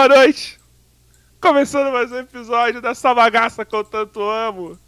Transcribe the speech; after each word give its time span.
Boa 0.00 0.08
noite! 0.08 0.58
Começando 1.38 1.92
mais 1.92 2.10
um 2.10 2.20
episódio 2.20 2.80
dessa 2.80 3.12
bagaça 3.12 3.66
que 3.66 3.76
eu 3.76 3.84
tanto 3.84 4.22
amo. 4.22 4.78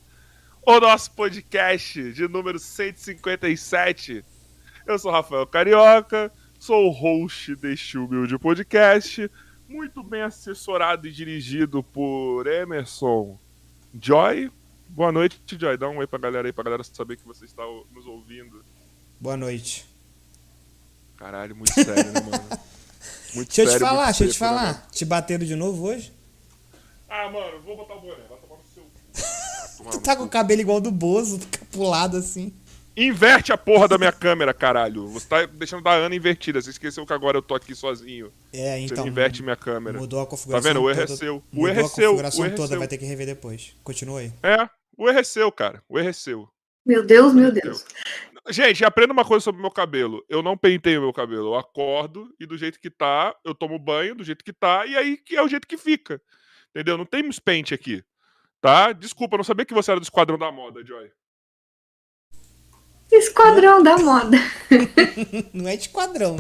O 0.63 0.81
nosso 0.81 1.11
podcast 1.11 2.15
de 2.15 2.27
número 2.27 2.59
157. 2.59 4.25
Eu 4.87 4.99
sou 4.99 5.13
Rafael 5.13 5.47
Carioca, 5.47 6.33
sou 6.59 6.87
o 6.87 6.91
host 6.91 7.55
deste 7.57 7.99
humilde 7.99 8.39
podcast, 8.39 9.31
muito 9.69 10.03
bem 10.03 10.23
assessorado 10.23 11.07
e 11.07 11.13
dirigido 11.13 11.83
por 11.83 12.47
Emerson 12.47 13.39
Joy. 14.01 14.51
Boa 14.89 15.13
noite, 15.13 15.43
Joy. 15.47 15.77
Dá 15.77 15.91
um 15.91 15.99
oi 15.99 16.07
pra 16.07 16.19
galera 16.19 16.49
aí, 16.49 16.55
pra 16.55 16.65
galera 16.65 16.83
saber 16.85 17.19
que 17.19 17.27
você 17.27 17.45
está 17.45 17.65
nos 17.95 18.07
ouvindo. 18.07 18.65
Boa 19.21 19.37
noite. 19.37 19.85
Caralho, 21.19 21.55
muito 21.55 21.75
sério, 21.75 22.13
né, 22.13 22.21
mano? 22.23 22.63
Muito 23.35 23.55
deixa 23.55 23.63
eu 23.63 23.79
te 23.79 23.79
falar, 23.79 24.05
deixa 24.07 24.25
eu 24.25 24.31
te 24.31 24.39
falar. 24.39 24.73
Né? 24.73 24.83
Te 24.93 25.05
bateram 25.05 25.45
de 25.45 25.57
novo 25.57 25.87
hoje? 25.87 26.13
Ah, 27.09 27.31
mano, 27.31 27.61
vou 27.61 27.77
botar 27.77 27.95
o 27.95 28.01
boné, 28.01 28.23
vai 28.29 28.39
tomar 28.39 28.57
no 28.57 28.65
seu 28.73 29.91
Tu 29.91 30.01
tá 30.01 30.17
com 30.17 30.25
o 30.25 30.29
cabelo 30.29 30.61
igual 30.61 30.81
do 30.81 30.91
Bozo, 30.91 31.39
fica 31.39 31.65
pulado 31.71 32.17
assim. 32.17 32.53
Inverte 32.97 33.53
a 33.53 33.57
porra 33.57 33.89
da 33.89 33.97
minha 33.97 34.13
câmera, 34.13 34.53
caralho. 34.53 35.07
Você 35.09 35.27
tá 35.27 35.47
deixando 35.47 35.83
da 35.83 35.93
Ana 35.93 36.15
invertida. 36.15 36.61
Você 36.61 36.71
esqueceu 36.71 37.07
que 37.07 37.13
agora 37.13 37.39
eu 37.39 37.43
tô 37.43 37.55
aqui 37.55 37.75
sozinho. 37.75 38.31
É, 38.53 38.79
então. 38.81 39.03
Você 39.03 39.09
inverte 39.09 39.43
minha 39.43 39.57
câmera. 39.57 39.99
Mudou 39.99 40.21
a 40.21 40.27
configuração. 40.27 40.63
Tá 40.63 40.69
vendo? 40.69 40.85
O 40.85 40.91
erro 40.91 41.01
é 41.01 41.07
seu. 41.07 41.43
O 41.55 41.69
erro 41.69 41.81
é 41.81 41.89
seu. 41.89 42.05
A 42.05 42.11
configuração 42.11 42.51
toda, 42.51 42.69
seu. 42.69 42.79
vai 42.79 42.89
ter 42.89 42.99
que 42.99 43.07
rever 43.07 43.27
depois. 43.27 43.75
Continua 43.83 44.21
aí. 44.21 44.33
É, 44.43 44.69
o 44.99 45.09
erro 45.09 45.19
é 45.19 45.25
seu, 45.25 45.51
cara. 45.51 45.83
O 45.89 45.99
erro 45.99 46.11
é 46.11 46.13
seu. 46.13 46.49
Meu 46.85 47.05
Deus, 47.07 47.33
meu 47.33 47.51
Deus. 47.51 47.83
Gente, 48.49 48.85
aprenda 48.85 49.13
uma 49.13 49.25
coisa 49.25 49.45
sobre 49.45 49.61
o 49.61 49.63
meu 49.63 49.71
cabelo. 49.71 50.25
Eu 50.29 50.43
não 50.43 50.57
pentei 50.57 50.99
o 50.99 51.03
meu 51.03 51.13
cabelo. 51.13 51.49
Eu 51.49 51.55
acordo 51.55 52.35
e 52.41 52.47
do 52.47 52.59
jeito 52.59 52.81
que 52.81 52.91
tá, 52.91 53.35
eu 53.45 53.55
tomo 53.55 53.79
banho 53.79 54.15
do 54.15 54.25
jeito 54.25 54.45
que 54.45 54.53
tá, 54.53 54.85
e 54.85 54.97
aí 54.97 55.17
que 55.17 55.37
é 55.37 55.43
o 55.43 55.49
jeito 55.49 55.67
que 55.67 55.77
fica. 55.77 56.21
Entendeu? 56.71 56.99
Não 56.99 57.07
tem 57.07 57.23
pente 57.45 57.73
aqui. 57.73 58.03
Tá? 58.61 58.93
Desculpa, 58.93 59.37
não 59.37 59.45
sabia 59.45 59.65
que 59.65 59.75
você 59.75 59.91
era 59.91 60.01
do 60.01 60.05
Esquadrão 60.05 60.39
da 60.39 60.51
Moda, 60.51 60.85
Joy. 60.85 61.11
Esquadrão 63.11 63.83
da 63.83 63.99
Moda. 63.99 64.39
não 65.53 65.69
é 65.69 65.77
de 65.77 65.83
esquadrão. 65.83 66.37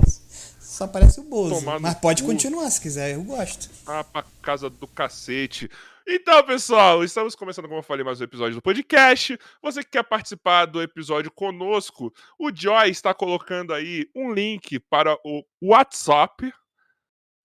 Só 0.58 0.86
parece 0.86 1.20
o 1.20 1.24
Bozo. 1.24 1.60
Mas 1.80 1.94
pode 1.96 2.22
continuar 2.22 2.70
se 2.70 2.80
quiser, 2.80 3.14
eu 3.14 3.22
gosto. 3.22 3.68
Ah, 3.86 4.02
pra 4.02 4.24
casa 4.40 4.70
do 4.70 4.86
cacete. 4.86 5.70
Então, 6.06 6.42
pessoal, 6.44 7.04
estamos 7.04 7.36
começando, 7.36 7.66
como 7.66 7.78
eu 7.78 7.82
falei, 7.82 8.04
mais 8.04 8.20
um 8.20 8.24
episódio 8.24 8.56
do 8.56 8.62
podcast. 8.62 9.38
Você 9.62 9.84
que 9.84 9.90
quer 9.90 10.02
participar 10.02 10.66
do 10.66 10.82
episódio 10.82 11.30
conosco, 11.30 12.12
o 12.36 12.50
Joy 12.52 12.90
está 12.90 13.14
colocando 13.14 13.72
aí 13.72 14.08
um 14.14 14.32
link 14.32 14.80
para 14.80 15.16
o 15.24 15.44
WhatsApp, 15.62 16.52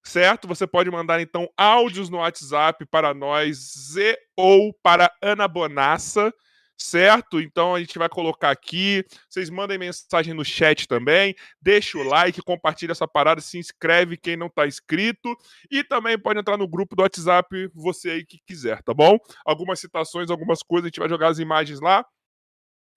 certo? 0.04 0.48
Você 0.48 0.66
pode 0.66 0.90
mandar 0.90 1.22
então 1.22 1.48
áudios 1.56 2.10
no 2.10 2.18
WhatsApp 2.18 2.84
para 2.88 3.14
nós 3.14 3.96
e 3.96 4.18
ou 4.36 4.74
para 4.82 5.14
Ana 5.22 5.48
Bonassa 5.48 6.34
certo? 6.78 7.42
Então 7.42 7.74
a 7.74 7.80
gente 7.80 7.98
vai 7.98 8.08
colocar 8.08 8.52
aqui. 8.52 9.04
Vocês 9.28 9.50
mandem 9.50 9.78
mensagem 9.78 10.34
no 10.34 10.46
chat 10.46 10.88
também. 10.88 11.36
Deixa 11.62 11.98
o 11.98 12.04
like, 12.04 12.42
compartilha 12.42 12.92
essa 12.92 13.08
parada, 13.08 13.42
se 13.42 13.58
inscreve 13.58 14.16
quem 14.16 14.38
não 14.38 14.50
tá 14.50 14.68
inscrito. 14.68 15.36
E 15.72 15.84
também 15.84 16.18
pode 16.18 16.40
entrar 16.40 16.58
no 16.58 16.68
grupo 16.68 16.96
do 16.96 17.02
WhatsApp, 17.02 17.70
você 17.74 18.12
aí 18.12 18.26
que 18.26 18.40
quiser, 18.46 18.84
tá 18.84 18.94
bom? 18.94 19.18
Algumas 19.46 19.80
citações, 19.80 20.30
algumas 20.30 20.62
coisas, 20.62 20.86
a 20.86 20.90
gente 20.90 21.00
vai 21.00 21.10
jogar 21.10 21.30
as 21.30 21.40
imagens 21.40 21.82
lá. 21.82 22.06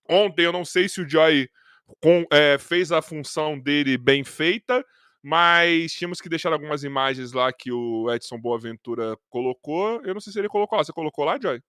Ontem 0.09 0.44
eu 0.44 0.53
não 0.53 0.65
sei 0.65 0.88
se 0.88 1.00
o 1.00 1.09
Joy 1.09 1.49
com, 2.03 2.25
é, 2.31 2.59
fez 2.59 2.93
a 2.93 3.00
função 3.00 3.59
dele 3.59 3.97
bem 3.97 4.23
feita. 4.25 4.85
Mas 5.23 5.93
tínhamos 5.93 6.19
que 6.19 6.31
deixar 6.31 6.50
algumas 6.50 6.82
imagens 6.82 7.32
lá 7.32 7.53
que 7.53 7.71
o 7.71 8.11
Edson 8.11 8.38
Boaventura 8.38 9.19
colocou. 9.29 10.00
Eu 10.03 10.15
não 10.15 10.21
sei 10.21 10.32
se 10.32 10.38
ele 10.38 10.49
colocou 10.49 10.79
lá. 10.79 10.85
Você 10.85 10.94
colocou 10.94 11.27
lá, 11.27 11.38
Joy? 11.38 11.61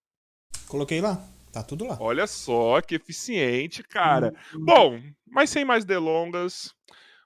Coloquei 0.70 1.02
lá. 1.02 1.22
Tá 1.52 1.62
tudo 1.64 1.86
lá. 1.86 1.98
Olha 2.00 2.26
só 2.28 2.80
que 2.82 2.96
eficiente, 2.96 3.84
cara. 3.84 4.34
Uhum. 4.54 4.66
Bom, 4.66 5.02
mas 5.28 5.50
sem 5.50 5.66
mais 5.66 5.84
delongas, 5.84 6.74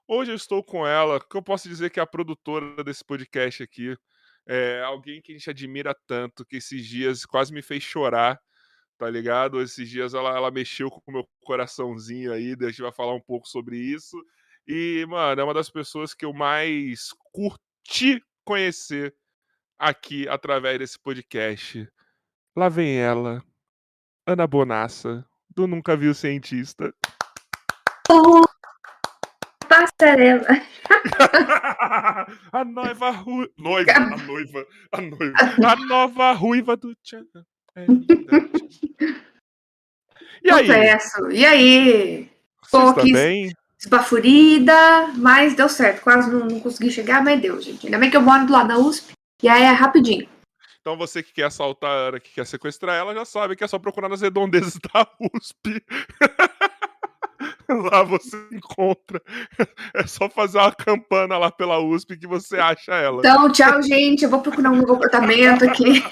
hoje 0.07 0.31
eu 0.31 0.35
estou 0.35 0.63
com 0.63 0.85
ela, 0.85 1.19
que 1.19 1.35
eu 1.37 1.43
posso 1.43 1.69
dizer 1.69 1.91
que 1.91 1.99
é 1.99 2.03
a 2.03 2.07
produtora 2.07 2.83
desse 2.83 3.03
podcast 3.05 3.61
aqui. 3.61 3.95
É 4.47 4.81
alguém 4.83 5.21
que 5.21 5.31
a 5.31 5.37
gente 5.37 5.49
admira 5.49 5.95
tanto, 6.07 6.45
que 6.45 6.57
esses 6.57 6.85
dias 6.85 7.25
quase 7.25 7.53
me 7.53 7.61
fez 7.61 7.83
chorar, 7.83 8.39
tá 8.97 9.09
ligado? 9.09 9.61
Esses 9.61 9.89
dias 9.89 10.13
ela, 10.13 10.35
ela 10.35 10.51
mexeu 10.51 10.89
com 10.89 11.01
o 11.07 11.11
meu 11.11 11.27
coraçãozinho 11.41 12.31
aí, 12.33 12.55
a 12.59 12.65
gente 12.65 12.81
vai 12.81 12.91
falar 12.91 13.13
um 13.13 13.21
pouco 13.21 13.47
sobre 13.47 13.77
isso. 13.77 14.17
E, 14.67 15.05
mano, 15.07 15.39
é 15.39 15.43
uma 15.43 15.53
das 15.53 15.69
pessoas 15.69 16.13
que 16.13 16.25
eu 16.25 16.33
mais 16.33 17.09
curti 17.31 18.23
conhecer 18.43 19.15
aqui 19.77 20.27
através 20.27 20.79
desse 20.79 20.99
podcast. 20.99 21.87
Lá 22.55 22.69
vem 22.69 22.97
ela, 22.97 23.43
Ana 24.27 24.47
Bonassa, 24.47 25.23
do 25.55 25.67
Nunca 25.67 25.95
Viu 25.95 26.13
Cientista. 26.15 26.91
Oh, 28.09 28.41
passarela. 29.69 30.47
a 32.51 32.65
noiva 32.65 33.11
ruiva. 33.11 33.51
Noiva, 33.57 33.91
a 33.91 34.17
noiva, 34.17 34.65
a 34.91 35.01
noiva. 35.01 35.35
A 35.63 35.75
nova 35.75 36.31
ruiva 36.31 36.75
do 36.75 36.95
Tchan. 36.95 37.25
É 37.75 37.85
e 40.43 40.51
aí? 40.51 40.67
Confesso. 40.67 41.31
E 41.31 41.45
aí? 41.45 42.31
Bem? 43.13 43.53
esbafurida, 43.79 45.13
mas 45.15 45.55
deu 45.55 45.69
certo. 45.69 46.01
Quase 46.01 46.31
não, 46.31 46.47
não 46.47 46.59
consegui 46.59 46.89
chegar, 46.89 47.23
mas 47.23 47.39
deu, 47.39 47.61
gente. 47.61 47.85
Ainda 47.85 47.99
bem 47.99 48.09
que 48.09 48.17
eu 48.17 48.21
moro 48.21 48.47
do 48.47 48.53
lado 48.53 48.69
da 48.69 48.79
USP. 48.79 49.13
E 49.43 49.47
aí 49.47 49.63
é 49.63 49.71
rapidinho. 49.71 50.27
Então 50.85 50.95
você 50.95 51.23
que 51.23 51.33
quer 51.33 51.45
assaltar 51.45 51.89
a 51.89 51.93
Ana, 52.09 52.19
que 52.19 52.31
quer 52.31 52.45
sequestrar 52.45 52.95
ela, 52.95 53.15
já 53.15 53.25
sabe 53.25 53.55
que 53.55 53.63
é 53.63 53.67
só 53.67 53.79
procurar 53.79 54.07
nas 54.07 54.21
redondezas 54.21 54.77
da 54.93 55.07
USP. 55.33 55.83
lá 57.67 58.03
você 58.03 58.37
encontra. 58.51 59.19
É 59.95 60.05
só 60.05 60.29
fazer 60.29 60.59
uma 60.59 60.71
campana 60.71 61.39
lá 61.39 61.49
pela 61.49 61.79
USP 61.79 62.15
que 62.19 62.27
você 62.27 62.59
acha 62.59 62.93
ela. 62.93 63.17
Então, 63.17 63.51
tchau, 63.51 63.81
gente. 63.81 64.25
Eu 64.25 64.29
vou 64.29 64.41
procurar 64.41 64.69
um 64.69 64.75
novo 64.75 64.93
apartamento 64.93 65.65
aqui. 65.65 66.03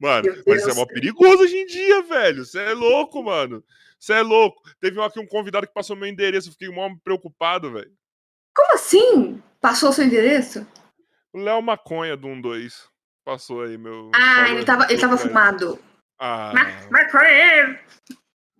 Mano, 0.00 0.28
mas 0.44 0.66
é 0.66 0.74
mó 0.74 0.84
perigoso 0.84 1.44
hoje 1.44 1.58
em 1.58 1.66
dia, 1.66 2.02
velho. 2.02 2.44
Você 2.44 2.58
é 2.58 2.74
louco, 2.74 3.22
mano. 3.22 3.62
Você 4.00 4.14
é 4.14 4.22
louco. 4.22 4.60
Teve 4.80 5.00
aqui 5.00 5.20
um 5.20 5.28
convidado 5.28 5.64
que 5.68 5.72
passou 5.72 5.94
meu 5.94 6.08
endereço. 6.08 6.48
Eu 6.48 6.52
fiquei 6.54 6.70
mó 6.70 6.90
preocupado, 7.04 7.70
velho. 7.70 7.92
Como 8.52 8.74
assim? 8.74 9.40
Passou 9.60 9.92
seu 9.92 10.04
endereço? 10.04 10.66
O 11.32 11.38
Léo 11.38 11.60
Maconha 11.62 12.16
do 12.16 12.26
1-2 12.28 12.88
passou 13.24 13.62
aí, 13.62 13.76
meu. 13.76 14.10
Ah, 14.14 14.48
ele 14.50 14.64
tava, 14.64 14.86
ele 14.90 15.00
tava 15.00 15.16
fumado. 15.16 15.78
Ah. 16.18 16.52
Maconha! 16.90 17.80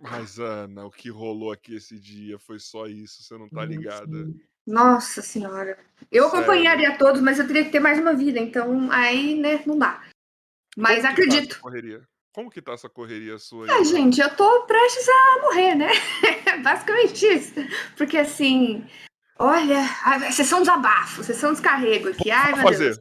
Mas, 0.01 0.39
Ana, 0.39 0.87
o 0.87 0.91
que 0.91 1.11
rolou 1.11 1.51
aqui 1.51 1.75
esse 1.75 1.99
dia 1.99 2.39
foi 2.39 2.61
só 2.61 2.87
isso, 2.87 3.23
você 3.23 3.37
não 3.37 3.49
tá 3.49 3.65
ligada. 3.65 4.29
Nossa 4.67 5.23
senhora. 5.23 5.79
Eu 6.13 6.25
Sério? 6.25 6.39
acompanharia 6.39 6.97
todos, 6.99 7.21
mas 7.21 7.39
eu 7.39 7.47
teria 7.47 7.65
que 7.65 7.73
ter 7.73 7.81
mais 7.81 7.99
uma 7.99 8.15
vida, 8.15 8.39
então 8.39 8.91
aí, 8.93 9.35
né, 9.35 9.63
não 9.67 9.79
dá. 9.79 10.05
Mas 10.77 11.01
Como 11.01 11.13
acredito. 11.13 11.57
Tá 11.57 11.63
correria? 11.63 12.03
Como 12.33 12.51
que 12.51 12.63
tá 12.63 12.73
essa 12.73 12.89
correria 12.89 13.39
sua 13.39 13.65
aí? 13.65 13.81
É, 13.81 13.85
gente, 13.85 14.21
eu 14.21 14.37
tô 14.37 14.67
prestes 14.67 15.09
a 15.09 15.41
morrer, 15.41 15.75
né? 15.75 15.89
Basicamente 16.63 17.27
isso. 17.27 17.55
Porque 17.97 18.19
assim, 18.19 18.87
Olha, 19.39 19.85
sessão 20.33 20.61
desabafo, 20.61 21.23
sessão 21.23 21.53
descarrego 21.53 22.09
aqui. 22.09 22.31
Ai, 22.31 22.55
meu 22.55 22.63
fazer. 22.65 22.85
Deus. 22.85 23.01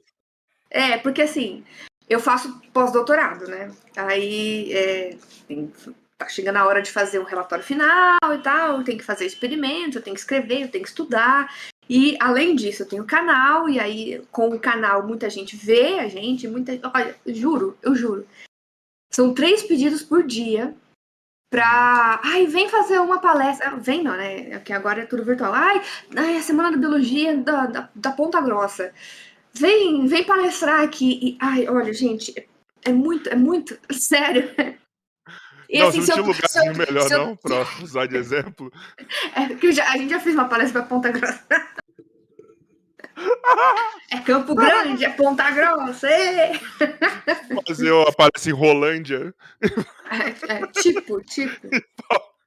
É, 0.70 0.98
porque 0.98 1.24
assim, 1.24 1.64
eu 2.08 2.20
faço 2.20 2.62
pós-doutorado, 2.72 3.48
né? 3.48 3.72
Aí 3.96 4.72
é, 4.72 5.18
tem, 5.48 5.74
tá 6.18 6.28
chegando 6.30 6.58
a 6.58 6.66
hora 6.66 6.82
de 6.82 6.92
fazer 6.92 7.20
um 7.20 7.24
relatório 7.24 7.64
final 7.64 8.18
e 8.34 8.38
tal, 8.44 8.84
tem 8.84 8.98
que 8.98 9.04
fazer 9.04 9.26
experimento, 9.26 9.98
eu 9.98 10.02
tenho 10.02 10.16
que 10.16 10.20
escrever, 10.20 10.64
eu 10.64 10.72
tenho 10.72 10.84
que 10.84 10.90
estudar. 10.90 11.52
E 11.90 12.18
além 12.20 12.56
disso, 12.56 12.84
eu 12.84 12.88
tenho 12.88 13.06
canal, 13.06 13.68
e 13.70 13.80
aí 13.80 14.22
com 14.32 14.50
o 14.50 14.60
canal 14.60 15.08
muita 15.08 15.30
gente 15.30 15.56
vê 15.56 16.00
a 16.00 16.08
gente, 16.08 16.48
muita. 16.48 16.80
Olha, 16.94 17.16
juro, 17.26 17.78
eu 17.82 17.96
juro. 17.96 18.28
São 19.12 19.34
três 19.34 19.64
pedidos 19.64 20.04
por 20.04 20.22
dia 20.22 20.76
pra. 21.50 22.20
Ai, 22.24 22.48
vem 22.48 22.70
fazer 22.70 23.00
uma 23.00 23.20
palestra. 23.20 23.76
Vem 23.78 24.04
não, 24.04 24.16
né? 24.16 24.58
Porque 24.58 24.74
agora 24.74 25.02
é 25.02 25.06
tudo 25.06 25.24
virtual. 25.24 25.54
Ai, 25.54 25.82
ai 26.16 26.38
a 26.38 26.42
semana 26.42 26.72
da 26.72 26.78
biologia 26.78 27.38
da, 27.38 27.66
da, 27.66 27.90
da 27.94 28.12
Ponta 28.12 28.42
Grossa. 28.42 28.94
Vem, 29.54 30.06
vem 30.08 30.24
palestrar 30.24 30.82
aqui. 30.82 31.20
E, 31.22 31.38
ai, 31.42 31.68
olha, 31.68 31.94
gente, 31.94 32.34
é 32.86 32.92
muito, 32.92 33.30
é 33.30 33.36
muito. 33.36 33.78
Sério. 33.92 34.54
E, 35.70 35.80
não, 35.80 35.90
assim, 35.90 36.00
não 36.00 36.06
tinha 36.06 36.22
lugar 36.22 36.66
eu, 36.66 36.76
melhor, 36.76 37.10
não, 37.10 37.30
eu... 37.32 37.38
pra 37.38 37.66
usar 37.84 38.06
de 38.08 38.16
exemplo. 38.18 38.72
É, 39.36 39.48
porque 39.48 39.72
já, 39.72 39.92
a 39.92 39.98
gente 39.98 40.10
já 40.10 40.20
fez 40.20 40.36
uma 40.36 40.48
palestra 40.48 40.82
pra 40.82 40.90
Ponta 40.90 41.12
Grossa. 41.12 41.46
É 44.12 44.20
Campo 44.20 44.56
Grande, 44.56 45.04
é 45.04 45.10
Ponta 45.10 45.50
Grossa. 45.52 46.08
Fazer 47.68 47.92
uma 47.92 48.12
palestra 48.12 48.52
em 48.52 48.54
Rolândia. 48.54 49.34
É, 50.10 50.54
é, 50.54 50.68
tipo, 50.68 51.22
tipo. 51.24 51.68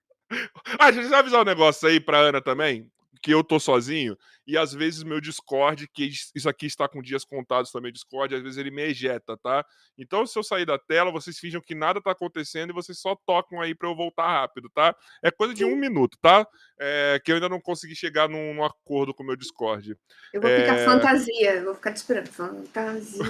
Ah, 0.79 0.93
deixa 0.93 1.09
eu 1.09 1.17
avisar 1.17 1.41
um 1.41 1.45
negócio 1.45 1.89
aí 1.89 1.99
pra 1.99 2.19
Ana 2.19 2.41
também. 2.41 2.89
Que 3.23 3.33
eu 3.33 3.45
tô 3.45 3.61
sozinho 3.61 4.17
e 4.47 4.59
às 4.59 4.73
vezes 4.73 5.05
meu 5.05 5.21
Discord, 5.21 5.87
que 5.89 6.11
isso 6.35 6.49
aqui 6.49 6.67
está 6.67 6.89
com 6.89 7.01
dias 7.01 7.25
contados 7.25 7.71
também, 7.71 7.93
Discord, 7.93 8.35
às 8.35 8.43
vezes 8.43 8.59
ele 8.59 8.71
me 8.71 8.83
ejeta, 8.83 9.37
tá? 9.37 9.65
Então, 9.97 10.27
se 10.27 10.37
eu 10.37 10.43
sair 10.43 10.67
da 10.67 10.77
tela, 10.77 11.13
vocês 11.13 11.39
fingem 11.39 11.61
que 11.61 11.75
nada 11.75 12.01
tá 12.01 12.11
acontecendo 12.11 12.71
e 12.71 12.75
vocês 12.75 12.99
só 12.99 13.15
tocam 13.25 13.61
aí 13.61 13.77
para 13.77 13.89
eu 13.89 13.95
voltar 13.95 14.27
rápido, 14.27 14.69
tá? 14.75 14.93
É 15.23 15.31
coisa 15.31 15.55
de 15.55 15.65
um 15.65 15.77
minuto, 15.77 16.19
tá? 16.21 16.45
É, 16.81 17.21
que 17.25 17.31
eu 17.31 17.37
ainda 17.37 17.49
não 17.49 17.61
consegui 17.61 17.95
chegar 17.95 18.29
num, 18.29 18.55
num 18.55 18.65
acordo 18.65 19.15
com 19.15 19.23
o 19.23 19.27
meu 19.27 19.37
Discord. 19.37 19.97
Eu 20.33 20.41
vou 20.41 20.51
é... 20.51 20.63
ficar 20.63 20.85
fantasia, 20.85 21.65
vou 21.65 21.75
ficar 21.77 21.93
te 21.93 21.97
esperando. 21.97 22.27
Fantasia. 22.27 23.25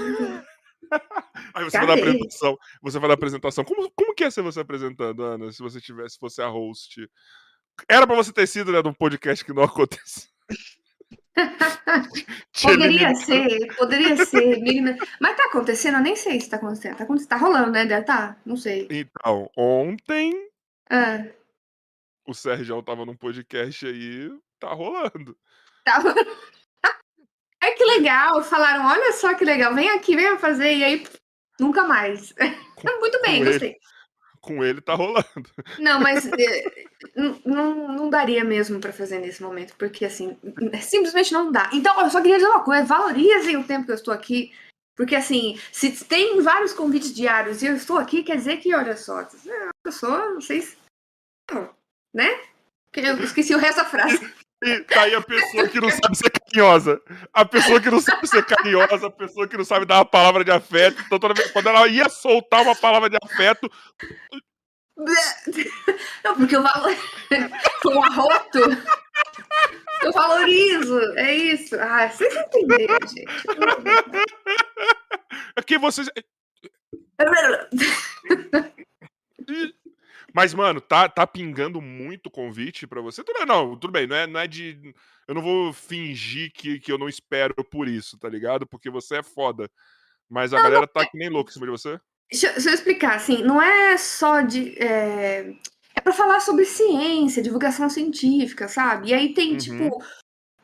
Aí 1.55 1.65
você 1.65 1.77
vai 1.77 1.87
dar 1.87 1.99
apresentação. 1.99 2.59
Você 2.83 2.99
vai 2.99 3.09
dar 3.09 3.15
apresentação. 3.15 3.65
Como, 3.65 3.91
como 3.91 4.15
que 4.15 4.25
ia 4.25 4.31
ser 4.31 4.43
você 4.43 4.61
apresentando, 4.61 5.23
Ana, 5.23 5.53
se 5.53 5.63
você 5.63 5.81
tivesse, 5.81 6.19
fosse 6.19 6.41
a 6.41 6.49
host? 6.49 7.09
Era 7.89 8.07
pra 8.07 8.17
você 8.17 8.33
ter 8.33 8.47
sido, 8.47 8.73
né, 8.73 8.81
num 8.83 8.93
podcast 8.93 9.45
que 9.45 9.53
não 9.53 9.63
aconteceu. 9.63 10.31
poderia 12.63 13.15
ser, 13.15 13.77
poderia 13.77 14.25
ser. 14.25 14.59
Mas 15.21 15.37
tá 15.37 15.45
acontecendo, 15.45 15.97
eu 15.97 16.03
nem 16.03 16.17
sei 16.17 16.41
se 16.41 16.51
tá 16.51 16.57
acontecendo. 16.57 16.97
Tá, 16.97 17.05
acontecendo, 17.05 17.29
tá 17.29 17.37
rolando, 17.37 17.71
né? 17.71 17.87
Deve 17.87 18.05
tá, 18.05 18.37
não 18.45 18.57
sei. 18.57 18.89
Então, 18.91 19.51
ontem. 19.57 20.33
Ah. 20.91 21.25
O 22.27 22.35
Sérgio 22.35 22.83
tava 22.83 23.07
num 23.07 23.17
podcast 23.17 23.87
aí, 23.87 24.31
tá 24.59 24.73
rolando. 24.73 25.37
Tá 25.85 26.03
É 27.63 27.71
que 27.75 27.85
legal. 27.85 28.43
Falaram, 28.43 28.87
olha 28.87 29.13
só 29.13 29.35
que 29.35 29.45
legal, 29.45 29.75
vem 29.75 29.91
aqui, 29.91 30.17
venha 30.17 30.39
fazer, 30.39 30.77
e 30.77 30.85
aí 30.85 31.07
nunca 31.59 31.85
mais. 31.85 32.35
Muito 33.01 33.21
bem, 33.23 33.45
gostei. 33.45 33.77
Com 34.41 34.65
ele 34.65 34.81
tá 34.81 34.95
rolando. 34.95 35.51
Não, 35.79 36.01
mas 36.01 36.25
é, 36.33 36.87
não, 37.45 37.93
não 37.95 38.11
daria 38.11 38.43
mesmo 38.43 38.81
para 38.81 38.93
fazer 38.93 39.19
nesse 39.19 39.43
momento, 39.43 39.75
porque 39.77 40.05
assim, 40.05 40.37
simplesmente 40.81 41.33
não 41.33 41.53
dá. 41.53 41.69
Então, 41.73 42.01
eu 42.01 42.09
só 42.09 42.21
queria 42.23 42.37
dizer 42.37 42.49
uma 42.49 42.65
coisa: 42.65 42.85
valorizem 42.85 43.57
o 43.57 43.65
tempo 43.65 43.85
que 43.85 43.93
eu 43.93 43.97
estou 43.97 44.15
aqui. 44.15 44.53
Porque 44.97 45.15
assim, 45.17 45.59
se 45.73 46.05
tem 46.05 46.43
vários 46.43 46.75
convites 46.75 47.15
diários 47.15 47.63
e 47.63 47.67
eu 47.67 47.75
estou 47.75 47.97
aqui, 47.97 48.23
quer 48.23 48.37
dizer 48.37 48.59
que, 48.59 48.75
olha 48.75 48.97
só, 48.97 49.27
eu 49.85 49.93
sou, 49.93 50.35
vocês. 50.35 50.77
Né? 52.13 52.29
Eu 52.95 53.23
esqueci 53.23 53.55
o 53.55 53.59
resto 53.59 53.79
da 53.79 53.85
frase. 53.85 54.19
E 54.63 54.81
tá 54.81 55.03
aí 55.03 55.15
a 55.15 55.23
pessoa 55.23 55.67
que 55.69 55.81
não 55.81 55.91
sabe 55.91 56.17
ser 56.17 56.31
carinhosa. 56.31 57.01
A 57.33 57.45
pessoa 57.45 57.81
que 57.81 57.91
não 57.91 58.01
sabe 58.01 58.27
ser 58.27 58.45
carinhosa, 58.45 59.07
a 59.07 59.11
pessoa 59.11 59.49
que 59.49 59.57
não 59.57 59.65
sabe 59.65 59.87
dar 59.87 59.97
uma 59.97 60.05
palavra 60.05 60.45
de 60.45 60.51
afeto. 60.51 61.03
Então, 61.07 61.19
toda 61.19 61.35
vez 61.35 61.51
quando 61.51 61.69
ela 61.69 61.89
ia 61.89 62.09
soltar 62.11 62.63
uma 62.63 62.77
palavra 62.77 63.09
de 63.09 63.17
afeto. 63.23 63.71
Não, 66.23 66.37
porque 66.37 66.57
eu 66.57 66.63
valor... 66.63 66.95
um 67.87 68.05
arroto. 68.05 68.59
Eu 70.03 70.13
valorizo. 70.13 71.01
É 71.17 71.35
isso. 71.35 71.75
Ah, 71.81 72.09
vocês 72.09 72.35
entenderam, 72.37 72.99
gente. 73.09 73.27
Aqui 75.57 75.79
vocês. 75.79 76.11
Mas, 80.35 80.55
mano, 80.55 80.81
tá, 80.81 81.09
tá 81.09 81.27
pingando 81.27 81.81
muito 81.81 82.31
convite 82.31 82.87
para 82.87 83.01
você. 83.01 83.23
Tudo, 83.23 83.45
não, 83.47 83.77
tudo 83.77 83.93
bem, 83.93 84.07
não 84.07 84.17
é, 84.17 84.27
não 84.27 84.41
é 84.41 84.47
de. 84.47 84.95
Eu 85.27 85.35
não 85.35 85.43
vou 85.43 85.73
fingir 85.73 86.53
que, 86.53 86.79
que 86.81 86.93
eu 86.93 86.99
não 86.99 87.09
espero 87.09 87.55
por 87.65 87.89
isso, 87.89 88.19
tá 88.19 88.29
ligado? 88.29 88.67
Porque 88.67 88.91
você 88.91 89.17
é 89.19 89.23
foda. 89.23 89.71
Mas 90.29 90.53
a 90.53 90.57
não, 90.57 90.63
galera 90.63 90.87
tá 90.87 91.03
é 91.03 91.07
que 91.07 91.19
nem 91.19 91.29
louca 91.29 91.51
em 91.51 91.55
cima 91.55 91.67
de 91.67 91.73
você. 91.73 92.01
Deixa, 92.31 92.53
deixa, 92.53 92.71
eu 92.71 92.75
explicar, 92.75 93.17
assim, 93.17 93.43
não 93.43 93.61
é 93.61 93.97
só 93.97 94.41
de. 94.41 94.79
É, 94.79 95.53
é 95.95 96.01
para 96.01 96.13
falar 96.13 96.41
sobre 96.41 96.65
ciência, 96.65 97.43
divulgação 97.43 97.89
científica, 97.89 98.69
sabe? 98.69 99.09
E 99.09 99.15
aí 99.15 99.35
tem, 99.35 99.53
uhum. 99.53 99.59
tipo, 99.59 100.05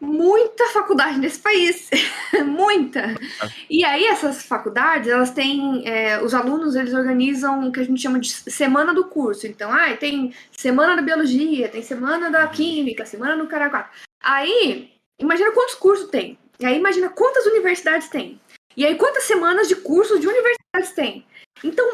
muita 0.01 0.69
faculdade 0.69 1.19
nesse 1.19 1.39
país, 1.39 1.89
muita. 2.45 3.15
E 3.69 3.85
aí 3.85 4.07
essas 4.07 4.45
faculdades, 4.45 5.09
elas 5.09 5.31
têm, 5.31 5.87
é, 5.87 6.23
os 6.23 6.35
alunos 6.35 6.75
eles 6.75 6.93
organizam 6.93 7.69
o 7.69 7.73
que 7.73 7.81
a 7.81 7.85
gente 7.85 8.01
chama 8.01 8.21
de 8.21 8.29
semana 8.29 8.93
do 8.93 9.05
curso. 9.05 9.47
Então, 9.47 9.73
ah, 9.73 9.97
tem 9.97 10.35
semana 10.53 10.97
da 10.97 11.03
biologia, 11.03 11.69
tem 11.69 11.83
semana 11.83 12.31
da 12.31 12.47
química, 12.49 13.07
semana 13.07 13.37
do 13.37 13.49
caraca. 13.49 13.91
Aí, 14.23 14.91
imagina 15.19 15.53
quantos 15.53 15.75
cursos 15.75 16.09
tem. 16.11 16.39
E 16.59 16.65
aí 16.65 16.77
imagina 16.77 17.09
quantas 17.11 17.47
universidades 17.47 18.09
tem. 18.09 18.41
E 18.77 18.85
aí 18.85 18.95
quantas 18.97 19.25
semanas 19.25 19.69
de 19.69 19.77
cursos 19.77 20.21
de 20.21 20.27
universidades 20.27 20.93
tem. 20.95 21.25
Então, 21.65 21.87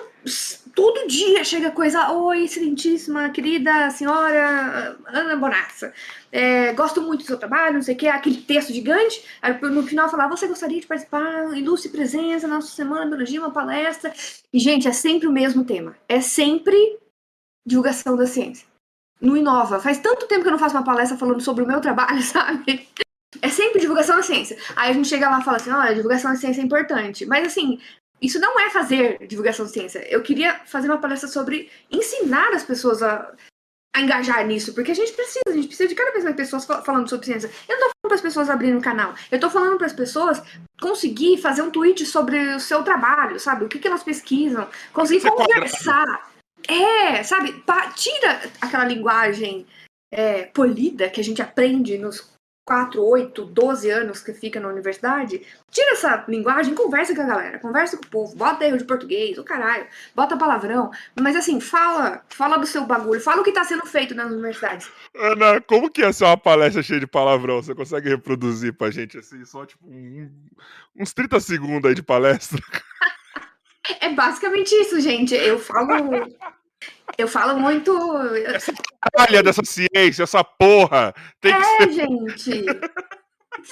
todo 0.75 1.07
dia 1.07 1.45
chega 1.45 1.71
coisa, 1.71 2.11
oi, 2.13 2.45
excelentíssima, 2.45 3.31
querida 3.31 3.91
senhora 3.91 4.99
Ana 5.07 5.37
Bonassa, 5.37 5.93
é, 6.33 6.73
gosto 6.73 7.01
muito 7.01 7.21
do 7.21 7.27
seu 7.27 7.39
trabalho, 7.39 7.75
não 7.75 7.83
sei 7.83 7.95
o 7.95 7.99
que, 7.99 8.09
aquele 8.09 8.39
texto 8.39 8.73
gigante, 8.73 9.25
aí 9.41 9.59
no 9.61 9.83
final 9.85 10.09
falar, 10.09 10.29
você 10.29 10.49
gostaria 10.49 10.81
de 10.81 10.87
participar, 10.87 11.57
ilustre 11.57 11.91
presença 11.91 12.49
nossa 12.49 12.69
semana 12.69 13.07
biologia, 13.07 13.41
uma 13.41 13.53
palestra, 13.53 14.13
e 14.53 14.59
gente, 14.59 14.89
é 14.89 14.93
sempre 14.93 15.29
o 15.29 15.33
mesmo 15.33 15.65
tema, 15.65 15.97
é 16.09 16.21
sempre 16.21 16.99
divulgação 17.67 18.17
da 18.17 18.27
ciência. 18.27 18.67
Não 19.21 19.37
inova. 19.37 19.79
Faz 19.79 19.99
tanto 19.99 20.27
tempo 20.27 20.43
que 20.43 20.49
eu 20.49 20.53
não 20.53 20.59
faço 20.59 20.75
uma 20.75 20.85
palestra 20.85 21.17
falando 21.17 21.41
sobre 21.41 21.63
o 21.63 21.67
meu 21.67 21.81
trabalho, 21.81 22.21
sabe? 22.23 22.89
É 23.41 23.49
sempre 23.49 23.81
divulgação 23.81 24.17
da 24.17 24.23
ciência. 24.23 24.59
Aí 24.75 24.91
a 24.91 24.93
gente 24.93 25.09
chega 25.09 25.31
lá 25.31 25.41
e 25.41 25.45
fala 25.45 25.57
assim, 25.59 25.71
olha, 25.71 25.95
divulgação 25.95 26.33
da 26.33 26.37
ciência 26.37 26.61
é 26.61 26.65
importante. 26.65 27.25
Mas 27.25 27.47
assim, 27.47 27.79
isso 28.23 28.39
não 28.39 28.59
é 28.61 28.71
fazer 28.71 29.27
divulgação 29.27 29.67
de 29.67 29.73
ciência. 29.73 30.07
Eu 30.09 30.23
queria 30.23 30.61
fazer 30.65 30.89
uma 30.89 31.01
palestra 31.01 31.29
sobre 31.29 31.69
ensinar 31.91 32.55
as 32.55 32.63
pessoas 32.63 33.03
a, 33.03 33.35
a 33.95 34.01
engajar 34.01 34.47
nisso, 34.47 34.73
porque 34.73 34.93
a 34.93 34.95
gente 34.95 35.13
precisa, 35.13 35.43
a 35.49 35.53
gente 35.53 35.67
precisa 35.67 35.89
de 35.89 35.95
cada 35.97 36.13
vez 36.13 36.23
mais 36.23 36.37
pessoas 36.37 36.65
falando 36.65 37.11
sobre 37.11 37.27
ciência. 37.27 37.51
Eu 37.69 37.81
não 37.81 37.89
tô 37.89 37.91
falando 37.91 38.09
para 38.09 38.15
as 38.15 38.21
pessoas 38.21 38.49
abrirem 38.49 38.77
um 38.77 38.81
canal, 38.81 39.15
eu 39.31 39.41
tô 39.41 39.51
falando 39.51 39.77
para 39.77 39.89
as 39.89 39.93
pessoas 39.93 40.41
conseguir 40.81 41.39
fazer 41.39 41.63
um 41.63 41.71
tweet 41.71 42.07
sobre 42.07 42.39
o 42.55 42.61
seu 42.61 42.85
trabalho, 42.85 43.41
sabe? 43.41 43.65
O 43.65 43.69
que, 43.69 43.81
que 43.81 43.89
elas 43.89 44.05
pesquisam, 44.05 44.69
conseguir 44.93 45.21
Você 45.21 45.31
conversar. 45.31 46.31
É, 46.69 47.25
sabe? 47.25 47.61
Tira 47.97 48.41
aquela 48.61 48.85
linguagem 48.85 49.67
é, 50.13 50.45
polida 50.45 51.11
que 51.11 51.21
a 51.21 51.25
gente 51.25 51.43
aprende 51.43 51.99
nos 51.99 52.32
4, 52.73 53.05
8, 53.05 53.45
12 53.45 53.91
anos 53.91 54.23
que 54.23 54.33
fica 54.33 54.59
na 54.59 54.69
universidade, 54.69 55.43
tira 55.71 55.93
essa 55.93 56.25
linguagem, 56.27 56.75
conversa 56.75 57.15
com 57.15 57.21
a 57.21 57.27
galera, 57.27 57.59
conversa 57.59 57.99
com 57.99 58.07
o 58.07 58.09
povo, 58.09 58.35
bota 58.35 58.65
erro 58.65 58.79
de 58.79 58.85
português, 58.85 59.37
o 59.37 59.45
caralho, 59.45 59.87
bota 60.15 60.39
palavrão, 60.39 60.91
mas 61.21 61.37
assim, 61.37 61.61
fala, 61.61 62.25
fala 62.31 62.57
do 62.57 62.67
seu 62.67 62.87
bagulho, 62.87 63.21
fala 63.21 63.43
o 63.43 63.45
que 63.45 63.53
tá 63.53 63.63
sendo 63.63 63.85
feito 63.85 64.15
nas 64.15 64.33
universidades. 64.33 64.91
Ana, 65.15 65.61
como 65.61 65.91
que 65.91 66.03
é 66.03 66.11
ser 66.13 66.25
uma 66.25 66.39
palestra 66.39 66.83
cheia 66.83 66.99
de 66.99 67.07
palavrão? 67.07 67.63
Você 67.63 67.75
consegue 67.75 68.09
reproduzir 68.09 68.73
pra 68.73 68.91
gente 68.91 69.19
assim, 69.19 69.45
só 69.45 69.67
tipo 69.67 69.87
um, 69.87 70.31
uns 70.97 71.13
30 71.13 71.41
segundos 71.41 71.91
aí 71.91 71.95
de 71.95 72.03
palestra? 72.03 72.59
é 74.01 74.09
basicamente 74.15 74.73
isso, 74.73 74.99
gente. 74.99 75.35
Eu 75.35 75.59
falo 75.59 75.93
eu 77.19 77.29
falo 77.29 77.59
muito. 77.59 77.93
Essa 78.47 78.73
caralha 79.01 79.43
dessa 79.43 79.63
ciência, 79.65 80.23
essa 80.23 80.43
porra! 80.43 81.15
Tem 81.41 81.53
é, 81.53 81.63
ser... 81.63 81.93
gente! 81.93 82.65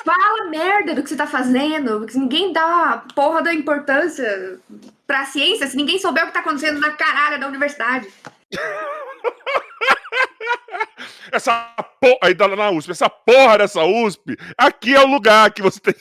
Fala 0.05 0.51
merda 0.51 0.95
do 0.95 1.03
que 1.03 1.09
você 1.09 1.17
tá 1.17 1.27
fazendo, 1.27 2.01
porque 2.01 2.19
ninguém 2.19 2.53
dá 2.53 3.05
porra 3.15 3.43
da 3.43 3.53
importância 3.53 4.61
pra 5.07 5.25
ciência 5.25 5.67
se 5.67 5.77
ninguém 5.77 5.99
souber 5.99 6.25
o 6.25 6.27
que 6.27 6.35
tá 6.35 6.41
acontecendo 6.41 6.79
na 6.79 6.91
caralho 6.91 7.41
da 7.41 7.49
universidade. 7.49 8.07
essa 11.33 11.75
porra. 12.01 12.19
Aí 12.23 12.35
tá 12.35 12.49
na 12.49 12.71
USP, 12.71 12.91
essa 12.91 13.09
porra 13.09 13.59
dessa 13.59 13.85
USP, 13.85 14.37
aqui 14.57 14.95
é 14.95 15.01
o 15.01 15.07
lugar 15.07 15.51
que 15.53 15.63
você 15.63 15.81
tem. 15.81 15.95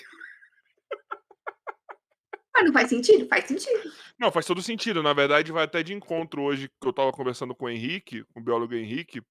Mas 2.59 2.65
não 2.65 2.73
faz 2.73 2.89
sentido? 2.89 3.25
Faz 3.27 3.45
sentido. 3.45 3.89
Não, 4.19 4.31
faz 4.31 4.45
todo 4.45 4.61
sentido. 4.61 5.01
Na 5.01 5.13
verdade, 5.13 5.49
vai 5.49 5.63
até 5.63 5.81
de 5.81 5.93
encontro 5.93 6.41
hoje 6.41 6.67
que 6.67 6.87
eu 6.87 6.91
tava 6.91 7.09
conversando 7.13 7.55
com 7.55 7.65
o 7.65 7.69
Henrique, 7.69 8.25
com 8.33 8.41
o 8.41 8.43
biólogo 8.43 8.75
Henrique, 8.75 9.21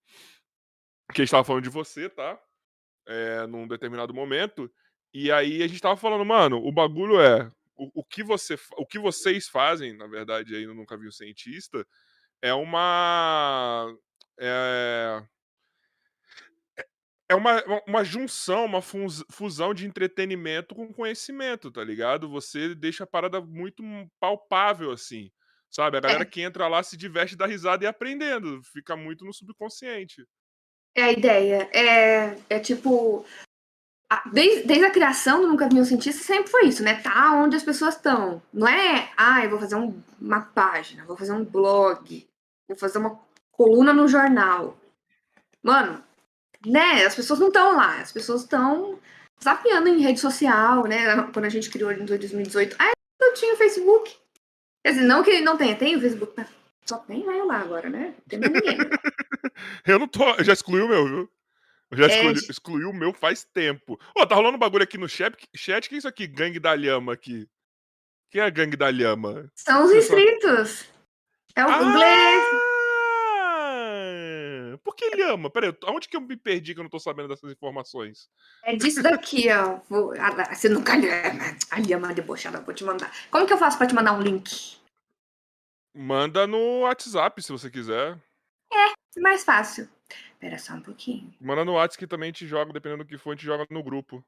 que 1.12 1.20
a 1.20 1.24
gente 1.24 1.30
tava 1.30 1.44
falando 1.44 1.64
de 1.64 1.68
você, 1.68 2.08
tá? 2.08 2.40
É, 3.06 3.46
num 3.46 3.68
determinado 3.68 4.14
momento. 4.14 4.70
E 5.12 5.30
aí 5.30 5.62
a 5.62 5.66
gente 5.66 5.80
tava 5.80 5.96
falando, 5.96 6.24
mano, 6.24 6.56
o 6.56 6.72
bagulho 6.72 7.20
é. 7.20 7.50
O, 7.76 8.00
o, 8.00 8.04
que, 8.04 8.24
você, 8.24 8.58
o 8.78 8.86
que 8.86 8.98
vocês 8.98 9.46
fazem, 9.46 9.94
na 9.94 10.06
verdade, 10.06 10.56
aí 10.56 10.64
eu 10.64 10.74
nunca 10.74 10.96
vi 10.96 11.06
o 11.06 11.12
cientista, 11.12 11.86
é 12.40 12.54
uma. 12.54 13.94
É, 14.40 15.22
é 17.28 17.34
uma, 17.34 17.62
uma 17.86 18.02
junção, 18.02 18.64
uma 18.64 18.80
fusão 18.80 19.74
de 19.74 19.86
entretenimento 19.86 20.74
com 20.74 20.92
conhecimento, 20.92 21.70
tá 21.70 21.84
ligado? 21.84 22.28
Você 22.30 22.74
deixa 22.74 23.04
a 23.04 23.06
parada 23.06 23.40
muito 23.40 23.82
palpável, 24.18 24.90
assim. 24.90 25.30
Sabe? 25.70 25.98
A 25.98 26.00
galera 26.00 26.22
é. 26.22 26.26
que 26.26 26.40
entra 26.40 26.66
lá 26.66 26.82
se 26.82 26.96
diverte, 26.96 27.36
dá 27.36 27.46
risada 27.46 27.84
e 27.84 27.86
aprendendo. 27.86 28.62
Fica 28.72 28.96
muito 28.96 29.26
no 29.26 29.34
subconsciente. 29.34 30.26
É 30.94 31.02
a 31.02 31.12
ideia. 31.12 31.68
É, 31.70 32.38
é 32.48 32.58
tipo. 32.58 33.26
Desde, 34.32 34.66
desde 34.66 34.86
a 34.86 34.90
criação 34.90 35.42
do 35.42 35.48
Nunca 35.48 35.68
Vi 35.68 35.78
um 35.78 35.84
Cientista 35.84 36.24
sempre 36.24 36.50
foi 36.50 36.64
isso, 36.66 36.82
né? 36.82 36.94
Tá 37.02 37.34
onde 37.34 37.56
as 37.56 37.62
pessoas 37.62 37.94
estão. 37.94 38.40
Não 38.50 38.66
é, 38.66 39.12
ah, 39.18 39.44
eu 39.44 39.50
vou 39.50 39.60
fazer 39.60 39.74
um, 39.74 40.02
uma 40.18 40.40
página, 40.40 41.04
vou 41.04 41.14
fazer 41.14 41.32
um 41.32 41.44
blog, 41.44 42.26
vou 42.66 42.78
fazer 42.78 42.96
uma 42.96 43.20
coluna 43.52 43.92
no 43.92 44.08
jornal. 44.08 44.78
Mano, 45.62 46.02
né, 46.66 47.04
as 47.04 47.14
pessoas 47.14 47.38
não 47.38 47.48
estão 47.48 47.76
lá, 47.76 48.00
as 48.00 48.12
pessoas 48.12 48.42
estão 48.42 48.98
zapeando 49.42 49.88
em 49.88 50.00
rede 50.00 50.20
social, 50.20 50.84
né? 50.84 51.22
Quando 51.32 51.44
a 51.44 51.48
gente 51.48 51.70
criou 51.70 51.92
em 51.92 52.04
2018. 52.04 52.76
Ah, 52.78 52.92
eu 53.20 53.34
tinha 53.34 53.56
Facebook. 53.56 54.16
Quer 54.84 54.92
dizer, 54.92 55.04
não 55.04 55.22
que 55.22 55.30
ele 55.30 55.44
não 55.44 55.56
tenha, 55.56 55.76
tem 55.76 55.96
o 55.96 56.00
Facebook, 56.00 56.44
só 56.86 56.98
tem 56.98 57.22
eu 57.22 57.46
lá 57.46 57.58
agora, 57.58 57.90
né? 57.90 58.14
Não 58.16 58.24
tem 58.28 58.38
ninguém. 58.38 58.78
eu 59.86 59.98
não 59.98 60.08
tô. 60.08 60.24
Eu 60.34 60.44
já 60.44 60.52
excluí 60.52 60.80
o 60.80 60.88
meu, 60.88 61.06
viu? 61.06 61.30
Eu 61.90 61.98
já 61.98 62.04
é, 62.04 62.08
excluí, 62.08 62.50
excluí, 62.50 62.84
o 62.84 62.92
meu 62.92 63.12
faz 63.12 63.44
tempo. 63.44 63.94
Ô, 64.16 64.22
oh, 64.22 64.26
tá 64.26 64.34
rolando 64.34 64.56
um 64.56 64.60
bagulho 64.60 64.84
aqui 64.84 64.98
no 64.98 65.08
chat. 65.08 65.36
Chat, 65.54 65.88
que 65.88 65.94
é 65.94 65.98
isso 65.98 66.08
aqui? 66.08 66.26
Gangue 66.26 66.58
da 66.58 66.74
Lhama 66.74 67.12
aqui. 67.12 67.48
Quem 68.30 68.40
é 68.40 68.44
a 68.44 68.50
Gangue 68.50 68.76
da 68.76 68.90
Lhama? 68.90 69.50
São 69.54 69.84
os 69.84 69.92
inscritos. 69.92 70.86
É 71.54 71.64
o 71.64 71.68
ah! 71.68 71.82
inglês. 71.82 72.77
Que 74.98 75.04
ele 75.04 75.22
ama? 75.22 75.48
Peraí, 75.48 75.72
aonde 75.84 76.08
que 76.08 76.16
eu 76.16 76.20
me 76.20 76.36
perdi 76.36 76.74
que 76.74 76.80
eu 76.80 76.82
não 76.82 76.90
tô 76.90 76.98
sabendo 76.98 77.28
dessas 77.28 77.52
informações? 77.52 78.28
É 78.64 78.74
disso 78.74 79.00
daqui, 79.00 79.48
ó. 79.48 79.78
Vou, 79.88 80.12
ah, 80.18 80.52
você 80.52 80.68
nunca 80.68 80.94
ama. 80.94 81.56
A 81.70 81.78
Lhama 81.78 82.12
debochada, 82.12 82.60
vou 82.60 82.74
te 82.74 82.82
mandar. 82.82 83.12
Como 83.30 83.46
que 83.46 83.52
eu 83.52 83.58
faço 83.58 83.78
pra 83.78 83.86
te 83.86 83.94
mandar 83.94 84.14
um 84.14 84.20
link? 84.20 84.76
Manda 85.94 86.48
no 86.48 86.80
WhatsApp, 86.80 87.40
se 87.40 87.52
você 87.52 87.70
quiser. 87.70 88.18
É, 88.72 89.20
mais 89.20 89.44
fácil. 89.44 89.88
Espera 90.32 90.58
só 90.58 90.72
um 90.72 90.80
pouquinho. 90.80 91.32
Manda 91.40 91.64
no 91.64 91.74
WhatsApp 91.74 91.98
que 91.98 92.06
também 92.08 92.32
te 92.32 92.44
joga, 92.44 92.72
dependendo 92.72 93.04
do 93.04 93.08
que 93.08 93.18
for, 93.18 93.30
a 93.30 93.34
gente 93.36 93.46
joga 93.46 93.66
no 93.70 93.84
grupo. 93.84 94.24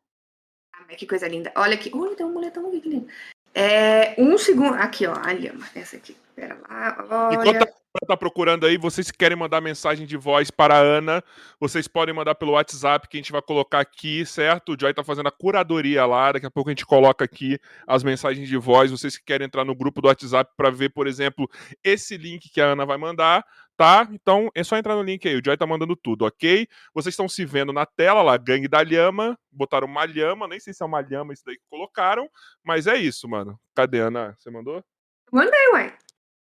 Ah, 0.72 0.84
que 0.94 1.04
coisa 1.04 1.26
linda. 1.26 1.52
Olha 1.56 1.74
aqui. 1.74 1.90
Olha, 1.92 2.14
tem 2.14 2.24
um 2.24 2.32
moletão 2.32 2.68
aqui, 2.68 2.80
que 2.80 2.88
lindo. 2.88 3.08
É, 3.54 4.14
um 4.18 4.36
segundo. 4.38 4.74
Aqui, 4.74 5.06
ó, 5.06 5.14
a 5.14 5.32
Lhama. 5.32 5.66
Essa 5.74 5.96
aqui. 5.96 6.16
Pera 6.34 6.56
lá. 6.68 7.06
Olha. 7.10 7.80
Enquanto 7.90 8.06
tá 8.06 8.16
procurando 8.16 8.66
aí, 8.66 8.78
vocês 8.78 9.10
que 9.10 9.18
querem 9.18 9.36
mandar 9.36 9.60
mensagem 9.60 10.06
de 10.06 10.16
voz 10.16 10.48
para 10.48 10.76
a 10.76 10.78
Ana, 10.78 11.24
vocês 11.58 11.88
podem 11.88 12.14
mandar 12.14 12.36
pelo 12.36 12.52
WhatsApp 12.52 13.08
que 13.08 13.16
a 13.16 13.20
gente 13.20 13.32
vai 13.32 13.42
colocar 13.42 13.80
aqui, 13.80 14.24
certo? 14.24 14.72
O 14.72 14.76
Joy 14.78 14.94
tá 14.94 15.02
fazendo 15.02 15.26
a 15.26 15.32
curadoria 15.32 16.06
lá, 16.06 16.30
daqui 16.30 16.46
a 16.46 16.50
pouco 16.50 16.70
a 16.70 16.72
gente 16.72 16.86
coloca 16.86 17.24
aqui 17.24 17.58
as 17.88 18.04
mensagens 18.04 18.48
de 18.48 18.56
voz. 18.56 18.92
Vocês 18.92 19.18
que 19.18 19.24
querem 19.24 19.46
entrar 19.46 19.64
no 19.64 19.74
grupo 19.74 20.00
do 20.00 20.06
WhatsApp 20.06 20.52
para 20.56 20.70
ver, 20.70 20.90
por 20.90 21.08
exemplo, 21.08 21.50
esse 21.82 22.16
link 22.16 22.48
que 22.48 22.60
a 22.60 22.66
Ana 22.66 22.86
vai 22.86 22.96
mandar, 22.96 23.44
tá? 23.80 24.06
Então 24.10 24.50
é 24.54 24.62
só 24.62 24.76
entrar 24.76 24.94
no 24.94 25.02
link 25.02 25.26
aí, 25.26 25.34
o 25.34 25.42
Joy 25.42 25.56
tá 25.56 25.66
mandando 25.66 25.96
tudo, 25.96 26.26
ok? 26.26 26.68
Vocês 26.92 27.14
estão 27.14 27.26
se 27.26 27.46
vendo 27.46 27.72
na 27.72 27.86
tela 27.86 28.20
lá, 28.20 28.36
Gangue 28.36 28.68
da 28.68 28.82
Lhama, 28.82 29.38
botaram 29.50 29.86
uma 29.86 30.04
lhama, 30.04 30.46
nem 30.46 30.60
sei 30.60 30.74
se 30.74 30.82
é 30.82 30.86
uma 30.86 31.00
lhama 31.00 31.32
isso 31.32 31.42
daí 31.46 31.56
que 31.56 31.64
colocaram, 31.70 32.28
mas 32.62 32.86
é 32.86 32.96
isso, 32.96 33.26
mano. 33.26 33.58
Cadê, 33.74 34.00
Ana? 34.00 34.36
Você 34.38 34.50
mandou? 34.50 34.84
Mandei, 35.32 35.68
ué. 35.72 35.96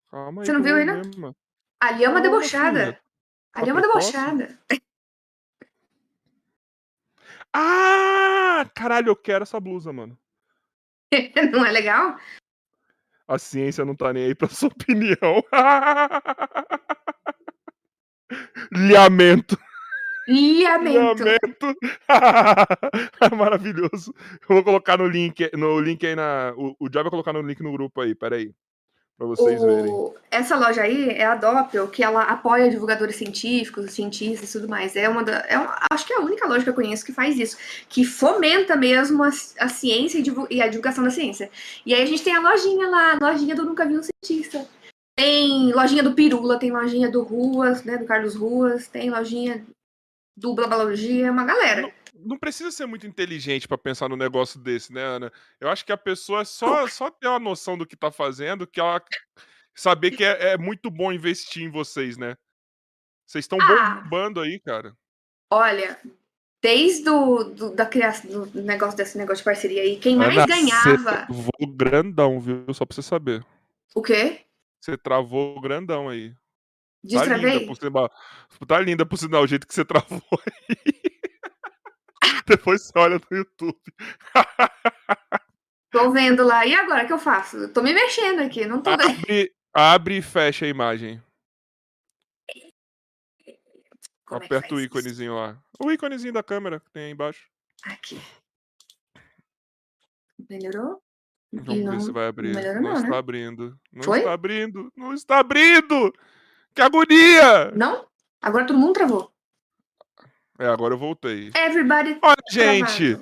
Calma 0.09 0.41
aí. 0.41 0.47
Você 0.47 0.51
não 0.51 0.63
viu 0.63 0.75
aí, 0.75 0.83
não? 0.83 1.35
Ali 1.79 2.03
é 2.03 2.09
uma 2.09 2.21
debochada. 2.21 2.99
Ali 3.53 3.69
é 3.69 3.73
uma 3.73 3.83
debochada. 3.83 4.59
Ah, 7.53 8.65
caralho, 8.73 9.09
eu 9.09 9.15
quero 9.15 9.43
essa 9.43 9.59
blusa, 9.59 9.93
mano. 9.93 10.17
não 11.53 11.63
é 11.63 11.69
legal? 11.69 12.17
A 13.27 13.37
ciência 13.37 13.85
não 13.85 13.95
tá 13.95 14.11
nem 14.11 14.25
aí 14.25 14.33
pra 14.33 14.47
sua 14.47 14.69
opinião. 14.69 15.43
Liamento. 18.71 19.57
Liamento. 20.27 21.23
Liamento. 21.23 21.75
Maravilhoso. 23.35 24.13
Eu 24.47 24.55
vou 24.55 24.63
colocar 24.63 24.97
no 24.97 25.07
link, 25.07 25.49
no 25.55 25.79
link 25.79 26.05
aí 26.05 26.15
na. 26.15 26.53
O, 26.55 26.75
o 26.79 26.89
Job 26.89 27.03
vai 27.03 27.11
colocar 27.11 27.33
no 27.33 27.41
link 27.41 27.61
no 27.61 27.71
grupo 27.71 28.01
aí, 28.01 28.15
peraí 28.15 28.53
para 29.21 29.27
vocês 29.27 29.61
o... 29.61 29.65
verem. 29.67 30.13
Essa 30.31 30.55
loja 30.55 30.81
aí 30.81 31.09
é 31.09 31.25
a 31.25 31.35
Doppel, 31.35 31.87
que 31.89 32.03
ela 32.03 32.23
apoia 32.23 32.69
divulgadores 32.71 33.15
científicos, 33.15 33.91
cientistas 33.91 34.49
e 34.49 34.53
tudo 34.53 34.67
mais. 34.67 34.95
É 34.95 35.07
uma 35.07 35.23
da, 35.23 35.45
é 35.47 35.59
uma, 35.59 35.77
acho 35.91 36.07
que 36.07 36.13
é 36.13 36.17
a 36.17 36.21
única 36.21 36.47
loja 36.47 36.63
que 36.63 36.69
eu 36.69 36.73
conheço 36.73 37.05
que 37.05 37.13
faz 37.13 37.37
isso, 37.37 37.55
que 37.87 38.03
fomenta 38.03 38.75
mesmo 38.75 39.23
a, 39.23 39.29
a 39.59 39.69
ciência 39.69 40.17
e, 40.17 40.23
e, 40.55 40.61
a 40.61 40.67
divulgação 40.67 41.03
da 41.03 41.11
ciência. 41.11 41.51
E 41.85 41.93
aí 41.93 42.01
a 42.01 42.05
gente 42.05 42.23
tem 42.23 42.35
a 42.35 42.39
lojinha 42.39 42.87
lá, 42.87 43.17
a 43.21 43.31
lojinha 43.31 43.53
do 43.53 43.63
Nunca 43.63 43.85
Vi 43.85 43.97
um 43.97 44.01
Cientista. 44.01 44.65
Tem 45.21 45.71
lojinha 45.71 46.01
do 46.01 46.15
Pirula, 46.15 46.57
tem 46.57 46.71
lojinha 46.71 47.07
do 47.07 47.21
Ruas, 47.21 47.83
né, 47.83 47.95
do 47.95 48.05
Carlos 48.05 48.33
Ruas, 48.33 48.87
tem 48.87 49.11
lojinha 49.11 49.63
do 50.35 50.55
Blabalogia, 50.55 51.31
uma 51.31 51.45
galera 51.45 51.93
não 52.23 52.37
precisa 52.37 52.71
ser 52.71 52.85
muito 52.85 53.07
inteligente 53.07 53.67
para 53.67 53.77
pensar 53.77 54.07
no 54.07 54.15
negócio 54.15 54.59
desse, 54.59 54.93
né, 54.93 55.01
Ana? 55.01 55.31
Eu 55.59 55.69
acho 55.69 55.83
que 55.85 55.91
a 55.91 55.97
pessoa 55.97 56.41
é 56.41 56.45
só, 56.45 56.87
só 56.87 57.09
ter 57.09 57.27
uma 57.27 57.39
noção 57.39 57.77
do 57.77 57.85
que 57.85 57.95
tá 57.95 58.11
fazendo, 58.11 58.67
que 58.67 58.79
ela 58.79 59.01
saber 59.73 60.11
que 60.11 60.23
é, 60.23 60.51
é 60.51 60.57
muito 60.57 60.91
bom 60.91 61.11
investir 61.11 61.63
em 61.63 61.71
vocês, 61.71 62.17
né? 62.17 62.35
Vocês 63.25 63.45
estão 63.45 63.57
ah, 63.59 64.01
bombando 64.03 64.39
aí, 64.39 64.59
cara. 64.59 64.95
Olha, 65.49 65.99
desde 66.61 67.03
do, 67.03 67.43
do, 67.45 67.75
da 67.75 67.85
criação 67.85 68.47
do 68.47 68.61
negócio 68.61 68.97
desse 68.97 69.17
negócio 69.17 69.37
de 69.37 69.45
parceria 69.45 69.81
aí, 69.81 69.97
quem 69.97 70.15
mais 70.15 70.35
Ana, 70.35 70.45
ganhava. 70.45 70.87
Você 70.87 71.03
travou 71.03 71.75
grandão, 71.75 72.39
viu? 72.39 72.71
Só 72.73 72.85
pra 72.85 72.93
você 72.93 73.01
saber. 73.01 73.43
O 73.95 74.01
quê? 74.01 74.41
Você 74.81 74.97
travou 74.97 75.61
grandão 75.61 76.09
aí. 76.09 76.33
Destravei? 77.03 77.51
Tá 77.51 77.59
linda, 77.59 77.67
por 77.67 78.67
tá 78.67 78.79
linda 78.79 79.05
por 79.05 79.17
sinal 79.17 79.43
o 79.43 79.47
jeito 79.47 79.67
que 79.67 79.73
você 79.73 79.85
travou 79.85 80.21
aí. 80.45 81.21
Depois 82.47 82.83
você 82.83 82.97
olha 82.97 83.19
no 83.19 83.37
YouTube. 83.37 83.79
tô 85.91 86.11
vendo 86.11 86.43
lá. 86.43 86.65
E 86.65 86.73
agora 86.73 87.03
o 87.03 87.07
que 87.07 87.13
eu 87.13 87.19
faço? 87.19 87.71
tô 87.73 87.81
me 87.81 87.93
mexendo 87.93 88.39
aqui, 88.39 88.65
não 88.65 88.81
tô 88.81 88.89
abre, 88.89 89.53
abre 89.73 90.17
e 90.17 90.21
fecha 90.21 90.65
a 90.65 90.69
imagem. 90.69 91.21
Como 94.25 94.41
é 94.43 94.45
Aperta 94.45 94.73
é 94.73 94.77
o 94.77 94.81
íconezinho 94.81 95.33
isso? 95.33 95.39
lá. 95.39 95.61
O 95.79 95.91
íconezinho 95.91 96.33
da 96.33 96.41
câmera 96.41 96.79
que 96.79 96.89
tem 96.91 97.05
aí 97.05 97.11
embaixo. 97.11 97.47
Aqui. 97.83 98.19
Melhorou? 100.49 101.01
Vamos 101.53 101.83
não, 101.83 101.91
ver 101.91 102.01
se 102.01 102.11
vai 102.11 102.27
abrir. 102.27 102.53
Não, 102.53 102.73
não, 102.75 102.81
não 102.81 102.93
está 102.93 103.09
né? 103.09 103.17
abrindo. 103.17 103.79
Não 103.91 104.03
Foi? 104.03 104.19
está 104.19 104.33
abrindo. 104.33 104.93
Não 104.95 105.13
está 105.13 105.39
abrindo! 105.39 106.13
Que 106.73 106.81
agonia! 106.81 107.71
Não? 107.75 108.07
Agora 108.41 108.65
todo 108.65 108.79
mundo 108.79 108.93
travou. 108.93 109.31
É, 110.57 110.67
agora 110.67 110.93
eu 110.93 110.97
voltei. 110.97 111.51
Everybody. 111.55 112.17
Olha, 112.21 112.35
gente, 112.49 113.19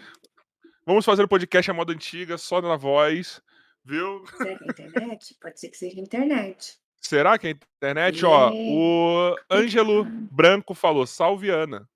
vamos 0.85 1.05
fazer 1.05 1.23
o 1.23 1.27
podcast 1.27 1.71
à 1.71 1.73
moda 1.73 1.93
antiga, 1.93 2.37
só 2.37 2.61
na 2.61 2.75
voz, 2.75 3.41
viu? 3.83 4.23
Será 4.37 4.57
que 4.57 4.63
é 4.63 4.85
internet? 4.85 5.37
Pode 5.41 5.59
ser 5.59 5.69
que 5.69 5.77
seja 5.77 5.99
internet. 5.99 6.77
Será 7.01 7.37
que 7.39 7.47
é 7.47 7.51
internet? 7.51 8.23
É. 8.23 8.27
Ó, 8.27 8.51
o 8.53 9.35
Ângelo 9.49 10.05
Branco 10.05 10.73
falou, 10.73 11.07
salve 11.07 11.49
Ana. 11.49 11.89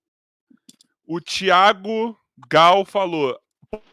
O 1.05 1.19
Thiago 1.19 2.17
Gal 2.49 2.85
falou, 2.85 3.37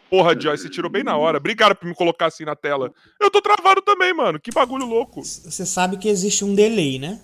porra, 0.09 0.38
Joyce, 0.38 0.64
você 0.64 0.71
tirou 0.71 0.90
bem 0.90 1.05
na 1.05 1.16
hora. 1.16 1.38
Obrigado 1.38 1.75
por 1.75 1.87
me 1.87 1.95
colocar 1.95 2.27
assim 2.27 2.45
na 2.45 2.57
tela. 2.57 2.93
Eu 3.21 3.31
tô 3.31 3.40
travado 3.40 3.83
também, 3.83 4.12
mano. 4.12 4.40
Que 4.40 4.51
bagulho 4.51 4.87
louco. 4.87 5.23
Você 5.23 5.64
sabe 5.64 5.97
que 5.97 6.09
existe 6.09 6.45
um 6.45 6.55
delay, 6.55 6.99
né? 6.99 7.23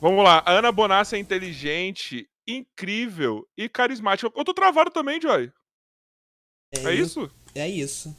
Vamos 0.00 0.24
lá. 0.24 0.42
A 0.44 0.52
Ana 0.52 0.72
Bonassa 0.72 1.16
é 1.16 1.18
inteligente 1.18 2.28
incrível 2.46 3.46
e 3.56 3.68
carismático. 3.68 4.32
Eu 4.36 4.44
tô 4.44 4.52
travado 4.52 4.90
também, 4.90 5.20
Joy. 5.20 5.52
É, 6.74 6.88
é 6.88 6.94
isso? 6.94 7.30
É 7.54 7.68
isso. 7.68 8.16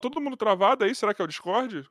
Todo 0.00 0.20
mundo 0.20 0.36
travado 0.36 0.84
aí? 0.84 0.94
Será 0.94 1.14
que 1.14 1.22
é 1.22 1.24
o 1.24 1.28
Discord? 1.28 1.88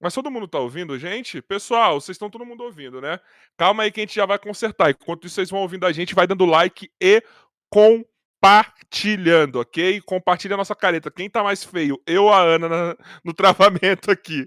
Mas 0.00 0.12
todo 0.14 0.30
mundo 0.30 0.46
tá 0.46 0.58
ouvindo, 0.58 0.98
gente? 0.98 1.40
Pessoal, 1.40 2.00
vocês 2.00 2.16
estão 2.16 2.28
todo 2.28 2.44
mundo 2.44 2.62
ouvindo, 2.64 3.00
né? 3.00 3.18
Calma 3.56 3.82
aí 3.82 3.90
que 3.90 4.00
a 4.00 4.02
gente 4.02 4.14
já 4.14 4.26
vai 4.26 4.38
consertar. 4.38 4.90
Enquanto 4.90 5.26
isso, 5.26 5.36
vocês 5.36 5.50
vão 5.50 5.60
ouvindo 5.60 5.86
a 5.86 5.92
gente, 5.92 6.14
vai 6.14 6.26
dando 6.26 6.44
like 6.44 6.90
e 7.00 7.22
compartilhando, 7.70 9.56
ok? 9.56 10.00
Compartilha 10.02 10.54
a 10.54 10.58
nossa 10.58 10.74
careta. 10.74 11.10
Quem 11.10 11.30
tá 11.30 11.42
mais 11.42 11.64
feio? 11.64 12.00
Eu 12.06 12.24
ou 12.24 12.32
a 12.32 12.42
Ana 12.42 12.68
na, 12.68 12.96
no 13.24 13.32
travamento 13.32 14.10
aqui? 14.10 14.46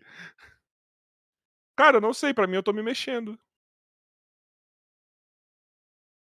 Cara, 1.76 1.98
eu 1.98 2.02
não 2.02 2.14
sei. 2.14 2.34
Pra 2.34 2.46
mim, 2.46 2.56
eu 2.56 2.64
tô 2.64 2.72
me 2.72 2.84
mexendo. 2.84 3.38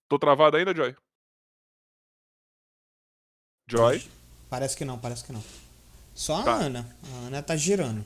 Tô 0.08 0.20
travado 0.20 0.58
ainda, 0.58 0.76
Joy? 0.76 0.96
Joy? 3.68 4.08
Parece 4.50 4.78
que 4.78 4.86
não, 4.86 5.00
parece 5.00 5.24
que 5.24 5.32
não. 5.32 5.44
Só 6.14 6.42
a 6.42 6.44
tá. 6.44 6.56
Ana. 6.56 6.98
A 7.04 7.28
Ana 7.28 7.42
tá 7.42 7.56
girando. 7.56 8.06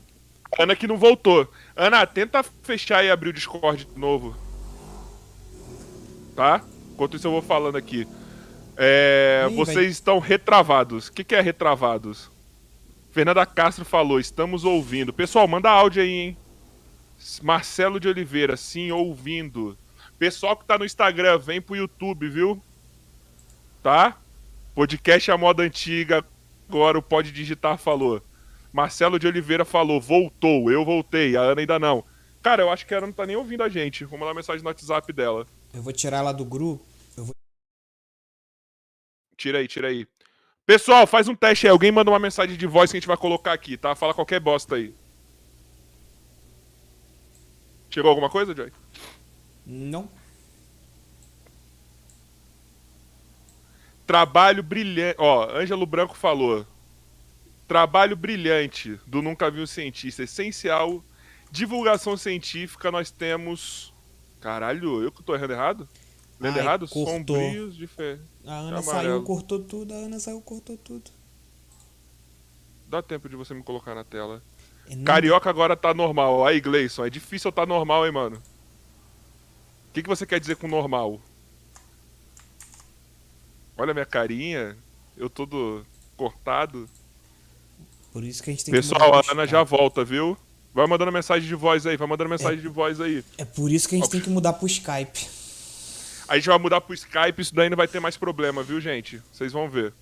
Ana 0.58 0.76
que 0.76 0.86
não 0.86 0.96
voltou. 0.96 1.50
Ana, 1.76 2.06
tenta 2.06 2.42
fechar 2.62 3.04
e 3.04 3.10
abrir 3.10 3.30
o 3.30 3.32
Discord 3.32 3.84
de 3.84 3.98
novo. 3.98 4.36
Tá? 6.36 6.62
Enquanto 6.92 7.16
isso 7.16 7.26
eu 7.26 7.32
vou 7.32 7.42
falando 7.42 7.76
aqui. 7.76 8.06
É, 8.76 9.46
Ih, 9.50 9.54
vocês 9.54 9.90
estão 9.90 10.18
retravados. 10.18 11.08
O 11.08 11.12
que, 11.12 11.24
que 11.24 11.34
é 11.34 11.40
retravados? 11.40 12.30
Fernanda 13.12 13.46
Castro 13.46 13.84
falou, 13.84 14.18
estamos 14.18 14.64
ouvindo. 14.64 15.12
Pessoal, 15.12 15.46
manda 15.46 15.70
áudio 15.70 16.02
aí, 16.02 16.10
hein? 16.10 16.36
Marcelo 17.42 18.00
de 18.00 18.08
Oliveira, 18.08 18.56
sim, 18.56 18.90
ouvindo. 18.90 19.78
Pessoal 20.18 20.56
que 20.56 20.64
tá 20.64 20.76
no 20.76 20.84
Instagram, 20.84 21.38
vem 21.38 21.60
pro 21.60 21.76
YouTube, 21.76 22.28
viu? 22.28 22.62
Tá? 23.82 24.16
Podcast 24.74 25.30
a 25.30 25.38
moda 25.38 25.62
antiga, 25.62 26.24
agora 26.68 26.98
o 26.98 27.02
Pode 27.02 27.30
Digitar 27.30 27.78
falou. 27.78 28.20
Marcelo 28.74 29.20
de 29.20 29.28
Oliveira 29.28 29.64
falou, 29.64 30.00
voltou, 30.00 30.68
eu 30.68 30.84
voltei, 30.84 31.36
a 31.36 31.42
Ana 31.42 31.60
ainda 31.60 31.78
não. 31.78 32.04
Cara, 32.42 32.60
eu 32.60 32.70
acho 32.72 32.84
que 32.84 32.92
ela 32.92 33.06
não 33.06 33.12
tá 33.12 33.24
nem 33.24 33.36
ouvindo 33.36 33.62
a 33.62 33.68
gente. 33.68 34.04
Vou 34.04 34.18
mandar 34.18 34.34
mensagem 34.34 34.60
no 34.64 34.68
WhatsApp 34.68 35.12
dela. 35.12 35.46
Eu 35.72 35.80
vou 35.80 35.92
tirar 35.92 36.16
ela 36.16 36.32
do 36.32 36.44
grupo. 36.44 36.84
Vou... 37.16 37.36
Tira 39.36 39.58
aí, 39.58 39.68
tira 39.68 39.86
aí. 39.86 40.08
Pessoal, 40.66 41.06
faz 41.06 41.28
um 41.28 41.36
teste 41.36 41.68
aí. 41.68 41.70
Alguém 41.70 41.92
manda 41.92 42.10
uma 42.10 42.18
mensagem 42.18 42.56
de 42.56 42.66
voz 42.66 42.90
que 42.90 42.96
a 42.96 43.00
gente 43.00 43.06
vai 43.06 43.16
colocar 43.16 43.52
aqui, 43.52 43.76
tá? 43.76 43.94
Fala 43.94 44.12
qualquer 44.12 44.40
bosta 44.40 44.74
aí. 44.74 44.92
Chegou 47.88 48.08
alguma 48.10 48.28
coisa, 48.28 48.56
Joy? 48.56 48.72
Não. 49.64 50.10
Trabalho 54.04 54.64
brilhante. 54.64 55.14
Ó, 55.20 55.48
Ângelo 55.48 55.86
Branco 55.86 56.16
falou. 56.16 56.66
Trabalho 57.74 58.14
brilhante 58.14 59.00
do 59.04 59.20
Nunca 59.20 59.50
Vi 59.50 59.60
um 59.60 59.66
Cientista. 59.66 60.22
Essencial. 60.22 61.02
Divulgação 61.50 62.16
científica, 62.16 62.88
nós 62.88 63.10
temos. 63.10 63.92
Caralho, 64.40 65.02
eu 65.02 65.10
que 65.10 65.24
tô 65.24 65.34
errando 65.34 65.54
errado? 65.54 65.88
Lendo 66.38 66.54
Ai, 66.54 66.60
errado? 66.60 66.86
Cortou. 66.86 67.36
Sombrios 67.36 67.74
de 67.74 67.88
fé. 67.88 68.20
A 68.46 68.58
Ana 68.58 68.80
saiu, 68.80 69.20
cortou 69.24 69.58
tudo. 69.58 69.92
A 69.92 69.96
Ana 69.96 70.20
saiu, 70.20 70.40
cortou 70.40 70.76
tudo. 70.76 71.10
Dá 72.86 73.02
tempo 73.02 73.28
de 73.28 73.34
você 73.34 73.52
me 73.52 73.62
colocar 73.64 73.92
na 73.92 74.04
tela. 74.04 74.40
É 74.88 74.94
Carioca 75.02 75.50
agora 75.50 75.76
tá 75.76 75.92
normal. 75.92 76.46
Aí, 76.46 76.60
Gleison, 76.60 77.04
é 77.04 77.10
difícil 77.10 77.48
eu 77.48 77.52
tá 77.52 77.66
normal, 77.66 78.06
hein, 78.06 78.12
mano? 78.12 78.36
O 79.88 79.92
que, 79.92 80.00
que 80.00 80.08
você 80.08 80.24
quer 80.24 80.38
dizer 80.38 80.54
com 80.54 80.68
normal? 80.68 81.20
Olha 83.76 83.92
minha 83.92 84.06
carinha. 84.06 84.76
Eu 85.16 85.28
todo 85.28 85.84
cortado. 86.16 86.88
Por 88.14 88.22
isso 88.22 88.40
que 88.44 88.48
a 88.48 88.52
gente 88.52 88.64
tem 88.64 88.72
Pessoal, 88.72 89.24
que 89.24 89.30
a 89.30 89.32
Ana 89.32 89.44
já 89.44 89.64
volta, 89.64 90.04
viu? 90.04 90.38
Vai 90.72 90.86
mandando 90.86 91.10
mensagem 91.10 91.48
de 91.48 91.54
voz 91.56 91.84
aí, 91.84 91.96
vai 91.96 92.06
mandando 92.06 92.30
mensagem 92.30 92.60
é, 92.60 92.62
de 92.62 92.68
voz 92.68 93.00
aí. 93.00 93.24
É 93.36 93.44
por 93.44 93.72
isso 93.72 93.88
que 93.88 93.96
a 93.96 93.98
gente 93.98 94.06
Ó, 94.06 94.10
tem 94.10 94.20
que 94.20 94.30
mudar 94.30 94.52
pro 94.52 94.68
Skype. 94.68 95.26
A 96.28 96.36
gente 96.36 96.46
vai 96.46 96.56
mudar 96.60 96.80
pro 96.80 96.94
Skype, 96.94 97.42
isso 97.42 97.52
daí 97.52 97.68
não 97.68 97.76
vai 97.76 97.88
ter 97.88 97.98
mais 97.98 98.16
problema, 98.16 98.62
viu, 98.62 98.80
gente? 98.80 99.20
Vocês 99.32 99.52
vão 99.52 99.68
ver. 99.68 99.92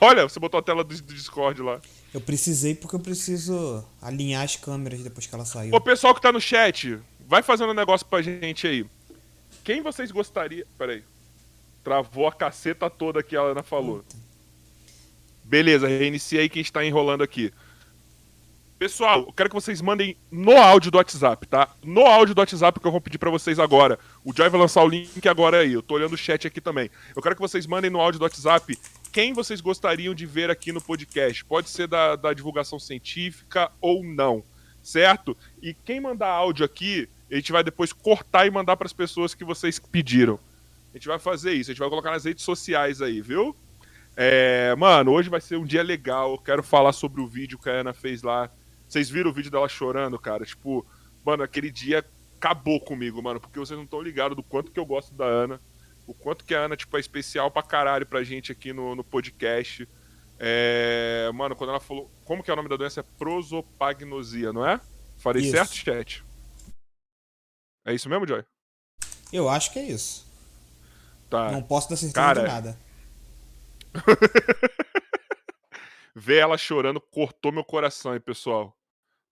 Olha, 0.00 0.26
você 0.26 0.40
botou 0.40 0.58
a 0.58 0.62
tela 0.62 0.82
do, 0.82 0.96
do 0.96 1.14
Discord 1.14 1.60
lá. 1.60 1.82
Eu 2.14 2.20
precisei 2.22 2.74
porque 2.74 2.96
eu 2.96 3.00
preciso 3.00 3.84
alinhar 4.00 4.42
as 4.42 4.56
câmeras 4.56 5.00
depois 5.00 5.26
que 5.26 5.34
ela 5.34 5.44
saiu. 5.44 5.74
Ô, 5.74 5.80
pessoal 5.82 6.14
que 6.14 6.22
tá 6.22 6.32
no 6.32 6.40
chat, 6.40 6.98
vai 7.28 7.42
fazendo 7.42 7.72
um 7.72 7.74
negócio 7.74 8.06
pra 8.06 8.22
gente 8.22 8.66
aí. 8.66 8.86
Quem 9.62 9.82
vocês 9.82 10.10
gostariam. 10.10 10.66
Pera 10.78 10.92
aí. 10.92 11.04
Travou 11.84 12.26
a 12.26 12.32
caceta 12.32 12.88
toda 12.88 13.22
que 13.22 13.36
a 13.36 13.42
Ana 13.42 13.62
falou. 13.62 13.98
Puta. 13.98 14.16
Beleza, 15.44 15.86
reinicia 15.86 16.40
aí 16.40 16.48
quem 16.48 16.62
está 16.62 16.84
enrolando 16.84 17.22
aqui. 17.22 17.52
Pessoal, 18.78 19.20
eu 19.20 19.32
quero 19.32 19.48
que 19.48 19.54
vocês 19.54 19.80
mandem 19.80 20.16
no 20.30 20.56
áudio 20.56 20.90
do 20.90 20.98
WhatsApp, 20.98 21.46
tá? 21.46 21.68
No 21.82 22.04
áudio 22.04 22.34
do 22.34 22.40
WhatsApp 22.40 22.80
que 22.80 22.86
eu 22.86 22.90
vou 22.90 23.00
pedir 23.00 23.18
para 23.18 23.30
vocês 23.30 23.58
agora. 23.58 23.98
O 24.24 24.32
Joy 24.34 24.48
vai 24.48 24.60
lançar 24.60 24.82
o 24.82 24.88
link 24.88 25.26
agora 25.28 25.60
aí. 25.60 25.72
Eu 25.72 25.82
tô 25.82 25.94
olhando 25.94 26.14
o 26.14 26.18
chat 26.18 26.46
aqui 26.46 26.60
também. 26.60 26.90
Eu 27.14 27.22
quero 27.22 27.36
que 27.36 27.40
vocês 27.40 27.66
mandem 27.66 27.90
no 27.90 28.00
áudio 28.00 28.18
do 28.18 28.24
WhatsApp 28.24 28.76
quem 29.12 29.32
vocês 29.32 29.60
gostariam 29.60 30.12
de 30.12 30.26
ver 30.26 30.50
aqui 30.50 30.72
no 30.72 30.80
podcast. 30.80 31.44
Pode 31.44 31.70
ser 31.70 31.86
da, 31.86 32.16
da 32.16 32.32
divulgação 32.32 32.80
científica 32.80 33.70
ou 33.80 34.02
não, 34.02 34.42
certo? 34.82 35.36
E 35.62 35.72
quem 35.72 36.00
mandar 36.00 36.30
áudio 36.30 36.64
aqui, 36.64 37.08
a 37.30 37.36
gente 37.36 37.52
vai 37.52 37.62
depois 37.62 37.92
cortar 37.92 38.44
e 38.44 38.50
mandar 38.50 38.76
para 38.76 38.86
as 38.86 38.92
pessoas 38.92 39.32
que 39.32 39.44
vocês 39.44 39.78
pediram. 39.78 40.38
A 40.92 40.98
gente 40.98 41.06
vai 41.06 41.20
fazer 41.20 41.52
isso, 41.52 41.70
a 41.70 41.72
gente 41.72 41.80
vai 41.80 41.88
colocar 41.88 42.10
nas 42.10 42.24
redes 42.24 42.42
sociais 42.42 43.00
aí, 43.00 43.20
viu? 43.20 43.54
É, 44.16 44.74
mano, 44.76 45.12
hoje 45.12 45.28
vai 45.28 45.40
ser 45.40 45.56
um 45.56 45.64
dia 45.64 45.82
legal. 45.82 46.32
Eu 46.32 46.38
quero 46.38 46.62
falar 46.62 46.92
sobre 46.92 47.20
o 47.20 47.26
vídeo 47.26 47.58
que 47.58 47.68
a 47.68 47.72
Ana 47.72 47.92
fez 47.92 48.22
lá. 48.22 48.50
Vocês 48.86 49.10
viram 49.10 49.30
o 49.30 49.34
vídeo 49.34 49.50
dela 49.50 49.68
chorando, 49.68 50.18
cara? 50.18 50.44
Tipo, 50.44 50.86
mano, 51.24 51.42
aquele 51.42 51.70
dia 51.70 52.04
acabou 52.36 52.80
comigo, 52.80 53.22
mano, 53.22 53.40
porque 53.40 53.58
vocês 53.58 53.76
não 53.76 53.84
estão 53.84 54.00
ligados 54.00 54.36
do 54.36 54.42
quanto 54.42 54.70
que 54.70 54.78
eu 54.78 54.86
gosto 54.86 55.14
da 55.14 55.24
Ana 55.24 55.60
o 56.06 56.14
quanto 56.14 56.44
que 56.44 56.54
a 56.54 56.60
Ana, 56.60 56.76
tipo, 56.76 56.96
é 56.96 57.00
especial 57.00 57.50
pra 57.50 57.62
caralho 57.62 58.06
pra 58.06 58.22
gente 58.22 58.52
aqui 58.52 58.72
no, 58.72 58.94
no 58.94 59.02
podcast. 59.02 59.88
É... 60.38 61.30
Mano, 61.34 61.56
quando 61.56 61.70
ela 61.70 61.80
falou. 61.80 62.10
Como 62.24 62.42
que 62.42 62.50
é 62.50 62.52
o 62.52 62.56
nome 62.56 62.68
da 62.68 62.76
doença? 62.76 63.00
É 63.00 63.04
prosopagnosia, 63.18 64.52
não 64.52 64.66
é? 64.66 64.80
Falei 65.16 65.42
isso. 65.42 65.52
certo, 65.52 65.74
chat? 65.74 66.24
É 67.86 67.94
isso 67.94 68.08
mesmo, 68.08 68.26
Joy? 68.26 68.44
Eu 69.32 69.48
acho 69.48 69.72
que 69.72 69.78
é 69.78 69.84
isso. 69.84 70.26
Tá. 71.30 71.50
Não 71.50 71.62
posso 71.62 71.88
dar 71.88 71.96
certeza 71.96 72.14
Cara... 72.14 72.40
de 72.40 72.46
nada. 72.46 72.78
Ver 76.14 76.38
ela 76.38 76.58
chorando 76.58 77.00
cortou 77.00 77.52
meu 77.52 77.64
coração 77.64 78.12
aí, 78.12 78.20
pessoal. 78.20 78.76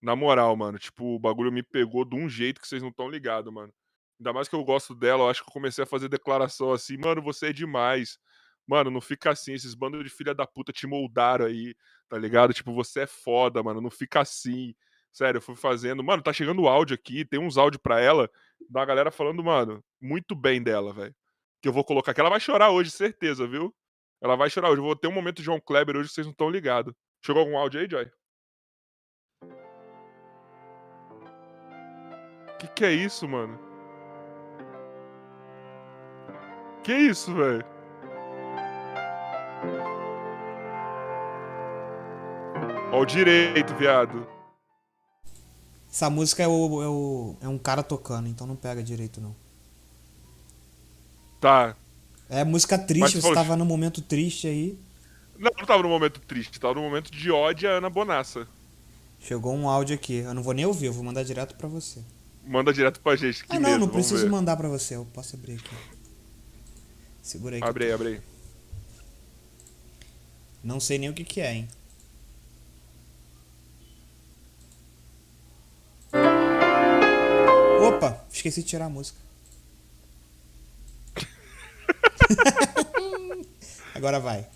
Na 0.00 0.16
moral, 0.16 0.56
mano. 0.56 0.78
Tipo, 0.78 1.14
o 1.14 1.18
bagulho 1.18 1.52
me 1.52 1.62
pegou 1.62 2.04
de 2.04 2.16
um 2.16 2.28
jeito 2.28 2.60
que 2.60 2.66
vocês 2.66 2.82
não 2.82 2.90
estão 2.90 3.08
ligados, 3.08 3.52
mano. 3.52 3.72
Ainda 4.18 4.32
mais 4.32 4.48
que 4.48 4.54
eu 4.54 4.64
gosto 4.64 4.94
dela, 4.94 5.24
eu 5.24 5.30
acho 5.30 5.42
que 5.42 5.50
eu 5.50 5.52
comecei 5.52 5.84
a 5.84 5.86
fazer 5.86 6.08
declaração 6.08 6.72
assim, 6.72 6.96
mano, 6.96 7.22
você 7.22 7.48
é 7.48 7.52
demais. 7.52 8.18
Mano, 8.66 8.90
não 8.90 9.00
fica 9.00 9.30
assim, 9.30 9.52
esses 9.52 9.74
bandos 9.74 10.02
de 10.04 10.10
filha 10.10 10.34
da 10.34 10.46
puta 10.46 10.72
te 10.72 10.86
moldaram 10.86 11.46
aí, 11.46 11.74
tá 12.08 12.16
ligado? 12.18 12.54
Tipo, 12.54 12.72
você 12.72 13.00
é 13.00 13.06
foda, 13.06 13.62
mano, 13.62 13.80
não 13.80 13.90
fica 13.90 14.20
assim. 14.20 14.74
Sério, 15.12 15.38
eu 15.38 15.42
fui 15.42 15.56
fazendo. 15.56 16.02
Mano, 16.04 16.22
tá 16.22 16.32
chegando 16.32 16.66
áudio 16.68 16.94
aqui, 16.94 17.24
tem 17.24 17.40
uns 17.40 17.58
áudios 17.58 17.82
pra 17.82 18.00
ela, 18.00 18.30
da 18.70 18.84
galera 18.84 19.10
falando, 19.10 19.42
mano, 19.44 19.84
muito 20.00 20.34
bem 20.34 20.62
dela, 20.62 20.92
velho. 20.92 21.14
Que 21.60 21.68
eu 21.68 21.72
vou 21.72 21.84
colocar 21.84 22.12
aqui. 22.12 22.20
Ela 22.20 22.30
vai 22.30 22.40
chorar 22.40 22.70
hoje, 22.70 22.90
certeza, 22.90 23.46
viu? 23.46 23.74
Ela 24.22 24.36
vai 24.36 24.48
chorar 24.48 24.70
hoje. 24.70 24.78
Eu 24.78 24.84
vou 24.84 24.94
ter 24.94 25.08
um 25.08 25.12
momento 25.12 25.38
de 25.38 25.42
João 25.42 25.60
Kleber 25.60 25.96
hoje 25.96 26.08
que 26.08 26.14
vocês 26.14 26.26
não 26.26 26.32
estão 26.32 26.48
ligados. 26.48 26.94
Chegou 27.20 27.40
algum 27.40 27.58
áudio 27.58 27.80
aí, 27.80 27.88
Joy? 27.90 28.10
Que 32.60 32.68
que 32.68 32.84
é 32.84 32.92
isso, 32.92 33.26
mano? 33.28 33.58
Que 36.84 36.92
isso, 36.92 37.34
velho? 37.34 37.64
Ó 42.92 43.00
o 43.00 43.06
direito, 43.06 43.74
viado. 43.74 44.26
Essa 45.88 46.08
música 46.08 46.42
é, 46.42 46.46
o, 46.46 46.82
é, 46.82 46.88
o, 46.88 47.36
é 47.40 47.48
um 47.48 47.58
cara 47.58 47.82
tocando, 47.82 48.28
então 48.28 48.46
não 48.46 48.56
pega 48.56 48.82
direito, 48.82 49.20
não. 49.20 49.34
Tá. 51.40 51.76
É 52.32 52.44
música 52.44 52.78
triste, 52.78 53.16
Mas, 53.16 53.24
você 53.24 53.34
tava 53.34 53.54
num 53.58 53.66
momento 53.66 54.00
triste 54.00 54.46
aí. 54.46 54.78
Não, 55.38 55.50
não 55.58 55.66
tava 55.66 55.82
num 55.82 55.90
momento 55.90 56.18
triste, 56.18 56.58
tava 56.58 56.72
num 56.72 56.80
momento 56.80 57.10
de 57.10 57.30
ódio 57.30 57.68
a 57.68 57.72
Ana 57.74 57.90
Bonassa. 57.90 58.48
Chegou 59.20 59.54
um 59.54 59.68
áudio 59.68 59.94
aqui, 59.94 60.14
eu 60.14 60.32
não 60.32 60.42
vou 60.42 60.54
nem 60.54 60.64
ouvir, 60.64 60.86
eu 60.86 60.94
vou 60.94 61.04
mandar 61.04 61.24
direto 61.24 61.54
pra 61.56 61.68
você. 61.68 62.00
Manda 62.46 62.72
direto 62.72 63.00
pra 63.00 63.16
gente. 63.16 63.44
ah, 63.50 63.60
não, 63.60 63.68
medo, 63.68 63.80
não 63.80 63.88
preciso 63.88 64.22
ver. 64.22 64.30
mandar 64.30 64.56
pra 64.56 64.66
você, 64.66 64.96
eu 64.96 65.04
posso 65.12 65.36
abrir 65.36 65.56
aqui. 65.56 65.76
Segura 67.20 67.56
aí. 67.56 67.62
Abre 67.62 67.84
aí, 67.84 67.92
abre 67.92 68.08
aí. 68.08 68.20
Não 70.64 70.80
sei 70.80 70.96
nem 70.96 71.10
o 71.10 71.14
que 71.14 71.24
que 71.24 71.42
é, 71.42 71.52
hein. 71.52 71.68
Opa, 77.86 78.24
esqueci 78.32 78.62
de 78.62 78.68
tirar 78.70 78.86
a 78.86 78.88
música. 78.88 79.20
Agora 83.94 84.18
vai. 84.18 84.46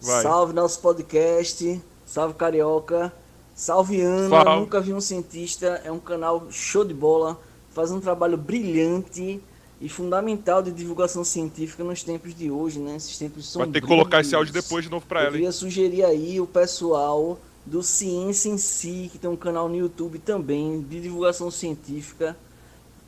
vai. 0.00 0.22
Salve 0.22 0.52
nosso 0.52 0.80
podcast. 0.80 1.80
Salve 2.04 2.34
Carioca. 2.34 3.12
Salve 3.54 4.00
Ana. 4.00 4.28
Salve. 4.28 4.60
Nunca 4.60 4.80
vi 4.80 4.92
um 4.92 5.00
cientista. 5.00 5.80
É 5.84 5.90
um 5.90 5.98
canal 5.98 6.46
show 6.50 6.84
de 6.84 6.94
bola. 6.94 7.40
Faz 7.70 7.90
um 7.90 8.00
trabalho 8.00 8.36
brilhante 8.36 9.40
e 9.80 9.88
fundamental 9.88 10.62
de 10.62 10.72
divulgação 10.72 11.22
científica 11.22 11.84
nos 11.84 12.02
tempos 12.02 12.34
de 12.34 12.50
hoje, 12.50 12.78
né? 12.78 12.96
Esses 12.96 13.18
tempos 13.18 13.50
são 13.50 13.60
Vai 13.60 13.70
ter 13.70 13.80
que 13.80 13.86
colocar 13.86 14.20
esse 14.20 14.34
áudio 14.34 14.52
depois 14.52 14.84
de 14.84 14.90
novo 14.90 15.06
para 15.06 15.20
ela. 15.20 15.28
Eu 15.28 15.32
queria 15.32 15.52
sugerir 15.52 16.04
aí 16.04 16.40
o 16.40 16.46
pessoal 16.46 17.38
do 17.64 17.82
Ciência 17.82 18.48
em 18.48 18.56
Si, 18.56 19.10
que 19.12 19.18
tem 19.18 19.28
um 19.28 19.36
canal 19.36 19.68
no 19.68 19.76
YouTube 19.76 20.18
também 20.18 20.80
de 20.80 21.00
divulgação 21.00 21.50
científica. 21.50 22.36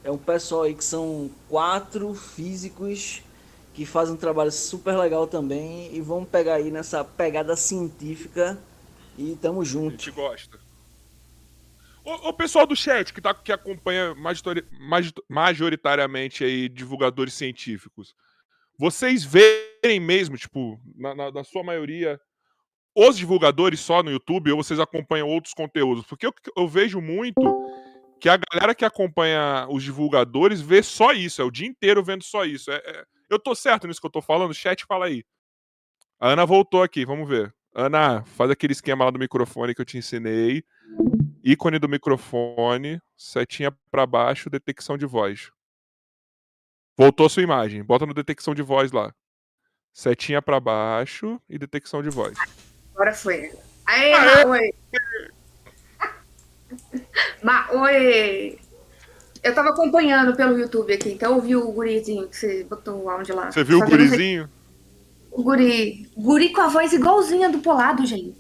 É 0.05 0.11
um 0.11 0.19
pessoal 0.19 0.63
aí 0.63 0.75
que 0.75 0.85
são 0.85 1.31
quatro 1.49 2.15
físicos 2.15 3.23
que 3.79 3.87
fazem 3.87 4.15
um 4.15 4.19
trabalho 4.19 4.51
super 4.51 4.99
legal 4.99 5.25
também 5.25 5.95
e 5.95 6.01
vamos 6.01 6.29
pegar 6.29 6.55
aí 6.55 6.69
nessa 6.69 7.05
pegada 7.05 7.55
científica 7.55 8.59
e 9.17 9.39
tamo 9.41 9.65
junto. 9.65 9.95
A 9.95 9.99
gente 9.99 10.11
gosta. 10.11 10.59
O, 12.05 12.31
o, 12.31 12.33
pessoal 12.33 12.67
do 12.67 12.75
chat 12.75 13.15
que, 13.15 13.21
tá, 13.21 13.33
que 13.33 13.53
acompanha 13.53 14.17
majoritariamente 15.29 16.43
aí 16.43 16.69
divulgadores 16.69 17.35
científicos, 17.35 18.17
vocês 18.77 19.23
verem 19.23 20.01
mesmo, 20.01 20.37
tipo, 20.37 20.81
na, 20.97 21.15
na, 21.15 21.31
na, 21.31 21.45
sua 21.45 21.63
maioria, 21.63 22.21
os 22.97 23.17
divulgadores 23.17 23.79
só 23.79 24.03
no 24.03 24.11
YouTube 24.11 24.51
ou 24.51 24.61
vocês 24.61 24.81
acompanham 24.81 25.29
outros 25.29 25.55
conteúdos? 25.55 26.05
Porque 26.05 26.27
eu, 26.27 26.35
eu 26.57 26.67
vejo 26.67 27.01
muito 27.01 27.41
que 28.19 28.29
a 28.29 28.37
galera 28.37 28.75
que 28.75 28.85
acompanha 28.85 29.69
os 29.71 29.85
divulgadores 29.85 30.61
vê 30.61 30.83
só 30.83 31.13
isso, 31.13 31.41
é 31.41 31.45
o 31.45 31.51
dia 31.51 31.69
inteiro 31.69 32.03
vendo 32.03 32.25
só 32.25 32.45
isso. 32.45 32.73
É, 32.73 32.83
é, 32.85 33.18
eu 33.29 33.39
tô 33.39 33.55
certo 33.55 33.87
nisso 33.87 34.01
que 34.01 34.07
eu 34.07 34.11
tô 34.11 34.23
falando? 34.23 34.55
Chat, 34.55 34.85
fala 34.87 35.07
aí. 35.07 35.25
A 36.19 36.29
Ana 36.31 36.45
voltou 36.45 36.83
aqui, 36.83 37.05
vamos 37.05 37.29
ver. 37.29 37.55
Ana, 37.75 38.25
faz 38.25 38.51
aquele 38.51 38.73
esquema 38.73 39.05
lá 39.05 39.11
do 39.11 39.19
microfone 39.19 39.75
que 39.75 39.81
eu 39.81 39.85
te 39.85 39.99
ensinei 39.99 40.65
ícone 41.43 41.79
do 41.79 41.89
microfone, 41.89 43.01
setinha 43.17 43.73
para 43.91 44.07
baixo, 44.07 44.51
detecção 44.51 44.99
de 44.99 45.07
voz. 45.07 45.51
Voltou 46.97 47.29
sua 47.29 47.43
imagem. 47.43 47.83
Bota 47.83 48.05
no 48.05 48.13
detecção 48.13 48.55
de 48.55 48.63
voz 48.63 48.93
lá. 48.93 49.15
Setinha 49.93 50.43
para 50.43 50.61
baixo 50.61 51.41
e 51.49 51.59
detecção 51.59 52.03
de 52.03 52.11
voz. 52.11 52.37
Agora 52.95 53.15
foi. 53.15 53.53
Aê, 53.87 54.13
Aê. 54.13 54.45
oi. 54.45 54.75
Ma, 57.43 57.71
oi. 57.73 58.59
Eu 59.43 59.55
tava 59.55 59.71
acompanhando 59.71 60.37
pelo 60.37 60.59
YouTube 60.59 60.93
aqui, 60.93 61.11
então 61.11 61.37
eu 61.37 61.41
vi 61.41 61.57
o 61.57 61.71
gurizinho 61.73 62.29
que 62.29 62.37
você 62.37 62.65
botou 62.65 63.05
o 63.05 63.11
áudio 63.11 63.35
lá. 63.37 63.51
Você 63.51 63.65
viu 63.65 63.79
Só 63.79 63.85
o 63.85 63.89
gurizinho? 63.89 64.49
O 65.31 65.43
guri. 65.43 66.09
Guri 66.17 66.51
com 66.51 66.63
a 66.63 66.69
voz 66.69 66.93
igualzinha 66.93 67.49
do 67.49 67.59
Polado, 67.59 68.05
gente. 68.05 68.35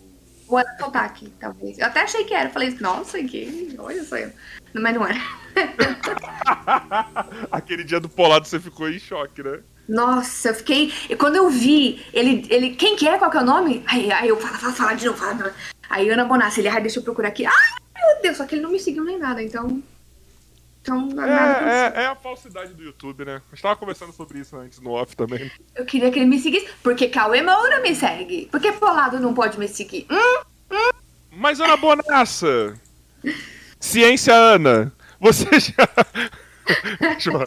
Vou 0.48 0.60
soltar 0.78 1.04
aqui, 1.04 1.32
talvez. 1.38 1.78
Eu 1.78 1.86
até 1.86 2.00
achei 2.00 2.24
que 2.24 2.34
era. 2.34 2.48
Falei, 2.48 2.74
nossa, 2.80 3.22
que. 3.22 3.74
Olha 3.78 4.02
só 4.02 4.16
eu. 4.16 4.32
Mas 4.72 4.94
não 4.94 5.06
era. 5.06 5.20
Aquele 7.52 7.84
dia 7.84 8.00
do 8.00 8.08
Polado 8.08 8.46
você 8.46 8.58
ficou 8.58 8.88
em 8.88 8.98
choque, 8.98 9.42
né? 9.42 9.60
Nossa, 9.88 10.48
eu 10.48 10.54
fiquei. 10.54 10.92
E 11.08 11.14
quando 11.16 11.36
eu 11.36 11.48
vi, 11.50 12.04
ele. 12.12 12.46
ele 12.50 12.70
quem 12.70 12.96
que 12.96 13.06
é? 13.06 13.18
Qual 13.18 13.30
que 13.30 13.36
é 13.36 13.40
o 13.40 13.44
nome? 13.44 13.82
Aí, 13.86 14.10
aí 14.10 14.28
eu 14.28 14.36
falo, 14.36 14.54
fala, 14.58 14.72
fala 14.72 14.94
de 14.94 15.06
novo, 15.06 15.18
fala. 15.18 15.54
Aí 15.88 16.08
Ana 16.10 16.24
Bonassi, 16.24 16.60
ele, 16.60 16.68
ai, 16.68 16.80
deixa 16.80 16.98
eu 16.98 17.02
procurar 17.02 17.28
aqui. 17.28 17.46
Ai, 17.46 17.54
meu 17.96 18.22
Deus, 18.22 18.36
só 18.36 18.44
que 18.44 18.54
ele 18.54 18.62
não 18.62 18.70
me 18.70 18.80
seguiu 18.80 19.04
nem 19.04 19.18
nada, 19.18 19.42
então. 19.42 19.82
Então, 20.88 21.22
é, 21.22 22.00
é, 22.00 22.02
é, 22.02 22.06
a 22.06 22.14
falsidade 22.14 22.72
do 22.72 22.82
YouTube, 22.82 23.26
né? 23.26 23.42
A 23.52 23.54
gente 23.54 23.62
tava 23.62 23.76
conversando 23.76 24.10
sobre 24.12 24.38
isso 24.38 24.56
antes 24.56 24.80
no 24.80 24.92
off 24.92 25.14
também. 25.14 25.50
Eu 25.74 25.84
queria 25.84 26.10
que 26.10 26.18
ele 26.18 26.26
me 26.26 26.38
seguisse, 26.38 26.66
porque 26.82 27.08
Cauê 27.08 27.42
Moura 27.42 27.80
me 27.80 27.94
segue. 27.94 28.48
Por 28.50 28.58
que 28.58 28.72
Polado 28.72 29.20
não 29.20 29.34
pode 29.34 29.58
me 29.58 29.68
seguir? 29.68 30.06
Hum? 30.10 30.42
Hum? 30.70 30.90
Mas, 31.30 31.60
Ana 31.60 31.76
Bonassa! 31.76 32.74
Ciência 33.78 34.34
Ana! 34.34 34.90
Você 35.20 35.46
já. 35.60 37.46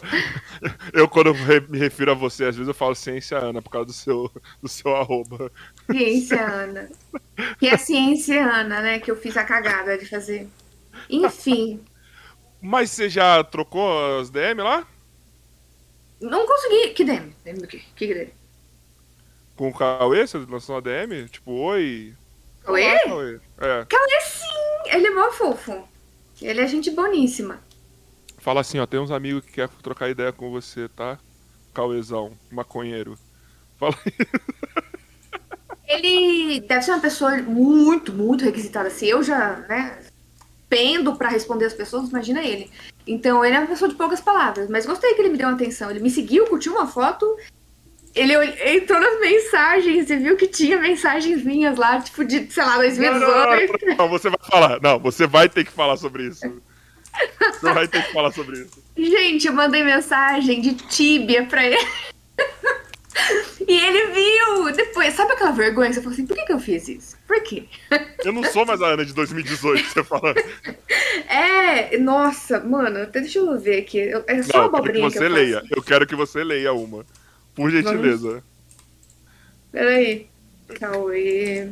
eu, 0.92 1.08
quando 1.08 1.34
me 1.68 1.78
refiro 1.78 2.12
a 2.12 2.14
você, 2.14 2.44
às 2.44 2.54
vezes 2.54 2.68
eu 2.68 2.74
falo 2.74 2.94
ciência 2.94 3.38
Ana 3.38 3.60
por 3.60 3.70
causa 3.70 3.86
do 3.86 3.92
seu, 3.92 4.30
do 4.62 4.68
seu 4.68 4.94
arroba. 4.94 5.50
Ciência 5.90 6.46
Ana. 6.46 6.88
Que 7.58 7.66
é 7.66 7.76
ciência 7.76 8.44
Ana, 8.44 8.80
né? 8.80 8.98
Que 9.00 9.10
eu 9.10 9.16
fiz 9.16 9.36
a 9.36 9.42
cagada 9.42 9.98
de 9.98 10.06
fazer. 10.06 10.48
Enfim. 11.10 11.80
Mas 12.62 12.92
você 12.92 13.08
já 13.08 13.42
trocou 13.42 14.20
as 14.20 14.30
DM 14.30 14.62
lá? 14.62 14.86
Não 16.20 16.46
consegui. 16.46 16.90
Que 16.90 17.02
DM? 17.02 17.34
DM 17.44 17.58
do 17.58 17.66
quê? 17.66 17.82
Que 17.96 18.06
DM? 18.06 18.30
Com 19.56 19.70
o 19.70 19.74
Cauê? 19.74 20.24
Você 20.24 20.38
lançou 20.38 20.76
uma 20.76 20.80
DM? 20.80 21.28
Tipo, 21.28 21.50
oi. 21.50 22.14
Cauê? 22.62 22.88
Olá, 22.88 23.00
Cauê. 23.00 23.40
É. 23.58 23.84
Cauê 23.86 24.20
sim! 24.22 24.96
Ele 24.96 25.08
é 25.08 25.10
mó 25.10 25.32
fofo. 25.32 25.88
Ele 26.40 26.60
é 26.60 26.66
gente 26.68 26.92
boníssima. 26.92 27.60
Fala 28.38 28.60
assim, 28.60 28.78
ó, 28.78 28.86
tem 28.86 29.00
uns 29.00 29.10
amigos 29.10 29.44
que 29.44 29.52
querem 29.52 29.70
trocar 29.82 30.08
ideia 30.08 30.32
com 30.32 30.50
você, 30.50 30.88
tá? 30.88 31.18
Cauêzão, 31.74 32.32
maconheiro. 32.50 33.18
Fala 33.76 33.96
Ele 35.86 36.60
deve 36.60 36.82
ser 36.82 36.92
uma 36.92 37.00
pessoa 37.00 37.36
muito, 37.42 38.12
muito 38.12 38.44
requisitada. 38.44 38.88
Se 38.88 39.08
eu 39.08 39.22
já, 39.22 39.56
né, 39.68 39.98
pendo 40.72 41.14
para 41.16 41.28
responder 41.28 41.66
as 41.66 41.74
pessoas, 41.74 42.08
imagina 42.08 42.42
ele. 42.42 42.70
Então 43.06 43.44
ele 43.44 43.54
é 43.54 43.58
uma 43.58 43.66
pessoa 43.66 43.90
de 43.90 43.94
poucas 43.94 44.22
palavras, 44.22 44.70
mas 44.70 44.86
gostei 44.86 45.12
que 45.12 45.20
ele 45.20 45.28
me 45.28 45.36
deu 45.36 45.50
atenção. 45.50 45.90
Ele 45.90 46.00
me 46.00 46.08
seguiu, 46.08 46.46
curtiu 46.46 46.72
uma 46.72 46.86
foto, 46.86 47.36
ele 48.14 48.32
entrou 48.74 48.98
nas 48.98 49.20
mensagens 49.20 50.08
e 50.08 50.16
viu 50.16 50.34
que 50.34 50.46
tinha 50.46 50.78
mensagens 50.78 51.44
minhas 51.44 51.76
lá, 51.76 52.00
tipo, 52.00 52.24
de, 52.24 52.50
sei 52.50 52.64
lá, 52.64 52.78
2018. 52.78 53.20
Não, 53.20 53.36
não, 53.36 53.88
não, 53.88 53.96
não, 53.96 54.08
você 54.08 54.30
vai 54.30 54.38
falar. 54.50 54.80
Não, 54.80 54.98
você 54.98 55.26
vai 55.26 55.46
ter 55.46 55.66
que 55.66 55.72
falar 55.72 55.98
sobre 55.98 56.28
isso. 56.28 56.40
Você 57.60 57.74
vai 57.74 57.86
ter 57.86 58.02
que 58.02 58.12
falar 58.14 58.32
sobre 58.32 58.60
isso. 58.60 58.82
Gente, 58.96 59.46
eu 59.46 59.52
mandei 59.52 59.82
mensagem 59.82 60.62
de 60.62 60.72
tíbia 60.72 61.44
pra 61.44 61.66
ele. 61.66 61.86
E 63.68 63.78
ele 63.78 64.06
viu 64.12 64.72
depois, 64.72 65.14
sabe 65.14 65.32
aquela 65.32 65.52
vergonha? 65.52 65.92
Você 65.92 66.00
falou 66.00 66.12
assim, 66.12 66.26
por 66.26 66.36
que, 66.36 66.44
que 66.44 66.52
eu 66.52 66.58
fiz 66.58 66.88
isso? 66.88 67.16
Por 67.26 67.40
quê? 67.42 67.64
Eu 68.24 68.32
não 68.32 68.42
sou 68.44 68.66
mais 68.66 68.82
a 68.82 68.88
Ana 68.88 69.04
de 69.04 69.14
2018, 69.14 69.88
você 69.88 70.04
fala. 70.04 70.34
É, 71.28 71.96
nossa, 71.98 72.60
mano, 72.60 73.06
deixa 73.06 73.38
eu 73.38 73.58
ver 73.58 73.80
aqui. 73.80 74.00
É 74.26 74.42
só 74.42 74.58
não, 74.58 74.64
abobrinha 74.64 75.06
que 75.08 75.14
você 75.14 75.18
que 75.18 75.24
eu 75.24 75.30
leia. 75.30 75.60
Faço. 75.60 75.74
Eu 75.74 75.82
quero 75.82 76.06
que 76.06 76.14
você 76.14 76.44
leia 76.44 76.72
uma. 76.72 77.06
Por 77.54 77.70
gentileza. 77.70 78.28
Vamos... 78.28 78.44
Peraí. 79.70 80.26
Cauê. 80.78 81.70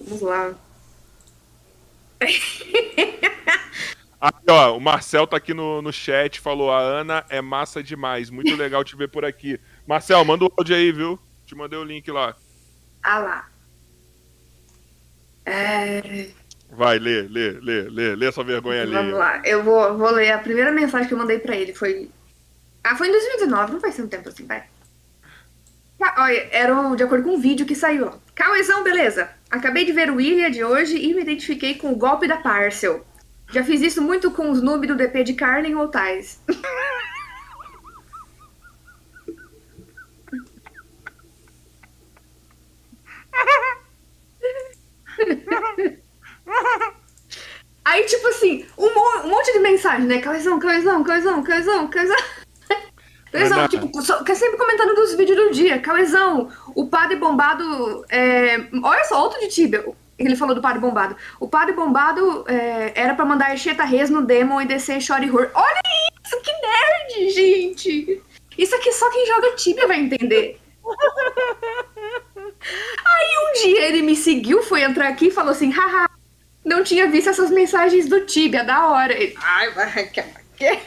Vamos 0.00 0.20
lá. 0.22 0.54
Aí, 4.20 4.32
ó, 4.48 4.76
o 4.76 4.80
Marcel 4.80 5.26
tá 5.26 5.36
aqui 5.36 5.54
no, 5.54 5.80
no 5.80 5.92
chat, 5.92 6.40
falou: 6.40 6.72
a 6.72 6.80
Ana 6.80 7.24
é 7.28 7.40
massa 7.40 7.82
demais, 7.82 8.30
muito 8.30 8.54
legal 8.56 8.82
te 8.82 8.96
ver 8.96 9.08
por 9.08 9.24
aqui. 9.24 9.60
Marcel, 9.88 10.22
manda 10.22 10.44
o 10.44 10.52
áudio 10.54 10.76
aí, 10.76 10.92
viu? 10.92 11.18
Te 11.46 11.54
mandei 11.54 11.78
o 11.78 11.82
link 11.82 12.10
lá. 12.10 12.36
Ah 13.02 13.18
lá. 13.20 13.48
É... 15.46 16.28
Vai, 16.70 16.98
lê, 16.98 17.22
lê, 17.22 17.52
lê, 17.52 17.80
lê, 17.88 18.14
lê 18.14 18.26
essa 18.26 18.44
vergonha 18.44 18.82
ali. 18.82 18.92
Vamos 18.92 19.14
lá, 19.14 19.40
eu 19.46 19.64
vou, 19.64 19.96
vou 19.96 20.10
ler. 20.10 20.30
A 20.32 20.38
primeira 20.38 20.70
mensagem 20.70 21.08
que 21.08 21.14
eu 21.14 21.18
mandei 21.18 21.38
pra 21.38 21.56
ele 21.56 21.72
foi. 21.72 22.10
Ah, 22.84 22.96
foi 22.96 23.08
em 23.08 23.12
2019, 23.12 23.72
não 23.72 23.80
faz 23.80 23.96
tanto 23.96 24.10
tempo 24.10 24.28
assim, 24.28 24.46
vai. 24.46 24.62
Ah, 26.02 26.24
olha, 26.24 26.48
era 26.52 26.94
de 26.94 27.02
acordo 27.02 27.24
com 27.24 27.36
um 27.36 27.40
vídeo 27.40 27.64
que 27.64 27.74
saiu. 27.74 28.12
Cauezão, 28.34 28.84
beleza? 28.84 29.30
Acabei 29.50 29.86
de 29.86 29.92
ver 29.92 30.10
o 30.10 30.16
William 30.16 30.50
de 30.50 30.62
hoje 30.62 30.98
e 30.98 31.14
me 31.14 31.22
identifiquei 31.22 31.76
com 31.76 31.90
o 31.90 31.96
golpe 31.96 32.28
da 32.28 32.36
Parcel. 32.36 33.06
Já 33.50 33.64
fiz 33.64 33.80
isso 33.80 34.02
muito 34.02 34.30
com 34.32 34.50
os 34.50 34.60
noob 34.60 34.86
do 34.86 34.94
DP 34.94 35.24
de 35.24 35.32
Carlin 35.32 35.72
ou 35.76 35.88
Tais. 35.88 36.38
Aí, 47.84 48.04
tipo 48.04 48.26
assim, 48.28 48.66
um, 48.76 48.86
um, 48.86 49.28
monte 49.28 49.52
de 49.52 49.58
mensagem, 49.60 50.06
né? 50.06 50.20
Cauizão, 50.20 50.58
Cauizão, 50.58 51.02
Cauizão, 51.02 51.42
Cauizão, 51.42 51.88
Cauizão. 51.88 52.16
Cauizão, 53.32 53.68
tipo, 53.68 53.90
quer 54.24 54.34
sempre 54.34 54.58
comentando 54.58 54.94
dos 54.94 55.14
vídeos 55.14 55.38
do 55.38 55.50
dia. 55.52 55.78
Cauizão, 55.80 56.50
o 56.74 56.86
padre 56.86 57.16
bombado. 57.16 58.04
É... 58.10 58.68
Olha 58.82 59.04
só, 59.04 59.22
outro 59.22 59.40
de 59.40 59.48
Tibia. 59.48 59.84
Ele 60.18 60.36
falou 60.36 60.54
do 60.54 60.60
padre 60.60 60.80
bombado. 60.80 61.16
O 61.38 61.48
padre 61.48 61.74
bombado 61.74 62.44
é, 62.48 62.92
era 62.94 63.14
para 63.14 63.24
mandar 63.24 63.56
Cheta 63.56 63.84
Res 63.84 64.10
no 64.10 64.22
Demon 64.22 64.60
e 64.60 64.66
descer 64.66 65.00
Shori 65.00 65.30
Horror. 65.30 65.50
Olha 65.54 65.80
isso, 66.24 66.40
que 66.42 66.52
nerd, 66.52 67.30
gente! 67.30 68.22
Isso 68.58 68.74
aqui 68.74 68.92
só 68.92 69.08
quem 69.10 69.26
joga 69.26 69.54
Tibia 69.54 69.86
vai 69.86 70.00
entender. 70.00 70.60
Aí 73.04 73.38
um 73.38 73.52
dia 73.62 73.88
ele 73.88 74.02
me 74.02 74.16
seguiu, 74.16 74.62
foi 74.62 74.82
entrar 74.82 75.08
aqui 75.08 75.28
e 75.28 75.30
falou 75.30 75.52
assim: 75.52 75.70
haha, 75.70 76.08
não 76.64 76.82
tinha 76.84 77.10
visto 77.10 77.30
essas 77.30 77.50
mensagens 77.50 78.08
do 78.08 78.26
Tibia, 78.26 78.64
da 78.64 78.88
hora. 78.88 79.12
Ele, 79.12 79.34
Ai, 79.40 79.70
vai, 79.72 80.06
que. 80.08 80.22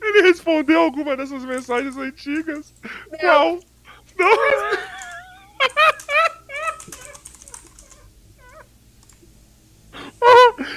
Ele 0.00 0.22
respondeu 0.22 0.80
alguma 0.80 1.16
dessas 1.16 1.44
mensagens 1.44 1.96
antigas? 1.96 2.74
Não. 3.22 3.60
Não. 4.18 4.36
não. 4.36 4.78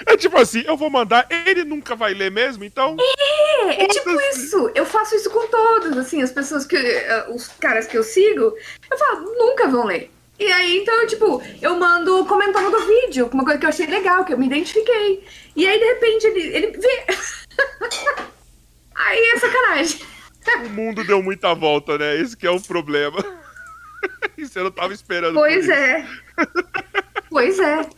É 0.06 0.18
tipo 0.18 0.38
assim, 0.38 0.64
eu 0.66 0.78
vou 0.78 0.90
mandar, 0.90 1.28
ele 1.46 1.64
nunca 1.64 1.96
vai 1.96 2.14
ler 2.14 2.32
mesmo, 2.32 2.64
então. 2.64 2.96
É, 3.00 3.84
é 3.84 3.88
tipo 3.88 4.10
isso. 4.32 4.72
Eu 4.74 4.86
faço 4.86 5.16
isso 5.16 5.30
com 5.30 5.48
todos, 5.48 5.98
assim, 5.98 6.22
as 6.22 6.32
pessoas 6.32 6.66
que. 6.66 6.76
Eh, 6.76 7.26
os 7.30 7.48
caras 7.60 7.88
que 7.88 7.98
eu 7.98 8.04
sigo, 8.04 8.56
eu 8.90 8.98
falo, 8.98 9.36
nunca 9.38 9.68
vão 9.68 9.86
ler. 9.86 10.12
E 10.38 10.52
aí, 10.52 10.80
então, 10.80 11.08
tipo, 11.08 11.42
eu 11.62 11.76
mando 11.78 12.26
comentando 12.26 12.70
do 12.70 12.86
vídeo, 12.86 13.30
uma 13.32 13.44
coisa 13.44 13.60
que 13.60 13.66
eu 13.66 13.70
achei 13.70 13.88
legal, 13.88 14.26
que 14.26 14.34
eu 14.34 14.38
me 14.38 14.48
identifiquei. 14.48 15.24
E 15.56 15.66
aí, 15.66 15.80
de 15.80 15.86
repente, 15.86 16.28
ele, 16.28 16.56
ele 16.56 16.68
vê. 16.78 17.06
aí 18.96 19.20
é 19.20 19.40
sacanagem. 19.40 20.00
O 20.66 20.70
mundo 20.70 21.04
deu 21.04 21.24
muita 21.24 21.56
volta, 21.56 21.98
né? 21.98 22.18
Esse 22.18 22.36
que 22.36 22.46
é 22.46 22.52
o 22.52 22.62
problema. 22.62 23.24
E 24.38 24.46
você 24.46 24.62
não 24.62 24.70
tava 24.70 24.94
esperando. 24.94 25.34
Pois 25.34 25.68
é. 25.70 26.06
Pois 27.30 27.60
é. 27.60 27.90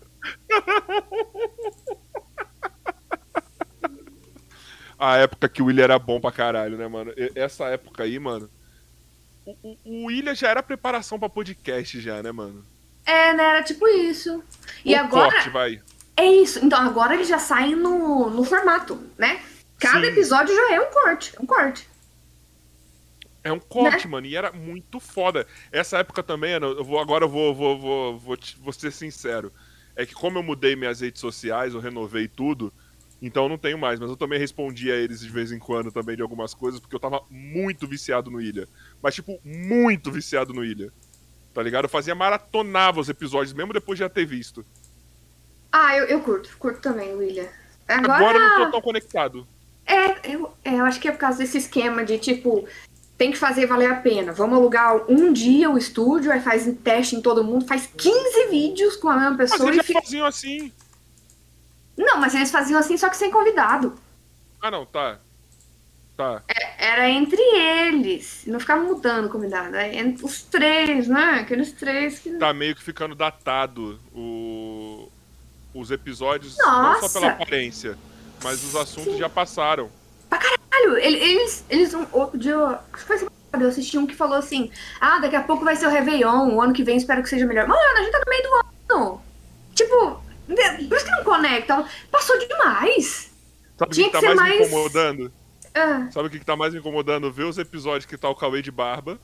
A 4.99 5.17
época 5.17 5.47
que 5.47 5.61
o 5.61 5.65
William 5.65 5.83
era 5.83 5.99
bom 5.99 6.19
pra 6.19 6.31
caralho, 6.31 6.75
né, 6.77 6.87
mano? 6.87 7.13
Essa 7.35 7.65
época 7.65 8.03
aí, 8.03 8.17
mano. 8.17 8.49
O, 9.45 9.77
o 9.85 10.05
William 10.05 10.33
já 10.33 10.49
era 10.49 10.63
preparação 10.63 11.19
pra 11.19 11.29
podcast, 11.29 12.01
já, 12.01 12.21
né, 12.23 12.31
mano? 12.31 12.65
É, 13.05 13.33
né? 13.33 13.43
Era 13.43 13.63
tipo 13.63 13.87
isso. 13.87 14.43
E 14.83 14.93
o 14.95 14.99
agora. 14.99 15.31
Corte, 15.31 15.49
vai. 15.49 15.81
É 16.17 16.25
isso. 16.25 16.65
Então 16.65 16.79
agora 16.79 17.13
eles 17.13 17.27
já 17.27 17.37
saem 17.37 17.75
no, 17.75 18.29
no 18.29 18.43
formato, 18.43 18.99
né? 19.17 19.41
Cada 19.79 20.01
Sim. 20.01 20.07
episódio 20.07 20.55
já 20.55 20.73
é 20.73 20.81
um 20.81 20.91
corte. 20.91 21.33
É 21.37 21.41
um 21.41 21.45
corte. 21.45 21.87
É 23.43 23.51
um 23.51 23.59
corte, 23.59 24.05
né? 24.05 24.11
mano, 24.11 24.27
e 24.27 24.35
era 24.35 24.51
muito 24.51 24.99
foda. 24.99 25.47
Essa 25.71 25.99
época 25.99 26.21
também, 26.21 26.51
eu 26.53 26.83
vou, 26.83 26.99
agora 26.99 27.23
eu 27.23 27.29
vou, 27.29 27.55
vou, 27.55 27.79
vou, 27.79 28.19
vou, 28.19 28.37
vou 28.59 28.73
ser 28.73 28.91
sincero. 28.91 29.53
É 29.97 30.05
que 30.05 30.13
como 30.13 30.37
eu 30.37 30.43
mudei 30.43 30.75
minhas 30.75 31.01
redes 31.01 31.19
sociais, 31.19 31.73
eu 31.73 31.79
renovei 31.79 32.27
tudo, 32.27 32.71
então 33.19 33.43
eu 33.43 33.49
não 33.49 33.57
tenho 33.57 33.77
mais. 33.77 33.99
Mas 33.99 34.09
eu 34.09 34.15
também 34.15 34.39
respondi 34.39 34.91
a 34.91 34.95
eles 34.95 35.19
de 35.21 35.29
vez 35.29 35.51
em 35.51 35.57
quando 35.57 35.91
também 35.91 36.15
de 36.15 36.21
algumas 36.21 36.53
coisas, 36.53 36.79
porque 36.79 36.95
eu 36.95 36.99
tava 36.99 37.21
muito 37.31 37.87
viciado 37.87 38.29
no 38.29 38.39
Ilha. 38.39 38.69
Mas, 39.01 39.15
tipo, 39.15 39.39
muito 39.43 40.11
viciado 40.11 40.53
no 40.53 40.63
Ilha. 40.63 40.93
Tá 41.51 41.63
ligado? 41.63 41.85
Eu 41.85 41.89
fazia 41.89 42.13
maratonava 42.13 42.99
os 42.99 43.09
episódios, 43.09 43.53
mesmo 43.53 43.73
depois 43.73 43.97
de 43.97 44.05
já 44.05 44.09
ter 44.09 44.25
visto. 44.25 44.63
Ah, 45.71 45.97
eu, 45.97 46.05
eu 46.05 46.21
curto, 46.21 46.55
curto 46.59 46.79
também, 46.79 47.15
William. 47.15 47.47
Agora... 47.87 48.13
Agora 48.13 48.37
eu 48.37 48.49
não 48.49 48.65
tô 48.65 48.71
tão 48.73 48.81
conectado. 48.81 49.47
É 49.85 50.33
eu, 50.35 50.53
é, 50.63 50.75
eu 50.75 50.85
acho 50.85 50.99
que 50.99 51.07
é 51.07 51.11
por 51.11 51.17
causa 51.17 51.39
desse 51.39 51.57
esquema 51.57 52.03
de 52.03 52.17
tipo, 52.17 52.67
tem 53.17 53.31
que 53.31 53.37
fazer 53.37 53.65
valer 53.65 53.89
a 53.89 53.95
pena. 53.95 54.31
Vamos 54.31 54.57
alugar 54.57 55.09
um 55.09 55.33
dia 55.33 55.69
o 55.69 55.77
estúdio, 55.77 56.31
aí 56.31 56.39
faz 56.39 56.67
um 56.67 56.75
teste 56.75 57.15
em 57.15 57.21
todo 57.21 57.43
mundo, 57.43 57.65
faz 57.65 57.89
15 57.97 58.47
vídeos 58.49 58.95
com 58.95 59.09
a 59.09 59.17
mesma 59.17 59.37
pessoa. 59.37 59.65
Mas 59.65 59.75
eles 59.75 59.85
fica... 59.85 60.01
faziam 60.01 60.25
assim. 60.25 60.71
Não, 61.97 62.17
mas 62.19 62.35
eles 62.35 62.51
faziam 62.51 62.79
assim 62.79 62.95
só 62.95 63.09
que 63.09 63.17
sem 63.17 63.31
convidado. 63.31 63.95
Ah, 64.61 64.69
não, 64.69 64.85
tá. 64.85 65.19
Tá. 66.15 66.43
É, 66.47 66.91
era 66.91 67.09
entre 67.09 67.41
eles. 67.41 68.43
Não 68.45 68.59
ficava 68.59 68.83
mudando 68.83 69.29
convidado. 69.29 69.75
É 69.75 69.97
entre 69.97 70.23
os 70.23 70.41
três, 70.41 71.07
né? 71.07 71.39
Aqueles 71.41 71.71
três 71.71 72.19
que. 72.19 72.31
Tá 72.37 72.53
meio 72.53 72.75
que 72.75 72.83
ficando 72.83 73.13
datado 73.15 73.99
o... 74.13 75.09
os 75.73 75.91
episódios, 75.91 76.57
Nossa. 76.57 77.01
não 77.01 77.07
só 77.07 77.19
pela 77.19 77.31
aparência, 77.33 77.97
mas 78.43 78.63
os 78.63 78.75
assuntos 78.75 79.13
Sim. 79.13 79.19
já 79.19 79.29
passaram. 79.29 79.91
Caralho! 80.77 80.97
Eles. 80.97 81.65
eles 81.69 81.93
um, 81.93 82.05
outro 82.11 82.37
dia. 82.37 82.55
Acho 82.93 83.05
que 83.05 83.19
foi 83.19 83.27
eu 83.53 83.69
assisti 83.69 83.97
um 83.97 84.05
que 84.05 84.15
falou 84.15 84.37
assim: 84.37 84.69
Ah, 84.99 85.19
daqui 85.19 85.35
a 85.35 85.43
pouco 85.43 85.65
vai 85.65 85.75
ser 85.75 85.87
o 85.87 85.89
Réveillon, 85.89 86.53
o 86.53 86.61
ano 86.61 86.73
que 86.73 86.83
vem 86.83 86.97
espero 86.97 87.23
que 87.23 87.29
seja 87.29 87.45
melhor. 87.45 87.67
Mano, 87.67 87.81
a 87.97 88.01
gente 88.03 88.11
tá 88.11 88.19
no 88.19 88.29
meio 88.29 88.43
do 88.43 88.93
ano. 88.93 89.21
Tipo, 89.73 90.21
por 90.87 90.97
isso 90.97 91.05
que 91.05 91.11
não 91.11 91.23
conecta. 91.23 91.85
Passou 92.11 92.37
demais. 92.39 93.31
Sabe 93.77 93.91
o 93.91 93.95
que, 93.95 94.03
que 94.03 94.09
tá 94.09 94.21
mais, 94.21 94.35
mais 94.35 94.59
me 94.59 94.65
incomodando? 94.65 95.33
Ah. 95.73 96.07
Sabe 96.11 96.27
o 96.27 96.31
que, 96.31 96.39
que 96.39 96.45
tá 96.45 96.55
mais 96.55 96.73
me 96.73 96.79
incomodando? 96.79 97.31
Ver 97.31 97.43
os 97.43 97.57
episódios 97.57 98.05
que 98.05 98.17
tá 98.17 98.29
o 98.29 98.35
Cauê 98.35 98.61
de 98.61 98.71
barba. 98.71 99.19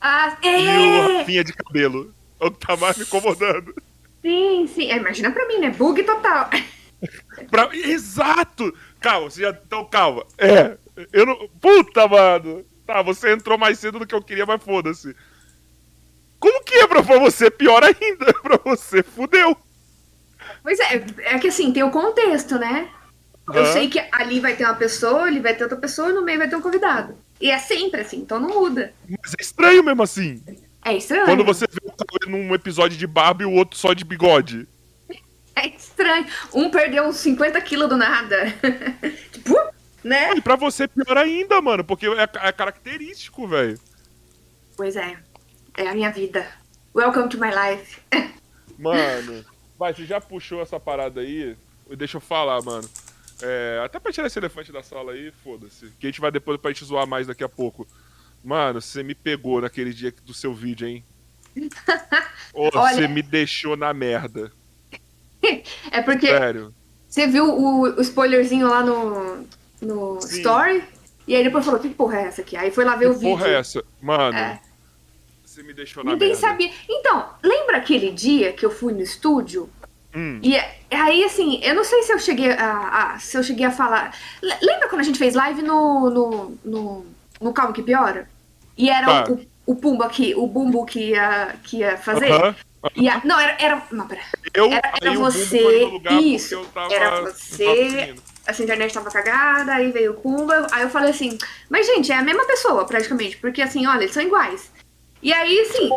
Ah, 0.00 0.36
é! 0.42 0.58
E 0.58 1.00
o 1.00 1.18
Rafinha 1.18 1.44
de 1.44 1.52
cabelo. 1.52 2.14
É 2.40 2.46
o 2.46 2.50
que 2.50 2.66
tá 2.66 2.76
mais 2.76 2.96
me 2.96 3.04
incomodando. 3.04 3.74
Sim, 4.22 4.66
sim. 4.66 4.90
É, 4.90 4.96
imagina 4.96 5.30
pra 5.30 5.46
mim, 5.46 5.58
né? 5.58 5.70
Bug 5.70 6.02
total. 6.02 6.50
pra... 7.50 7.70
Exato! 7.74 8.74
Calma, 9.00 9.30
você 9.30 9.42
já. 9.42 9.50
Então, 9.50 9.84
calma. 9.84 10.24
É. 10.38 10.76
Eu 11.12 11.26
não. 11.26 11.48
Puta, 11.60 12.06
mano! 12.08 12.64
Tá, 12.86 13.02
você 13.02 13.32
entrou 13.32 13.58
mais 13.58 13.78
cedo 13.78 13.98
do 13.98 14.06
que 14.06 14.14
eu 14.14 14.22
queria, 14.22 14.46
mas 14.46 14.62
foda-se. 14.62 15.14
Como 16.38 16.62
que 16.62 16.74
é 16.74 16.86
pra 16.86 17.00
você? 17.00 17.50
Pior 17.50 17.82
ainda, 17.82 18.32
pra 18.42 18.58
você. 18.64 19.02
Fudeu. 19.02 19.56
Pois 20.62 20.78
é, 20.78 21.04
é 21.20 21.38
que 21.38 21.48
assim, 21.48 21.72
tem 21.72 21.82
o 21.82 21.90
contexto, 21.90 22.58
né? 22.58 22.88
Eu 23.52 23.66
sei 23.66 23.88
que 23.88 24.02
ali 24.10 24.40
vai 24.40 24.56
ter 24.56 24.64
uma 24.64 24.74
pessoa, 24.74 25.24
ali 25.24 25.40
vai 25.40 25.54
ter 25.54 25.64
outra 25.64 25.78
pessoa, 25.78 26.10
e 26.10 26.12
no 26.12 26.22
meio 26.22 26.38
vai 26.38 26.48
ter 26.48 26.56
um 26.56 26.62
convidado. 26.62 27.14
E 27.40 27.50
é 27.50 27.58
sempre 27.58 28.00
assim, 28.00 28.18
então 28.18 28.40
não 28.40 28.48
muda. 28.48 28.92
Mas 29.08 29.34
é 29.38 29.42
estranho 29.42 29.82
mesmo 29.82 30.02
assim. 30.02 30.42
É 30.84 30.96
estranho. 30.96 31.26
Quando 31.26 31.44
você 31.44 31.66
vê 31.70 31.80
Cauê 31.80 32.30
num 32.30 32.54
episódio 32.54 32.96
de 32.96 33.06
barba 33.06 33.42
e 33.42 33.46
o 33.46 33.52
outro 33.52 33.78
só 33.78 33.92
de 33.92 34.04
bigode. 34.04 34.66
É 35.56 35.68
estranho. 35.68 36.26
Um 36.52 36.70
perdeu 36.70 37.04
uns 37.04 37.16
50 37.16 37.60
quilos 37.62 37.88
do 37.88 37.96
nada. 37.96 38.36
tipo, 39.32 39.54
né? 40.02 40.34
E 40.34 40.40
pra 40.40 40.56
você 40.56 40.86
pior 40.86 41.16
ainda, 41.16 41.60
mano, 41.62 41.84
porque 41.84 42.06
é, 42.06 42.48
é 42.48 42.52
característico, 42.52 43.46
velho. 43.48 43.78
Pois 44.76 44.96
é. 44.96 45.16
É 45.76 45.88
a 45.88 45.94
minha 45.94 46.10
vida. 46.10 46.46
Welcome 46.94 47.28
to 47.28 47.38
my 47.38 47.50
life. 47.50 48.00
Mano, 48.78 49.44
vai, 49.78 49.94
você 49.94 50.04
já 50.04 50.20
puxou 50.20 50.60
essa 50.60 50.80
parada 50.80 51.20
aí? 51.20 51.56
Deixa 51.96 52.16
eu 52.16 52.20
falar, 52.20 52.60
mano. 52.62 52.88
É, 53.42 53.80
até 53.84 54.00
pra 54.00 54.12
tirar 54.12 54.26
esse 54.26 54.38
elefante 54.38 54.72
da 54.72 54.82
sala 54.82 55.12
aí, 55.12 55.32
foda-se. 55.42 55.92
Que 55.98 56.06
a 56.06 56.10
gente 56.10 56.20
vai 56.20 56.30
depois 56.30 56.60
pra 56.60 56.72
gente 56.72 56.84
zoar 56.84 57.06
mais 57.06 57.26
daqui 57.26 57.44
a 57.44 57.48
pouco. 57.48 57.86
Mano, 58.42 58.80
você 58.80 59.02
me 59.02 59.14
pegou 59.14 59.60
naquele 59.60 59.92
dia 59.92 60.12
do 60.24 60.34
seu 60.34 60.54
vídeo, 60.54 60.86
hein? 60.86 61.04
Ou 62.52 62.70
Olha... 62.74 62.94
você 62.94 63.08
me 63.08 63.22
deixou 63.22 63.76
na 63.76 63.92
merda. 63.92 64.52
é 65.90 66.02
porque. 66.02 66.26
Sério. 66.26 66.74
Você 67.08 67.26
viu 67.28 67.44
o, 67.44 67.82
o 67.82 68.00
spoilerzinho 68.00 68.68
lá 68.68 68.82
no, 68.82 69.46
no 69.80 70.18
story? 70.18 70.82
E 71.26 71.34
aí 71.36 71.44
depois 71.44 71.64
falou, 71.64 71.80
que 71.80 71.88
porra 71.88 72.18
é 72.18 72.24
essa 72.24 72.42
aqui? 72.42 72.56
Aí 72.56 72.70
foi 72.70 72.84
lá 72.84 72.96
ver 72.96 73.04
que 73.06 73.10
o 73.10 73.14
vídeo. 73.14 73.36
porra 73.36 73.48
é 73.48 73.54
essa? 73.54 73.84
Mano. 74.02 74.36
É. 74.36 74.60
Você 75.44 75.62
me 75.62 75.72
deixou 75.72 76.02
na 76.02 76.12
Ninguém 76.12 76.30
merda. 76.30 76.40
sabia. 76.40 76.70
Então, 76.88 77.30
lembra 77.42 77.76
aquele 77.76 78.10
dia 78.10 78.52
que 78.52 78.66
eu 78.66 78.70
fui 78.70 78.92
no 78.92 79.00
estúdio? 79.00 79.70
Hum. 80.14 80.40
E 80.42 80.56
aí, 80.90 81.24
assim, 81.24 81.60
eu 81.62 81.74
não 81.74 81.84
sei 81.84 82.02
se 82.02 82.12
eu 82.12 82.18
cheguei 82.18 82.50
a, 82.50 83.14
a, 83.14 83.18
se 83.18 83.36
eu 83.36 83.42
cheguei 83.42 83.66
a 83.66 83.70
falar. 83.70 84.16
Lembra 84.42 84.88
quando 84.88 85.00
a 85.00 85.04
gente 85.04 85.18
fez 85.18 85.34
live 85.34 85.62
no, 85.62 86.10
no, 86.10 86.58
no, 86.64 87.06
no 87.40 87.52
Calma 87.52 87.72
Que 87.72 87.82
Piora? 87.82 88.28
E 88.76 88.90
era 88.90 89.24
tá. 89.24 89.32
o, 89.32 89.72
o 89.72 89.76
Pumba 89.76 90.08
que, 90.08 90.34
o 90.34 90.46
Bumbo 90.46 90.84
que 90.84 91.10
ia, 91.10 91.54
que 91.62 91.78
ia 91.78 91.96
fazer? 91.96 92.32
Uh 92.32 92.40
-huh. 92.40 92.54
Ia, 92.94 93.20
não, 93.24 93.38
era, 93.38 93.56
era. 93.58 93.82
Não, 93.90 94.06
pera. 94.06 94.20
Eu, 94.52 94.70
era, 94.70 94.92
era 95.00 95.14
você. 95.14 95.90
Isso. 96.20 96.66
Era 96.90 97.22
você. 97.22 98.14
Essa 98.46 98.62
internet 98.62 98.92
tava 98.92 99.10
cagada, 99.10 99.72
aí 99.74 99.90
veio 99.90 100.12
o 100.12 100.14
Pumba. 100.14 100.66
Aí 100.70 100.82
eu 100.82 100.90
falei 100.90 101.10
assim, 101.10 101.38
mas 101.70 101.86
gente, 101.86 102.12
é 102.12 102.16
a 102.16 102.22
mesma 102.22 102.46
pessoa, 102.46 102.84
praticamente. 102.84 103.38
Porque 103.38 103.62
assim, 103.62 103.86
olha, 103.86 104.02
eles 104.02 104.12
são 104.12 104.22
iguais. 104.22 104.70
E 105.22 105.32
aí, 105.32 105.60
assim, 105.60 105.90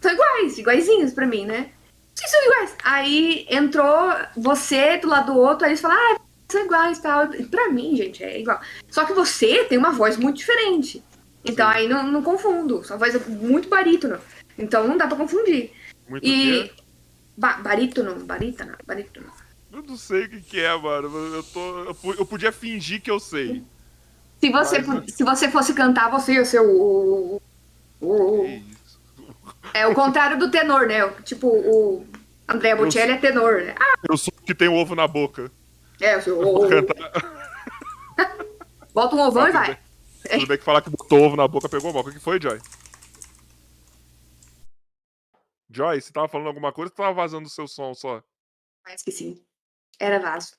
são 0.00 0.12
iguais, 0.12 0.58
iguaizinhos 0.58 1.12
pra 1.14 1.26
mim, 1.26 1.46
né? 1.46 1.70
Vocês 2.14 2.30
são 2.30 2.44
iguais. 2.44 2.76
Aí 2.84 3.46
entrou 3.48 4.14
você 4.36 4.98
do 4.98 5.08
lado 5.08 5.32
do 5.32 5.38
outro, 5.38 5.64
aí 5.64 5.70
eles 5.70 5.80
falaram, 5.80 6.16
ah, 6.16 6.20
são 6.48 6.64
iguais 6.64 6.98
e 6.98 7.02
tal. 7.02 7.28
Pra 7.50 7.70
mim, 7.70 7.96
gente, 7.96 8.22
é 8.22 8.38
igual. 8.38 8.60
Só 8.90 9.06
que 9.06 9.14
você 9.14 9.64
tem 9.64 9.78
uma 9.78 9.92
voz 9.92 10.18
muito 10.18 10.36
diferente. 10.36 11.02
Então 11.42 11.70
Sim. 11.70 11.76
aí 11.76 11.88
não, 11.88 12.06
não 12.06 12.22
confundo. 12.22 12.84
Sua 12.84 12.98
voz 12.98 13.14
é 13.14 13.18
muito 13.18 13.68
barítono. 13.68 14.18
Então 14.58 14.86
não 14.86 14.98
dá 14.98 15.06
pra 15.06 15.16
confundir. 15.16 15.72
Muito 16.08 16.26
e. 16.26 16.70
Ba 17.36 17.54
barítono, 17.54 18.14
barítono, 18.24 18.76
barítono. 18.86 19.26
Eu 19.72 19.82
não 19.82 19.96
sei 19.96 20.24
o 20.24 20.28
que, 20.28 20.40
que 20.42 20.60
é, 20.60 20.76
mano. 20.76 21.08
Eu, 21.34 21.42
tô, 21.42 21.84
eu, 22.12 22.26
podia 22.26 22.52
fingir 22.52 23.00
que 23.00 23.10
eu 23.10 23.18
sei. 23.18 23.64
Se 24.38 24.50
você, 24.50 24.80
Mas... 24.80 25.14
se 25.14 25.24
você 25.24 25.50
fosse 25.50 25.72
cantar, 25.72 26.10
você 26.10 26.34
ia 26.34 26.44
ser 26.44 26.60
o. 26.60 27.40
o, 28.00 28.06
o 28.06 28.62
é 29.72 29.86
o 29.86 29.94
contrário 29.94 30.38
do 30.38 30.50
tenor, 30.50 30.86
né? 30.86 31.08
Tipo, 31.24 31.46
o 31.46 32.06
André 32.46 32.74
Bocelli 32.74 33.12
é 33.12 33.16
tenor, 33.16 33.62
né? 33.62 33.74
Ah! 33.78 33.94
Eu 34.10 34.16
sou 34.18 34.32
o 34.36 34.42
que 34.42 34.54
tem 34.54 34.68
o 34.68 34.74
ovo 34.74 34.94
na 34.94 35.08
boca. 35.08 35.50
É, 36.00 36.16
eu 36.16 36.22
sou 36.22 36.66
o. 36.66 36.68
Bota 38.92 39.16
um 39.16 39.20
ovão 39.20 39.44
ah, 39.44 39.48
e 39.48 39.52
vai. 39.52 39.66
Bem. 39.68 39.78
Tudo 40.32 40.46
bem 40.46 40.58
que 40.58 40.64
falar 40.64 40.82
que 40.82 40.90
botou 40.90 41.22
ovo 41.22 41.34
na 41.36 41.48
boca 41.48 41.68
pegou 41.68 41.92
mal. 41.92 42.02
O 42.02 42.12
que 42.12 42.20
foi, 42.20 42.40
Joy? 42.40 42.60
Joy, 45.72 46.00
você 46.00 46.12
tava 46.12 46.28
falando 46.28 46.48
alguma 46.48 46.72
coisa 46.72 46.90
ou 46.90 46.96
tava 46.96 47.12
vazando 47.12 47.46
o 47.46 47.50
seu 47.50 47.66
som 47.66 47.94
só? 47.94 48.22
Parece 48.84 49.04
que 49.04 49.12
sim. 49.12 49.42
Era 49.98 50.18
vaso. 50.18 50.52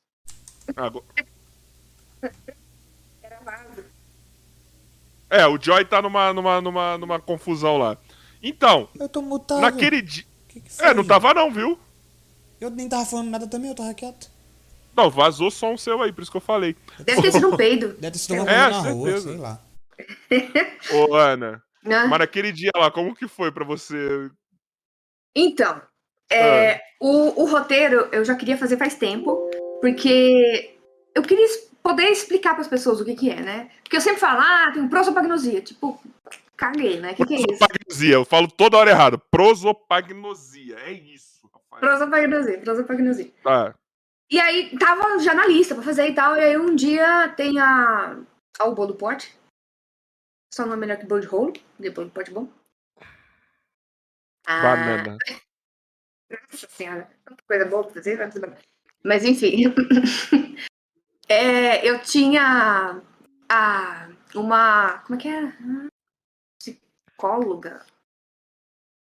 Ah, 0.75 0.89
go... 0.89 1.03
Era 3.21 3.39
vaso. 3.41 3.83
É, 5.29 5.45
o 5.47 5.61
Joy 5.61 5.85
tá 5.85 6.01
numa, 6.01 6.33
numa, 6.33 6.61
numa, 6.61 6.97
numa 6.97 7.19
confusão 7.19 7.77
lá. 7.77 7.97
Então, 8.41 8.89
eu 8.99 9.07
tô 9.07 9.21
mutado. 9.21 9.61
naquele 9.61 10.01
dia. 10.01 10.25
é, 10.79 10.93
não 10.93 11.03
tava 11.03 11.33
não, 11.33 11.51
viu? 11.51 11.79
Eu 12.59 12.69
nem 12.69 12.87
tava 12.87 13.05
falando 13.05 13.29
nada 13.29 13.47
também, 13.47 13.69
eu 13.69 13.75
tava 13.75 13.93
quieto. 13.93 14.29
Não, 14.95 15.09
vazou 15.09 15.49
só 15.49 15.71
um 15.71 15.77
seu 15.77 16.01
aí, 16.01 16.13
por 16.13 16.21
isso 16.21 16.31
que 16.31 16.37
eu 16.37 16.41
falei. 16.41 16.75
Deve 16.99 17.21
ter 17.21 17.31
sido 17.31 17.49
um 17.49 17.57
peido. 17.57 17.93
Deve 17.99 18.11
ter 18.11 18.19
sido 18.19 18.41
uma 18.41 18.51
é, 18.51 18.69
na 18.69 18.83
certeza. 18.83 18.93
rua, 18.93 19.17
sei 19.19 19.37
lá. 19.37 19.61
Ô, 20.93 21.15
Ana, 21.15 21.63
ah. 21.85 22.07
mas 22.07 22.19
naquele 22.19 22.51
dia 22.51 22.71
lá, 22.75 22.91
como 22.91 23.15
que 23.15 23.27
foi 23.27 23.51
pra 23.51 23.65
você? 23.65 24.29
Então, 25.35 25.81
é, 26.31 26.73
ah. 26.73 26.81
o, 26.99 27.43
o 27.43 27.45
roteiro 27.45 28.07
eu 28.11 28.23
já 28.23 28.35
queria 28.35 28.57
fazer 28.57 28.77
faz 28.77 28.95
tempo, 28.95 29.49
porque 29.81 30.77
eu 31.15 31.23
queria 31.23 31.47
poder 31.81 32.09
explicar 32.09 32.53
para 32.53 32.61
as 32.61 32.67
pessoas 32.67 33.01
o 33.01 33.05
que 33.05 33.15
que 33.15 33.29
é, 33.29 33.41
né? 33.41 33.69
Porque 33.83 33.97
eu 33.97 34.01
sempre 34.01 34.19
falo, 34.19 34.39
ah, 34.41 34.71
tem 34.73 34.87
prosopagnosia. 34.87 35.61
Tipo, 35.61 35.99
Caguei, 36.55 36.99
né? 36.99 37.11
O 37.11 37.15
que, 37.15 37.25
que 37.25 37.33
é 37.33 37.37
isso? 37.37 37.47
Prosopagnosia, 37.47 38.13
eu 38.13 38.25
falo 38.25 38.47
toda 38.47 38.77
hora 38.77 38.91
errado. 38.91 39.19
Prosopagnosia, 39.31 40.77
é 40.79 40.93
isso. 40.93 41.49
Prosopagnosia, 41.79 42.59
prosopagnosia. 42.59 43.31
Tá. 43.43 43.75
E 44.31 44.39
aí, 44.39 44.77
tava 44.77 45.19
já 45.19 45.33
na 45.33 45.45
lista 45.45 45.75
pra 45.75 45.83
fazer 45.83 46.07
e 46.07 46.13
tal. 46.13 46.37
E 46.37 46.39
aí, 46.39 46.57
um 46.57 46.75
dia 46.75 47.29
tem 47.35 47.59
a. 47.59 48.17
O 48.61 48.71
bolo 48.71 48.89
do 48.89 48.95
pote. 48.95 49.35
Só 50.53 50.65
não 50.65 50.73
é 50.73 50.77
melhor 50.77 50.97
que 50.97 51.05
bolo 51.05 51.21
de 51.21 51.27
rolo. 51.27 51.53
De 51.79 51.89
bolo 51.89 52.07
do 52.07 52.13
pote 52.13 52.31
bom. 52.31 52.47
Ah. 54.45 54.61
Banana. 54.61 55.17
Nossa 56.51 56.67
senhora. 56.69 57.09
Tanta 57.25 57.43
coisa 57.47 57.65
boa 57.65 57.83
pra 57.83 57.93
fazer. 57.93 58.19
Mas 59.03 59.23
enfim. 59.23 59.73
é, 61.29 61.87
eu 61.87 61.99
tinha. 62.01 63.01
A, 63.49 64.09
uma. 64.35 64.99
Como 64.99 65.19
é 65.19 65.21
que 65.21 65.27
era? 65.27 65.55
psicóloga. 67.23 67.85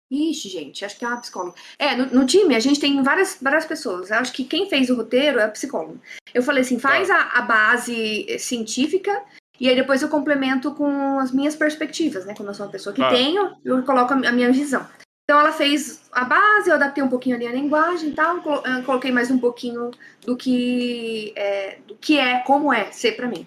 Ixi, 0.09 0.47
gente, 0.47 0.85
acho 0.85 0.97
que 0.97 1.03
é 1.03 1.07
uma 1.07 1.19
psicóloga. 1.19 1.57
É, 1.77 1.93
no, 1.95 2.05
no, 2.05 2.25
time 2.25 2.55
a 2.55 2.59
gente 2.61 2.79
tem 2.79 3.01
várias, 3.03 3.37
várias 3.41 3.65
pessoas. 3.65 4.09
Eu 4.09 4.17
acho 4.17 4.31
que 4.31 4.45
quem 4.45 4.69
fez 4.69 4.89
o 4.89 4.95
roteiro 4.95 5.39
é 5.39 5.43
a 5.43 5.49
psicóloga. 5.49 5.99
Eu 6.33 6.41
falei 6.41 6.61
assim, 6.61 6.79
faz 6.79 7.09
tá. 7.09 7.15
a, 7.15 7.39
a, 7.39 7.41
base 7.41 8.39
científica 8.39 9.21
e 9.59 9.67
aí 9.67 9.75
depois 9.75 10.01
eu 10.01 10.07
complemento 10.07 10.73
com 10.75 11.19
as 11.19 11.31
minhas 11.31 11.57
perspectivas, 11.57 12.25
né? 12.25 12.33
Como 12.33 12.49
eu 12.49 12.53
sou 12.53 12.65
uma 12.65 12.71
pessoa 12.71 12.95
que 12.95 13.01
tá. 13.01 13.09
tenho, 13.09 13.57
eu 13.65 13.83
coloco 13.83 14.13
a 14.13 14.31
minha 14.31 14.51
visão. 14.51 14.87
Então 15.29 15.41
ela 15.41 15.51
fez 15.51 16.07
a 16.13 16.23
base, 16.23 16.69
eu 16.69 16.75
adaptei 16.75 17.03
um 17.03 17.09
pouquinho 17.09 17.35
ali 17.35 17.45
a 17.45 17.51
linguagem 17.51 18.11
e 18.11 18.15
tal, 18.15 18.41
coloquei 18.85 19.11
mais 19.11 19.29
um 19.29 19.37
pouquinho 19.37 19.91
do 20.21 20.37
que 20.37 21.33
é, 21.35 21.79
do 21.85 21.97
que 21.97 22.17
é, 22.17 22.39
como 22.39 22.71
é 22.71 22.93
ser 22.93 23.17
para 23.17 23.27
mim. 23.27 23.45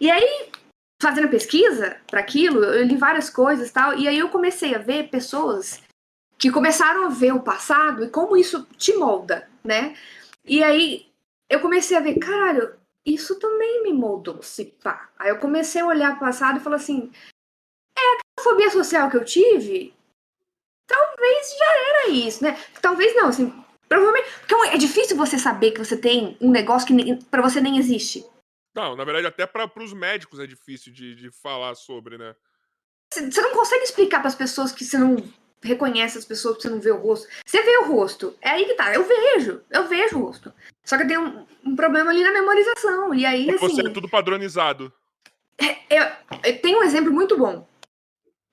E 0.00 0.10
aí, 0.10 0.48
fazendo 1.02 1.28
pesquisa 1.28 2.00
para 2.06 2.20
aquilo, 2.20 2.64
eu 2.64 2.82
li 2.82 2.96
várias 2.96 3.28
coisas 3.28 3.68
e 3.68 3.72
tal, 3.72 3.98
e 3.98 4.08
aí 4.08 4.18
eu 4.18 4.30
comecei 4.30 4.74
a 4.74 4.78
ver 4.78 5.10
pessoas 5.10 5.82
que 6.38 6.50
começaram 6.50 7.04
a 7.04 7.10
ver 7.10 7.34
o 7.34 7.42
passado 7.42 8.04
e 8.04 8.08
como 8.08 8.34
isso 8.34 8.66
te 8.78 8.94
molda, 8.94 9.50
né? 9.62 9.94
E 10.46 10.62
aí 10.62 11.08
eu 11.50 11.60
comecei 11.60 11.94
a 11.94 12.00
ver, 12.00 12.18
caralho, 12.18 12.74
isso 13.04 13.38
também 13.38 13.82
me 13.82 13.92
moldou, 13.92 14.42
se 14.42 14.64
pá. 14.82 15.10
Aí 15.18 15.28
eu 15.28 15.38
comecei 15.38 15.82
a 15.82 15.86
olhar 15.86 16.16
o 16.16 16.20
passado 16.20 16.56
e 16.56 16.62
falar 16.62 16.76
assim, 16.76 17.12
é 17.98 18.00
a 18.00 18.42
fobia 18.42 18.70
social 18.70 19.10
que 19.10 19.16
eu 19.18 19.24
tive, 19.26 19.92
talvez 20.88 21.56
já 21.56 21.78
era 21.88 22.08
isso, 22.08 22.42
né? 22.42 22.58
Talvez 22.82 23.14
não, 23.14 23.28
assim, 23.28 23.52
provavelmente. 23.88 24.28
Porque 24.40 24.68
é 24.68 24.78
difícil 24.78 25.16
você 25.16 25.38
saber 25.38 25.70
que 25.70 25.78
você 25.78 25.96
tem 25.96 26.36
um 26.40 26.50
negócio 26.50 26.88
que 26.88 27.24
para 27.26 27.42
você 27.42 27.60
nem 27.60 27.78
existe. 27.78 28.24
Não, 28.74 28.96
na 28.96 29.04
verdade, 29.04 29.26
até 29.26 29.46
para 29.46 29.70
os 29.76 29.92
médicos 29.92 30.40
é 30.40 30.46
difícil 30.46 30.92
de, 30.92 31.14
de 31.14 31.30
falar 31.30 31.74
sobre, 31.74 32.16
né? 32.18 32.34
Você 33.12 33.40
não 33.40 33.52
consegue 33.52 33.84
explicar 33.84 34.20
para 34.20 34.28
as 34.28 34.34
pessoas 34.34 34.72
que 34.72 34.84
você 34.84 34.98
não 34.98 35.16
reconhece 35.62 36.18
as 36.18 36.24
pessoas 36.24 36.56
que 36.56 36.62
você 36.62 36.70
não 36.70 36.80
vê 36.80 36.90
o 36.90 36.98
rosto. 36.98 37.26
Você 37.44 37.62
vê 37.62 37.78
o 37.78 37.86
rosto. 37.86 38.36
É 38.40 38.50
aí 38.50 38.64
que 38.64 38.74
tá. 38.74 38.94
Eu 38.94 39.04
vejo. 39.04 39.62
Eu 39.70 39.88
vejo 39.88 40.18
o 40.18 40.26
rosto. 40.26 40.52
Só 40.84 40.96
que 40.96 41.06
tem 41.06 41.18
um, 41.18 41.46
um 41.64 41.74
problema 41.74 42.10
ali 42.10 42.22
na 42.22 42.32
memorização. 42.32 43.14
E 43.14 43.24
aí, 43.24 43.50
assim. 43.50 43.58
Você 43.58 43.86
é 43.86 43.90
tudo 43.90 44.08
padronizado. 44.08 44.92
É, 45.58 46.06
eu 46.44 46.60
tenho 46.60 46.78
um 46.78 46.84
exemplo 46.84 47.12
muito 47.12 47.36
bom. 47.36 47.66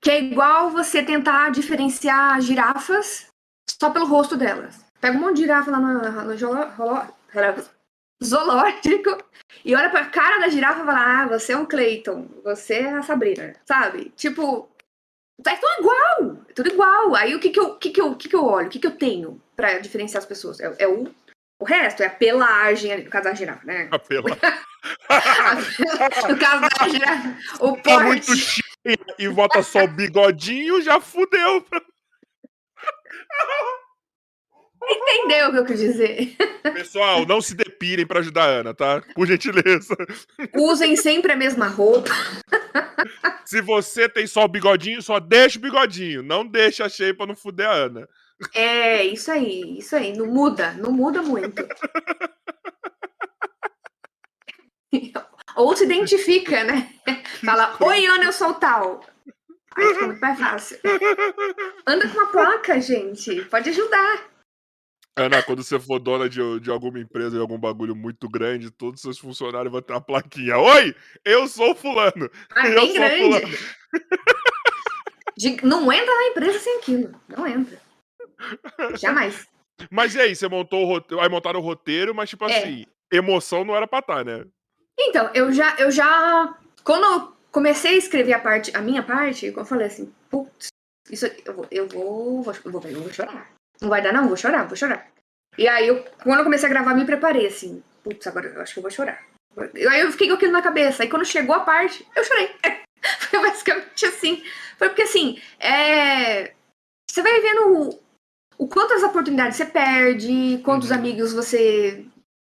Que 0.05 0.11
é 0.11 0.19
igual 0.19 0.69
você 0.69 1.01
tentar 1.01 1.49
diferenciar 1.49 2.39
girafas 2.39 3.25
só 3.67 3.89
pelo 3.89 4.05
rosto 4.05 4.37
delas. 4.37 4.85
Pega 5.01 5.17
um 5.17 5.21
monte 5.21 5.37
de 5.37 5.41
girafa 5.41 5.71
lá 5.71 5.79
no, 5.79 6.25
no 6.25 6.35
zoológico 8.23 9.17
e 9.65 9.75
olha 9.75 9.89
pra 9.89 10.05
cara 10.05 10.37
da 10.37 10.47
girafa 10.47 10.83
e 10.83 10.85
fala: 10.85 11.23
Ah, 11.23 11.27
você 11.27 11.53
é 11.53 11.57
o 11.57 11.65
Clayton, 11.65 12.29
você 12.43 12.75
é 12.75 12.89
a 12.91 13.01
Sabrina, 13.01 13.55
sabe? 13.65 14.13
Tipo, 14.15 14.69
tá 15.41 15.57
tudo 15.57 15.79
igual, 15.79 16.37
é 16.49 16.53
tudo 16.53 16.69
igual. 16.69 17.15
Aí 17.15 17.33
o 17.33 17.39
que 17.39 17.49
que 17.49 17.59
eu, 17.59 17.75
que 17.75 17.89
que 17.89 17.99
eu, 17.99 18.15
que 18.15 18.29
que 18.29 18.35
eu 18.35 18.45
olho, 18.45 18.67
o 18.67 18.69
que 18.69 18.77
que 18.77 18.85
eu 18.85 18.95
tenho 18.95 19.41
pra 19.55 19.79
diferenciar 19.79 20.21
as 20.21 20.27
pessoas? 20.27 20.59
É, 20.59 20.71
é 20.77 20.87
o, 20.87 21.11
o 21.59 21.65
resto, 21.65 22.03
é 22.03 22.05
a 22.05 22.11
pelagem, 22.11 23.05
no 23.05 23.09
caso 23.09 23.23
da 23.23 23.33
girafa, 23.33 23.65
né? 23.65 23.87
A 23.89 23.97
pelagem. 23.97 24.37
no 26.29 26.37
caso 26.37 26.61
da 26.61 26.89
girafa, 26.89 27.37
o 27.59 27.71
porte. 27.71 27.83
Tá 27.83 27.99
muito 28.01 28.35
cheio 28.35 28.64
e 29.17 29.27
bota 29.29 29.63
só 29.63 29.83
o 29.83 29.87
bigodinho, 29.87 30.81
já 30.81 30.99
fudeu. 30.99 31.65
Entendeu 34.87 35.49
o 35.49 35.51
que 35.51 35.57
eu 35.57 35.65
quis 35.65 35.79
dizer? 35.79 36.35
Pessoal, 36.61 37.25
não 37.25 37.41
se 37.41 37.55
depirem 37.55 38.05
para 38.05 38.19
ajudar 38.19 38.43
a 38.43 38.59
Ana, 38.59 38.73
tá? 38.73 39.01
Por 39.15 39.25
gentileza. 39.25 39.95
Usem 40.55 40.95
sempre 40.95 41.31
a 41.31 41.35
mesma 41.35 41.67
roupa. 41.67 42.11
Se 43.45 43.61
você 43.61 44.07
tem 44.07 44.27
só 44.27 44.45
o 44.45 44.47
bigodinho, 44.47 45.01
só 45.01 45.19
deixa 45.19 45.57
o 45.57 45.61
bigodinho. 45.61 46.21
Não 46.21 46.45
deixa 46.45 46.85
a 46.85 46.89
shape 46.89 47.17
pra 47.17 47.25
não 47.25 47.35
fuder 47.35 47.67
a 47.67 47.73
Ana. 47.73 48.07
É, 48.53 49.03
isso 49.03 49.31
aí, 49.31 49.79
isso 49.79 49.95
aí. 49.95 50.15
Não 50.15 50.27
muda, 50.27 50.73
não 50.73 50.91
muda 50.91 51.21
muito. 51.21 51.67
Ou 55.55 55.75
se 55.75 55.85
identifica, 55.85 56.63
né? 56.63 56.89
Fala, 57.43 57.75
oi, 57.79 58.05
Ana, 58.05 58.25
eu 58.25 58.33
sou 58.33 58.53
tal. 58.55 59.01
Aí 59.75 59.87
fica 59.93 60.07
muito 60.07 60.21
mais 60.21 60.39
fácil. 60.39 60.79
Anda 61.85 62.07
com 62.07 62.17
uma 62.17 62.27
placa, 62.27 62.79
gente. 62.79 63.43
Pode 63.45 63.69
ajudar. 63.69 64.35
Ana, 65.17 65.41
quando 65.41 65.63
você 65.63 65.79
for 65.79 65.97
dona 65.99 66.27
de, 66.29 66.59
de 66.59 66.69
alguma 66.69 66.99
empresa, 66.99 67.37
de 67.37 67.41
algum 67.41 67.57
bagulho 67.57 67.95
muito 67.95 68.27
grande, 68.27 68.69
todos 68.69 68.95
os 68.95 69.01
seus 69.01 69.17
funcionários 69.17 69.71
vão 69.71 69.81
ter 69.81 69.93
uma 69.93 70.01
plaquinha. 70.01 70.57
Oi, 70.57 70.93
eu 71.23 71.47
sou 71.47 71.73
fulano. 71.73 72.29
Ah, 72.53 72.67
eu 72.67 72.81
bem 72.81 72.87
sou 72.87 72.95
grande. 72.95 73.21
fulano. 73.21 73.57
De, 75.37 75.65
não 75.65 75.91
entra 75.91 76.15
na 76.15 76.27
empresa 76.27 76.59
sem 76.59 76.77
aquilo. 76.77 77.13
Não 77.27 77.45
entra. 77.45 77.77
Jamais. 78.97 79.45
Mas 79.91 80.15
e 80.15 80.21
aí, 80.21 80.33
você 80.33 80.47
montou 80.47 80.83
o 80.83 80.87
roteiro, 80.87 81.21
aí 81.21 81.29
montaram 81.29 81.59
o 81.59 81.63
roteiro, 81.63 82.15
mas 82.15 82.29
tipo 82.29 82.45
é. 82.45 82.57
assim, 82.57 82.85
emoção 83.11 83.65
não 83.65 83.75
era 83.75 83.85
pra 83.85 83.99
estar, 83.99 84.17
tá, 84.17 84.23
né? 84.23 84.45
Então, 84.99 85.29
eu 85.33 85.51
já, 85.51 85.75
eu 85.77 85.91
já. 85.91 86.57
Quando 86.83 87.03
eu 87.03 87.33
comecei 87.51 87.95
a 87.95 87.97
escrever 87.97 88.33
a 88.33 88.39
parte, 88.39 88.75
a 88.75 88.81
minha 88.81 89.03
parte, 89.03 89.45
eu 89.45 89.65
falei 89.65 89.87
assim, 89.87 90.13
putz, 90.29 90.67
isso 91.09 91.25
eu 91.45 91.53
vou, 91.53 91.67
eu 91.71 91.87
vou, 91.87 92.53
eu 92.63 92.71
vou, 92.71 92.83
eu 92.85 93.01
vou 93.01 93.13
chorar. 93.13 93.51
Não 93.81 93.89
vai 93.89 94.01
dar, 94.01 94.13
não, 94.13 94.27
vou 94.27 94.37
chorar, 94.37 94.67
vou 94.67 94.75
chorar. 94.75 95.07
E 95.57 95.67
aí, 95.67 95.87
eu, 95.87 96.03
quando 96.23 96.39
eu 96.39 96.43
comecei 96.43 96.67
a 96.67 96.71
gravar, 96.71 96.93
me 96.93 97.05
preparei 97.05 97.47
assim, 97.47 97.83
putz, 98.03 98.27
agora 98.27 98.47
eu 98.47 98.61
acho 98.61 98.73
que 98.73 98.79
eu 98.79 98.83
vou 98.83 98.91
chorar. 98.91 99.23
Aí 99.57 100.01
eu 100.01 100.11
fiquei 100.11 100.27
com 100.27 100.33
aquilo 100.33 100.51
na 100.51 100.61
cabeça. 100.61 101.03
Aí 101.03 101.09
quando 101.09 101.25
chegou 101.25 101.55
a 101.55 101.61
parte, 101.61 102.05
eu 102.15 102.23
chorei. 102.23 102.49
Foi 103.19 103.41
basicamente 103.41 104.05
assim. 104.05 104.43
Foi 104.77 104.89
porque 104.89 105.03
assim, 105.03 105.39
é... 105.59 106.53
você 107.09 107.21
vai 107.21 107.39
vendo 107.39 107.79
o, 107.79 107.99
o 108.57 108.67
quantas 108.67 109.03
oportunidades 109.03 109.57
você 109.57 109.65
perde, 109.65 110.61
quantos 110.63 110.89
uhum. 110.89 110.97
amigos 110.97 111.33
você 111.33 112.05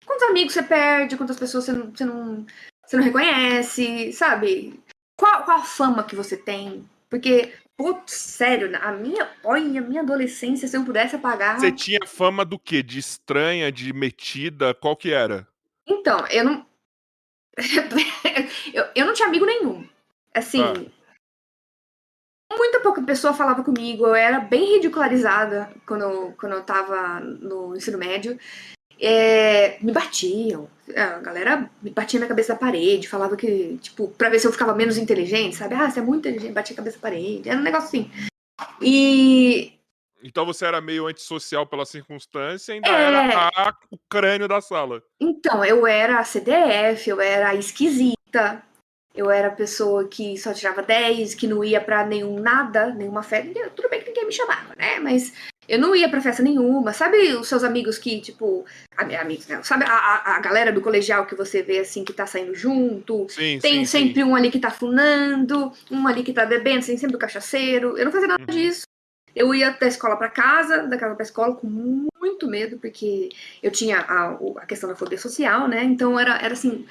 Quantos 0.07 0.23
amigos 0.29 0.53
você 0.53 0.63
perde, 0.63 1.17
quantas 1.17 1.37
pessoas 1.37 1.65
você 1.65 1.73
não, 1.73 1.91
você 1.91 2.05
não, 2.05 2.45
você 2.83 2.95
não 2.95 3.03
reconhece, 3.03 4.13
sabe? 4.13 4.79
Qual, 5.17 5.43
qual 5.43 5.57
a 5.57 5.63
fama 5.63 6.05
que 6.05 6.15
você 6.15 6.37
tem? 6.37 6.89
Porque, 7.09 7.53
putz, 7.75 8.13
sério, 8.13 8.73
a 8.81 8.93
minha, 8.93 9.29
olha, 9.43 9.81
a 9.81 9.83
minha 9.83 10.01
adolescência, 10.01 10.65
se 10.65 10.77
eu 10.77 10.85
pudesse 10.85 11.17
apagar. 11.17 11.59
Você 11.59 11.73
tinha 11.73 11.99
fama 12.07 12.45
do 12.45 12.57
quê? 12.57 12.81
De 12.81 12.97
estranha, 12.97 13.69
de 13.69 13.91
metida? 13.91 14.73
Qual 14.73 14.95
que 14.95 15.11
era? 15.11 15.45
Então, 15.85 16.25
eu 16.27 16.45
não. 16.45 16.65
eu, 18.73 18.85
eu 18.95 19.05
não 19.05 19.13
tinha 19.13 19.27
amigo 19.27 19.45
nenhum. 19.45 19.85
Assim. 20.33 20.61
Ah. 20.63 20.97
Muita 22.57 22.79
pouca 22.79 23.03
pessoa 23.03 23.33
falava 23.33 23.61
comigo, 23.61 24.05
eu 24.05 24.15
era 24.15 24.39
bem 24.39 24.75
ridicularizada 24.75 25.69
quando 25.85 26.33
quando 26.37 26.53
eu 26.53 26.63
tava 26.63 27.19
no 27.19 27.75
ensino 27.75 27.97
médio 27.97 28.39
é, 28.99 29.77
me 29.81 29.91
batiam. 29.91 30.69
A 30.95 31.19
galera 31.19 31.69
me 31.81 31.91
batia 31.91 32.19
na 32.19 32.27
cabeça 32.27 32.53
da 32.53 32.59
parede, 32.59 33.09
falava 33.09 33.35
que, 33.35 33.77
tipo, 33.77 34.07
pra 34.09 34.29
ver 34.29 34.39
se 34.39 34.47
eu 34.47 34.51
ficava 34.51 34.73
menos 34.73 34.97
inteligente, 34.97 35.55
sabe? 35.55 35.75
Ah, 35.75 35.89
você 35.89 35.99
é 35.99 36.03
muito 36.03 36.27
inteligente, 36.27 36.53
batia 36.53 36.73
a 36.73 36.77
cabeça 36.77 36.97
da 36.97 37.01
parede. 37.01 37.49
Era 37.49 37.59
um 37.59 37.63
negócio 37.63 37.87
assim. 37.87 38.11
E. 38.81 39.73
Então 40.23 40.45
você 40.45 40.65
era 40.65 40.81
meio 40.81 41.07
antissocial 41.07 41.67
pela 41.67 41.85
circunstância 41.85 42.71
e 42.71 42.75
ainda 42.75 42.89
é... 42.89 43.03
era 43.03 43.49
a, 43.55 43.73
o 43.91 43.97
crânio 44.09 44.47
da 44.47 44.59
sala. 44.59 45.03
Então, 45.19 45.63
eu 45.63 45.85
era 45.85 46.19
a 46.19 46.23
CDF, 46.23 47.07
eu 47.07 47.21
era 47.21 47.49
a 47.49 47.55
esquisita, 47.55 48.63
eu 49.13 49.29
era 49.29 49.49
a 49.49 49.51
pessoa 49.51 50.07
que 50.07 50.37
só 50.37 50.53
tirava 50.53 50.81
10, 50.81 51.35
que 51.35 51.47
não 51.47 51.63
ia 51.63 51.79
pra 51.79 52.05
nenhum 52.05 52.39
nada, 52.39 52.93
nenhuma 52.93 53.21
festa. 53.21 53.69
Tudo 53.75 53.89
bem 53.89 54.01
que 54.01 54.07
ninguém 54.07 54.25
me 54.25 54.31
chamava, 54.31 54.73
né? 54.75 54.99
Mas 54.99 55.33
eu 55.67 55.77
não 55.77 55.95
ia 55.95 56.07
pra 56.07 56.21
festa 56.21 56.41
nenhuma. 56.41 56.93
Sabe 56.93 57.33
os 57.35 57.47
seus 57.47 57.63
amigos 57.63 57.97
que, 57.97 58.21
tipo. 58.21 58.65
Amigos, 58.95 59.47
né? 59.47 59.61
Sabe 59.63 59.83
a, 59.85 60.35
a, 60.35 60.39
galera 60.39 60.71
do 60.71 60.81
colegial 60.81 61.25
que 61.25 61.35
você 61.35 61.61
vê 61.61 61.79
assim 61.79 62.03
que 62.03 62.13
tá 62.13 62.25
saindo 62.25 62.55
junto? 62.55 63.27
Sim, 63.29 63.59
tem 63.59 63.85
sim, 63.85 63.85
sempre 63.85 64.21
sim. 64.21 64.23
um 64.23 64.35
ali 64.35 64.49
que 64.49 64.59
tá 64.59 64.71
funando, 64.71 65.71
um 65.91 66.07
ali 66.07 66.23
que 66.23 66.33
tá 66.33 66.45
bebendo, 66.45 66.85
tem 66.85 66.97
sempre 66.97 67.15
o 67.15 67.19
cachaceiro. 67.19 67.97
Eu 67.97 68.05
não 68.05 68.11
fazia 68.11 68.27
nada 68.27 68.43
uhum. 68.47 68.55
disso. 68.55 68.83
Eu 69.35 69.53
ia 69.53 69.69
da 69.69 69.87
escola 69.87 70.15
para 70.15 70.29
casa, 70.29 70.87
da 70.87 70.97
casa 70.97 71.13
pra 71.13 71.23
escola, 71.23 71.55
com 71.55 71.67
muito 71.67 72.47
medo, 72.47 72.79
porque 72.79 73.29
eu 73.61 73.69
tinha 73.69 73.99
a, 73.99 74.37
a 74.57 74.65
questão 74.65 74.89
da 74.89 74.95
fobia 74.95 75.17
social, 75.17 75.67
né? 75.67 75.83
Então 75.83 76.19
era, 76.19 76.37
era 76.37 76.53
assim. 76.53 76.87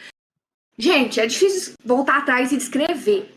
Gente, 0.79 1.19
é 1.19 1.27
difícil 1.27 1.73
voltar 1.85 2.19
atrás 2.19 2.53
e 2.53 2.57
descrever. 2.57 3.35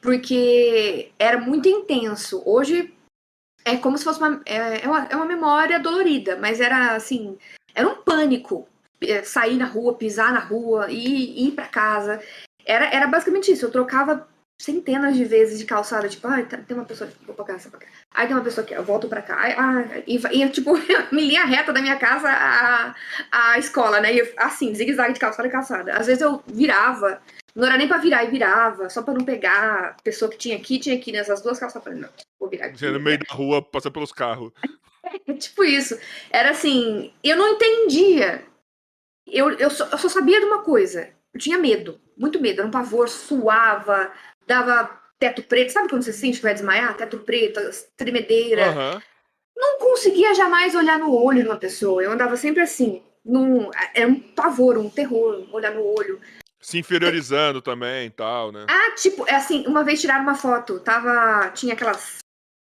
Porque 0.00 1.10
era 1.18 1.38
muito 1.38 1.68
intenso. 1.68 2.42
Hoje, 2.44 2.92
é 3.74 3.76
como 3.78 3.98
se 3.98 4.04
fosse 4.04 4.18
uma 4.18 4.40
é, 4.46 4.84
é, 4.84 4.88
uma. 4.88 5.06
é 5.10 5.16
uma 5.16 5.24
memória 5.24 5.78
dolorida, 5.78 6.36
mas 6.36 6.60
era 6.60 6.94
assim. 6.94 7.36
Era 7.74 7.88
um 7.88 7.96
pânico. 7.96 8.68
É, 9.00 9.22
sair 9.22 9.56
na 9.56 9.66
rua, 9.66 9.94
pisar 9.94 10.32
na 10.32 10.40
rua, 10.40 10.90
ir, 10.90 11.46
ir 11.46 11.52
para 11.52 11.68
casa. 11.68 12.20
Era, 12.64 12.86
era 12.86 13.06
basicamente 13.06 13.52
isso. 13.52 13.64
Eu 13.64 13.70
trocava 13.70 14.26
centenas 14.60 15.16
de 15.16 15.24
vezes 15.24 15.58
de 15.58 15.64
calçada, 15.64 16.08
tipo, 16.08 16.26
ah, 16.26 16.42
tem 16.42 16.76
uma 16.76 16.84
pessoa 16.84 17.08
aqui, 17.08 17.16
vou 17.24 17.34
pra 17.34 17.44
cá, 17.44 17.56
pra 17.70 17.78
cá. 17.78 17.86
Aí 18.12 18.26
tem 18.26 18.34
uma 18.34 18.42
pessoa 18.42 18.64
aqui, 18.64 18.74
eu 18.74 18.82
volto 18.82 19.08
pra 19.08 19.22
cá. 19.22 19.38
Aí, 19.40 20.04
e, 20.06 20.16
e 20.16 20.48
tipo, 20.50 20.72
me 21.12 21.22
linha 21.24 21.44
reta 21.44 21.72
da 21.72 21.80
minha 21.80 21.96
casa 21.96 22.28
à, 22.28 22.94
à 23.30 23.58
escola, 23.58 24.00
né? 24.00 24.12
E, 24.14 24.34
assim, 24.36 24.74
zigue-zague 24.74 25.14
de 25.14 25.20
calçada 25.20 25.46
e 25.46 25.50
calçada. 25.50 25.92
Às 25.92 26.08
vezes 26.08 26.22
eu 26.22 26.42
virava, 26.46 27.22
não 27.54 27.66
era 27.66 27.76
nem 27.76 27.88
pra 27.88 27.98
virar, 27.98 28.24
e 28.24 28.30
virava, 28.30 28.88
só 28.88 29.02
pra 29.02 29.14
não 29.14 29.24
pegar 29.24 29.96
a 29.98 30.02
pessoa 30.02 30.30
que 30.30 30.38
tinha 30.38 30.56
aqui, 30.56 30.78
tinha 30.78 30.96
aqui 30.96 31.10
nessas 31.12 31.42
duas 31.42 31.58
calçadas. 31.58 31.86
Eu 31.86 31.92
falei, 31.92 32.00
não, 32.00 32.10
vou 32.38 32.48
virar 32.48 32.66
aqui. 32.66 32.86
no 32.86 33.00
meio 33.00 33.18
da 33.18 33.34
rua, 33.34 33.62
passando 33.62 33.92
pelos 33.92 34.12
carros. 34.12 34.52
É, 35.26 35.32
tipo 35.32 35.64
isso. 35.64 35.98
Era 36.28 36.50
assim, 36.50 37.12
eu 37.22 37.36
não 37.36 37.54
entendia. 37.54 38.44
Eu, 39.26 39.52
eu, 39.52 39.70
só, 39.70 39.86
eu 39.86 39.96
só 39.96 40.08
sabia 40.08 40.40
de 40.40 40.44
uma 40.44 40.62
coisa. 40.62 41.08
Eu 41.32 41.40
tinha 41.40 41.56
medo, 41.56 41.98
muito 42.16 42.40
medo, 42.40 42.60
era 42.60 42.68
um 42.68 42.70
pavor, 42.70 43.08
suava, 43.08 44.12
dava 44.46 44.90
teto 45.18 45.42
preto. 45.42 45.72
Sabe 45.72 45.88
quando 45.88 46.02
você 46.02 46.12
sente 46.12 46.38
que 46.38 46.42
vai 46.42 46.54
desmaiar? 46.54 46.96
Teto 46.96 47.18
preto, 47.20 47.60
tremedeira. 47.96 48.70
Uhum. 48.70 49.00
Não 49.56 49.78
conseguia 49.78 50.34
jamais 50.34 50.74
olhar 50.74 50.98
no 50.98 51.14
olho 51.14 51.42
de 51.42 51.48
uma 51.48 51.58
pessoa. 51.58 52.02
Eu 52.02 52.12
andava 52.12 52.36
sempre 52.36 52.62
assim. 52.62 53.02
Num, 53.24 53.70
era 53.94 54.08
um 54.08 54.18
pavor, 54.18 54.78
um 54.78 54.88
terror, 54.88 55.46
olhar 55.52 55.74
no 55.74 55.84
olho. 55.84 56.20
Se 56.60 56.78
inferiorizando 56.78 57.60
é. 57.60 57.62
também 57.62 58.06
e 58.06 58.10
tal, 58.10 58.50
né? 58.52 58.66
Ah, 58.68 58.94
tipo, 58.94 59.24
é 59.28 59.34
assim, 59.34 59.64
uma 59.66 59.84
vez 59.84 60.00
tiraram 60.00 60.22
uma 60.22 60.34
foto, 60.34 60.80
tava. 60.80 61.50
Tinha 61.50 61.74
aquelas. 61.74 62.18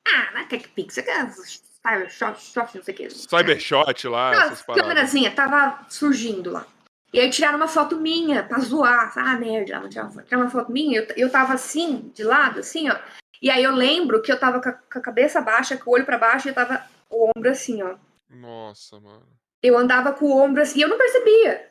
Ah, 0.07 0.31
na 0.33 0.45
TechPix, 0.45 0.99
aquelas. 0.99 1.63
Cybershot, 1.81 2.77
não 2.77 2.83
sei 2.83 2.95
o 2.95 2.97
que. 2.97 3.11
Cybershot 3.11 4.09
lá. 4.09 4.31
Aquelas 4.31 4.63
câmerazinha, 4.63 5.35
tava 5.35 5.87
surgindo 5.89 6.51
lá. 6.51 6.67
E 7.13 7.21
aí 7.21 7.31
tiraram 7.31 7.57
uma 7.57 7.69
foto 7.69 7.97
minha 7.97 8.43
pra 8.43 8.59
zoar. 8.59 9.13
Ah, 9.17 9.37
merda, 9.37 9.81
foto. 9.81 10.25
Tiraram 10.25 10.45
uma 10.45 10.51
foto 10.51 10.71
minha, 10.71 11.01
eu, 11.01 11.07
eu 11.17 11.31
tava 11.31 11.55
assim, 11.55 12.13
de 12.15 12.23
lado, 12.23 12.61
assim, 12.61 12.91
ó. 12.91 12.99
E 13.41 13.51
aí 13.51 13.63
eu 13.63 13.75
lembro 13.75 14.21
que 14.21 14.31
eu 14.31 14.39
tava 14.39 14.61
com 14.61 14.69
a, 14.69 14.73
com 14.73 14.99
a 14.99 15.03
cabeça 15.03 15.41
baixa, 15.41 15.77
com 15.77 15.91
o 15.91 15.95
olho 15.95 16.05
para 16.05 16.19
baixo, 16.19 16.49
e 16.49 16.51
eu 16.51 16.55
tava 16.55 16.85
o 17.09 17.31
ombro 17.35 17.51
assim, 17.51 17.83
ó. 17.83 17.97
Nossa, 18.29 19.01
mano. 19.01 19.27
Eu 19.63 19.79
andava 19.79 20.13
com 20.13 20.27
o 20.27 20.37
ombro 20.37 20.61
assim, 20.61 20.81
e 20.81 20.83
eu 20.83 20.89
não 20.89 20.99
percebia. 20.99 21.71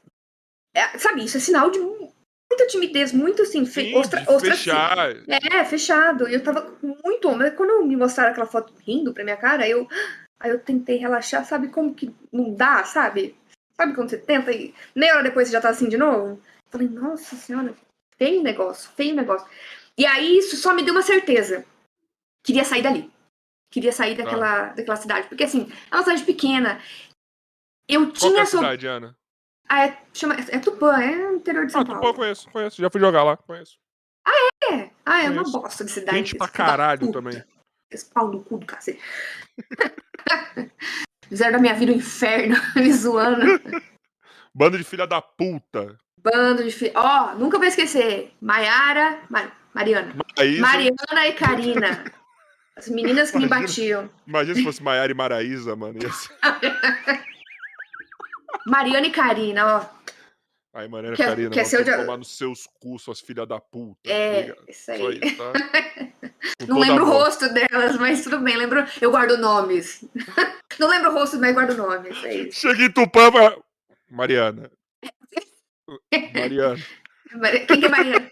É, 0.78 0.96
sabe, 1.00 1.26
isso 1.26 1.38
é 1.38 1.40
sinal 1.40 1.72
de 1.72 1.80
muita 1.80 2.68
timidez, 2.68 3.12
muito 3.12 3.42
assim, 3.42 3.66
Sim, 3.66 3.96
ostra, 3.96 4.24
ostra 4.28 4.52
fechar. 4.52 5.16
É, 5.28 5.66
fechado. 5.66 6.30
E 6.30 6.36
eu 6.36 6.44
tava 6.44 6.72
muito 6.84 7.28
ombro. 7.28 7.52
Quando 7.54 7.84
me 7.84 7.96
mostraram 7.96 8.30
aquela 8.30 8.46
foto 8.46 8.72
rindo 8.86 9.12
pra 9.12 9.24
minha 9.24 9.38
cara, 9.38 9.68
eu. 9.68 9.88
Aí 10.40 10.52
eu 10.52 10.60
tentei 10.60 10.98
relaxar, 10.98 11.44
sabe 11.46 11.70
como 11.70 11.96
que 11.96 12.14
não 12.32 12.54
dá, 12.54 12.84
sabe? 12.84 13.36
Sabe 13.76 13.96
quando 13.96 14.12
você 14.12 14.20
tenta 14.20 14.52
e 14.52 14.72
meia 14.96 15.16
hora 15.16 15.24
depois 15.24 15.48
você 15.48 15.54
já 15.54 15.60
tá 15.60 15.70
assim 15.70 15.90
de 15.90 15.98
novo? 15.98 16.40
Falei, 16.70 16.88
nossa 16.88 17.36
senhora, 17.36 17.74
feio 18.20 18.44
negócio, 18.44 18.92
feio 18.92 19.16
negócio. 19.16 19.48
E 19.98 20.06
aí 20.06 20.38
isso 20.38 20.56
só 20.56 20.76
me 20.76 20.84
deu 20.84 20.94
uma 20.94 21.02
certeza. 21.02 21.66
Queria 22.46 22.64
sair 22.64 22.84
dali. 22.84 23.12
Queria 23.72 23.92
sair 23.92 24.16
daquela, 24.16 24.70
ah. 24.70 24.74
daquela 24.74 24.96
cidade. 24.96 25.28
Porque 25.28 25.44
assim, 25.44 25.72
é 25.92 25.96
uma 25.96 26.04
cidade 26.04 26.24
pequena. 26.24 26.80
Eu 27.90 28.02
Qual 28.02 28.14
tinha. 28.14 28.40
É 28.40 28.42
a 28.44 28.46
cidade, 28.46 28.86
Ana? 28.86 29.18
Ah, 29.70 29.88
é, 29.88 29.98
chama, 30.14 30.36
é 30.36 30.60
Tupã, 30.60 30.98
é 31.02 31.34
interior 31.34 31.66
de 31.66 31.72
São 31.72 31.82
ah, 31.82 31.86
Paulo. 31.86 32.02
Tupã 32.02 32.14
conheço, 32.14 32.50
conheço. 32.50 32.82
Já 32.82 32.90
fui 32.90 33.02
jogar 33.02 33.24
lá, 33.24 33.36
conheço. 33.36 33.78
Ah, 34.26 34.50
é? 34.72 34.90
Ah, 35.06 35.24
é 35.24 35.28
conheço. 35.28 35.50
uma 35.50 35.62
bosta 35.62 35.84
de 35.84 35.92
cidade. 35.92 36.18
Gente 36.18 36.36
pra 36.36 36.48
caralho 36.48 37.12
também. 37.12 37.44
Esse 37.92 38.06
pau 38.06 38.32
no 38.32 38.44
cu 38.44 38.58
do 38.58 38.66
cacete. 38.66 39.02
Fizeram 41.28 41.54
da 41.54 41.60
minha 41.60 41.74
vida 41.74 41.92
um 41.92 41.96
inferno, 41.96 42.56
me 42.76 42.94
zoando. 42.94 43.46
Bando 44.54 44.78
de 44.78 44.84
filha 44.84 45.06
da 45.06 45.22
puta. 45.22 45.98
Bando 46.18 46.64
de 46.64 46.72
filha. 46.72 46.94
Ó, 46.96 47.32
oh, 47.32 47.36
nunca 47.36 47.58
vou 47.58 47.68
esquecer. 47.68 48.34
Maiara. 48.42 49.20
Mar... 49.30 49.56
Mariana. 49.74 50.16
Maísa. 50.38 50.62
Mariana 50.62 51.28
e 51.28 51.34
Karina. 51.34 52.06
As 52.76 52.90
meninas 52.90 53.32
que 53.32 53.38
imagina, 53.38 53.60
me 53.60 53.68
batiam. 53.68 54.10
Imagina 54.26 54.56
se 54.56 54.64
fosse 54.64 54.84
Maiara 54.84 55.12
e 55.12 55.16
Maraísa, 55.16 55.76
mano. 55.76 56.00
Mariana 58.66 59.08
e 59.08 59.12
Karina, 59.12 59.78
ó. 59.78 59.98
Aí, 60.74 60.88
Mariana 60.88 61.16
e 61.16 61.18
Karina, 61.18 61.50
quer 61.50 61.66
ser 61.66 61.84
tomar 61.84 62.18
nos 62.18 62.38
seus 62.38 62.68
cursos, 62.80 63.04
suas 63.04 63.20
filhas 63.20 63.48
da 63.48 63.60
puta. 63.60 64.00
É, 64.06 64.54
tá 64.54 64.64
isso 64.68 64.92
aí. 64.92 65.20
Isso, 65.24 65.38
tá? 65.38 65.54
Não 66.68 66.80
lembro 66.80 67.06
o 67.06 67.10
rosto 67.10 67.52
delas, 67.52 67.98
mas 67.98 68.24
tudo 68.24 68.40
bem. 68.40 68.56
Lembro, 68.56 68.86
eu 69.02 69.10
guardo 69.10 69.38
nomes. 69.38 70.06
Não 70.80 70.88
lembro 70.88 71.10
o 71.10 71.14
rosto, 71.14 71.40
mas 71.40 71.54
guardo 71.54 71.76
nomes. 71.76 72.16
É. 72.24 72.52
Chega 72.52 72.84
em 72.84 72.92
Tupã, 72.92 73.32
pra... 73.32 73.58
Mariana. 74.10 74.72
Mariana. 76.34 76.78
Quem 77.68 77.80
que 77.80 77.86
é 77.86 77.90
Mariana? 77.90 78.32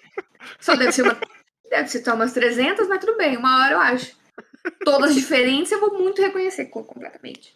Só 0.59 0.75
deve 0.75 0.91
ser 0.91 1.01
uma. 1.01 1.19
Deve 1.69 1.89
ser 1.89 2.07
umas 2.11 2.33
300, 2.33 2.87
mas 2.87 2.99
tudo 2.99 3.17
bem, 3.17 3.37
uma 3.37 3.63
hora 3.63 3.73
eu 3.73 3.79
acho. 3.79 4.15
Todas 4.83 5.15
diferentes, 5.15 5.71
eu 5.71 5.79
vou 5.79 5.97
muito 5.97 6.21
reconhecer 6.21 6.65
completamente. 6.65 7.55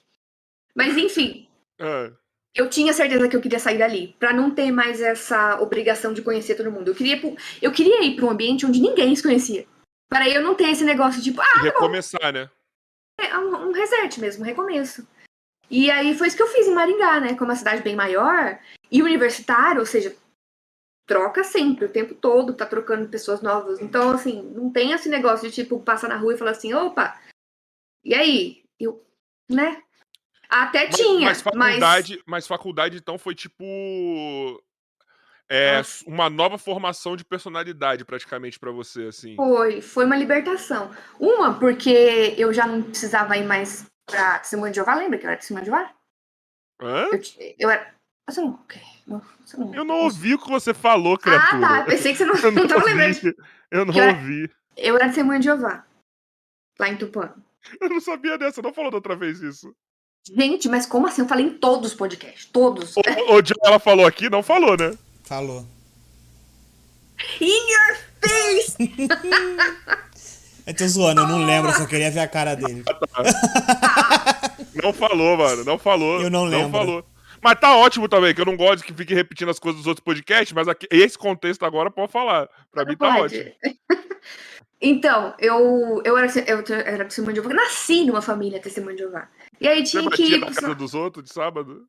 Mas 0.76 0.98
enfim. 0.98 1.48
É. 1.80 2.12
Eu 2.60 2.70
tinha 2.70 2.92
certeza 2.92 3.30
que 3.30 3.38
eu 3.38 3.40
queria 3.40 3.58
sair 3.58 3.78
dali, 3.78 4.14
para 4.20 4.34
não 4.34 4.52
ter 4.52 4.70
mais 4.70 5.00
essa 5.00 5.62
obrigação 5.62 6.12
de 6.12 6.22
conhecer 6.22 6.56
todo 6.56 6.70
mundo. 6.70 6.90
Eu 6.90 6.96
queria, 6.96 7.18
eu 7.62 7.72
queria 7.72 8.04
ir 8.04 8.18
para 8.18 8.26
um 8.26 8.32
ambiente 8.32 8.66
onde 8.66 8.82
ninguém 8.82 9.16
se 9.16 9.24
conhecia. 9.24 9.66
Para 10.10 10.28
eu 10.28 10.42
não 10.42 10.54
ter 10.54 10.70
esse 10.70 10.84
negócio 10.84 11.22
de 11.22 11.30
tipo, 11.30 11.42
ah, 11.42 11.62
recomeçar, 11.62 12.34
né? 12.34 12.50
É 13.18 13.38
um, 13.38 13.70
um 13.70 13.72
reset 13.72 14.20
mesmo, 14.20 14.44
um 14.44 14.46
recomeço. 14.46 15.08
E 15.72 15.90
aí 15.90 16.14
foi 16.18 16.28
isso 16.28 16.36
que 16.36 16.44
eu 16.44 16.48
fiz 16.48 16.68
em 16.68 16.74
Maringá, 16.74 17.22
né? 17.22 17.30
Como 17.36 17.50
é 17.50 17.54
uma 17.54 17.56
cidade 17.56 17.82
bem 17.82 17.96
maior 17.96 18.60
e 18.92 19.02
universitário, 19.02 19.80
ou 19.80 19.86
seja, 19.86 20.14
troca 21.08 21.46
sempre, 21.46 21.86
o 21.86 21.92
tempo 21.92 22.14
todo, 22.14 22.54
tá 22.54 22.66
trocando 22.66 23.08
pessoas 23.08 23.42
novas. 23.42 23.80
Então, 23.80 24.12
assim, 24.12 24.42
não 24.54 24.70
tem 24.70 24.92
esse 24.92 25.08
negócio 25.08 25.48
de 25.50 25.56
tipo 25.56 25.80
passar 25.80 26.10
na 26.10 26.18
rua 26.18 26.34
e 26.34 26.38
falar 26.38 26.52
assim, 26.52 26.74
opa, 26.74 27.18
e 28.04 28.14
aí? 28.14 28.64
Eu, 28.78 29.02
né? 29.50 29.82
Até 30.50 30.88
mas, 30.88 30.96
tinha. 30.96 31.26
Mas 31.28 31.42
faculdade, 31.42 32.16
mas... 32.16 32.24
mas 32.26 32.48
faculdade, 32.48 32.98
então, 32.98 33.18
foi 33.18 33.36
tipo 33.36 33.64
é 35.52 35.82
uma 36.06 36.30
nova 36.30 36.60
formação 36.60 37.18
de 37.18 37.26
personalidade 37.26 38.06
praticamente 38.06 38.60
para 38.60 38.72
você, 38.72 39.06
assim. 39.06 39.36
Foi, 39.36 39.82
foi 39.82 40.06
uma 40.06 40.16
libertação. 40.16 40.92
Uma, 41.20 41.58
porque 41.58 42.36
eu 42.38 42.54
já 42.54 42.68
não 42.68 42.84
precisava 42.84 43.36
ir 43.36 43.46
mais 43.46 43.90
pra 44.06 44.38
Testemunho 44.38 44.72
de 44.72 44.76
Jeová, 44.76 44.94
lembra 44.94 45.18
que 45.18 45.26
eu 45.26 45.30
era 45.30 45.40
Testemunho 45.40 45.66
de 45.66 45.72
Jeová? 45.72 45.92
Hã? 46.80 47.08
Eu, 47.12 47.56
eu 47.58 47.70
era... 47.72 47.96
Você 48.30 48.42
não, 48.42 48.60
você 49.44 49.58
não... 49.58 49.74
Eu 49.74 49.84
não 49.84 50.02
ouvi 50.02 50.36
o 50.36 50.40
que 50.40 50.48
você 50.48 50.72
falou, 50.72 51.18
criatura. 51.18 51.66
Ah, 51.66 51.80
tá, 51.80 51.84
pensei 51.86 52.12
que 52.12 52.20
você 52.20 52.26
não, 52.26 52.36
eu 52.38 52.52
não, 52.54 52.62
não 52.62 52.68
tava 52.68 52.86
lembrando. 52.86 53.36
Eu 53.72 53.86
não 53.86 53.94
eu 53.96 54.08
ouvi. 54.08 54.44
Era, 54.44 54.88
eu 54.88 54.96
era 54.98 55.06
Testemunho 55.08 55.40
de 55.40 55.46
Jeová, 55.46 55.84
lá 56.80 56.90
em 56.90 56.96
Tupã. 56.96 57.34
Eu 57.82 57.90
não 57.90 58.00
sabia 58.00 58.38
dessa, 58.38 58.62
não 58.62 58.72
falou 58.72 58.92
da 58.92 58.98
outra 58.98 59.16
vez 59.16 59.42
isso. 59.42 59.76
Gente, 60.36 60.70
mas 60.70 60.86
como 60.86 61.08
assim? 61.08 61.22
Eu 61.22 61.28
falei 61.28 61.46
em 61.46 61.50
todos 61.50 61.92
os 61.92 61.98
podcasts, 61.98 62.46
todos. 62.52 62.96
O, 62.96 63.00
o 63.00 63.44
ela 63.66 63.80
falou 63.80 64.06
aqui, 64.06 64.30
não 64.30 64.44
falou, 64.44 64.78
né? 64.78 64.94
Falou. 65.24 65.66
In 67.42 67.46
your 67.48 67.98
face! 68.22 68.76
eu 70.66 70.76
tô 70.76 70.88
zoando, 70.88 71.22
eu 71.22 71.28
não 71.28 71.46
lembro, 71.46 71.72
só 71.74 71.86
queria 71.86 72.12
ver 72.12 72.22
a 72.22 72.28
cara 72.28 72.56
dele. 72.56 72.84
não 74.82 74.94
falou, 74.94 75.38
mano, 75.38 75.64
não 75.64 75.78
falou. 75.78 76.22
Eu 76.22 76.30
não 76.30 76.46
lembro. 76.46 76.64
Não 76.64 76.72
falou. 76.72 77.06
Mas 77.42 77.60
tá 77.60 77.76
ótimo 77.76 78.08
também, 78.10 78.34
que 78.34 78.42
eu 78.42 78.46
não 78.46 78.58
gosto 78.58 78.84
que 78.84 78.94
fique 78.94 79.14
repetindo 79.14 79.50
as 79.50 79.60
coisas 79.60 79.80
dos 79.80 79.88
outros 79.88 80.04
podcasts, 80.04 80.52
mas 80.54 80.68
aqui, 80.68 80.88
esse 80.92 81.18
contexto 81.18 81.64
agora 81.66 81.90
pode 81.90 82.12
falar. 82.12 82.50
Pra 82.72 82.84
mim 82.86 82.96
tá 82.98 83.16
pode. 83.16 83.40
ótimo. 83.40 83.52
Então, 84.82 85.34
eu, 85.40 86.02
eu 86.06 86.18
era, 86.18 86.28
eu 86.48 86.64
era 86.86 87.06
testemunha 87.06 87.34
de 87.34 87.42
Jeová. 87.42 87.54
Nasci 87.54 88.06
numa 88.06 88.22
família 88.22 88.62
testemunha 88.62 88.96
de 88.96 89.04
Jeová. 89.04 89.28
E 89.60 89.68
aí 89.68 89.84
tinha 89.84 90.04
Você 90.04 90.16
que 90.16 90.24
ir. 90.24 90.40
na 90.40 90.48
casa 90.48 90.74
dos 90.74 90.94
outros 90.94 91.26
de 91.26 91.34
sábado? 91.34 91.86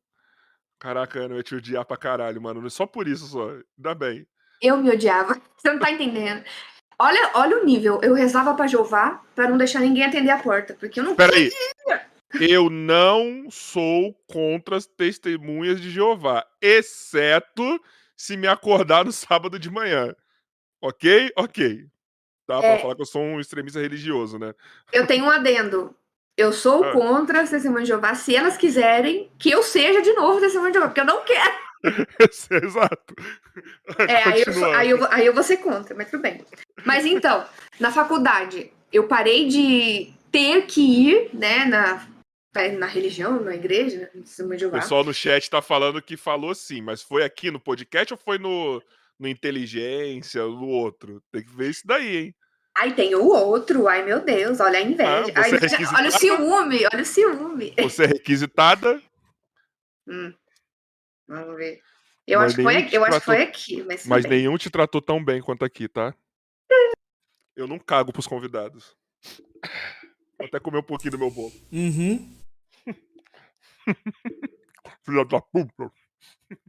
Caraca, 0.77 1.19
Ana, 1.19 1.35
eu 1.35 1.37
ia 1.37 1.43
te 1.43 1.55
odiar 1.55 1.85
pra 1.85 1.95
caralho, 1.95 2.41
mano. 2.41 2.69
Só 2.69 2.85
por 2.85 3.07
isso 3.07 3.27
só. 3.27 3.49
Ainda 3.77 3.95
bem. 3.95 4.27
Eu 4.61 4.77
me 4.77 4.89
odiava. 4.89 5.39
Você 5.57 5.71
não 5.71 5.79
tá 5.79 5.91
entendendo. 5.91 6.43
Olha, 6.99 7.31
olha 7.35 7.61
o 7.61 7.65
nível. 7.65 7.99
Eu 8.03 8.13
rezava 8.13 8.53
pra 8.53 8.67
Jeová 8.67 9.23
pra 9.33 9.49
não 9.49 9.57
deixar 9.57 9.79
ninguém 9.79 10.03
atender 10.03 10.31
a 10.31 10.39
porta. 10.39 10.75
Porque 10.79 10.99
eu 10.99 11.03
não 11.03 11.15
Peraí. 11.15 11.49
Eu 12.39 12.69
não 12.69 13.49
sou 13.49 14.15
contra 14.27 14.77
as 14.77 14.85
testemunhas 14.85 15.81
de 15.81 15.89
Jeová, 15.89 16.45
exceto 16.61 17.81
se 18.15 18.37
me 18.37 18.47
acordar 18.47 19.03
no 19.03 19.11
sábado 19.11 19.59
de 19.59 19.69
manhã. 19.69 20.15
Ok? 20.81 21.31
Ok. 21.35 21.90
Tá? 22.59 22.67
É. 22.67 22.71
Pra 22.71 22.79
falar 22.79 22.95
que 22.95 23.01
eu 23.01 23.05
sou 23.05 23.21
um 23.21 23.39
extremista 23.39 23.79
religioso, 23.79 24.37
né? 24.37 24.53
Eu 24.91 25.07
tenho 25.07 25.25
um 25.25 25.29
adendo. 25.29 25.95
Eu 26.35 26.51
sou 26.51 26.83
ah. 26.83 26.91
contra 26.91 27.41
as 27.41 27.49
testemunhas 27.49 27.83
de 27.83 27.89
Jeová 27.89 28.15
se 28.15 28.35
elas 28.35 28.57
quiserem 28.57 29.29
que 29.37 29.51
eu 29.51 29.61
seja 29.63 30.01
de 30.01 30.13
novo 30.13 30.39
testemunha 30.39 30.71
de 30.71 30.77
Jeová, 30.77 30.87
porque 30.87 31.01
eu 31.01 31.05
não 31.05 31.23
quero. 31.23 31.61
Exato. 32.63 33.15
É, 34.07 34.23
aí 34.23 34.43
eu, 34.45 34.73
aí, 34.73 34.89
eu, 34.89 35.07
aí 35.11 35.25
eu 35.25 35.33
vou 35.33 35.43
ser 35.43 35.57
contra, 35.57 35.95
mas 35.95 36.09
tudo 36.09 36.21
bem. 36.21 36.45
Mas 36.85 37.05
então, 37.05 37.45
na 37.79 37.91
faculdade, 37.91 38.71
eu 38.91 39.07
parei 39.07 39.47
de 39.47 40.13
ter 40.31 40.65
que 40.65 40.81
ir, 40.81 41.29
né, 41.33 41.65
na, 41.65 42.07
na 42.77 42.85
religião, 42.85 43.41
na 43.41 43.55
igreja, 43.55 44.09
né, 44.13 44.23
O 44.65 44.71
pessoal 44.71 45.03
no 45.03 45.13
chat 45.13 45.49
tá 45.49 45.61
falando 45.61 46.01
que 46.01 46.15
falou 46.15 46.53
sim, 46.53 46.81
mas 46.81 47.01
foi 47.01 47.23
aqui 47.23 47.49
no 47.49 47.59
podcast 47.59 48.13
ou 48.13 48.19
foi 48.19 48.37
no, 48.37 48.81
no 49.19 49.27
inteligência, 49.27 50.43
no 50.43 50.67
outro. 50.67 51.21
Tem 51.31 51.43
que 51.43 51.55
ver 51.55 51.69
isso 51.69 51.85
daí, 51.85 52.17
hein? 52.17 52.35
Ai, 52.77 52.95
tem 52.95 53.13
o 53.15 53.25
outro. 53.25 53.87
Ai, 53.87 54.03
meu 54.03 54.23
Deus, 54.23 54.59
olha 54.59 54.79
a 54.79 54.81
inveja. 54.81 55.33
Ah, 55.35 55.41
Ai, 55.41 55.51
é 55.51 55.97
olha 55.97 56.09
o 56.09 56.11
ciúme, 56.11 56.85
olha 56.91 57.01
o 57.01 57.05
ciúme. 57.05 57.73
Você 57.81 58.05
é 58.05 58.07
requisitada? 58.07 59.01
Hum, 60.07 60.33
vamos 61.27 61.57
ver. 61.57 61.81
Eu, 62.25 62.39
acho 62.39 62.55
que, 62.55 62.63
foi, 62.63 62.85
eu 62.85 62.89
tratou... 62.89 63.07
acho 63.07 63.19
que 63.19 63.25
foi 63.25 63.41
aqui. 63.41 63.83
Mas, 63.83 64.05
mas 64.05 64.25
nenhum 64.25 64.57
te 64.57 64.69
tratou 64.69 65.01
tão 65.01 65.23
bem 65.23 65.41
quanto 65.41 65.65
aqui, 65.65 65.87
tá? 65.87 66.15
Eu 67.55 67.67
não 67.67 67.77
cago 67.77 68.13
pros 68.13 68.27
convidados. 68.27 68.95
Vou 70.37 70.47
até 70.47 70.59
comer 70.59 70.79
um 70.79 70.83
pouquinho 70.83 71.11
do 71.11 71.19
meu 71.19 71.29
bolo. 71.29 71.51
Uhum. 71.71 72.35
Filha 75.03 75.25
da 75.25 75.41
puta. 75.41 75.91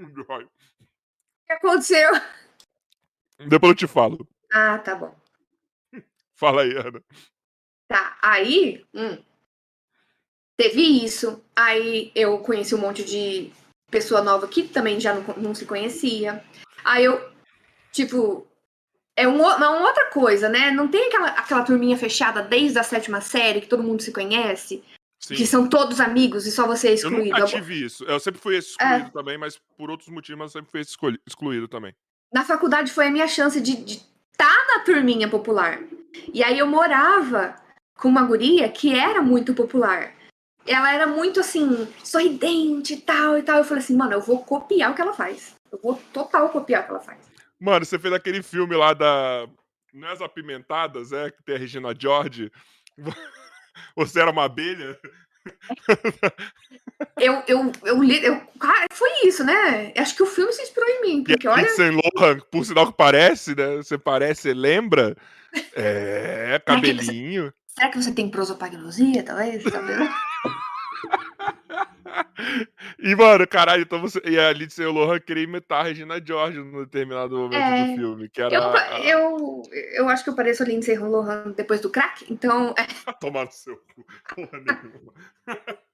O 0.00 1.48
que 1.48 1.52
aconteceu? 1.54 2.08
Depois 3.48 3.70
eu 3.70 3.74
te 3.74 3.86
falo. 3.88 4.28
Ah, 4.52 4.78
tá 4.78 4.94
bom. 4.94 5.14
Fala 6.34 6.62
aí, 6.62 6.76
Ana. 6.76 7.02
Tá, 7.88 8.16
aí. 8.22 8.84
Hum, 8.94 9.18
teve 10.56 10.82
isso. 11.04 11.42
Aí 11.56 12.12
eu 12.14 12.38
conheci 12.38 12.74
um 12.74 12.78
monte 12.78 13.04
de 13.04 13.50
pessoa 13.90 14.22
nova 14.22 14.46
que 14.46 14.62
também 14.64 15.00
já 15.00 15.14
não, 15.14 15.22
não 15.36 15.54
se 15.54 15.66
conhecia. 15.66 16.44
Aí 16.84 17.04
eu, 17.04 17.30
tipo, 17.92 18.46
é 19.16 19.26
um, 19.26 19.42
uma 19.42 19.80
outra 19.80 20.10
coisa, 20.10 20.48
né? 20.48 20.70
Não 20.70 20.86
tem 20.86 21.08
aquela, 21.08 21.28
aquela 21.30 21.64
turminha 21.64 21.96
fechada 21.96 22.42
desde 22.42 22.78
a 22.78 22.84
sétima 22.84 23.20
série 23.20 23.60
que 23.60 23.66
todo 23.66 23.82
mundo 23.82 24.00
se 24.02 24.12
conhece. 24.12 24.82
Sim. 25.18 25.34
Que 25.34 25.44
são 25.44 25.68
todos 25.68 25.98
amigos 25.98 26.46
e 26.46 26.52
só 26.52 26.64
você 26.64 26.90
é 26.90 26.94
excluído. 26.94 27.36
Eu 27.36 27.40
nunca 27.40 27.46
tive 27.46 27.84
isso. 27.84 28.04
Eu 28.04 28.20
sempre 28.20 28.40
fui 28.40 28.56
excluído 28.56 29.06
é. 29.06 29.10
também, 29.10 29.36
mas 29.36 29.60
por 29.76 29.90
outros 29.90 30.08
motivos, 30.08 30.38
mas 30.38 30.52
sempre 30.52 30.70
fui 30.70 30.80
excluído 31.26 31.66
também. 31.66 31.92
Na 32.32 32.44
faculdade 32.44 32.92
foi 32.92 33.08
a 33.08 33.10
minha 33.10 33.26
chance 33.26 33.60
de 33.60 33.72
estar 33.72 34.04
tá 34.38 34.66
na 34.68 34.84
turminha 34.84 35.28
popular. 35.28 35.80
E 36.32 36.42
aí 36.42 36.58
eu 36.58 36.66
morava 36.66 37.56
com 37.98 38.08
uma 38.08 38.22
guria 38.22 38.68
que 38.70 38.94
era 38.94 39.20
muito 39.20 39.52
popular. 39.52 40.14
Ela 40.66 40.94
era 40.94 41.06
muito 41.06 41.40
assim, 41.40 41.86
sorridente 42.04 42.94
e 42.94 43.00
tal 43.00 43.36
e 43.36 43.42
tal. 43.42 43.58
Eu 43.58 43.64
falei 43.64 43.82
assim, 43.82 43.96
mano, 43.96 44.12
eu 44.12 44.20
vou 44.20 44.42
copiar 44.44 44.92
o 44.92 44.94
que 44.94 45.02
ela 45.02 45.12
faz. 45.12 45.54
Eu 45.70 45.78
vou 45.82 46.00
total 46.12 46.48
copiar 46.50 46.82
o 46.82 46.84
que 46.84 46.90
ela 46.90 47.00
faz. 47.00 47.18
Mano, 47.60 47.84
você 47.84 47.98
fez 47.98 48.14
aquele 48.14 48.42
filme 48.42 48.76
lá 48.76 48.94
da. 48.94 49.46
Não 49.92 50.08
é 50.08 50.12
as 50.12 50.20
Apimentadas, 50.20 51.12
é? 51.12 51.30
Que 51.30 51.42
tem 51.42 51.56
a 51.56 51.58
Regina 51.58 51.94
George. 51.98 52.52
Você 53.96 54.20
era 54.20 54.30
uma 54.30 54.44
abelha? 54.44 54.98
Eu, 57.16 57.42
eu, 57.46 57.72
eu, 57.84 58.02
li, 58.02 58.24
eu, 58.24 58.40
cara, 58.58 58.86
foi 58.92 59.08
isso, 59.24 59.44
né? 59.44 59.92
Acho 59.96 60.16
que 60.16 60.22
o 60.22 60.26
filme 60.26 60.52
se 60.52 60.62
inspirou 60.62 60.88
em 60.88 61.02
mim, 61.02 61.24
porque 61.24 61.46
e 61.46 61.50
olha... 61.50 61.68
Saint 61.70 61.94
Lohan, 61.94 62.40
por 62.50 62.64
sinal 62.64 62.86
que 62.88 62.96
parece, 62.96 63.54
né? 63.54 63.76
Você 63.76 63.96
parece, 63.96 64.52
lembra? 64.52 65.16
É, 65.74 66.60
cabelinho. 66.64 67.42
Será 67.42 67.52
que 67.52 67.52
você, 67.52 67.74
será 67.74 67.88
que 67.90 68.02
você 68.02 68.12
tem 68.12 68.30
prosopagnosia, 68.30 69.22
talvez? 69.22 69.62
Vendo? 69.62 70.08
e, 72.98 73.14
mano, 73.14 73.46
caralho, 73.46 73.82
então 73.82 74.00
você. 74.00 74.20
E 74.24 74.38
a 74.38 74.52
Lindsay 74.52 74.86
Lohan 74.86 75.20
queria 75.20 75.44
imitar 75.44 75.80
a 75.80 75.84
Regina 75.84 76.20
George 76.24 76.58
no 76.58 76.84
determinado 76.84 77.36
momento 77.36 77.54
é, 77.54 77.86
do 77.86 77.94
filme. 77.96 78.28
Que 78.28 78.42
era 78.42 78.54
eu, 78.54 78.62
eu, 79.04 79.62
eu 79.94 80.08
acho 80.08 80.24
que 80.24 80.30
eu 80.30 80.34
pareço 80.34 80.62
a 80.62 80.66
Lindsay 80.66 80.96
Lohan 80.96 81.52
depois 81.56 81.80
do 81.80 81.90
crack, 81.90 82.24
então. 82.30 82.74
É. 82.76 82.86
Tomar 83.20 83.46
no 83.46 83.52
seu 83.52 83.76
cu. 84.34 84.48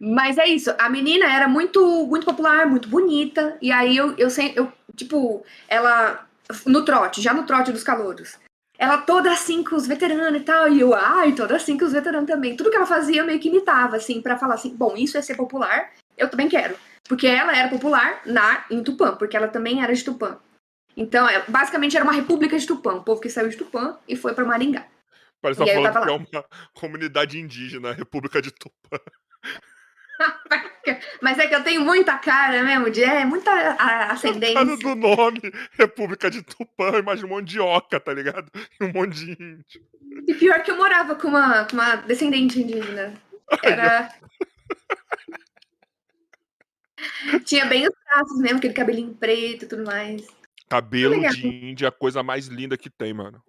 Mas 0.00 0.38
é 0.38 0.46
isso, 0.46 0.74
a 0.78 0.88
menina 0.88 1.26
era 1.30 1.46
muito, 1.46 2.06
muito 2.06 2.24
popular, 2.24 2.66
muito 2.66 2.88
bonita, 2.88 3.58
e 3.60 3.70
aí 3.70 3.94
eu, 3.94 4.16
eu, 4.16 4.28
eu 4.54 4.72
tipo, 4.96 5.44
ela 5.68 6.26
no 6.64 6.82
trote, 6.82 7.20
já 7.20 7.34
no 7.34 7.44
trote 7.44 7.72
dos 7.72 7.84
calouros 7.84 8.38
ela 8.82 8.98
toda 8.98 9.30
assim 9.30 9.62
com 9.62 9.76
os 9.76 9.86
veteranos 9.86 10.40
e 10.40 10.44
tal, 10.44 10.68
e 10.68 10.80
eu, 10.80 10.92
ai, 10.92 11.32
toda 11.36 11.54
assim 11.54 11.78
com 11.78 11.84
os 11.84 11.92
veteranos 11.92 12.28
também. 12.28 12.56
Tudo 12.56 12.68
que 12.68 12.74
ela 12.74 12.84
fazia 12.84 13.20
eu 13.20 13.24
meio 13.24 13.38
que 13.38 13.46
imitava, 13.46 13.94
assim, 13.94 14.20
para 14.20 14.36
falar 14.36 14.54
assim, 14.54 14.74
bom, 14.74 14.96
isso 14.96 15.16
é 15.16 15.22
ser 15.22 15.36
popular, 15.36 15.92
eu 16.18 16.28
também 16.28 16.48
quero. 16.48 16.76
Porque 17.04 17.28
ela 17.28 17.56
era 17.56 17.68
popular 17.68 18.20
na, 18.26 18.64
em 18.68 18.82
Tupã, 18.82 19.14
porque 19.14 19.36
ela 19.36 19.46
também 19.46 19.84
era 19.84 19.94
de 19.94 20.02
Tupã. 20.02 20.36
Então, 20.96 21.28
é, 21.28 21.44
basicamente 21.46 21.94
era 21.96 22.04
uma 22.04 22.12
república 22.12 22.58
de 22.58 22.66
Tupã, 22.66 22.94
o 22.94 23.04
povo 23.04 23.20
que 23.20 23.30
saiu 23.30 23.48
de 23.48 23.56
Tupã 23.56 23.96
e 24.08 24.16
foi 24.16 24.34
para 24.34 24.44
Maringá. 24.44 24.84
Parece 25.40 25.62
que 25.62 25.82
tá 25.82 25.92
falando 25.92 26.26
que 26.26 26.34
é 26.34 26.40
uma 26.40 26.46
comunidade 26.74 27.38
indígena, 27.38 27.90
a 27.90 27.94
República 27.94 28.42
de 28.42 28.50
Tupã. 28.50 28.98
Mas 31.20 31.38
é 31.38 31.46
que 31.46 31.54
eu 31.54 31.62
tenho 31.62 31.82
muita 31.82 32.18
cara 32.18 32.62
mesmo, 32.62 32.90
de 32.90 33.02
é, 33.02 33.24
muita 33.24 33.50
ascendência. 34.10 34.54
Cara 34.54 34.76
do 34.76 34.94
nome, 34.94 35.40
República 35.72 36.30
de 36.30 36.42
Tupã, 36.42 36.98
imagina 36.98 37.26
um 37.26 37.30
monte 37.30 37.48
de 37.48 37.60
oca, 37.60 38.00
tá 38.00 38.12
ligado? 38.12 38.50
E 38.80 38.84
um 38.84 38.92
monte 38.92 39.14
de 39.14 39.32
índio. 39.32 39.82
E 40.26 40.34
pior 40.34 40.62
que 40.62 40.70
eu 40.70 40.76
morava 40.76 41.14
com 41.14 41.28
uma, 41.28 41.64
com 41.64 41.74
uma 41.74 41.96
descendente 41.96 42.60
indígena. 42.60 43.14
Era. 43.62 44.08
Tinha 47.44 47.66
bem 47.66 47.86
os 47.86 47.94
traços 48.04 48.38
mesmo, 48.38 48.58
aquele 48.58 48.74
cabelinho 48.74 49.14
preto 49.14 49.64
e 49.64 49.68
tudo 49.68 49.84
mais. 49.84 50.26
Cabelo 50.68 51.20
de 51.30 51.46
índia 51.46 51.86
é 51.86 51.88
a 51.88 51.92
coisa 51.92 52.22
mais 52.22 52.46
linda 52.46 52.76
que 52.76 52.88
tem, 52.88 53.12
mano. 53.12 53.42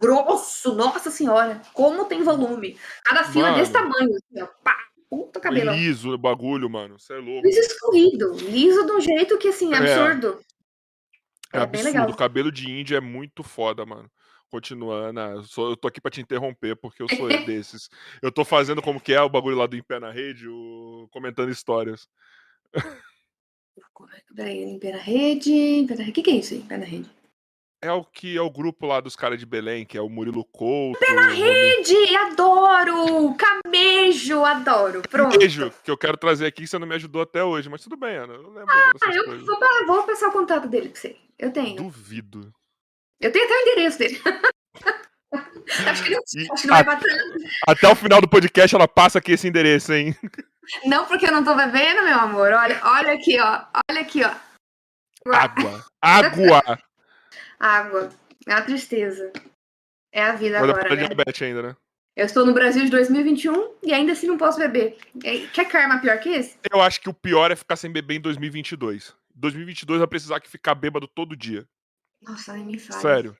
Grosso, 0.00 0.74
nossa 0.74 1.10
senhora. 1.10 1.60
Como 1.72 2.06
tem 2.06 2.22
volume. 2.22 2.78
Cada 3.04 3.24
fio 3.24 3.46
é 3.46 3.54
desse 3.54 3.72
tamanho, 3.72 4.14
assim, 4.14 4.42
ó. 4.42 4.46
Pá, 4.62 4.76
Puta 5.08 5.40
cabelo. 5.40 5.72
Liso 5.72 6.12
o 6.12 6.18
bagulho, 6.18 6.68
mano. 6.68 6.98
Você 6.98 7.14
é 7.14 7.18
louco. 7.18 7.46
Liso 7.46 7.60
escorrido. 7.60 8.32
Liso 8.50 8.84
de 8.84 8.92
um 8.92 9.00
jeito 9.00 9.38
que, 9.38 9.48
assim, 9.48 9.72
é, 9.72 9.76
absurdo. 9.76 10.40
É, 11.52 11.58
é 11.58 11.60
absurdo. 11.60 12.12
O 12.12 12.16
cabelo 12.16 12.50
de 12.50 12.70
índia 12.70 12.96
é 12.96 13.00
muito 13.00 13.42
foda, 13.42 13.86
mano. 13.86 14.10
Continuando, 14.48 15.20
eu, 15.20 15.42
sou, 15.42 15.70
eu 15.70 15.76
tô 15.76 15.88
aqui 15.88 16.00
pra 16.00 16.10
te 16.10 16.20
interromper, 16.20 16.76
porque 16.76 17.02
eu 17.02 17.08
sou 17.08 17.28
desses. 17.46 17.88
Eu 18.22 18.30
tô 18.30 18.44
fazendo 18.44 18.80
como 18.80 19.00
que 19.00 19.12
é 19.12 19.20
o 19.20 19.28
bagulho 19.28 19.56
lá 19.56 19.66
do 19.66 19.76
Em 19.76 19.82
Pé 19.82 19.98
na 19.98 20.10
Rede, 20.10 20.48
o... 20.48 21.08
comentando 21.10 21.50
histórias. 21.50 22.08
Peraí, 24.34 24.62
Em 24.62 24.78
Pé 24.78 24.92
na 24.92 24.98
Rede. 24.98 25.86
O 25.90 26.12
que, 26.12 26.22
que 26.22 26.30
é 26.30 26.36
isso 26.36 26.54
aí, 26.54 26.60
Em 26.60 26.66
Pé 26.66 26.78
na 26.78 26.84
Rede? 26.84 27.10
É 27.86 27.92
o 27.92 28.02
que 28.02 28.36
é 28.36 28.42
o 28.42 28.50
grupo 28.50 28.84
lá 28.84 29.00
dos 29.00 29.14
caras 29.14 29.38
de 29.38 29.46
Belém, 29.46 29.86
que 29.86 29.96
é 29.96 30.00
o 30.00 30.08
Murilo 30.08 30.44
Couto. 30.44 30.98
Pé 30.98 31.12
na 31.12 31.28
rede! 31.28 32.16
Adoro! 32.16 33.32
Camejo, 33.36 34.44
adoro. 34.44 35.02
Pronto. 35.08 35.32
Camejo, 35.32 35.72
que 35.84 35.90
eu 35.92 35.96
quero 35.96 36.16
trazer 36.16 36.46
aqui, 36.46 36.66
você 36.66 36.80
não 36.80 36.86
me 36.86 36.96
ajudou 36.96 37.22
até 37.22 37.44
hoje, 37.44 37.68
mas 37.68 37.80
tudo 37.80 37.96
bem, 37.96 38.16
Ana. 38.16 38.34
Eu 38.34 38.42
lembro 38.50 38.66
ah, 38.68 39.14
eu 39.14 39.38
vou, 39.46 39.86
vou, 39.86 40.02
passar 40.02 40.30
o 40.30 40.32
contato 40.32 40.66
dele 40.66 40.88
pra 40.88 41.00
você. 41.00 41.16
Eu 41.38 41.52
tenho. 41.52 41.76
Duvido. 41.76 42.52
Eu 43.20 43.30
tenho 43.30 43.44
até 43.44 43.54
o 43.54 43.60
endereço 43.60 43.98
dele. 44.00 44.20
acho 45.86 46.02
que 46.02 46.10
não, 46.10 46.22
e, 46.34 46.52
acho 46.52 46.62
que 46.62 46.66
não 46.66 46.74
a, 46.74 46.82
vai 46.82 46.98
Até 47.68 47.88
o 47.88 47.94
final 47.94 48.20
do 48.20 48.28
podcast 48.28 48.74
ela 48.74 48.88
passa 48.88 49.20
aqui 49.20 49.30
esse 49.30 49.46
endereço, 49.46 49.92
hein? 49.92 50.12
Não, 50.84 51.06
porque 51.06 51.24
eu 51.24 51.32
não 51.32 51.44
tô 51.44 51.54
bebendo, 51.54 52.02
meu 52.02 52.18
amor. 52.18 52.52
Olha, 52.52 52.80
olha 52.82 53.12
aqui, 53.12 53.38
ó. 53.38 53.62
Olha 53.88 54.00
aqui, 54.00 54.24
ó. 54.24 54.34
Água. 55.32 55.84
Água. 56.02 56.78
Água. 57.58 58.10
É 58.46 58.54
uma 58.54 58.62
tristeza. 58.62 59.32
É 60.12 60.22
a 60.22 60.32
vida 60.32 60.60
Mas 60.60 60.70
agora, 60.70 60.96
né? 60.96 61.06
diabetes 61.06 61.42
ainda, 61.42 61.62
né? 61.62 61.76
Eu 62.16 62.24
estou 62.24 62.46
no 62.46 62.54
Brasil 62.54 62.82
de 62.84 62.90
2021 62.90 63.74
e 63.82 63.92
ainda 63.92 64.12
assim 64.12 64.26
não 64.26 64.38
posso 64.38 64.58
beber. 64.58 64.96
Quer 65.52 65.66
karma 65.66 66.00
pior 66.00 66.18
que 66.18 66.30
esse? 66.30 66.56
Eu 66.72 66.80
acho 66.80 66.98
que 67.00 67.10
o 67.10 67.14
pior 67.14 67.50
é 67.50 67.56
ficar 67.56 67.76
sem 67.76 67.90
beber 67.90 68.14
em 68.14 68.20
2022. 68.20 69.14
2022 69.34 69.98
vai 69.98 70.08
precisar 70.08 70.40
que 70.40 70.48
ficar 70.48 70.74
bêbado 70.74 71.06
todo 71.06 71.36
dia. 71.36 71.68
Nossa, 72.22 72.54
nem 72.54 72.64
me 72.64 72.78
fala. 72.78 73.00
Sério. 73.00 73.36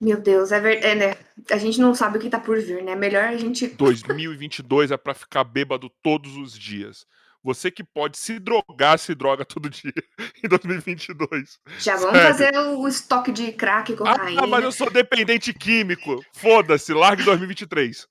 Meu 0.00 0.20
Deus, 0.20 0.52
é 0.52 0.60
verdade, 0.60 0.86
é, 0.86 0.94
né? 0.94 1.16
A 1.50 1.58
gente 1.58 1.80
não 1.80 1.94
sabe 1.94 2.16
o 2.16 2.20
que 2.20 2.30
tá 2.30 2.38
por 2.38 2.58
vir, 2.60 2.82
né? 2.82 2.94
Melhor 2.94 3.24
a 3.24 3.36
gente. 3.36 3.66
2022 3.66 4.92
é 4.92 4.96
para 4.96 5.12
ficar 5.12 5.44
bêbado 5.44 5.90
todos 6.02 6.36
os 6.36 6.56
dias. 6.56 7.04
Você 7.42 7.70
que 7.70 7.82
pode 7.82 8.18
se 8.18 8.38
drogar, 8.38 8.98
se 8.98 9.14
droga 9.14 9.44
todo 9.44 9.70
dia 9.70 9.92
em 10.44 10.48
2022. 10.48 11.58
Já 11.78 11.96
vamos 11.96 12.18
Sério. 12.18 12.28
fazer 12.28 12.58
o 12.58 12.86
estoque 12.86 13.32
de 13.32 13.52
crack 13.52 13.92
e 13.92 13.96
cocaína. 13.96 14.42
Ah, 14.42 14.46
mas 14.46 14.62
eu 14.62 14.72
sou 14.72 14.90
dependente 14.90 15.52
químico. 15.54 16.22
Foda-se, 16.32 16.92
largue 16.92 17.24
2023. 17.24 18.06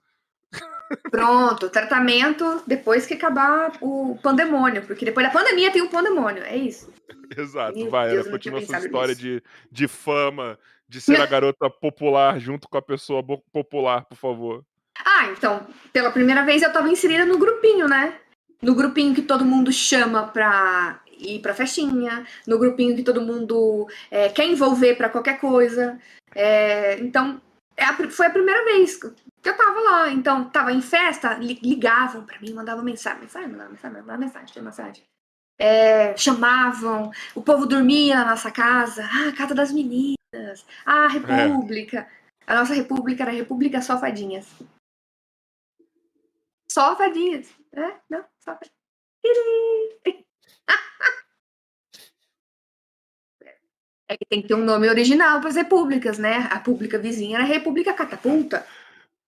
Pronto, 1.11 1.69
tratamento 1.69 2.63
depois 2.65 3.05
que 3.05 3.13
acabar 3.13 3.73
o 3.79 4.17
pandemônio, 4.23 4.81
porque 4.87 5.05
depois 5.05 5.27
da 5.27 5.31
pandemia 5.31 5.71
tem 5.71 5.83
o 5.83 5.89
pandemônio, 5.89 6.41
é 6.43 6.55
isso. 6.55 6.91
Exato, 7.37 7.77
Meu 7.77 7.91
vai, 7.91 8.09
Deus, 8.09 8.25
ela 8.25 8.31
continua 8.31 8.61
sua 8.65 8.79
história 8.79 9.15
de, 9.15 9.43
de 9.71 9.87
fama, 9.87 10.57
de 10.87 10.99
ser 10.99 11.21
a 11.21 11.27
garota 11.27 11.69
popular 11.69 12.39
junto 12.39 12.67
com 12.67 12.77
a 12.77 12.81
pessoa 12.81 13.23
popular, 13.51 14.05
por 14.05 14.17
favor. 14.17 14.65
Ah, 15.05 15.27
então, 15.27 15.67
pela 15.93 16.11
primeira 16.11 16.43
vez 16.43 16.63
eu 16.63 16.73
tava 16.73 16.89
inserida 16.89 17.25
no 17.25 17.37
grupinho, 17.37 17.87
né? 17.87 18.19
No 18.61 18.75
grupinho 18.75 19.15
que 19.15 19.21
todo 19.21 19.45
mundo 19.45 19.71
chama 19.71 20.27
pra 20.27 20.99
ir 21.17 21.39
pra 21.41 21.53
festinha, 21.53 22.25
no 22.47 22.57
grupinho 22.57 22.95
que 22.95 23.03
todo 23.03 23.21
mundo 23.21 23.87
é, 24.09 24.29
quer 24.29 24.45
envolver 24.45 24.95
para 24.95 25.09
qualquer 25.09 25.39
coisa. 25.39 25.99
É, 26.33 26.99
então, 26.99 27.41
é 27.75 27.83
a, 27.85 27.93
foi 28.09 28.27
a 28.27 28.29
primeira 28.29 28.63
vez 28.65 28.97
que 28.97 29.07
eu 29.49 29.57
tava 29.57 29.79
lá. 29.81 30.09
Então, 30.11 30.45
tava 30.49 30.71
em 30.71 30.81
festa, 30.81 31.35
ligavam 31.35 32.25
para 32.25 32.39
mim, 32.39 32.53
mandavam 32.53 32.83
mensagem, 32.83 33.21
mensagem, 33.21 33.49
mandavam 33.49 33.71
mensagem, 33.73 33.97
mandavam 34.01 34.19
mensagem, 34.21 34.63
mensagem. 34.63 35.03
é, 35.59 36.15
chamavam, 36.15 37.11
o 37.35 37.41
povo 37.41 37.65
dormia 37.65 38.15
na 38.15 38.31
nossa 38.31 38.49
casa, 38.49 39.03
ah, 39.05 39.31
casa 39.35 39.53
das 39.53 39.71
meninas, 39.71 40.65
ah, 40.85 41.07
república. 41.07 41.99
É. 41.99 42.19
A 42.47 42.55
nossa 42.55 42.73
república 42.73 43.23
era 43.23 43.31
a 43.31 43.35
República 43.35 43.81
Só 43.81 43.99
Fadinhas. 43.99 44.47
Só 46.71 46.95
Fadinhas. 46.95 47.49
É, 47.73 47.95
não, 48.09 48.23
só 48.39 48.53
Fadinhas. 48.53 48.79
É 54.11 54.17
que 54.17 54.25
tem 54.25 54.41
que 54.41 54.47
ter 54.47 54.55
um 54.55 54.65
nome 54.65 54.89
original 54.89 55.39
para 55.39 55.49
as 55.49 55.55
repúblicas, 55.55 56.17
né? 56.17 56.49
A 56.49 56.59
pública 56.59 56.97
vizinha 56.97 57.37
era 57.37 57.43
a 57.43 57.47
República 57.47 57.93
Catapulta. 57.93 58.65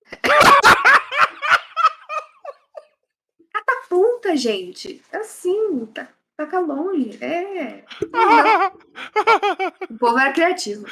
Catapulta, 3.53 4.35
gente. 4.35 4.99
Assim, 5.13 5.85
tá, 5.93 6.07
taca 6.35 6.59
longe. 6.59 7.23
É. 7.23 7.83
o 9.87 9.97
povo 9.99 10.17
era 10.17 10.33
criativo. 10.33 10.87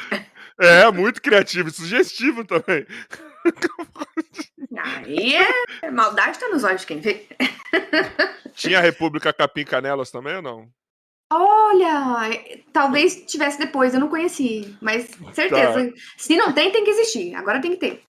É, 0.59 0.91
muito 0.91 1.19
criativo 1.19 1.69
e 1.69 1.71
sugestivo 1.71 2.45
também. 2.45 2.85
Aí 4.77 5.35
é. 5.35 5.91
Maldade 5.91 6.39
tá 6.39 6.47
nos 6.49 6.63
olhos 6.63 6.81
de 6.81 6.87
quem 6.87 6.99
vê. 6.99 7.27
Tinha 8.53 8.79
a 8.79 8.81
República 8.81 9.33
Capim 9.33 9.65
Canelas 9.65 10.11
também 10.11 10.35
ou 10.35 10.41
não? 10.41 10.69
Olha, 11.31 12.27
talvez 12.73 13.23
tivesse 13.25 13.59
depois, 13.59 13.93
eu 13.93 13.99
não 13.99 14.09
conheci, 14.09 14.75
mas 14.81 15.11
certeza. 15.31 15.91
Tá. 15.91 15.97
Se 16.17 16.35
não 16.35 16.51
tem, 16.51 16.71
tem 16.71 16.83
que 16.83 16.89
existir. 16.89 17.35
Agora 17.35 17.61
tem 17.61 17.71
que 17.71 17.77
ter. 17.77 18.03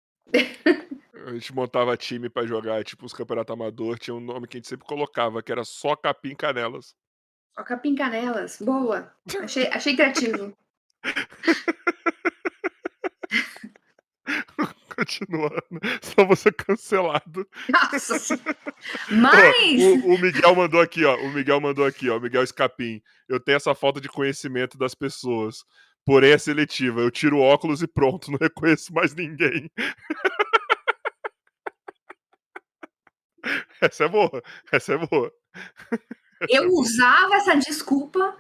A 1.26 1.32
gente 1.32 1.54
montava 1.54 1.96
time 1.98 2.30
para 2.30 2.46
jogar, 2.46 2.82
tipo, 2.82 3.04
os 3.04 3.12
campeonatos 3.12 3.52
amador, 3.52 3.98
tinha 3.98 4.14
um 4.14 4.20
nome 4.20 4.46
que 4.46 4.56
a 4.56 4.58
gente 4.58 4.68
sempre 4.68 4.86
colocava, 4.86 5.42
que 5.42 5.52
era 5.52 5.64
só 5.64 5.94
Capim 5.94 6.34
Canelas. 6.34 6.94
Só 7.54 7.62
Capim 7.62 7.94
Canelas, 7.94 8.56
boa. 8.58 9.12
Achei, 9.42 9.66
achei 9.66 9.94
criativo. 9.94 10.56
Continuando, 15.01 15.64
só 16.03 16.26
você 16.26 16.53
cancelado. 16.53 17.48
Nossa 17.70 18.18
Mas. 19.11 19.82
o, 19.82 20.14
o, 20.14 20.18
Miguel 20.18 20.55
mandou 20.55 20.78
aqui, 20.78 21.07
ó. 21.07 21.16
O 21.16 21.32
Miguel 21.32 21.59
mandou 21.59 21.86
aqui, 21.86 22.11
ó. 22.11 22.18
O 22.18 22.20
Miguel 22.20 22.42
Escapim. 22.42 23.01
Eu 23.26 23.40
tenho 23.40 23.57
essa 23.57 23.74
falta 23.74 23.98
de 23.98 24.11
conhecimento 24.11 24.76
das 24.76 24.94
pessoas. 24.94 25.64
Porém, 26.05 26.32
é 26.32 26.38
seletiva. 26.38 27.01
Eu 27.01 27.11
tiro 27.11 27.38
óculos 27.38 27.82
e 27.82 27.86
pronto, 27.86 28.30
não 28.30 28.38
reconheço 28.38 28.92
mais 28.92 29.14
ninguém. 29.14 29.70
Essa 33.80 34.05
é 34.05 34.09
boa. 34.09 34.42
Essa 34.70 34.92
é 34.92 34.98
boa. 34.98 35.32
Eu 36.46 36.68
usava 36.74 37.36
essa 37.36 37.55
desculpa 37.55 38.36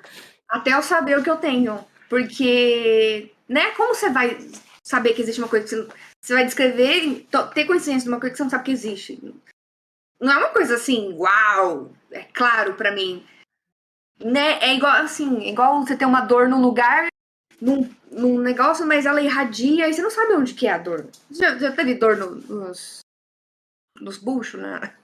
até 0.46 0.74
eu 0.74 0.82
saber 0.82 1.18
o 1.18 1.22
que 1.22 1.30
eu 1.30 1.38
tenho. 1.38 1.82
Porque, 2.10 3.32
né, 3.48 3.70
como 3.70 3.94
você 3.94 4.10
vai 4.10 4.36
saber 4.82 5.14
que 5.14 5.22
existe 5.22 5.40
uma 5.40 5.48
coisa 5.48 5.64
que 5.64 5.74
você, 5.74 5.88
você 6.22 6.34
vai 6.34 6.44
descrever, 6.44 7.26
ter 7.54 7.64
consciência 7.64 8.02
de 8.02 8.08
uma 8.08 8.20
coisa 8.20 8.32
que 8.32 8.36
você 8.36 8.42
não 8.42 8.50
sabe 8.50 8.64
que 8.64 8.70
existe? 8.70 9.20
Não 10.20 10.32
é 10.32 10.36
uma 10.36 10.50
coisa 10.50 10.74
assim, 10.74 11.14
uau, 11.14 11.92
é 12.10 12.24
claro 12.24 12.74
para 12.74 12.92
mim. 12.92 13.24
Né? 14.22 14.58
É 14.60 14.74
igual 14.74 14.92
assim, 14.96 15.44
é 15.44 15.50
igual 15.50 15.80
você 15.80 15.96
ter 15.96 16.04
uma 16.04 16.20
dor 16.20 16.46
num 16.46 16.60
lugar, 16.60 17.06
num, 17.60 17.90
num 18.10 18.38
negócio, 18.38 18.86
mas 18.86 19.06
ela 19.06 19.22
irradia 19.22 19.88
e 19.88 19.94
você 19.94 20.02
não 20.02 20.10
sabe 20.10 20.34
onde 20.34 20.52
que 20.52 20.66
é 20.66 20.72
a 20.72 20.78
dor. 20.78 21.08
Já, 21.30 21.56
já 21.56 21.72
teve 21.72 21.94
dor 21.94 22.18
no, 22.18 22.34
nos, 22.34 23.00
nos 23.98 24.18
buchos, 24.18 24.60
né? 24.60 24.94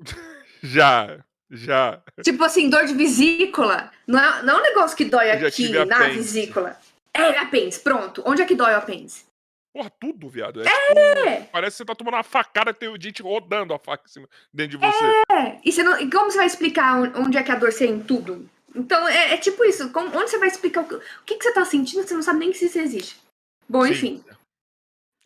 Já, 0.66 1.22
já. 1.50 2.02
Tipo 2.22 2.42
assim, 2.42 2.70
dor 2.70 2.86
de 2.86 2.94
vesícula. 2.94 3.92
Não 4.06 4.18
é, 4.18 4.42
não 4.42 4.56
é 4.56 4.60
um 4.60 4.62
negócio 4.62 4.96
que 4.96 5.04
dói 5.04 5.30
aqui 5.30 5.68
na 5.68 5.82
apêndice. 5.96 6.16
vesícula. 6.16 6.80
É, 7.12 7.38
apêndice, 7.38 7.80
pronto. 7.80 8.22
Onde 8.24 8.40
é 8.40 8.46
que 8.46 8.54
dói 8.54 8.72
o 8.72 8.78
apêndice? 8.78 9.26
Porra, 9.74 9.90
tudo, 9.90 10.28
viado. 10.28 10.62
É! 10.62 10.66
é. 10.68 11.36
Tipo, 11.36 11.50
parece 11.50 11.72
que 11.72 11.78
você 11.78 11.84
tá 11.84 11.96
tomando 11.96 12.14
uma 12.14 12.22
facada 12.22 12.70
e 12.70 12.74
tem 12.74 12.88
o 12.88 13.00
gente 13.00 13.20
rodando 13.20 13.74
a 13.74 13.78
faca 13.78 14.04
dentro 14.52 14.78
de 14.78 14.86
você. 14.86 15.04
É! 15.32 15.60
E, 15.64 15.72
você 15.72 15.82
não, 15.82 16.00
e 16.00 16.08
como 16.08 16.30
você 16.30 16.36
vai 16.36 16.46
explicar 16.46 16.96
onde 17.18 17.36
é 17.36 17.42
que 17.42 17.50
a 17.50 17.56
dor 17.56 17.72
você 17.72 17.88
em 17.88 18.00
tudo? 18.00 18.48
Então, 18.72 19.08
é, 19.08 19.34
é 19.34 19.36
tipo 19.36 19.64
isso. 19.64 19.90
Como, 19.90 20.16
onde 20.16 20.30
você 20.30 20.38
vai 20.38 20.46
explicar 20.46 20.82
o 20.82 20.88
que, 20.88 20.94
o 20.94 21.02
que, 21.26 21.34
que 21.34 21.42
você 21.42 21.52
tá 21.52 21.64
sentindo, 21.64 22.06
você 22.06 22.14
não 22.14 22.22
sabe 22.22 22.38
nem 22.38 22.52
se 22.52 22.66
isso 22.66 22.78
existe. 22.78 23.20
Bom, 23.68 23.84
Sim. 23.84 23.90
enfim. 23.90 24.24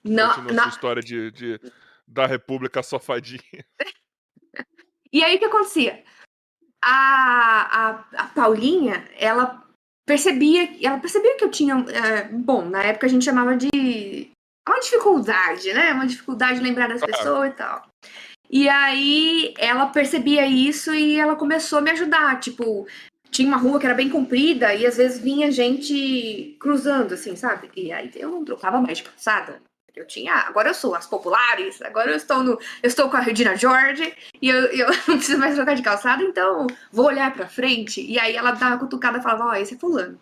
Não, 0.02 0.34
Continua 0.34 0.52
na... 0.52 0.68
história 0.68 1.02
de, 1.02 1.30
de, 1.30 1.60
da 2.06 2.24
República 2.24 2.82
Sofadinha. 2.82 3.42
e 5.12 5.22
aí, 5.22 5.36
o 5.36 5.38
que 5.38 5.44
acontecia? 5.44 6.02
A, 6.82 7.90
a, 7.90 8.22
a 8.22 8.26
Paulinha, 8.28 9.06
ela 9.18 9.62
percebia, 10.06 10.70
ela 10.82 10.98
percebia 10.98 11.36
que 11.36 11.44
eu 11.44 11.50
tinha, 11.50 11.74
é, 11.74 12.28
bom, 12.28 12.64
na 12.64 12.82
época 12.82 13.04
a 13.04 13.10
gente 13.10 13.26
chamava 13.26 13.54
de 13.54 13.68
é 13.68 14.37
uma 14.68 14.80
dificuldade, 14.80 15.72
né? 15.72 15.92
Uma 15.92 16.06
dificuldade 16.06 16.58
de 16.58 16.64
lembrar 16.64 16.88
das 16.88 17.00
pessoas 17.00 17.50
e 17.50 17.52
tal. 17.52 17.82
E 18.50 18.68
aí 18.68 19.54
ela 19.58 19.86
percebia 19.86 20.46
isso 20.46 20.94
e 20.94 21.18
ela 21.18 21.36
começou 21.36 21.78
a 21.78 21.82
me 21.82 21.90
ajudar. 21.90 22.40
Tipo, 22.40 22.86
tinha 23.30 23.48
uma 23.48 23.58
rua 23.58 23.78
que 23.78 23.86
era 23.86 23.94
bem 23.94 24.08
comprida 24.08 24.74
e 24.74 24.86
às 24.86 24.96
vezes 24.96 25.20
vinha 25.20 25.50
gente 25.50 26.56
cruzando, 26.58 27.14
assim, 27.14 27.36
sabe? 27.36 27.70
E 27.76 27.92
aí 27.92 28.10
eu 28.14 28.30
não 28.30 28.44
trocava 28.44 28.80
mais 28.80 28.98
de 28.98 29.04
calçada. 29.04 29.60
Eu 29.94 30.06
tinha, 30.06 30.32
agora 30.34 30.68
eu 30.70 30.74
sou 30.74 30.94
as 30.94 31.06
populares, 31.06 31.82
agora 31.82 32.10
eu 32.10 32.16
estou 32.16 32.42
no, 32.44 32.52
eu 32.52 32.60
estou 32.86 33.10
com 33.10 33.16
a 33.16 33.20
Regina 33.20 33.56
George 33.56 34.14
e 34.40 34.48
eu, 34.48 34.66
eu 34.66 34.86
não 35.08 35.16
preciso 35.16 35.38
mais 35.38 35.56
trocar 35.56 35.74
de 35.74 35.82
calçada, 35.82 36.22
então 36.22 36.68
vou 36.92 37.06
olhar 37.06 37.34
pra 37.34 37.48
frente. 37.48 38.00
E 38.00 38.18
aí 38.18 38.36
ela 38.36 38.52
dava 38.52 38.74
uma 38.74 38.78
cutucada 38.78 39.18
e 39.18 39.22
falava, 39.22 39.46
ó, 39.46 39.50
oh, 39.50 39.54
esse 39.54 39.74
é 39.74 39.78
fulano. 39.78 40.18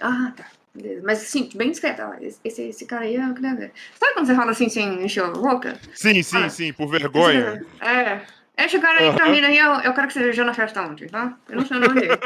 Ah, 0.00 0.32
tá. 0.36 0.46
Beleza. 0.74 1.02
Mas 1.04 1.22
assim, 1.22 1.48
bem 1.54 1.70
discreta, 1.70 2.18
esse, 2.20 2.62
esse 2.62 2.84
cara 2.86 3.04
aí 3.04 3.14
é 3.14 3.26
o 3.26 3.34
que 3.34 3.40
deve 3.40 3.70
Sabe 3.98 4.14
quando 4.14 4.26
você 4.26 4.34
fala 4.34 4.50
assim 4.50 4.68
sem 4.68 5.04
encher 5.04 5.22
a 5.22 5.30
boca? 5.30 5.78
Sim, 5.94 6.20
sim, 6.22 6.36
ah, 6.44 6.48
sim, 6.48 6.72
por 6.72 6.88
vergonha. 6.88 7.64
É. 7.80 8.22
Esse 8.56 8.80
cara 8.80 9.00
aí 9.00 9.12
pra 9.12 9.28
mim 9.28 9.40
aí, 9.40 9.58
eu, 9.58 9.72
eu 9.80 9.94
quero 9.94 10.08
que 10.08 10.14
você 10.14 10.20
veja 10.20 10.44
na 10.44 10.54
festa 10.54 10.82
ontem, 10.82 11.08
tá? 11.08 11.38
Eu 11.48 11.56
não 11.56 11.66
sei 11.66 11.76
o 11.76 11.80
nome 11.80 12.00
dele. 12.00 12.18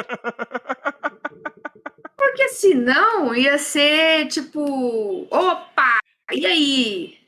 Porque 2.17 2.49
senão 2.49 3.35
ia 3.35 3.59
ser 3.59 4.29
tipo, 4.29 5.27
opa, 5.31 5.99
e 6.33 6.47
aí? 6.47 7.19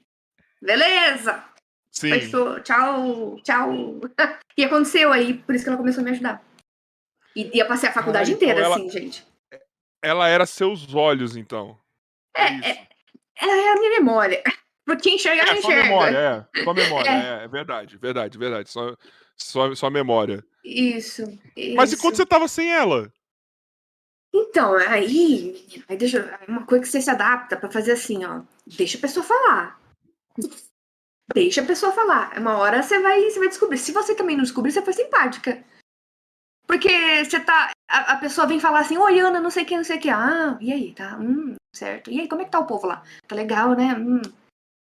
Beleza? 0.61 1.43
Sim. 1.91 2.11
Fechou. 2.11 2.61
Tchau, 2.61 3.39
tchau. 3.43 4.01
e 4.57 4.65
aconteceu 4.65 5.13
aí, 5.13 5.35
por 5.35 5.55
isso 5.55 5.65
que 5.65 5.71
ela 5.71 5.79
começou 5.79 6.03
a 6.03 6.05
me 6.05 6.11
ajudar. 6.13 6.43
E 7.35 7.57
ia 7.57 7.67
passar 7.67 7.89
a 7.89 7.93
faculdade 7.93 8.31
ah, 8.31 8.35
então 8.35 8.49
inteira, 8.49 8.65
ela, 8.67 8.77
assim, 8.77 8.91
gente. 8.91 9.30
Ela 10.03 10.29
era 10.29 10.47
seus 10.47 10.95
olhos, 10.95 11.37
então. 11.37 11.79
É, 12.37 12.45
é, 12.45 12.71
é 12.71 12.89
ela 13.41 13.53
é 13.53 13.73
a 13.73 13.75
minha 13.75 13.99
memória. 13.99 14.43
Porque 14.85 15.11
enxergar, 15.11 15.49
é, 15.49 15.59
enxerga. 15.59 15.83
Só 15.83 15.89
memória, 15.89 16.19
é. 16.55 16.65
Só 16.65 16.75
memória, 16.75 17.11
é. 17.11 17.41
é, 17.41 17.45
é 17.45 17.49
verdade, 17.49 17.97
verdade, 17.97 18.39
verdade. 18.39 18.71
Só, 18.71 18.97
só, 19.37 19.75
só 19.75 19.91
memória. 19.91 20.45
Isso, 20.65 21.23
isso. 21.57 21.77
Mas 21.77 21.93
e 21.93 21.97
quando 21.97 22.17
você 22.17 22.27
tava 22.27 22.49
sem 22.49 22.73
ela? 22.73 23.13
Então, 24.33 24.75
aí, 24.77 25.85
aí 25.89 25.97
deixa, 25.97 26.39
uma 26.47 26.65
coisa 26.65 26.83
que 26.85 26.91
você 26.91 27.01
se 27.01 27.11
adapta 27.11 27.57
para 27.57 27.71
fazer 27.71 27.93
assim, 27.93 28.25
ó. 28.25 28.43
Deixa 28.67 28.97
a 28.97 29.01
pessoa 29.01 29.25
falar. 29.25 29.81
Deixa 31.35 31.63
a 31.63 31.67
pessoa 31.67 31.93
falar. 31.93 32.39
Uma 32.39 32.59
hora 32.59 32.83
você 32.83 32.99
vai, 33.01 33.23
você 33.23 33.39
vai 33.39 33.49
descobrir. 33.49 33.79
Se 33.79 33.93
você 33.93 34.15
também 34.15 34.37
não 34.37 34.45
descobrir, 34.45 34.73
você 34.73 34.83
foi 34.83 34.93
simpática. 34.93 35.65
Porque 36.71 37.25
você 37.25 37.41
tá. 37.41 37.73
A, 37.91 38.13
a 38.13 38.17
pessoa 38.19 38.47
vem 38.47 38.61
falar 38.61 38.79
assim, 38.79 38.97
oi, 38.97 39.19
Ana, 39.19 39.41
não 39.41 39.51
sei 39.51 39.65
o 39.65 39.67
que, 39.67 39.77
não 39.77 39.83
sei 39.83 39.97
o 39.97 40.01
que. 40.01 40.09
Ah, 40.09 40.57
e 40.61 40.73
aí, 40.73 40.95
tá? 40.95 41.19
Hum, 41.19 41.57
certo. 41.75 42.13
E 42.13 42.21
aí, 42.21 42.29
como 42.29 42.43
é 42.43 42.45
que 42.45 42.53
tá 42.53 42.61
o 42.61 42.67
povo 42.67 42.87
lá? 42.87 43.03
Tá 43.27 43.35
legal, 43.35 43.75
né? 43.75 43.93
Hum. 43.95 44.23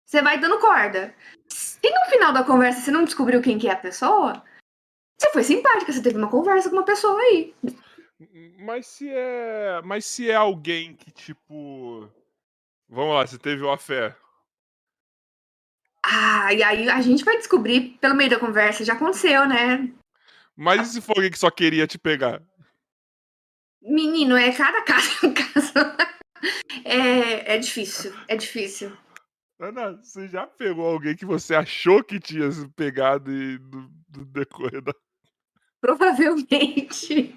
Você 0.07 0.23
vai 0.23 0.41
dando 0.41 0.59
corda. 0.59 1.15
Se 1.47 1.91
no 1.91 2.11
final 2.11 2.33
da 2.33 2.43
conversa 2.43 2.81
você 2.81 2.91
não 2.91 3.05
descobriu 3.05 3.43
quem 3.43 3.59
que 3.59 3.69
é 3.69 3.73
a 3.73 3.77
pessoa, 3.77 4.43
você 5.21 5.31
foi 5.31 5.45
simpática, 5.45 5.93
você 5.93 6.01
teve 6.01 6.17
uma 6.17 6.31
conversa 6.31 6.71
com 6.71 6.77
uma 6.77 6.87
pessoa 6.87 7.21
aí. 7.21 7.55
Mas 8.61 8.87
se 8.87 9.11
é. 9.11 9.83
Mas 9.85 10.07
se 10.07 10.31
é 10.31 10.35
alguém 10.35 10.97
que, 10.97 11.11
tipo. 11.11 12.11
Vamos 12.89 13.15
lá, 13.15 13.27
você 13.27 13.37
teve 13.37 13.63
uma 13.63 13.77
fé. 13.77 14.17
Ah, 16.03 16.51
e 16.51 16.63
aí 16.63 16.89
a 16.89 17.03
gente 17.03 17.27
vai 17.27 17.37
descobrir 17.37 17.99
pelo 18.01 18.15
meio 18.15 18.31
da 18.31 18.41
conversa, 18.41 18.87
já 18.87 18.95
aconteceu, 18.95 19.47
né? 19.47 19.93
Mas 20.57 20.89
e 20.89 20.93
se 20.93 21.01
for 21.01 21.17
alguém 21.17 21.31
que 21.31 21.39
só 21.39 21.51
queria 21.51 21.87
te 21.87 21.99
pegar? 21.99 22.43
Menino, 23.83 24.37
é 24.37 24.53
cada 24.53 24.83
caso 24.83 25.11
um 25.27 25.35
caso. 25.35 25.73
É, 26.85 27.55
é 27.55 27.59
difícil, 27.59 28.15
é 28.29 28.37
difícil. 28.37 28.97
Ana, 29.59 29.93
você 29.93 30.29
já 30.29 30.47
pegou 30.47 30.87
alguém 30.87 31.17
que 31.17 31.25
você 31.25 31.55
achou 31.55 32.03
que 32.03 32.19
tinha 32.19 32.49
pegado 32.75 33.33
e 33.33 33.59
do, 33.59 33.89
do 34.09 34.25
decorrer 34.25 34.83
da. 34.83 34.93
Provavelmente. 35.81 37.33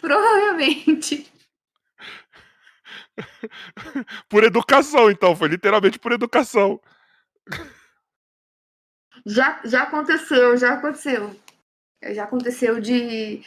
Provavelmente. 0.00 1.32
por 4.28 4.44
educação, 4.44 5.10
então. 5.10 5.34
Foi 5.34 5.48
literalmente 5.48 5.98
por 5.98 6.12
educação. 6.12 6.80
Já, 9.24 9.60
já 9.64 9.82
aconteceu, 9.82 10.56
já 10.56 10.74
aconteceu. 10.74 11.34
Já 12.02 12.24
aconteceu 12.24 12.80
de. 12.80 13.42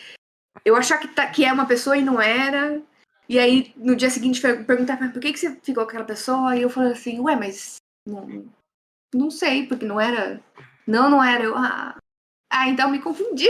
eu 0.66 0.76
achar 0.76 0.98
que, 0.98 1.08
tá, 1.08 1.28
que 1.28 1.46
é 1.46 1.54
uma 1.54 1.68
pessoa 1.68 1.98
e 1.98 2.04
não 2.04 2.22
era. 2.22 2.82
E 3.28 3.38
aí, 3.38 3.74
no 3.78 3.96
dia 3.96 4.10
seguinte, 4.10 4.42
perguntar 4.42 4.98
por 4.98 5.22
que, 5.22 5.32
que 5.32 5.40
você 5.40 5.56
ficou 5.62 5.84
com 5.84 5.90
aquela 5.90 6.06
pessoa? 6.06 6.56
E 6.56 6.64
eu 6.64 6.70
falei 6.70 6.94
assim, 6.94 7.20
ué, 7.20 7.36
mas 7.36 7.76
não, 8.08 8.52
não 9.14 9.30
sei, 9.30 9.68
porque 9.68 9.86
não 9.86 10.00
era. 10.00 10.42
Não, 10.88 11.10
não 11.10 11.24
era. 11.24 11.44
Eu, 11.44 11.56
ah, 11.56 11.96
ah 12.52 12.68
então 12.68 12.90
me 12.90 13.00
confundi. 13.00 13.48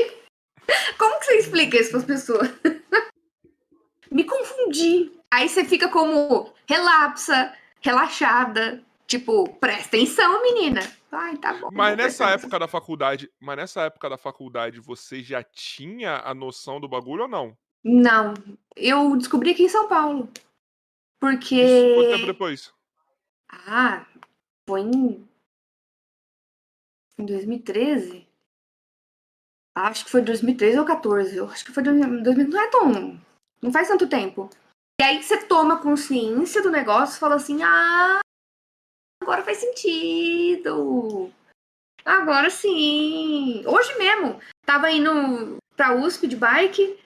Como 0.98 1.20
que 1.20 1.26
você 1.26 1.38
explica 1.38 1.78
isso 1.78 1.92
para 1.92 2.00
as 2.00 2.06
pessoas? 2.06 2.50
me 4.12 4.24
confundi. 4.26 5.12
Aí 5.32 5.48
você 5.48 5.64
fica 5.64 5.88
como 5.88 6.52
relapsa, 6.68 7.54
relaxada. 7.82 8.84
Tipo, 9.08 9.48
presta 9.60 9.88
atenção, 9.88 10.42
menina. 10.44 10.82
Ai, 11.12 11.38
tá 11.38 11.54
bom. 11.54 11.70
Mas 11.72 11.98
nessa 11.98 12.30
época 12.30 12.60
da 12.60 12.68
faculdade, 12.68 13.32
mas 13.40 13.58
nessa 13.58 13.82
época 13.82 14.10
da 14.10 14.18
faculdade, 14.18 14.80
você 14.80 15.24
já 15.24 15.44
tinha 15.44 16.18
a 16.18 16.34
noção 16.34 16.80
do 16.80 16.88
bagulho 16.88 17.24
ou 17.24 17.28
não? 17.28 17.58
Não. 17.84 18.34
Eu 18.76 19.16
descobri 19.18 19.52
aqui 19.52 19.64
em 19.64 19.70
São 19.70 19.88
Paulo. 19.88 20.30
Porque. 21.20 21.56
Isso, 21.56 21.96
quanto 21.96 22.12
tempo 22.12 22.26
depois? 22.26 22.74
Ah, 23.50 24.06
foi 24.68 24.82
em. 24.82 25.28
Em 27.18 27.26
2013? 27.26 28.28
Acho 29.76 30.06
que 30.06 30.12
foi 30.12 30.22
2013 30.22 30.80
ou 30.80 30.86
14. 30.86 31.36
Eu 31.36 31.50
acho 31.50 31.66
que 31.66 31.72
foi 31.72 31.84
2013. 31.84 32.50
Não 32.50 32.62
é 32.62 32.70
tão. 32.70 33.22
Não 33.62 33.72
faz 33.72 33.88
tanto 33.88 34.08
tempo. 34.08 34.50
E 35.00 35.04
aí 35.04 35.24
você 35.24 35.46
toma 35.46 35.82
consciência 35.82 36.62
do 36.62 36.72
negócio 36.72 37.16
e 37.16 37.20
fala 37.20 37.36
assim: 37.36 37.64
ah, 37.64 38.20
agora 39.30 39.44
faz 39.44 39.60
sentido. 39.60 41.32
Agora 42.04 42.50
sim. 42.50 43.64
Hoje 43.68 43.96
mesmo, 44.00 44.42
tava 44.66 44.90
indo 44.90 45.58
pra 45.76 45.94
USP 45.94 46.26
de 46.28 46.36
bike. 46.36 47.00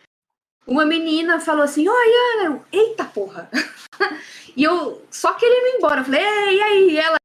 Uma 0.66 0.86
menina 0.86 1.42
falou 1.42 1.64
assim: 1.64 1.88
Oi, 1.90 2.14
Ana. 2.38 2.66
Eita 2.72 3.04
porra. 3.04 3.50
e 4.56 4.64
eu 4.64 5.06
só 5.12 5.34
querendo 5.34 5.68
ir 5.68 5.78
embora. 5.78 6.00
Eu 6.00 6.06
falei: 6.06 6.22
Ei, 6.22 6.58
e 6.58 6.62
aí? 6.62 6.90
E 6.92 6.98
ela: 6.98 7.18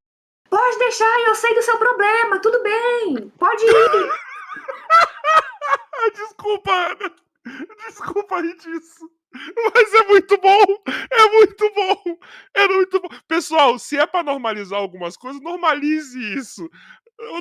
Pode 0.51 0.79
deixar, 0.79 1.21
eu 1.29 1.35
sei 1.37 1.55
do 1.55 1.63
seu 1.63 1.79
problema. 1.79 2.41
Tudo 2.41 2.61
bem. 2.61 3.31
Pode 3.39 3.65
ir. 3.65 4.11
Desculpa, 6.13 6.73
Ana. 6.73 7.15
Desculpa 7.87 8.41
aí 8.41 8.57
disso. 8.57 9.09
Mas 9.33 9.95
é 9.95 10.05
muito 10.05 10.39
bom! 10.39 10.65
É 11.11 11.31
muito 11.31 11.73
bom! 11.75 12.19
É 12.55 12.69
muito 12.69 13.01
bom. 13.01 13.09
Pessoal, 13.27 13.79
se 13.79 13.99
é 13.99 14.07
para 14.07 14.23
normalizar 14.23 14.79
algumas 14.79 15.17
coisas, 15.17 15.41
normalize 15.43 16.19
isso. 16.35 16.69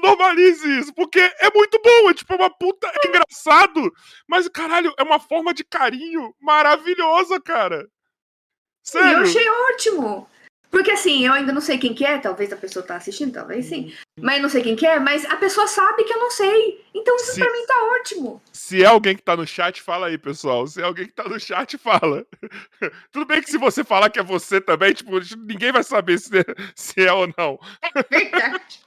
Normalize 0.01 0.79
isso, 0.79 0.93
porque 0.93 1.19
é 1.19 1.51
muito 1.53 1.79
bom, 1.83 2.09
é 2.09 2.13
tipo 2.13 2.35
uma 2.35 2.49
puta. 2.49 2.87
É 2.87 3.07
engraçado, 3.07 3.91
mas 4.27 4.47
caralho, 4.47 4.93
é 4.97 5.03
uma 5.03 5.19
forma 5.19 5.53
de 5.53 5.63
carinho 5.63 6.33
maravilhosa, 6.41 7.39
cara. 7.39 7.87
Sério. 8.81 9.19
Eu 9.19 9.21
achei 9.23 9.49
ótimo. 9.49 10.29
Porque 10.69 10.91
assim, 10.91 11.25
eu 11.25 11.33
ainda 11.33 11.53
não 11.53 11.61
sei 11.61 11.77
quem 11.77 11.93
que 11.93 12.05
é, 12.05 12.17
talvez 12.17 12.51
a 12.51 12.57
pessoa 12.57 12.85
tá 12.85 12.97
assistindo, 12.97 13.33
talvez 13.33 13.65
sim. 13.65 13.85
Uhum. 13.85 13.91
Mas 14.21 14.41
não 14.41 14.49
sei 14.49 14.61
quem 14.61 14.75
que 14.75 14.85
é, 14.85 14.99
mas 14.99 15.25
a 15.25 15.37
pessoa 15.37 15.67
sabe 15.67 16.03
que 16.03 16.13
eu 16.13 16.19
não 16.19 16.29
sei. 16.29 16.85
Então 16.93 17.15
isso 17.15 17.33
se, 17.33 17.39
pra 17.39 17.51
mim 17.51 17.65
tá 17.65 17.75
ótimo. 17.99 18.41
Se 18.51 18.83
é 18.83 18.85
alguém 18.85 19.15
que 19.15 19.21
tá 19.21 19.35
no 19.35 19.47
chat, 19.47 19.81
fala 19.81 20.07
aí, 20.07 20.17
pessoal. 20.17 20.67
Se 20.67 20.81
é 20.81 20.83
alguém 20.83 21.05
que 21.05 21.13
tá 21.13 21.23
no 21.23 21.39
chat, 21.39 21.75
fala. 21.79 22.25
Tudo 23.11 23.25
bem 23.25 23.41
que 23.41 23.49
se 23.49 23.57
você 23.57 23.83
falar 23.83 24.09
que 24.09 24.19
é 24.19 24.23
você 24.23 24.59
também, 24.59 24.93
tipo, 24.93 25.11
ninguém 25.45 25.71
vai 25.71 25.83
saber 25.83 26.19
se 26.19 26.37
é, 26.37 26.43
se 26.75 27.01
é 27.01 27.13
ou 27.13 27.27
não. 27.37 27.57
É 27.81 28.03
verdade. 28.09 28.81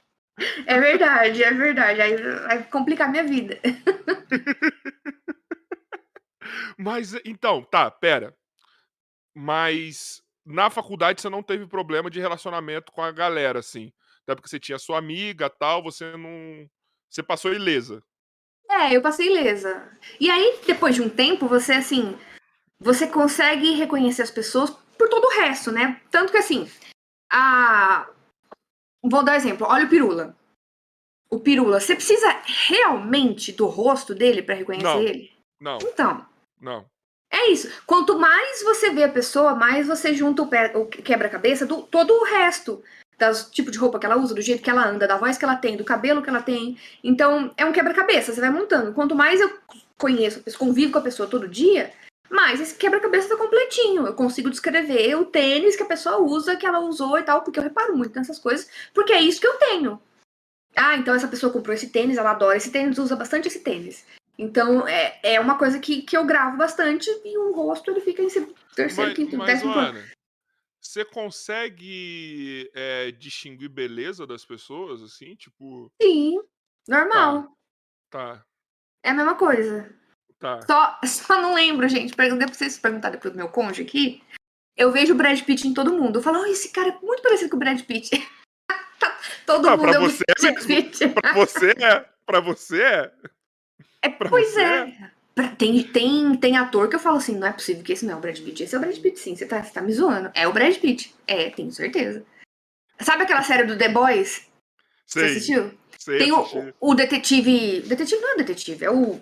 É 0.65 0.79
verdade, 0.79 1.43
é 1.43 1.51
verdade. 1.51 2.01
Aí 2.01 2.17
vai 2.17 2.63
complicar 2.63 3.09
minha 3.09 3.23
vida. 3.23 3.59
Mas, 6.77 7.13
então, 7.25 7.63
tá, 7.63 7.91
pera. 7.91 8.33
Mas 9.35 10.21
na 10.45 10.69
faculdade 10.69 11.21
você 11.21 11.29
não 11.29 11.43
teve 11.43 11.67
problema 11.67 12.09
de 12.09 12.19
relacionamento 12.19 12.91
com 12.91 13.01
a 13.01 13.11
galera, 13.11 13.59
assim. 13.59 13.91
Até 14.23 14.35
porque 14.35 14.49
você 14.49 14.59
tinha 14.59 14.79
sua 14.79 14.97
amiga 14.97 15.49
tal, 15.49 15.83
você 15.83 16.15
não. 16.15 16.69
Você 17.09 17.21
passou 17.21 17.53
ilesa. 17.53 18.01
É, 18.69 18.95
eu 18.95 19.01
passei 19.01 19.27
ilesa. 19.27 19.97
E 20.19 20.29
aí, 20.29 20.59
depois 20.65 20.95
de 20.95 21.01
um 21.01 21.09
tempo, 21.09 21.47
você, 21.47 21.73
assim. 21.73 22.17
Você 22.79 23.07
consegue 23.07 23.73
reconhecer 23.73 24.23
as 24.23 24.31
pessoas 24.31 24.71
por 24.97 25.07
todo 25.07 25.25
o 25.25 25.41
resto, 25.41 25.71
né? 25.71 26.01
Tanto 26.09 26.31
que, 26.31 26.37
assim. 26.37 26.69
A. 27.31 28.09
Vou 29.03 29.23
dar 29.23 29.35
exemplo. 29.35 29.67
Olha 29.67 29.85
o 29.85 29.89
Pirula. 29.89 30.35
O 31.29 31.39
Pirula, 31.39 31.79
você 31.79 31.95
precisa 31.95 32.41
realmente 32.45 33.51
do 33.51 33.65
rosto 33.65 34.13
dele 34.13 34.43
para 34.43 34.55
reconhecer 34.55 34.87
não, 34.87 35.01
ele? 35.01 35.31
Não. 35.59 35.77
Então. 35.81 36.25
Não. 36.59 36.85
É 37.31 37.49
isso. 37.49 37.69
Quanto 37.87 38.19
mais 38.19 38.61
você 38.61 38.91
vê 38.91 39.03
a 39.03 39.09
pessoa, 39.09 39.55
mais 39.55 39.87
você 39.87 40.13
junta 40.13 40.43
o, 40.43 40.85
quebra-cabeça 40.85 41.65
do 41.65 41.81
todo 41.81 42.13
o 42.13 42.25
resto. 42.25 42.83
Do 43.17 43.51
tipo 43.51 43.71
de 43.71 43.77
roupa 43.77 43.99
que 43.99 44.05
ela 44.05 44.17
usa, 44.17 44.33
do 44.33 44.41
jeito 44.41 44.63
que 44.63 44.69
ela 44.69 44.87
anda, 44.87 45.07
da 45.07 45.15
voz 45.15 45.37
que 45.37 45.45
ela 45.45 45.55
tem, 45.55 45.77
do 45.77 45.85
cabelo 45.85 46.21
que 46.21 46.29
ela 46.29 46.41
tem. 46.41 46.77
Então, 47.03 47.51
é 47.55 47.63
um 47.63 47.71
quebra-cabeça, 47.71 48.33
você 48.33 48.41
vai 48.41 48.49
montando. 48.49 48.93
Quanto 48.93 49.15
mais 49.15 49.39
eu 49.39 49.59
conheço, 49.97 50.43
convivo 50.57 50.91
com 50.91 50.97
a 50.97 51.03
pessoa 51.03 51.29
todo 51.29 51.47
dia, 51.47 51.93
mais 52.31 52.59
esse 52.59 52.75
quebra-cabeça 52.75 53.29
tá 53.29 53.37
completinho. 53.37 54.07
Eu 54.07 54.15
consigo 54.15 54.49
descrever 54.49 55.15
o 55.15 55.25
tênis 55.25 55.75
que 55.75 55.83
a 55.83 55.87
pessoa 55.87 56.17
usa, 56.19 56.55
que 56.55 56.65
ela 56.65 56.79
usou 56.79 57.19
e 57.19 57.23
tal, 57.23 57.43
porque 57.43 57.59
eu 57.59 57.63
reparo 57.63 57.95
muito 57.95 58.15
nessas 58.15 58.39
coisas, 58.39 58.67
porque 58.93 59.13
é 59.13 59.21
isso 59.21 59.39
que 59.39 59.47
eu 59.47 59.57
tenho. 59.59 60.01
Ah, 60.75 60.95
então 60.95 61.13
essa 61.13 61.27
pessoa 61.27 61.53
comprou 61.53 61.75
esse 61.75 61.89
tênis, 61.89 62.17
ela 62.17 62.31
adora 62.31 62.57
esse 62.57 62.71
tênis, 62.71 62.97
usa 62.97 63.15
bastante 63.15 63.47
esse 63.47 63.59
tênis. 63.59 64.05
Então, 64.37 64.87
é, 64.87 65.19
é 65.23 65.39
uma 65.39 65.57
coisa 65.57 65.79
que, 65.79 66.01
que 66.01 66.17
eu 66.17 66.25
gravo 66.25 66.57
bastante 66.57 67.09
e 67.23 67.37
o 67.37 67.51
rosto 67.53 67.91
ele 67.91 68.01
fica 68.01 68.21
em 68.21 68.27
terceiro, 68.75 69.09
mas, 69.09 69.13
quinto, 69.13 69.37
mas, 69.37 69.47
décimo 69.47 69.73
plano. 69.73 70.01
Você 70.81 71.05
consegue 71.05 72.71
é, 72.73 73.11
distinguir 73.11 73.69
beleza 73.69 74.25
das 74.25 74.43
pessoas, 74.43 75.01
assim? 75.03 75.35
Tipo. 75.35 75.91
Sim, 76.01 76.41
normal. 76.87 77.55
Tá. 78.09 78.37
tá. 78.37 78.45
É 79.03 79.11
a 79.11 79.13
mesma 79.13 79.35
coisa. 79.35 79.93
Tá. 80.39 80.59
Só, 80.63 80.99
só 81.05 81.41
não 81.41 81.53
lembro, 81.53 81.87
gente. 81.87 82.15
Perguntei 82.15 82.47
pra 82.47 82.55
vocês 82.55 82.79
perguntarem 82.79 83.19
pro 83.19 83.33
meu 83.33 83.47
cônjuge 83.47 83.83
aqui. 83.83 84.23
Eu 84.75 84.91
vejo 84.91 85.13
o 85.13 85.17
Brad 85.17 85.39
Pitt 85.43 85.67
em 85.67 85.73
todo 85.73 85.93
mundo. 85.93 86.17
Eu 86.17 86.23
falo, 86.23 86.41
oh, 86.41 86.45
esse 86.45 86.71
cara 86.71 86.89
é 86.89 86.99
muito 87.05 87.21
parecido 87.21 87.51
com 87.51 87.57
o 87.57 87.59
Brad 87.59 87.79
Pitt. 87.83 88.09
todo 89.45 89.67
ah, 89.67 89.77
mundo 89.77 89.89
pra 89.89 89.97
é 89.97 89.99
você 89.99 90.23
é 90.27 90.51
mesmo. 90.51 91.13
Pra 91.13 91.33
você 91.33 91.71
é. 91.71 92.09
Pra 92.25 92.39
você 92.39 92.81
é. 92.81 93.13
É, 94.01 94.09
pois 94.09 94.55
é. 94.57 95.11
Tem, 95.57 95.83
tem, 95.83 96.35
tem 96.35 96.57
ator 96.57 96.89
que 96.89 96.95
eu 96.95 96.99
falo 96.99 97.17
assim, 97.17 97.37
não 97.37 97.47
é 97.47 97.53
possível 97.53 97.83
que 97.83 97.93
esse 97.93 98.05
não 98.05 98.13
é 98.13 98.17
o 98.17 98.19
Brad 98.19 98.37
Pitt. 98.39 98.63
Esse 98.63 98.75
é 98.75 98.77
o 98.77 98.81
Brad 98.81 98.97
Pitt, 98.97 99.19
sim. 99.19 99.35
Você 99.35 99.45
tá, 99.45 99.63
você 99.63 99.71
tá 99.71 99.81
me 99.81 99.93
zoando. 99.93 100.29
É 100.33 100.47
o 100.47 100.53
Brad 100.53 100.75
Pitt. 100.77 101.15
É, 101.25 101.49
tenho 101.49 101.71
certeza. 101.71 102.25
Sabe 102.99 103.23
aquela 103.23 103.41
série 103.41 103.63
do 103.63 103.77
The 103.77 103.89
Boys? 103.89 104.49
Sei, 105.07 105.23
você 105.23 105.31
assistiu? 105.31 105.71
Sei, 105.97 106.17
tem 106.17 106.31
o, 106.31 106.73
o 106.79 106.95
detetive. 106.95 107.81
Detetive 107.81 108.21
não 108.21 108.33
é 108.33 108.37
detetive, 108.37 108.85
é 108.85 108.91
o. 108.91 109.21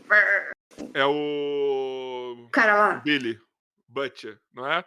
É 0.93 1.05
o. 1.05 2.45
o 2.45 2.49
cara 2.49 2.75
lá. 2.75 2.95
Billy 2.95 3.39
Butcher, 3.87 4.39
não 4.53 4.65
é? 4.65 4.83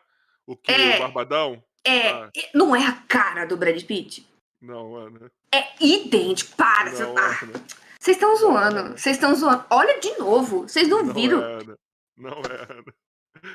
O 0.46 0.56
que? 0.56 0.72
É, 0.72 0.96
o 0.96 1.00
Barbadão? 1.00 1.62
É. 1.84 2.08
Ah. 2.08 2.30
Não 2.54 2.74
é 2.74 2.86
a 2.86 2.92
cara 2.92 3.44
do 3.44 3.56
Brad 3.56 3.80
Pitt? 3.84 4.26
Não, 4.60 4.94
Ana. 4.96 5.30
É 5.52 5.64
idêntico. 5.80 6.56
Para. 6.56 6.90
Não, 6.90 7.14
você... 7.14 7.20
ah. 7.20 7.81
Vocês 8.02 8.16
estão 8.16 8.34
zoando. 8.34 8.98
Vocês 8.98 9.16
estão 9.16 9.32
zoando. 9.32 9.64
Olha 9.70 10.00
de 10.00 10.18
novo. 10.18 10.62
Vocês 10.62 10.88
não, 10.88 11.04
não 11.04 11.14
viram. 11.14 11.40
É, 11.40 11.52
Ana. 11.60 11.78
Não 12.16 12.30
é, 12.32 12.62
Ana. 12.72 12.94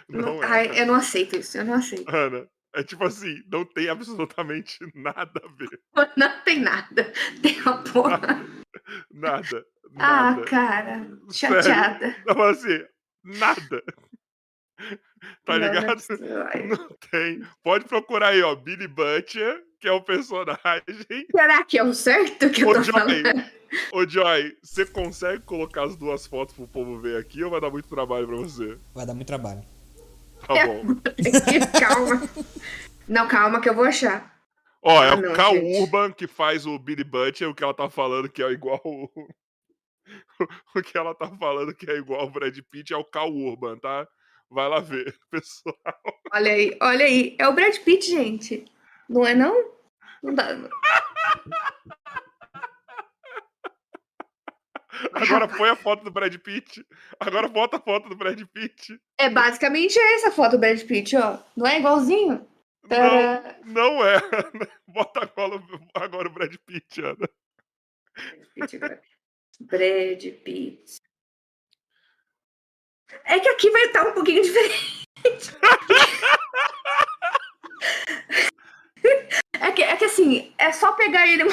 Não, 0.07 0.21
não 0.21 0.43
é. 0.43 0.47
Ai, 0.47 0.81
eu 0.81 0.85
não 0.85 0.95
aceito 0.95 1.35
isso. 1.35 1.57
Eu 1.57 1.65
não 1.65 1.73
aceito. 1.73 2.09
Ana, 2.09 2.47
é 2.73 2.81
tipo 2.81 3.03
assim, 3.03 3.43
não 3.51 3.65
tem 3.65 3.89
absolutamente 3.89 4.79
nada 4.95 5.41
a 5.43 5.47
ver. 5.49 5.81
Não 6.15 6.43
tem 6.45 6.61
nada. 6.61 7.11
Tem 7.41 7.61
uma 7.61 7.83
porra. 7.91 8.19
Nada. 9.11 9.65
nada. 9.91 10.41
Ah, 10.41 10.45
cara. 10.45 11.19
Chateada. 11.29 11.99
Sério? 12.07 12.23
Não, 12.25 12.41
assim, 12.43 12.85
nada. 13.25 13.83
Tá 15.45 15.57
não, 15.57 15.67
ligado? 15.67 16.03
Não, 16.19 16.77
não, 16.77 16.89
tem. 17.09 17.41
Pode 17.63 17.85
procurar 17.85 18.29
aí, 18.29 18.41
ó. 18.43 18.53
Billy 18.53 18.87
Butcher, 18.87 19.63
que 19.79 19.87
é 19.87 19.91
o 19.91 20.01
personagem. 20.01 20.83
Será 21.31 21.63
que 21.63 21.77
é 21.77 21.83
o 21.83 21.93
certo 21.93 22.49
que 22.49 22.63
eu 22.63 22.73
tô 22.73 22.83
Joy, 22.83 22.93
falando? 22.93 23.45
Ô, 23.91 24.07
Joy, 24.07 24.55
você 24.61 24.85
consegue 24.85 25.43
colocar 25.43 25.83
as 25.83 25.95
duas 25.95 26.27
fotos 26.27 26.53
pro 26.53 26.67
povo 26.67 26.99
ver 26.99 27.19
aqui 27.19 27.43
ou 27.43 27.49
vai 27.49 27.59
dar 27.59 27.71
muito 27.71 27.89
trabalho 27.89 28.27
pra 28.27 28.37
você? 28.37 28.77
Vai 28.93 29.05
dar 29.05 29.13
muito 29.13 29.27
trabalho. 29.27 29.63
Tá 30.45 30.67
bom. 30.67 30.83
calma. 31.79 32.29
Não, 33.07 33.27
calma 33.27 33.59
que 33.59 33.69
eu 33.69 33.75
vou 33.75 33.85
achar. 33.85 34.37
Ó, 34.81 35.03
é 35.03 35.09
ah, 35.09 35.15
o 35.15 35.33
Cal 35.33 35.55
Urban 35.55 36.11
que 36.11 36.27
faz 36.27 36.65
o 36.65 36.77
Billy 36.77 37.03
Butcher, 37.03 37.49
o 37.49 37.55
que 37.55 37.63
ela 37.63 37.73
tá 37.73 37.89
falando 37.89 38.29
que 38.29 38.43
é 38.43 38.51
igual 38.51 38.79
o... 38.85 39.09
o 40.75 40.81
que 40.81 40.97
ela 40.97 41.15
tá 41.15 41.27
falando 41.37 41.73
que 41.73 41.89
é 41.89 41.97
igual 41.97 42.25
o 42.25 42.29
Brad 42.29 42.57
Pitt 42.69 42.93
é 42.93 42.97
o 42.97 43.03
Cal 43.03 43.33
Urban, 43.33 43.77
tá? 43.79 44.07
Vai 44.49 44.69
lá 44.69 44.79
ver, 44.79 45.17
pessoal. 45.29 45.77
Olha 46.33 46.51
aí, 46.51 46.77
olha 46.81 47.05
aí. 47.05 47.35
É 47.39 47.47
o 47.47 47.53
Brad 47.53 47.77
Pitt, 47.79 48.09
gente. 48.09 48.65
Não 49.09 49.25
é 49.25 49.35
não? 49.35 49.71
Não 50.23 50.33
dá. 50.33 50.47
Agora 55.13 55.47
põe 55.47 55.69
a 55.69 55.75
foto 55.75 56.03
do 56.03 56.11
Brad 56.11 56.35
Pitt. 56.37 56.85
Agora 57.19 57.47
bota 57.47 57.77
a 57.77 57.79
foto 57.79 58.09
do 58.09 58.15
Brad 58.15 58.41
Pitt. 58.53 58.99
É 59.17 59.29
basicamente 59.29 59.97
essa 59.99 60.31
foto 60.31 60.51
do 60.51 60.59
Brad 60.59 60.81
Pitt, 60.83 61.15
ó. 61.15 61.39
Não 61.55 61.67
é 61.67 61.79
igualzinho? 61.79 62.47
Não, 62.89 63.43
não 63.65 64.05
é. 64.05 64.17
Bota 64.87 65.21
agora, 65.23 65.61
agora 65.93 66.29
o 66.29 66.31
Brad 66.31 66.55
Pitt, 66.65 67.01
Ana. 67.01 67.29
Brad 69.59 70.23
Pitt. 70.43 71.01
É 73.25 73.39
que 73.39 73.49
aqui 73.49 73.69
vai 73.69 73.85
estar 73.85 74.07
um 74.07 74.13
pouquinho 74.13 74.41
diferente. 74.41 75.07
é, 79.59 79.71
que, 79.71 79.83
é 79.83 79.95
que 79.95 80.05
assim, 80.05 80.53
é 80.57 80.71
só 80.71 80.93
pegar 80.93 81.27
ele. 81.27 81.43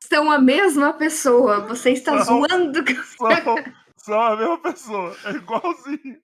São 0.00 0.30
a 0.30 0.38
mesma 0.38 0.94
pessoa. 0.94 1.60
Você 1.66 1.90
está 1.90 2.24
são, 2.24 2.42
zoando. 2.42 2.82
São, 3.04 3.28
são 3.98 4.20
a 4.20 4.36
mesma 4.36 4.58
pessoa. 4.62 5.16
É 5.24 5.30
igualzinho. 5.32 6.22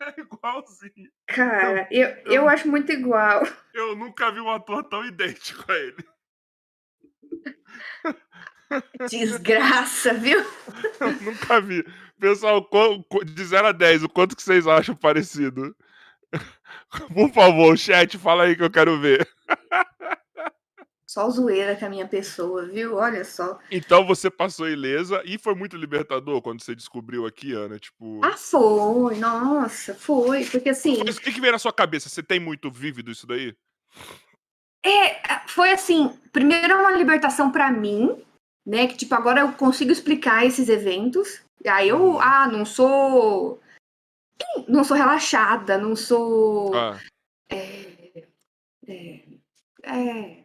É 0.00 0.20
igualzinho. 0.20 1.10
Cara, 1.26 1.86
eu, 1.90 2.08
eu, 2.08 2.32
eu 2.32 2.48
acho 2.48 2.68
muito 2.68 2.90
igual. 2.90 3.42
Eu 3.74 3.94
nunca 3.94 4.30
vi 4.30 4.40
um 4.40 4.50
ator 4.50 4.84
tão 4.84 5.04
idêntico 5.04 5.70
a 5.70 5.76
ele. 5.76 6.08
Desgraça, 9.08 10.14
viu? 10.14 10.38
Eu 11.00 11.12
nunca 11.22 11.60
vi. 11.60 11.84
Pessoal, 12.18 12.68
de 13.24 13.44
0 13.44 13.68
a 13.68 13.72
10, 13.72 14.04
o 14.04 14.08
quanto 14.08 14.36
que 14.36 14.42
vocês 14.42 14.66
acham 14.66 14.94
parecido? 14.94 15.74
Por 17.14 17.32
favor, 17.32 17.76
chat, 17.78 18.18
fala 18.18 18.44
aí 18.44 18.56
que 18.56 18.62
eu 18.62 18.70
quero 18.70 19.00
ver. 19.00 19.28
Só 21.06 21.30
zoeira 21.30 21.74
com 21.74 21.86
a 21.86 21.88
minha 21.88 22.06
pessoa, 22.06 22.66
viu? 22.66 22.96
Olha 22.96 23.24
só. 23.24 23.58
Então 23.70 24.06
você 24.06 24.28
passou 24.28 24.68
ilesa 24.68 25.22
e 25.24 25.38
foi 25.38 25.54
muito 25.54 25.74
libertador 25.74 26.42
quando 26.42 26.62
você 26.62 26.74
descobriu 26.74 27.24
aqui, 27.24 27.54
Ana? 27.54 27.78
Tipo. 27.78 28.20
Ah, 28.22 28.36
foi. 28.36 29.16
Nossa, 29.16 29.94
foi. 29.94 30.44
Porque 30.44 30.68
assim. 30.68 31.02
Mas 31.02 31.16
o 31.16 31.20
que, 31.22 31.32
que 31.32 31.40
veio 31.40 31.54
na 31.54 31.58
sua 31.58 31.72
cabeça? 31.72 32.10
Você 32.10 32.22
tem 32.22 32.38
muito 32.38 32.70
vívido 32.70 33.10
isso 33.10 33.26
daí? 33.26 33.56
É, 34.84 35.48
foi 35.48 35.72
assim. 35.72 36.12
Primeiro 36.30 36.74
é 36.74 36.76
uma 36.76 36.92
libertação 36.92 37.50
para 37.50 37.72
mim, 37.72 38.22
né? 38.66 38.86
Que 38.86 38.96
tipo, 38.96 39.14
agora 39.14 39.40
eu 39.40 39.52
consigo 39.52 39.92
explicar 39.92 40.44
esses 40.44 40.68
eventos. 40.68 41.42
E 41.64 41.68
aí 41.68 41.88
eu, 41.88 42.00
uhum. 42.00 42.20
ah, 42.20 42.48
não 42.48 42.64
sou. 42.64 43.60
Não 44.68 44.84
sou 44.84 44.96
relaxada, 44.96 45.76
não 45.76 45.96
sou. 45.96 46.74
Ah. 46.74 46.98
É, 47.50 48.24
é, 48.86 49.22
é 49.82 50.38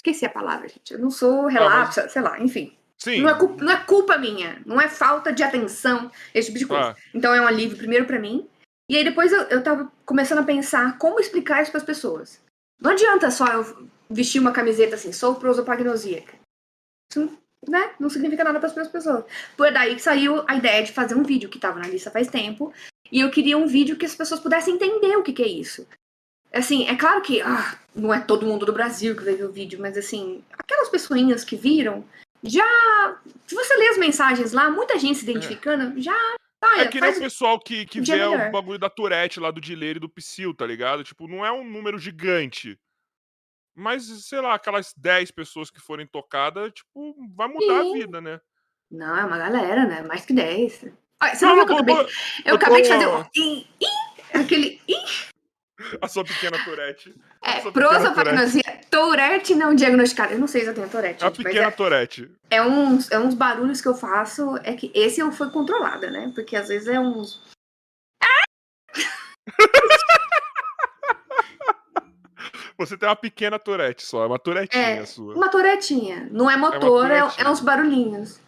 Esqueci 0.00 0.24
a 0.24 0.30
palavra, 0.30 0.66
gente. 0.66 0.94
Eu 0.94 0.98
não 0.98 1.10
sou 1.10 1.46
relapsa, 1.46 2.00
ah, 2.00 2.04
mas... 2.04 2.12
sei 2.12 2.22
lá, 2.22 2.40
enfim. 2.40 2.74
Sim. 2.96 3.20
Não 3.20 3.28
é, 3.28 3.34
culpa, 3.34 3.64
não 3.64 3.72
é 3.72 3.84
culpa 3.84 4.18
minha, 4.18 4.62
não 4.64 4.80
é 4.80 4.88
falta 4.88 5.32
de 5.32 5.42
atenção, 5.42 6.10
esse 6.34 6.48
tipo 6.48 6.58
de 6.58 6.66
coisa. 6.66 6.90
Ah. 6.90 6.96
Então 7.14 7.34
é 7.34 7.40
um 7.40 7.46
alívio 7.46 7.76
primeiro 7.76 8.06
para 8.06 8.18
mim. 8.18 8.48
E 8.88 8.96
aí 8.96 9.04
depois 9.04 9.30
eu, 9.30 9.42
eu 9.44 9.62
tava 9.62 9.92
começando 10.04 10.38
a 10.38 10.44
pensar 10.44 10.96
como 10.98 11.20
explicar 11.20 11.62
isso 11.62 11.70
para 11.70 11.80
as 11.80 11.86
pessoas. 11.86 12.42
Não 12.80 12.92
adianta 12.92 13.30
só 13.30 13.46
eu 13.46 13.88
vestir 14.08 14.40
uma 14.40 14.52
camiseta 14.52 14.94
assim, 14.94 15.12
sou 15.12 15.34
prosopagnosíaca. 15.34 16.39
Isso 17.10 17.38
né, 17.68 17.92
não 17.98 18.08
significa 18.08 18.44
nada 18.44 18.58
para 18.58 18.68
as 18.68 18.88
pessoas. 18.88 19.24
Foi 19.56 19.70
daí 19.70 19.94
que 19.94 20.02
saiu 20.02 20.44
a 20.46 20.56
ideia 20.56 20.82
de 20.82 20.92
fazer 20.92 21.14
um 21.14 21.22
vídeo 21.22 21.48
que 21.48 21.58
estava 21.58 21.78
na 21.78 21.88
lista 21.88 22.10
faz 22.10 22.28
tempo. 22.28 22.72
E 23.10 23.20
eu 23.20 23.30
queria 23.30 23.58
um 23.58 23.66
vídeo 23.66 23.96
que 23.96 24.06
as 24.06 24.14
pessoas 24.14 24.40
pudessem 24.40 24.74
entender 24.74 25.16
o 25.16 25.22
que, 25.22 25.32
que 25.32 25.42
é 25.42 25.48
isso. 25.48 25.86
Assim, 26.52 26.88
é 26.88 26.96
claro 26.96 27.20
que 27.22 27.40
ah, 27.42 27.78
não 27.94 28.12
é 28.12 28.20
todo 28.20 28.46
mundo 28.46 28.66
do 28.66 28.72
Brasil 28.72 29.16
que 29.16 29.24
vai 29.24 29.34
ver 29.34 29.44
o 29.44 29.52
vídeo, 29.52 29.80
mas 29.80 29.96
assim, 29.96 30.42
aquelas 30.58 30.88
pessoinhas 30.88 31.44
que 31.44 31.56
viram, 31.56 32.04
já. 32.42 33.18
Se 33.46 33.54
você 33.54 33.76
lê 33.76 33.88
as 33.88 33.98
mensagens 33.98 34.52
lá, 34.52 34.70
muita 34.70 34.98
gente 34.98 35.18
se 35.18 35.24
identificando, 35.24 35.98
é. 35.98 36.00
já. 36.00 36.16
Tá, 36.60 36.80
é 36.80 36.88
que 36.88 37.00
nem 37.00 37.10
o 37.10 37.18
pessoal 37.18 37.58
que, 37.58 37.86
que 37.86 38.00
vê 38.02 38.12
melhor. 38.12 38.48
o 38.48 38.52
bagulho 38.52 38.78
da 38.78 38.90
Tourette 38.90 39.40
lá 39.40 39.50
do 39.50 39.62
Dileiro 39.62 39.98
e 39.98 40.00
do 40.00 40.10
Psyll, 40.10 40.52
tá 40.52 40.66
ligado? 40.66 41.02
Tipo, 41.02 41.26
não 41.26 41.44
é 41.44 41.50
um 41.50 41.64
número 41.64 41.98
gigante. 41.98 42.78
Mas, 43.80 44.04
sei 44.26 44.40
lá, 44.40 44.54
aquelas 44.54 44.92
10 44.94 45.30
pessoas 45.30 45.70
que 45.70 45.80
forem 45.80 46.06
tocadas, 46.06 46.70
tipo, 46.70 47.16
vai 47.34 47.48
mudar 47.48 47.82
Sim. 47.82 47.90
a 47.90 47.92
vida, 47.94 48.20
né? 48.20 48.38
Não, 48.90 49.16
é 49.16 49.24
uma 49.24 49.38
galera, 49.38 49.86
né? 49.86 50.02
Mais 50.02 50.26
que 50.26 50.34
10. 50.34 50.86
Olha, 51.22 51.34
você 51.34 51.46
não, 51.46 51.56
não 51.56 51.66
viu 51.66 51.66
que 51.66 51.72
eu 51.72 51.76
acabei, 51.78 52.14
eu, 52.44 52.54
acabei 52.56 52.82
de 52.82 52.88
fazer 52.88 53.06
um. 53.06 53.24
Aquele. 54.34 54.80
A 56.02 56.08
sua 56.08 56.24
pequena 56.24 56.62
Tourette. 56.62 57.14
É, 57.42 57.70
prosopagnosia. 57.70 58.62
Tourette 58.90 59.54
não 59.54 59.74
diagnosticada. 59.74 60.34
Eu 60.34 60.38
não 60.38 60.46
sei 60.46 60.60
se 60.62 60.66
eu 60.68 60.74
tenho 60.74 60.90
Tourette. 60.90 61.24
A 61.24 61.30
pequena 61.30 61.68
é, 61.68 61.70
Tourette. 61.70 62.30
É 62.50 62.62
uns, 62.62 63.10
é 63.10 63.18
uns 63.18 63.34
barulhos 63.34 63.80
que 63.80 63.88
eu 63.88 63.94
faço. 63.94 64.58
É 64.62 64.74
que 64.74 64.92
esse 64.94 65.20
eu 65.20 65.32
fui 65.32 65.48
controlada, 65.50 66.10
né? 66.10 66.30
Porque 66.34 66.54
às 66.54 66.68
vezes 66.68 66.86
é 66.86 67.00
uns. 67.00 67.40
Você 72.80 72.96
tem 72.96 73.06
uma 73.06 73.14
pequena 73.14 73.58
Tourette 73.58 74.02
só, 74.02 74.24
é 74.24 74.26
uma 74.26 74.38
Tourettinha 74.38 74.82
é, 74.82 75.04
sua. 75.04 75.34
Uma 75.36 75.50
Tourettinha. 75.50 76.30
Não 76.32 76.50
é 76.50 76.56
motor, 76.56 77.10
é, 77.10 77.18
é, 77.18 77.42
é 77.42 77.48
uns 77.48 77.60
barulhinhos. 77.60 78.40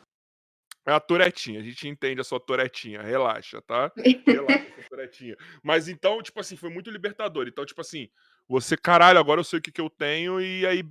É 0.87 0.93
a 0.93 0.99
Toretinha, 0.99 1.61
a 1.61 1.63
gente 1.63 1.87
entende 1.87 2.19
a 2.23 2.25
sua 2.25 2.41
Toretinha, 2.41 3.03
relaxa, 3.03 3.61
tá? 3.61 3.93
Relaxa, 4.27 4.73
sua 4.75 4.89
Toretinha. 4.89 5.37
Mas 5.63 5.87
então, 5.87 6.23
tipo 6.23 6.41
assim, 6.41 6.57
foi 6.57 6.71
muito 6.71 6.91
libertador. 6.91 7.47
Então, 7.47 7.67
tipo 7.67 7.83
assim, 7.83 8.09
você, 8.49 8.75
caralho, 8.75 9.19
agora 9.19 9.39
eu 9.39 9.45
sei 9.45 9.59
o 9.59 9.63
que, 9.63 9.71
que 9.71 9.81
eu 9.83 9.91
tenho, 9.91 10.41
e 10.41 10.67
aí. 10.67 10.83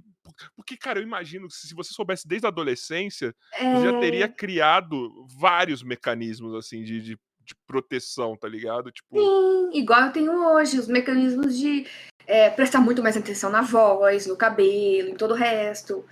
Porque, 0.55 0.77
cara, 0.77 0.99
eu 0.99 1.03
imagino 1.03 1.47
que 1.47 1.55
se 1.55 1.73
você 1.73 1.95
soubesse 1.95 2.27
desde 2.27 2.45
a 2.45 2.49
adolescência, 2.49 3.35
é... 3.53 3.73
você 3.73 3.85
já 3.85 3.99
teria 3.99 4.25
é. 4.25 4.29
criado 4.29 5.25
vários 5.35 5.81
mecanismos, 5.81 6.53
assim, 6.53 6.83
de, 6.83 7.01
de, 7.01 7.19
de, 7.43 7.55
proteção, 7.65 8.37
tá 8.37 8.47
ligado? 8.47 8.91
Tipo... 8.91 9.17
Sim, 9.19 9.77
igual 9.79 10.03
eu 10.03 10.11
tenho 10.13 10.31
hoje, 10.31 10.77
os 10.77 10.87
mecanismos 10.87 11.57
de 11.57 11.87
é, 12.31 12.49
prestar 12.49 12.79
muito 12.79 13.03
mais 13.03 13.17
atenção 13.17 13.49
na 13.49 13.61
voz, 13.61 14.25
no 14.25 14.37
cabelo, 14.37 15.09
em 15.09 15.15
todo 15.15 15.31
o 15.31 15.37
resto. 15.37 16.05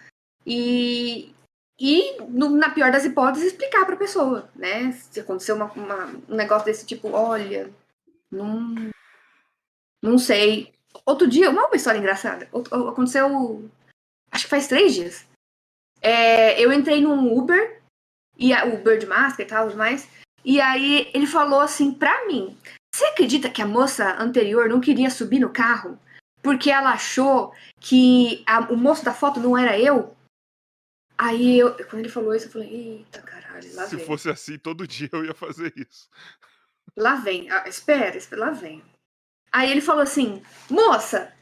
E, 0.45 1.33
e, 1.79 2.21
no, 2.23 2.49
na 2.49 2.71
pior 2.71 2.91
das 2.91 3.05
hipóteses, 3.05 3.53
explicar 3.53 3.85
para 3.85 3.95
a 3.95 3.99
pessoa, 3.99 4.49
né? 4.53 4.91
Se 4.91 5.21
aconteceu 5.21 5.55
uma, 5.55 5.71
uma, 5.71 6.07
um 6.27 6.35
negócio 6.35 6.65
desse 6.65 6.85
tipo, 6.85 7.09
olha, 7.11 7.71
não, 8.29 8.91
não 10.03 10.17
sei. 10.17 10.73
Outro 11.05 11.25
dia, 11.25 11.49
uma 11.49 11.69
história 11.73 11.99
engraçada. 11.99 12.49
Aconteceu, 12.53 13.69
acho 14.29 14.43
que 14.43 14.49
faz 14.49 14.67
três 14.67 14.93
dias. 14.93 15.25
É, 16.01 16.59
eu 16.61 16.73
entrei 16.73 16.99
num 16.99 17.33
Uber, 17.33 17.81
e 18.37 18.51
a 18.51 18.65
Uber 18.65 18.99
de 18.99 19.05
máscara 19.05 19.43
e 19.43 19.45
tal, 19.45 19.73
mais. 19.73 20.05
E 20.43 20.59
aí 20.59 21.09
ele 21.13 21.25
falou 21.25 21.61
assim 21.61 21.93
pra 21.93 22.27
mim: 22.27 22.57
Você 22.93 23.05
acredita 23.05 23.49
que 23.49 23.61
a 23.61 23.67
moça 23.67 24.21
anterior 24.21 24.67
não 24.67 24.81
queria 24.81 25.09
subir 25.09 25.39
no 25.39 25.49
carro 25.49 25.97
porque 26.41 26.71
ela 26.71 26.91
achou 26.91 27.53
que 27.79 28.43
a, 28.47 28.71
o 28.71 28.77
moço 28.77 29.03
da 29.03 29.13
foto 29.13 29.39
não 29.39 29.57
era 29.57 29.79
eu? 29.79 30.15
Aí, 31.17 31.59
eu, 31.59 31.75
quando 31.85 31.99
ele 31.99 32.09
falou 32.09 32.33
isso, 32.33 32.47
eu 32.47 32.51
falei, 32.51 32.69
eita 32.69 33.21
caralho, 33.21 33.75
lá 33.75 33.85
Se 33.85 33.97
vem. 33.97 34.05
fosse 34.05 34.29
assim, 34.29 34.57
todo 34.57 34.87
dia 34.87 35.09
eu 35.11 35.25
ia 35.25 35.33
fazer 35.33 35.73
isso. 35.75 36.09
Lá 36.95 37.15
vem, 37.15 37.49
ah, 37.51 37.67
espera, 37.67 38.17
espera, 38.17 38.45
lá 38.45 38.51
vem. 38.51 38.81
Aí 39.51 39.69
ele 39.69 39.81
falou 39.81 40.01
assim, 40.01 40.41
moça, 40.69 41.33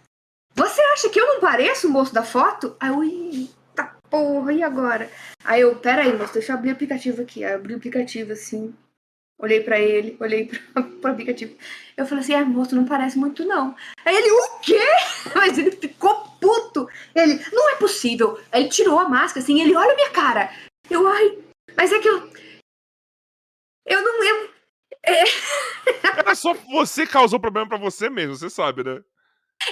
você 0.55 0.81
acha 0.81 1.09
que 1.09 1.19
eu 1.19 1.27
não 1.27 1.39
pareço 1.39 1.87
o 1.87 1.91
moço 1.91 2.13
da 2.13 2.23
foto? 2.23 2.75
Aí 2.79 2.89
eu, 2.89 3.03
eita 3.03 3.95
porra, 4.09 4.51
e 4.51 4.63
agora? 4.63 5.11
Aí 5.43 5.61
eu, 5.61 5.75
pera 5.75 6.01
aí, 6.01 6.17
moço, 6.17 6.33
deixa 6.33 6.53
eu 6.53 6.57
abrir 6.57 6.69
o 6.69 6.73
aplicativo 6.73 7.21
aqui. 7.21 7.43
Aí 7.43 7.51
eu 7.51 7.57
abri 7.57 7.73
o 7.75 7.77
aplicativo 7.77 8.33
assim, 8.33 8.75
olhei 9.39 9.61
pra 9.61 9.79
ele, 9.79 10.17
olhei 10.19 10.45
pra, 10.45 10.83
pro 11.01 11.11
aplicativo. 11.11 11.55
Eu 11.95 12.05
falei 12.05 12.23
assim, 12.23 12.33
ah, 12.33 12.45
moço, 12.45 12.75
não 12.75 12.85
parece 12.85 13.17
muito 13.17 13.45
não. 13.45 13.75
Aí 14.05 14.15
ele, 14.15 14.31
o 14.31 14.59
quê? 14.59 14.79
Mas 15.35 15.57
ele 15.57 15.71
ficou 15.71 16.15
puto. 16.39 16.87
Ele, 17.15 17.43
não 17.51 17.69
é 17.71 17.75
possível. 17.75 18.39
Aí 18.51 18.63
ele 18.63 18.69
tirou 18.69 18.99
a 18.99 19.09
máscara, 19.09 19.43
assim, 19.43 19.61
ele 19.61 19.75
olha 19.75 19.91
a 19.91 19.95
minha 19.95 20.11
cara. 20.11 20.51
Eu, 20.89 21.07
ai, 21.07 21.37
mas 21.75 21.91
é 21.91 21.99
que 21.99 22.07
eu. 22.07 22.31
Eu 23.85 24.01
não. 24.01 24.23
Eu, 24.23 24.49
é... 25.03 25.23
Era 26.17 26.35
só 26.35 26.53
você 26.53 27.05
causou 27.05 27.39
problema 27.39 27.67
para 27.67 27.77
você 27.77 28.09
mesmo, 28.09 28.35
você 28.35 28.49
sabe, 28.49 28.83
né? 28.83 29.01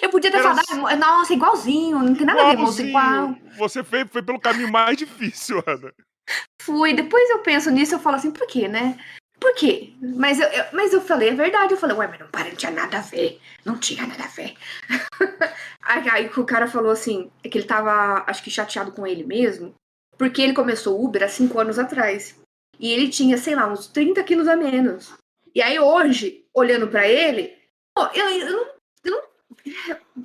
Eu 0.02 0.10
podia 0.10 0.32
ter 0.32 0.38
Era... 0.38 0.56
falado, 0.56 1.00
nossa, 1.00 1.34
igualzinho, 1.34 2.00
não 2.00 2.16
tem 2.16 2.26
nada 2.26 2.42
a 2.42 2.50
ver, 2.50 2.58
moço, 2.58 2.82
igual. 2.82 3.36
Você 3.58 3.84
foi, 3.84 4.06
foi 4.06 4.22
pelo 4.22 4.40
caminho 4.40 4.72
mais 4.72 4.98
difícil, 4.98 5.64
Ana. 5.66 5.94
Fui, 6.62 6.94
depois 6.94 7.30
eu 7.30 7.40
penso 7.40 7.70
nisso, 7.70 7.96
eu 7.96 8.00
falo 8.00 8.16
assim, 8.16 8.32
por 8.32 8.48
quê, 8.48 8.68
né? 8.68 8.98
Por 9.46 9.54
quê? 9.54 9.94
Mas 10.02 10.40
eu, 10.40 10.48
eu, 10.48 10.66
mas 10.74 10.92
eu 10.92 11.00
falei 11.00 11.30
a 11.30 11.36
verdade. 11.36 11.72
Eu 11.72 11.78
falei, 11.78 11.96
ué, 11.96 12.08
mas 12.08 12.20
não 12.20 12.28
para, 12.30 12.50
não 12.50 12.56
tinha 12.56 12.72
nada 12.72 12.98
a 12.98 13.02
ver. 13.02 13.40
Não 13.64 13.78
tinha 13.78 14.04
nada 14.08 14.24
a 14.24 14.28
ver. 14.28 14.56
aí, 15.84 16.10
aí 16.10 16.32
o 16.36 16.44
cara 16.44 16.68
falou 16.68 16.90
assim, 16.90 17.30
é 17.44 17.48
que 17.48 17.60
ele 17.60 17.68
tava, 17.68 18.24
acho 18.26 18.44
que 18.44 18.50
chateado 18.50 18.92
com 18.92 19.06
ele 19.06 19.24
mesmo, 19.24 19.76
porque 20.18 20.42
ele 20.42 20.54
começou 20.54 21.00
Uber 21.00 21.22
há 21.22 21.28
cinco 21.28 21.60
anos 21.60 21.78
atrás. 21.78 22.36
E 22.80 22.92
ele 22.92 23.08
tinha, 23.08 23.38
sei 23.38 23.54
lá, 23.54 23.72
uns 23.72 23.86
30 23.86 24.24
quilos 24.24 24.48
a 24.48 24.56
menos. 24.56 25.14
E 25.54 25.62
aí 25.62 25.80
hoje, 25.80 26.44
olhando 26.52 26.88
para 26.88 27.08
ele, 27.08 27.56
pô, 27.94 28.08
eu, 28.16 28.28
eu, 28.28 28.52
não, 28.52 28.68
eu 29.04 29.12
não 29.12 29.22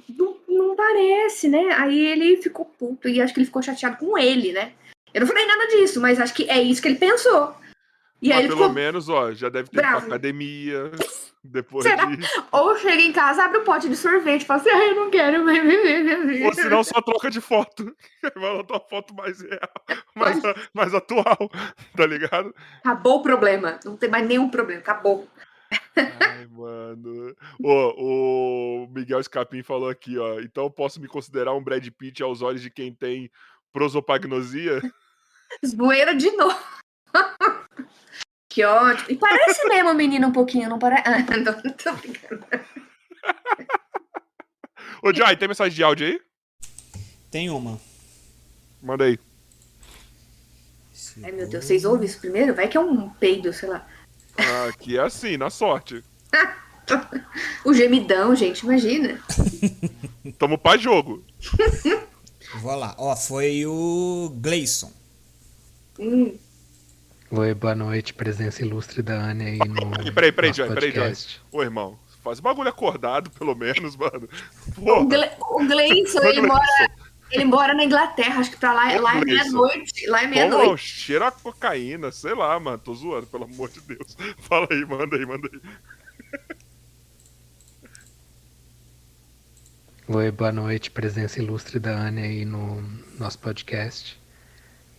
Não, 0.08 0.36
não, 0.48 0.76
parece, 0.76 1.46
né? 1.46 1.74
Aí 1.76 2.06
ele 2.06 2.38
ficou 2.38 2.64
puto 2.64 3.06
e 3.06 3.20
acho 3.20 3.34
que 3.34 3.40
ele 3.40 3.46
ficou 3.46 3.60
chateado 3.60 3.98
com 3.98 4.16
ele, 4.16 4.52
né? 4.52 4.72
Eu 5.12 5.20
não 5.20 5.28
falei 5.28 5.44
nada 5.44 5.66
disso, 5.66 6.00
mas 6.00 6.18
acho 6.18 6.32
que 6.32 6.48
é 6.48 6.62
isso 6.62 6.80
que 6.80 6.88
ele 6.88 6.98
pensou. 6.98 7.60
E 8.22 8.28
Mas 8.28 8.38
aí 8.38 8.48
pelo 8.48 8.58
ficou... 8.58 8.72
menos, 8.72 9.08
ó, 9.08 9.32
já 9.32 9.48
deve 9.48 9.70
ter 9.70 9.78
Bravo. 9.78 10.06
academia. 10.06 10.90
Depois 11.42 11.84
de. 11.84 11.92
Ou 12.52 12.76
chega 12.76 13.00
em 13.00 13.12
casa, 13.12 13.44
abre 13.44 13.58
o 13.58 13.60
um 13.62 13.64
pote 13.64 13.88
de 13.88 13.96
sorvete 13.96 14.42
e 14.42 14.44
fala 14.44 14.60
assim: 14.60 14.68
ah, 14.68 14.86
eu 14.88 14.94
não 14.94 15.10
quero 15.10 15.42
mais 15.42 15.62
viver. 15.62 16.44
Ou 16.44 16.52
senão 16.52 16.84
só 16.84 17.00
troca 17.00 17.30
de 17.30 17.40
foto. 17.40 17.96
Vai 18.36 18.56
botar 18.58 18.74
uma 18.74 18.80
foto 18.80 19.14
mais 19.14 19.40
real, 19.40 19.70
mais, 20.14 20.38
mais 20.74 20.94
atual, 20.94 21.50
tá 21.96 22.06
ligado? 22.06 22.54
Acabou 22.80 23.20
o 23.20 23.22
problema. 23.22 23.80
Não 23.86 23.96
tem 23.96 24.10
mais 24.10 24.28
nenhum 24.28 24.50
problema, 24.50 24.80
acabou. 24.80 25.26
Ai, 25.96 26.46
mano. 26.50 27.34
O, 27.58 28.84
o 28.84 28.88
Miguel 28.88 29.20
Escapim 29.20 29.62
falou 29.62 29.88
aqui, 29.88 30.18
ó. 30.18 30.40
Então 30.40 30.64
eu 30.64 30.70
posso 30.70 31.00
me 31.00 31.08
considerar 31.08 31.54
um 31.54 31.64
Brad 31.64 31.88
Pitt 31.88 32.22
aos 32.22 32.42
olhos 32.42 32.60
de 32.60 32.68
quem 32.68 32.92
tem 32.92 33.30
prosopagnosia? 33.72 34.82
Zoeira 35.64 36.14
de 36.14 36.30
novo. 36.32 36.58
Que 38.51 38.64
ótimo. 38.64 39.07
E 39.09 39.16
parece 39.16 39.64
mesmo 39.68 39.90
o 39.90 39.94
menino 39.94 40.26
um 40.26 40.32
pouquinho, 40.32 40.68
não 40.68 40.78
parece? 40.78 41.05
Ah, 41.07 41.36
não, 41.36 41.53
não 41.64 41.72
tô 41.72 41.92
brincando. 41.94 42.44
Ô, 45.01 45.14
Jai, 45.14 45.36
tem 45.36 45.46
mensagem 45.46 45.74
de 45.74 45.84
áudio 45.84 46.09
aí? 46.09 46.20
Tem 47.30 47.48
uma. 47.48 47.80
Manda 48.82 49.05
aí. 49.05 49.18
Ai, 51.22 51.30
meu 51.30 51.48
Deus, 51.48 51.64
vocês 51.64 51.84
ouvem 51.84 52.07
isso 52.07 52.18
primeiro? 52.18 52.53
Vai 52.53 52.66
que 52.66 52.76
é 52.76 52.80
um 52.80 53.09
peido, 53.09 53.53
sei 53.53 53.68
lá. 53.68 53.86
Ah, 54.36 54.68
aqui 54.68 54.98
é 54.98 55.01
assim, 55.01 55.36
na 55.36 55.48
sorte. 55.48 56.03
o 57.64 57.72
gemidão, 57.72 58.34
gente, 58.34 58.61
imagina. 58.61 59.22
Tamo 60.38 60.59
pra 60.59 60.76
jogo. 60.76 61.24
Vou 62.61 62.74
lá. 62.74 62.96
Ó, 62.98 63.14
foi 63.14 63.64
o 63.64 64.34
Gleison. 64.40 64.92
Hum. 66.01 66.36
Oi, 67.33 67.55
boa 67.55 67.76
noite, 67.76 68.12
presença 68.12 68.61
ilustre 68.61 69.03
da 69.03 69.14
Anne 69.14 69.45
aí 69.45 69.59
no. 69.59 69.91
Peraí, 70.12 70.33
peraí, 70.33 70.53
Joy, 70.53 70.68
peraí, 70.68 70.91
Joy. 70.91 71.12
Ô, 71.53 71.62
irmão, 71.62 71.97
faz 72.24 72.41
bagulho 72.41 72.68
acordado, 72.68 73.31
pelo 73.31 73.55
menos, 73.55 73.95
mano. 73.95 74.28
Porra. 74.74 75.01
O, 75.01 75.07
Gle 75.07 75.31
o 75.39 75.64
Gleison, 75.64 76.24
ele 76.24 76.43
mora. 76.43 76.64
Ele 77.31 77.45
mora 77.45 77.72
na 77.72 77.85
Inglaterra, 77.85 78.41
acho 78.41 78.51
que 78.51 78.57
pra 78.57 78.72
lá, 78.72 78.93
lá 78.99 79.18
é 79.18 79.24
meia-noite. 79.24 80.07
Lá 80.09 80.24
é 80.24 80.26
meia-noite. 80.26 80.83
Cheira 80.83 81.28
a 81.28 81.31
cocaína, 81.31 82.11
sei 82.11 82.35
lá, 82.35 82.59
mano. 82.59 82.78
Tô 82.78 82.93
zoando, 82.93 83.28
pelo 83.28 83.45
amor 83.45 83.68
de 83.68 83.81
Deus. 83.83 84.16
Fala 84.49 84.66
aí, 84.68 84.85
manda 84.85 85.16
aí, 85.16 85.24
manda 85.24 85.49
aí. 85.53 85.61
Oi, 90.09 90.33
boa 90.33 90.51
noite, 90.51 90.91
presença 90.91 91.41
ilustre 91.41 91.78
da 91.78 91.93
Anne 91.93 92.22
aí 92.22 92.45
no 92.45 92.83
nosso 93.16 93.39
podcast. 93.39 94.19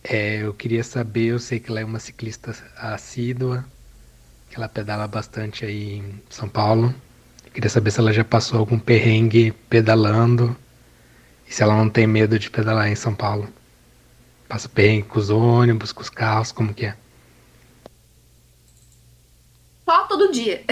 É, 0.04 0.42
eu 0.42 0.52
queria 0.52 0.82
saber, 0.82 1.26
eu 1.26 1.38
sei 1.38 1.60
que 1.60 1.70
ela 1.70 1.80
é 1.80 1.84
uma 1.84 2.00
ciclista 2.00 2.54
assídua, 2.76 3.64
que 4.50 4.56
ela 4.56 4.68
pedala 4.68 5.06
bastante 5.06 5.64
aí 5.64 5.98
em 5.98 6.22
São 6.28 6.48
Paulo. 6.48 6.92
Eu 7.46 7.52
queria 7.52 7.70
saber 7.70 7.90
se 7.92 8.00
ela 8.00 8.12
já 8.12 8.24
passou 8.24 8.58
algum 8.58 8.78
perrengue 8.78 9.52
pedalando 9.70 10.56
e 11.48 11.54
se 11.54 11.62
ela 11.62 11.76
não 11.76 11.88
tem 11.88 12.06
medo 12.06 12.38
de 12.38 12.50
pedalar 12.50 12.88
em 12.88 12.96
São 12.96 13.14
Paulo. 13.14 13.48
Passa 14.48 14.68
perrengue 14.68 15.06
com 15.06 15.18
os 15.20 15.30
ônibus, 15.30 15.92
com 15.92 16.02
os 16.02 16.10
carros, 16.10 16.50
como 16.50 16.74
que 16.74 16.86
é? 16.86 16.96
Só 19.88 20.06
todo 20.06 20.32
dia. 20.32 20.64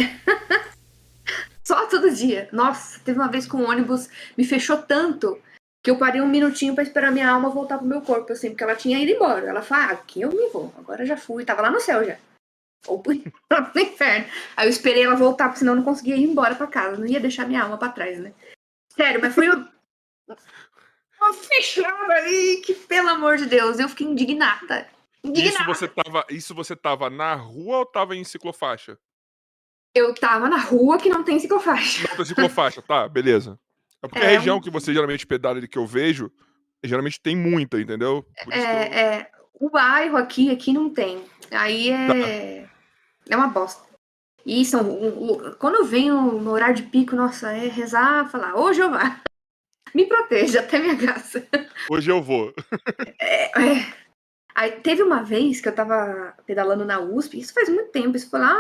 Só 1.63 1.87
todo 1.87 2.11
dia. 2.11 2.49
Nossa, 2.53 2.99
teve 3.05 3.19
uma 3.19 3.31
vez 3.31 3.47
com 3.47 3.59
o 3.59 3.71
ônibus, 3.71 4.09
me 4.37 4.45
fechou 4.45 4.79
tanto 4.79 5.39
que 5.83 5.91
eu 5.91 5.97
parei 5.97 6.21
um 6.21 6.29
minutinho 6.29 6.75
para 6.75 6.83
esperar 6.83 7.11
minha 7.11 7.29
alma 7.29 7.49
voltar 7.49 7.79
pro 7.79 7.87
meu 7.87 8.03
corpo, 8.03 8.33
assim, 8.33 8.51
porque 8.51 8.63
ela 8.63 8.77
tinha 8.77 8.99
ido 8.99 9.13
embora. 9.13 9.49
Ela 9.49 9.63
falou, 9.63 9.85
ah, 9.85 9.93
aqui 9.93 10.21
eu 10.21 10.31
me 10.31 10.49
vou, 10.49 10.73
agora 10.77 11.07
já 11.07 11.17
fui, 11.17 11.45
tava 11.45 11.63
lá 11.63 11.71
no 11.71 11.81
céu 11.81 12.05
já. 12.05 12.19
Ou 12.87 13.03
pro 13.03 13.13
inferno. 13.77 14.27
Aí 14.57 14.67
eu 14.67 14.71
esperei 14.71 15.05
ela 15.05 15.17
voltar, 15.17 15.45
porque 15.47 15.61
senão 15.61 15.73
eu 15.73 15.79
não 15.79 15.85
conseguia 15.85 16.17
ir 16.17 16.25
embora 16.25 16.55
para 16.55 16.67
casa, 16.67 16.99
não 16.99 17.07
ia 17.07 17.21
deixar 17.21 17.47
minha 17.47 17.63
alma 17.63 17.79
para 17.79 17.93
trás, 17.93 18.19
né? 18.19 18.33
Sério, 18.95 19.21
mas 19.21 19.35
foi 19.35 19.49
uma 19.49 21.33
fechada 21.33 22.13
ali, 22.15 22.59
que 22.65 22.75
pelo 22.75 23.09
amor 23.09 23.39
de 23.39 23.47
Deus, 23.47 23.79
eu 23.79 23.89
fiquei 23.89 24.07
indignada. 24.07 24.87
indignada. 25.25 25.71
Isso 25.71 25.81
você 25.81 25.89
tava, 25.89 26.27
isso 26.29 26.55
você 26.55 26.77
tava 26.77 27.09
na 27.09 27.35
rua 27.35 27.79
ou 27.79 27.87
tava 27.87 28.15
em 28.15 28.25
ciclofaixa? 28.25 28.99
Eu 29.95 30.15
tava 30.15 30.49
na 30.49 30.59
rua 30.59 30.99
que 30.99 31.09
não 31.09 31.25
tem 31.25 31.39
ciclofaixa. 31.39 32.07
Não 32.09 32.17
tem 32.17 32.25
ciclofaixa, 32.25 32.81
tá, 32.83 33.09
beleza. 33.09 33.59
É 34.03 34.09
porque 34.09 34.19
é, 34.19 34.27
a 34.27 34.39
região 34.39 34.61
que 34.61 34.71
você 34.71 34.93
geralmente 34.93 35.27
pedala 35.27 35.67
que 35.67 35.79
eu 35.79 35.87
vejo, 35.87 36.31
geralmente 36.83 37.21
tem 37.21 37.37
muita, 37.37 37.81
entendeu? 37.81 38.27
É, 38.51 38.59
eu... 38.59 38.63
é, 38.63 39.31
o 39.55 39.71
bairro 39.71 40.17
aqui, 40.17 40.51
aqui 40.51 40.73
não 40.73 40.89
tem. 40.91 41.25
Aí 41.51 41.91
é. 41.91 42.63
Tá. 42.63 42.71
É 43.31 43.37
uma 43.37 43.49
bosta. 43.49 43.83
E 44.45 44.65
são. 44.65 44.99
Quando 45.59 45.77
eu 45.77 45.85
venho 45.85 46.33
no 46.41 46.51
horário 46.51 46.77
de 46.77 46.85
pico, 46.85 47.15
nossa, 47.15 47.53
é 47.53 47.69
rezar, 47.69 48.31
falar, 48.31 48.57
ô 48.57 48.73
Jeová, 48.73 49.21
me 49.95 50.07
proteja 50.07 50.61
até 50.61 50.79
minha 50.79 50.97
casa. 50.97 51.47
Hoje 51.91 52.11
eu 52.11 52.23
vou. 52.23 52.53
É, 53.21 53.45
é. 53.47 54.01
Aí 54.55 54.73
teve 54.73 55.03
uma 55.03 55.23
vez 55.23 55.61
que 55.61 55.69
eu 55.69 55.75
tava 55.75 56.35
pedalando 56.47 56.85
na 56.85 57.01
USP, 57.01 57.39
isso 57.39 57.55
faz 57.55 57.69
muito 57.69 57.91
tempo, 57.93 58.17
isso 58.17 58.29
foi 58.29 58.41
lá, 58.41 58.59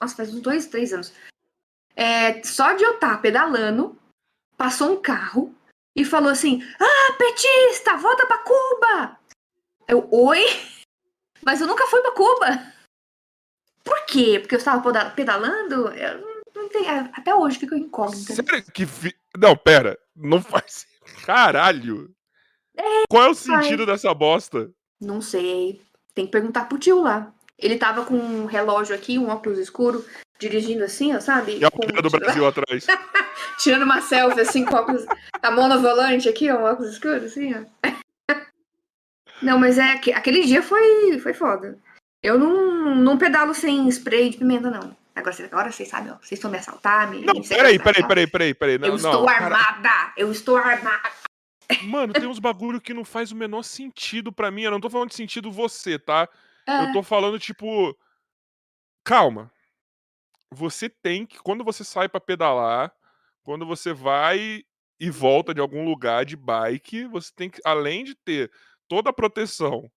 nossa, 0.00 0.16
faz 0.16 0.32
uns 0.32 0.40
dois, 0.40 0.66
três 0.66 0.92
anos. 0.92 1.12
É, 1.94 2.42
só 2.44 2.74
de 2.74 2.84
eu 2.84 2.94
estar 2.94 3.16
tá 3.16 3.18
pedalando, 3.18 3.97
passou 4.58 4.92
um 4.92 5.00
carro 5.00 5.54
e 5.96 6.04
falou 6.04 6.30
assim: 6.30 6.60
Ah, 6.78 7.12
petista, 7.16 7.96
volta 7.96 8.26
pra 8.26 8.38
Cuba! 8.38 9.18
Eu, 9.86 10.06
oi? 10.10 10.44
Mas 11.42 11.62
eu 11.62 11.66
nunca 11.66 11.86
fui 11.86 12.02
pra 12.02 12.10
Cuba. 12.10 12.62
Por 13.82 14.04
quê? 14.04 14.38
Porque 14.40 14.56
eu 14.56 14.58
estava 14.58 15.10
pedalando? 15.12 15.88
Eu 15.88 16.42
não 16.54 16.68
tenho, 16.68 16.90
é, 16.90 17.10
até 17.14 17.34
hoje 17.34 17.58
fico 17.58 17.74
incógnita. 17.74 18.34
Sério 18.34 18.64
que. 18.72 18.84
Vi... 18.84 19.14
Não, 19.38 19.56
pera. 19.56 19.98
Não 20.14 20.42
faz. 20.42 20.86
Caralho! 21.24 22.14
É, 22.76 23.04
Qual 23.08 23.24
é 23.24 23.28
o 23.28 23.34
sentido 23.34 23.86
faz. 23.86 24.02
dessa 24.02 24.12
bosta? 24.12 24.70
Não 25.00 25.22
sei. 25.22 25.80
Tem 26.14 26.26
que 26.26 26.32
perguntar 26.32 26.68
pro 26.68 26.78
tio 26.78 27.00
lá. 27.00 27.32
Ele 27.56 27.78
tava 27.78 28.04
com 28.04 28.14
um 28.14 28.46
relógio 28.46 28.94
aqui, 28.94 29.18
um 29.18 29.28
óculos 29.28 29.58
escuro, 29.58 30.04
dirigindo 30.38 30.84
assim, 30.84 31.14
ó, 31.14 31.20
sabe? 31.20 31.58
E 31.58 31.64
a 31.64 31.70
com... 31.70 31.80
do 31.86 32.10
Brasil 32.10 32.46
atrás. 32.46 32.86
Tirando 33.58 33.82
uma 33.82 34.00
selfie 34.00 34.40
assim 34.40 34.64
com 34.64 34.76
óculos. 34.76 35.04
A 35.42 35.50
mão 35.50 35.68
no 35.68 35.80
volante 35.80 36.28
aqui, 36.28 36.50
ó, 36.50 36.58
um 36.58 36.64
óculos 36.64 36.92
escuro, 36.92 37.24
assim, 37.24 37.54
ó. 37.54 37.88
Não, 39.42 39.58
mas 39.58 39.78
é 39.78 39.96
que 39.98 40.12
aquele 40.12 40.42
dia 40.42 40.62
foi, 40.62 41.18
foi 41.20 41.32
foda. 41.32 41.78
Eu 42.20 42.36
não, 42.36 42.96
não 42.96 43.16
pedalo 43.16 43.54
sem 43.54 43.88
spray 43.88 44.30
de 44.30 44.38
pimenta, 44.38 44.68
não. 44.68 44.96
Agora, 45.14 45.36
agora 45.44 45.70
vocês 45.70 45.88
sabem, 45.88 46.10
ó, 46.10 46.16
vocês 46.16 46.32
estão 46.32 46.50
me 46.50 46.58
assaltar, 46.58 47.08
me. 47.08 47.24
Não, 47.24 47.40
peraí, 47.42 47.78
peraí, 47.78 48.04
peraí, 48.04 48.26
peraí, 48.26 48.54
peraí. 48.54 48.78
Não, 48.78 48.88
eu 48.88 48.96
estou 48.96 49.12
não, 49.12 49.28
armada! 49.28 49.88
Cara... 49.88 50.12
Eu 50.16 50.32
estou 50.32 50.56
armada! 50.56 51.10
Mano, 51.84 52.12
tem 52.12 52.26
uns 52.26 52.38
bagulho 52.38 52.80
que 52.80 52.94
não 52.94 53.04
faz 53.04 53.30
o 53.30 53.36
menor 53.36 53.62
sentido 53.62 54.32
para 54.32 54.50
mim. 54.50 54.62
Eu 54.62 54.70
não 54.70 54.80
tô 54.80 54.90
falando 54.90 55.10
de 55.10 55.14
sentido 55.14 55.52
você, 55.52 55.98
tá? 55.98 56.28
É. 56.66 56.84
Eu 56.84 56.92
tô 56.92 57.02
falando, 57.02 57.38
tipo. 57.38 57.96
Calma. 59.04 59.50
Você 60.52 60.88
tem 60.88 61.26
que. 61.26 61.38
Quando 61.38 61.64
você 61.64 61.84
sai 61.84 62.08
para 62.08 62.20
pedalar, 62.20 62.92
quando 63.42 63.66
você 63.66 63.92
vai 63.92 64.62
e 65.00 65.10
volta 65.10 65.54
de 65.54 65.60
algum 65.60 65.84
lugar 65.84 66.24
de 66.24 66.36
bike, 66.36 67.06
você 67.06 67.30
tem 67.34 67.48
que, 67.48 67.60
além 67.64 68.04
de 68.04 68.14
ter 68.14 68.50
toda 68.88 69.10
a 69.10 69.12
proteção 69.12 69.90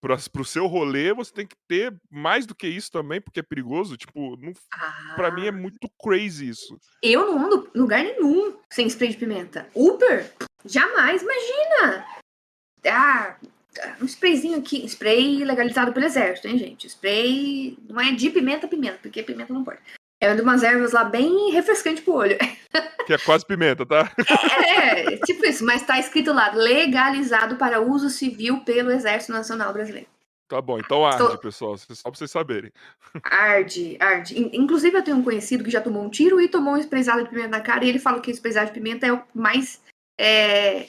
para 0.00 0.40
o 0.40 0.44
seu 0.44 0.66
rolê, 0.66 1.12
você 1.12 1.30
tem 1.30 1.46
que 1.46 1.56
ter 1.68 1.94
mais 2.10 2.46
do 2.46 2.54
que 2.54 2.66
isso 2.66 2.90
também, 2.90 3.20
porque 3.20 3.40
é 3.40 3.42
perigoso. 3.42 3.96
Tipo, 3.96 4.36
não, 4.38 4.52
ah. 4.72 5.12
para 5.14 5.30
mim 5.30 5.46
é 5.46 5.50
muito 5.50 5.90
crazy 6.02 6.48
isso. 6.48 6.78
Eu 7.02 7.26
não 7.26 7.44
ando 7.44 7.70
em 7.74 7.78
lugar 7.78 8.02
nenhum 8.02 8.58
sem 8.72 8.86
spray 8.86 9.10
de 9.10 9.18
pimenta. 9.18 9.68
Uber? 9.74 10.32
Jamais, 10.64 11.22
imagina! 11.22 12.06
Ah, 12.86 13.36
um 14.00 14.04
sprayzinho 14.04 14.58
aqui, 14.58 14.84
spray 14.86 15.44
legalizado 15.44 15.92
pelo 15.92 16.06
exército, 16.06 16.48
hein, 16.48 16.58
gente? 16.58 16.86
Spray 16.86 17.78
não 17.88 18.00
é 18.00 18.12
de 18.12 18.30
pimenta, 18.30 18.68
pimenta, 18.68 18.98
porque 19.02 19.22
pimenta 19.22 19.52
não 19.52 19.64
pode. 19.64 19.78
É 20.20 20.34
de 20.34 20.42
umas 20.42 20.62
ervas 20.62 20.92
lá 20.92 21.04
bem 21.04 21.50
refrescante 21.50 22.02
pro 22.02 22.14
olho. 22.14 22.38
Que 23.06 23.14
é 23.14 23.18
quase 23.18 23.44
pimenta, 23.44 23.84
tá? 23.84 24.12
É, 24.64 25.14
é, 25.14 25.16
tipo 25.16 25.44
isso, 25.44 25.64
mas 25.64 25.82
tá 25.82 25.98
escrito 25.98 26.32
lá, 26.32 26.52
legalizado 26.52 27.56
para 27.56 27.80
uso 27.80 28.08
civil 28.08 28.60
pelo 28.60 28.92
Exército 28.92 29.32
Nacional 29.32 29.72
Brasileiro. 29.72 30.06
Tá 30.50 30.60
bom, 30.60 30.78
então 30.78 31.04
arde, 31.04 31.18
Tô... 31.18 31.38
pessoal, 31.38 31.76
só 31.76 31.86
pra 31.86 32.10
vocês 32.10 32.30
saberem. 32.30 32.72
Arde, 33.24 33.96
arde. 33.98 34.36
Inclusive, 34.52 34.96
eu 34.96 35.02
tenho 35.02 35.16
um 35.16 35.24
conhecido 35.24 35.64
que 35.64 35.70
já 35.70 35.80
tomou 35.80 36.04
um 36.04 36.10
tiro 36.10 36.40
e 36.40 36.48
tomou 36.48 36.74
um 36.74 36.76
esprezado 36.76 37.24
de 37.24 37.30
pimenta 37.30 37.48
na 37.48 37.60
cara, 37.60 37.84
e 37.84 37.88
ele 37.88 37.98
fala 37.98 38.20
que 38.20 38.30
o 38.30 38.32
esprezado 38.32 38.66
de 38.66 38.72
pimenta 38.72 39.06
é 39.06 39.12
o 39.12 39.22
mais. 39.34 39.80
É... 40.18 40.86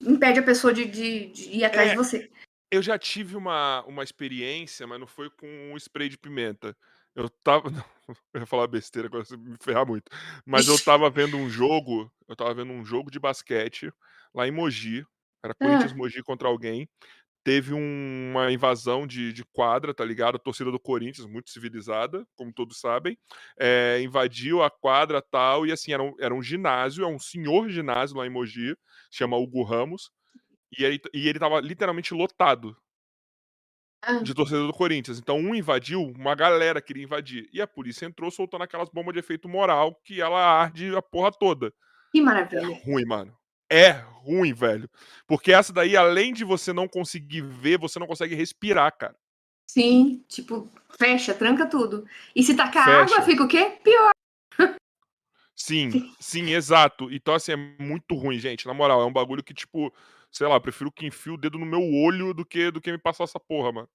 impede 0.00 0.40
a 0.40 0.42
pessoa 0.42 0.72
de, 0.72 0.84
de, 0.84 1.26
de 1.26 1.50
ir 1.50 1.64
atrás 1.64 1.88
é, 1.88 1.90
de 1.92 1.96
você. 1.96 2.30
Eu 2.70 2.82
já 2.82 2.98
tive 2.98 3.36
uma, 3.36 3.82
uma 3.84 4.04
experiência, 4.04 4.86
mas 4.86 5.00
não 5.00 5.06
foi 5.06 5.30
com 5.30 5.46
um 5.72 5.76
spray 5.76 6.08
de 6.08 6.18
pimenta. 6.18 6.76
Eu 7.14 7.28
tava. 7.28 7.68
eu 8.34 8.40
ia 8.40 8.46
falar 8.46 8.66
besteira, 8.66 9.08
agora 9.08 9.24
você 9.24 9.36
me 9.36 9.56
ferrar 9.60 9.86
muito. 9.86 10.10
Mas 10.44 10.68
eu 10.68 10.78
tava 10.84 11.10
vendo 11.10 11.36
um 11.36 11.48
jogo. 11.48 12.10
Eu 12.28 12.36
tava 12.36 12.54
vendo 12.54 12.72
um 12.72 12.84
jogo 12.84 13.10
de 13.10 13.18
basquete 13.18 13.90
lá 14.34 14.46
em 14.46 14.52
Mogi. 14.52 15.04
Era 15.42 15.54
Corinthians 15.54 15.92
Mogi 15.92 16.22
contra 16.22 16.48
alguém. 16.48 16.88
Teve 17.44 17.72
um, 17.72 18.30
uma 18.32 18.52
invasão 18.52 19.06
de, 19.06 19.32
de, 19.32 19.44
quadra, 19.44 19.94
tá 19.94 20.04
ligado? 20.04 20.36
A 20.36 20.38
torcida 20.38 20.70
do 20.70 20.78
Corinthians, 20.78 21.26
muito 21.26 21.50
civilizada, 21.50 22.26
como 22.36 22.52
todos 22.52 22.78
sabem. 22.78 23.16
É, 23.58 24.00
invadiu 24.02 24.62
a 24.62 24.70
quadra 24.70 25.22
tal. 25.22 25.66
E 25.66 25.72
assim, 25.72 25.92
era 25.92 26.02
um, 26.02 26.14
era 26.20 26.34
um 26.34 26.42
ginásio, 26.42 27.04
é 27.04 27.08
um 27.08 27.18
senhor 27.18 27.68
ginásio 27.70 28.18
lá 28.18 28.26
em 28.26 28.30
Mogi, 28.30 28.76
chama 29.10 29.36
Hugo 29.36 29.62
Ramos. 29.62 30.10
E 30.76 30.84
ele, 30.84 31.00
e 31.14 31.28
ele 31.28 31.38
tava 31.38 31.60
literalmente 31.60 32.12
lotado 32.12 32.76
ah. 34.02 34.22
de 34.22 34.34
torcedor 34.34 34.66
do 34.66 34.72
Corinthians. 34.72 35.18
Então, 35.18 35.38
um 35.38 35.54
invadiu, 35.54 36.02
uma 36.02 36.34
galera 36.34 36.80
queria 36.80 37.04
invadir. 37.04 37.48
E 37.52 37.60
a 37.60 37.66
polícia 37.66 38.06
entrou 38.06 38.30
soltando 38.30 38.64
aquelas 38.64 38.88
bombas 38.88 39.14
de 39.14 39.20
efeito 39.20 39.48
moral 39.48 39.94
que 40.04 40.20
ela 40.20 40.40
arde 40.40 40.94
a 40.94 41.02
porra 41.02 41.32
toda. 41.32 41.72
Que 42.12 42.20
maravilha. 42.20 42.60
É 42.60 42.84
ruim, 42.84 43.04
mano. 43.04 43.36
É 43.70 43.90
ruim, 43.90 44.52
velho. 44.52 44.88
Porque 45.26 45.52
essa 45.52 45.72
daí, 45.72 45.96
além 45.96 46.32
de 46.32 46.44
você 46.44 46.72
não 46.72 46.88
conseguir 46.88 47.42
ver, 47.42 47.78
você 47.78 47.98
não 47.98 48.06
consegue 48.06 48.34
respirar, 48.34 48.96
cara. 48.96 49.16
Sim, 49.70 50.24
tipo, 50.26 50.66
fecha, 50.98 51.34
tranca 51.34 51.66
tudo. 51.66 52.06
E 52.34 52.42
se 52.42 52.54
tacar 52.54 52.84
fecha. 52.84 53.14
água, 53.14 53.22
fica 53.22 53.44
o 53.44 53.48
quê? 53.48 53.78
Pior. 53.84 54.10
Sim, 55.58 56.14
sim, 56.20 56.52
exato. 56.52 57.12
Então, 57.12 57.34
assim, 57.34 57.52
é 57.52 57.56
muito 57.56 58.14
ruim, 58.14 58.38
gente. 58.38 58.64
Na 58.64 58.72
moral, 58.72 59.02
é 59.02 59.04
um 59.04 59.12
bagulho 59.12 59.42
que, 59.42 59.52
tipo, 59.52 59.92
sei 60.30 60.46
lá, 60.46 60.60
prefiro 60.60 60.92
que 60.92 61.04
enfie 61.04 61.30
o 61.30 61.36
dedo 61.36 61.58
no 61.58 61.66
meu 61.66 61.82
olho 61.82 62.32
do 62.32 62.46
que, 62.46 62.70
do 62.70 62.80
que 62.80 62.92
me 62.92 62.98
passar 62.98 63.24
essa 63.24 63.40
porra, 63.40 63.72
mano. 63.72 63.88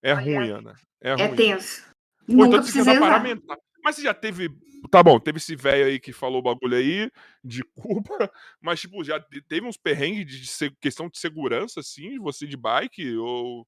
É 0.00 0.14
Olha, 0.14 0.22
ruim, 0.22 0.50
Ana. 0.50 0.76
É, 1.02 1.10
é 1.10 1.26
ruim. 1.26 1.36
tenso. 1.36 1.82
Pô, 2.24 2.32
Nunca 2.34 2.46
então 2.46 2.62
precisei 2.62 3.00
paramentar. 3.00 3.58
Mas 3.82 3.96
você 3.96 4.02
já 4.02 4.14
teve. 4.14 4.48
Tá 4.92 5.02
bom, 5.02 5.18
teve 5.18 5.38
esse 5.38 5.56
velho 5.56 5.86
aí 5.86 5.98
que 5.98 6.12
falou 6.12 6.38
o 6.38 6.42
bagulho 6.42 6.76
aí, 6.76 7.10
de 7.42 7.64
culpa, 7.74 8.30
mas, 8.60 8.80
tipo, 8.80 9.02
já 9.02 9.18
teve 9.48 9.66
uns 9.66 9.76
perrengues 9.76 10.24
de, 10.24 10.68
de 10.68 10.76
questão 10.80 11.08
de 11.08 11.18
segurança, 11.18 11.80
assim, 11.80 12.10
de 12.10 12.18
você 12.20 12.46
de 12.46 12.56
bike? 12.56 13.16
Ou, 13.16 13.66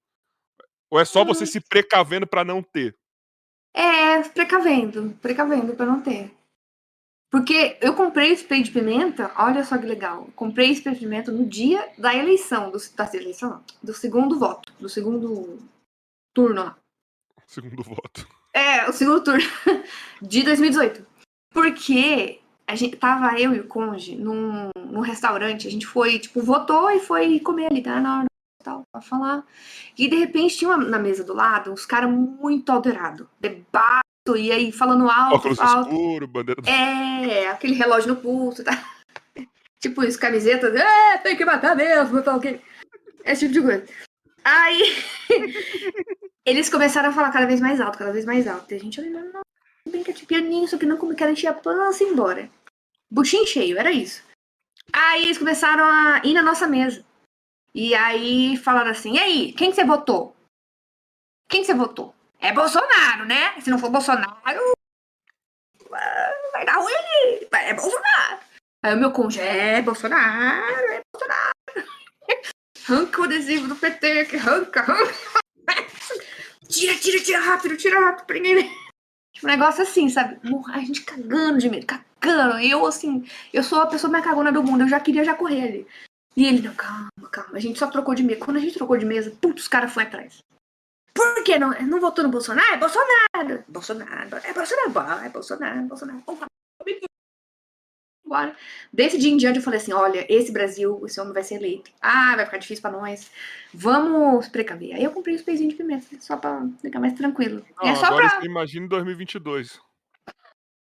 ou 0.88 1.00
é 1.00 1.04
só 1.04 1.24
você 1.24 1.42
hum. 1.42 1.46
se 1.48 1.60
precavendo 1.60 2.28
para 2.28 2.44
não 2.44 2.62
ter? 2.62 2.96
É, 3.74 4.22
precavendo, 4.28 5.18
precavendo 5.20 5.74
para 5.74 5.86
não 5.86 6.00
ter. 6.00 6.30
Porque 7.30 7.78
eu 7.80 7.94
comprei 7.94 8.32
spray 8.32 8.62
de 8.62 8.72
pimenta, 8.72 9.30
olha 9.36 9.62
só 9.62 9.78
que 9.78 9.86
legal. 9.86 10.28
Comprei 10.34 10.72
spray 10.72 10.94
de 10.94 11.00
pimenta 11.00 11.30
no 11.30 11.46
dia 11.46 11.88
da 11.96 12.12
eleição, 12.14 12.70
do, 12.70 12.78
da 12.96 13.08
eleição 13.14 13.50
não, 13.50 13.64
do 13.80 13.94
segundo 13.94 14.36
voto, 14.36 14.72
do 14.80 14.88
segundo 14.88 15.58
turno 16.34 16.64
lá. 16.64 16.76
Segundo 17.46 17.82
voto. 17.84 18.26
É, 18.52 18.88
o 18.88 18.92
segundo 18.92 19.22
turno 19.22 19.44
de 20.20 20.42
2018. 20.42 21.06
Porque 21.52 22.40
a 22.66 22.74
gente 22.74 22.96
tava 22.96 23.38
eu 23.40 23.54
e 23.54 23.60
o 23.60 23.66
Conge 23.68 24.16
num, 24.16 24.70
num 24.76 25.00
restaurante, 25.00 25.68
a 25.68 25.70
gente 25.70 25.86
foi, 25.86 26.18
tipo, 26.18 26.42
votou 26.42 26.90
e 26.90 26.98
foi 26.98 27.38
comer 27.40 27.66
ali, 27.66 27.82
tá 27.82 28.00
na 28.00 28.18
hora 28.18 28.26
tal, 28.62 28.82
pra 28.92 29.00
falar. 29.00 29.44
E 29.96 30.08
de 30.08 30.16
repente 30.16 30.58
tinha 30.58 30.70
uma, 30.70 30.84
na 30.84 30.98
mesa 30.98 31.24
do 31.24 31.32
lado 31.32 31.72
uns 31.72 31.86
caras 31.86 32.10
muito 32.10 32.70
alterados, 32.70 33.26
debaixo 33.38 34.09
e 34.36 34.52
aí 34.52 34.72
falando 34.72 35.08
alto. 35.08 35.36
Óculos 35.36 35.58
alto. 35.58 35.90
escuro, 35.90 36.26
bandeira. 36.26 36.62
É, 36.66 37.48
aquele 37.50 37.74
relógio 37.74 38.14
no 38.14 38.20
pulso, 38.20 38.62
tá? 38.62 38.72
tipo 39.80 40.04
isso, 40.04 40.18
camiseta, 40.18 40.68
é, 40.68 41.18
tem 41.18 41.36
que 41.36 41.44
matar 41.44 41.74
mesmo, 41.74 42.22
tal, 42.22 42.38
okay. 42.38 42.60
Esse 43.24 43.48
tipo 43.48 43.52
de 43.54 43.62
coisa. 43.62 43.84
Aí 44.44 44.82
eles 46.44 46.68
começaram 46.68 47.10
a 47.10 47.12
falar 47.12 47.30
cada 47.30 47.46
vez 47.46 47.60
mais 47.60 47.80
alto, 47.80 47.98
cada 47.98 48.12
vez 48.12 48.24
mais 48.24 48.46
alto. 48.46 48.72
E 48.72 48.74
a 48.74 48.80
gente 48.80 49.00
olhando, 49.00 49.32
não, 49.32 49.42
bem 49.88 50.02
que 50.02 50.10
é 50.10 50.14
pianinho, 50.14 50.68
só 50.68 50.78
que 50.78 50.86
não 50.86 50.96
como 50.96 51.14
que 51.14 51.22
ela 51.22 51.32
encher 51.32 51.48
a 51.48 51.54
pança 51.54 52.04
e 52.04 52.08
embora. 52.08 52.50
Buchinho 53.10 53.46
cheio, 53.46 53.78
era 53.78 53.90
isso. 53.90 54.22
Aí 54.92 55.24
eles 55.24 55.38
começaram 55.38 55.84
a 55.84 56.22
ir 56.24 56.34
na 56.34 56.42
nossa 56.42 56.66
mesa. 56.66 57.04
E 57.74 57.94
aí 57.94 58.56
falaram 58.56 58.90
assim: 58.90 59.14
e 59.14 59.18
aí, 59.18 59.52
quem 59.52 59.70
que 59.70 59.76
você 59.76 59.84
votou? 59.84 60.34
Quem 61.48 61.60
que 61.60 61.66
você 61.66 61.74
votou? 61.74 62.14
É 62.40 62.52
Bolsonaro, 62.52 63.24
né? 63.26 63.60
Se 63.60 63.70
não 63.70 63.78
for 63.78 63.90
Bolsonaro, 63.90 64.36
vai 66.52 66.64
dar 66.64 66.76
ruim 66.76 66.94
ali. 66.94 67.48
É 67.52 67.74
Bolsonaro. 67.74 68.40
Aí 68.82 68.94
o 68.94 68.98
meu 68.98 69.12
cônjuge, 69.12 69.40
é 69.40 69.82
Bolsonaro, 69.82 70.92
é 70.92 71.02
Bolsonaro. 71.12 71.52
Arranca 72.88 73.20
o 73.20 73.24
adesivo 73.24 73.68
do 73.68 73.76
PT, 73.76 74.24
que 74.24 74.36
arranca, 74.36 74.80
arranca. 74.80 75.14
Tira, 76.68 76.94
tira, 76.96 77.20
tira 77.20 77.40
rápido, 77.40 77.76
tira 77.76 78.00
rápido 78.00 78.26
pra 78.26 78.38
ninguém 78.38 78.70
Tipo, 79.32 79.46
um 79.46 79.50
negócio 79.50 79.82
assim, 79.82 80.08
sabe? 80.08 80.40
A 80.72 80.78
gente 80.80 81.02
cagando 81.02 81.58
de 81.58 81.68
medo, 81.68 81.86
cagando. 81.86 82.58
Eu, 82.58 82.86
assim, 82.86 83.24
eu 83.52 83.62
sou 83.62 83.80
a 83.80 83.86
pessoa 83.86 84.10
mais 84.10 84.24
cagona 84.24 84.52
do 84.52 84.62
mundo, 84.62 84.82
eu 84.82 84.88
já 84.88 84.98
queria 85.00 85.24
já 85.24 85.34
correr 85.34 85.62
ali. 85.62 85.86
E 86.36 86.46
ele, 86.46 86.62
não, 86.62 86.74
calma, 86.74 87.10
calma. 87.30 87.56
A 87.56 87.60
gente 87.60 87.78
só 87.78 87.86
trocou 87.86 88.14
de 88.14 88.22
mesa. 88.22 88.40
Quando 88.40 88.56
a 88.56 88.60
gente 88.60 88.74
trocou 88.74 88.96
de 88.96 89.04
mesa, 89.04 89.36
putz, 89.40 89.62
os 89.62 89.68
caras 89.68 89.92
foram 89.92 90.06
atrás. 90.06 90.38
Por 91.40 91.44
que 91.44 91.58
não, 91.58 91.70
não 91.70 92.00
votou 92.00 92.22
no 92.22 92.30
Bolsonaro? 92.30 92.74
É 92.74 92.76
Bolsonaro. 92.76 93.64
Bolsonaro. 93.66 94.36
É 94.44 94.52
Bolsonaro. 94.52 95.24
É 95.24 95.28
Bolsonaro. 95.30 95.82
Bolsonaro. 95.86 96.22
Bora. 98.26 98.54
Desse 98.92 99.16
dia 99.16 99.32
em 99.32 99.38
diante 99.38 99.56
eu 99.56 99.62
falei 99.62 99.80
assim: 99.80 99.94
olha, 99.94 100.26
esse 100.28 100.52
Brasil, 100.52 101.00
esse 101.06 101.18
homem 101.18 101.32
vai 101.32 101.42
ser 101.42 101.54
eleito. 101.54 101.90
Ah, 101.98 102.36
vai 102.36 102.44
ficar 102.44 102.58
difícil 102.58 102.82
pra 102.82 102.90
nós. 102.90 103.30
Vamos 103.72 104.48
precaver. 104.48 104.94
Aí 104.94 105.02
eu 105.02 105.12
comprei 105.12 105.34
os 105.34 105.40
pezinhos 105.40 105.72
de 105.72 105.78
pimenta, 105.78 106.04
só 106.20 106.36
pra 106.36 106.68
ficar 106.82 107.00
mais 107.00 107.14
tranquilo. 107.14 107.64
Não, 107.82 107.88
é 107.88 107.96
só 107.96 108.06
agora 108.06 108.28
pra... 108.28 108.44
imagina 108.44 108.86
2022. 108.86 109.80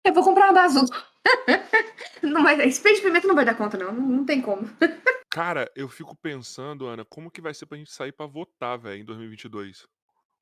Eu 0.07 0.15
vou 0.15 0.25
comprar 0.25 0.47
uma 0.47 0.55
da 0.55 0.65
azul. 0.65 0.89
não 2.23 2.43
vai, 2.43 2.59
esse 2.67 2.83
de 2.83 3.03
pimenta 3.03 3.29
não 3.29 3.35
vai 3.35 3.45
dar 3.45 3.55
conta, 3.55 3.77
não. 3.77 3.93
Não, 3.93 4.03
não 4.03 4.25
tem 4.25 4.41
como. 4.41 4.67
Cara, 5.31 5.71
eu 5.77 5.91
fico 5.91 6.17
pensando, 6.17 6.87
Ana, 6.87 7.05
como 7.05 7.31
que 7.31 7.43
vai 7.43 7.53
ser 7.53 7.67
pra 7.67 7.77
gente 7.77 7.93
sair 7.93 8.13
pra 8.13 8.25
votar, 8.25 8.79
velho, 8.79 9.03
em 9.03 9.05
2022? 9.05 9.87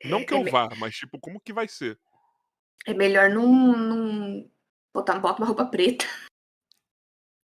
Não 0.04 0.24
que 0.24 0.34
é 0.34 0.36
eu 0.36 0.44
me 0.44 0.50
vá, 0.50 0.68
mas 0.78 0.94
tipo, 0.96 1.18
como 1.18 1.40
que 1.40 1.52
vai 1.52 1.68
ser? 1.68 1.98
é 2.86 2.94
melhor 2.94 3.30
não 3.30 3.46
não 3.76 4.50
botar 4.94 5.18
bota 5.18 5.40
uma 5.42 5.46
roupa 5.46 5.66
preta. 5.66 6.04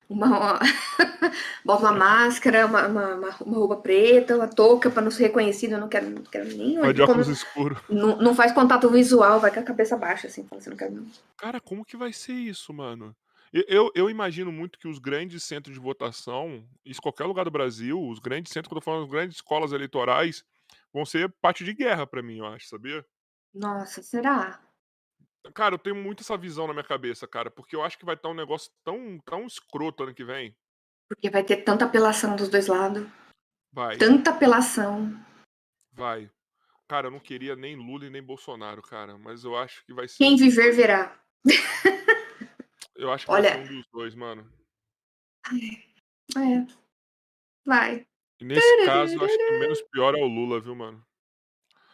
Uma 0.09 0.59
bota 1.63 1.83
uma 1.83 1.93
máscara, 1.93 2.65
uma 2.65 2.85
uma 2.85 3.15
uma 3.15 3.57
roupa 3.57 3.77
preta, 3.77 4.35
uma 4.35 4.47
touca 4.47 4.89
pra 4.91 5.01
não 5.01 5.09
ser 5.09 5.27
reconhecido, 5.27 5.73
eu 5.73 5.79
não 5.79 5.87
quero 5.87 6.09
não 6.09 6.23
quero 6.23 6.49
nem 6.49 6.77
Vai 6.77 6.91
de 6.91 7.01
óculos 7.01 7.29
escuro. 7.29 7.79
não 7.89 8.17
não 8.17 8.35
faz 8.35 8.51
contato 8.51 8.89
visual, 8.89 9.39
vai 9.39 9.53
com 9.53 9.61
a 9.61 9.63
cabeça 9.63 9.95
baixa, 9.95 10.27
assim, 10.27 10.45
fala 10.45 10.59
assim: 10.59 10.69
"Não 10.69 10.75
quero 10.77 10.95
não". 10.95 11.05
Cara, 11.37 11.61
como 11.61 11.85
que 11.85 11.95
vai 11.95 12.11
ser 12.11 12.33
isso, 12.33 12.73
mano? 12.73 13.15
eu 13.53 13.89
eu 13.95 14.09
imagino 14.09 14.51
muito 14.51 14.77
que 14.77 14.87
os 14.87 14.99
grandes 14.99 15.43
centros 15.43 15.73
de 15.73 15.79
votação, 15.79 16.65
isso 16.85 17.01
qualquer 17.01 17.25
lugar 17.25 17.45
do 17.45 17.51
Brasil, 17.51 17.97
os 18.09 18.19
grandes 18.19 18.51
centros, 18.51 18.69
quando 18.69 18.79
eu 18.79 18.85
falo 18.85 19.07
grandes 19.07 19.37
escolas 19.37 19.71
eleitorais 19.71 20.43
vão 20.93 21.05
ser 21.05 21.29
parte 21.41 21.63
de 21.63 21.73
guerra 21.73 22.05
para 22.05 22.21
mim, 22.21 22.39
eu 22.39 22.45
acho, 22.45 22.67
sabia? 22.67 23.05
Nossa, 23.53 24.01
será? 24.01 24.61
Cara, 25.53 25.75
eu 25.75 25.79
tenho 25.79 25.95
muito 25.95 26.21
essa 26.21 26.37
visão 26.37 26.67
na 26.67 26.73
minha 26.73 26.85
cabeça, 26.85 27.27
cara, 27.27 27.49
porque 27.49 27.75
eu 27.75 27.83
acho 27.83 27.97
que 27.97 28.05
vai 28.05 28.15
estar 28.15 28.29
um 28.29 28.33
negócio 28.33 28.71
tão, 28.83 29.19
tão 29.25 29.45
escroto 29.45 30.03
ano 30.03 30.13
que 30.13 30.23
vem. 30.23 30.55
Porque 31.09 31.29
vai 31.29 31.43
ter 31.43 31.57
tanta 31.57 31.85
apelação 31.85 32.35
dos 32.35 32.47
dois 32.47 32.67
lados. 32.67 33.07
Vai. 33.71 33.97
Tanta 33.97 34.29
apelação. 34.31 35.13
Vai. 35.91 36.29
Cara, 36.87 37.07
eu 37.07 37.11
não 37.11 37.19
queria 37.19 37.55
nem 37.55 37.75
Lula 37.75 38.05
e 38.05 38.09
nem 38.09 38.21
Bolsonaro, 38.21 38.81
cara, 38.81 39.17
mas 39.17 39.43
eu 39.43 39.57
acho 39.57 39.83
que 39.85 39.93
vai 39.93 40.07
ser. 40.07 40.17
Quem 40.17 40.35
viver 40.35 40.73
verá. 40.73 41.19
Eu 43.01 43.11
acho 43.11 43.25
que 43.25 43.31
Olha... 43.31 43.49
vai 43.49 43.65
ser 43.65 43.73
um 43.73 43.77
dos 43.77 43.87
dois, 43.91 44.13
mano. 44.15 44.47
É. 46.37 46.67
Vai. 47.65 48.07
E 48.41 48.45
nesse 48.45 48.85
caso, 48.85 49.23
acho 49.23 49.37
que 49.37 49.53
o 49.53 49.59
menos 49.59 49.81
pior 49.83 50.15
é 50.15 50.21
o 50.21 50.25
Lula, 50.25 50.59
viu, 50.59 50.75
mano? 50.75 51.05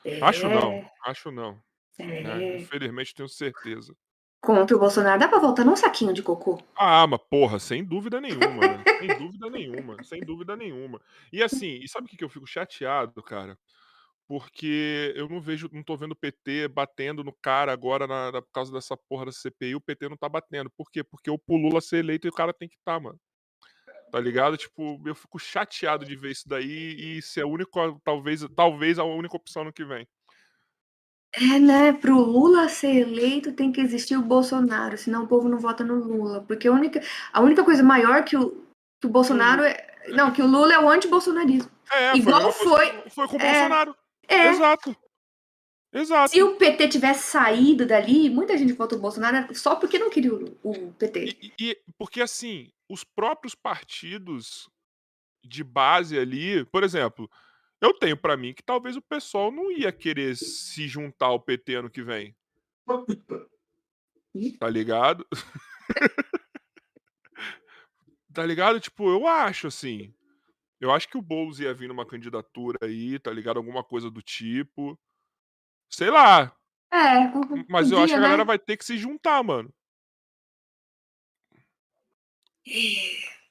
É. 0.06 0.22
Acho 0.22 0.48
não, 0.48 0.90
acho 1.06 1.30
não. 1.30 1.62
Né, 2.00 2.56
é. 2.56 2.58
Infelizmente, 2.58 3.14
tenho 3.14 3.28
certeza. 3.28 3.94
Contra 4.40 4.78
o 4.78 4.80
Bolsonaro, 4.80 5.20
dá 5.20 5.28
pra 5.28 5.40
voltar 5.40 5.66
num 5.66 5.76
saquinho 5.76 6.14
de 6.14 6.24
cocô? 6.24 6.58
Ah, 6.76 7.06
mas 7.06 7.20
porra, 7.30 7.60
sem 7.60 7.84
dúvida 7.84 8.22
nenhuma. 8.22 8.66
Né? 8.66 8.84
sem 9.00 9.08
dúvida 9.20 9.50
nenhuma, 9.50 10.04
sem 10.04 10.22
dúvida 10.22 10.56
nenhuma. 10.56 11.02
E 11.34 11.44
assim, 11.44 11.80
e 11.84 11.88
sabe 11.90 12.06
o 12.06 12.10
que, 12.10 12.16
que 12.16 12.24
eu 12.24 12.30
fico 12.30 12.48
chateado, 12.48 13.22
cara? 13.22 13.60
Porque 14.26 15.14
eu 15.18 15.28
não 15.28 15.42
vejo, 15.42 15.70
não 15.74 15.84
tô 15.84 15.98
vendo 15.98 16.12
o 16.12 16.16
PT 16.16 16.70
batendo 16.70 17.26
no 17.26 17.34
cara 17.42 17.74
agora 17.74 18.08
na, 18.08 18.32
na, 18.32 18.42
por 18.42 18.52
causa 18.54 18.72
dessa 18.72 18.96
porra 18.96 19.26
da 19.26 19.32
CPI, 19.34 19.76
o 19.76 19.82
PT 19.82 20.08
não 20.08 20.18
tá 20.18 20.30
batendo. 20.30 20.70
Por 20.70 20.90
quê? 20.92 21.04
Porque 21.04 21.30
o 21.30 21.40
Lula 21.50 21.82
ser 21.82 21.98
eleito 21.98 22.28
e 22.28 22.30
o 22.30 22.34
cara 22.34 22.54
tem 22.54 22.70
que 22.70 22.76
estar, 22.76 22.94
tá, 22.94 23.00
mano. 23.00 23.20
Tá 24.12 24.20
ligado? 24.20 24.58
Tipo, 24.58 25.02
eu 25.06 25.14
fico 25.14 25.38
chateado 25.38 26.06
de 26.06 26.16
ver 26.16 26.32
isso 26.32 26.48
daí 26.48 27.18
e 27.18 27.22
ser 27.22 27.42
a 27.42 27.48
única, 27.48 27.72
talvez, 28.04 28.46
talvez 28.56 28.98
a 28.98 29.04
única 29.04 29.36
opção 29.36 29.64
no 29.64 29.74
que 29.74 29.84
vem. 29.84 30.08
É, 31.34 31.60
né? 31.60 31.94
Pro 31.94 32.18
Lula 32.18 32.70
ser 32.70 32.96
eleito 32.96 33.52
tem 33.52 33.72
que 33.72 33.82
existir 33.82 34.18
o 34.18 34.22
Bolsonaro, 34.22 34.98
senão 34.98 35.24
o 35.24 35.28
povo 35.28 35.50
não 35.50 35.60
vota 35.60 35.84
no 35.84 35.96
Lula. 35.96 36.42
Porque 36.42 36.68
a 36.68 36.72
única, 36.72 37.02
a 37.34 37.42
única 37.42 37.64
coisa 37.64 37.84
maior 37.84 38.24
que 38.24 38.38
o, 38.38 38.66
que 39.00 39.08
o 39.08 39.10
Bolsonaro 39.10 39.64
é. 39.64 39.86
Não, 40.08 40.32
que 40.32 40.42
o 40.42 40.48
Lula 40.48 40.74
é 40.74 40.80
o 40.80 40.90
anti-bolsonarismo. 40.90 41.70
É, 41.92 42.16
Igual 42.16 42.52
foi. 42.52 42.88
Foi, 42.88 43.10
foi 43.10 43.28
com 43.28 43.38
o 43.38 43.42
é, 43.42 43.54
Bolsonaro. 43.54 43.96
É. 44.28 44.48
Exato. 44.48 44.96
Exato. 45.94 46.32
Se 46.32 46.44
o 46.44 46.56
PT 46.56 46.90
tivesse 46.90 47.24
saído 47.24 47.86
dali, 47.86 48.30
muita 48.30 48.58
gente 48.58 48.74
votou 48.74 49.00
Bolsonaro 49.00 49.54
só 49.56 49.76
porque 49.76 50.00
não 50.00 50.10
queria 50.10 50.34
o, 50.34 50.58
o 50.64 50.94
PT. 50.94 51.38
E, 51.42 51.54
e, 51.60 51.78
porque 51.98 52.22
assim, 52.22 52.72
os 52.90 53.04
próprios 53.04 53.54
partidos 53.56 54.70
de 55.44 55.64
base 55.64 56.18
ali, 56.18 56.66
por 56.66 56.84
exemplo, 56.84 57.30
eu 57.80 57.94
tenho 57.94 58.18
para 58.18 58.36
mim 58.36 58.54
que 58.54 58.64
talvez 58.64 58.96
o 58.96 59.02
pessoal 59.02 59.52
não 59.52 59.72
ia 59.72 59.92
querer 59.92 60.36
se 60.36 60.88
juntar 60.88 61.28
ao 61.28 61.40
PT 61.40 61.76
ano 61.76 61.90
que 61.90 62.02
vem. 62.02 62.36
Tá 64.60 64.70
ligado? 64.70 65.26
tá 68.34 68.46
ligado? 68.46 68.80
Tipo, 68.80 69.10
eu 69.10 69.28
acho 69.28 69.68
assim. 69.68 70.14
Eu 70.80 70.92
acho 70.92 71.08
que 71.10 71.18
o 71.18 71.22
Boulos 71.22 71.60
ia 71.60 71.74
vir 71.74 71.88
numa 71.88 72.06
candidatura 72.06 72.78
aí, 72.84 73.18
tá 73.20 73.32
ligado? 73.32 73.58
Alguma 73.58 73.84
coisa 73.84 74.12
do 74.12 74.22
tipo. 74.22 75.00
Sei 75.90 76.10
lá. 76.10 76.56
É, 76.92 77.32
mas 77.70 77.92
eu 77.92 77.98
acho 77.98 78.14
que 78.14 78.18
a 78.18 78.22
galera 78.22 78.44
né? 78.44 78.46
vai 78.46 78.60
ter 78.60 78.78
que 78.78 78.86
se 78.86 78.98
juntar, 78.98 79.44
mano. 79.44 79.74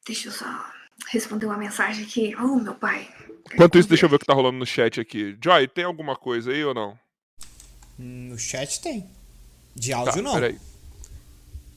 Deixa 0.07 0.29
eu 0.29 0.33
só 0.33 0.73
responder 1.11 1.47
uma 1.47 1.57
mensagem 1.57 2.05
aqui. 2.05 2.35
Oh, 2.37 2.57
meu 2.57 2.75
pai. 2.75 3.09
Enquanto 3.53 3.79
isso, 3.79 3.89
deixa 3.89 4.07
eu 4.07 4.11
ver 4.11 4.17
o 4.17 4.19
que 4.19 4.27
tá 4.27 4.35
rolando 4.35 4.59
no 4.59 4.67
chat 4.67 5.01
aqui. 5.01 5.37
Joy, 5.43 5.69
tem 5.69 5.85
alguma 5.85 6.17
coisa 6.17 6.51
aí 6.51 6.65
ou 6.65 6.75
não? 6.75 6.99
No 7.99 8.39
chat 8.39 8.81
tem. 8.81 9.09
De 9.75 9.93
áudio 9.93 10.15
tá, 10.15 10.23
não. 10.23 10.35
Peraí. 10.35 10.59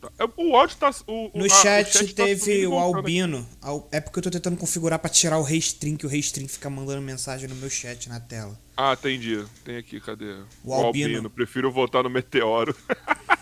Tá. 0.02 0.11
É, 0.18 0.26
o 0.38 0.56
áudio 0.56 0.78
tá. 0.78 0.91
O, 1.07 1.32
no 1.34 1.45
a, 1.45 1.49
chat, 1.49 1.91
chat, 1.91 2.14
tá 2.14 2.24
teve 2.26 2.64
tá 2.64 2.70
o 2.70 2.78
Albino. 2.78 3.48
É 3.91 3.99
porque 3.99 4.20
eu 4.20 4.24
tô 4.24 4.32
tentando 4.32 4.57
configurar 4.57 4.99
pra 4.99 5.10
tirar 5.10 5.38
o 5.38 5.44
restring, 5.44 5.95
que 5.95 6.06
o 6.06 6.10
restring 6.10 6.48
fica 6.48 6.70
mandando 6.70 7.02
mensagem 7.02 7.48
no 7.48 7.56
meu 7.56 7.70
chat 7.70 8.10
na 8.10 8.20
tela. 8.20 8.57
Ah, 8.76 8.94
entendi. 8.94 9.45
Tem 9.64 9.78
aqui, 9.78 9.99
cadê? 9.99 10.32
O, 10.64 10.72
o 10.72 10.74
Albino. 10.74 11.07
Albino. 11.07 11.30
Prefiro 11.30 11.72
votar 11.72 12.03
no 12.03 12.10
Meteoro. 12.10 12.76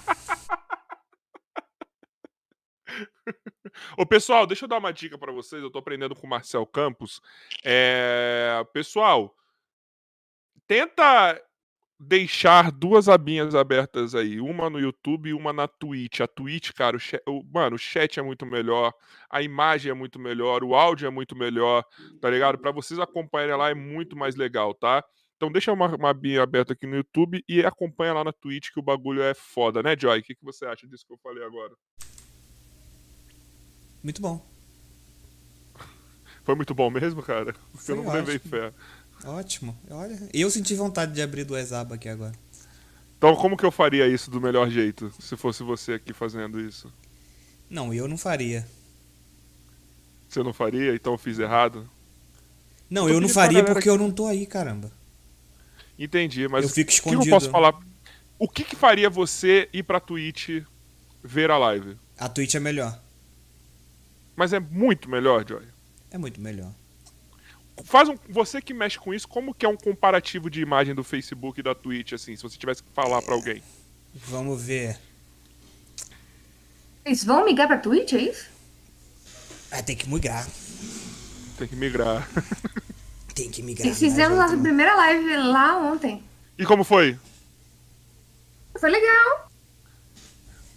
Ô, 3.98 4.06
pessoal, 4.06 4.48
deixa 4.48 4.66
eu 4.66 4.70
dar 4.70 4.78
uma 4.78 4.94
dica 4.94 5.18
para 5.18 5.32
vocês. 5.32 5.62
Eu 5.62 5.72
tô 5.72 5.80
aprendendo 5.80 6.16
com 6.16 6.26
o 6.26 6.30
Marcel 6.30 6.66
Campos. 6.66 7.22
É... 7.64 8.66
Pessoal, 8.74 9.36
tenta 10.68 11.42
deixar 12.00 12.72
duas 12.72 13.10
abinhas 13.10 13.56
abertas 13.56 14.14
aí, 14.14 14.40
uma 14.40 14.70
no 14.70 14.80
YouTube 14.80 15.30
e 15.30 15.34
uma 15.34 15.52
na 15.52 15.68
Twitch. 15.68 16.20
A 16.20 16.28
Twitch, 16.28 16.72
cara, 16.72 16.96
o 16.96 17.00
chat, 17.00 17.22
o, 17.28 17.44
mano, 17.44 17.76
o 17.76 17.80
chat 17.80 18.20
é 18.20 18.24
muito 18.24 18.46
melhor, 18.46 18.94
a 19.30 19.42
imagem 19.42 19.90
é 19.90 19.94
muito 19.94 20.20
melhor, 20.20 20.64
o 20.64 20.76
áudio 20.76 21.08
é 21.08 21.10
muito 21.10 21.36
melhor, 21.36 21.84
tá 22.22 22.30
ligado? 22.30 22.60
Para 22.60 22.72
vocês 22.72 23.00
acompanharem 23.00 23.56
lá 23.56 23.70
é 23.70 23.74
muito 23.74 24.16
mais 24.16 24.36
legal, 24.36 24.74
tá? 24.76 25.04
Então 25.36 25.52
deixa 25.52 25.72
uma, 25.72 25.96
uma 25.96 26.10
abinha 26.10 26.42
aberta 26.42 26.74
aqui 26.74 26.86
no 26.86 26.98
YouTube 26.98 27.44
e 27.48 27.66
acompanha 27.66 28.14
lá 28.14 28.24
na 28.24 28.34
Twitch 28.34 28.72
que 28.72 28.80
o 28.80 28.84
bagulho 28.84 29.22
é 29.22 29.34
foda, 29.34 29.82
né, 29.82 29.96
Joy? 29.98 30.20
O 30.20 30.24
que, 30.24 30.36
que 30.36 30.46
você 30.46 30.66
acha 30.66 30.88
disso 30.88 31.06
que 31.06 31.14
eu 31.14 31.20
falei 31.22 31.44
agora? 31.44 31.74
Muito 34.08 34.22
bom. 34.22 34.42
Foi 36.46 36.56
muito 36.56 36.74
bom 36.74 36.90
mesmo, 36.90 37.22
cara? 37.22 37.54
Porque 37.74 37.88
Foi 37.88 37.98
eu 37.98 38.04
não 38.06 38.14
levei 38.14 38.40
fé. 38.40 38.72
Ótimo. 39.26 39.78
Olha, 39.90 40.18
eu 40.34 40.50
senti 40.50 40.74
vontade 40.76 41.12
de 41.12 41.22
abrir 41.22 41.44
do 41.44 41.58
Exaba 41.58 41.96
aqui 41.96 42.08
agora. 42.08 42.32
Então, 43.18 43.36
como 43.36 43.58
que 43.58 43.66
eu 43.66 43.72
faria 43.72 44.08
isso 44.08 44.32
do 44.32 44.40
melhor 44.40 44.70
jeito, 44.70 45.14
se 45.20 45.36
fosse 45.36 45.62
você 45.62 45.92
aqui 45.92 46.14
fazendo 46.14 46.58
isso? 46.58 46.90
Não, 47.70 47.94
eu 47.94 48.08
não 48.08 48.18
faria. 48.18 48.66
Você 50.30 50.42
não 50.42 50.54
faria? 50.54 50.96
Então 50.96 51.12
eu 51.12 51.18
fiz 51.18 51.38
errado? 51.38 51.86
Não, 52.90 53.10
eu, 53.10 53.16
eu 53.16 53.20
não 53.20 53.28
faria 53.28 53.62
porque 53.62 53.90
eu 53.90 53.98
não 53.98 54.10
tô 54.10 54.26
aí, 54.26 54.46
caramba. 54.46 54.90
Entendi, 56.00 56.48
mas 56.48 56.64
eu 56.64 56.70
fico 56.70 56.92
escondido. 56.92 57.20
o 57.20 57.24
que 57.26 57.30
eu 57.30 57.34
posso 57.34 57.50
falar? 57.50 57.78
O 58.40 58.48
que, 58.48 58.64
que 58.64 58.78
faria 58.78 59.10
você 59.10 59.68
ir 59.74 59.84
pra 59.84 60.00
Twitch 60.00 60.64
ver 61.22 61.52
a 61.52 61.58
live? 61.58 61.98
A 62.18 62.30
Twitch 62.30 62.56
é 62.56 62.60
melhor. 62.62 63.06
Mas 64.38 64.54
é 64.54 64.60
muito 64.60 65.10
melhor, 65.10 65.44
Joy. 65.46 65.64
É 66.12 66.18
muito 66.18 66.40
melhor. 66.40 66.72
Faz 67.84 68.08
um, 68.08 68.16
você 68.30 68.62
que 68.62 68.72
mexe 68.72 69.00
com 69.00 69.12
isso, 69.12 69.28
como 69.28 69.54
que 69.54 69.66
é 69.66 69.70
um 69.70 69.76
comparativo 69.76 70.48
de 70.48 70.62
imagem 70.62 70.94
do 70.94 71.04
Facebook 71.04 71.60
e 71.60 71.64
da 71.64 71.74
Twitch, 71.74 72.14
assim, 72.14 72.36
se 72.36 72.44
você 72.44 72.56
tivesse 72.56 72.84
que 72.84 72.90
falar 72.92 73.20
para 73.24 73.34
alguém? 73.34 73.64
Vamos 74.14 74.62
ver. 74.62 75.00
Eles 77.04 77.24
vão 77.24 77.44
migrar 77.46 77.68
pra 77.68 77.80
Twitch, 77.80 78.14
é 78.14 78.22
isso? 78.22 78.48
Ah, 79.72 79.82
tem 79.82 79.96
que 79.96 80.08
migrar. 80.08 80.48
Tem 81.58 81.68
que 81.68 81.76
migrar. 81.76 82.30
tem 83.34 83.50
que 83.50 83.64
migrar. 83.64 83.88
Eles 83.88 84.00
fizemos 84.00 84.38
nossa 84.38 84.58
primeira 84.58 84.96
live 84.96 85.36
lá 85.38 85.78
ontem. 85.78 86.24
E 86.60 86.66
como 86.66 86.84
foi? 86.84 87.18
Foi 88.80 88.90
legal. 88.90 89.52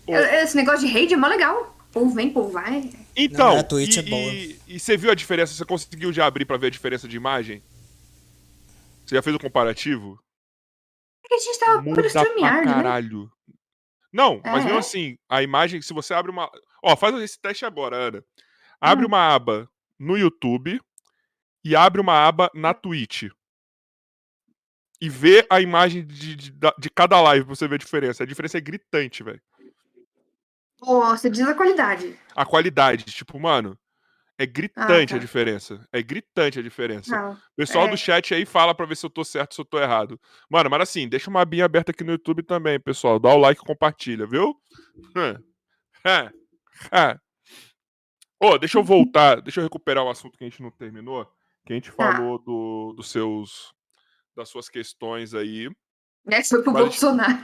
Oh. 0.06 0.14
Esse 0.16 0.56
negócio 0.56 0.86
de 0.86 0.92
raid 0.92 1.12
é 1.12 1.16
mó 1.16 1.26
legal. 1.26 1.76
Povo 1.92 2.14
vem, 2.14 2.30
povo 2.30 2.50
vai. 2.50 2.90
Então, 3.16 3.54
Não, 3.54 3.58
a 3.58 3.62
Twitch 3.62 3.96
e, 3.96 3.98
é 3.98 4.02
boa. 4.02 4.32
E, 4.32 4.60
e, 4.68 4.80
você 4.80 4.96
viu 4.96 5.10
a 5.10 5.14
diferença? 5.14 5.52
Você 5.52 5.64
conseguiu 5.64 6.12
já 6.12 6.26
abrir 6.26 6.44
pra 6.44 6.56
ver 6.56 6.68
a 6.68 6.70
diferença 6.70 7.08
de 7.08 7.16
imagem? 7.16 7.62
Você 9.04 9.16
já 9.16 9.22
fez 9.22 9.34
o 9.34 9.40
comparativo? 9.40 10.22
É 11.24 11.28
que 11.28 11.34
a 11.34 11.38
gente 11.38 11.58
tava 11.58 11.82
Muda 11.82 12.02
por 12.02 12.12
pra 12.12 12.22
né? 12.22 12.64
caralho. 12.64 13.24
Né? 13.24 13.54
Não, 14.12 14.40
é. 14.44 14.50
mas 14.50 14.64
mesmo 14.64 14.78
assim, 14.78 15.18
a 15.28 15.42
imagem, 15.42 15.82
se 15.82 15.92
você 15.92 16.14
abre 16.14 16.30
uma. 16.30 16.50
Ó, 16.82 16.96
faz 16.96 17.14
esse 17.16 17.40
teste 17.40 17.64
agora, 17.64 17.96
Ana. 17.96 18.24
Abre 18.80 19.04
hum. 19.04 19.08
uma 19.08 19.34
aba 19.34 19.68
no 19.98 20.16
YouTube 20.16 20.80
e 21.64 21.76
abre 21.76 22.00
uma 22.00 22.14
aba 22.26 22.50
na 22.54 22.72
Twitch. 22.72 23.24
E 25.00 25.08
vê 25.08 25.46
a 25.48 25.60
imagem 25.60 26.06
de, 26.06 26.36
de, 26.36 26.52
de 26.78 26.90
cada 26.90 27.20
live 27.20 27.46
pra 27.46 27.54
você 27.54 27.66
ver 27.66 27.76
a 27.76 27.78
diferença. 27.78 28.22
A 28.22 28.26
diferença 28.26 28.58
é 28.58 28.60
gritante, 28.60 29.22
velho. 29.22 29.40
Nossa, 30.80 31.28
diz 31.28 31.46
a 31.46 31.54
qualidade. 31.54 32.18
A 32.34 32.44
qualidade, 32.44 33.04
tipo, 33.04 33.38
mano, 33.38 33.78
é 34.40 34.46
gritante 34.46 34.86
ah, 34.86 35.08
tá. 35.08 35.16
a 35.16 35.18
diferença. 35.18 35.86
É 35.92 36.02
gritante 36.02 36.58
a 36.58 36.62
diferença. 36.62 37.14
Não, 37.14 37.36
pessoal 37.54 37.86
é... 37.86 37.90
do 37.90 37.96
chat 37.98 38.32
aí 38.32 38.46
fala 38.46 38.74
pra 38.74 38.86
ver 38.86 38.96
se 38.96 39.04
eu 39.04 39.10
tô 39.10 39.22
certo, 39.22 39.54
se 39.54 39.60
eu 39.60 39.66
tô 39.66 39.78
errado. 39.78 40.18
Mano, 40.48 40.70
mas 40.70 40.80
assim, 40.80 41.06
deixa 41.06 41.28
uma 41.28 41.42
abinha 41.42 41.66
aberta 41.66 41.90
aqui 41.90 42.02
no 42.02 42.12
YouTube 42.12 42.42
também, 42.42 42.80
pessoal. 42.80 43.18
Dá 43.18 43.28
o 43.28 43.36
like 43.36 43.60
e 43.62 43.66
compartilha, 43.66 44.26
viu? 44.26 44.56
Ô, 48.40 48.52
oh, 48.52 48.58
deixa 48.58 48.78
eu 48.78 48.82
voltar, 48.84 49.42
deixa 49.42 49.60
eu 49.60 49.64
recuperar 49.64 50.04
o 50.04 50.08
assunto 50.08 50.38
que 50.38 50.44
a 50.44 50.48
gente 50.48 50.62
não 50.62 50.70
terminou. 50.70 51.30
Que 51.66 51.74
a 51.74 51.76
gente 51.76 51.92
tá. 51.92 52.12
falou 52.14 52.38
do, 52.38 52.94
dos 52.96 53.10
seus. 53.10 53.74
das 54.34 54.48
suas 54.48 54.70
questões 54.70 55.34
aí. 55.34 55.68
É, 56.28 56.44
foi 56.44 56.62
pro 56.62 56.72
Bolsonaro. 56.72 57.38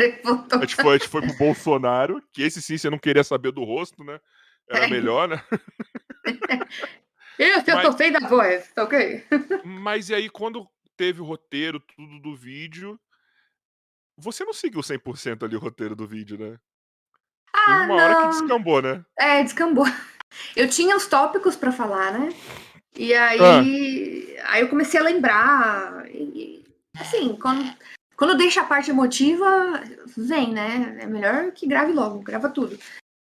A 0.53 0.59
gente, 0.59 0.77
foi, 0.77 0.95
a 0.95 0.99
gente 0.99 1.09
foi 1.09 1.23
pro 1.23 1.37
Bolsonaro, 1.39 2.23
que 2.33 2.43
esse 2.43 2.61
sim 2.61 2.77
você 2.77 2.91
não 2.91 2.99
queria 2.99 3.25
saber 3.25 3.53
do 3.53 3.65
rosto, 3.65 4.05
né? 4.05 4.21
Era 4.69 4.87
é. 4.87 4.91
melhor, 4.91 5.29
né? 5.29 5.43
eu, 7.39 7.49
eu 7.67 7.83
tô 7.83 7.93
feio 7.93 8.13
da 8.13 8.29
voz, 8.29 8.71
tá 8.73 8.85
ok? 8.85 9.25
Mas 9.65 10.11
e 10.11 10.15
aí, 10.15 10.29
quando 10.29 10.69
teve 10.97 11.21
o 11.21 11.25
roteiro, 11.25 11.81
tudo 11.81 12.21
do 12.21 12.35
vídeo, 12.35 12.99
você 14.17 14.45
não 14.45 14.53
seguiu 14.53 14.81
100% 14.81 15.45
ali 15.45 15.57
o 15.57 15.61
roteiro 15.61 15.95
do 15.95 16.07
vídeo, 16.07 16.39
né? 16.39 16.59
Ah, 17.55 17.85
uma 17.85 17.87
não. 17.87 17.95
hora 17.97 18.23
que 18.23 18.29
descambou, 18.29 18.83
né? 18.83 19.05
É, 19.19 19.43
descambou. 19.43 19.87
Eu 20.55 20.69
tinha 20.69 20.97
os 20.97 21.07
tópicos 21.07 21.57
para 21.57 21.73
falar, 21.73 22.13
né? 22.13 22.29
E 22.97 23.15
aí, 23.15 23.39
ah. 24.39 24.53
aí 24.53 24.63
eu 24.63 24.69
comecei 24.69 24.99
a 24.99 25.03
lembrar. 25.03 26.07
E, 26.11 26.65
assim, 26.99 27.37
quando 27.37 27.63
quando 28.17 28.37
deixa 28.37 28.63
a 28.63 28.67
parte 28.67 28.91
emotiva, 28.91 29.47
vem, 30.17 30.53
né? 30.53 30.99
É 31.01 31.07
melhor 31.07 31.53
que 31.53 31.67
grave 31.67 31.93
logo, 31.93 32.21
grava 32.21 32.49
tudo. 32.49 32.79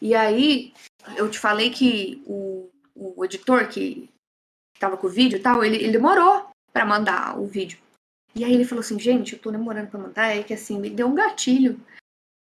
E 0.00 0.14
aí, 0.14 0.72
eu 1.16 1.30
te 1.30 1.38
falei 1.38 1.70
que 1.70 2.22
o, 2.26 2.70
o 2.94 3.24
editor 3.24 3.68
que 3.68 4.08
tava 4.78 4.96
com 4.96 5.06
o 5.06 5.10
vídeo 5.10 5.38
e 5.38 5.42
tal, 5.42 5.64
ele, 5.64 5.76
ele 5.76 5.92
demorou 5.92 6.48
para 6.72 6.86
mandar 6.86 7.38
o 7.38 7.46
vídeo. 7.46 7.78
E 8.34 8.44
aí 8.44 8.52
ele 8.52 8.64
falou 8.64 8.80
assim, 8.80 8.98
gente, 8.98 9.32
eu 9.32 9.38
tô 9.38 9.50
demorando 9.50 9.88
pra 9.90 10.00
mandar, 10.00 10.36
é 10.36 10.42
que 10.42 10.54
assim, 10.54 10.78
me 10.78 10.88
deu 10.88 11.08
um 11.08 11.14
gatilho. 11.14 11.80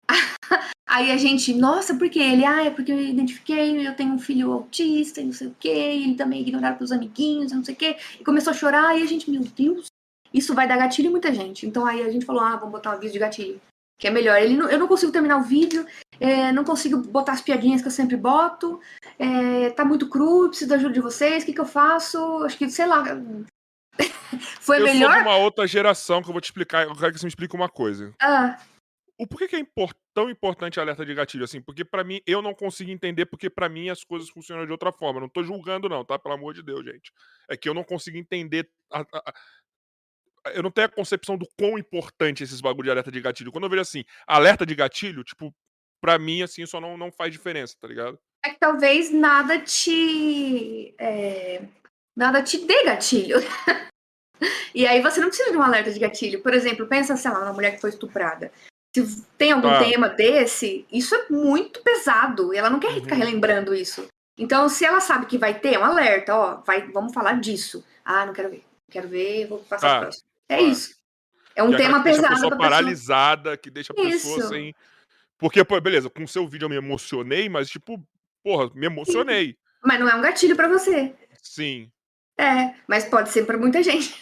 aí 0.88 1.12
a 1.12 1.18
gente, 1.18 1.54
nossa, 1.54 1.96
por 1.96 2.10
quê? 2.10 2.20
Ele, 2.20 2.46
ah, 2.46 2.64
é 2.64 2.70
porque 2.70 2.92
eu 2.92 3.00
identifiquei, 3.00 3.88
eu 3.88 3.96
tenho 3.96 4.14
um 4.14 4.20
filho 4.20 4.52
autista 4.52 5.20
e 5.20 5.26
não 5.26 5.34
sei 5.34 5.48
o 5.48 5.56
quê, 5.60 5.70
ele 5.70 6.16
também 6.16 6.40
é 6.40 6.42
ignorado 6.44 6.78
pelos 6.78 6.92
amiguinhos, 6.92 7.52
não 7.52 7.64
sei 7.64 7.74
o 7.74 7.78
quê. 7.78 7.98
E 8.20 8.24
começou 8.24 8.52
a 8.52 8.56
chorar, 8.56 8.98
e 8.98 9.02
a 9.02 9.06
gente, 9.06 9.30
meu 9.30 9.42
Deus, 9.42 9.91
isso 10.34 10.54
vai 10.54 10.68
dar 10.68 10.78
gatilho 10.78 11.08
em 11.08 11.12
muita 11.12 11.34
gente. 11.34 11.66
Então 11.66 11.86
aí 11.86 12.02
a 12.02 12.10
gente 12.10 12.26
falou, 12.26 12.42
ah, 12.42 12.56
vamos 12.56 12.72
botar 12.72 12.92
um 12.92 12.94
aviso 12.94 13.14
de 13.14 13.20
gatilho. 13.20 13.62
Que 14.00 14.08
é 14.08 14.12
melhor. 14.12 14.42
Ele 14.42 14.56
não, 14.56 14.70
eu 14.70 14.80
não 14.80 14.88
consigo 14.88 15.12
terminar 15.12 15.38
o 15.38 15.44
vídeo, 15.44 15.86
é, 16.20 16.52
não 16.52 16.64
consigo 16.64 16.98
botar 16.98 17.34
as 17.34 17.42
piadinhas 17.42 17.82
que 17.82 17.88
eu 17.88 17.92
sempre 17.92 18.18
boto. 18.18 18.80
É, 19.20 19.70
tá 19.72 19.86
muito 19.86 20.10
cru, 20.10 20.50
preciso 20.50 20.70
da 20.70 20.76
ajuda 20.76 20.94
de 20.94 21.02
vocês. 21.02 21.44
O 21.44 21.46
que, 21.46 21.54
que 21.54 21.62
eu 21.62 21.66
faço? 21.66 22.18
Acho 22.44 22.58
que, 22.58 22.70
sei 22.70 22.88
lá. 22.88 23.04
Foi 24.60 24.80
eu 24.80 24.86
melhor. 24.86 25.10
Eu 25.10 25.14
sou 25.14 25.24
de 25.24 25.28
uma 25.30 25.38
outra 25.38 25.68
geração 25.68 26.22
que 26.22 26.30
eu 26.30 26.34
vou 26.34 26.42
te 26.42 26.46
explicar. 26.46 26.88
Eu 26.88 26.96
quero 26.96 27.14
que 27.14 27.20
você 27.20 27.26
me 27.26 27.30
explique 27.30 27.56
uma 27.56 27.70
coisa. 27.70 28.14
Ah. 28.20 28.58
O 29.22 29.28
porquê 29.28 29.48
que 29.48 29.56
é 29.56 29.60
import, 29.60 29.96
tão 30.16 30.32
importante 30.32 30.80
alerta 30.80 31.06
de 31.06 31.14
gatilho 31.14 31.44
assim? 31.44 31.62
Porque 31.62 31.86
para 31.86 32.04
mim 32.04 32.22
eu 32.26 32.42
não 32.42 32.56
consigo 32.56 32.90
entender 32.90 33.28
porque 33.28 33.52
para 33.52 33.70
mim 33.70 33.88
as 33.88 34.04
coisas 34.04 34.28
funcionam 34.30 34.66
de 34.66 34.72
outra 34.72 34.92
forma. 34.92 35.20
não 35.20 35.30
tô 35.30 35.44
julgando 35.44 35.88
não, 35.88 36.04
tá? 36.04 36.18
Pelo 36.18 36.34
amor 36.34 36.56
de 36.56 36.64
Deus, 36.64 36.84
gente. 36.84 37.14
É 37.48 37.56
que 37.56 37.70
eu 37.70 37.74
não 37.76 37.84
consigo 37.84 38.18
entender 38.18 38.68
a, 38.92 39.02
a, 39.02 39.34
eu 40.54 40.64
não 40.64 40.72
tenho 40.72 40.88
a 40.88 40.92
concepção 40.92 41.38
do 41.38 41.48
quão 41.58 41.78
importante 41.78 42.44
esses 42.44 42.62
bagulho 42.62 42.86
de 42.86 42.92
alerta 42.92 43.12
de 43.12 43.22
gatilho. 43.22 43.52
Quando 43.52 43.66
eu 43.66 43.70
vejo 43.70 43.82
assim, 43.82 44.04
alerta 44.26 44.66
de 44.66 44.76
gatilho, 44.76 45.24
tipo, 45.24 45.54
pra 46.02 46.18
mim, 46.18 46.42
assim, 46.42 46.66
só 46.66 46.82
não, 46.82 46.98
não 46.98 47.12
faz 47.12 47.32
diferença, 47.32 47.76
tá 47.80 47.88
ligado? 47.88 48.20
É 48.44 48.50
que 48.50 48.60
talvez 48.60 49.12
nada 49.12 49.60
te. 49.60 50.96
É, 50.98 51.62
nada 52.16 52.42
te 52.42 52.66
dê 52.66 52.84
gatilho. 52.84 53.38
e 54.74 54.88
aí 54.88 55.02
você 55.02 55.20
não 55.20 55.28
precisa 55.28 55.52
de 55.52 55.58
um 55.58 55.62
alerta 55.62 55.92
de 55.92 56.00
gatilho. 56.00 56.42
Por 56.42 56.54
exemplo, 56.54 56.88
pensa, 56.88 57.16
sei 57.16 57.32
lá, 57.32 57.40
uma 57.40 57.54
mulher 57.54 57.76
que 57.76 57.82
foi 57.82 57.92
estuprada. 57.92 58.52
Se 58.96 59.24
tem 59.38 59.52
algum 59.52 59.70
ah. 59.70 59.80
tema 59.80 60.10
desse, 60.10 60.86
isso 60.92 61.16
é 61.16 61.30
muito 61.30 61.82
pesado. 61.82 62.54
E 62.54 62.58
ela 62.58 62.70
não 62.70 62.80
quer 62.80 62.90
uhum. 62.90 63.02
ficar 63.02 63.16
relembrando 63.16 63.74
isso. 63.76 64.08
Então, 64.38 64.68
se 64.68 64.84
ela 64.84 65.00
sabe 65.00 65.28
que 65.28 65.38
vai 65.38 65.60
ter 65.60 65.78
um 65.78 65.86
alerta, 65.86 66.36
ó, 66.36 66.62
vai, 66.66 66.82
vamos 66.92 67.14
falar 67.14 67.40
disso. 67.40 67.86
Ah, 68.04 68.26
não 68.26 68.34
quero 68.34 68.50
ver. 68.50 68.64
Quero 68.90 69.08
ver, 69.08 69.48
vou 69.48 69.60
passar 69.60 69.88
tá. 69.88 70.00
próximo. 70.02 70.31
É 70.52 70.58
tá. 70.58 70.62
isso. 70.62 70.96
É 71.56 71.64
um 71.64 71.76
tema 71.76 72.04
pesado. 72.04 72.28
Deixa 72.28 72.34
a 72.34 72.36
pessoa 72.36 72.58
paralisada, 72.58 73.42
pessoa... 73.42 73.58
que 73.58 73.70
deixa 73.70 73.94
a 73.94 73.96
pessoa 73.96 74.40
isso. 74.40 74.50
sem. 74.50 74.76
Porque, 75.38 75.64
pô, 75.64 75.80
beleza, 75.82 76.10
com 76.10 76.24
o 76.24 76.28
seu 76.28 76.48
vídeo 76.48 76.66
eu 76.66 76.70
me 76.70 76.76
emocionei, 76.76 77.50
mas, 77.50 77.70
tipo, 77.70 78.02
porra, 78.44 78.70
me 78.76 78.86
emocionei. 78.86 79.58
Mas 79.84 80.00
não 80.00 80.08
é 80.08 80.16
um 80.16 80.22
gatilho 80.22 80.56
para 80.56 80.68
você. 80.68 81.16
Sim. 81.42 81.90
É, 82.38 82.76
mas 82.88 83.06
pode 83.06 83.30
ser 83.30 83.46
para 83.46 83.58
muita 83.58 83.82
gente. 83.84 84.14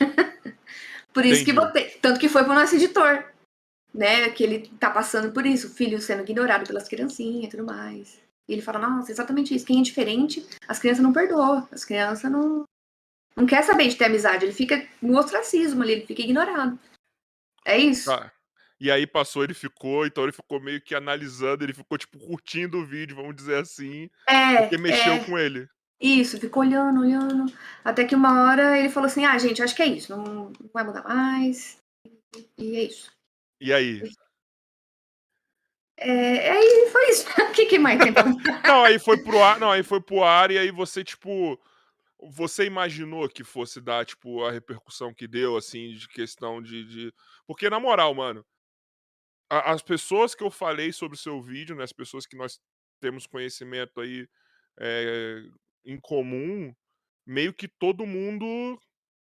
por 1.14 1.26
isso 1.26 1.42
Entendi. 1.42 1.46
que 1.46 1.54
botei. 1.54 1.86
Tanto 2.02 2.20
que 2.20 2.30
foi 2.30 2.44
pro 2.44 2.54
nosso 2.54 2.76
editor. 2.76 3.26
Né? 3.94 4.30
Que 4.30 4.44
ele 4.44 4.72
tá 4.80 4.90
passando 4.90 5.32
por 5.32 5.46
isso, 5.46 5.68
o 5.68 5.72
filho 5.72 6.00
sendo 6.00 6.22
ignorado 6.22 6.68
pelas 6.68 6.88
criancinhas 6.88 7.46
e 7.46 7.50
tudo 7.50 7.66
mais. 7.66 8.20
E 8.48 8.54
ele 8.54 8.62
fala, 8.62 8.80
nossa, 8.80 9.12
exatamente 9.12 9.54
isso. 9.54 9.66
Quem 9.66 9.80
é 9.80 9.84
diferente, 9.84 10.46
as 10.68 10.80
crianças 10.80 11.04
não 11.04 11.14
perdoam. 11.14 11.68
As 11.72 11.84
crianças 11.84 12.32
não, 12.32 12.64
não 13.40 13.46
quer 13.46 13.64
saber 13.64 13.88
de 13.88 13.96
ter 13.96 14.06
amizade. 14.06 14.46
Ele 14.46 14.54
fica 14.54 14.86
no 15.02 15.18
ostracismo 15.18 15.82
ali, 15.82 15.94
ele 15.94 16.06
fica 16.06 16.22
ignorado. 16.22 16.78
É 17.66 17.78
isso. 17.78 18.10
Tá. 18.10 18.32
E 18.80 18.90
aí 18.90 19.06
passou, 19.06 19.44
ele 19.44 19.54
ficou, 19.54 20.06
então 20.06 20.24
ele 20.24 20.32
ficou 20.32 20.60
meio 20.60 20.82
que 20.82 20.96
analisando, 20.96 21.64
ele 21.64 21.74
ficou, 21.74 21.98
tipo, 21.98 22.18
curtindo 22.18 22.78
o 22.78 22.86
vídeo, 22.86 23.16
vamos 23.16 23.36
dizer 23.36 23.62
assim. 23.62 24.10
É. 24.28 24.62
Porque 24.62 24.78
mexeu 24.78 25.14
é. 25.14 25.24
com 25.24 25.38
ele. 25.38 25.68
Isso, 26.00 26.40
ficou 26.40 26.64
olhando, 26.64 27.02
olhando. 27.02 27.54
Até 27.84 28.06
que 28.06 28.16
uma 28.16 28.44
hora 28.44 28.80
ele 28.80 28.90
falou 28.90 29.08
assim: 29.08 29.26
ah, 29.26 29.38
gente, 29.38 29.62
acho 29.62 29.76
que 29.76 29.82
é 29.82 29.88
isso, 29.88 30.16
não, 30.16 30.24
não 30.24 30.54
vai 30.74 30.84
mudar 30.84 31.04
mais. 31.04 31.78
E 32.58 32.78
é 32.78 32.84
isso. 32.84 33.12
E 33.60 33.74
aí? 33.74 34.02
É, 35.98 36.52
aí 36.52 36.90
foi 36.90 37.10
isso. 37.10 37.26
O 37.50 37.52
que, 37.52 37.66
que 37.66 37.80
mais 37.80 38.00
tem 38.02 38.14
pra... 38.14 38.24
Não, 38.66 38.86
aí 38.86 38.98
foi 38.98 39.18
pro 39.18 39.42
ar, 39.44 39.60
não, 39.60 39.72
aí 39.72 39.84
foi 39.84 40.00
pro 40.00 40.24
ar 40.24 40.50
e 40.52 40.58
aí 40.58 40.72
você, 40.72 41.04
tipo. 41.04 41.60
Você 42.22 42.66
imaginou 42.66 43.30
que 43.30 43.44
fosse 43.44 43.80
dar, 43.80 44.06
tipo, 44.06 44.44
a 44.44 44.52
repercussão 44.52 45.14
que 45.14 45.28
deu, 45.28 45.56
assim, 45.56 45.94
de 45.94 46.08
questão 46.10 46.62
de. 46.62 46.84
de... 46.86 47.14
Porque, 47.48 47.70
na 47.70 47.80
moral, 47.80 48.14
mano, 48.14 48.46
as 49.50 49.82
pessoas 49.82 50.36
que 50.36 50.44
eu 50.44 50.52
falei 50.52 50.92
sobre 50.92 51.16
o 51.18 51.20
seu 51.20 51.42
vídeo, 51.42 51.76
né, 51.76 51.84
as 51.84 51.94
pessoas 51.94 52.26
que 52.26 52.38
nós 52.38 52.60
temos 53.00 53.26
conhecimento 53.26 54.00
aí 54.00 54.28
é, 54.80 55.42
em 55.86 56.00
comum, 56.00 56.74
meio 57.26 57.54
que 57.54 57.68
todo 57.68 58.06
mundo 58.06 58.80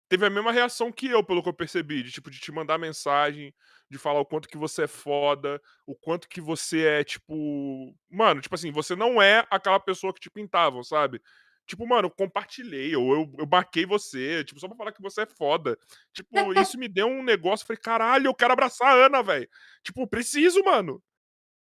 teve 0.09 0.27
a 0.27 0.31
mesma 0.31 0.53
reação 0.53 0.93
que 0.93 1.09
eu, 1.09 1.25
pelo 1.25 1.43
que 1.43 1.49
eu 1.49 1.55
percebi, 1.55 2.03
de 2.03 2.13
tipo 2.13 2.31
de 2.31 2.39
te 2.39 2.53
mandar 2.53 2.77
mensagem, 2.77 3.55
de 3.91 3.97
falar 3.99 4.21
o 4.21 4.27
quanto 4.27 4.49
que 4.49 4.59
você 4.59 4.83
é 4.85 4.87
foda, 4.87 5.61
o 5.87 5.95
quanto 5.95 6.29
que 6.29 6.41
você 6.41 6.85
é 6.87 7.05
tipo, 7.05 7.95
mano, 8.11 8.43
tipo 8.43 8.55
assim, 8.55 8.71
você 8.71 8.95
não 8.95 9.23
é 9.23 9.47
aquela 9.51 9.81
pessoa 9.81 10.13
que 10.13 10.21
te 10.21 10.31
pintavam, 10.31 10.85
sabe? 10.85 11.23
Tipo, 11.67 11.87
mano, 11.87 12.07
eu 12.07 12.11
compartilhei, 12.11 12.95
ou 12.97 13.15
eu, 13.15 13.35
eu 13.39 13.47
marquei 13.47 13.87
você, 13.87 14.45
tipo, 14.45 14.61
só 14.61 14.69
pra 14.69 14.77
falar 14.77 14.93
que 14.93 15.03
você 15.03 15.23
é 15.23 15.27
foda. 15.27 15.79
Tipo, 16.13 16.29
isso 16.61 16.79
me 16.79 16.89
deu 16.89 17.07
um 17.07 17.23
negócio, 17.23 17.67
falei, 17.67 17.81
caralho, 17.81 18.27
eu 18.27 18.35
quero 18.35 18.53
abraçar 18.53 18.89
a 18.89 19.07
Ana, 19.07 19.23
velho. 19.23 19.49
Tipo, 19.83 20.07
preciso, 20.07 20.63
mano. 20.65 21.03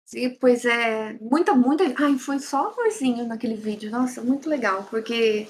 Sim, 0.06 0.38
pois 0.42 0.66
é, 0.66 1.14
muita, 1.22 1.54
muita. 1.54 1.86
Ai, 2.04 2.18
foi 2.18 2.40
só 2.40 2.72
amorzinho 2.72 3.26
naquele 3.28 3.56
vídeo. 3.56 3.90
Nossa, 3.90 4.22
muito 4.22 4.50
legal, 4.50 4.86
porque 4.90 5.48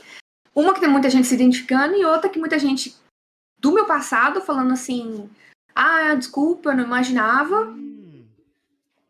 uma 0.54 0.74
que 0.74 0.80
tem 0.80 0.90
muita 0.90 1.10
gente 1.10 1.28
se 1.28 1.34
identificando 1.34 1.96
e 1.96 2.06
outra 2.06 2.30
que 2.30 2.38
muita 2.38 2.60
gente 2.60 2.96
do 3.58 3.72
meu 3.72 3.86
passado 3.86 4.42
falando 4.42 4.74
assim: 4.74 5.28
ah, 5.74 6.14
desculpa, 6.14 6.70
eu 6.70 6.78
não 6.78 6.84
imaginava. 6.84 7.70
Hum. 7.70 8.26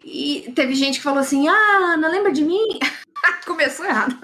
E 0.04 0.52
teve 0.56 0.74
gente 0.74 1.00
que 1.00 1.04
falou 1.04 1.20
assim: 1.20 1.50
ah, 1.50 1.98
não 1.98 2.10
lembra 2.10 2.32
de 2.32 2.46
mim? 2.46 2.80
Começou 3.46 3.86
errado. 3.86 4.18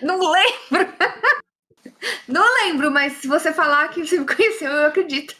Não 0.00 0.18
lembro. 0.18 0.92
Não 2.26 2.44
lembro, 2.64 2.90
mas 2.90 3.14
se 3.14 3.28
você 3.28 3.52
falar 3.52 3.88
que 3.88 4.04
você 4.04 4.18
me 4.18 4.26
conheceu, 4.26 4.70
eu 4.70 4.86
acredito. 4.86 5.36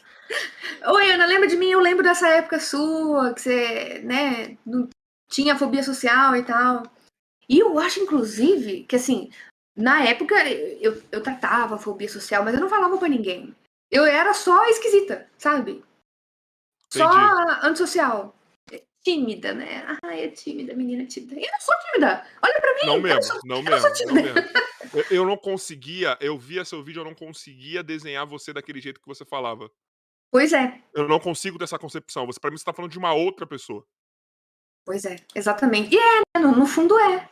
Oi, 0.85 1.11
Ana, 1.11 1.25
lembra 1.25 1.47
de 1.47 1.57
mim? 1.57 1.69
Eu 1.69 1.79
lembro 1.79 2.03
dessa 2.03 2.27
época 2.27 2.59
sua, 2.59 3.33
que 3.33 3.41
você, 3.41 4.01
né, 4.03 4.57
não 4.65 4.87
tinha 5.29 5.57
fobia 5.57 5.83
social 5.83 6.35
e 6.35 6.43
tal. 6.43 6.83
E 7.49 7.59
eu 7.59 7.77
acho, 7.79 7.99
inclusive, 7.99 8.83
que 8.85 8.95
assim, 8.95 9.29
na 9.75 10.03
época 10.03 10.35
eu, 10.49 11.01
eu 11.11 11.21
tratava 11.21 11.77
fobia 11.77 12.09
social, 12.09 12.43
mas 12.43 12.53
eu 12.53 12.61
não 12.61 12.69
falava 12.69 12.97
para 12.97 13.09
ninguém. 13.09 13.55
Eu 13.91 14.05
era 14.05 14.33
só 14.33 14.65
esquisita, 14.67 15.29
sabe? 15.37 15.83
Entendi. 16.93 17.13
Só 17.13 17.67
antissocial 17.67 18.35
tímida, 19.03 19.53
né? 19.53 19.85
Ah, 20.01 20.15
é 20.15 20.29
tímida, 20.29 20.73
menina 20.73 21.05
tímida. 21.05 21.35
Eu 21.35 21.51
não 21.51 21.59
sou 21.59 21.75
tímida. 21.85 22.25
Olha 22.41 22.61
pra 22.61 22.73
mim. 22.73 22.85
Não 22.85 23.01
mesmo, 23.01 23.23
sou, 23.23 23.39
não, 23.43 23.61
mesmo, 23.61 23.89
não 24.07 24.13
mesmo. 24.13 24.39
Eu, 24.93 25.05
eu, 25.09 25.25
não 25.25 25.37
conseguia, 25.37 26.17
eu 26.21 26.37
via 26.37 26.63
seu 26.63 26.83
vídeo, 26.83 27.01
eu 27.01 27.05
não 27.05 27.13
conseguia 27.13 27.83
desenhar 27.83 28.25
você 28.25 28.53
daquele 28.53 28.79
jeito 28.79 29.01
que 29.01 29.07
você 29.07 29.25
falava. 29.25 29.69
Pois 30.31 30.53
é. 30.53 30.81
Eu 30.93 31.07
não 31.07 31.19
consigo 31.19 31.57
ter 31.57 31.65
essa 31.65 31.77
concepção. 31.77 32.25
Você, 32.25 32.39
pra 32.39 32.49
mim, 32.49 32.57
você 32.57 32.65
tá 32.65 32.73
falando 32.73 32.91
de 32.91 32.97
uma 32.97 33.13
outra 33.13 33.45
pessoa. 33.45 33.85
Pois 34.85 35.05
é, 35.05 35.17
exatamente. 35.35 35.93
E 35.93 35.97
é, 35.97 36.19
né? 36.19 36.41
no, 36.41 36.55
no 36.55 36.65
fundo 36.65 36.97
é. 36.97 37.29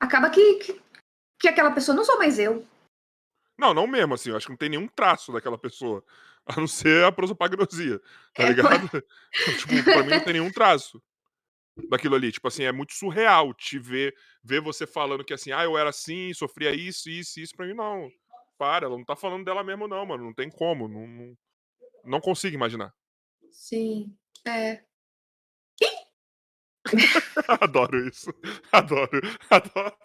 Acaba 0.00 0.30
que, 0.30 0.54
que, 0.54 0.80
que 1.40 1.48
aquela 1.48 1.70
pessoa 1.70 1.94
não 1.96 2.04
sou 2.04 2.18
mais 2.18 2.38
eu. 2.38 2.64
Não, 3.58 3.74
não 3.74 3.86
mesmo, 3.86 4.14
assim. 4.14 4.30
Eu 4.30 4.36
acho 4.36 4.46
que 4.46 4.52
não 4.52 4.56
tem 4.56 4.68
nenhum 4.68 4.88
traço 4.88 5.32
daquela 5.32 5.58
pessoa. 5.58 6.04
A 6.56 6.58
não 6.58 6.66
ser 6.66 7.04
a 7.04 7.12
prosopagnosia, 7.12 8.00
tá 8.34 8.44
é, 8.44 8.48
ligado? 8.48 8.88
tipo, 9.58 9.84
pra 9.84 10.02
mim 10.02 10.08
não 10.08 10.24
tem 10.24 10.32
nenhum 10.32 10.50
traço 10.50 11.02
daquilo 11.90 12.14
ali. 12.14 12.32
Tipo 12.32 12.48
assim, 12.48 12.64
é 12.64 12.72
muito 12.72 12.94
surreal 12.94 13.52
te 13.52 13.78
ver, 13.78 14.14
ver 14.42 14.62
você 14.62 14.86
falando 14.86 15.24
que 15.24 15.34
assim, 15.34 15.52
ah, 15.52 15.64
eu 15.64 15.76
era 15.76 15.90
assim, 15.90 16.32
sofria 16.32 16.74
isso, 16.74 17.10
isso, 17.10 17.38
isso. 17.38 17.54
Pra 17.54 17.66
mim, 17.66 17.74
não. 17.74 18.10
Para, 18.56 18.86
ela 18.86 18.96
não 18.96 19.04
tá 19.04 19.14
falando 19.14 19.44
dela 19.44 19.62
mesmo, 19.62 19.86
não, 19.86 20.06
mano. 20.06 20.24
Não 20.24 20.32
tem 20.32 20.50
como. 20.50 20.88
Não, 20.88 21.06
não, 21.06 21.36
não 22.04 22.20
consigo 22.20 22.54
imaginar. 22.54 22.94
Sim. 23.50 24.16
É. 24.46 24.82
adoro 27.60 28.08
isso. 28.08 28.32
Adoro. 28.72 29.20
Adoro. 29.50 29.96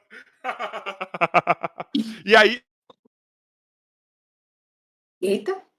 e 2.25 2.35
aí. 2.35 2.61
Eita. 5.21 5.72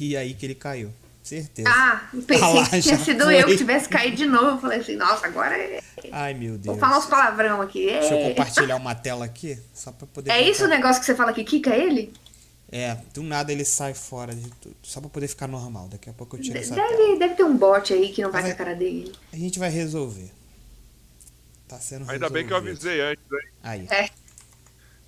E 0.00 0.16
aí 0.16 0.34
que 0.34 0.46
ele 0.46 0.54
caiu. 0.54 0.92
Certeza. 1.22 1.68
Ah, 1.70 2.08
pensei 2.26 2.58
ah, 2.58 2.68
que 2.70 2.80
tinha 2.80 2.98
sido 2.98 3.24
foi. 3.24 3.42
eu 3.42 3.46
que 3.46 3.56
tivesse 3.56 3.88
caído 3.88 4.16
de 4.16 4.26
novo. 4.26 4.46
Eu 4.46 4.58
falei 4.58 4.80
assim, 4.80 4.96
nossa, 4.96 5.26
agora 5.26 5.56
é. 5.56 5.80
Ai, 6.10 6.34
meu 6.34 6.52
Deus. 6.52 6.64
Vou 6.64 6.78
falar 6.78 6.98
uns 6.98 7.06
palavrão 7.06 7.60
aqui. 7.60 7.86
Deixa 7.86 8.14
eu 8.14 8.28
compartilhar 8.30 8.76
uma 8.76 8.94
tela 8.96 9.24
aqui, 9.26 9.58
só 9.74 9.92
pra 9.92 10.06
poder. 10.06 10.30
É 10.30 10.38
contar. 10.38 10.50
isso 10.50 10.64
o 10.64 10.68
negócio 10.68 11.00
que 11.00 11.06
você 11.06 11.14
fala 11.14 11.32
que 11.32 11.44
quica 11.44 11.76
ele? 11.76 12.12
É, 12.72 12.96
do 13.12 13.22
nada 13.22 13.52
ele 13.52 13.64
sai 13.64 13.94
fora 13.94 14.34
de 14.34 14.48
tudo. 14.52 14.76
Só 14.82 15.00
pra 15.00 15.10
poder 15.10 15.28
ficar 15.28 15.46
normal. 15.46 15.88
Daqui 15.88 16.08
a 16.08 16.12
pouco 16.12 16.36
eu 16.36 16.40
tiro 16.40 16.56
essa 16.56 16.74
deve, 16.74 16.96
tela. 16.96 17.18
Deve 17.18 17.34
ter 17.34 17.44
um 17.44 17.56
bot 17.56 17.92
aí 17.92 18.10
que 18.10 18.22
não 18.22 18.30
vai 18.30 18.42
com 18.42 18.48
a 18.48 18.54
cara 18.54 18.74
dele. 18.74 19.12
A 19.32 19.36
gente 19.36 19.58
vai 19.58 19.68
resolver. 19.68 20.30
Tá 21.68 21.78
sendo 21.78 22.02
Ainda 22.02 22.12
resolvido. 22.12 22.32
bem 22.32 22.46
que 22.46 22.52
eu 22.52 22.56
avisei 22.56 23.00
antes, 23.00 23.24
hein? 23.30 23.50
Aí. 23.62 23.86
É. 23.90 24.08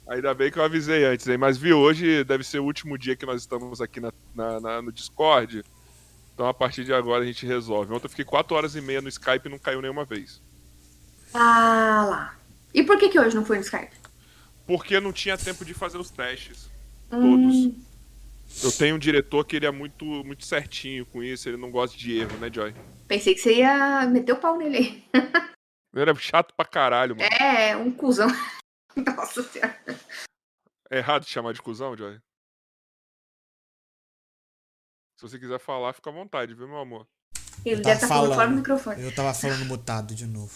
Ainda 0.08 0.34
bem 0.34 0.50
que 0.50 0.58
eu 0.58 0.64
avisei 0.64 1.04
antes, 1.04 1.26
hein? 1.28 1.38
Mas 1.38 1.56
viu, 1.56 1.78
hoje 1.78 2.24
deve 2.24 2.42
ser 2.44 2.58
o 2.58 2.64
último 2.64 2.98
dia 2.98 3.14
que 3.14 3.24
nós 3.24 3.40
estamos 3.40 3.80
aqui 3.80 4.00
na, 4.00 4.12
na, 4.34 4.60
na, 4.60 4.82
no 4.82 4.92
Discord. 4.92 5.64
Então 6.34 6.46
a 6.46 6.54
partir 6.54 6.84
de 6.84 6.92
agora 6.92 7.22
a 7.22 7.26
gente 7.26 7.46
resolve. 7.46 7.92
Ontem 7.92 8.06
eu 8.06 8.10
fiquei 8.10 8.24
4 8.24 8.56
horas 8.56 8.74
e 8.74 8.80
meia 8.80 9.00
no 9.00 9.08
Skype 9.08 9.46
e 9.46 9.50
não 9.50 9.58
caiu 9.58 9.80
nenhuma 9.80 10.04
vez. 10.04 10.42
Ah 11.32 12.06
lá. 12.08 12.36
E 12.74 12.82
por 12.82 12.98
que, 12.98 13.08
que 13.08 13.18
hoje 13.18 13.36
não 13.36 13.44
foi 13.44 13.56
no 13.56 13.62
Skype? 13.62 13.94
Porque 14.66 14.98
não 14.98 15.12
tinha 15.12 15.38
tempo 15.38 15.64
de 15.64 15.74
fazer 15.74 15.98
os 15.98 16.10
testes. 16.10 16.68
Hum. 17.10 17.20
Todos. 17.20 17.92
Eu 18.62 18.72
tenho 18.72 18.96
um 18.96 18.98
diretor 18.98 19.44
que 19.44 19.56
ele 19.56 19.66
é 19.66 19.70
muito, 19.70 20.04
muito 20.04 20.44
certinho 20.44 21.06
com 21.06 21.22
isso, 21.22 21.48
ele 21.48 21.56
não 21.56 21.70
gosta 21.70 21.96
de 21.96 22.18
erro, 22.18 22.36
né, 22.38 22.50
Joy? 22.52 22.74
Pensei 23.08 23.34
que 23.34 23.40
você 23.40 23.56
ia 23.56 24.06
meter 24.06 24.32
o 24.32 24.36
pau 24.36 24.58
nele. 24.58 25.02
ele 25.94 26.10
é 26.10 26.14
chato 26.16 26.52
pra 26.54 26.66
caralho, 26.66 27.16
mano. 27.16 27.28
É, 27.40 27.74
um 27.76 27.90
cuzão. 27.90 28.28
Nossa 29.16 29.42
senhora. 29.42 29.78
É 30.90 30.98
errado 30.98 31.24
te 31.24 31.32
chamar 31.32 31.52
de 31.52 31.62
cuzão, 31.62 31.96
Joy? 31.96 32.18
Se 35.16 35.28
você 35.28 35.38
quiser 35.38 35.58
falar, 35.60 35.92
fica 35.92 36.10
à 36.10 36.12
vontade, 36.12 36.54
viu, 36.54 36.66
meu 36.66 36.78
amor? 36.78 37.06
Ele 37.64 37.80
deve 37.80 37.94
estar 37.94 38.08
tá 38.08 38.14
falando 38.14 38.34
fora 38.34 38.48
do 38.48 38.56
microfone. 38.56 39.02
Eu 39.02 39.14
tava 39.14 39.32
falando 39.32 39.64
mutado 39.66 40.14
de 40.14 40.26
novo. 40.26 40.52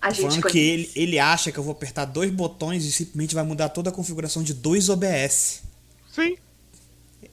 A 0.00 0.10
gente 0.10 0.22
falando 0.22 0.46
que 0.50 0.58
ele, 0.58 0.92
ele 0.94 1.18
acha 1.18 1.52
que 1.52 1.58
eu 1.58 1.62
vou 1.62 1.72
apertar 1.72 2.04
dois 2.04 2.30
botões 2.30 2.84
e 2.84 2.92
simplesmente 2.92 3.34
vai 3.34 3.44
mudar 3.44 3.68
toda 3.70 3.90
a 3.90 3.92
configuração 3.92 4.42
de 4.42 4.54
dois 4.54 4.88
OBS. 4.88 5.62
Sim. 6.10 6.38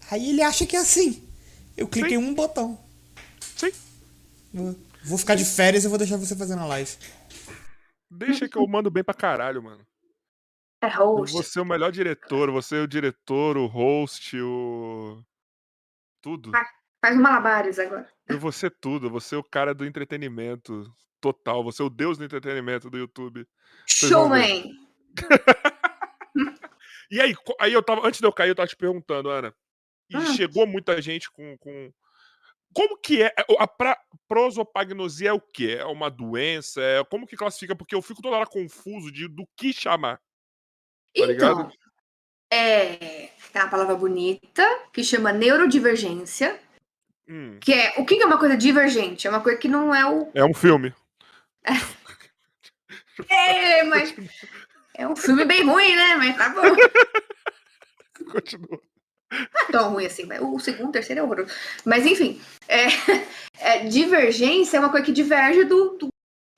Aí 0.09 0.29
ele 0.29 0.41
acha 0.41 0.65
que 0.65 0.75
é 0.75 0.79
assim. 0.79 1.23
Eu 1.77 1.87
cliquei 1.87 2.15
em 2.15 2.17
um 2.17 2.33
botão. 2.33 2.77
Sim. 3.55 3.71
Vou 5.03 5.17
ficar 5.17 5.35
de 5.35 5.45
férias 5.45 5.85
e 5.85 5.87
vou 5.87 5.97
deixar 5.97 6.17
você 6.17 6.35
fazendo 6.35 6.63
a 6.63 6.65
live. 6.65 6.91
Deixa 8.09 8.47
que 8.47 8.57
eu 8.57 8.67
mando 8.67 8.89
bem 8.89 9.03
pra 9.03 9.13
caralho, 9.13 9.61
mano. 9.61 9.85
É 10.81 10.87
host. 10.87 11.33
Você 11.33 11.59
é 11.59 11.61
o 11.61 11.65
melhor 11.65 11.91
diretor, 11.91 12.51
você 12.51 12.77
é 12.77 12.81
o 12.81 12.87
diretor, 12.87 13.57
o 13.57 13.65
host, 13.65 14.39
o. 14.39 15.23
Tudo. 16.21 16.51
Ah, 16.55 16.67
faz 17.01 17.17
malabares 17.17 17.79
agora. 17.79 18.07
Eu 18.27 18.39
vou 18.39 18.51
ser 18.51 18.71
tudo, 18.79 19.09
você 19.09 19.35
é 19.35 19.37
o 19.37 19.43
cara 19.43 19.73
do 19.73 19.85
entretenimento 19.85 20.83
total, 21.19 21.63
você 21.63 21.81
é 21.81 21.85
o 21.85 21.89
deus 21.89 22.17
do 22.17 22.23
entretenimento 22.23 22.89
do 22.89 22.97
YouTube. 22.97 23.47
Showman! 23.87 24.71
e 27.11 27.21
aí, 27.21 27.33
aí 27.59 27.73
eu 27.73 27.81
tava, 27.81 28.07
antes 28.07 28.19
de 28.19 28.27
eu 28.27 28.33
cair, 28.33 28.49
eu 28.49 28.55
tava 28.55 28.67
te 28.67 28.75
perguntando, 28.75 29.29
Ana. 29.29 29.53
E 30.09 30.15
ah. 30.15 30.25
chegou 30.33 30.65
muita 30.67 31.01
gente 31.01 31.29
com, 31.31 31.57
com. 31.57 31.91
Como 32.73 32.97
que 32.97 33.23
é? 33.23 33.33
A 33.57 33.67
pra, 33.67 33.97
prosopagnosia 34.27 35.29
é 35.29 35.33
o 35.33 35.41
quê? 35.41 35.77
É 35.79 35.85
uma 35.85 36.09
doença? 36.09 36.81
É, 36.81 37.03
como 37.03 37.25
que 37.25 37.35
classifica? 37.35 37.75
Porque 37.75 37.95
eu 37.95 38.01
fico 38.01 38.21
toda 38.21 38.35
hora 38.35 38.45
confuso 38.45 39.11
de 39.11 39.27
do 39.27 39.47
que 39.55 39.73
chamar. 39.73 40.17
Tá 41.15 41.31
então, 41.31 41.71
é, 42.51 43.25
é 43.25 43.31
uma 43.55 43.69
palavra 43.69 43.95
bonita 43.95 44.63
que 44.93 45.03
chama 45.03 45.33
neurodivergência. 45.33 46.59
Hum. 47.27 47.59
Que 47.59 47.73
é 47.73 47.93
o 47.97 48.05
que 48.05 48.21
é 48.21 48.25
uma 48.25 48.39
coisa 48.39 48.55
divergente? 48.55 49.27
É 49.27 49.29
uma 49.29 49.41
coisa 49.41 49.57
que 49.57 49.67
não 49.67 49.93
é 49.93 50.05
o. 50.05 50.31
É 50.33 50.45
um 50.45 50.53
filme. 50.53 50.93
É, 53.27 53.83
mas 53.83 54.15
é 54.95 55.07
um 55.07 55.15
filme 55.15 55.43
bem 55.43 55.65
ruim, 55.65 55.95
né? 55.95 56.15
Mas 56.15 56.37
tá 56.37 56.49
bom. 56.49 56.61
Continua. 58.31 58.81
Não 59.31 59.61
é 59.67 59.71
tão 59.71 59.91
ruim 59.91 60.05
assim, 60.05 60.27
o 60.41 60.59
segundo, 60.59 60.89
o 60.89 60.91
terceiro 60.91 61.21
é 61.21 61.23
horroroso. 61.23 61.53
Mas 61.85 62.05
enfim, 62.05 62.41
é, 62.67 62.87
é, 63.59 63.85
divergência 63.85 64.77
é 64.77 64.79
uma 64.79 64.89
coisa 64.89 65.05
que 65.05 65.11
diverge 65.11 65.63
do, 65.65 65.97
do, 65.97 66.07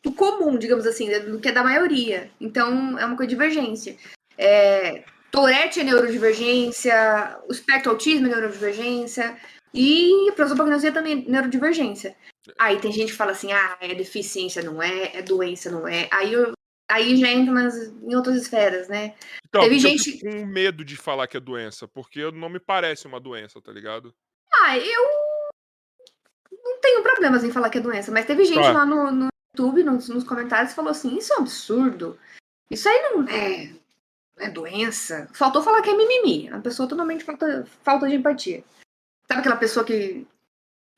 do, 0.03 0.11
comum, 0.11 0.57
digamos 0.57 0.85
assim, 0.85 1.09
do 1.21 1.39
que 1.39 1.49
é 1.49 1.51
da 1.51 1.63
maioria. 1.63 2.29
Então 2.39 2.97
é 2.97 3.05
uma 3.05 3.15
coisa 3.15 3.29
de 3.29 3.35
divergência. 3.35 3.97
É, 4.37 5.03
Tourette 5.31 5.79
é 5.79 5.83
neurodivergência, 5.83 7.39
o 7.47 7.51
espectro 7.51 7.91
autismo 7.91 8.27
é 8.27 8.29
neurodivergência, 8.29 9.37
e 9.73 10.29
a 10.29 10.33
prosopagnosia 10.33 10.91
também 10.91 11.23
é 11.27 11.29
neurodivergência. 11.29 12.15
Aí 12.57 12.79
tem 12.79 12.91
gente 12.91 13.11
que 13.11 13.17
fala 13.17 13.31
assim, 13.31 13.51
ah, 13.51 13.77
é 13.79 13.93
deficiência, 13.93 14.63
não 14.63 14.81
é, 14.81 15.17
é 15.17 15.21
doença, 15.21 15.69
não 15.69 15.87
é. 15.87 16.07
Aí, 16.11 16.33
eu, 16.33 16.53
aí 16.89 17.15
já 17.15 17.27
entra 17.29 17.53
nas, 17.53 17.75
em 17.75 18.15
outras 18.15 18.35
esferas, 18.35 18.87
né? 18.87 19.15
Então, 19.47 19.61
Teve 19.61 19.79
gente... 19.79 20.19
eu 20.25 20.31
com 20.31 20.45
medo 20.47 20.83
de 20.83 20.97
falar 20.97 21.27
que 21.27 21.37
é 21.37 21.39
doença, 21.39 21.87
porque 21.87 22.29
não 22.31 22.49
me 22.49 22.59
parece 22.59 23.07
uma 23.07 23.19
doença, 23.19 23.61
tá 23.61 23.71
ligado? 23.71 24.13
Ah, 24.51 24.77
eu 24.77 25.07
não 26.51 26.79
tenho 26.81 27.03
problemas 27.03 27.43
em 27.43 27.51
falar 27.51 27.69
que 27.69 27.77
é 27.77 27.81
doença, 27.81 28.11
mas 28.11 28.25
teve 28.25 28.43
gente 28.43 28.57
lá 28.57 28.85
no, 28.85 29.11
no 29.11 29.27
YouTube, 29.55 29.83
nos, 29.83 30.09
nos 30.09 30.23
comentários, 30.23 30.71
que 30.71 30.75
falou 30.75 30.91
assim, 30.91 31.17
isso 31.17 31.33
é 31.33 31.37
um 31.37 31.41
absurdo. 31.41 32.19
Isso 32.69 32.87
aí 32.89 33.01
não 33.11 33.27
é, 33.27 33.73
é 34.39 34.49
doença. 34.49 35.29
Faltou 35.33 35.61
falar 35.61 35.81
que 35.81 35.89
é 35.89 35.95
mimimi. 35.95 36.49
A 36.49 36.59
pessoa 36.59 36.89
totalmente 36.89 37.23
falta, 37.23 37.65
falta 37.83 38.07
de 38.07 38.15
empatia. 38.15 38.63
Sabe 39.27 39.41
aquela 39.41 39.57
pessoa 39.57 39.85
que 39.85 40.25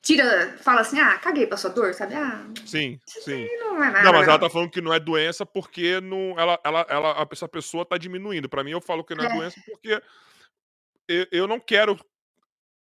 tira, 0.01 0.57
fala 0.59 0.81
assim, 0.81 0.99
ah, 0.99 1.17
caguei 1.19 1.45
pra 1.45 1.57
sua 1.57 1.69
dor, 1.69 1.93
sabe? 1.93 2.15
Ah, 2.15 2.43
sim, 2.65 2.99
sim. 3.05 3.47
Não, 3.59 3.83
é 3.83 3.91
nada, 3.91 4.03
não, 4.03 4.13
mas 4.13 4.27
ela 4.27 4.39
tá 4.39 4.49
falando 4.49 4.71
que 4.71 4.81
não 4.81 4.93
é 4.93 4.99
doença 4.99 5.45
porque 5.45 6.01
não, 6.01 6.37
ela, 6.39 6.59
ela, 6.63 6.85
ela, 6.89 7.27
essa 7.31 7.47
pessoa 7.47 7.85
tá 7.85 7.97
diminuindo. 7.97 8.49
Para 8.49 8.63
mim, 8.63 8.71
eu 8.71 8.81
falo 8.81 9.03
que 9.03 9.15
não 9.15 9.23
é, 9.23 9.27
é. 9.27 9.33
doença 9.33 9.61
porque 9.65 10.01
eu, 11.07 11.27
eu, 11.31 11.47
não 11.47 11.59
quero 11.59 11.97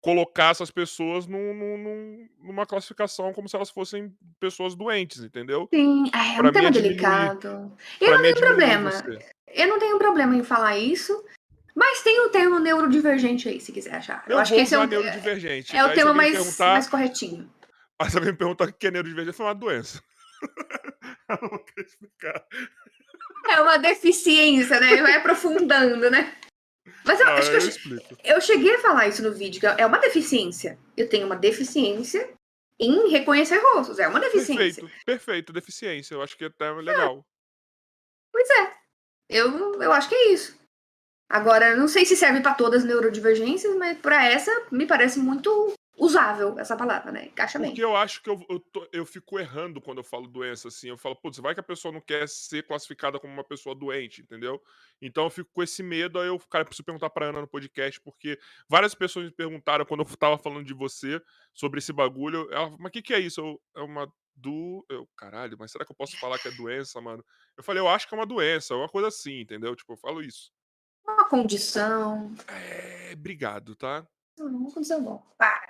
colocar 0.02 0.52
essas 0.52 0.72
pessoas 0.72 1.28
num, 1.28 1.54
num, 1.54 2.30
numa 2.42 2.66
classificação 2.66 3.32
como 3.32 3.48
se 3.48 3.56
elas 3.56 3.70
fossem 3.70 4.14
pessoas 4.40 4.76
doentes, 4.76 5.24
entendeu? 5.24 5.70
Sim, 5.74 6.10
é, 6.14 6.38
é 6.38 6.42
um 6.42 6.52
tema 6.52 6.68
é 6.68 6.72
delicado. 6.72 7.72
Eu 8.02 8.12
não 8.12 8.22
tenho 8.22 8.36
problema. 8.36 8.92
Você. 8.92 9.20
Eu 9.48 9.68
não 9.68 9.80
tenho 9.80 9.98
problema 10.00 10.36
em 10.36 10.44
falar 10.44 10.78
isso. 10.78 11.24
Mas 11.76 12.02
tem 12.02 12.20
o 12.22 12.30
termo 12.30 12.60
neurodivergente 12.60 13.50
aí, 13.50 13.60
se 13.60 13.72
quiser 13.72 13.96
achar. 13.96 14.24
Eu, 14.28 14.34
eu 14.34 14.40
acho 14.40 14.54
que 14.54 14.62
esse 14.62 14.76
é 14.76 14.80
o, 14.80 14.86
neurodivergente. 14.86 15.76
é 15.76 15.84
o 15.84 15.94
termo 15.94 16.14
mais, 16.14 16.58
mais 16.60 16.88
corretinho. 16.88 17.52
Aí 18.00 18.10
você 18.10 18.20
me 18.20 18.34
perguntar 18.34 18.70
o 18.70 18.74
que 18.74 18.88
é 18.88 18.92
neurodivergente, 18.92 19.36
foi 19.36 19.46
uma 19.46 19.56
doença. 19.56 20.02
eu 21.30 21.38
não 21.42 21.50
vou 21.50 21.66
explicar. 21.78 22.46
É 23.50 23.62
uma 23.62 23.78
deficiência, 23.78 24.80
né? 24.80 25.02
Vai 25.02 25.16
aprofundando, 25.16 26.10
né? 26.10 26.36
Mas 27.06 27.20
eu, 27.20 27.28
ah, 27.28 27.36
acho 27.36 27.50
que 27.50 27.58
eu, 27.58 27.96
eu, 27.96 28.36
eu, 28.36 28.42
cheguei 28.42 28.76
a 28.76 28.80
falar 28.80 29.08
isso 29.08 29.22
no 29.22 29.34
vídeo, 29.34 29.62
é 29.78 29.86
uma 29.86 29.98
deficiência. 29.98 30.78
Eu 30.96 31.10
tenho 31.10 31.26
uma 31.26 31.36
deficiência 31.36 32.34
em 32.80 33.10
reconhecer 33.10 33.58
rostos. 33.58 34.00
É 34.00 34.08
uma 34.08 34.20
deficiência. 34.20 34.84
Perfeito, 34.84 35.06
perfeito, 35.06 35.54
deficiência. 35.54 36.16
Eu 36.16 36.22
acho 36.22 36.38
que 36.38 36.44
é 36.44 36.48
até 36.48 36.72
legal. 36.72 37.20
É. 37.20 37.24
Pois 38.32 38.50
é. 38.50 38.72
Eu, 39.30 39.82
eu 39.82 39.92
acho 39.92 40.10
que 40.10 40.16
é 40.16 40.32
isso. 40.32 40.58
Agora, 41.34 41.76
não 41.76 41.88
sei 41.88 42.06
se 42.06 42.16
serve 42.16 42.42
para 42.42 42.54
todas 42.54 42.84
as 42.84 42.88
neurodivergências, 42.88 43.76
mas 43.76 43.98
para 43.98 44.24
essa 44.24 44.52
me 44.72 44.86
parece 44.86 45.18
muito 45.18 45.74
usável 45.98 46.60
essa 46.60 46.78
palavra, 46.78 47.12
né? 47.12 47.26
Encaixa 47.26 47.58
bem. 47.58 47.72
Porque 47.72 47.84
eu 47.84 47.96
acho 47.96 48.22
que 48.22 48.30
eu, 48.30 48.40
eu, 48.48 48.60
tô, 48.60 48.88
eu, 48.94 49.04
fico 49.04 49.40
errando 49.40 49.82
quando 49.82 49.98
eu 49.98 50.04
falo 50.04 50.28
doença, 50.28 50.68
assim. 50.68 50.90
Eu 50.90 50.98
falo, 50.98 51.16
putz, 51.16 51.40
vai 51.40 51.56
que 51.56 51.60
a 51.60 51.64
pessoa 51.64 51.92
não 51.92 52.00
quer 52.00 52.30
ser 52.30 52.68
classificada 52.68 53.20
como 53.20 53.34
uma 53.34 53.44
pessoa 53.44 53.74
doente, 53.74 54.22
entendeu? 54.22 54.62
Então 55.02 55.24
eu 55.24 55.32
fico 55.32 55.50
com 55.52 55.64
esse 55.64 55.82
medo, 55.82 56.20
aí 56.20 56.28
eu, 56.28 56.38
cara, 56.38 56.66
preciso 56.66 56.86
perguntar 56.86 57.10
pra 57.10 57.26
Ana 57.30 57.42
no 57.42 57.48
podcast, 57.48 58.00
porque 58.02 58.38
várias 58.70 58.94
pessoas 58.94 59.26
me 59.26 59.32
perguntaram 59.32 59.88
quando 59.88 60.02
eu 60.02 60.18
tava 60.18 60.38
falando 60.38 60.66
de 60.66 60.74
você 60.76 61.20
sobre 61.52 61.80
esse 61.80 61.92
bagulho. 61.92 62.48
Ela, 62.52 62.70
mas 62.78 62.90
o 62.90 62.92
que, 62.92 63.02
que 63.02 63.14
é 63.16 63.20
isso? 63.20 63.42
Eu, 63.42 63.60
é 63.76 63.82
uma 63.82 64.08
do. 64.36 64.86
Eu, 64.88 65.10
caralho, 65.18 65.58
mas 65.58 65.72
será 65.72 65.84
que 65.84 65.92
eu 65.92 65.96
posso 65.96 66.16
falar 66.20 66.38
que 66.38 66.48
é 66.48 66.52
doença, 66.52 67.02
mano? 67.02 67.26
Eu 67.58 67.64
falei, 67.64 67.82
eu 67.82 67.88
acho 67.88 68.08
que 68.08 68.14
é 68.14 68.18
uma 68.20 68.28
doença, 68.28 68.76
uma 68.76 68.88
coisa 68.88 69.08
assim, 69.08 69.40
entendeu? 69.42 69.76
Tipo, 69.76 69.94
eu 69.94 69.98
falo 69.98 70.22
isso. 70.22 70.52
Uma 71.06 71.28
condição. 71.30 72.34
É, 72.48 73.12
obrigado, 73.14 73.76
tá? 73.76 74.06
uma 74.40 74.72
condição 74.72 75.02
boa. 75.02 75.22
Ah, 75.40 75.62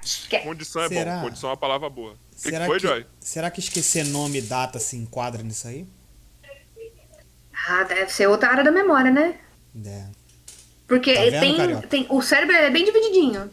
condição 0.43 0.83
é 0.83 0.87
será? 0.87 1.17
bom, 1.17 1.23
condição 1.23 1.49
é 1.49 1.51
uma 1.51 1.57
palavra 1.57 1.89
boa. 1.89 2.13
O 2.13 2.41
que, 2.41 2.51
que 2.51 2.65
foi, 2.65 2.79
que, 2.79 2.87
Joy? 2.87 3.05
Será 3.19 3.51
que 3.51 3.59
esquecer 3.59 4.05
nome 4.05 4.39
e 4.39 4.41
data 4.41 4.79
se 4.79 4.95
enquadra 4.95 5.43
nisso 5.43 5.67
aí? 5.67 5.87
Ah, 7.67 7.83
deve 7.83 8.11
ser 8.11 8.27
outra 8.27 8.49
área 8.49 8.63
da 8.63 8.71
memória, 8.71 9.11
né? 9.11 9.39
É. 9.85 10.09
Porque 10.87 11.13
tá 11.13 11.39
tem, 11.39 11.81
tem. 11.83 12.07
O 12.09 12.21
cérebro 12.21 12.55
é 12.55 12.69
bem 12.69 12.85
divididinho. 12.85 13.51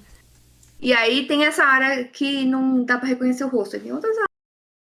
E 0.81 0.93
aí 0.93 1.27
tem 1.27 1.45
essa 1.45 1.65
área 1.65 2.05
que 2.05 2.45
não 2.45 2.85
dá 2.85 2.99
pra 2.99 3.09
reconhecer 3.09 3.45
o 3.45 3.49
rosto. 3.49 3.79
Tem 3.79 3.93
outras 3.93 4.17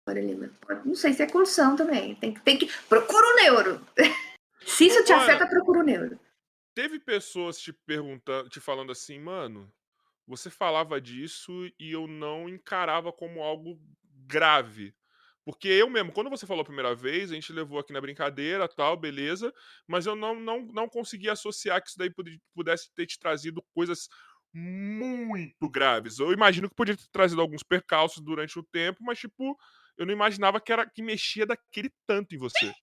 áreas. 0.08 0.50
Não 0.86 0.96
sei 0.96 1.14
se 1.14 1.22
é 1.22 1.28
condição 1.28 1.76
também. 1.76 2.16
Tem, 2.16 2.34
tem 2.34 2.58
que. 2.58 2.70
Procura 2.90 3.26
o 3.26 3.36
neuro. 3.36 3.82
se 4.66 4.88
isso 4.88 5.04
te 5.04 5.14
afeta, 5.14 5.46
procura 5.46 5.80
o 5.80 5.84
neuro. 5.84 6.20
Teve 6.74 7.00
pessoas 7.00 7.60
te 7.60 7.74
perguntando, 7.74 8.50
te 8.50 8.60
falando 8.60 8.92
assim, 8.92 9.20
mano, 9.20 9.72
você 10.26 10.50
falava 10.50 11.02
disso 11.02 11.70
e 11.80 11.92
eu 11.92 12.08
não 12.08 12.48
encarava 12.48 13.12
como 13.12 13.42
algo 13.42 13.80
grave. 14.26 14.96
Porque 15.44 15.68
eu 15.68 15.90
mesmo, 15.90 16.12
quando 16.12 16.30
você 16.30 16.46
falou 16.46 16.62
a 16.62 16.66
primeira 16.66 16.94
vez, 16.94 17.32
a 17.32 17.36
gente 17.36 17.52
levou 17.52 17.80
aqui 17.80 17.92
na 17.92 18.00
brincadeira, 18.00 18.68
tal, 18.68 18.96
beleza, 18.96 19.52
mas 19.88 20.06
eu 20.06 20.16
não, 20.16 20.40
não, 20.40 20.62
não 20.68 20.88
conseguia 20.88 21.34
associar 21.34 21.82
que 21.82 21.90
isso 21.90 21.98
daí 21.98 22.12
pudesse 22.54 22.94
ter 22.94 23.08
te 23.08 23.18
trazido 23.18 23.64
coisas 23.74 24.08
muito 24.54 25.70
graves. 25.70 26.20
Eu 26.20 26.32
imagino 26.32 26.70
que 26.70 26.76
podia 26.76 26.96
ter 26.96 27.08
trazido 27.12 27.42
alguns 27.42 27.64
percalços 27.64 28.24
durante 28.24 28.60
o 28.60 28.64
tempo, 28.64 29.04
mas 29.04 29.20
tipo, 29.20 29.58
eu 29.98 30.06
não 30.06 30.14
imaginava 30.14 30.62
que 30.62 30.72
era 30.72 30.88
que 30.88 31.02
mexia 31.02 31.46
daquele 31.46 31.92
tanto 32.06 32.36
em 32.36 32.38
você. 32.38 32.74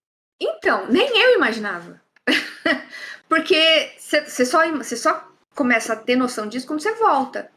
Então, 0.40 0.88
nem 0.88 1.08
eu 1.18 1.34
imaginava. 1.34 2.00
Porque 3.28 3.92
você 3.98 4.44
só, 4.44 4.60
só 4.82 5.32
começa 5.54 5.92
a 5.92 5.96
ter 5.96 6.16
noção 6.16 6.48
disso 6.48 6.66
quando 6.66 6.80
você 6.80 6.94
volta. 6.94 7.50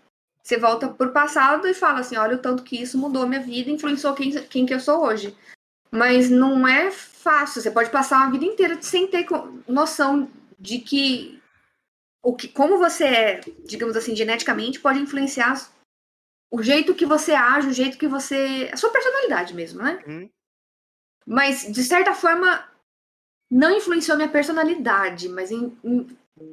Você 0.43 0.57
volta 0.57 0.89
pro 0.89 1.11
passado 1.11 1.68
e 1.68 1.73
fala 1.73 1.99
assim: 1.99 2.18
olha 2.18 2.35
o 2.35 2.41
tanto 2.41 2.64
que 2.64 2.81
isso 2.81 2.98
mudou 2.98 3.27
minha 3.27 3.41
vida, 3.41 3.69
influenciou 3.69 4.14
quem, 4.14 4.31
quem 4.48 4.65
que 4.65 4.73
eu 4.73 4.80
sou 4.80 5.03
hoje. 5.03 5.38
Mas 5.91 6.30
não 6.30 6.68
é 6.68 6.89
fácil. 6.89 7.61
Você 7.61 7.69
pode 7.69 7.89
passar 7.89 8.18
uma 8.18 8.31
vida 8.31 8.45
inteira 8.45 8.81
sem 8.81 9.07
ter 9.07 9.27
noção 9.68 10.30
de 10.60 10.80
que 10.80 11.41
o 12.23 12.35
que 12.35 12.48
como 12.48 12.77
você 12.77 13.06
é, 13.06 13.41
digamos 13.65 13.95
assim, 13.95 14.15
geneticamente, 14.15 14.80
pode 14.80 14.99
influenciar 14.99 15.69
o 16.52 16.61
jeito 16.61 16.93
que 16.93 17.06
você 17.06 17.34
age, 17.34 17.68
o 17.68 17.73
jeito 17.73 17.98
que 17.98 18.07
você. 18.07 18.69
a 18.73 18.77
sua 18.77 18.91
personalidade 18.91 19.53
mesmo, 19.53 19.81
né? 19.81 20.03
Hum. 20.07 20.30
Mas, 21.26 21.72
de 21.72 21.84
certa 21.84 22.14
forma, 22.14 22.64
não 23.52 23.76
influenciou 23.76 24.15
minha 24.15 24.30
personalidade, 24.30 25.28
mas 25.28 25.52
em, 25.52 25.78
em, 25.84 26.07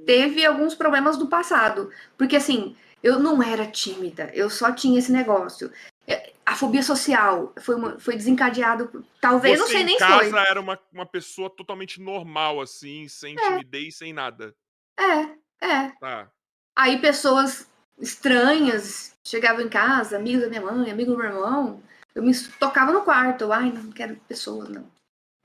teve 0.05 0.45
alguns 0.45 0.75
problemas 0.75 1.17
do 1.17 1.29
passado. 1.29 1.93
Porque 2.17 2.35
assim, 2.35 2.75
eu 3.03 3.21
não 3.21 3.41
era 3.41 3.65
tímida, 3.67 4.31
eu 4.35 4.51
só 4.51 4.73
tinha 4.73 4.99
esse 4.99 5.13
negócio. 5.13 5.71
É, 6.07 6.33
a 6.45 6.57
fobia 6.57 6.83
social 6.83 7.55
foi, 7.61 7.77
uma, 7.77 8.01
foi 8.01 8.17
desencadeado, 8.17 9.05
talvez, 9.21 9.59
Você 9.59 9.63
não 9.63 9.69
sei 9.69 9.85
nem 9.85 9.95
em 9.95 9.99
casa 9.99 10.31
foi. 10.31 10.41
era 10.41 10.61
uma, 10.61 10.79
uma 10.93 11.07
pessoa 11.07 11.49
totalmente 11.49 12.01
normal, 12.01 12.61
assim, 12.61 13.07
sem 13.07 13.37
é. 13.39 13.49
timidez, 13.49 13.97
sem 13.97 14.13
nada. 14.13 14.55
É, 14.99 15.67
é. 15.67 15.91
Tá. 16.01 16.29
Aí 16.75 16.99
pessoas 16.99 17.71
estranhas 18.01 19.15
chegavam 19.23 19.65
em 19.65 19.69
casa, 19.69 20.17
amigos 20.17 20.43
da 20.43 20.49
minha 20.49 20.63
mãe, 20.63 20.91
amigo 20.91 21.13
do 21.13 21.19
meu 21.19 21.27
irmão, 21.27 21.83
eu 22.15 22.23
me 22.23 22.33
tocava 22.59 22.93
no 22.93 23.03
quarto. 23.03 23.53
Ai, 23.53 23.71
não 23.71 23.93
quero 23.93 24.17
pessoas, 24.27 24.69
não. 24.69 24.98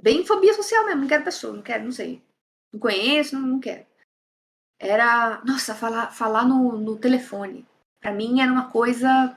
Bem 0.04 0.26
fobia 0.26 0.54
social 0.54 0.86
mesmo, 0.86 1.02
não 1.02 1.08
quero 1.08 1.24
pessoas, 1.24 1.56
não 1.56 1.62
quero, 1.64 1.86
não 1.86 1.92
sei. 1.92 2.22
Não 2.74 2.80
conheço, 2.80 3.36
não, 3.36 3.48
não 3.48 3.60
quero. 3.60 3.86
Era, 4.78 5.42
nossa, 5.46 5.74
falar, 5.74 6.12
falar 6.12 6.46
no, 6.46 6.78
no 6.78 6.98
telefone. 6.98 7.66
Para 8.02 8.12
mim 8.12 8.42
era 8.42 8.52
uma 8.52 8.70
coisa 8.70 9.34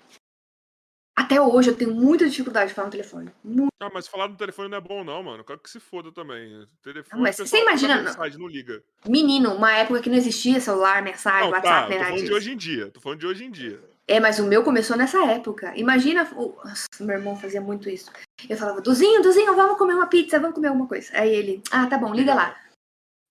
até 1.17 1.41
hoje 1.41 1.71
eu 1.71 1.77
tenho 1.77 1.95
muita 1.95 2.29
dificuldade 2.29 2.69
de 2.69 2.75
falar 2.75 2.89
no 2.89 2.91
telefone. 2.91 3.31
Muito. 3.43 3.71
Ah, 3.81 3.89
mas 3.93 4.07
falar 4.07 4.29
no 4.29 4.37
telefone 4.37 4.69
não 4.69 4.77
é 4.77 4.81
bom, 4.83 5.03
não, 5.03 5.23
mano. 5.23 5.43
Quero 5.45 5.59
que 5.59 5.71
se 5.71 5.81
foda 5.81 6.13
também. 6.13 6.67
Telefone, 6.83 7.15
não, 7.15 7.23
mas 7.23 7.37
você 7.37 7.63
imagina. 7.63 8.03
Mensagem, 8.03 8.39
não 8.39 8.47
liga. 8.47 8.83
Menino, 9.09 9.55
uma 9.55 9.73
época 9.73 10.03
que 10.03 10.11
não 10.11 10.17
existia 10.17 10.61
celular, 10.61 11.03
mensagem, 11.03 11.51
não, 11.51 11.57
WhatsApp, 11.57 11.89
tá, 11.89 11.89
né? 11.89 11.99
Tô 11.99 12.05
falando 12.05 12.25
de 12.25 12.33
hoje 12.35 12.53
em 12.53 12.57
dia. 12.57 12.91
Tô 12.91 13.01
falando 13.01 13.21
de 13.21 13.27
hoje 13.27 13.45
em 13.45 13.51
dia. 13.51 13.81
É, 14.07 14.21
mas 14.21 14.39
o 14.39 14.47
meu 14.47 14.63
começou 14.63 14.95
nessa 14.95 15.25
época. 15.25 15.73
Imagina. 15.75 16.25
Nossa, 16.25 16.87
meu 17.01 17.17
irmão 17.17 17.35
fazia 17.35 17.63
muito 17.63 17.89
isso. 17.89 18.13
Eu 18.49 18.57
falava, 18.57 18.81
Duzinho, 18.81 19.23
Duzinho, 19.23 19.55
vamos 19.55 19.79
comer 19.79 19.95
uma 19.95 20.09
pizza, 20.09 20.39
vamos 20.39 20.55
comer 20.55 20.69
alguma 20.69 20.87
coisa. 20.87 21.11
Aí 21.17 21.35
ele, 21.35 21.63
ah, 21.71 21.87
tá 21.87 21.97
bom, 21.97 22.13
liga 22.13 22.35
lá. 22.35 22.57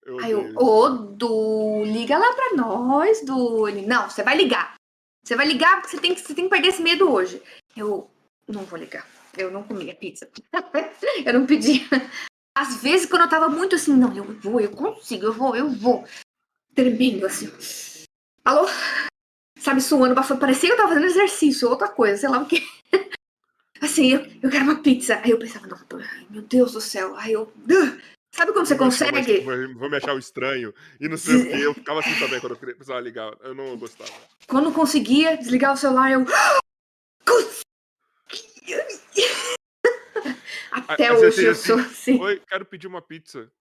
Eu 0.03 0.19
Aí 0.19 0.31
eu, 0.31 0.53
ô, 0.55 0.89
Du, 0.89 1.83
liga 1.85 2.17
lá 2.17 2.33
pra 2.33 2.53
nós, 2.55 3.23
Du. 3.25 3.67
Ele, 3.67 3.85
não, 3.85 4.09
você 4.09 4.23
vai 4.23 4.35
ligar. 4.35 4.75
Você 5.23 5.35
vai 5.35 5.47
ligar 5.47 5.81
porque 5.81 5.95
você 5.95 6.01
tem 6.01 6.13
que, 6.13 6.21
você 6.21 6.35
tem 6.35 6.45
que 6.45 6.49
perder 6.49 6.67
esse 6.69 6.81
medo 6.81 7.11
hoje. 7.11 7.41
Eu, 7.75 8.09
não 8.47 8.63
vou 8.63 8.77
ligar. 8.77 9.07
Eu 9.37 9.51
não 9.51 9.63
comia 9.63 9.95
pizza. 9.95 10.29
eu 11.25 11.33
não 11.33 11.45
pedia. 11.45 11.83
Às 12.55 12.81
vezes, 12.81 13.05
quando 13.05 13.23
eu 13.23 13.29
tava 13.29 13.49
muito 13.49 13.75
assim, 13.75 13.93
não, 13.93 14.15
eu 14.15 14.23
vou, 14.39 14.61
eu 14.61 14.71
consigo, 14.71 15.25
eu 15.25 15.33
vou, 15.33 15.55
eu 15.55 15.69
vou. 15.69 16.05
Tremendo 16.73 17.25
assim. 17.25 17.51
Alô? 18.43 18.67
Sabe, 19.57 19.81
suando, 19.81 20.13
parecia 20.13 20.69
que 20.69 20.73
eu 20.73 20.77
tava 20.77 20.89
fazendo 20.89 21.07
exercício, 21.07 21.69
outra 21.69 21.87
coisa, 21.87 22.17
sei 22.17 22.29
lá 22.29 22.39
o 22.39 22.45
quê. 22.45 22.61
Assim, 23.81 24.11
eu, 24.11 24.25
eu 24.41 24.49
quero 24.49 24.63
uma 24.63 24.81
pizza. 24.81 25.19
Aí 25.23 25.31
eu 25.31 25.39
pensava, 25.39 25.67
não, 25.67 25.77
meu 26.29 26.41
Deus 26.41 26.73
do 26.73 26.81
céu. 26.81 27.15
Aí 27.17 27.33
eu. 27.33 27.51
Sabe 28.33 28.51
como 28.51 28.65
você 28.65 28.75
consegue? 28.75 29.41
Vou 29.75 29.89
me 29.89 29.97
achar 29.97 30.13
o 30.13 30.19
estranho. 30.19 30.73
E 30.99 31.07
não 31.07 31.17
sei 31.17 31.35
o 31.35 31.45
que. 31.45 31.61
Eu 31.61 31.73
ficava 31.73 31.99
assim 31.99 32.17
também 32.19 32.39
quando 32.39 32.53
eu 32.53 32.57
precisava 32.57 32.99
ligar. 32.99 33.33
Eu 33.41 33.53
não 33.55 33.77
gostava. 33.77 34.11
Quando 34.47 34.73
conseguia 34.73 35.37
desligar 35.37 35.73
o 35.73 35.77
celular, 35.77 36.11
eu. 36.11 36.25
Até 40.87 41.13
hoje 41.13 41.45
eu 41.45 41.55
sou 41.55 41.77
assim. 41.79 42.19
Oi, 42.19 42.41
quero 42.47 42.65
pedir 42.65 42.87
uma 42.87 43.01
pizza. 43.01 43.51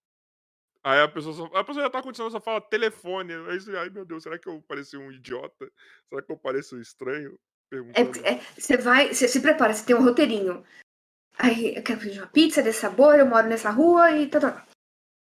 Aí 0.83 1.01
a 1.01 1.09
pessoa, 1.09 1.35
só, 1.35 1.45
a 1.57 1.65
pessoa 1.65 1.85
já 1.85 1.91
tá 1.91 2.01
acontecendo, 2.01 2.31
só 2.31 2.41
fala 2.41 2.61
telefone. 2.61 3.33
Aí, 3.33 3.59
ai 3.79 3.89
meu 3.89 4.05
Deus, 4.05 4.23
será 4.23 4.39
que 4.39 4.49
eu 4.49 4.61
pareci 4.63 4.97
um 4.97 5.11
idiota? 5.11 5.71
Será 6.09 6.21
que 6.21 6.31
eu 6.31 6.37
pareço 6.37 6.79
estranho? 6.79 7.39
É, 7.95 8.35
é, 8.35 8.41
você 8.57 8.77
vai, 8.77 9.13
você 9.13 9.29
se 9.29 9.41
prepara, 9.41 9.73
você 9.73 9.85
tem 9.85 9.97
um 9.97 10.05
roteirinho. 10.05 10.65
Aí 11.39 11.77
eu 11.77 11.83
quero 11.83 12.01
pedir 12.01 12.21
uma 12.21 12.29
pizza 12.29 12.63
desse 12.63 12.81
sabor, 12.81 13.19
eu 13.19 13.27
moro 13.27 13.49
nessa 13.49 13.71
rua 13.71 14.13
e 14.13 14.29
tá, 14.29 14.41
tá. 14.41 14.67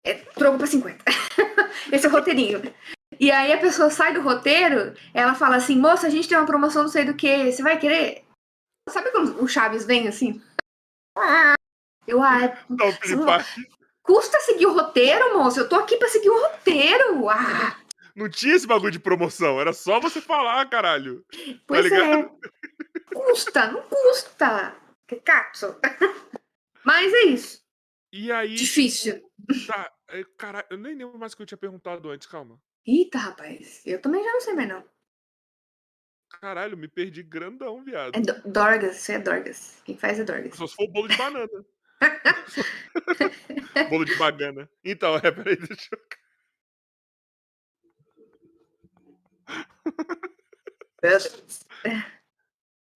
É, 0.04 0.14
troco 0.14 0.58
pra 0.58 0.66
50. 0.66 1.02
Esse 1.90 2.06
é 2.06 2.08
o 2.08 2.12
roteirinho. 2.12 2.60
E 3.18 3.30
aí 3.30 3.52
a 3.52 3.58
pessoa 3.58 3.90
sai 3.90 4.12
do 4.12 4.20
roteiro, 4.20 4.94
ela 5.14 5.34
fala 5.34 5.56
assim, 5.56 5.78
moça, 5.78 6.06
a 6.06 6.10
gente 6.10 6.28
tem 6.28 6.36
uma 6.36 6.46
promoção 6.46 6.82
não 6.82 6.90
sei 6.90 7.04
do 7.04 7.14
que, 7.14 7.50
você 7.50 7.62
vai 7.62 7.78
querer? 7.78 8.24
Sabe 8.88 9.10
quando 9.12 9.42
o 9.42 9.48
Chaves 9.48 9.86
vem 9.86 10.08
assim? 10.08 10.42
Eu, 12.06 12.22
ah, 12.22 12.52
não, 12.68 12.76
custa 14.02 14.38
seguir 14.40 14.66
o 14.66 14.74
roteiro, 14.74 15.38
moço. 15.38 15.58
Eu 15.58 15.68
tô 15.68 15.76
aqui 15.76 15.96
pra 15.96 16.08
seguir 16.08 16.28
o 16.28 16.40
roteiro. 16.40 17.28
Ah. 17.30 17.76
Não 18.14 18.28
tinha 18.28 18.54
esse 18.54 18.66
bagulho 18.66 18.92
de 18.92 19.00
promoção, 19.00 19.60
era 19.60 19.72
só 19.72 19.98
você 19.98 20.20
falar, 20.20 20.64
caralho. 20.70 21.24
Tá 21.24 21.36
pois 21.66 21.90
tá 21.90 21.96
é. 21.96 22.30
Custa, 23.12 23.72
não 23.72 23.82
custa. 23.82 24.76
Que 25.06 25.16
cazzo. 25.16 25.78
Mas 26.84 27.12
é 27.12 27.22
isso. 27.24 27.62
E 28.12 28.30
aí. 28.30 28.54
Difícil. 28.54 29.20
Tá, 29.66 29.92
é, 30.08 30.24
caralho, 30.38 30.66
eu 30.70 30.78
nem 30.78 30.94
lembro 30.94 31.18
mais 31.18 31.32
o 31.32 31.36
que 31.36 31.42
eu 31.42 31.46
tinha 31.46 31.58
perguntado 31.58 32.08
antes, 32.08 32.28
calma. 32.28 32.60
Eita, 32.86 33.18
rapaz. 33.18 33.82
Eu 33.84 34.00
também 34.00 34.22
já 34.22 34.32
não 34.32 34.40
sei 34.40 34.54
mais, 34.54 34.68
não. 34.68 34.84
Caralho, 36.40 36.76
me 36.76 36.86
perdi 36.86 37.22
grandão, 37.22 37.82
viado. 37.82 38.14
É 38.14 38.20
Dorgas, 38.48 38.96
você 38.96 39.14
é 39.14 39.18
Dorgas. 39.18 39.80
Quem 39.84 39.96
faz 39.96 40.20
é 40.20 40.24
Dorgas. 40.24 40.54
Só 40.54 40.66
se 40.66 40.76
for 40.76 40.84
o 40.84 40.88
bolo 40.88 41.08
de 41.08 41.16
banana. 41.16 41.66
bolo 43.90 44.04
de 44.04 44.14
bagana. 44.16 44.70
Então, 44.84 45.16
é, 45.16 45.30
peraí, 45.30 45.56
deixa 45.56 45.88
eu. 45.92 45.98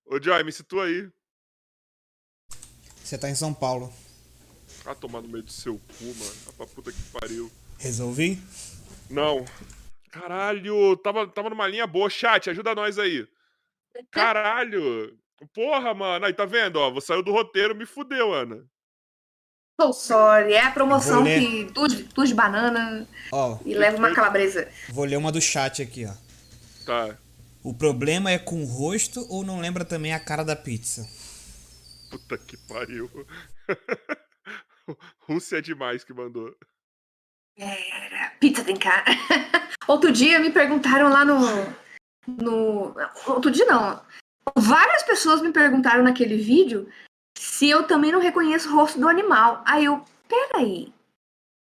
Ô, 0.07 0.21
Joy, 0.21 0.43
me 0.43 0.53
situa 0.53 0.87
aí. 0.87 1.11
Você 3.05 3.19
tá 3.19 3.29
em 3.29 3.35
São 3.35 3.53
Paulo. 3.53 3.93
Ah, 4.87 4.95
tomar 4.95 5.21
no 5.21 5.29
meio 5.29 5.45
do 5.45 5.53
seu 5.53 5.79
cu, 5.79 6.05
mano. 6.05 6.35
A 6.49 6.53
pra 6.53 6.67
puta 6.67 6.91
que 6.91 7.03
pariu. 7.13 7.51
Resolvi? 7.79 8.43
Não. 9.11 9.45
Caralho, 10.11 10.97
tava, 10.97 11.27
tava 11.29 11.51
numa 11.51 11.67
linha 11.67 11.87
boa. 11.87 12.09
Chat, 12.09 12.49
ajuda 12.49 12.75
nós 12.75 12.99
aí. 12.99 13.29
Caralho. 14.11 15.19
Porra, 15.55 15.93
mano. 15.95 16.25
Aí, 16.25 16.33
tá 16.33 16.47
vendo? 16.47 16.77
Ó, 16.77 16.91
você 16.91 17.09
saiu 17.09 17.23
do 17.23 17.33
roteiro, 17.33 17.75
me 17.75 17.85
fudeu, 17.85 18.33
Ana. 18.33 18.65
Oh, 19.81 19.93
sorry. 19.93 20.55
É 20.55 20.63
a 20.63 20.71
promoção 20.71 21.23
que 21.25 21.71
tu, 21.73 21.87
tu 22.07 22.27
de 22.27 22.35
banana 22.35 23.07
oh, 23.33 23.59
e 23.65 23.75
leva 23.75 23.97
uma 23.97 24.13
calabresa. 24.13 24.69
Vou 24.89 25.05
ler 25.05 25.17
uma 25.17 25.31
do 25.31 25.41
chat 25.41 25.81
aqui, 25.83 26.05
ó. 26.05 26.28
Tá. 26.89 27.19
O 27.63 27.75
problema 27.75 28.31
é 28.31 28.39
com 28.39 28.63
o 28.63 28.65
rosto 28.65 29.21
ou 29.29 29.45
não 29.45 29.61
lembra 29.61 29.85
também 29.85 30.15
a 30.15 30.19
cara 30.19 30.43
da 30.43 30.57
pizza? 30.57 31.07
Puta 32.11 32.39
que 32.39 32.57
pariu. 32.57 33.11
Rússia 35.29 35.59
é 35.59 35.61
demais 35.61 36.03
que 36.03 36.15
mandou. 36.15 36.57
É, 37.59 38.31
pizza 38.41 38.65
tem 38.65 38.75
cara. 38.75 39.05
Outro 39.87 40.11
dia 40.11 40.41
me 40.41 40.51
perguntaram 40.51 41.11
lá 41.11 41.27
no, 41.27 41.37
no. 42.27 42.95
Outro 43.27 43.51
dia 43.51 43.67
não. 43.67 44.03
Várias 44.57 45.03
pessoas 45.03 45.43
me 45.43 45.53
perguntaram 45.53 46.03
naquele 46.03 46.39
vídeo 46.39 46.91
se 47.37 47.69
eu 47.69 47.87
também 47.87 48.13
não 48.13 48.19
reconheço 48.19 48.71
o 48.71 48.75
rosto 48.75 48.99
do 48.99 49.11
animal. 49.11 49.63
Aí 49.67 49.85
eu, 49.85 50.03
peraí. 50.27 50.91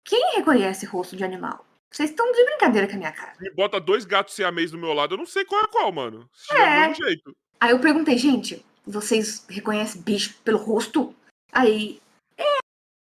Quem 0.02 0.36
reconhece 0.36 0.86
o 0.86 0.90
rosto 0.90 1.14
de 1.14 1.24
animal? 1.24 1.62
Vocês 1.92 2.10
estão 2.10 2.30
de 2.32 2.44
brincadeira 2.44 2.86
com 2.86 2.94
a 2.94 2.98
minha 2.98 3.12
cara. 3.12 3.34
Me 3.40 3.50
bota 3.50 3.80
dois 3.80 4.04
gatos 4.04 4.34
siamês 4.34 4.70
do 4.70 4.78
meu 4.78 4.92
lado, 4.92 5.14
eu 5.14 5.18
não 5.18 5.26
sei 5.26 5.44
qual 5.44 5.64
é 5.64 5.66
qual, 5.66 5.90
mano. 5.90 6.28
Se 6.32 6.54
é. 6.54 6.88
Do 6.88 6.94
jeito. 6.94 7.36
Aí 7.58 7.72
eu 7.72 7.80
perguntei, 7.80 8.16
gente, 8.16 8.64
vocês 8.86 9.44
reconhecem 9.48 10.00
bicho 10.00 10.34
pelo 10.44 10.58
rosto? 10.58 11.14
Aí, 11.52 12.00
é. 12.38 12.58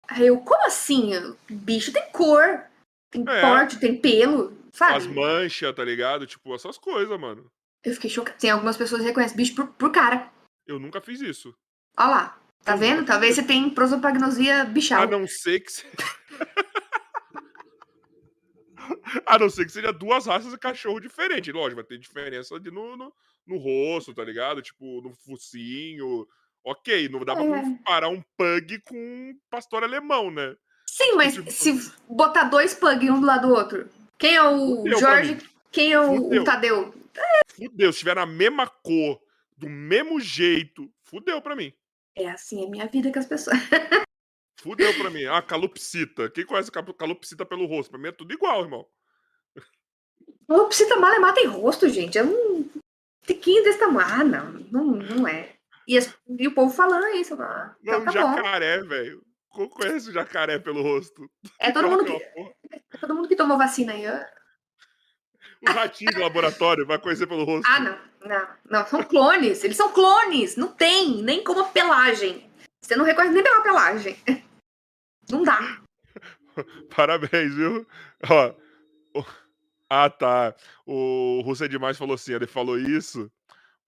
Aí 0.08 0.28
eu, 0.28 0.40
como 0.40 0.66
assim? 0.66 1.12
Bicho 1.50 1.94
tem 1.94 2.12
cor, 2.12 2.64
tem 3.12 3.24
é. 3.28 3.42
porte, 3.42 3.80
tem 3.80 3.96
pelo, 3.96 4.58
sabe? 4.74 4.96
As 4.96 5.08
manchas, 5.08 5.76
tá 5.76 5.84
ligado? 5.84 6.26
Tipo, 6.26 6.56
essas 6.56 6.78
coisas, 6.78 7.20
mano. 7.20 7.46
Eu 7.84 7.94
fiquei 7.94 8.10
chocada. 8.10 8.38
Tem 8.38 8.50
algumas 8.50 8.78
pessoas 8.78 9.02
que 9.02 9.08
reconhecem 9.08 9.38
bicho 9.38 9.56
por, 9.56 9.68
por 9.68 9.92
cara. 9.92 10.30
Eu 10.68 10.80
nunca 10.80 11.02
fiz 11.02 11.22
isso. 11.22 11.54
Olha 11.98 12.10
lá. 12.10 12.38
Tá 12.64 12.74
eu 12.74 12.78
vendo? 12.78 13.06
Talvez 13.06 13.36
você 13.36 13.44
tenha 13.44 13.70
prosopagnosia 13.72 14.66
bichal. 14.66 15.04
A 15.04 15.08
não 15.08 15.28
ser 15.28 15.60
que 15.62 15.72
você... 15.72 15.86
A 19.26 19.38
não 19.38 19.50
ser 19.50 19.66
que 19.66 19.72
seja 19.72 19.92
duas 19.92 20.26
raças 20.26 20.52
de 20.52 20.58
cachorro 20.58 21.00
diferentes. 21.00 21.54
Lógico, 21.54 21.76
vai 21.76 21.84
ter 21.84 21.98
diferença 21.98 22.60
de 22.60 22.72
no, 22.72 22.96
no, 22.96 23.14
no, 23.46 23.58
rosto, 23.58 24.14
tá 24.14 24.24
ligado? 24.24 24.62
Tipo, 24.62 25.02
no 25.02 25.14
focinho. 25.14 26.28
Ok, 26.64 27.10
não 27.10 27.26
dá 27.26 27.34
é. 27.34 27.36
pra 27.36 27.62
comparar 27.62 28.10
um 28.10 28.22
pug 28.38 28.80
com 28.82 28.96
um 28.96 29.38
pastor 29.50 29.84
alemão, 29.84 30.30
né? 30.30 30.56
Sim, 30.86 31.16
mas 31.16 31.34
tipo... 31.34 31.52
se 31.52 31.92
botar 32.08 32.46
dois 32.46 32.74
pugs 32.74 33.10
um 33.10 33.20
do 33.20 33.26
lado 33.26 33.48
do 33.48 33.54
outro, 33.54 33.90
quem 34.20 34.36
é 34.36 34.44
o 34.44 34.78
Fudeu 34.78 35.00
Jorge, 35.00 35.38
quem 35.72 35.94
é 35.94 36.00
o, 36.00 36.32
o 36.32 36.44
Tadeu? 36.44 36.94
Fudeu, 37.56 37.92
se 37.92 38.00
tiver 38.00 38.16
na 38.16 38.26
mesma 38.26 38.68
cor, 38.68 39.20
do 39.58 39.70
mesmo 39.70 40.20
jeito, 40.20 40.92
fudeu 41.04 41.42
pra 41.42 41.56
mim. 41.56 41.74
É 42.16 42.30
assim, 42.30 42.64
é 42.64 42.70
minha 42.70 42.88
vida 42.88 43.12
com 43.12 43.20
as 43.20 43.26
pessoas. 43.26 43.58
Fudeu 44.62 44.94
pra 44.94 45.10
mim. 45.10 45.26
Ah, 45.26 45.42
calopsita. 45.42 46.30
Quem 46.30 46.46
conhece 46.46 46.72
calopsita 46.72 47.46
pelo 47.46 47.66
rosto? 47.66 47.90
Pra 47.90 48.00
mim 48.00 48.10
é 48.10 48.12
tudo 48.12 48.32
igual, 48.32 48.62
irmão. 48.64 48.86
Calopsita 50.48 50.98
malemar 50.98 51.34
tem 51.34 51.48
rosto, 51.48 51.90
gente. 51.90 52.18
É 52.18 52.24
um 52.24 52.70
tiquinho 53.26 53.64
desse 53.64 53.80
tamanho. 53.80 54.08
Ah, 54.08 54.24
não. 54.24 54.52
Não, 54.72 54.86
não 54.86 55.28
é. 55.28 55.56
E, 55.88 55.98
as, 55.98 56.14
e 56.38 56.48
o 56.48 56.54
povo 56.54 56.74
falando 56.74 57.08
isso. 57.16 57.34
Ah, 57.42 57.76
não, 57.82 58.02
então 58.02 58.06
tá 58.06 58.12
jacaré, 58.12 58.84
velho. 58.84 59.24
Conhece 59.50 60.10
o 60.10 60.14
jacaré 60.14 60.60
pelo 60.60 60.82
rosto? 60.82 61.30
É 61.60 61.72
todo, 61.72 61.90
mundo 61.90 62.06
que, 62.06 62.14
é 62.14 62.98
todo 63.00 63.16
mundo 63.16 63.28
que 63.28 63.36
tomou 63.36 63.58
vacina 63.58 63.94
aí. 63.94 64.06
O 65.68 65.72
ratinho 65.72 66.12
do 66.12 66.22
laboratório 66.22 66.86
vai 66.86 67.00
conhecer 67.00 67.28
pelo 67.28 67.44
rosto. 67.44 67.68
Ah, 67.68 67.80
não. 67.80 68.12
Não, 68.24 68.48
não. 68.70 68.86
São 68.86 69.04
clones. 69.04 69.64
Eles 69.64 69.76
são 69.76 69.92
clones. 69.92 70.56
Não 70.56 70.68
tem. 70.68 71.24
Nem 71.24 71.44
como 71.44 71.68
pelagem. 71.70 72.48
Você 72.80 72.96
não 72.96 73.06
reconhece 73.06 73.34
nem 73.34 73.44
pela 73.44 73.62
pelagem. 73.62 74.16
Não 75.32 75.44
dá. 75.44 75.82
Parabéns, 76.96 77.54
viu? 77.56 77.88
Ó, 78.30 78.54
Ah, 79.90 80.10
tá. 80.10 80.56
O 80.86 81.42
Russo 81.44 81.66
é 81.66 81.68
demais 81.68 81.98
falou 81.98 82.16
assim, 82.16 82.34
ele 82.34 82.48
falou 82.48 82.80
isso 82.80 83.30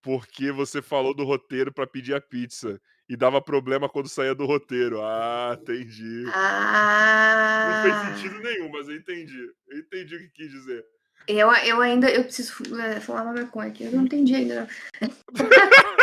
porque 0.02 0.52
você 0.52 0.82
falou 0.82 1.14
do 1.14 1.24
roteiro 1.24 1.72
para 1.74 1.88
pedir 1.88 2.14
a 2.14 2.20
pizza 2.20 2.80
e 3.08 3.16
dava 3.16 3.42
problema 3.42 3.88
quando 3.88 4.10
saía 4.10 4.36
do 4.36 4.46
roteiro. 4.46 5.02
Ah, 5.02 5.58
entendi. 5.62 6.26
Ah. 6.34 7.84
Não 7.84 7.84
fez 7.84 8.18
sentido 8.18 8.44
nenhum, 8.44 8.70
mas 8.70 8.90
eu 8.90 8.98
entendi. 8.98 9.50
Eu 9.70 9.80
entendi 9.80 10.16
o 10.16 10.20
que 10.20 10.30
quis 10.30 10.52
dizer. 10.52 10.86
Eu, 11.26 11.50
eu 11.54 11.82
ainda 11.82 12.10
eu 12.10 12.24
preciso 12.26 12.54
é, 12.82 13.00
falar 13.00 13.24
uma 13.24 13.34
maconha 13.34 13.70
aqui. 13.70 13.86
Eu 13.86 13.94
não 13.94 14.04
entendi 14.04 14.36
ainda. 14.36 14.68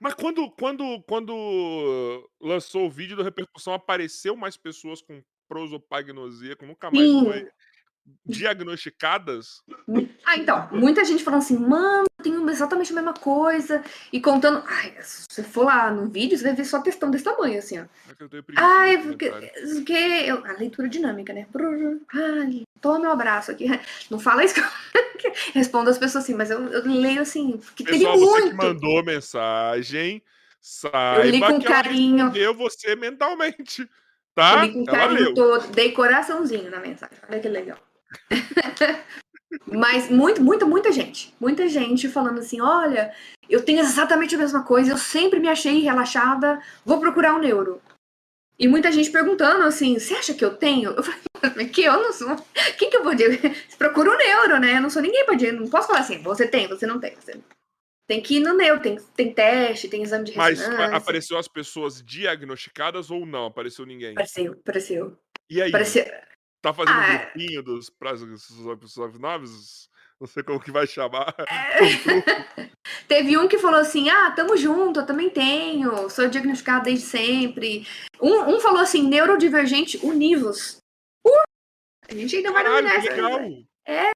mas 0.00 0.14
quando, 0.14 0.50
quando, 0.50 1.02
quando 1.02 2.30
lançou 2.40 2.86
o 2.86 2.90
vídeo 2.90 3.16
da 3.16 3.22
repercussão, 3.22 3.74
apareceu 3.74 4.36
mais 4.36 4.56
pessoas 4.56 5.00
com 5.02 5.22
prosopagnosia, 5.48 6.56
que 6.56 6.66
nunca 6.66 6.90
mais 6.90 7.08
Sim. 7.08 7.24
foi 7.24 7.48
diagnosticadas. 8.24 9.62
Ah, 10.24 10.36
então, 10.36 10.68
muita 10.72 11.04
gente 11.04 11.24
falando 11.24 11.40
assim, 11.40 11.58
mano, 11.58 12.04
tenho 12.24 12.50
exatamente 12.50 12.90
a 12.90 12.94
mesma 12.94 13.14
coisa. 13.14 13.84
E 14.12 14.20
contando. 14.20 14.64
Ai, 14.66 14.94
se 15.02 15.26
você 15.28 15.42
for 15.42 15.66
lá 15.66 15.90
no 15.90 16.08
vídeo, 16.08 16.36
você 16.36 16.44
vai 16.44 16.54
ver 16.54 16.64
só 16.64 16.80
textão 16.80 17.10
desse 17.10 17.24
tamanho, 17.24 17.58
assim, 17.58 17.78
ó. 17.78 17.82
É 17.82 18.16
Ai, 18.56 18.98
porque, 18.98 19.30
porque 19.74 19.92
eu, 19.92 20.44
a 20.44 20.52
leitura 20.52 20.88
dinâmica, 20.88 21.32
né? 21.32 21.46
Ai, 22.12 22.62
toma 22.80 22.98
meu 22.98 23.12
abraço 23.12 23.50
aqui. 23.50 23.66
Não 24.10 24.18
fala 24.18 24.44
isso 24.44 24.54
que 24.54 24.60
eu 24.60 25.32
respondo 25.54 25.90
as 25.90 25.98
pessoas 25.98 26.24
assim, 26.24 26.34
mas 26.34 26.50
eu, 26.50 26.60
eu 26.68 26.82
leio 26.86 27.20
assim, 27.20 27.60
Pessoal, 27.76 27.86
teve 27.86 28.06
muito. 28.06 28.42
Você 28.42 28.50
que 28.50 28.54
mandou 28.54 29.04
mensagem, 29.04 30.22
saiba 30.60 31.26
eu 31.26 31.30
li 31.30 31.40
com 31.40 31.58
que 31.60 31.66
carinho. 31.66 32.32
ela 32.34 32.52
você 32.52 32.96
mentalmente. 32.96 33.88
Tá? 34.34 34.56
Eu 34.56 34.62
li 34.62 34.72
com 34.72 34.84
carinho 34.84 35.34
todo, 35.34 35.68
dei 35.68 35.92
coraçãozinho 35.92 36.70
na 36.70 36.80
mensagem. 36.80 37.16
Olha 37.28 37.40
que 37.40 37.48
legal. 37.48 37.78
Mas 39.66 40.10
muito, 40.10 40.42
muita, 40.42 40.66
muita 40.66 40.92
gente. 40.92 41.34
Muita 41.40 41.68
gente 41.68 42.08
falando 42.08 42.38
assim: 42.38 42.60
olha, 42.60 43.12
eu 43.48 43.62
tenho 43.62 43.80
exatamente 43.80 44.34
a 44.34 44.38
mesma 44.38 44.62
coisa, 44.62 44.92
eu 44.92 44.98
sempre 44.98 45.40
me 45.40 45.48
achei 45.48 45.80
relaxada, 45.80 46.60
vou 46.84 47.00
procurar 47.00 47.34
um 47.34 47.40
neuro. 47.40 47.80
E 48.58 48.68
muita 48.68 48.92
gente 48.92 49.10
perguntando 49.10 49.64
assim: 49.64 49.98
você 49.98 50.14
acha 50.14 50.34
que 50.34 50.44
eu 50.44 50.56
tenho? 50.56 50.90
Eu 50.92 51.02
falei, 51.02 51.68
que 51.68 51.82
eu 51.82 51.94
não 51.94 52.12
sou. 52.12 52.36
Quem 52.78 52.88
que 52.88 52.96
eu 52.96 53.04
vou 53.04 53.14
dizer? 53.14 53.40
Procura 53.76 54.10
um 54.10 54.16
neuro, 54.16 54.58
né? 54.60 54.76
Eu 54.76 54.82
não 54.82 54.90
sou 54.90 55.02
ninguém 55.02 55.24
para 55.24 55.34
dizer. 55.34 55.52
Não 55.52 55.68
posso 55.68 55.88
falar 55.88 56.00
assim: 56.00 56.22
você 56.22 56.46
tem, 56.46 56.68
você 56.68 56.86
não 56.86 57.00
tem. 57.00 57.14
Você... 57.16 57.40
Tem 58.06 58.20
que 58.20 58.36
ir 58.36 58.40
no 58.40 58.52
neuro, 58.52 58.82
tem, 58.82 58.96
tem 59.16 59.32
teste, 59.32 59.88
tem 59.88 60.02
exame 60.02 60.24
de 60.24 60.32
ressonância. 60.32 60.76
Mas 60.76 60.92
apareceu 60.92 61.38
as 61.38 61.48
pessoas 61.48 62.02
diagnosticadas 62.02 63.10
ou 63.10 63.24
não? 63.24 63.46
Apareceu 63.46 63.86
ninguém? 63.86 64.12
Apareceu, 64.12 64.52
apareceu. 64.52 65.18
E 65.48 65.62
aí? 65.62 65.70
Apareceu, 65.70 66.04
Tá 66.64 66.72
fazendo 66.72 66.96
ah, 66.96 67.10
um 67.10 67.18
grupinho 67.18 67.62
dos 67.62 67.90
prazos 67.90 68.26
nomes? 69.20 69.86
Não 70.18 70.26
sei 70.26 70.42
como 70.42 70.58
que 70.58 70.70
vai 70.70 70.86
chamar. 70.86 71.34
É... 71.46 72.70
Teve 73.06 73.36
um 73.36 73.46
que 73.46 73.58
falou 73.58 73.78
assim: 73.78 74.08
ah, 74.08 74.30
tamo 74.30 74.56
junto, 74.56 75.00
eu 75.00 75.06
também 75.06 75.28
tenho, 75.28 76.08
sou 76.08 76.26
diagnosticado 76.26 76.84
desde 76.84 77.04
sempre. 77.04 77.86
Um, 78.18 78.54
um 78.54 78.60
falou 78.60 78.80
assim: 78.80 79.06
neurodivergente 79.06 79.98
univos. 79.98 80.78
Uh! 81.26 81.42
A 82.08 82.14
gente 82.14 82.36
ainda 82.36 82.50
vai 82.50 82.80
nessa. 82.80 83.10
Legal. 83.10 83.40
É, 83.86 84.13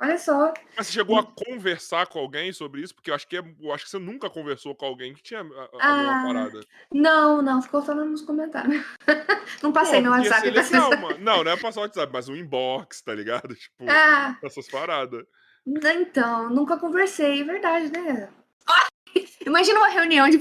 Olha 0.00 0.16
só. 0.16 0.54
Mas 0.76 0.86
você 0.86 0.92
chegou 0.92 1.18
a 1.18 1.24
conversar 1.24 2.06
com 2.06 2.20
alguém 2.20 2.52
sobre 2.52 2.82
isso? 2.82 2.94
Porque 2.94 3.10
eu 3.10 3.14
acho 3.14 3.26
que, 3.26 3.36
é, 3.36 3.42
eu 3.60 3.72
acho 3.72 3.84
que 3.84 3.90
você 3.90 3.98
nunca 3.98 4.30
conversou 4.30 4.74
com 4.74 4.86
alguém 4.86 5.12
que 5.12 5.22
tinha 5.22 5.40
a, 5.40 5.44
a 5.44 5.68
ah, 5.80 5.96
mesma 5.96 6.22
parada. 6.26 6.60
Não, 6.92 7.42
não, 7.42 7.60
ficou 7.60 7.82
só 7.82 7.94
nos 7.94 8.22
comentários. 8.22 8.84
não 9.62 9.72
passei 9.72 10.00
Pô, 10.00 10.06
no 10.06 10.10
WhatsApp. 10.12 10.50
Legal, 10.50 10.90
mano. 10.98 11.18
Não, 11.18 11.42
não 11.42 11.50
é 11.50 11.56
passar 11.56 11.80
o 11.80 11.82
WhatsApp, 11.82 12.12
mas 12.12 12.28
um 12.28 12.36
inbox, 12.36 13.02
tá 13.02 13.14
ligado? 13.14 13.54
Tipo, 13.58 13.84
ah, 13.88 14.38
essas 14.42 14.68
paradas. 14.68 15.24
Então, 15.66 16.48
nunca 16.48 16.78
conversei, 16.78 17.40
é 17.40 17.44
verdade, 17.44 17.92
né? 17.92 18.28
Imagina 19.44 19.80
uma 19.80 19.88
reunião 19.88 20.28
de 20.28 20.38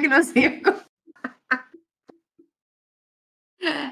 diagnóstico. 0.00 0.89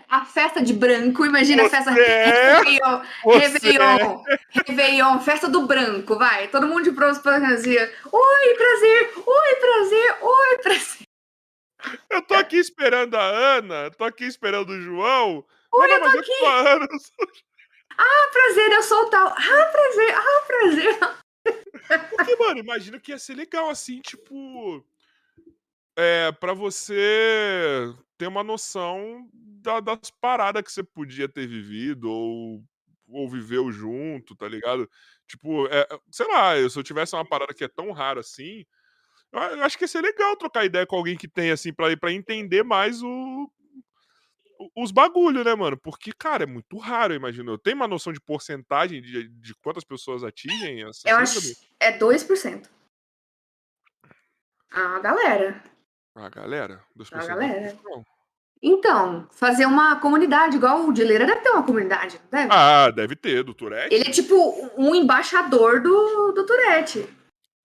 A 0.09 0.25
festa 0.25 0.63
de 0.63 0.73
branco, 0.73 1.27
imagina 1.27 1.63
você, 1.63 1.77
a 1.77 1.83
festa 1.83 1.91
Réveillon, 1.91 3.03
Réveillon, 3.27 4.25
Réveillon, 4.67 5.21
festa 5.21 5.49
do 5.49 5.67
branco, 5.67 6.17
vai. 6.17 6.49
Todo 6.49 6.67
mundo 6.67 6.85
de 6.85 6.93
prosperança. 6.93 7.69
Oi, 7.69 8.55
prazer, 8.55 9.13
oi, 9.27 9.55
prazer, 9.61 10.17
oi, 10.23 10.59
prazer. 10.63 11.09
Eu 12.09 12.23
tô 12.23 12.35
aqui 12.35 12.57
esperando 12.57 13.15
a 13.15 13.23
Ana, 13.23 13.91
tô 13.91 14.05
aqui 14.05 14.25
esperando 14.25 14.71
o 14.71 14.81
João. 14.81 15.45
Oi, 15.73 15.93
eu 15.93 16.01
tô 16.01 16.19
aqui. 16.19 16.33
Eu 16.33 16.49
Ana. 16.49 16.89
Ah, 17.99 18.29
prazer, 18.33 18.73
eu 18.73 18.83
sou 18.83 19.03
o 19.03 19.11
tal. 19.11 19.29
Ah, 19.29 19.71
prazer, 19.73 20.15
ah, 20.15 20.43
prazer. 20.47 20.99
Porque, 22.11 22.37
mano, 22.37 22.61
imagino 22.61 23.01
que 23.01 23.13
ia 23.13 23.19
ser 23.19 23.35
legal 23.35 23.69
assim, 23.69 24.01
tipo. 24.01 24.85
É, 25.97 26.31
pra 26.33 26.55
você 26.55 27.93
ter 28.19 28.27
uma 28.27 28.43
noção 28.43 29.29
da, 29.33 29.81
das 29.81 30.11
paradas 30.21 30.63
que 30.63 30.73
você 30.73 30.83
podia 30.83 31.29
ter 31.29 31.47
vivido 31.47 32.11
ou, 32.11 32.63
ou 33.09 33.31
viveu 33.31 33.71
junto, 33.71 34.35
tá 34.35 34.49
ligado? 34.49 34.91
Tipo, 35.27 35.67
é, 35.69 35.87
sei 36.11 36.27
lá, 36.27 36.55
se 36.69 36.79
eu 36.79 36.83
tivesse 36.83 37.15
uma 37.15 37.25
parada 37.25 37.55
que 37.55 37.65
é 37.65 37.69
tão 37.69 37.93
rara 37.93 38.21
assim, 38.21 38.67
eu 39.33 39.63
acho 39.63 39.79
que 39.79 39.85
ia 39.85 39.89
ser 39.89 40.01
legal 40.01 40.37
trocar 40.37 40.65
ideia 40.65 40.87
com 40.87 40.97
alguém 40.97 41.17
que 41.17 41.29
tem, 41.29 41.51
assim, 41.51 41.73
pra, 41.73 41.95
pra 41.97 42.13
entender 42.13 42.63
mais 42.63 43.03
o, 43.03 43.51
os 44.75 44.91
bagulho, 44.91 45.45
né, 45.45 45.55
mano? 45.55 45.77
Porque, 45.77 46.13
cara, 46.13 46.45
é 46.45 46.47
muito 46.47 46.79
raro, 46.79 47.13
eu 47.13 47.19
imagino. 47.19 47.53
Eu 47.53 47.59
tenho 47.59 47.77
uma 47.77 47.87
noção 47.87 48.13
de 48.13 48.21
porcentagem 48.21 49.01
de, 49.03 49.29
de 49.29 49.55
quantas 49.57 49.85
pessoas 49.85 50.25
atingem 50.25 50.83
essa 50.89 51.09
Eu 51.09 51.17
acho 51.19 51.57
é 51.79 51.97
2%. 51.97 52.69
A 54.71 54.99
galera. 55.01 55.63
A 56.19 56.29
galera? 56.29 56.83
2% 56.97 57.15
a 57.15 57.27
galera. 57.27 57.77
Não. 57.85 58.05
Então, 58.61 59.29
fazer 59.31 59.67
uma 59.67 60.01
comunidade, 60.01 60.57
igual 60.57 60.85
o 60.85 60.93
Dileira 60.93 61.25
deve 61.25 61.41
ter 61.41 61.51
uma 61.51 61.63
comunidade, 61.63 62.21
deve? 62.31 62.49
Ah, 62.53 62.91
deve 62.91 63.15
ter, 63.15 63.45
do 63.45 63.55
Tourette. 63.55 63.95
Ele 63.95 64.09
é 64.09 64.11
tipo 64.11 64.35
um 64.77 64.95
embaixador 64.95 65.81
do, 65.81 66.33
do 66.33 66.45
Tourette. 66.45 67.09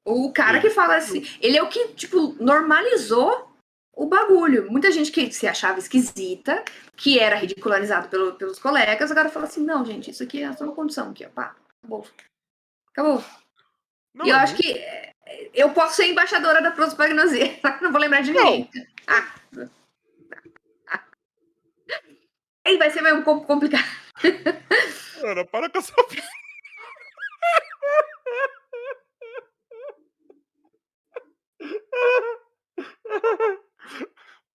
O 0.06 0.32
cara 0.32 0.60
que 0.60 0.70
fala 0.70 0.96
assim. 0.98 1.26
Ele 1.42 1.58
é 1.58 1.64
o 1.64 1.70
que, 1.70 1.90
tipo, 1.90 2.36
normalizou 2.44 3.54
o 3.96 4.06
bagulho. 4.06 4.70
Muita 4.70 4.92
gente 4.92 5.12
que 5.12 5.32
se 5.32 5.48
achava 5.48 5.80
esquisita, 5.80 6.64
que 6.96 7.18
era 7.18 7.38
ridicularizado 7.38 8.10
pelo, 8.10 8.34
pelos 8.34 8.60
colegas, 8.60 9.12
agora 9.12 9.30
fala 9.30 9.46
assim: 9.46 9.64
não, 9.64 9.86
gente, 9.86 10.12
isso 10.12 10.22
aqui 10.22 10.44
é 10.44 10.54
só 10.54 10.66
uma 10.66 10.76
condição 10.76 11.10
aqui, 11.10 11.26
ó. 11.26 11.30
Pá, 11.30 11.56
acabou. 11.80 12.06
Acabou. 12.92 13.24
Não, 14.14 14.26
e 14.26 14.30
eu 14.30 14.36
é 14.36 14.40
acho 14.40 14.56
que 14.56 14.78
é, 14.78 15.13
eu 15.54 15.72
posso 15.72 15.96
ser 15.96 16.08
embaixadora 16.08 16.62
da 16.62 16.72
prosopagnosia. 16.72 17.60
Não 17.82 17.92
vou 17.92 18.02
lembrar 18.02 18.22
de 18.22 18.32
ninguém. 18.32 18.70
Ah. 19.08 19.34
Aí 22.66 22.78
vai 22.78 22.90
ser 22.92 23.02
meio 23.02 23.18
um 23.18 23.24
pouco 23.24 23.46
complicado. 23.46 23.84
Ana, 25.24 25.46
para 25.46 25.70
com 25.70 25.78
essa. 25.80 25.94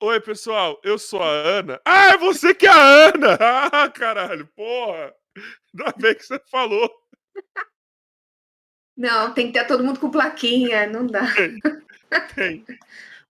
Oi, 0.01 0.21
pessoal, 0.21 0.81
eu 0.85 0.99
sou 0.99 1.23
a 1.23 1.29
Ana. 1.29 1.81
Ah, 1.85 2.11
é 2.11 2.19
você 2.19 2.55
que 2.55 2.67
é 2.67 2.71
a 2.71 3.09
Ana! 3.09 3.39
Ah, 3.41 3.91
caralho, 3.91 4.47
porra! 4.55 5.15
Ainda 5.75 5.93
bem 5.99 6.15
que 6.15 6.25
você 6.25 6.39
falou. 6.51 6.91
Não, 8.99 9.33
tem 9.33 9.47
que 9.47 9.53
ter 9.53 9.65
todo 9.65 9.85
mundo 9.85 10.01
com 10.01 10.11
plaquinha, 10.11 10.89
não 10.89 11.07
dá. 11.07 11.25
Tem. 11.33 11.61
tem. 12.35 12.79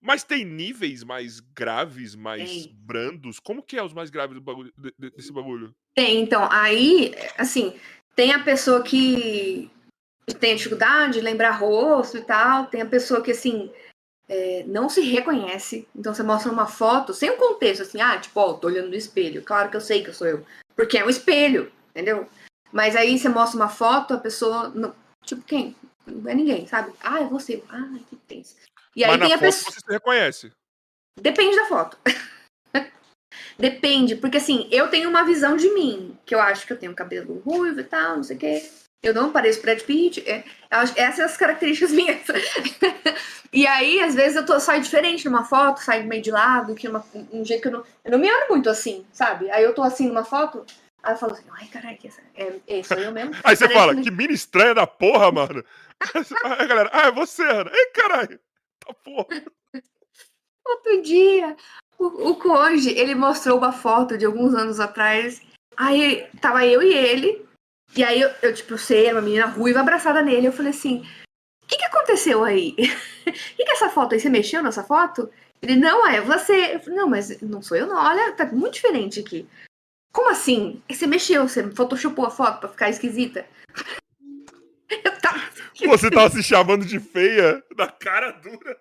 Mas 0.01 0.23
tem 0.23 0.43
níveis 0.43 1.03
mais 1.03 1.39
graves, 1.39 2.15
mais 2.15 2.49
tem. 2.49 2.75
brandos? 2.79 3.39
Como 3.39 3.61
que 3.61 3.77
é 3.77 3.83
os 3.83 3.93
mais 3.93 4.09
graves 4.09 4.39
bagulho, 4.39 4.73
desse 4.97 5.31
bagulho? 5.31 5.75
Tem, 5.93 6.21
então. 6.21 6.47
Aí, 6.51 7.13
assim, 7.37 7.75
tem 8.15 8.31
a 8.31 8.39
pessoa 8.39 8.81
que 8.81 9.69
tem 10.39 10.55
dificuldade 10.55 11.13
de 11.13 11.21
lembrar 11.21 11.51
rosto 11.51 12.17
e 12.17 12.21
tal. 12.21 12.65
Tem 12.65 12.81
a 12.81 12.85
pessoa 12.85 13.21
que, 13.21 13.31
assim, 13.31 13.71
é, 14.27 14.63
não 14.65 14.89
se 14.89 15.01
reconhece. 15.01 15.87
Então 15.95 16.13
você 16.13 16.23
mostra 16.23 16.51
uma 16.51 16.65
foto 16.65 17.13
sem 17.13 17.29
um 17.29 17.37
contexto, 17.37 17.81
assim, 17.81 18.01
ah, 18.01 18.17
tipo, 18.17 18.39
ó, 18.39 18.53
tô 18.53 18.67
olhando 18.67 18.89
no 18.89 18.95
espelho. 18.95 19.43
Claro 19.43 19.69
que 19.69 19.77
eu 19.77 19.81
sei 19.81 20.01
que 20.01 20.09
eu 20.09 20.13
sou 20.13 20.25
eu. 20.25 20.45
Porque 20.75 20.97
é 20.97 21.05
um 21.05 21.09
espelho, 21.09 21.71
entendeu? 21.91 22.27
Mas 22.71 22.95
aí 22.95 23.17
você 23.17 23.27
mostra 23.27 23.59
uma 23.59 23.69
foto, 23.69 24.13
a 24.13 24.17
pessoa. 24.17 24.69
Não, 24.69 24.95
tipo, 25.23 25.41
quem? 25.43 25.75
Não 26.05 26.29
é 26.29 26.33
ninguém, 26.33 26.67
sabe? 26.67 26.93
Ah, 27.01 27.21
é 27.21 27.25
você. 27.25 27.63
Ah, 27.69 27.87
que 28.09 28.15
tenso. 28.15 28.55
E 28.95 29.03
aí 29.03 29.11
Mas 29.11 29.27
tem 29.27 29.33
a 29.33 29.37
pessoa. 29.37 29.71
Você 29.71 29.79
se 29.79 29.91
reconhece. 29.91 30.51
Depende 31.19 31.55
da 31.55 31.65
foto. 31.65 31.97
Depende, 33.57 34.15
porque 34.15 34.37
assim, 34.37 34.67
eu 34.71 34.87
tenho 34.89 35.09
uma 35.09 35.23
visão 35.23 35.57
de 35.57 35.69
mim, 35.73 36.17
que 36.25 36.33
eu 36.33 36.39
acho 36.39 36.65
que 36.65 36.73
eu 36.73 36.77
tenho 36.77 36.95
cabelo 36.95 37.39
ruivo 37.39 37.79
e 37.79 37.83
tal, 37.83 38.17
não 38.17 38.23
sei 38.23 38.37
o 38.37 38.39
quê. 38.39 38.69
Eu 39.01 39.13
não 39.13 39.31
pareço 39.31 39.61
Brad 39.61 39.81
Pitt. 39.81 40.27
É, 40.29 40.43
essas 40.69 41.15
são 41.15 41.25
as 41.25 41.37
características 41.37 41.91
minhas. 41.95 42.21
e 43.51 43.65
aí, 43.65 44.01
às 44.01 44.13
vezes, 44.13 44.35
eu 44.35 44.45
tô, 44.45 44.59
saio 44.59 44.81
diferente 44.81 45.25
numa 45.25 45.45
foto, 45.45 45.81
saio 45.81 46.05
meio 46.05 46.21
de 46.21 46.31
lado, 46.31 46.75
que 46.75 46.87
uma, 46.87 47.05
um 47.31 47.45
jeito 47.45 47.61
que 47.61 47.67
eu 47.69 47.71
não. 47.71 47.83
Eu 48.03 48.11
não 48.11 48.19
me 48.19 48.29
olho 48.29 48.49
muito 48.49 48.69
assim, 48.69 49.05
sabe? 49.13 49.49
Aí 49.51 49.63
eu 49.63 49.73
tô 49.73 49.81
assim 49.83 50.07
numa 50.07 50.25
foto, 50.25 50.65
Aí 51.01 51.13
eu 51.13 51.17
falo 51.17 51.33
assim, 51.33 51.45
ai, 51.51 51.67
caralho, 51.67 51.97
que 51.97 52.07
essa... 52.07 52.21
é, 52.35 52.59
é, 52.67 52.83
sou 52.83 52.97
eu 52.97 53.11
mesmo. 53.11 53.33
Aí 53.43 53.55
você 53.55 53.67
Parece 53.67 53.73
fala, 53.73 53.95
que... 53.95 54.01
que 54.03 54.11
mina 54.11 54.33
estranha 54.33 54.75
da 54.75 54.87
porra, 54.87 55.31
mano. 55.31 55.63
Aí 55.99 56.23
a 56.43 56.65
galera, 56.65 56.89
ah, 56.93 57.07
é 57.07 57.11
você, 57.11 57.43
Ana. 57.43 57.71
Ei, 57.73 57.85
caralho, 57.87 58.39
tá 58.79 58.93
porra. 58.93 59.27
Outro 60.67 61.01
dia, 61.01 61.55
o, 61.97 62.29
o 62.29 62.35
Conde, 62.35 62.89
ele 62.89 63.15
mostrou 63.15 63.57
uma 63.57 63.71
foto 63.71 64.17
de 64.17 64.25
alguns 64.25 64.53
anos 64.53 64.79
atrás. 64.79 65.41
Aí 65.75 66.27
tava 66.41 66.65
eu 66.65 66.81
e 66.81 66.93
ele. 66.93 67.45
E 67.95 68.03
aí 68.03 68.21
eu, 68.21 68.29
eu 68.41 68.53
tipo, 68.53 68.77
sei, 68.77 69.11
uma 69.11 69.21
menina 69.21 69.47
ruiva 69.47 69.79
abraçada 69.79 70.21
nele. 70.21 70.47
Eu 70.47 70.53
falei 70.53 70.71
assim: 70.71 71.05
o 71.63 71.67
que, 71.67 71.77
que 71.77 71.85
aconteceu 71.85 72.43
aí? 72.43 72.75
O 73.27 73.31
que, 73.31 73.63
que 73.63 73.69
é 73.69 73.73
essa 73.73 73.89
foto 73.89 74.13
aí? 74.13 74.19
Você 74.19 74.29
mexeu 74.29 74.61
nessa 74.61 74.83
foto? 74.83 75.29
Ele, 75.61 75.75
não, 75.75 76.07
é 76.07 76.21
você. 76.21 76.75
Eu 76.75 76.79
falei, 76.79 76.99
não, 76.99 77.07
mas 77.07 77.41
não 77.41 77.61
sou 77.61 77.75
eu, 77.75 77.87
não. 77.87 77.97
Olha, 77.97 78.31
tá 78.33 78.45
muito 78.45 78.75
diferente 78.75 79.19
aqui. 79.19 79.47
Como 80.11 80.29
assim? 80.29 80.81
Você 80.89 81.05
mexeu, 81.07 81.47
você 81.47 81.69
photoshopou 81.71 82.25
a 82.25 82.31
foto 82.31 82.59
pra 82.59 82.69
ficar 82.69 82.89
esquisita? 82.89 83.45
Eu 84.89 85.19
tava... 85.19 85.39
Você 85.87 86.09
tava 86.11 86.29
se 86.29 86.43
chamando 86.43 86.85
de 86.85 86.99
feia 86.99 87.63
na 87.77 87.87
cara 87.87 88.31
dura. 88.31 88.77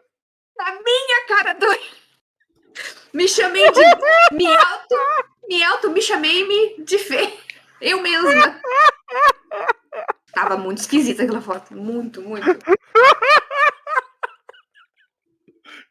Na 0.57 0.73
minha 0.73 1.27
cara 1.29 1.53
dura. 1.53 1.79
Me 3.13 3.29
chamei 3.29 3.71
de. 3.71 3.81
Me 4.33 4.47
auto. 4.47 4.97
Me 5.49 5.63
auto, 5.63 5.91
me 5.91 6.03
chamei-me 6.03 6.83
de 6.83 6.99
feia. 6.99 7.33
Eu 7.81 8.03
mesma. 8.03 8.61
Tava 10.33 10.57
muito 10.57 10.79
esquisita 10.79 11.23
aquela 11.23 11.41
foto. 11.41 11.75
Muito, 11.75 12.21
muito. 12.21 12.47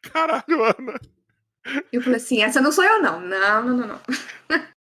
Caralho, 0.02 0.64
Ana. 0.64 1.00
Eu 1.92 2.02
falei 2.02 2.16
assim, 2.16 2.42
essa 2.42 2.60
não 2.60 2.72
sou 2.72 2.84
eu, 2.84 3.00
não. 3.00 3.20
Não, 3.20 3.64
não, 3.64 3.76
não, 3.76 3.86
não. 3.86 4.00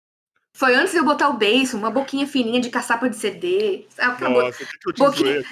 Foi 0.57 0.73
antes 0.73 0.91
de 0.91 0.97
eu 0.97 1.05
botar 1.05 1.29
o 1.29 1.37
beiço, 1.37 1.77
uma 1.77 1.91
boquinha 1.91 2.25
fininha 2.25 2.59
de 2.59 2.71
caçapa 2.71 3.07
de 3.07 3.15
CD. 3.15 3.85
Nossa, 4.19 4.63
o 4.63 4.67
que, 4.67 4.77
que 4.79 4.89
eu 4.89 4.93
te 4.93 4.97
boquinha, 4.97 5.43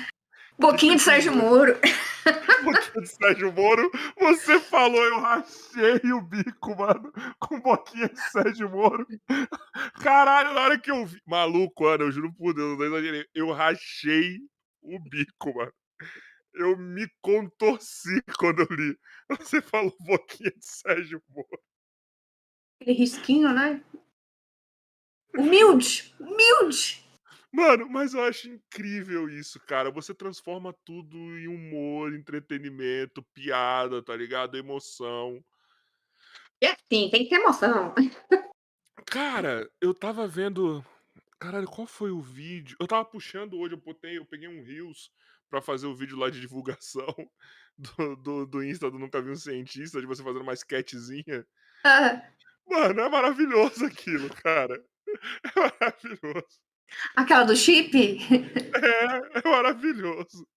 boquinha 0.58 0.96
de 0.96 1.02
Sérgio 1.04 1.32
Moro. 1.32 1.78
Boquinha 2.66 3.02
de 3.04 3.08
Sérgio 3.08 3.54
Moro, 3.54 3.92
você 4.18 4.60
falou, 4.60 5.00
eu 5.04 5.20
rachei 5.20 6.12
o 6.12 6.22
bico, 6.22 6.76
mano, 6.76 7.14
com 7.38 7.60
boquinha 7.60 8.10
de 8.10 8.20
Sérgio 8.32 8.68
Moro. 8.68 9.06
Caralho, 10.02 10.56
na 10.56 10.62
hora 10.62 10.80
que 10.80 10.90
eu 10.90 11.06
vi. 11.06 11.22
Maluco, 11.28 11.86
Ana, 11.86 12.06
eu 12.06 12.12
juro 12.12 12.34
por 12.34 12.56
Deus, 12.56 12.76
não 12.76 12.86
exagerei. 12.88 13.28
Eu 13.36 13.52
rachei 13.52 14.40
o 14.82 15.00
bico, 15.00 15.54
mano. 15.54 15.74
Eu 16.56 16.76
me 16.76 17.08
contorci 17.22 18.24
quando 18.40 18.62
eu 18.62 18.76
li. 18.76 18.98
Você 19.38 19.62
falou 19.62 19.96
boquinha 20.00 20.50
de 20.50 20.66
Sérgio 20.66 21.22
Moro. 21.30 21.62
Aquele 22.82 22.98
risquinho, 22.98 23.54
né? 23.54 23.84
Humilde! 25.38 26.16
Humilde! 26.20 27.06
Mano, 27.52 27.88
mas 27.90 28.14
eu 28.14 28.22
acho 28.22 28.50
incrível 28.50 29.30
isso, 29.30 29.60
cara. 29.62 29.90
Você 29.92 30.14
transforma 30.14 30.76
tudo 30.84 31.18
em 31.38 31.48
humor, 31.48 32.14
entretenimento, 32.14 33.24
piada, 33.34 34.04
tá 34.04 34.14
ligado? 34.14 34.58
Emoção. 34.58 35.42
É 36.62 36.68
assim, 36.68 37.10
tem 37.10 37.24
que 37.24 37.30
ter 37.30 37.36
emoção. 37.36 37.96
Cara, 39.06 39.70
eu 39.80 39.94
tava 39.94 40.28
vendo. 40.28 40.84
Caralho, 41.40 41.68
qual 41.68 41.88
foi 41.88 42.12
o 42.12 42.20
vídeo? 42.20 42.76
Eu 42.80 42.88
tava 42.88 43.06
puxando 43.06 43.58
hoje, 43.58 43.74
eu 43.74 43.80
botei, 43.80 44.18
eu 44.18 44.26
peguei 44.26 44.50
um 44.50 44.64
Reels 44.64 45.10
pra 45.50 45.62
fazer 45.62 45.88
o 45.88 45.96
vídeo 45.96 46.18
lá 46.18 46.30
de 46.30 46.42
divulgação 46.42 47.16
do, 47.78 48.16
do, 48.18 48.46
do 48.46 48.64
Insta 48.64 48.92
do 48.92 49.00
Nunca 49.00 49.22
Vi 49.22 49.32
um 49.32 49.36
Cientista, 49.36 50.02
de 50.02 50.08
você 50.08 50.24
fazendo 50.24 50.42
uma 50.42 50.54
sketchzinha. 50.54 51.46
Mano, 52.68 53.00
é 53.00 53.10
maravilhoso 53.10 53.86
aquilo, 53.88 54.30
cara. 54.44 54.84
É 55.44 55.60
maravilhoso. 55.60 56.60
Aquela 57.16 57.44
do 57.44 57.56
chip? 57.56 58.20
É, 58.76 59.40
é 59.40 59.50
maravilhoso. 59.50 60.48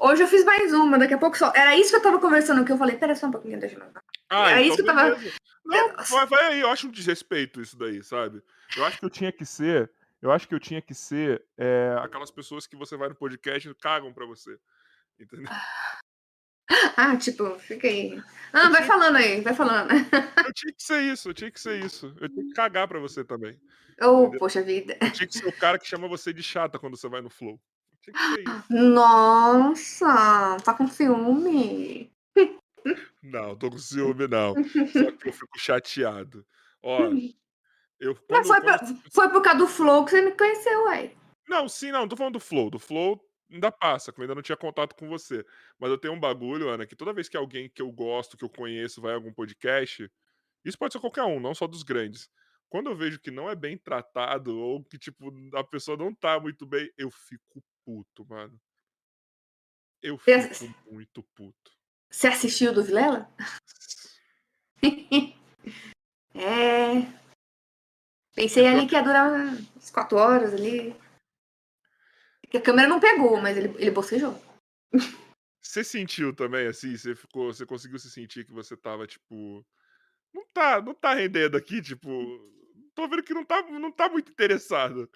Hoje 0.00 0.22
eu 0.22 0.28
fiz 0.28 0.44
mais 0.44 0.72
uma, 0.72 0.98
daqui 0.98 1.14
a 1.14 1.18
pouco 1.18 1.38
só. 1.38 1.52
Era 1.54 1.76
isso 1.76 1.90
que 1.90 1.96
eu 1.96 2.02
tava 2.02 2.18
conversando, 2.18 2.64
que 2.64 2.72
eu 2.72 2.78
falei, 2.78 2.96
pera 2.96 3.14
só 3.14 3.26
um 3.26 3.30
pouquinho, 3.30 3.58
deixa 3.58 3.76
eu 3.76 3.92
ah, 4.28 4.50
Era 4.50 4.62
então 4.62 4.74
isso 4.74 4.82
que 4.82 4.90
eu 4.90 4.94
tava. 4.94 5.16
Não, 5.64 5.96
vai, 5.96 6.26
vai 6.26 6.44
aí, 6.46 6.60
eu 6.60 6.70
acho 6.70 6.88
um 6.88 6.90
desrespeito 6.90 7.60
isso 7.60 7.76
daí, 7.76 8.02
sabe? 8.02 8.42
Eu 8.76 8.84
acho 8.84 8.98
que 8.98 9.04
eu 9.04 9.10
tinha 9.10 9.32
que 9.32 9.44
ser. 9.44 9.90
Eu 10.20 10.30
acho 10.32 10.48
que 10.48 10.54
eu 10.54 10.60
tinha 10.60 10.80
que 10.82 10.94
ser 10.94 11.44
é, 11.56 11.96
aquelas 12.00 12.30
pessoas 12.30 12.66
que 12.66 12.76
você 12.76 12.96
vai 12.96 13.08
no 13.08 13.14
podcast 13.14 13.68
e 13.68 13.74
cagam 13.74 14.12
pra 14.12 14.26
você. 14.26 14.58
Entendeu? 15.18 15.48
Ah, 16.96 17.16
tipo, 17.16 17.58
fica 17.58 17.86
aí. 17.86 18.20
Ah, 18.52 18.68
vai 18.70 18.82
falando 18.82 19.16
aí, 19.16 19.40
vai 19.40 19.54
falando. 19.54 19.90
Eu 19.92 20.52
tinha 20.52 20.72
que 20.72 20.82
ser 20.82 21.02
isso, 21.02 21.28
eu 21.28 21.34
tinha 21.34 21.50
que 21.50 21.60
ser 21.60 21.84
isso. 21.84 22.14
Eu 22.20 22.28
tinha 22.28 22.44
que 22.44 22.54
cagar 22.54 22.88
pra 22.88 22.98
você 22.98 23.24
também. 23.24 23.58
Oh, 24.00 24.30
poxa 24.38 24.62
vida. 24.62 24.96
Eu 25.00 25.12
tinha 25.12 25.26
que 25.26 25.38
ser 25.38 25.46
o 25.46 25.52
cara 25.52 25.78
que 25.78 25.86
chama 25.86 26.08
você 26.08 26.32
de 26.32 26.42
chata 26.42 26.78
quando 26.78 26.96
você 26.96 27.08
vai 27.08 27.20
no 27.20 27.30
flow. 27.30 27.60
Tinha. 28.02 28.64
Nossa, 28.70 30.56
tá 30.64 30.74
com 30.74 30.86
ciúme. 30.86 32.12
Não, 33.22 33.56
tô 33.56 33.70
com 33.70 33.78
ciúme, 33.78 34.28
não. 34.28 34.54
Só 34.54 35.12
que 35.12 35.28
eu 35.28 35.32
fico 35.32 35.58
chateado. 35.58 36.46
Ó, 36.82 37.10
eu. 37.98 38.16
Mas 38.30 38.46
foi, 38.46 38.60
quando... 38.60 39.02
foi 39.12 39.28
por 39.30 39.42
causa 39.42 39.58
do 39.58 39.66
flow 39.66 40.04
que 40.04 40.12
você 40.12 40.22
me 40.22 40.32
conheceu, 40.32 40.84
ué. 40.84 41.12
Não, 41.48 41.68
sim, 41.68 41.90
não, 41.90 42.00
não 42.00 42.08
tô 42.08 42.16
falando 42.16 42.34
do 42.34 42.40
flow. 42.40 42.70
Do 42.70 42.78
flow 42.78 43.20
ainda 43.50 43.70
passa, 43.70 44.12
que 44.12 44.18
eu 44.18 44.22
ainda 44.22 44.34
não 44.34 44.42
tinha 44.42 44.56
contato 44.56 44.94
com 44.94 45.08
você. 45.08 45.44
Mas 45.78 45.90
eu 45.90 45.98
tenho 45.98 46.14
um 46.14 46.20
bagulho, 46.20 46.68
Ana, 46.68 46.86
que 46.86 46.96
toda 46.96 47.12
vez 47.12 47.28
que 47.28 47.36
alguém 47.36 47.68
que 47.68 47.82
eu 47.82 47.90
gosto, 47.90 48.36
que 48.36 48.44
eu 48.44 48.48
conheço, 48.50 49.00
vai 49.00 49.12
a 49.12 49.14
algum 49.14 49.32
podcast, 49.32 50.10
isso 50.64 50.78
pode 50.78 50.92
ser 50.92 51.00
qualquer 51.00 51.24
um, 51.24 51.40
não 51.40 51.54
só 51.54 51.66
dos 51.66 51.82
grandes. 51.82 52.28
Quando 52.68 52.90
eu 52.90 52.96
vejo 52.96 53.20
que 53.20 53.30
não 53.30 53.48
é 53.48 53.54
bem 53.54 53.78
tratado, 53.78 54.58
ou 54.58 54.82
que, 54.84 54.98
tipo, 54.98 55.32
a 55.54 55.62
pessoa 55.62 55.96
não 55.96 56.12
tá 56.14 56.40
muito 56.40 56.66
bem, 56.66 56.90
eu 56.98 57.10
fico 57.10 57.62
puto, 57.84 58.26
mano. 58.26 58.60
Eu 60.02 60.18
fico 60.18 60.74
muito 60.90 61.22
puto. 61.34 61.72
Você 62.10 62.28
assistiu 62.28 62.72
do 62.74 62.82
Vilela? 62.82 63.32
é. 66.34 67.26
Pensei 68.34 68.66
ali 68.66 68.86
que 68.86 68.94
ia 68.94 69.02
durar 69.02 69.32
umas 69.32 69.90
quatro 69.90 70.18
horas 70.18 70.52
ali. 70.52 70.94
A 72.54 72.60
câmera 72.60 72.88
não 72.88 73.00
pegou, 73.00 73.40
mas 73.40 73.56
ele, 73.56 73.74
ele 73.78 73.90
bocejou. 73.90 74.40
Você 75.62 75.82
sentiu 75.82 76.34
também, 76.34 76.66
assim? 76.66 76.96
Você 76.96 77.14
ficou. 77.14 77.52
Você 77.52 77.66
conseguiu 77.66 77.98
se 77.98 78.10
sentir 78.10 78.44
que 78.44 78.52
você 78.52 78.76
tava, 78.76 79.06
tipo. 79.06 79.64
Não 80.32 80.44
tá, 80.52 80.80
não 80.80 80.94
tá 80.94 81.14
rendendo 81.14 81.56
aqui, 81.56 81.82
tipo. 81.82 82.08
Tô 82.94 83.08
vendo 83.08 83.22
que 83.22 83.34
não 83.34 83.44
tá, 83.44 83.62
não 83.62 83.92
tá 83.92 84.08
muito 84.08 84.30
interessado. 84.30 85.10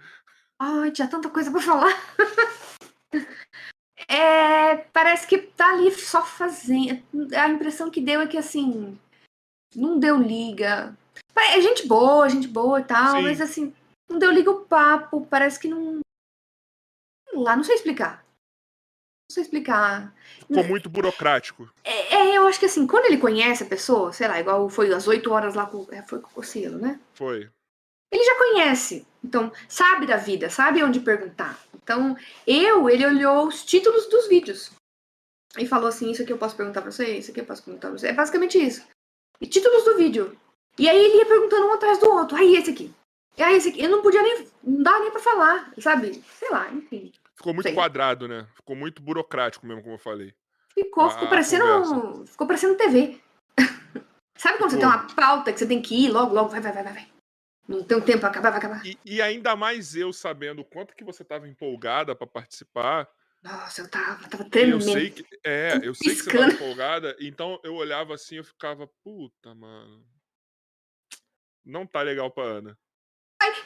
Ai, 0.58 0.90
tinha 0.90 1.08
tanta 1.08 1.30
coisa 1.30 1.50
pra 1.50 1.60
falar. 1.60 1.92
é, 4.08 4.76
parece 4.92 5.26
que 5.26 5.38
tá 5.38 5.72
ali 5.72 5.90
só 5.92 6.22
fazendo. 6.24 7.02
A 7.34 7.48
impressão 7.48 7.90
que 7.90 8.00
deu 8.00 8.20
é 8.20 8.26
que 8.26 8.36
assim. 8.36 8.98
Não 9.74 9.98
deu 9.98 10.20
liga. 10.20 10.96
É 11.36 11.60
gente 11.60 11.86
boa, 11.86 12.28
gente 12.28 12.48
boa 12.48 12.80
e 12.80 12.84
tal, 12.84 13.16
Sim. 13.16 13.22
mas 13.22 13.40
assim, 13.40 13.72
não 14.08 14.18
deu 14.18 14.30
liga 14.30 14.50
o 14.50 14.64
papo. 14.66 15.26
Parece 15.26 15.58
que 15.58 15.68
não 15.68 16.00
lá, 17.34 17.56
não 17.56 17.64
sei 17.64 17.74
explicar. 17.74 18.24
Não 19.28 19.34
sei 19.34 19.44
explicar. 19.44 20.14
Ficou 20.40 20.64
muito 20.64 20.90
burocrático. 20.90 21.72
É, 21.84 22.16
é, 22.16 22.36
eu 22.36 22.46
acho 22.46 22.58
que 22.58 22.66
assim, 22.66 22.86
quando 22.86 23.06
ele 23.06 23.18
conhece 23.18 23.62
a 23.62 23.66
pessoa, 23.66 24.12
sei 24.12 24.26
lá, 24.26 24.40
igual 24.40 24.68
foi 24.68 24.92
às 24.92 25.06
8 25.06 25.30
horas 25.30 25.54
lá 25.54 25.66
com. 25.66 25.86
É, 25.92 26.02
foi 26.02 26.20
com 26.20 26.28
o 26.28 26.32
Cocilo, 26.32 26.78
né? 26.78 26.98
Foi. 27.14 27.48
Ele 28.12 28.24
já 28.24 28.36
conhece. 28.36 29.06
Então, 29.22 29.52
sabe 29.68 30.06
da 30.06 30.16
vida, 30.16 30.50
sabe 30.50 30.82
onde 30.82 30.98
perguntar. 30.98 31.58
Então, 31.74 32.16
eu, 32.46 32.88
ele 32.88 33.06
olhou 33.06 33.46
os 33.46 33.64
títulos 33.64 34.08
dos 34.08 34.26
vídeos. 34.28 34.72
E 35.58 35.66
falou 35.66 35.88
assim: 35.88 36.10
Isso 36.10 36.22
aqui 36.22 36.32
eu 36.32 36.38
posso 36.38 36.56
perguntar 36.56 36.82
pra 36.82 36.90
você, 36.90 37.18
isso 37.18 37.30
aqui 37.30 37.40
eu 37.40 37.46
posso 37.46 37.62
perguntar 37.62 37.88
pra 37.88 37.98
você. 37.98 38.08
É 38.08 38.12
basicamente 38.12 38.58
isso. 38.58 38.86
E 39.40 39.46
títulos 39.46 39.84
do 39.84 39.96
vídeo. 39.96 40.36
E 40.78 40.88
aí 40.88 40.96
ele 40.96 41.18
ia 41.18 41.26
perguntando 41.26 41.66
um 41.66 41.72
atrás 41.72 41.98
do 41.98 42.10
outro. 42.10 42.36
Aí 42.36 42.56
esse 42.56 42.70
aqui. 42.70 42.92
E 43.36 43.42
aí 43.42 43.56
esse 43.56 43.68
aqui. 43.68 43.82
Eu 43.82 43.90
não 43.90 44.02
podia 44.02 44.22
nem. 44.22 44.46
Não 44.62 44.82
dá 44.82 44.98
nem 44.98 45.10
pra 45.10 45.20
falar, 45.20 45.72
sabe? 45.78 46.22
Sei 46.38 46.50
lá, 46.50 46.70
enfim. 46.72 47.12
Ficou 47.40 47.54
muito 47.54 47.70
Sim. 47.70 47.74
quadrado, 47.74 48.28
né? 48.28 48.46
Ficou 48.54 48.76
muito 48.76 49.00
burocrático 49.00 49.66
mesmo, 49.66 49.80
como 49.80 49.94
eu 49.94 49.98
falei. 49.98 50.34
Ficou, 50.74 51.08
ficou 51.08 51.26
parecendo. 51.26 51.64
Conversa. 51.64 52.32
Ficou 52.32 52.46
parecendo 52.46 52.76
TV. 52.76 53.18
Sabe 54.36 54.58
quando 54.58 54.70
ficou. 54.70 54.70
você 54.70 54.76
tem 54.76 54.86
uma 54.86 55.06
pauta 55.14 55.50
que 55.50 55.58
você 55.58 55.66
tem 55.66 55.80
que 55.80 56.04
ir 56.04 56.10
logo, 56.10 56.34
logo, 56.34 56.50
vai, 56.50 56.60
vai, 56.60 56.70
vai, 56.70 56.82
vai. 56.84 57.08
Não 57.66 57.82
tem 57.82 57.96
um 57.96 58.02
tempo 58.02 58.20
pra 58.20 58.28
acabar, 58.28 58.50
vai 58.50 58.58
acabar. 58.58 58.84
E, 58.84 58.98
e 59.06 59.22
ainda 59.22 59.56
mais 59.56 59.96
eu 59.96 60.12
sabendo 60.12 60.60
o 60.60 60.64
quanto 60.66 60.94
que 60.94 61.02
você 61.02 61.24
tava 61.24 61.48
empolgada 61.48 62.14
para 62.14 62.26
participar. 62.26 63.08
Nossa, 63.42 63.80
eu 63.80 63.88
tava, 63.88 64.28
tava 64.28 64.44
tremendo. 64.44 64.74
Eu 64.74 64.80
sei 64.82 65.10
que, 65.10 65.24
é, 65.42 65.80
eu 65.82 65.94
sei 65.94 66.14
que 66.14 66.20
você 66.20 66.30
tava 66.30 66.52
empolgada, 66.52 67.16
então 67.18 67.58
eu 67.64 67.74
olhava 67.74 68.12
assim, 68.12 68.36
eu 68.36 68.44
ficava, 68.44 68.86
puta, 69.02 69.54
mano. 69.54 70.04
Não 71.64 71.86
tá 71.86 72.02
legal 72.02 72.30
pra 72.30 72.44
Ana. 72.44 72.78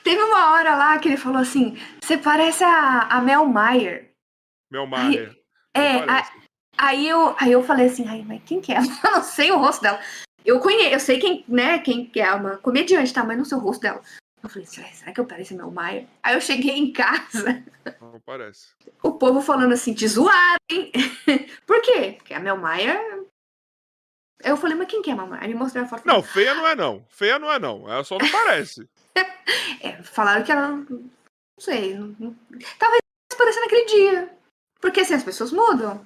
Teve 0.03 0.23
uma 0.23 0.53
hora 0.53 0.77
lá 0.77 0.99
que 0.99 1.09
ele 1.09 1.17
falou 1.17 1.41
assim: 1.41 1.77
você 2.03 2.17
parece 2.17 2.63
a, 2.63 3.01
a 3.03 3.21
Mel 3.21 3.47
Mayer. 3.47 4.11
Mel 4.71 4.87
Mayer. 4.87 5.35
é, 5.75 5.99
a, 5.99 6.31
aí, 6.79 7.09
eu, 7.09 7.35
aí 7.39 7.53
eu 7.53 7.63
falei 7.63 7.87
assim, 7.87 8.07
ai, 8.07 8.23
mas 8.27 8.43
quem 8.45 8.61
que 8.61 8.73
é? 8.73 8.79
Eu 9.05 9.11
não 9.11 9.23
sei 9.23 9.51
o 9.51 9.59
rosto 9.59 9.83
dela. 9.83 10.01
Eu 10.45 10.61
conheço, 10.61 10.93
eu 10.93 11.01
sei 11.01 11.19
quem, 11.19 11.43
né, 11.49 11.79
quem 11.79 12.05
que 12.05 12.21
é 12.21 12.31
uma 12.35 12.59
comediante, 12.59 13.15
tá? 13.15 13.25
Mas 13.25 13.39
não 13.39 13.47
sei 13.47 13.57
o 13.57 13.61
rosto 13.61 13.81
dela. 13.81 14.03
Eu 14.43 14.51
falei, 14.51 14.67
será 14.67 15.11
que 15.11 15.19
eu 15.19 15.25
pareço 15.25 15.57
meu 15.57 15.71
Maia? 15.71 16.07
Aí 16.23 16.35
eu 16.35 16.41
cheguei 16.41 16.77
em 16.77 16.93
casa. 16.93 17.65
Não 17.99 18.21
parece. 18.21 18.67
O 19.03 19.13
povo 19.13 19.41
falando 19.41 19.73
assim, 19.73 19.95
te 19.95 20.07
zoaram, 20.07 20.59
hein? 20.71 20.93
Por 21.67 21.81
quê? 21.81 22.17
Porque 22.19 22.35
a 22.35 22.41
Mel 22.41 22.59
Maia. 22.59 23.01
Eu 24.43 24.59
falei, 24.59 24.77
mas 24.77 24.87
quem 24.87 25.01
que 25.01 25.09
é 25.09 25.15
a 25.15 25.17
Mel 25.17 25.29
Maia? 25.29 25.43
Aí 25.45 25.49
me 25.49 25.55
mostraram 25.55 25.87
a 25.87 25.89
foto. 25.89 26.07
Não, 26.07 26.23
feia 26.23 26.55
não 26.55 26.67
é 26.67 26.77
não. 26.77 27.07
Feia 27.09 27.39
não 27.39 27.51
é 27.51 27.59
não. 27.59 27.91
Ela 27.91 28.05
só 28.05 28.19
não 28.19 28.29
parece. 28.31 28.87
É, 29.81 30.03
falaram 30.03 30.45
que 30.45 30.53
ela. 30.53 30.71
Não 30.71 31.11
sei. 31.59 31.95
Não... 31.95 32.35
Talvez 32.79 33.01
pareça 33.37 33.61
naquele 33.61 33.87
dia. 33.87 34.37
Porque 34.81 35.01
assim, 35.01 35.15
as 35.15 35.23
pessoas 35.23 35.53
mudam. 35.53 36.05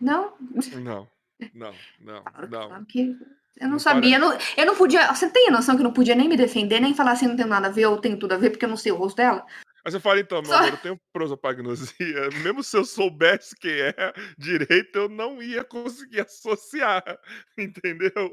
Não? 0.00 0.34
Não, 0.74 1.08
não, 1.54 1.74
não, 2.00 2.24
não. 2.48 2.84
Que 2.84 3.16
eu 3.60 3.64
não, 3.66 3.72
não 3.72 3.78
sabia, 3.78 4.18
não, 4.18 4.36
eu 4.56 4.66
não 4.66 4.76
podia. 4.76 5.12
Você 5.14 5.30
tem 5.30 5.48
a 5.48 5.52
noção 5.52 5.76
que 5.76 5.82
eu 5.82 5.84
não 5.84 5.92
podia 5.92 6.14
nem 6.14 6.28
me 6.28 6.36
defender, 6.36 6.80
nem 6.80 6.94
falar 6.94 7.12
assim, 7.12 7.26
não 7.26 7.36
tem 7.36 7.46
nada 7.46 7.68
a 7.68 7.70
ver, 7.70 7.86
ou 7.86 7.98
tem 7.98 8.18
tudo 8.18 8.32
a 8.32 8.38
ver, 8.38 8.50
porque 8.50 8.64
eu 8.64 8.68
não 8.68 8.76
sei 8.76 8.92
o 8.92 8.96
rosto 8.96 9.16
dela? 9.16 9.46
Aí 9.84 9.90
você 9.90 10.00
fala, 10.00 10.20
então, 10.20 10.40
meu 10.40 10.50
Só... 10.50 10.58
amor, 10.58 10.70
eu 10.70 10.76
tenho 10.78 11.00
prosopagnosia. 11.12 12.30
Mesmo 12.42 12.62
se 12.62 12.76
eu 12.76 12.84
soubesse 12.84 13.54
quem 13.56 13.72
é 13.72 13.94
direito, 14.38 14.96
eu 14.96 15.08
não 15.08 15.42
ia 15.42 15.64
conseguir 15.64 16.20
associar. 16.20 17.02
Entendeu? 17.58 18.32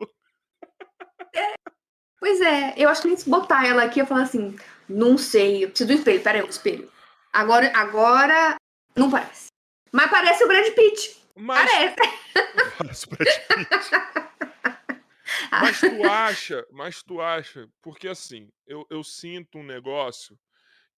É, 1.36 1.54
pois 2.20 2.42
é, 2.42 2.74
eu 2.78 2.90
acho 2.90 3.02
que 3.02 3.18
se 3.18 3.30
botar 3.30 3.66
ela 3.66 3.84
aqui, 3.84 4.00
eu 4.00 4.06
falar 4.06 4.24
assim, 4.24 4.56
não 4.88 5.18
sei, 5.18 5.64
eu 5.64 5.70
preciso 5.70 5.88
do 5.88 5.94
espelho, 5.94 6.24
peraí, 6.24 6.42
o 6.42 6.50
espelho. 6.50 6.92
Agora, 7.32 7.72
agora, 7.76 8.56
não 8.96 9.10
parece. 9.10 9.48
Mas 9.92 10.10
parece 10.10 10.44
o 10.44 10.48
Brad 10.48 10.74
Pitt. 10.74 11.18
Mas... 11.36 11.72
Parece. 11.72 11.96
Parece 12.78 13.06
o 13.06 13.10
Brad 13.10 13.28
Pitt. 13.28 14.30
Mas 15.52 15.80
tu 15.80 16.04
acha, 16.04 16.68
mas 16.72 17.04
tu 17.04 17.22
acha, 17.22 17.68
porque 17.82 18.08
assim, 18.08 18.52
eu, 18.68 18.86
eu 18.90 19.04
sinto 19.04 19.58
um 19.58 19.64
negócio 19.64 20.38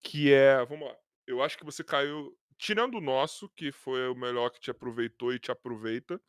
que 0.01 0.33
é, 0.33 0.63
vamos 0.65 0.87
lá, 0.87 0.95
eu 1.27 1.41
acho 1.41 1.57
que 1.57 1.65
você 1.65 1.83
caiu, 1.83 2.35
tirando 2.57 2.95
o 2.95 3.01
nosso, 3.01 3.49
que 3.55 3.71
foi 3.71 4.07
o 4.09 4.15
melhor 4.15 4.49
que 4.49 4.59
te 4.59 4.71
aproveitou 4.71 5.33
e 5.33 5.39
te 5.39 5.51
aproveita, 5.51 6.19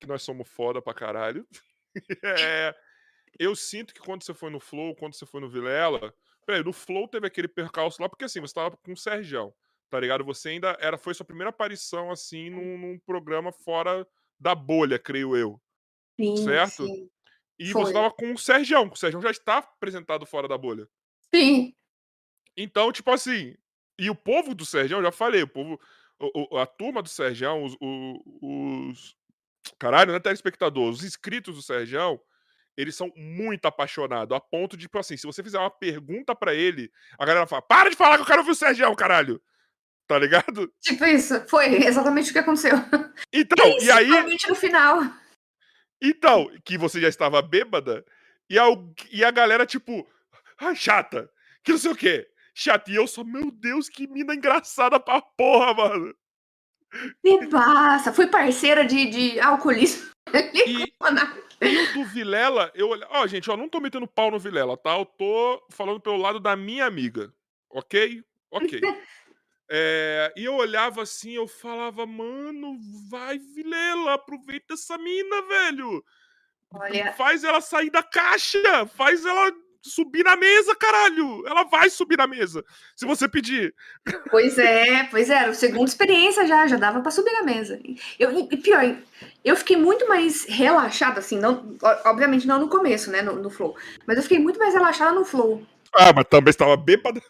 que 0.00 0.06
nós 0.06 0.22
somos 0.22 0.48
foda 0.48 0.82
pra 0.82 0.94
caralho. 0.94 1.46
é, 2.24 2.74
eu 3.38 3.54
sinto 3.54 3.94
que 3.94 4.00
quando 4.00 4.22
você 4.22 4.34
foi 4.34 4.50
no 4.50 4.60
Flow, 4.60 4.94
quando 4.94 5.14
você 5.14 5.26
foi 5.26 5.40
no 5.40 5.48
Vilela, 5.48 6.14
peraí, 6.46 6.62
no 6.62 6.72
Flow 6.72 7.08
teve 7.08 7.26
aquele 7.26 7.48
percalço 7.48 8.00
lá, 8.00 8.08
porque 8.08 8.24
assim, 8.24 8.40
você 8.40 8.54
tava 8.54 8.76
com 8.76 8.92
o 8.92 8.96
Sergião, 8.96 9.54
tá 9.88 9.98
ligado? 9.98 10.24
Você 10.24 10.50
ainda 10.50 10.76
era, 10.80 10.98
foi 10.98 11.14
sua 11.14 11.26
primeira 11.26 11.50
aparição, 11.50 12.10
assim, 12.10 12.50
num, 12.50 12.78
num 12.78 12.98
programa 12.98 13.52
fora 13.52 14.06
da 14.38 14.54
bolha, 14.54 14.98
creio 14.98 15.36
eu. 15.36 15.60
Sim, 16.20 16.36
certo? 16.36 16.86
Sim. 16.86 17.10
E 17.58 17.70
Foi. 17.70 17.84
você 17.84 17.92
tava 17.92 18.10
com 18.10 18.32
o 18.32 18.38
Sergião, 18.38 18.90
o 18.92 18.96
Sergião 18.96 19.22
já 19.22 19.30
está 19.30 19.58
apresentado 19.58 20.26
fora 20.26 20.48
da 20.48 20.58
bolha. 20.58 20.88
Sim. 21.32 21.74
Então, 22.56 22.92
tipo 22.92 23.10
assim, 23.10 23.54
e 23.98 24.10
o 24.10 24.14
povo 24.14 24.54
do 24.54 24.66
Sergião, 24.66 25.02
já 25.02 25.12
falei, 25.12 25.42
o 25.42 25.48
povo, 25.48 25.80
o, 26.18 26.56
o, 26.56 26.58
a 26.58 26.66
turma 26.66 27.02
do 27.02 27.08
Sergião, 27.08 27.62
os, 27.62 27.76
os, 27.80 29.16
caralho, 29.78 30.10
não 30.10 30.16
é 30.16 30.20
telespectador, 30.20 30.90
os 30.90 31.04
inscritos 31.04 31.54
do 31.54 31.62
Sergião, 31.62 32.20
eles 32.76 32.96
são 32.96 33.12
muito 33.16 33.66
apaixonados, 33.66 34.36
a 34.36 34.40
ponto 34.40 34.76
de, 34.76 34.82
tipo 34.82 34.98
assim, 34.98 35.16
se 35.16 35.26
você 35.26 35.42
fizer 35.42 35.58
uma 35.58 35.70
pergunta 35.70 36.34
para 36.34 36.54
ele, 36.54 36.90
a 37.18 37.24
galera 37.24 37.46
fala, 37.46 37.62
para 37.62 37.90
de 37.90 37.96
falar 37.96 38.16
que 38.16 38.22
eu 38.22 38.26
quero 38.26 38.40
ouvir 38.40 38.52
o 38.52 38.54
Sergião, 38.54 38.94
caralho. 38.94 39.40
Tá 40.06 40.18
ligado? 40.18 40.72
Tipo 40.80 41.04
isso, 41.04 41.46
foi 41.48 41.84
exatamente 41.84 42.30
o 42.30 42.32
que 42.32 42.38
aconteceu. 42.38 42.76
Então, 43.32 43.78
e 43.80 43.90
aí... 43.90 44.08
no 44.48 44.54
final. 44.54 45.00
Então, 46.02 46.50
que 46.64 46.76
você 46.76 47.00
já 47.00 47.08
estava 47.08 47.40
bêbada, 47.40 48.04
e 48.50 48.58
a, 48.58 48.64
e 49.10 49.24
a 49.24 49.30
galera, 49.30 49.64
tipo, 49.64 50.06
ai, 50.58 50.74
chata, 50.74 51.30
que 51.62 51.70
não 51.72 51.78
sei 51.78 51.92
o 51.92 51.96
quê. 51.96 52.28
Chata, 52.54 52.90
e 52.90 52.96
eu 52.96 53.06
só, 53.06 53.24
meu 53.24 53.50
Deus, 53.50 53.88
que 53.88 54.06
mina 54.06 54.34
engraçada 54.34 55.00
pra 55.00 55.22
porra, 55.22 55.72
mano. 55.72 56.14
Me 57.24 57.46
passa, 57.46 58.12
fui 58.12 58.26
parceira 58.26 58.84
de, 58.84 59.06
de 59.06 59.40
alcoolismo. 59.40 60.10
E, 60.52 60.92
e 61.62 61.78
o 61.78 61.92
do 61.94 62.04
Vilela, 62.04 62.70
eu 62.74 62.88
olhei. 62.88 63.06
Ó, 63.10 63.22
oh, 63.22 63.26
gente, 63.26 63.50
ó, 63.50 63.56
não 63.56 63.68
tô 63.68 63.80
metendo 63.80 64.06
pau 64.06 64.30
no 64.30 64.38
Vilela, 64.38 64.76
tá? 64.76 64.98
Eu 64.98 65.04
tô 65.04 65.66
falando 65.70 66.00
pelo 66.00 66.16
lado 66.16 66.40
da 66.40 66.56
minha 66.56 66.86
amiga. 66.86 67.32
Ok? 67.70 68.22
Ok. 68.50 68.80
É, 69.70 70.32
e 70.36 70.44
eu 70.44 70.54
olhava 70.54 71.02
assim, 71.02 71.32
eu 71.32 71.48
falava, 71.48 72.04
mano, 72.04 72.76
vai, 73.08 73.38
Vilela, 73.38 74.14
aproveita 74.14 74.74
essa 74.74 74.98
mina, 74.98 75.42
velho. 75.42 76.04
Olha... 76.74 77.12
Faz 77.14 77.44
ela 77.44 77.60
sair 77.60 77.90
da 77.90 78.02
caixa, 78.02 78.86
faz 78.86 79.24
ela 79.24 79.50
subir 79.82 80.24
na 80.24 80.36
mesa, 80.36 80.74
caralho. 80.74 81.46
Ela 81.46 81.64
vai 81.64 81.90
subir 81.90 82.16
na 82.16 82.26
mesa, 82.26 82.64
se 82.96 83.04
você 83.04 83.28
pedir. 83.28 83.74
Pois 84.30 84.58
é, 84.58 85.04
pois 85.04 85.28
é, 85.28 85.34
era 85.34 85.54
segunda 85.54 85.84
experiência 85.84 86.46
já, 86.46 86.66
já 86.66 86.76
dava 86.76 87.00
para 87.00 87.10
subir 87.10 87.32
na 87.32 87.42
mesa. 87.42 87.80
Eu, 88.18 88.48
e 88.50 88.56
pior, 88.56 88.96
eu 89.44 89.56
fiquei 89.56 89.76
muito 89.76 90.08
mais 90.08 90.44
relaxada, 90.44 91.18
assim, 91.18 91.38
não, 91.38 91.76
obviamente 92.04 92.46
não 92.46 92.60
no 92.60 92.68
começo, 92.68 93.10
né, 93.10 93.22
no, 93.22 93.34
no 93.34 93.50
flow, 93.50 93.76
mas 94.06 94.16
eu 94.16 94.22
fiquei 94.22 94.38
muito 94.38 94.58
mais 94.58 94.74
relaxada 94.74 95.12
no 95.12 95.24
flow. 95.24 95.66
Ah, 95.94 96.10
mas 96.14 96.24
também 96.24 96.50
estava 96.50 96.76
bêbada. 96.76 97.20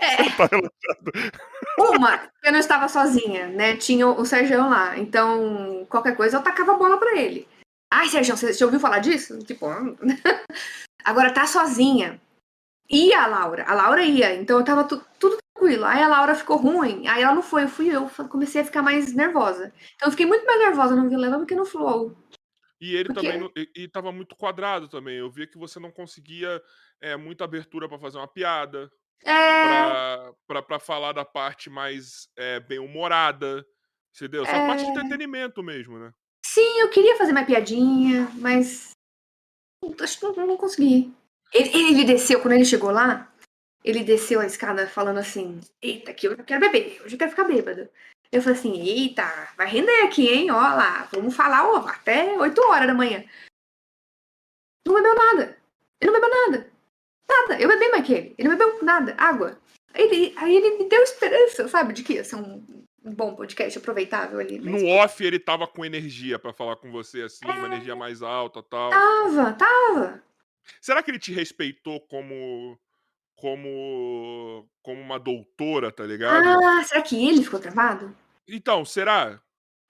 É. 0.00 0.24
Tá 0.34 0.48
Uma, 1.78 2.30
eu 2.42 2.52
não 2.52 2.58
estava 2.58 2.88
sozinha, 2.88 3.48
né? 3.48 3.76
Tinha 3.76 4.06
o 4.06 4.24
Sérgio 4.24 4.58
lá. 4.58 4.96
Então, 4.96 5.86
qualquer 5.88 6.16
coisa 6.16 6.36
eu 6.36 6.42
tacava 6.42 6.72
a 6.72 6.76
bola 6.76 6.98
para 6.98 7.16
ele. 7.16 7.46
Ai, 7.92 8.08
Sérgio, 8.08 8.36
você 8.36 8.52
já 8.52 8.64
ouviu 8.64 8.80
falar 8.80 9.00
disso? 9.00 9.38
Tipo, 9.40 9.66
agora 11.04 11.32
tá 11.32 11.46
sozinha. 11.46 12.20
Ia 12.90 13.22
a 13.22 13.26
Laura, 13.26 13.64
a 13.64 13.74
Laura 13.74 14.02
ia, 14.02 14.34
então 14.34 14.58
eu 14.58 14.64
tava 14.64 14.84
tu, 14.84 15.02
tudo 15.18 15.38
tranquilo. 15.54 15.84
Aí 15.84 16.02
a 16.02 16.08
Laura 16.08 16.34
ficou 16.34 16.56
ruim, 16.56 17.06
aí 17.06 17.22
ela 17.22 17.34
não 17.34 17.42
foi, 17.42 17.64
eu 17.64 17.68
fui 17.68 17.88
eu, 17.88 18.08
comecei 18.28 18.60
a 18.60 18.64
ficar 18.64 18.82
mais 18.82 19.14
nervosa. 19.14 19.72
Então 19.94 20.08
eu 20.08 20.10
fiquei 20.10 20.26
muito 20.26 20.44
mais 20.44 20.60
nervosa 20.60 20.94
no 20.94 21.08
Vilema 21.08 21.38
do 21.38 21.46
que 21.46 21.54
no 21.54 21.64
Flow. 21.64 22.14
E 22.80 22.94
ele 22.94 23.12
Porque... 23.12 23.32
também, 23.32 23.50
e, 23.56 23.84
e 23.84 23.88
tava 23.88 24.12
muito 24.12 24.36
quadrado 24.36 24.88
também. 24.88 25.16
Eu 25.16 25.30
via 25.30 25.46
que 25.46 25.56
você 25.56 25.80
não 25.80 25.90
conseguia 25.90 26.60
é, 27.00 27.16
muita 27.16 27.44
abertura 27.44 27.88
para 27.88 27.98
fazer 27.98 28.18
uma 28.18 28.28
piada, 28.28 28.90
é... 29.24 30.32
para 30.46 30.78
falar 30.78 31.12
da 31.12 31.24
parte 31.24 31.70
mais 31.70 32.28
é, 32.36 32.60
bem-humorada, 32.60 33.64
entendeu? 34.14 34.44
Só 34.44 34.52
é... 34.52 34.64
a 34.64 34.66
parte 34.66 34.84
de 34.84 34.90
é. 34.90 34.92
entretenimento 34.92 35.62
mesmo, 35.62 35.98
né? 35.98 36.12
Sim, 36.44 36.80
eu 36.80 36.90
queria 36.90 37.16
fazer 37.16 37.32
uma 37.32 37.44
piadinha, 37.44 38.28
mas 38.34 38.93
acho 40.00 40.18
que 40.18 40.24
não, 40.24 40.46
não 40.46 40.56
consegui. 40.56 41.12
Ele, 41.52 41.68
ele 41.90 42.04
desceu, 42.04 42.40
quando 42.40 42.54
ele 42.54 42.64
chegou 42.64 42.90
lá, 42.90 43.32
ele 43.84 44.02
desceu 44.02 44.40
a 44.40 44.46
escada 44.46 44.86
falando 44.86 45.18
assim: 45.18 45.60
Eita, 45.82 46.12
que 46.14 46.26
eu 46.26 46.36
quero 46.44 46.60
beber, 46.60 47.00
hoje 47.04 47.14
eu 47.14 47.18
quero 47.18 47.30
ficar 47.30 47.44
bêbada. 47.44 47.90
Eu 48.32 48.42
falei 48.42 48.58
assim: 48.58 48.80
Eita, 48.80 49.52
vai 49.56 49.66
render 49.66 50.02
aqui, 50.02 50.28
hein? 50.28 50.50
Ó 50.50 50.56
lá, 50.56 51.08
vamos 51.12 51.34
falar 51.36 51.68
ó, 51.68 51.86
até 51.86 52.36
8 52.38 52.60
horas 52.62 52.86
da 52.86 52.94
manhã. 52.94 53.24
Não 54.86 54.94
bebeu 54.94 55.14
nada. 55.14 55.58
Ele 56.00 56.10
não 56.10 56.20
bebeu 56.20 56.30
nada. 56.30 56.72
Nada, 57.28 57.60
eu 57.60 57.68
bebi 57.68 57.88
mais 57.90 58.06
que 58.06 58.12
ele. 58.12 58.34
Ele 58.38 58.48
não 58.48 58.56
bebeu 58.56 58.82
nada, 58.82 59.14
água. 59.18 59.58
Ele, 59.94 60.34
aí 60.36 60.56
ele 60.56 60.78
me 60.78 60.88
deu 60.88 61.02
esperança, 61.02 61.68
sabe, 61.68 61.92
de 61.92 62.02
que 62.02 62.14
ia 62.14 62.24
ser 62.24 62.36
um, 62.36 62.83
um 63.04 63.14
bom 63.14 63.34
podcast 63.34 63.78
aproveitável 63.78 64.40
ali. 64.40 64.58
Mas... 64.58 64.82
No 64.82 64.88
off 64.88 65.22
ele 65.22 65.38
tava 65.38 65.66
com 65.66 65.84
energia 65.84 66.38
para 66.38 66.52
falar 66.52 66.76
com 66.76 66.90
você, 66.90 67.22
assim, 67.22 67.46
é... 67.46 67.50
uma 67.50 67.66
energia 67.66 67.94
mais 67.94 68.22
alta 68.22 68.62
tal. 68.62 68.90
Tava, 68.90 69.52
tava. 69.52 70.22
Será 70.80 71.02
que 71.02 71.10
ele 71.10 71.18
te 71.18 71.32
respeitou 71.32 72.00
como. 72.00 72.78
como. 73.36 74.66
como 74.82 75.00
uma 75.00 75.18
doutora, 75.18 75.92
tá 75.92 76.04
ligado? 76.04 76.46
Ah, 76.46 76.82
será 76.82 77.02
que 77.02 77.28
ele 77.28 77.44
ficou 77.44 77.60
travado? 77.60 78.16
Então, 78.48 78.84
será? 78.84 79.40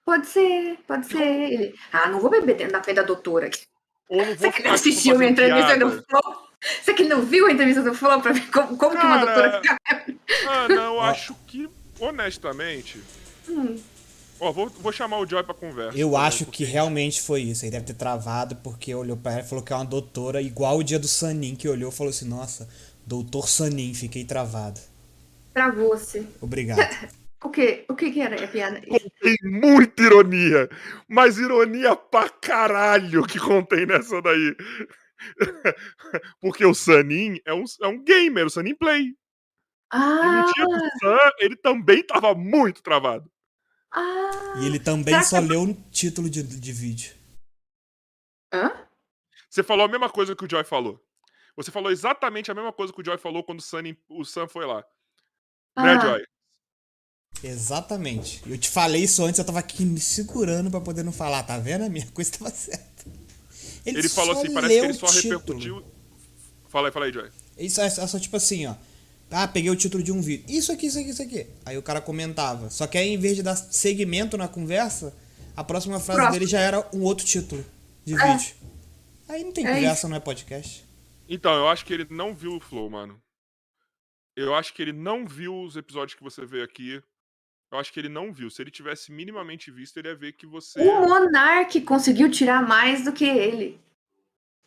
Pode 0.05 0.27
ser, 0.27 0.77
pode 0.85 1.05
ser. 1.07 1.23
Ele. 1.23 1.75
Ah, 1.91 2.09
não 2.09 2.19
vou 2.19 2.29
beber 2.29 2.55
dentro 2.55 2.73
da 2.73 2.81
pé 2.81 2.93
da 2.93 3.03
doutora 3.03 3.47
aqui. 3.47 3.65
Ou 4.09 4.17
não 4.17 4.25
vou 4.35 4.51
Você 4.51 4.51
que 4.51 4.67
assistiu 4.67 5.17
minha 5.17 5.31
entrevista 5.31 5.77
no 5.77 5.91
Flow? 6.03 6.45
Você 6.81 6.93
que 6.93 7.03
não 7.03 7.21
viu 7.21 7.47
a 7.47 7.51
entrevista 7.51 7.81
do 7.81 7.93
Flow 7.93 8.21
pra 8.21 8.31
ver 8.31 8.49
como, 8.51 8.77
como 8.77 8.95
Cara, 8.95 8.99
que 8.99 9.05
uma 9.05 9.25
doutora 9.25 9.61
fica. 9.61 9.77
Ah, 10.47 10.67
não, 10.67 10.95
eu 10.95 11.01
acho 11.01 11.35
que, 11.47 11.69
honestamente. 11.99 12.99
Hum. 13.47 13.77
Ó, 14.39 14.51
vou, 14.51 14.69
vou 14.69 14.91
chamar 14.91 15.19
o 15.19 15.27
Joy 15.27 15.43
pra 15.43 15.53
conversa. 15.53 15.97
Eu 15.97 16.17
acho 16.17 16.45
que 16.45 16.65
realmente 16.65 17.21
foi 17.21 17.41
isso. 17.41 17.63
Ele 17.63 17.71
deve 17.71 17.85
ter 17.85 17.93
travado 17.93 18.55
porque 18.57 18.93
olhou 18.93 19.15
pra 19.15 19.33
ela 19.33 19.41
e 19.41 19.47
falou 19.47 19.63
que 19.63 19.71
é 19.71 19.75
uma 19.75 19.85
doutora, 19.85 20.41
igual 20.41 20.77
o 20.77 20.83
dia 20.83 20.99
do 20.99 21.07
Sanin, 21.07 21.55
que 21.55 21.69
olhou 21.69 21.89
e 21.89 21.95
falou 21.95 22.09
assim: 22.09 22.27
Nossa, 22.27 22.67
doutor 23.05 23.47
Sanin, 23.47 23.93
fiquei 23.93 24.25
travado. 24.25 24.79
Pra 25.53 25.71
você. 25.71 26.27
Obrigado. 26.41 26.79
o 27.41 27.49
que? 27.49 27.85
O 27.87 27.95
que, 27.95 28.11
que 28.11 28.19
era 28.19 28.43
a 28.43 28.47
piada? 28.47 28.81
Tem 29.21 29.37
muita 29.43 30.03
ironia, 30.03 30.69
mas 31.07 31.37
ironia 31.37 31.95
pra 31.95 32.27
caralho 32.27 33.25
que 33.25 33.39
contém 33.39 33.85
nessa 33.85 34.21
daí. 34.21 34.55
Porque 36.41 36.65
o 36.65 36.73
Sanin 36.73 37.39
é 37.45 37.53
um, 37.53 37.63
é 37.81 37.87
um 37.87 38.03
gamer, 38.03 38.47
o 38.47 38.49
Sanin 38.49 38.75
Play. 38.75 39.13
Ah. 39.91 40.45
Ele, 40.57 40.89
Sun, 40.99 41.31
ele 41.39 41.55
também 41.55 42.03
tava 42.03 42.33
muito 42.33 42.81
travado. 42.81 43.31
Ah. 43.91 44.59
E 44.59 44.65
ele 44.65 44.79
também 44.79 45.21
só 45.23 45.39
que... 45.41 45.47
leu 45.47 45.63
o 45.63 45.73
título 45.91 46.29
de, 46.29 46.43
de 46.43 46.71
vídeo. 46.71 47.15
Hã? 48.53 48.71
Você 49.49 49.63
falou 49.63 49.85
a 49.85 49.89
mesma 49.89 50.09
coisa 50.09 50.35
que 50.35 50.43
o 50.43 50.49
Joy 50.49 50.63
falou. 50.63 51.01
Você 51.55 51.71
falou 51.71 51.91
exatamente 51.91 52.51
a 52.51 52.53
mesma 52.53 52.73
coisa 52.73 52.91
que 52.91 53.01
o 53.01 53.05
Joy 53.05 53.17
falou 53.17 53.43
quando 53.43 53.59
o, 53.59 53.63
Sunny, 53.63 53.97
o 54.09 54.25
Sam 54.25 54.47
foi 54.47 54.65
lá. 54.65 54.79
Né, 54.79 54.83
ah. 55.75 55.83
Né, 55.83 56.01
Joy? 56.01 56.25
Exatamente. 57.43 58.41
Eu 58.45 58.57
te 58.57 58.69
falei 58.69 59.03
isso 59.03 59.23
antes, 59.23 59.39
eu 59.39 59.45
tava 59.45 59.59
aqui 59.59 59.85
me 59.85 59.99
segurando 59.99 60.71
para 60.71 60.81
poder 60.81 61.03
não 61.03 61.11
falar, 61.11 61.43
tá 61.43 61.57
vendo? 61.57 61.85
A 61.85 61.89
minha 61.89 62.05
coisa 62.11 62.31
tava 62.31 62.49
certa. 62.49 63.05
Ele, 63.85 63.99
ele 63.99 64.09
falou 64.09 64.37
assim, 64.37 64.53
parece 64.53 64.79
que 64.79 64.85
ele 64.85 64.93
só 64.93 65.07
título. 65.07 65.39
repercutiu. 65.39 65.85
Fala 66.67 66.87
aí, 66.87 66.91
fala 66.91 67.05
aí, 67.05 67.13
Joy. 67.13 67.29
Isso 67.57 67.79
é, 67.79 67.85
é 67.85 67.89
só 67.89 68.19
tipo 68.19 68.35
assim, 68.35 68.65
ó. 68.65 68.75
Ah, 69.37 69.49
peguei 69.49 69.69
o 69.69 69.75
título 69.75 70.01
de 70.01 70.13
um 70.13 70.21
vídeo. 70.21 70.45
Isso 70.47 70.71
aqui, 70.71 70.85
isso 70.85 70.97
aqui, 70.97 71.09
isso 71.09 71.21
aqui. 71.21 71.45
Aí 71.65 71.77
o 71.77 71.83
cara 71.83 71.99
comentava. 71.99 72.69
Só 72.69 72.87
que 72.87 72.97
aí, 72.97 73.09
em 73.09 73.17
vez 73.17 73.35
de 73.35 73.43
dar 73.43 73.57
segmento 73.57 74.37
na 74.37 74.47
conversa, 74.47 75.13
a 75.57 75.61
próxima 75.61 75.99
frase 75.99 76.21
Próximo. 76.21 76.39
dele 76.39 76.49
já 76.49 76.61
era 76.61 76.89
um 76.93 77.01
outro 77.01 77.25
título 77.25 77.65
de 78.05 78.13
é. 78.13 78.17
vídeo. 78.17 78.55
Aí 79.27 79.43
não 79.43 79.51
tem 79.51 79.65
é 79.65 79.73
conversa, 79.73 79.93
isso. 79.93 80.07
não 80.07 80.15
é 80.15 80.21
podcast. 80.21 80.85
Então, 81.27 81.53
eu 81.53 81.67
acho 81.67 81.83
que 81.83 81.93
ele 81.93 82.07
não 82.09 82.33
viu 82.33 82.55
o 82.55 82.61
Flow, 82.61 82.89
mano. 82.89 83.21
Eu 84.37 84.55
acho 84.55 84.73
que 84.73 84.81
ele 84.81 84.93
não 84.93 85.27
viu 85.27 85.53
os 85.63 85.75
episódios 85.75 86.15
que 86.15 86.23
você 86.23 86.45
veio 86.45 86.63
aqui. 86.63 87.03
Eu 87.73 87.77
acho 87.77 87.91
que 87.91 87.99
ele 87.99 88.07
não 88.07 88.31
viu. 88.31 88.49
Se 88.49 88.61
ele 88.61 88.71
tivesse 88.71 89.11
minimamente 89.11 89.69
visto, 89.69 89.97
ele 89.97 90.07
ia 90.07 90.15
ver 90.15 90.31
que 90.31 90.45
você. 90.45 90.79
O 90.79 91.09
Monark 91.09 91.81
conseguiu 91.81 92.31
tirar 92.31 92.65
mais 92.65 93.03
do 93.03 93.11
que 93.11 93.25
ele. 93.25 93.81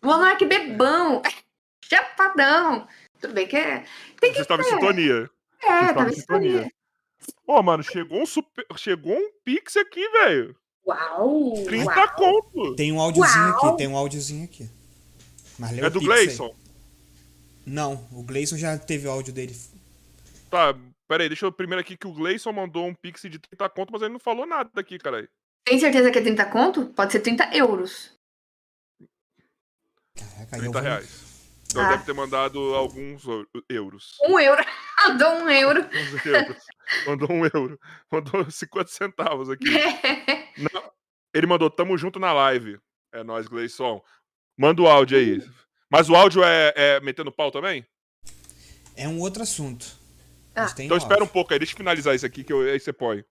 O 0.03 0.09
Monark 0.09 0.45
bebão. 0.45 1.23
Chapadão. 1.83 2.87
Tudo 3.21 3.35
bem 3.35 3.47
que 3.47 3.57
é. 3.57 3.85
Tem 4.21 4.31
que 4.31 4.37
Você 4.37 4.43
estava 4.43 4.63
em 4.63 4.65
sintonia. 4.65 5.31
É, 5.63 5.85
estava 5.87 6.11
em 6.11 6.15
sintonia. 6.15 6.73
Pô, 7.45 7.63
mano, 7.63 7.83
chegou 7.83 8.23
um, 8.23 8.27
super... 8.27 8.65
chegou 8.77 9.17
um 9.17 9.31
Pix 9.45 9.77
aqui, 9.77 10.09
velho. 10.11 10.57
Uau! 10.87 11.65
30 11.65 11.91
uau. 11.91 12.15
conto. 12.15 12.77
Tem 12.77 12.93
um 12.93 13.01
áudiozinho 13.01 13.49
aqui, 13.49 13.77
tem 13.77 13.89
um 13.89 13.97
áudiozinho 13.97 14.45
aqui. 14.45 14.69
Mas 15.59 15.77
é 15.77 15.91
do 15.91 16.01
Gleison? 16.01 16.55
Não, 17.67 18.07
o 18.13 18.23
Gleison 18.23 18.57
já 18.57 18.79
teve 18.79 19.07
o 19.07 19.11
áudio 19.11 19.33
dele. 19.33 19.55
Tá, 20.49 20.75
pera 21.07 21.25
aí, 21.25 21.29
deixa 21.29 21.45
eu 21.45 21.53
primeiro 21.53 21.81
aqui 21.81 21.97
que 21.97 22.07
o 22.07 22.13
Gleison 22.13 22.53
mandou 22.53 22.87
um 22.87 22.95
Pix 22.95 23.23
de 23.23 23.39
30 23.39 23.69
conto, 23.71 23.93
mas 23.93 24.01
ele 24.01 24.13
não 24.13 24.21
falou 24.21 24.47
nada 24.47 24.71
aqui, 24.77 24.99
cara. 24.99 25.29
Tem 25.65 25.79
certeza 25.79 26.11
que 26.11 26.19
é 26.19 26.23
30 26.23 26.47
conto? 26.47 26.87
Pode 26.87 27.13
ser 27.13 27.21
30 27.21 27.55
euros. 27.55 28.13
Caraca, 30.17 30.59
30 30.59 30.81
reais. 30.81 31.28
Então 31.71 31.85
ah. 31.85 31.91
deve 31.91 32.05
ter 32.05 32.15
mandado 32.15 32.59
alguns 32.75 33.23
euros. 33.69 34.17
Um 34.23 34.39
euro. 34.41 34.65
Mandou 35.07 35.33
um 35.33 35.51
euro. 35.51 35.89
Mandou 37.07 37.33
um 37.33 37.45
euro. 37.45 37.81
Mandou 38.11 38.51
50 38.51 38.89
centavos 38.91 39.51
aqui. 39.51 39.67
Não, 40.57 40.93
ele 41.33 41.47
mandou, 41.47 41.71
tamo 41.71 41.97
junto 41.97 42.19
na 42.19 42.33
live. 42.33 42.81
É 43.13 43.23
nóis, 43.23 43.47
Gleison. 43.47 44.03
Manda 44.57 44.83
o 44.83 44.89
áudio 44.89 45.19
aí. 45.19 45.43
Mas 45.91 46.09
o 46.09 46.17
áudio 46.17 46.43
é, 46.43 46.73
é 46.75 47.01
metendo 47.01 47.31
pau 47.31 47.51
também? 47.51 47.87
É 48.97 49.07
um 49.07 49.21
outro 49.21 49.43
assunto. 49.43 49.87
Ah. 50.55 50.67
Então 50.79 50.97
espera 50.97 51.23
um 51.23 51.29
pouco 51.29 51.53
aí, 51.53 51.59
deixa 51.59 51.75
eu 51.75 51.77
finalizar 51.77 52.15
isso 52.15 52.27
aqui, 52.27 52.43
que 52.43 52.53
eu, 52.53 52.63
aí 52.63 52.81
você 52.81 52.93
põe. 52.93 53.25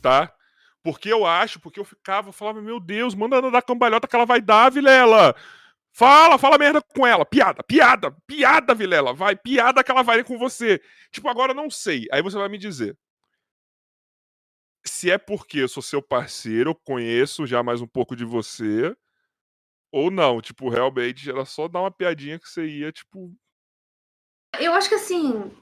Tá? 0.00 0.32
Porque 0.82 1.10
eu 1.10 1.24
acho, 1.24 1.60
porque 1.60 1.80
eu 1.80 1.84
ficava, 1.84 2.28
eu 2.28 2.32
falava, 2.32 2.60
meu 2.60 2.78
Deus, 2.78 3.14
manda 3.14 3.40
dar 3.50 3.62
cambalhota 3.62 4.06
que 4.06 4.14
ela 4.14 4.26
vai 4.26 4.40
dar, 4.40 4.70
Vilela. 4.70 5.34
Fala, 5.92 6.38
fala 6.38 6.56
merda 6.56 6.80
com 6.80 7.06
ela. 7.06 7.24
Piada, 7.24 7.62
piada, 7.62 8.10
piada, 8.26 8.74
Vilela. 8.74 9.12
Vai, 9.12 9.36
piada 9.36 9.84
que 9.84 9.90
ela 9.90 10.02
vai 10.02 10.24
com 10.24 10.38
você. 10.38 10.80
Tipo, 11.10 11.28
agora 11.28 11.52
não 11.52 11.68
sei. 11.68 12.06
Aí 12.10 12.22
você 12.22 12.38
vai 12.38 12.48
me 12.48 12.56
dizer. 12.56 12.96
Se 14.84 15.10
é 15.10 15.18
porque 15.18 15.58
eu 15.58 15.68
sou 15.68 15.82
seu 15.82 16.02
parceiro, 16.02 16.70
eu 16.70 16.74
conheço 16.74 17.46
já 17.46 17.62
mais 17.62 17.80
um 17.80 17.86
pouco 17.86 18.16
de 18.16 18.24
você. 18.24 18.96
Ou 19.92 20.10
não, 20.10 20.40
tipo, 20.40 20.70
realmente 20.70 21.28
era 21.28 21.44
só 21.44 21.68
dar 21.68 21.80
uma 21.80 21.90
piadinha 21.90 22.38
que 22.38 22.48
você 22.48 22.66
ia, 22.66 22.90
tipo. 22.90 23.30
Eu 24.58 24.72
acho 24.72 24.88
que 24.88 24.94
assim, 24.94 25.52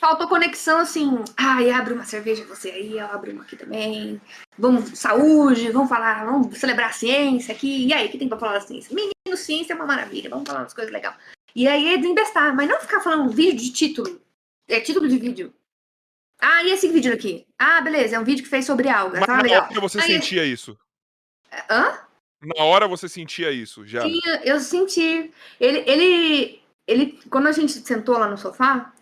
faltou 0.00 0.28
conexão 0.28 0.78
assim. 0.78 1.22
Ai, 1.36 1.70
abre 1.70 1.94
uma 1.94 2.04
cerveja 2.04 2.44
você 2.44 2.70
aí, 2.70 2.98
eu 2.98 3.06
abro 3.06 3.32
uma 3.32 3.42
aqui 3.42 3.56
também. 3.56 4.20
Vamos, 4.58 4.98
saúde, 4.98 5.70
vamos 5.70 5.88
falar, 5.88 6.24
vamos 6.24 6.58
celebrar 6.58 6.90
a 6.90 6.92
ciência 6.92 7.54
aqui. 7.54 7.86
E 7.86 7.92
aí, 7.92 8.06
o 8.06 8.10
que 8.10 8.18
tem 8.18 8.28
pra 8.28 8.38
falar 8.38 8.54
da 8.54 8.60
ciência? 8.60 8.94
Menino, 8.94 9.36
ciência 9.36 9.72
é 9.72 9.76
uma 9.76 9.86
maravilha, 9.86 10.30
vamos 10.30 10.46
falar 10.46 10.60
umas 10.60 10.74
coisas 10.74 10.92
legais. 10.92 11.16
E 11.54 11.68
aí 11.68 11.94
é 11.94 11.96
desembestar, 11.96 12.54
mas 12.54 12.68
não 12.68 12.80
ficar 12.80 13.00
falando 13.00 13.30
vídeo 13.30 13.56
de 13.56 13.72
título. 13.72 14.20
É 14.68 14.80
título 14.80 15.08
de 15.08 15.18
vídeo. 15.18 15.54
Ah, 16.40 16.62
e 16.64 16.70
esse 16.70 16.88
vídeo 16.88 17.12
aqui? 17.12 17.46
Ah, 17.58 17.80
beleza, 17.80 18.16
é 18.16 18.18
um 18.18 18.24
vídeo 18.24 18.42
que 18.42 18.50
fez 18.50 18.66
sobre 18.66 18.88
algas. 18.88 19.20
Mas 19.20 19.42
legal. 19.42 19.62
na 19.62 19.68
hora 19.68 19.80
você 19.80 20.00
sentia 20.00 20.44
isso? 20.44 20.76
Hã? 21.70 21.98
Na 22.42 22.64
hora 22.64 22.88
você 22.88 23.08
sentia 23.08 23.50
isso, 23.50 23.86
já? 23.86 24.02
Sim, 24.02 24.20
eu 24.42 24.60
senti. 24.60 25.32
Ele, 25.58 25.78
ele, 25.86 26.62
ele, 26.86 27.18
quando 27.30 27.46
a 27.46 27.52
gente 27.52 27.72
sentou 27.72 28.18
lá 28.18 28.28
no 28.28 28.36
sofá, 28.36 28.92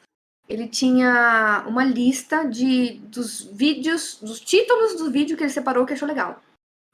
ele 0.52 0.68
tinha 0.68 1.64
uma 1.66 1.82
lista 1.82 2.44
de 2.44 2.98
dos 3.04 3.40
vídeos, 3.40 4.18
dos 4.20 4.38
títulos 4.38 4.96
do 4.96 5.10
vídeo 5.10 5.34
que 5.34 5.42
ele 5.42 5.50
separou 5.50 5.86
que 5.86 5.94
achou 5.94 6.06
legal. 6.06 6.42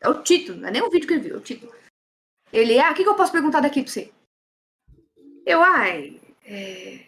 É 0.00 0.08
o 0.08 0.22
título, 0.22 0.60
não 0.60 0.68
é 0.68 0.70
nem 0.70 0.82
o 0.82 0.88
vídeo 0.88 1.08
que 1.08 1.14
ele 1.14 1.22
viu, 1.22 1.34
é 1.34 1.38
o 1.38 1.42
título. 1.42 1.72
Ele, 2.52 2.78
ah, 2.78 2.92
o 2.92 2.94
que, 2.94 3.02
que 3.02 3.08
eu 3.08 3.16
posso 3.16 3.32
perguntar 3.32 3.60
daqui 3.60 3.82
pra 3.82 3.90
você? 3.90 4.12
Eu, 5.44 5.60
ai, 5.60 6.20
é, 6.44 7.00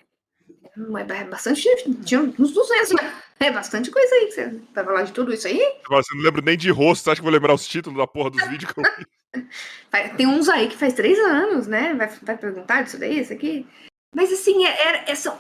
é 1.09 1.25
bastante, 1.25 1.63
tinha 2.05 2.21
uns 2.21 2.53
200, 2.53 2.93
né? 2.93 3.23
É 3.43 3.51
bastante 3.51 3.91
coisa 3.91 4.15
aí. 4.17 4.31
Você 4.31 4.61
vai 4.75 4.85
falar 4.85 5.03
de 5.05 5.13
tudo 5.13 5.33
isso 5.33 5.47
aí? 5.47 5.59
Agora, 5.87 6.03
você 6.03 6.15
não 6.15 6.23
lembra 6.23 6.43
nem 6.43 6.59
de 6.59 6.71
rosto, 6.71 7.05
você 7.05 7.11
acha 7.11 7.23
que 7.23 7.27
eu 7.27 7.31
vou 7.31 7.33
lembrar 7.33 7.55
os 7.55 7.67
títulos 7.67 7.99
da 7.99 8.07
porra 8.07 8.29
dos 8.29 8.47
vídeos 8.51 8.71
que 8.71 8.79
eu 8.79 8.85
Tem 10.19 10.27
uns 10.27 10.47
aí 10.47 10.69
que 10.69 10.77
faz 10.77 10.93
três 10.93 11.19
anos, 11.19 11.67
né? 11.67 11.95
Vai, 11.95 12.09
vai 12.09 12.37
perguntar 12.37 12.83
disso 12.83 12.99
daí, 12.99 13.19
isso 13.19 13.33
aqui? 13.33 13.67
Mas 14.15 14.33
assim, 14.33 14.65
é, 14.65 14.71
é, 14.71 15.11
é, 15.11 15.15
são, 15.15 15.39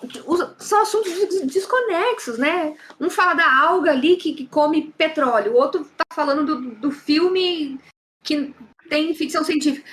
são 0.59 0.83
assuntos 0.83 1.13
desconexos, 1.47 2.39
né? 2.39 2.77
Um 3.01 3.11
fala 3.11 3.35
da 3.35 3.61
alga 3.63 3.91
ali 3.91 4.17
que, 4.17 4.33
que 4.33 4.47
come 4.47 4.93
petróleo, 4.93 5.53
o 5.53 5.57
outro 5.57 5.85
tá 5.85 6.05
falando 6.13 6.45
do, 6.45 6.71
do 6.77 6.91
filme 6.93 7.81
que 8.23 8.55
tem 8.89 9.13
ficção 9.15 9.43
científica. 9.43 9.89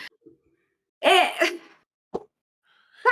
É. 1.02 1.58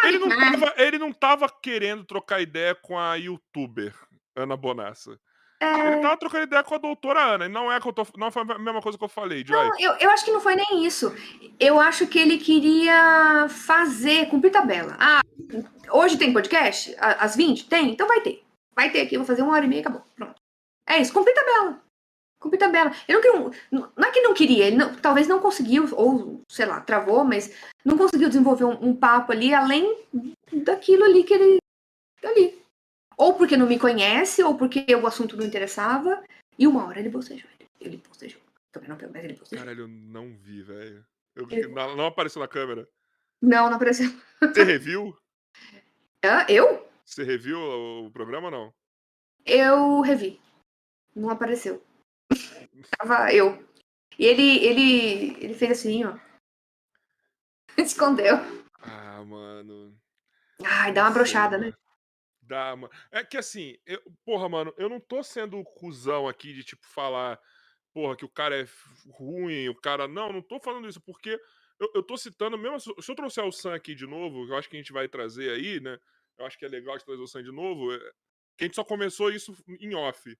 Ele 0.03 0.19
não, 0.19 0.29
tava, 0.29 0.73
ele 0.77 0.97
não 0.99 1.13
tava 1.13 1.49
querendo 1.49 2.03
trocar 2.03 2.41
ideia 2.41 2.75
com 2.75 2.99
a 2.99 3.15
youtuber 3.15 3.95
Ana 4.35 4.57
Bonassa. 4.57 5.19
É... 5.59 5.87
Ele 5.87 6.01
tava 6.01 6.17
trocando 6.17 6.43
ideia 6.43 6.63
com 6.63 6.75
a 6.75 6.77
doutora 6.77 7.35
Ana. 7.35 7.49
Não 7.49 7.71
é 7.71 7.79
que 7.79 7.87
eu 7.87 7.93
tô. 7.93 8.05
Não 8.17 8.29
foi 8.29 8.41
a 8.41 8.59
mesma 8.59 8.81
coisa 8.81 8.97
que 8.97 9.03
eu 9.03 9.09
falei, 9.09 9.43
Joy. 9.45 9.57
Não, 9.57 9.79
eu, 9.79 9.93
eu 9.99 10.11
acho 10.11 10.25
que 10.25 10.31
não 10.31 10.41
foi 10.41 10.55
nem 10.55 10.85
isso. 10.85 11.15
Eu 11.59 11.79
acho 11.79 12.05
que 12.07 12.19
ele 12.19 12.37
queria 12.37 13.47
fazer, 13.49 14.27
cumprir 14.27 14.51
tabela. 14.51 14.97
Ah, 14.99 15.21
hoje 15.91 16.17
tem 16.17 16.33
podcast? 16.33 16.95
Às 16.99 17.35
20? 17.35 17.67
Tem? 17.67 17.91
Então 17.91 18.07
vai 18.07 18.21
ter. 18.21 18.43
Vai 18.75 18.91
ter 18.91 19.01
aqui, 19.01 19.17
vou 19.17 19.25
fazer 19.25 19.41
uma 19.41 19.53
hora 19.53 19.65
e 19.65 19.67
meia 19.67 19.79
e 19.79 19.81
acabou. 19.81 20.03
Pronto. 20.15 20.35
É 20.87 20.97
isso, 20.97 21.13
cumprir 21.13 21.33
tabela. 21.33 21.81
Cumprir 22.39 22.59
tabela. 22.59 22.91
Ele 23.07 23.19
não, 23.19 23.51
não, 23.71 23.91
não 23.95 24.07
é 24.07 24.11
que 24.11 24.21
não 24.21 24.33
queria, 24.33 24.67
ele 24.67 24.75
não, 24.75 24.93
talvez 24.95 25.27
não 25.27 25.39
conseguiu, 25.39 25.87
ou 25.95 26.41
sei 26.49 26.65
lá, 26.65 26.81
travou, 26.81 27.23
mas 27.23 27.55
não 27.83 27.97
conseguiu 27.97 28.27
desenvolver 28.27 28.65
um, 28.65 28.89
um 28.89 28.95
papo 28.95 29.31
ali 29.31 29.53
além 29.53 29.97
daquilo 30.51 31.05
ali 31.05 31.23
que 31.23 31.33
ele. 31.33 31.57
ali. 32.23 32.61
Ou 33.17 33.33
porque 33.33 33.55
não 33.55 33.65
me 33.65 33.79
conhece, 33.79 34.43
ou 34.43 34.57
porque 34.57 34.85
o 34.93 35.07
assunto 35.07 35.37
não 35.37 35.45
interessava. 35.45 36.21
E 36.59 36.67
uma 36.67 36.85
hora 36.85 36.99
ele 36.99 37.09
bocejou. 37.09 37.49
Ele 37.79 37.97
bocejou. 37.97 38.41
Também 38.71 38.89
não 38.89 38.97
mas 38.97 39.23
ele 39.23 39.33
bocejou. 39.33 39.65
Caralho, 39.65 39.83
eu 39.83 39.87
não 39.87 40.35
vi, 40.37 40.61
velho. 40.61 41.05
Eu... 41.35 41.47
Não, 41.69 41.95
não 41.95 42.05
apareceu 42.07 42.41
na 42.41 42.47
câmera. 42.47 42.87
Não, 43.41 43.69
não 43.69 43.75
apareceu. 43.75 44.09
Você 44.41 44.63
reviu? 44.63 45.15
Ah, 46.23 46.45
eu? 46.49 46.89
Você 47.05 47.23
reviu 47.23 47.59
o 47.59 48.11
programa 48.11 48.47
ou 48.47 48.51
não? 48.51 48.73
Eu 49.45 50.01
revi. 50.01 50.41
Não 51.15 51.29
apareceu. 51.29 51.83
Tava 52.97 53.31
eu. 53.31 53.63
E 54.17 54.25
ele, 54.25 54.65
ele, 54.65 55.43
ele 55.43 55.53
fez 55.53 55.71
assim, 55.71 56.03
ó. 56.03 56.17
Escondeu. 57.77 58.37
Ah, 58.81 59.23
mano. 59.23 59.95
Ai, 60.63 60.93
dá 60.93 61.03
uma 61.03 61.11
brochada, 61.11 61.57
né? 61.57 61.73
Dá, 62.41 62.75
mano. 62.75 62.93
É 63.11 63.23
que 63.23 63.37
assim, 63.37 63.77
eu, 63.85 64.01
porra, 64.23 64.47
mano, 64.47 64.73
eu 64.77 64.89
não 64.89 64.99
tô 64.99 65.21
sendo 65.23 65.63
cuzão 65.63 66.27
aqui 66.27 66.53
de, 66.53 66.63
tipo, 66.63 66.85
falar, 66.87 67.39
porra, 67.93 68.15
que 68.15 68.25
o 68.25 68.29
cara 68.29 68.59
é 68.59 68.67
ruim, 69.09 69.69
o 69.69 69.75
cara. 69.75 70.07
Não, 70.07 70.31
não 70.31 70.41
tô 70.41 70.59
falando 70.59 70.87
isso, 70.87 71.01
porque 71.01 71.39
eu, 71.79 71.91
eu 71.95 72.03
tô 72.03 72.17
citando, 72.17 72.57
mesmo. 72.57 72.79
Se 72.79 73.11
eu 73.11 73.15
trouxer 73.15 73.43
o 73.43 73.51
Sam 73.51 73.75
aqui 73.75 73.93
de 73.93 74.07
novo, 74.07 74.47
eu 74.47 74.55
acho 74.55 74.69
que 74.69 74.75
a 74.75 74.79
gente 74.79 74.93
vai 74.93 75.07
trazer 75.07 75.51
aí, 75.51 75.79
né? 75.79 75.97
Eu 76.37 76.45
acho 76.45 76.57
que 76.57 76.65
é 76.65 76.67
legal 76.67 76.97
de 76.97 77.05
trazer 77.05 77.21
o 77.21 77.27
Sam 77.27 77.43
de 77.43 77.51
novo. 77.51 77.93
É, 77.93 77.99
que 78.57 78.63
a 78.63 78.67
gente 78.67 78.75
só 78.75 78.83
começou 78.83 79.31
isso 79.31 79.55
em 79.79 79.93
off. 79.95 80.37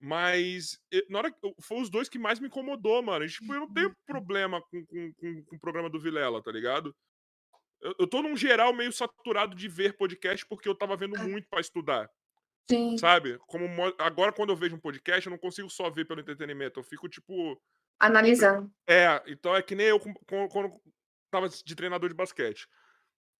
Mas 0.00 0.80
na 1.08 1.20
hora 1.20 1.34
foi 1.60 1.80
os 1.80 1.88
dois 1.88 2.08
que 2.08 2.18
mais 2.18 2.40
me 2.40 2.48
incomodou, 2.48 3.02
mano. 3.02 3.26
Tipo, 3.28 3.54
eu 3.54 3.60
não 3.60 3.72
tenho 3.72 3.88
uhum. 3.88 3.94
problema 4.06 4.60
com, 4.62 4.84
com, 4.84 5.12
com, 5.14 5.44
com 5.44 5.56
o 5.56 5.60
programa 5.60 5.88
do 5.88 6.00
Vilela, 6.00 6.42
tá 6.42 6.50
ligado? 6.50 6.94
Eu, 7.80 7.94
eu 8.00 8.06
tô 8.06 8.22
num 8.22 8.36
geral 8.36 8.72
meio 8.72 8.92
saturado 8.92 9.54
de 9.54 9.68
ver 9.68 9.96
podcast 9.96 10.44
porque 10.46 10.68
eu 10.68 10.74
tava 10.74 10.96
vendo 10.96 11.16
muito 11.28 11.46
para 11.48 11.60
estudar. 11.60 12.10
Sim. 12.68 12.96
Sabe? 12.96 13.38
Como 13.46 13.66
agora 13.98 14.32
quando 14.32 14.50
eu 14.50 14.56
vejo 14.56 14.74
um 14.74 14.80
podcast, 14.80 15.26
eu 15.26 15.30
não 15.30 15.38
consigo 15.38 15.68
só 15.68 15.90
ver 15.90 16.06
pelo 16.06 16.20
entretenimento, 16.20 16.80
eu 16.80 16.84
fico 16.84 17.08
tipo 17.08 17.60
analisando. 17.98 18.70
É, 18.86 19.22
então 19.26 19.54
é 19.54 19.62
que 19.62 19.74
nem 19.74 19.86
eu 19.86 20.00
quando 20.00 20.80
tava 21.30 21.48
de 21.48 21.74
treinador 21.74 22.08
de 22.08 22.14
basquete. 22.14 22.68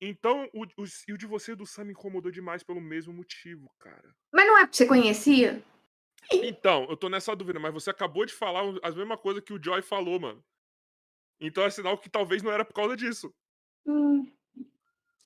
Então, 0.00 0.48
o, 0.52 0.64
o, 0.64 0.84
e 1.06 1.12
o 1.12 1.18
de 1.18 1.26
você 1.26 1.54
do 1.54 1.64
Sam 1.64 1.84
me 1.84 1.92
incomodou 1.92 2.32
demais 2.32 2.64
pelo 2.64 2.80
mesmo 2.80 3.12
motivo, 3.12 3.70
cara. 3.78 4.14
Mas 4.32 4.46
não 4.46 4.58
é 4.58 4.62
porque 4.62 4.76
você 4.76 4.86
conhecia? 4.86 5.62
Então, 6.32 6.86
eu 6.88 6.96
tô 6.96 7.08
nessa 7.08 7.36
dúvida, 7.36 7.60
mas 7.60 7.72
você 7.72 7.90
acabou 7.90 8.26
de 8.26 8.32
falar 8.32 8.62
a 8.82 8.90
mesma 8.90 9.16
coisa 9.16 9.40
que 9.40 9.52
o 9.52 9.62
Joy 9.62 9.80
falou, 9.82 10.18
mano. 10.18 10.44
Então 11.40 11.64
é 11.64 11.70
sinal 11.70 11.98
que 11.98 12.08
talvez 12.08 12.42
não 12.42 12.52
era 12.52 12.64
por 12.64 12.72
causa 12.72 12.96
disso. 12.96 13.32
Hum. 13.86 14.30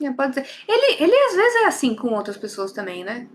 É, 0.03 0.13
pode 0.13 0.35
ser. 0.35 0.47
Ele, 0.69 1.03
ele 1.03 1.15
às 1.15 1.37
vezes 1.37 1.55
é 1.63 1.67
assim 1.67 1.95
com 1.95 2.09
outras 2.09 2.37
pessoas 2.37 2.73
também, 2.73 3.05
né? 3.05 3.29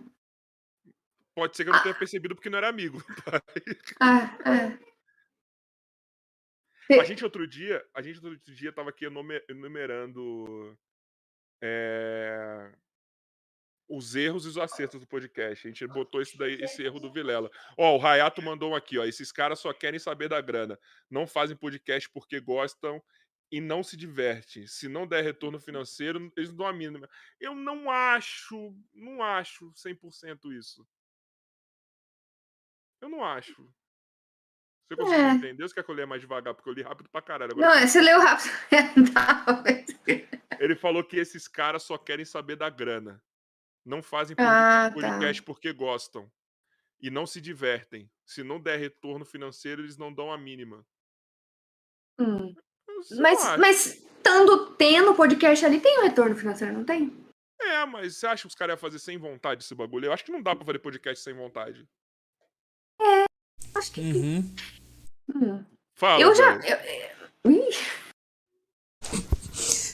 Pode 1.35 1.55
ser 1.55 1.63
que 1.63 1.69
eu 1.69 1.73
não 1.73 1.81
tenha 1.81 1.95
percebido 1.95 2.35
porque 2.35 2.49
não 2.49 2.57
era 2.57 2.69
amigo. 2.69 3.01
Ah, 3.99 4.38
é. 4.45 4.90
A 6.99 7.03
gente 7.03 7.23
outro 7.23 7.47
dia, 7.47 7.85
a 7.93 8.01
gente 8.01 8.26
outro 8.26 8.53
dia 8.53 8.72
tava 8.72 8.89
aqui 8.89 9.05
enumerando 9.05 10.77
é, 11.61 12.72
os 13.88 14.15
erros 14.15 14.45
e 14.45 14.47
os 14.47 14.57
acertos 14.57 14.99
do 14.99 15.07
podcast. 15.07 15.68
A 15.68 15.69
gente 15.69 15.85
botou 15.88 16.22
esse, 16.22 16.38
daí, 16.38 16.53
esse 16.61 16.81
erro 16.81 16.99
do 16.99 17.11
Vilela. 17.11 17.51
Ó, 17.77 17.95
o 17.95 17.97
Rayato 17.97 18.41
mandou 18.41 18.72
um 18.72 18.76
aqui, 18.76 18.97
ó. 18.97 19.03
Esses 19.03 19.31
caras 19.31 19.59
só 19.59 19.73
querem 19.73 19.99
saber 19.99 20.30
da 20.30 20.39
grana. 20.39 20.80
Não 21.09 21.27
fazem 21.27 21.57
podcast 21.57 22.09
porque 22.09 22.39
gostam 22.39 23.01
e 23.51 23.59
não 23.59 23.84
se 23.84 23.97
divertem. 23.97 24.65
Se 24.65 24.88
não 24.88 25.05
der 25.05 25.23
retorno 25.23 25.59
financeiro, 25.59 26.31
eles 26.38 26.49
não 26.49 26.57
dão 26.57 26.68
a 26.68 26.73
mínima. 26.73 27.09
Eu 27.39 27.53
não 27.53 27.91
acho, 27.91 28.73
não 28.93 29.22
acho 29.22 29.72
100% 29.73 30.57
isso. 30.57 30.88
Eu 33.01 33.09
não 33.09 33.23
acho. 33.23 33.69
Você 34.91 34.95
conseguiu 34.97 35.26
é. 35.26 35.31
entender? 35.31 35.63
Você 35.63 35.73
quer 35.73 35.84
que 35.84 35.91
eu 35.91 35.95
leia 35.95 36.07
mais 36.07 36.22
devagar? 36.22 36.53
Porque 36.53 36.69
eu 36.69 36.73
li 36.73 36.81
rápido 36.81 37.09
pra 37.09 37.22
caralho. 37.22 37.53
Agora, 37.53 37.80
não, 37.80 37.88
você 37.88 38.01
leu 38.01 38.19
rápido. 38.19 38.51
Ele 40.59 40.76
falou 40.76 41.03
que 41.03 41.18
esses 41.18 41.47
caras 41.47 41.84
só 41.84 41.97
querem 41.97 42.26
saber 42.26 42.57
da 42.57 42.69
grana. 42.69 43.23
Não 43.85 44.03
fazem 44.03 44.35
ah, 44.38 44.91
podcast 44.93 45.41
tá. 45.41 45.45
porque 45.45 45.72
gostam. 45.72 46.30
E 46.99 47.09
não 47.09 47.26
se 47.26 47.39
divertem. 47.39 48.11
Se 48.26 48.43
não 48.43 48.59
der 48.59 48.77
retorno 48.77 49.26
financeiro, 49.26 49.81
eles 49.81 49.97
não 49.97 50.13
dão 50.13 50.31
a 50.31 50.38
mínima. 50.38 50.85
Hum. 52.19 52.53
Mas, 53.18 53.57
mas 53.57 53.85
estando 53.95 54.76
tendo 54.76 55.15
podcast 55.15 55.65
ali, 55.65 55.80
tem 55.80 55.99
um 55.99 56.03
retorno 56.03 56.35
financeiro, 56.35 56.73
não 56.73 56.84
tem? 56.84 57.26
É, 57.61 57.85
mas 57.85 58.18
você 58.18 58.27
acha 58.27 58.43
que 58.43 58.47
os 58.47 58.55
caras 58.55 58.73
iam 58.73 58.77
fazer 58.77 58.99
sem 58.99 59.18
vontade 59.18 59.63
esse 59.63 59.73
bagulho? 59.73 60.05
Eu 60.05 60.13
acho 60.13 60.26
que 60.26 60.31
não 60.31 60.41
dá 60.41 60.53
pra 60.53 60.65
fazer 60.65 60.80
podcast 60.80 61.23
sem 61.23 61.34
vontade. 61.34 61.88
É, 62.99 63.26
acho 63.73 63.91
que. 63.93 64.01
Uhum. 64.01 64.55
Hum. 65.35 65.63
Fala. 65.95 66.21
Eu 66.21 66.35
já. 66.35 66.55
Eu, 66.55 66.77
eu... 67.43 67.51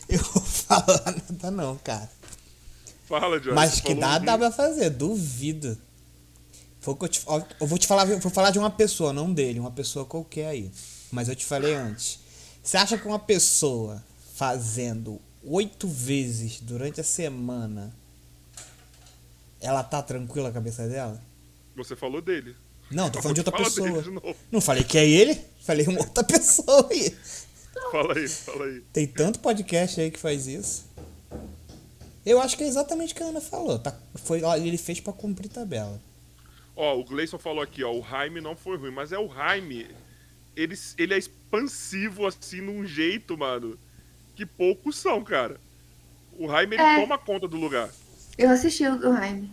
eu 0.09 0.19
vou 0.19 0.43
falar 0.43 1.15
nada, 1.30 1.51
não, 1.51 1.77
cara. 1.77 2.09
Fala, 3.05 3.38
Jorge. 3.38 3.51
Mas 3.51 3.80
que 3.81 3.93
dá, 3.93 4.18
dá 4.19 4.38
pra 4.38 4.51
fazer, 4.51 4.89
duvido. 4.89 5.77
Foi 6.80 6.95
que 6.95 7.03
eu, 7.05 7.09
te, 7.09 7.26
eu 7.59 7.68
vou 7.68 7.77
te 7.77 7.88
falar, 7.88 8.05
vou 8.05 8.31
falar 8.31 8.51
de 8.51 8.59
uma 8.59 8.69
pessoa, 8.69 9.11
não 9.11 9.34
dele, 9.34 9.59
uma 9.59 9.72
pessoa 9.72 10.05
qualquer 10.05 10.47
aí. 10.47 10.72
Mas 11.11 11.27
eu 11.27 11.35
te 11.35 11.45
falei 11.45 11.73
antes. 11.73 12.19
Você 12.64 12.77
acha 12.77 12.97
que 12.97 13.07
uma 13.07 13.19
pessoa 13.19 14.03
fazendo 14.35 15.22
oito 15.43 15.88
vezes 15.88 16.59
durante 16.59 16.99
a 16.99 17.03
semana 17.03 17.93
ela 19.59 19.84
tá 19.84 20.01
tranquila 20.01 20.49
a 20.49 20.51
cabeça 20.51 20.88
dela? 20.88 21.22
Você 21.76 21.95
falou 21.95 22.22
dele. 22.22 22.55
Não, 22.89 23.09
tô 23.09 23.22
falando 23.22 23.35
de 23.35 23.41
outra 23.41 23.57
pessoa. 23.57 24.01
De 24.01 24.11
não 24.51 24.61
falei 24.61 24.84
que 24.84 24.97
é 24.97 25.07
ele, 25.07 25.39
falei 25.61 25.85
uma 25.88 25.99
outra 25.99 26.23
pessoa 26.26 26.88
aí. 26.89 27.15
Fala 27.91 28.18
aí, 28.18 28.27
fala 28.27 28.65
aí. 28.65 28.81
Tem 28.93 29.07
tanto 29.07 29.39
podcast 29.39 29.99
aí 29.99 30.09
que 30.09 30.19
faz 30.19 30.47
isso. 30.47 30.88
Eu 32.26 32.41
acho 32.41 32.57
que 32.57 32.64
é 32.64 32.68
exatamente 32.68 33.14
o 33.14 33.15
que 33.15 33.23
a 33.23 33.27
Ana 33.27 33.41
falou. 33.41 33.80
Tá, 33.80 33.97
foi, 34.15 34.41
ele 34.59 34.77
fez 34.77 34.99
para 34.99 35.14
cumprir 35.14 35.49
tabela. 35.49 35.99
Ó, 36.76 36.99
o 36.99 37.03
Gleison 37.03 37.39
falou 37.39 37.61
aqui, 37.61 37.84
ó, 37.84 37.91
o 37.91 38.03
Jaime 38.03 38.41
não 38.41 38.55
foi 38.55 38.77
ruim, 38.77 38.91
mas 38.91 39.11
é 39.11 39.18
o 39.18 39.34
Jaime. 39.34 39.88
Ele, 40.55 40.77
ele 40.97 41.14
é 41.14 41.18
expansivo, 41.18 42.26
assim, 42.26 42.61
num 42.61 42.85
jeito, 42.85 43.38
mano, 43.38 43.80
que 44.35 44.45
poucos 44.45 44.97
são, 44.97 45.23
cara. 45.23 45.59
O 46.38 46.47
Jaime, 46.47 46.76
ele 46.76 46.84
é. 46.84 47.01
toma 47.01 47.18
conta 47.18 47.47
do 47.47 47.57
lugar. 47.57 47.89
Eu 48.38 48.49
assisti 48.49 48.85
o 48.88 48.97
do 48.97 49.14
Jaime. 49.14 49.49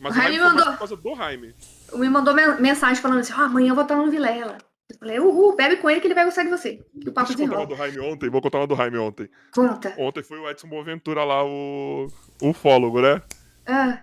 Mas 0.00 0.12
o 0.12 0.16
Jaime, 0.16 0.38
mandou... 0.40 0.64
por 0.66 0.78
causa 0.78 0.96
do 0.96 1.14
Jaime 1.14 1.54
me 1.98 2.08
mandou 2.08 2.34
mensagem 2.60 3.02
falando 3.02 3.20
assim: 3.20 3.32
oh, 3.32 3.42
amanhã 3.42 3.70
eu 3.70 3.74
vou 3.74 3.82
estar 3.82 3.96
no 3.96 4.10
Vilela. 4.10 4.58
Eu 4.90 4.98
falei, 4.98 5.18
uhul, 5.18 5.56
bebe 5.56 5.78
com 5.78 5.88
ele 5.88 6.00
que 6.00 6.06
ele 6.06 6.14
vai 6.14 6.24
gostar 6.24 6.42
de 6.42 6.50
você. 6.50 6.84
Que 7.00 7.08
o 7.08 7.12
papo 7.12 7.28
Deixa 7.28 7.42
eu 7.42 7.48
contar 7.48 7.60
uma 7.60 7.66
do 7.66 7.76
Jaime 7.76 8.00
ontem, 8.00 8.30
vou 8.30 8.42
contar 8.42 8.58
uma 8.58 8.66
do 8.66 8.76
Jaime 8.76 8.98
ontem. 8.98 9.30
Conta. 9.52 9.94
Ontem 9.98 10.22
foi 10.22 10.38
o 10.38 10.48
Edson 10.48 10.68
Boaventura 10.68 11.24
lá, 11.24 11.44
o 11.44 12.08
ufólogo, 12.42 13.00
né? 13.00 13.22
Ah. 13.66 14.02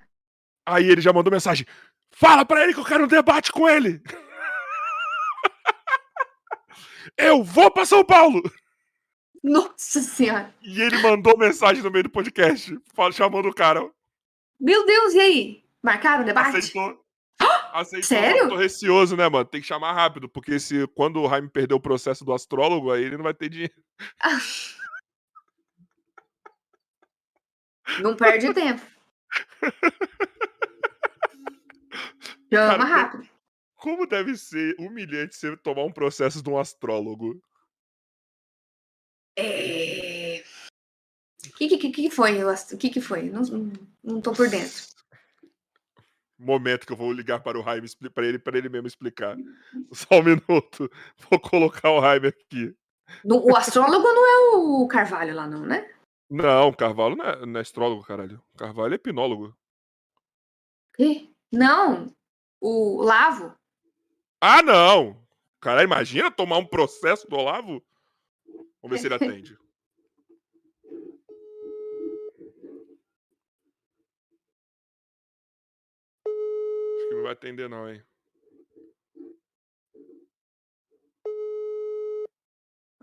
Aí 0.66 0.90
ele 0.90 1.02
já 1.02 1.14
mandou 1.14 1.32
mensagem: 1.32 1.66
fala 2.12 2.46
pra 2.46 2.64
ele 2.64 2.74
que 2.74 2.80
eu 2.80 2.86
quero 2.86 3.04
um 3.04 3.08
debate 3.08 3.52
com 3.52 3.70
ele. 3.70 4.02
eu 7.18 7.44
vou 7.44 7.70
pra 7.70 7.86
São 7.86 8.04
Paulo. 8.04 8.42
Nossa 9.44 10.02
senhora. 10.02 10.54
E 10.62 10.82
ele 10.82 10.98
mandou 11.00 11.38
mensagem 11.38 11.84
no 11.84 11.92
meio 11.92 12.04
do 12.04 12.10
podcast, 12.10 12.76
chamando 13.14 13.50
o 13.50 13.54
cara. 13.54 13.88
Meu 14.60 14.86
Deus, 14.86 15.14
e 15.14 15.20
aí? 15.20 15.64
Marcaram 15.82 16.22
o 16.22 16.26
debate? 16.26 16.58
Aceitou. 16.58 17.01
Aceitou, 17.74 18.08
Sério? 18.08 18.50
Tô 18.50 18.56
receoso, 18.56 19.16
né, 19.16 19.28
mano? 19.30 19.46
Tem 19.46 19.62
que 19.62 19.68
chamar 19.68 19.94
rápido, 19.94 20.28
porque 20.30 20.60
se 20.60 20.88
quando 20.88 21.22
o 21.22 21.30
Jaime 21.30 21.50
perder 21.50 21.74
o 21.74 21.80
processo 21.80 22.26
do 22.26 22.34
astrólogo, 22.34 22.92
aí 22.92 23.04
ele 23.04 23.18
não 23.18 23.24
vai 23.24 23.34
ter 23.34 23.50
dinheiro. 23.50 23.74
Não 28.02 28.16
perde 28.16 28.54
tempo. 28.54 28.82
Chama 32.54 32.78
Cara, 32.78 32.84
rápido. 32.86 33.28
Como 33.76 34.08
deve 34.08 34.38
ser 34.38 34.76
humilhante 34.80 35.36
você 35.36 35.58
tomar 35.58 35.84
um 35.84 35.92
processo 35.92 36.42
de 36.42 36.50
um 36.50 36.58
astrólogo? 36.58 37.44
É. 39.38 40.42
O 41.48 41.58
que, 41.58 41.78
que, 41.78 41.92
que 41.92 42.10
foi? 42.10 42.42
O 42.44 42.78
que, 42.78 42.90
que 42.90 43.02
foi? 43.02 43.24
Não, 43.24 43.42
não 44.02 44.22
tô 44.22 44.32
por 44.32 44.50
dentro 44.50 44.92
momento 46.42 46.86
que 46.86 46.94
eu 46.94 46.98
vou 46.98 47.12
ligar 47.12 47.40
para 47.42 47.60
o 47.60 47.64
Jaime 47.64 47.88
para 48.14 48.26
ele, 48.26 48.40
para 48.40 48.58
ele 48.58 48.70
mesmo 48.70 48.88
explicar. 48.88 49.38
Só 49.92 50.20
um 50.20 50.24
minuto. 50.24 50.92
Vou 51.30 51.40
colocar 51.40 51.92
o 51.92 52.02
Jaime 52.02 52.28
aqui. 52.28 52.76
o 53.26 53.56
astrólogo 53.56 54.08
não 54.08 54.28
é 54.28 54.56
o 54.56 54.88
Carvalho 54.88 55.36
lá, 55.36 55.48
não, 55.48 55.66
né? 55.66 55.90
Não, 56.30 56.72
Carvalho 56.72 57.16
não 57.16 57.26
é, 57.26 57.46
não 57.46 57.58
é 57.58 57.62
astrólogo, 57.62 58.04
caralho. 58.04 58.42
Carvalho 58.58 58.94
é 58.94 58.96
hipnólogo. 58.96 59.56
Que? 60.96 61.30
Não. 61.52 62.08
O 62.60 63.02
Lavo. 63.04 63.54
Ah, 64.40 64.64
não! 64.64 65.22
Cara, 65.60 65.84
imagina 65.84 66.32
tomar 66.32 66.58
um 66.58 66.66
processo 66.66 67.28
do 67.28 67.36
Olavo? 67.36 67.84
Vamos 68.82 68.96
ver 68.96 68.98
se 68.98 69.08
ele 69.08 69.16
atende. 69.16 69.58
Que 77.12 77.16
não 77.16 77.24
vai 77.24 77.34
atender, 77.34 77.70
não, 77.70 77.90
hein? 77.90 78.02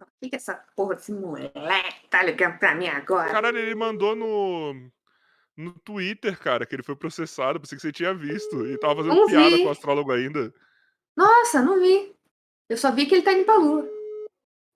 O 0.01 0.07
que, 0.21 0.31
que 0.31 0.37
essa 0.37 0.55
porra 0.75 0.95
desse 0.95 1.13
moleque 1.13 2.09
tá 2.09 2.23
ligando 2.23 2.59
pra 2.59 2.75
mim 2.75 2.89
agora? 2.89 3.31
Caralho, 3.31 3.59
ele 3.59 3.75
mandou 3.75 4.17
no. 4.17 4.91
No 5.57 5.79
Twitter, 5.81 6.39
cara, 6.39 6.65
que 6.65 6.75
ele 6.75 6.85
foi 6.85 6.97
processado. 6.97 7.61
Pensei 7.61 7.77
que 7.77 7.83
você 7.83 7.93
tinha 7.93 8.15
visto. 8.15 8.67
E 8.67 8.79
tava 8.79 8.97
fazendo 8.97 9.15
não 9.15 9.27
piada 9.27 9.57
vi. 9.57 9.63
com 9.63 9.69
o 9.69 9.73
astrólogo 9.73 10.13
ainda. 10.13 10.55
Nossa, 11.17 11.61
não 11.61 11.81
vi. 11.81 12.15
Eu 12.69 12.77
só 12.77 12.93
vi 12.93 13.07
que 13.07 13.17
ele 13.17 13.23
tá 13.23 13.33
indo 13.33 13.45
pra 13.45 13.57
lua. 13.57 13.89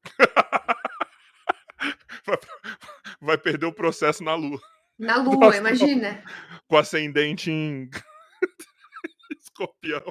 vai 3.20 3.38
perder 3.38 3.66
o 3.66 3.72
processo 3.72 4.24
na 4.24 4.34
lua. 4.34 4.60
Na 4.98 5.18
lua, 5.22 5.56
imagina. 5.56 6.22
Com 6.66 6.76
ascendente 6.76 7.50
em 7.50 7.88
escorpião. 9.52 10.02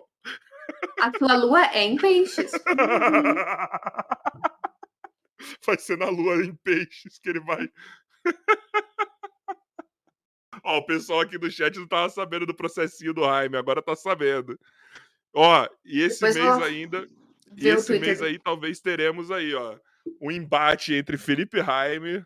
A 1.02 1.12
tua 1.12 1.36
lua 1.36 1.66
é 1.74 1.84
em 1.84 1.98
peixes. 1.98 2.52
Vai 5.66 5.78
ser 5.78 5.98
na 5.98 6.10
lua 6.10 6.46
em 6.46 6.56
peixes 6.56 7.18
que 7.20 7.30
ele 7.30 7.40
vai. 7.40 7.68
Ó, 10.64 10.78
o 10.78 10.86
pessoal 10.86 11.22
aqui 11.22 11.38
do 11.38 11.50
chat 11.50 11.76
não 11.78 11.88
tava 11.88 12.10
sabendo 12.10 12.46
do 12.46 12.54
processinho 12.54 13.14
do 13.14 13.24
Jaime, 13.24 13.58
agora 13.58 13.82
tá 13.82 13.96
sabendo. 13.96 14.60
Ó, 15.34 15.68
e 15.84 16.02
esse 16.02 16.20
Depois 16.20 16.36
mês 16.36 16.62
ainda. 16.62 17.08
E 17.58 17.68
esse 17.68 17.98
mês 18.00 18.22
aí 18.22 18.38
talvez 18.38 18.80
teremos 18.80 19.32
aí, 19.32 19.56
ó, 19.56 19.80
um 20.22 20.30
embate 20.32 20.94
entre 20.94 21.18
Felipe 21.18 21.58
Jaime, 21.58 22.24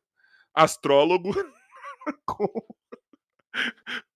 astrólogo, 0.53 1.31
com, 2.25 2.45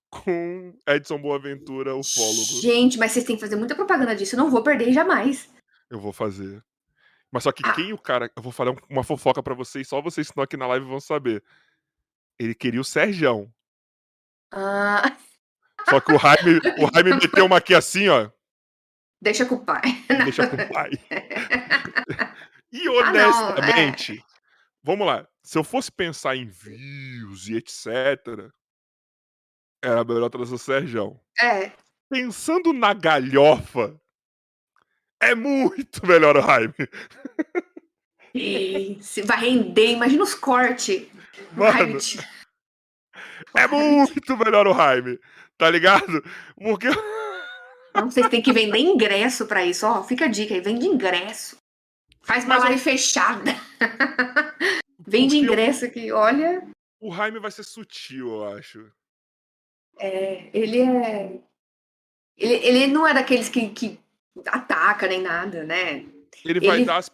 com 0.10 0.74
Edson 0.88 1.20
Boaventura, 1.20 1.96
ufólogo. 1.96 2.62
Gente, 2.62 2.98
mas 2.98 3.12
vocês 3.12 3.26
têm 3.26 3.36
que 3.36 3.42
fazer 3.42 3.56
muita 3.56 3.76
propaganda 3.76 4.16
disso. 4.16 4.36
Eu 4.36 4.40
não 4.40 4.50
vou 4.50 4.64
perder 4.64 4.92
jamais. 4.92 5.50
Eu 5.90 6.00
vou 6.00 6.12
fazer. 6.12 6.64
Mas 7.32 7.44
só 7.44 7.52
que 7.52 7.62
ah. 7.66 7.74
quem 7.74 7.94
o 7.94 7.98
cara. 7.98 8.32
Eu 8.36 8.42
vou 8.42 8.52
falar 8.52 8.76
uma 8.90 9.04
fofoca 9.04 9.42
para 9.44 9.54
vocês, 9.54 9.88
só 9.88 10.02
vocês 10.02 10.28
que 10.28 10.32
estão 10.32 10.44
aqui 10.44 10.58
na 10.58 10.68
live 10.68 10.86
vão 10.86 11.00
saber. 11.00 11.44
Ele 12.40 12.56
queria 12.56 12.82
o 12.82 12.86
Serjão. 12.86 13.52
Ah. 14.52 15.16
Só 15.90 16.00
que 16.00 16.12
o 16.12 16.20
Jaime, 16.20 16.60
o 16.80 16.94
Jaime 16.94 17.16
meteu 17.16 17.46
uma 17.46 17.58
aqui 17.58 17.74
assim, 17.76 18.08
ó. 18.10 18.30
Deixa 19.22 19.46
com 19.46 19.56
o 19.56 19.66
pai. 19.66 19.82
Deixa 20.24 20.48
com 20.48 20.56
o 20.56 20.70
pai. 20.70 20.92
e 22.72 22.90
honestamente, 22.90 24.14
ah, 24.14 24.16
não, 24.16 24.22
é. 24.22 24.26
vamos 24.84 25.08
lá. 25.08 25.28
Se 25.44 25.58
eu 25.58 25.64
fosse 25.64 25.92
pensar 25.92 26.36
em 26.36 26.46
views 26.46 27.48
e 27.48 27.56
etc., 27.56 28.52
era 29.82 30.04
melhor 30.04 30.30
trazer 30.30 30.54
o 30.54 30.58
Serjão. 30.58 31.20
É. 31.40 31.72
Pensando 32.10 32.74
na 32.74 32.94
galhofa, 32.94 34.00
é 35.22 35.36
muito 35.36 36.06
melhor 36.06 36.38
o 36.38 36.42
Jaime. 36.42 36.74
Se 39.02 39.22
vai 39.22 39.40
render, 39.40 39.92
imagina 39.92 40.24
os 40.24 40.34
cortes. 40.34 41.08
Mano, 41.54 41.98
é 43.56 43.68
muito 43.68 44.38
melhor 44.38 44.68
o 44.68 44.74
Jaime, 44.74 45.20
tá 45.58 45.70
ligado? 45.70 46.24
Porque. 46.56 46.88
Não, 47.96 48.10
vocês 48.10 48.30
têm 48.30 48.42
que 48.42 48.54
vender 48.54 48.80
ingresso 48.80 49.48
pra 49.48 49.66
isso, 49.66 49.86
ó. 49.86 50.04
Fica 50.04 50.26
a 50.26 50.28
dica 50.28 50.54
aí, 50.54 50.62
vende 50.62 50.86
ingresso. 50.86 51.58
Faz 52.22 52.46
uma 52.46 52.58
live 52.58 52.80
fechada. 52.80 53.52
vende 55.00 55.38
ingresso 55.38 55.86
aqui, 55.86 56.12
olha. 56.12 56.68
O 57.00 57.14
Jaime 57.14 57.40
vai 57.40 57.50
ser 57.50 57.64
sutil, 57.64 58.28
eu 58.28 58.58
acho. 58.58 58.92
É, 60.00 60.50
ele 60.54 60.82
é. 60.82 61.40
Ele, 62.38 62.54
ele 62.54 62.88
não 62.88 63.06
é 63.06 63.14
daqueles 63.14 63.50
que, 63.50 63.70
que 63.70 64.00
ataca 64.48 65.08
nem 65.08 65.22
nada, 65.22 65.64
né? 65.64 66.06
Ele 66.46 66.60
vai 66.66 66.78
ele... 66.78 66.86
dar 66.86 66.98
as... 66.98 67.12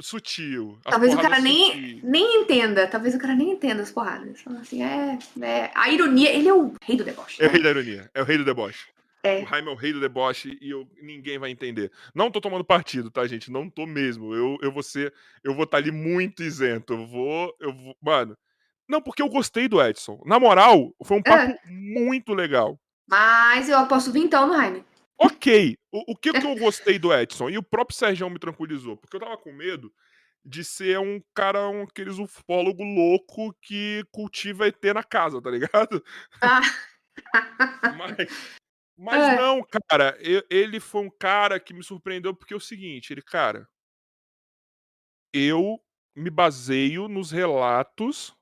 sutil. 0.00 0.78
Talvez 0.84 1.12
o 1.12 1.20
cara 1.20 1.40
nem, 1.40 2.00
nem 2.04 2.42
entenda. 2.42 2.86
Talvez 2.86 3.14
o 3.14 3.18
cara 3.18 3.34
nem 3.34 3.50
entenda 3.50 3.82
as 3.82 3.90
porradas. 3.90 4.42
Assim, 4.60 4.82
é, 4.82 5.18
é, 5.40 5.70
A 5.74 5.90
ironia, 5.90 6.32
ele 6.32 6.48
é 6.48 6.54
o 6.54 6.72
rei 6.82 6.96
do 6.96 7.04
deboche. 7.04 7.42
É 7.42 7.48
o 7.48 7.50
rei 7.50 7.62
da 7.62 7.70
ironia. 7.70 8.10
É 8.14 8.22
o 8.22 8.24
rei 8.24 8.38
do 8.38 8.44
deboche. 8.44 8.86
É. 9.24 9.42
O 9.42 9.46
Jaime 9.46 9.68
é 9.68 9.70
o 9.70 9.76
rei 9.76 9.92
do 9.92 10.00
deboche 10.00 10.58
e 10.60 10.70
eu, 10.70 10.88
ninguém 11.00 11.38
vai 11.38 11.50
entender. 11.50 11.92
Não 12.12 12.30
tô 12.30 12.40
tomando 12.40 12.64
partido, 12.64 13.08
tá, 13.10 13.24
gente? 13.26 13.52
Não 13.52 13.70
tô 13.70 13.86
mesmo. 13.86 14.34
Eu, 14.34 14.58
eu 14.60 14.72
vou 14.72 14.82
ser. 14.82 15.14
Eu 15.44 15.54
vou 15.54 15.64
estar 15.64 15.78
tá 15.78 15.82
ali 15.82 15.92
muito 15.92 16.42
isento. 16.42 16.92
Eu 16.92 17.06
vou. 17.06 17.56
Eu 17.60 17.72
vou. 17.72 17.96
Mano. 18.00 18.36
Não, 18.92 19.00
porque 19.00 19.22
eu 19.22 19.28
gostei 19.30 19.68
do 19.68 19.82
Edson. 19.82 20.20
Na 20.26 20.38
moral, 20.38 20.94
foi 21.02 21.16
um 21.16 21.22
papo 21.22 21.50
é. 21.50 21.58
muito 21.66 22.34
legal. 22.34 22.78
Mas 23.08 23.70
eu 23.70 23.86
posso 23.86 24.12
vir 24.12 24.24
então 24.24 24.46
no 24.46 24.52
Jaime. 24.52 24.84
Ok. 25.16 25.78
O, 25.90 26.12
o 26.12 26.14
que, 26.16 26.30
que 26.30 26.46
eu 26.46 26.54
gostei 26.56 26.98
do 26.98 27.10
Edson? 27.10 27.48
E 27.48 27.56
o 27.56 27.62
próprio 27.62 27.96
Sérgio 27.96 28.28
me 28.28 28.38
tranquilizou, 28.38 28.98
porque 28.98 29.16
eu 29.16 29.20
tava 29.20 29.38
com 29.38 29.50
medo 29.50 29.90
de 30.44 30.62
ser 30.62 30.98
um 30.98 31.22
cara, 31.34 31.70
um, 31.70 31.84
aqueles 31.84 32.18
ufólogo 32.18 32.84
louco 32.84 33.56
que 33.62 34.04
cultiva 34.12 34.68
ET 34.68 34.84
na 34.94 35.02
casa, 35.02 35.40
tá 35.40 35.50
ligado? 35.50 36.04
Ah. 36.42 36.60
mas 37.96 38.16
mas 38.98 39.22
é. 39.22 39.36
não, 39.36 39.66
cara, 39.88 40.18
eu, 40.20 40.44
ele 40.50 40.80
foi 40.80 41.00
um 41.00 41.10
cara 41.10 41.58
que 41.58 41.72
me 41.72 41.82
surpreendeu 41.82 42.34
porque 42.34 42.52
é 42.52 42.56
o 42.58 42.60
seguinte, 42.60 43.10
ele, 43.10 43.22
cara, 43.22 43.66
eu 45.32 45.80
me 46.14 46.28
baseio 46.28 47.08
nos 47.08 47.30
relatos 47.30 48.36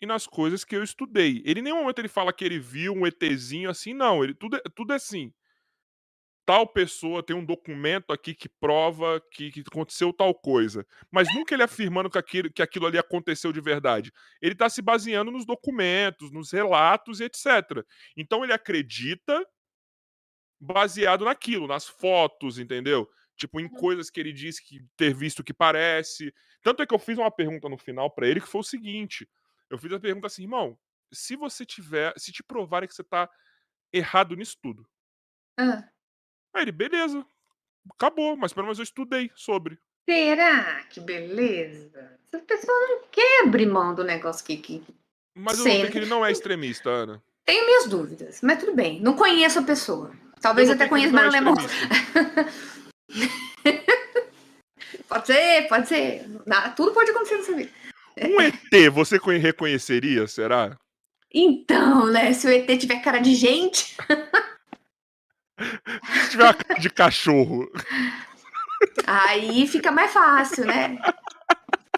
e 0.00 0.06
nas 0.06 0.26
coisas 0.26 0.64
que 0.64 0.76
eu 0.76 0.82
estudei. 0.82 1.42
Ele 1.44 1.60
em 1.60 1.62
nenhum 1.62 1.80
momento 1.80 1.98
ele 1.98 2.08
fala 2.08 2.32
que 2.32 2.44
ele 2.44 2.58
viu 2.58 2.92
um 2.92 3.06
ETzinho 3.06 3.70
assim, 3.70 3.92
não, 3.92 4.24
ele 4.24 4.34
tudo, 4.34 4.56
é, 4.56 4.62
tudo 4.74 4.92
é 4.92 4.96
assim 4.96 5.32
tal 6.50 6.66
pessoa 6.66 7.22
tem 7.22 7.36
um 7.36 7.44
documento 7.44 8.12
aqui 8.12 8.34
que 8.34 8.48
prova 8.48 9.22
que, 9.30 9.52
que 9.52 9.60
aconteceu 9.60 10.12
tal 10.12 10.34
coisa. 10.34 10.84
Mas 11.08 11.32
nunca 11.32 11.54
ele 11.54 11.62
afirmando 11.62 12.10
que 12.10 12.18
aquilo, 12.18 12.52
que 12.52 12.60
aquilo 12.60 12.86
ali 12.88 12.98
aconteceu 12.98 13.52
de 13.52 13.60
verdade. 13.60 14.10
Ele 14.42 14.54
está 14.54 14.68
se 14.68 14.82
baseando 14.82 15.30
nos 15.30 15.46
documentos, 15.46 16.32
nos 16.32 16.50
relatos 16.50 17.20
e 17.20 17.24
etc. 17.24 17.86
Então 18.16 18.42
ele 18.42 18.52
acredita 18.52 19.46
baseado 20.60 21.24
naquilo, 21.24 21.68
nas 21.68 21.86
fotos, 21.86 22.58
entendeu? 22.58 23.08
Tipo, 23.36 23.60
em 23.60 23.66
uhum. 23.66 23.70
coisas 23.70 24.10
que 24.10 24.18
ele 24.18 24.32
disse 24.32 24.60
que 24.60 24.80
ter 24.96 25.14
visto 25.14 25.44
que 25.44 25.54
parece. 25.54 26.34
Tanto 26.64 26.82
é 26.82 26.86
que 26.86 26.92
eu 26.92 26.98
fiz 26.98 27.16
uma 27.16 27.30
pergunta 27.30 27.68
no 27.68 27.78
final 27.78 28.10
para 28.12 28.26
ele 28.26 28.40
que 28.40 28.48
foi 28.48 28.60
o 28.60 28.64
seguinte: 28.64 29.24
eu 29.70 29.78
fiz 29.78 29.92
a 29.92 30.00
pergunta 30.00 30.26
assim, 30.26 30.42
irmão, 30.42 30.76
se 31.12 31.36
você 31.36 31.64
tiver, 31.64 32.12
se 32.16 32.32
te 32.32 32.42
provarem 32.42 32.88
que 32.88 32.94
você 32.94 33.04
tá 33.04 33.30
errado 33.92 34.36
nisso 34.36 34.56
tudo, 34.60 34.86
ah. 35.60 35.84
Aí 36.54 36.62
ele, 36.62 36.72
beleza. 36.72 37.24
Acabou, 37.92 38.36
mas 38.36 38.52
pelo 38.52 38.66
menos 38.66 38.78
eu 38.78 38.84
estudei 38.84 39.30
sobre. 39.34 39.78
Será 40.08 40.84
que 40.84 41.00
beleza? 41.00 42.18
Essa 42.32 42.42
pessoa 42.44 42.88
não 42.88 43.02
quebre 43.10 43.66
mão 43.66 43.94
do 43.94 44.02
negócio 44.02 44.42
que. 44.44 44.56
que... 44.56 44.82
Mas 45.34 45.58
eu 45.58 45.64
sei 45.64 45.90
que 45.90 45.98
ele 45.98 46.06
não 46.06 46.24
é 46.24 46.32
extremista, 46.32 46.88
Ana. 46.90 47.22
Tenho 47.44 47.66
minhas 47.66 47.88
dúvidas, 47.88 48.40
mas 48.42 48.58
tudo 48.58 48.74
bem. 48.74 49.00
Não 49.00 49.14
conheço 49.14 49.58
a 49.58 49.62
pessoa. 49.62 50.12
Talvez 50.40 50.70
até 50.70 50.88
conheça, 50.88 51.12
mas 51.12 51.26
não 51.26 51.34
é 51.34 51.40
lembro. 51.40 51.54
pode 55.08 55.26
ser, 55.26 55.68
pode 55.68 55.88
ser. 55.88 56.24
Tudo 56.74 56.92
pode 56.92 57.10
acontecer 57.10 57.36
nessa 57.36 57.54
vida. 57.54 57.70
Um 58.18 58.40
ET, 58.40 58.90
você 58.92 59.18
reconheceria, 59.38 60.26
será? 60.26 60.76
Então, 61.32 62.06
né? 62.06 62.32
Se 62.32 62.46
o 62.46 62.50
ET 62.50 62.66
tiver 62.78 63.00
cara 63.00 63.18
de 63.18 63.34
gente. 63.34 63.96
Se 66.24 66.30
tiver 66.30 66.44
uma 66.44 66.54
cara 66.54 66.80
de 66.80 66.90
cachorro. 66.90 67.70
Aí 69.06 69.66
fica 69.66 69.92
mais 69.92 70.12
fácil, 70.12 70.64
né? 70.64 70.98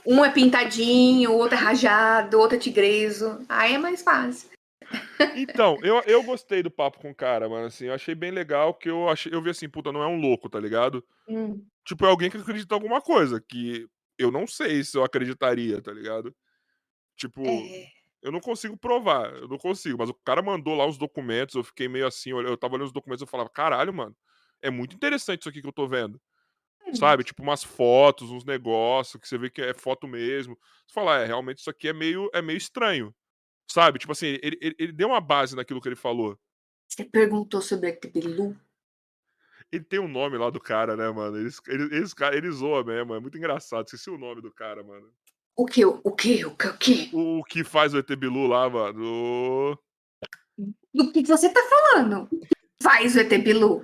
Um 0.04 0.24
é 0.24 0.30
pintadinho, 0.30 1.30
o 1.30 1.36
outro 1.36 1.56
é 1.56 1.60
rajado, 1.60 2.36
o 2.36 2.40
outro 2.40 2.56
é 2.56 2.60
tigreso. 2.60 3.38
Aí 3.48 3.74
é 3.74 3.78
mais 3.78 4.02
fácil. 4.02 4.50
Então, 5.36 5.78
eu, 5.82 6.02
eu 6.06 6.22
gostei 6.22 6.62
do 6.62 6.70
papo 6.70 6.98
com 6.98 7.10
o 7.10 7.14
cara, 7.14 7.48
mano. 7.48 7.66
Assim, 7.66 7.86
eu 7.86 7.94
achei 7.94 8.14
bem 8.14 8.30
legal 8.30 8.74
que 8.74 8.90
eu 8.90 9.08
achei, 9.08 9.32
eu 9.32 9.40
vi 9.40 9.50
assim, 9.50 9.68
puta, 9.68 9.92
não 9.92 10.02
é 10.02 10.06
um 10.06 10.20
louco, 10.20 10.48
tá 10.48 10.58
ligado? 10.58 11.04
Hum. 11.28 11.64
Tipo, 11.84 12.04
é 12.04 12.08
alguém 12.08 12.30
que 12.30 12.36
acredita 12.36 12.74
em 12.74 12.76
alguma 12.76 13.00
coisa, 13.00 13.40
que 13.40 13.86
eu 14.18 14.30
não 14.30 14.46
sei 14.46 14.82
se 14.84 14.96
eu 14.96 15.04
acreditaria, 15.04 15.80
tá 15.80 15.92
ligado? 15.92 16.34
Tipo, 17.16 17.42
é. 17.44 17.86
Eu 18.22 18.30
não 18.30 18.40
consigo 18.40 18.76
provar, 18.76 19.34
eu 19.34 19.48
não 19.48 19.58
consigo, 19.58 19.98
mas 19.98 20.08
o 20.08 20.14
cara 20.14 20.40
mandou 20.40 20.76
lá 20.76 20.86
os 20.86 20.96
documentos, 20.96 21.56
eu 21.56 21.64
fiquei 21.64 21.88
meio 21.88 22.06
assim, 22.06 22.30
eu 22.30 22.56
tava 22.56 22.74
olhando 22.74 22.86
os 22.86 22.92
documentos, 22.92 23.20
eu 23.20 23.26
falava, 23.26 23.50
caralho, 23.50 23.92
mano, 23.92 24.16
é 24.62 24.70
muito 24.70 24.94
interessante 24.94 25.40
isso 25.40 25.48
aqui 25.48 25.60
que 25.60 25.66
eu 25.66 25.72
tô 25.72 25.88
vendo. 25.88 26.20
É 26.86 26.94
Sabe? 26.94 27.24
Tipo, 27.24 27.42
umas 27.42 27.64
fotos, 27.64 28.30
uns 28.30 28.44
negócios, 28.44 29.20
que 29.20 29.26
você 29.26 29.36
vê 29.36 29.50
que 29.50 29.60
é 29.60 29.74
foto 29.74 30.06
mesmo. 30.06 30.56
Você 30.86 30.94
fala, 30.94 31.18
é, 31.18 31.26
realmente 31.26 31.58
isso 31.58 31.70
aqui 31.70 31.88
é 31.88 31.92
meio, 31.92 32.30
é 32.32 32.40
meio 32.40 32.56
estranho. 32.56 33.12
Sabe? 33.68 33.98
Tipo 33.98 34.12
assim, 34.12 34.38
ele, 34.40 34.56
ele, 34.60 34.74
ele 34.78 34.92
deu 34.92 35.08
uma 35.08 35.20
base 35.20 35.56
naquilo 35.56 35.80
que 35.80 35.88
ele 35.88 35.96
falou. 35.96 36.38
Você 36.88 37.04
perguntou 37.04 37.60
sobre 37.60 37.90
a 37.90 38.08
Bilu? 38.08 38.56
Ele 39.72 39.82
tem 39.82 39.98
um 39.98 40.06
nome 40.06 40.36
lá 40.36 40.50
do 40.50 40.60
cara, 40.60 40.94
né, 40.94 41.10
mano? 41.10 41.38
Eles, 41.38 41.58
eles, 41.66 41.90
eles, 41.90 42.14
eles 42.32 42.54
zoam 42.56 42.84
mesmo, 42.84 43.14
é 43.14 43.20
muito 43.20 43.38
engraçado. 43.38 43.86
Esqueci 43.86 44.10
o 44.10 44.18
nome 44.18 44.42
do 44.42 44.52
cara, 44.52 44.82
mano. 44.82 45.08
O 45.56 45.64
que? 45.64 45.82
O 45.84 46.12
que? 46.12 46.44
O 46.44 46.54
que? 46.54 46.66
O 46.66 46.76
que? 46.76 47.10
O 47.12 47.44
que 47.44 47.64
faz 47.64 47.94
o 47.94 47.98
ET 47.98 48.16
Bilu 48.16 48.46
lá, 48.46 48.68
mano? 48.68 49.78
Do 50.94 51.10
que, 51.10 51.22
que 51.22 51.28
você 51.28 51.48
tá 51.48 51.62
falando? 51.62 52.28
Faz 52.82 53.16
o 53.16 53.20
ET 53.20 53.42
Bilu. 53.42 53.82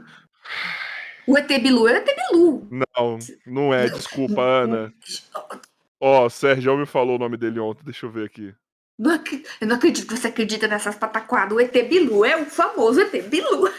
O 1.26 1.38
ET 1.38 1.48
Bilu 1.48 1.88
é 1.88 1.94
o 1.94 1.96
ET 1.96 2.06
Bilu. 2.06 2.68
Não, 2.70 3.18
não 3.46 3.74
é. 3.74 3.88
Desculpa, 3.88 4.42
Ana. 4.42 4.92
Ó, 6.00 6.26
oh, 6.26 6.30
Sérgio 6.30 6.76
me 6.76 6.86
falou 6.86 7.16
o 7.16 7.18
nome 7.18 7.38
dele 7.38 7.60
ontem. 7.60 7.84
Deixa 7.84 8.04
eu 8.04 8.10
ver 8.10 8.26
aqui. 8.26 8.54
Não, 8.98 9.22
eu 9.60 9.66
não 9.66 9.76
acredito 9.76 10.06
que 10.06 10.16
você 10.16 10.26
acredita 10.26 10.68
nessas 10.68 10.96
pataquadas. 10.96 11.56
O 11.56 11.60
ET 11.60 11.72
Bilu 11.88 12.24
é 12.24 12.36
o 12.36 12.44
famoso 12.44 13.00
ET 13.00 13.28
Bilu. 13.28 13.70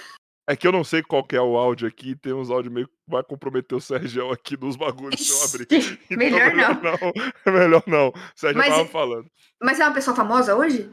É 0.49 0.55
que 0.55 0.67
eu 0.67 0.71
não 0.71 0.83
sei 0.83 1.03
qual 1.03 1.23
que 1.23 1.35
é 1.35 1.41
o 1.41 1.55
áudio 1.55 1.87
aqui, 1.87 2.15
tem 2.15 2.33
uns 2.33 2.49
áudios 2.49 2.73
meio 2.73 2.87
que 2.87 2.93
vai 3.07 3.21
comprometer 3.21 3.77
o 3.77 3.79
Sérgio 3.79 4.31
aqui 4.33 4.57
nos 4.59 4.75
bagulhos 4.75 5.19
se 5.19 5.31
eu 5.31 5.43
abrir. 5.43 5.67
Então, 6.09 6.17
melhor, 6.17 6.55
melhor 6.55 6.81
não. 6.81 6.91
não. 6.91 7.53
Melhor 7.53 7.83
não. 7.85 8.07
O 8.07 8.13
Sérgio 8.35 8.57
mas, 8.57 8.73
tava 8.73 8.87
falando. 8.87 9.29
Mas 9.61 9.79
é 9.79 9.85
uma 9.85 9.93
pessoa 9.93 10.15
famosa 10.15 10.55
hoje? 10.55 10.91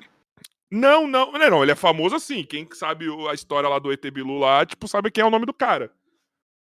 Não, 0.71 1.07
não, 1.07 1.33
não, 1.33 1.51
não, 1.51 1.63
ele 1.63 1.73
é 1.73 1.75
famoso 1.75 2.15
assim. 2.15 2.45
Quem 2.45 2.69
sabe 2.75 3.07
a 3.31 3.33
história 3.33 3.67
lá 3.67 3.79
do 3.79 3.91
ET 3.91 4.11
Bilu 4.11 4.39
lá, 4.39 4.67
tipo, 4.67 4.87
sabe 4.87 5.11
quem 5.11 5.23
é 5.23 5.27
o 5.27 5.31
nome 5.31 5.47
do 5.47 5.55
cara. 5.55 5.89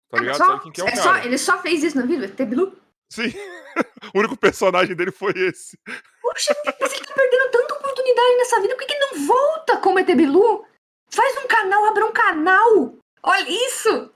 Tá 0.09 0.17
ah, 0.17 0.19
ligado? 0.21 0.37
Só, 0.37 0.45
sabe 0.47 0.71
quem 0.71 0.83
é 0.83 0.87
o 0.87 0.89
é 0.89 0.95
cara. 0.95 1.03
Só, 1.03 1.27
ele 1.27 1.37
só 1.37 1.61
fez 1.61 1.83
isso 1.83 1.95
na 1.95 2.07
vida, 2.07 2.25
ET 2.25 2.41
Bilu? 2.47 2.75
Sim. 3.11 3.31
o 4.15 4.17
único 4.17 4.35
personagem 4.35 4.95
dele 4.95 5.11
foi 5.11 5.33
esse. 5.35 5.77
Poxa, 6.23 6.55
mas 6.65 6.91
ele 6.91 7.05
tá 7.05 7.13
perdendo 7.13 7.51
tanta 7.51 7.75
oportunidade 7.75 8.35
nessa 8.37 8.59
vida, 8.61 8.73
por 8.73 8.79
que, 8.79 8.87
que 8.87 8.93
ele 8.93 9.05
não 9.11 9.27
volta 9.27 9.77
como 9.77 9.99
ET 9.99 10.07
Bilu? 10.07 10.65
Faz 11.09 11.37
um 11.37 11.47
canal, 11.47 11.85
abra 11.85 12.05
um 12.05 12.11
canal. 12.11 12.93
Olha 13.23 13.49
isso. 13.49 14.11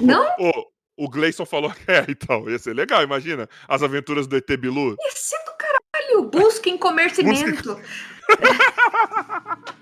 Não? 0.00 0.26
O, 0.38 1.06
o 1.06 1.08
Gleison 1.08 1.46
falou 1.46 1.72
que 1.72 1.80
é, 1.90 2.04
então, 2.08 2.48
ia 2.48 2.58
ser 2.58 2.74
legal, 2.74 3.02
imagina. 3.02 3.48
As 3.66 3.82
aventuras 3.82 4.26
do 4.26 4.36
ET 4.36 4.46
Bilu. 4.56 4.96
Ia 5.00 5.10
ser 5.12 5.38
do 5.44 5.52
caralho. 5.56 6.30
Busquem 6.30 6.76
comercimento. 6.76 7.74
Busque... 7.74 7.88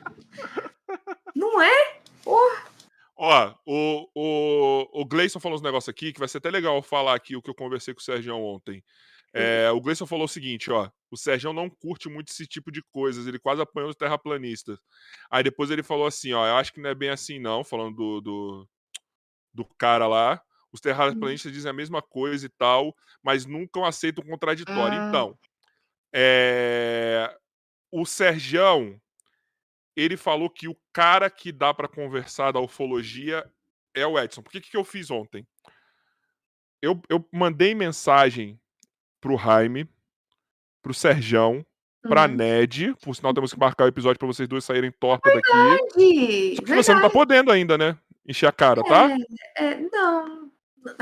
Não 1.34 1.60
é? 1.60 2.00
Oh. 2.24 2.50
Ó, 3.16 3.54
o, 3.64 4.08
o, 4.14 5.00
o 5.00 5.04
Gleison 5.06 5.40
falou 5.40 5.56
uns 5.56 5.62
negócios 5.62 5.88
aqui 5.88 6.12
que 6.12 6.18
vai 6.18 6.28
ser 6.28 6.38
até 6.38 6.50
legal 6.50 6.80
falar 6.82 7.14
aqui 7.14 7.34
o 7.34 7.42
que 7.42 7.48
eu 7.48 7.54
conversei 7.54 7.94
com 7.94 8.00
o 8.00 8.02
Sérgio 8.02 8.36
ontem. 8.36 8.84
É, 9.32 9.70
o 9.70 9.80
Gleison 9.80 10.06
falou 10.06 10.24
o 10.24 10.28
seguinte, 10.28 10.70
ó. 10.70 10.90
O 11.10 11.16
Sérgio 11.16 11.52
não 11.52 11.68
curte 11.68 12.08
muito 12.08 12.30
esse 12.30 12.46
tipo 12.46 12.72
de 12.72 12.82
coisas, 12.82 13.26
ele 13.26 13.38
quase 13.38 13.60
apanhou 13.60 13.90
os 13.90 13.96
terraplanistas. 13.96 14.78
Aí 15.30 15.42
depois 15.42 15.70
ele 15.70 15.82
falou 15.82 16.06
assim, 16.06 16.32
ó, 16.32 16.46
eu 16.46 16.56
acho 16.56 16.72
que 16.72 16.80
não 16.80 16.90
é 16.90 16.94
bem 16.94 17.10
assim 17.10 17.38
não, 17.38 17.62
falando 17.62 17.94
do, 17.94 18.20
do, 18.20 18.68
do 19.54 19.64
cara 19.78 20.06
lá. 20.06 20.42
Os 20.72 20.80
terraplanistas 20.80 21.52
dizem 21.52 21.70
a 21.70 21.74
mesma 21.74 22.02
coisa 22.02 22.46
e 22.46 22.48
tal, 22.48 22.94
mas 23.22 23.46
nunca 23.46 23.86
aceitam 23.86 24.24
o 24.24 24.26
contraditório. 24.26 25.00
Ah. 25.00 25.08
Então, 25.08 25.38
é, 26.12 27.34
o 27.90 28.04
Sergião, 28.04 29.00
ele 29.94 30.16
falou 30.16 30.50
que 30.50 30.68
o 30.68 30.76
cara 30.92 31.30
que 31.30 31.52
dá 31.52 31.72
para 31.72 31.88
conversar 31.88 32.52
da 32.52 32.60
ufologia 32.60 33.48
é 33.94 34.06
o 34.06 34.18
Edson. 34.18 34.42
Por 34.42 34.52
que, 34.52 34.60
que 34.60 34.76
eu 34.76 34.84
fiz 34.84 35.10
ontem? 35.10 35.46
Eu, 36.82 37.00
eu 37.08 37.26
mandei 37.32 37.74
mensagem 37.74 38.60
pro 39.26 39.36
Jaime, 39.36 39.88
pro 40.80 40.94
Serjão, 40.94 41.66
pra 42.02 42.22
Uhum. 42.26 42.28
Ned. 42.36 42.94
Por 43.02 43.14
sinal, 43.16 43.34
temos 43.34 43.52
que 43.52 43.58
marcar 43.58 43.84
o 43.84 43.88
episódio 43.88 44.18
pra 44.20 44.28
vocês 44.28 44.48
dois 44.48 44.64
saírem 44.64 44.92
torta 44.92 45.28
daqui. 45.34 45.52
Verdade, 45.52 46.56
Só 46.56 46.62
que 46.62 46.74
você 46.76 46.94
não 46.94 47.02
tá 47.02 47.10
podendo 47.10 47.50
ainda, 47.50 47.76
né? 47.76 47.96
Encher 48.28 48.48
a 48.48 48.52
cara, 48.52 48.84
tá? 48.84 49.10
É, 49.56 49.74
não. 49.92 50.48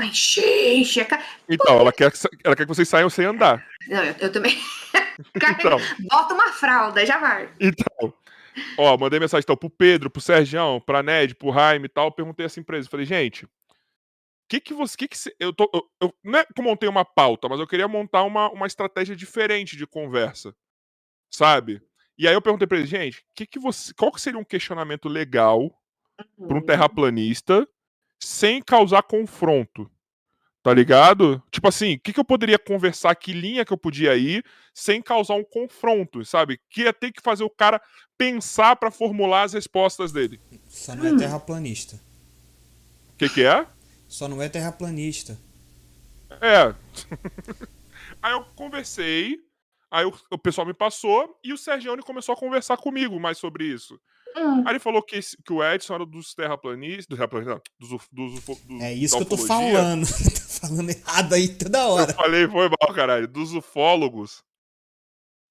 Enche, 0.01 0.41
enche 0.73 1.01
a 1.01 1.05
cara. 1.05 1.21
Então, 1.47 1.79
ela 1.79 1.93
quer, 1.93 2.11
que, 2.11 2.17
ela 2.43 2.55
quer 2.55 2.63
que 2.63 2.67
vocês 2.73 2.89
saiam 2.89 3.09
sem 3.09 3.25
andar. 3.25 3.63
Não, 3.87 4.03
eu, 4.03 4.15
eu 4.19 4.31
também. 4.31 4.57
Então, 5.33 5.77
Bota 6.09 6.33
uma 6.33 6.51
fralda, 6.51 7.05
já 7.05 7.17
vai. 7.17 7.49
então. 7.59 8.13
Ó, 8.77 8.97
mandei 8.97 9.17
mensagem 9.19 9.43
então 9.43 9.55
pro 9.55 9.69
Pedro, 9.69 10.09
pro 10.09 10.21
Sergião, 10.21 10.81
pra 10.85 11.01
Ned, 11.03 11.35
pro 11.35 11.53
Jaime 11.53 11.85
e 11.85 11.89
tal. 11.89 12.11
Perguntei 12.11 12.45
assim 12.45 12.61
pra 12.63 12.75
eles. 12.75 12.87
Falei, 12.89 13.05
gente, 13.05 13.47
que 14.47 14.59
que 14.59 14.73
você. 14.73 14.95
Que 14.97 15.07
que 15.07 15.17
cê- 15.17 15.35
eu 15.39 15.53
tô, 15.53 15.69
eu, 15.73 15.83
eu- 16.01 16.13
não 16.23 16.39
é 16.39 16.45
que 16.45 16.59
eu 16.59 16.63
montei 16.63 16.87
uma 16.89 17.03
pauta, 17.05 17.47
mas 17.49 17.59
eu 17.59 17.67
queria 17.67 17.87
montar 17.87 18.23
uma, 18.23 18.49
uma 18.51 18.67
estratégia 18.67 19.15
diferente 19.15 19.75
de 19.75 19.85
conversa. 19.87 20.55
Sabe? 21.31 21.81
E 22.17 22.27
aí 22.27 22.33
eu 22.33 22.41
perguntei 22.41 22.65
pra 22.67 22.77
eles, 22.77 22.89
gente, 22.89 23.25
que 23.35 23.45
que 23.45 23.59
você, 23.59 23.93
qual 23.93 24.11
que 24.11 24.21
seria 24.21 24.39
um 24.39 24.43
questionamento 24.43 25.09
legal 25.09 25.69
pra 26.47 26.57
um 26.57 26.61
terraplanista 26.61 27.67
sem 28.19 28.61
causar 28.61 29.03
confronto. 29.03 29.91
Tá 30.63 30.73
ligado? 30.73 31.43
Tipo 31.51 31.67
assim, 31.67 31.93
o 31.93 31.99
que, 31.99 32.11
que 32.13 32.19
eu 32.19 32.25
poderia 32.25 32.57
conversar, 32.57 33.13
que 33.15 33.33
linha 33.33 33.63
que 33.63 33.71
eu 33.71 33.77
podia 33.77 34.15
ir 34.15 34.43
sem 34.73 34.99
causar 34.99 35.35
um 35.35 35.43
confronto, 35.43 36.25
sabe? 36.25 36.59
Que 36.71 36.83
ia 36.83 36.93
ter 36.93 37.11
que 37.11 37.21
fazer 37.21 37.43
o 37.43 37.49
cara 37.49 37.79
pensar 38.17 38.75
pra 38.77 38.89
formular 38.89 39.43
as 39.43 39.53
respostas 39.53 40.11
dele. 40.11 40.39
Só 40.67 40.95
não 40.95 41.05
é 41.05 41.15
terraplanista. 41.17 41.97
O 43.13 43.17
que, 43.17 43.29
que 43.29 43.43
é? 43.43 43.67
Só 44.07 44.27
não 44.27 44.41
é 44.41 44.49
terraplanista. 44.49 45.37
É. 46.41 46.73
aí 48.21 48.33
eu 48.33 48.45
conversei, 48.55 49.39
aí 49.91 50.05
o, 50.05 50.13
o 50.31 50.37
pessoal 50.37 50.67
me 50.67 50.73
passou 50.73 51.39
e 51.43 51.53
o 51.53 51.57
Sergione 51.57 52.01
começou 52.01 52.33
a 52.33 52.37
conversar 52.37 52.77
comigo 52.77 53.19
mais 53.19 53.37
sobre 53.37 53.65
isso. 53.65 53.99
Hum. 54.35 54.63
Aí 54.65 54.73
ele 54.73 54.79
falou 54.79 55.01
que, 55.01 55.19
que 55.19 55.53
o 55.53 55.63
Edson 55.63 55.95
era 55.95 56.05
dos 56.05 56.33
terraplanistas, 56.33 57.05
dos 57.07 57.17
terraplanistas, 57.17 57.61
dos, 57.79 57.89
dos, 58.11 58.43
dos 58.43 58.81
É 58.81 58.93
isso 58.93 59.15
que 59.15 59.23
eu 59.23 59.29
tô 59.29 59.37
falando. 59.37 60.05
tô 60.05 60.67
falando 60.67 60.89
errado 60.89 61.33
aí 61.33 61.47
toda 61.47 61.87
hora. 61.87 62.11
Eu 62.11 62.15
falei, 62.15 62.47
foi 62.47 62.69
mal, 62.69 62.93
caralho. 62.93 63.27
Dos 63.27 63.53
ufólogos, 63.53 64.43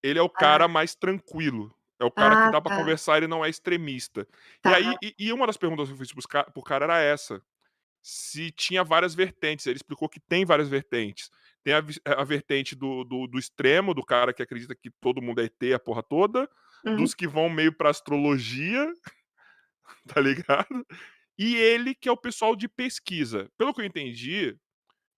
ele 0.02 0.18
é 0.18 0.22
o 0.22 0.28
cara 0.28 0.68
mais 0.68 0.94
tranquilo. 0.94 1.74
É 1.98 2.04
o 2.04 2.10
cara 2.10 2.34
Ah, 2.34 2.46
que 2.46 2.52
dá 2.52 2.60
pra 2.60 2.72
tá. 2.72 2.78
conversar, 2.78 3.16
ele 3.16 3.26
não 3.26 3.42
é 3.42 3.48
extremista. 3.48 4.28
Tá. 4.60 4.72
E 4.72 4.74
aí, 4.74 4.96
e, 5.02 5.14
e 5.18 5.32
uma 5.32 5.46
das 5.46 5.56
perguntas 5.56 5.88
que 5.88 5.94
eu 5.94 5.98
fiz 5.98 6.12
pros 6.12 6.26
pro 6.26 6.62
cara 6.62 6.84
era 6.84 7.00
essa. 7.00 7.40
Se 8.06 8.50
tinha 8.50 8.84
várias 8.84 9.14
vertentes. 9.14 9.66
Ele 9.66 9.76
explicou 9.76 10.10
que 10.10 10.20
tem 10.20 10.44
várias 10.44 10.68
vertentes. 10.68 11.30
Tem 11.62 11.72
a, 11.72 11.82
a 12.18 12.22
vertente 12.22 12.76
do, 12.76 13.02
do, 13.02 13.26
do 13.26 13.38
extremo, 13.38 13.94
do 13.94 14.04
cara 14.04 14.34
que 14.34 14.42
acredita 14.42 14.74
que 14.74 14.90
todo 15.00 15.22
mundo 15.22 15.40
é 15.40 15.44
ET, 15.44 15.72
a 15.74 15.78
porra 15.78 16.02
toda. 16.02 16.46
Uhum. 16.84 16.96
Dos 16.96 17.14
que 17.14 17.26
vão 17.26 17.48
meio 17.48 17.72
pra 17.72 17.88
astrologia, 17.88 18.92
tá 20.06 20.20
ligado? 20.20 20.86
E 21.38 21.56
ele 21.56 21.94
que 21.94 22.08
é 22.08 22.12
o 22.12 22.16
pessoal 22.16 22.54
de 22.54 22.68
pesquisa. 22.68 23.50
Pelo 23.56 23.72
que 23.72 23.80
eu 23.80 23.86
entendi, 23.86 24.56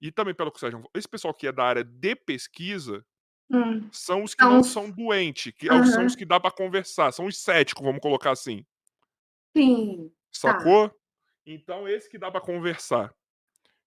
e 0.00 0.12
também 0.12 0.34
pelo 0.34 0.52
que 0.52 0.58
o 0.58 0.60
Sérgio 0.60 0.82
esse 0.94 1.08
pessoal 1.08 1.34
que 1.34 1.46
é 1.48 1.52
da 1.52 1.64
área 1.64 1.84
de 1.84 2.16
pesquisa 2.16 3.04
Hum. 3.50 3.88
são 3.92 4.24
os 4.24 4.34
que 4.34 4.42
São 4.42 4.50
não 4.50 4.62
são 4.62 4.90
doentes, 4.90 5.52
que 5.56 5.66
são 5.84 6.04
Aham. 6.04 6.06
os 6.06 6.16
que 6.16 6.24
dá 6.24 6.40
pra 6.40 6.50
conversar, 6.50 7.12
são 7.12 7.26
os 7.26 7.38
céticos, 7.38 7.84
vamos 7.84 8.00
colocar 8.00 8.32
assim. 8.32 8.64
Sim. 9.56 10.12
Sacou? 10.32 10.90
Então, 11.46 11.88
esse 11.88 12.10
que 12.10 12.18
dá 12.18 12.30
pra 12.30 12.40
conversar. 12.40 13.14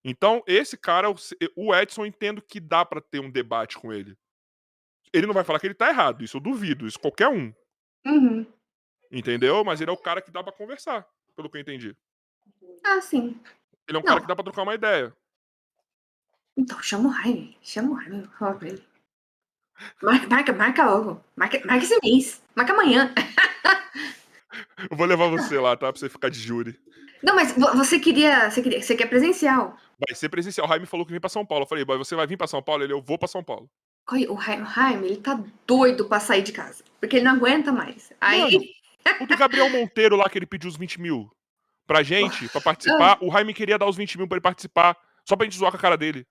Então, 0.03 0.41
esse 0.47 0.77
cara, 0.77 1.07
o 1.55 1.75
Edson, 1.75 2.03
eu 2.03 2.05
entendo 2.05 2.41
que 2.41 2.59
dá 2.59 2.85
pra 2.85 3.01
ter 3.01 3.19
um 3.19 3.29
debate 3.29 3.77
com 3.77 3.91
ele. 3.91 4.17
Ele 5.11 5.27
não 5.27 5.33
vai 5.33 5.43
falar 5.43 5.59
que 5.59 5.67
ele 5.67 5.73
tá 5.73 5.89
errado, 5.89 6.23
isso 6.23 6.37
eu 6.37 6.41
duvido, 6.41 6.87
isso 6.87 6.99
qualquer 6.99 7.27
um. 7.27 7.53
Uhum. 8.05 8.45
Entendeu? 9.11 9.63
Mas 9.65 9.81
ele 9.81 9.89
é 9.89 9.93
o 9.93 9.97
cara 9.97 10.21
que 10.21 10.31
dá 10.31 10.41
pra 10.41 10.53
conversar, 10.53 11.05
pelo 11.35 11.49
que 11.49 11.57
eu 11.57 11.61
entendi. 11.61 11.95
Ah, 12.85 13.01
sim. 13.01 13.39
Ele 13.87 13.97
é 13.97 13.99
um 13.99 14.03
cara 14.03 14.15
Não. 14.15 14.21
que 14.21 14.27
dá 14.27 14.35
pra 14.35 14.43
trocar 14.43 14.61
uma 14.63 14.75
ideia. 14.75 15.13
Então, 16.55 16.81
chama 16.81 17.09
o 17.09 17.13
Jaime. 17.13 17.57
Chama 17.61 17.91
o 17.95 18.01
Jaime. 18.01 18.27
Fala 18.37 18.55
pra 18.55 18.67
ele. 18.69 18.83
Marca, 20.01 20.27
marca, 20.27 20.53
marca 20.53 20.85
logo. 20.85 21.23
Marca, 21.35 21.59
marca 21.65 21.83
esse 21.83 21.99
mês. 22.03 22.41
Marca 22.55 22.73
amanhã. 22.73 23.13
Eu 24.89 24.97
vou 24.97 25.05
levar 25.05 25.27
você 25.27 25.59
lá, 25.59 25.75
tá? 25.77 25.91
Pra 25.91 25.99
você 25.99 26.09
ficar 26.09 26.29
de 26.29 26.39
júri. 26.39 26.79
Não, 27.21 27.35
mas 27.35 27.51
vo- 27.51 27.75
você 27.75 27.99
queria. 27.99 28.49
Você 28.49 28.61
queria. 28.61 28.81
Você 28.81 28.95
quer 28.95 29.07
presencial. 29.07 29.75
Vai 29.99 30.15
ser 30.15 30.29
presencial. 30.29 30.65
O 30.65 30.69
Jaime 30.69 30.85
falou 30.85 31.05
que 31.05 31.11
vem 31.11 31.19
pra 31.21 31.29
São 31.29 31.45
Paulo. 31.45 31.63
Eu 31.63 31.67
falei, 31.67 31.83
"Boy, 31.85 31.97
você 31.97 32.15
vai 32.15 32.25
vir 32.25 32.37
pra 32.37 32.47
São 32.47 32.61
Paulo? 32.63 32.83
Ele, 32.83 32.93
eu 32.93 33.01
vou 33.01 33.17
pra 33.17 33.27
São 33.27 33.43
Paulo. 33.43 33.69
O 34.11 34.41
Jaime, 34.41 34.63
o 34.63 34.65
Jaime, 34.65 35.05
ele 35.07 35.17
tá 35.17 35.39
doido 35.67 36.05
pra 36.05 36.19
sair 36.19 36.41
de 36.41 36.51
casa. 36.51 36.83
Porque 36.99 37.17
ele 37.17 37.25
não 37.25 37.33
aguenta 37.33 37.71
mais. 37.71 38.11
Aí. 38.19 38.41
Mano, 38.41 38.63
O 39.21 39.25
do 39.27 39.37
Gabriel 39.37 39.69
Monteiro 39.69 40.15
lá, 40.15 40.29
que 40.29 40.37
ele 40.37 40.45
pediu 40.45 40.69
os 40.69 40.75
20 40.77 40.99
mil 40.99 41.29
pra 41.85 42.01
gente, 42.03 42.47
pra 42.49 42.61
participar, 42.61 43.17
o 43.21 43.31
Jaime 43.31 43.53
queria 43.53 43.77
dar 43.77 43.87
os 43.87 43.95
20 43.97 44.17
mil 44.17 44.27
pra 44.27 44.35
ele 44.35 44.41
participar, 44.41 44.95
só 45.27 45.35
pra 45.35 45.45
gente 45.45 45.57
zoar 45.57 45.71
com 45.71 45.77
a 45.77 45.81
cara 45.81 45.97
dele. 45.97 46.25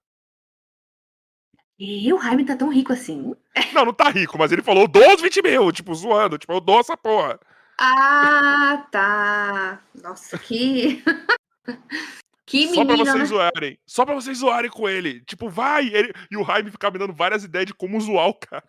E 1.79 2.13
o 2.13 2.21
Jaime 2.21 2.45
tá 2.45 2.57
tão 2.57 2.69
rico 2.69 2.93
assim. 2.93 3.35
Não, 3.73 3.85
não 3.85 3.93
tá 3.93 4.11
rico, 4.11 4.37
mas 4.39 4.51
ele 4.51 4.63
falou, 4.63 4.83
eu 4.85 4.89
dou 4.89 5.15
os 5.15 5.21
20 5.23 5.41
mil, 5.43 5.71
tipo, 5.73 5.95
zoando, 5.95 6.37
tipo, 6.39 6.53
eu 6.53 6.61
dou 6.61 6.81
essa 6.81 6.97
porra. 6.97 7.39
Ah, 7.81 8.89
tá. 8.91 9.83
Nossa, 9.95 10.39
que. 10.39 11.03
que 12.45 12.69
Só 12.69 12.85
pra 12.85 12.97
menino, 12.97 13.05
vocês 13.05 13.19
né? 13.19 13.25
zoarem. 13.27 13.79
Só 13.87 14.05
pra 14.05 14.15
vocês 14.15 14.39
zoarem 14.39 14.71
com 14.71 14.89
ele. 14.89 15.21
Tipo, 15.25 15.49
vai! 15.49 15.87
Ele... 15.89 16.13
E 16.31 16.37
o 16.37 16.45
Jaime 16.45 16.71
ficar 16.71 16.91
me 16.91 16.99
dando 16.99 17.13
várias 17.15 17.45
ideias 17.45 17.67
de 17.67 17.75
como 17.75 18.01
zoar 18.01 18.29
o 18.29 18.35
cara. 18.35 18.67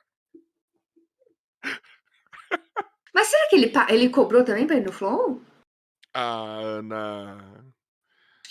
Mas 3.13 3.27
será 3.27 3.49
que 3.49 3.55
ele, 3.55 3.71
ele 3.89 4.09
cobrou 4.09 4.43
também 4.43 4.67
pra 4.67 4.75
ir 4.77 4.85
no 4.85 4.91
Flow? 4.91 5.43
Ah, 6.13 6.59
Ana. 6.59 7.65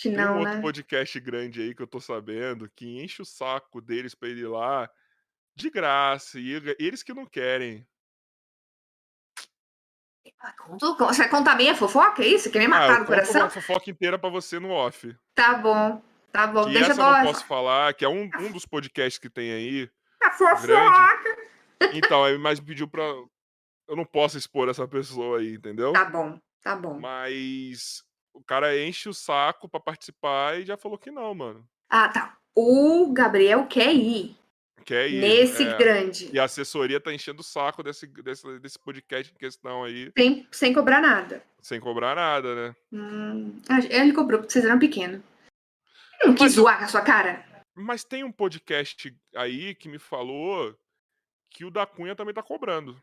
Tem 0.01 0.11
não, 0.13 0.35
um 0.35 0.39
outro 0.39 0.55
né? 0.55 0.61
podcast 0.61 1.19
grande 1.19 1.61
aí 1.61 1.75
que 1.75 1.81
eu 1.81 1.87
tô 1.87 1.99
sabendo 1.99 2.69
que 2.75 3.01
enche 3.01 3.21
o 3.21 3.25
saco 3.25 3.81
deles 3.81 4.15
pra 4.15 4.29
ele 4.29 4.41
ir 4.41 4.47
lá 4.47 4.89
de 5.55 5.69
graça. 5.69 6.39
E 6.39 6.51
ele- 6.51 6.75
eles 6.79 7.03
que 7.03 7.13
não 7.13 7.25
querem. 7.25 7.85
Ah, 10.41 10.53
conta- 10.53 10.85
Você 11.07 11.21
vai 11.23 11.29
contar 11.29 11.55
bem 11.55 11.69
a 11.69 11.75
fofoca? 11.75 12.23
É 12.23 12.27
isso? 12.27 12.49
Quer 12.51 12.59
me 12.59 12.65
Ah, 12.65 12.69
matar 12.69 12.85
eu 12.85 12.89
no 12.91 12.97
conto 12.99 13.07
coração? 13.07 13.41
uma 13.41 13.49
fofoca 13.49 13.89
inteira 13.89 14.17
pra 14.17 14.29
você 14.29 14.59
no 14.59 14.69
off. 14.71 15.15
Tá 15.35 15.55
bom, 15.55 16.01
tá 16.31 16.47
bom. 16.47 16.65
Que 16.65 16.73
Deixa 16.73 16.91
essa 16.91 17.01
eu 17.01 17.05
eu 17.07 17.11
não 17.13 17.23
posso 17.25 17.45
falar, 17.45 17.93
que 17.93 18.05
é 18.05 18.09
um, 18.09 18.29
um 18.39 18.51
dos 18.51 18.65
podcasts 18.65 19.17
que 19.19 19.29
tem 19.29 19.51
aí. 19.51 19.89
a 20.23 20.31
fofoca. 20.31 20.61
grande. 20.61 21.97
Então, 21.97 22.23
aí 22.23 22.37
mais 22.37 22.59
pediu 22.59 22.87
pra. 22.87 23.03
Eu 23.87 23.95
não 23.95 24.05
posso 24.05 24.37
expor 24.37 24.69
essa 24.69 24.87
pessoa 24.87 25.39
aí, 25.39 25.55
entendeu? 25.55 25.91
Tá 25.93 26.05
bom, 26.05 26.39
tá 26.61 26.75
bom. 26.75 26.99
Mas 26.99 28.03
o 28.33 28.41
cara 28.43 28.77
enche 28.79 29.09
o 29.09 29.13
saco 29.13 29.67
pra 29.67 29.79
participar 29.79 30.59
e 30.59 30.65
já 30.65 30.77
falou 30.77 30.97
que 30.97 31.09
não, 31.11 31.33
mano. 31.33 31.67
Ah, 31.89 32.07
tá. 32.07 32.37
O 32.55 33.11
Gabriel 33.13 33.65
quer 33.67 33.93
ir 33.93 34.37
Quer 34.85 35.09
ir. 35.09 35.21
nesse 35.21 35.63
é. 35.63 35.77
grande, 35.77 36.29
E 36.33 36.39
a 36.39 36.45
assessoria 36.45 36.99
tá 36.99 37.13
enchendo 37.13 37.41
o 37.41 37.43
saco 37.43 37.83
desse, 37.83 38.07
desse, 38.07 38.59
desse 38.59 38.79
podcast 38.79 39.31
em 39.33 39.37
questão 39.37 39.83
aí, 39.83 40.11
sem, 40.17 40.47
sem 40.51 40.73
cobrar 40.73 41.01
nada. 41.01 41.43
sem 41.61 41.79
cobrar 41.79 42.15
nada, 42.15 42.55
né? 42.55 42.75
Hum, 42.91 43.61
ah, 43.69 43.79
ele 43.89 44.13
cobrou 44.13 44.39
porque 44.39 44.53
vocês 44.53 44.65
eram 44.65 44.79
pequenos. 44.79 45.21
Não 46.23 46.33
quis 46.33 46.41
Mas 46.41 46.57
eu- 46.57 46.63
zoar 46.63 46.79
com 46.79 46.85
a 46.85 46.87
sua 46.87 47.01
cara? 47.01 47.45
Mas 47.75 48.03
tem 48.03 48.23
um 48.23 48.31
podcast 48.31 49.15
aí 49.35 49.73
que 49.75 49.87
me 49.87 49.99
falou 49.99 50.75
que 51.49 51.63
o 51.63 51.71
da 51.71 51.85
Cunha 51.85 52.15
também 52.15 52.33
tá 52.33 52.43
cobrando. 52.43 53.01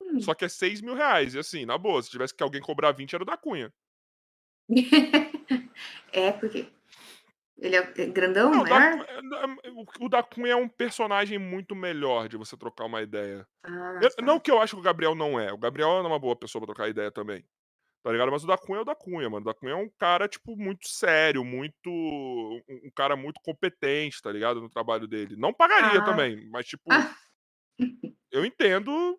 Hum. 0.00 0.20
Só 0.20 0.32
que 0.34 0.44
é 0.44 0.48
6 0.48 0.80
mil 0.80 0.94
reais. 0.94 1.34
E 1.34 1.38
assim, 1.38 1.66
na 1.66 1.76
boa, 1.76 2.02
se 2.02 2.08
tivesse 2.10 2.34
que 2.34 2.42
alguém 2.42 2.60
cobrar 2.62 2.92
20, 2.92 3.14
era 3.14 3.22
o 3.22 3.26
da 3.26 3.36
Cunha. 3.36 3.70
é, 6.12 6.32
porque 6.32 6.66
ele 7.58 7.76
é 7.76 7.82
grandão, 8.06 8.50
Não, 8.50 8.64
maior? 8.64 9.06
o- 9.74 10.06
o 10.06 10.08
da 10.08 10.22
Cunha 10.22 10.52
é 10.52 10.56
um 10.56 10.68
personagem 10.68 11.38
muito 11.38 11.74
melhor 11.74 12.28
de 12.28 12.36
você 12.36 12.56
trocar 12.56 12.84
uma 12.84 13.02
ideia. 13.02 13.46
Ah, 13.64 13.98
Eu- 14.02 14.14
tá. 14.14 14.22
não 14.24 14.38
que 14.40 14.50
eu 14.50 14.60
acho 14.60 14.74
que 14.76 14.80
o 14.80 14.84
Gabriel 14.84 15.14
não 15.14 15.38
é. 15.38 15.52
O 15.52 15.58
Gabriel 15.58 15.90
é 15.90 16.00
uma 16.02 16.18
boa 16.18 16.36
pessoa 16.36 16.60
pra 16.64 16.74
trocar 16.74 16.88
ideia 16.88 17.10
também. 17.10 17.44
Tá 18.02 18.12
ligado? 18.12 18.30
Mas 18.30 18.44
o 18.44 18.46
da 18.46 18.56
Cunha 18.56 18.78
é 18.78 18.82
o 18.82 18.84
da 18.84 18.94
Cunha, 18.94 19.28
mano. 19.28 19.42
O 19.42 19.52
da 19.52 19.54
Cunha 19.54 19.72
é 19.72 19.76
um 19.76 19.90
cara, 19.98 20.28
tipo, 20.28 20.56
muito 20.56 20.88
sério, 20.88 21.44
muito. 21.44 21.90
Um 21.90 22.90
cara 22.94 23.16
muito 23.16 23.40
competente, 23.42 24.22
tá 24.22 24.30
ligado? 24.30 24.60
No 24.60 24.70
trabalho 24.70 25.08
dele. 25.08 25.36
Não 25.36 25.52
pagaria 25.52 26.00
ah. 26.00 26.04
também, 26.04 26.48
mas, 26.50 26.64
tipo. 26.66 26.84
Ah. 26.92 27.14
Eu 28.30 28.44
entendo. 28.44 29.18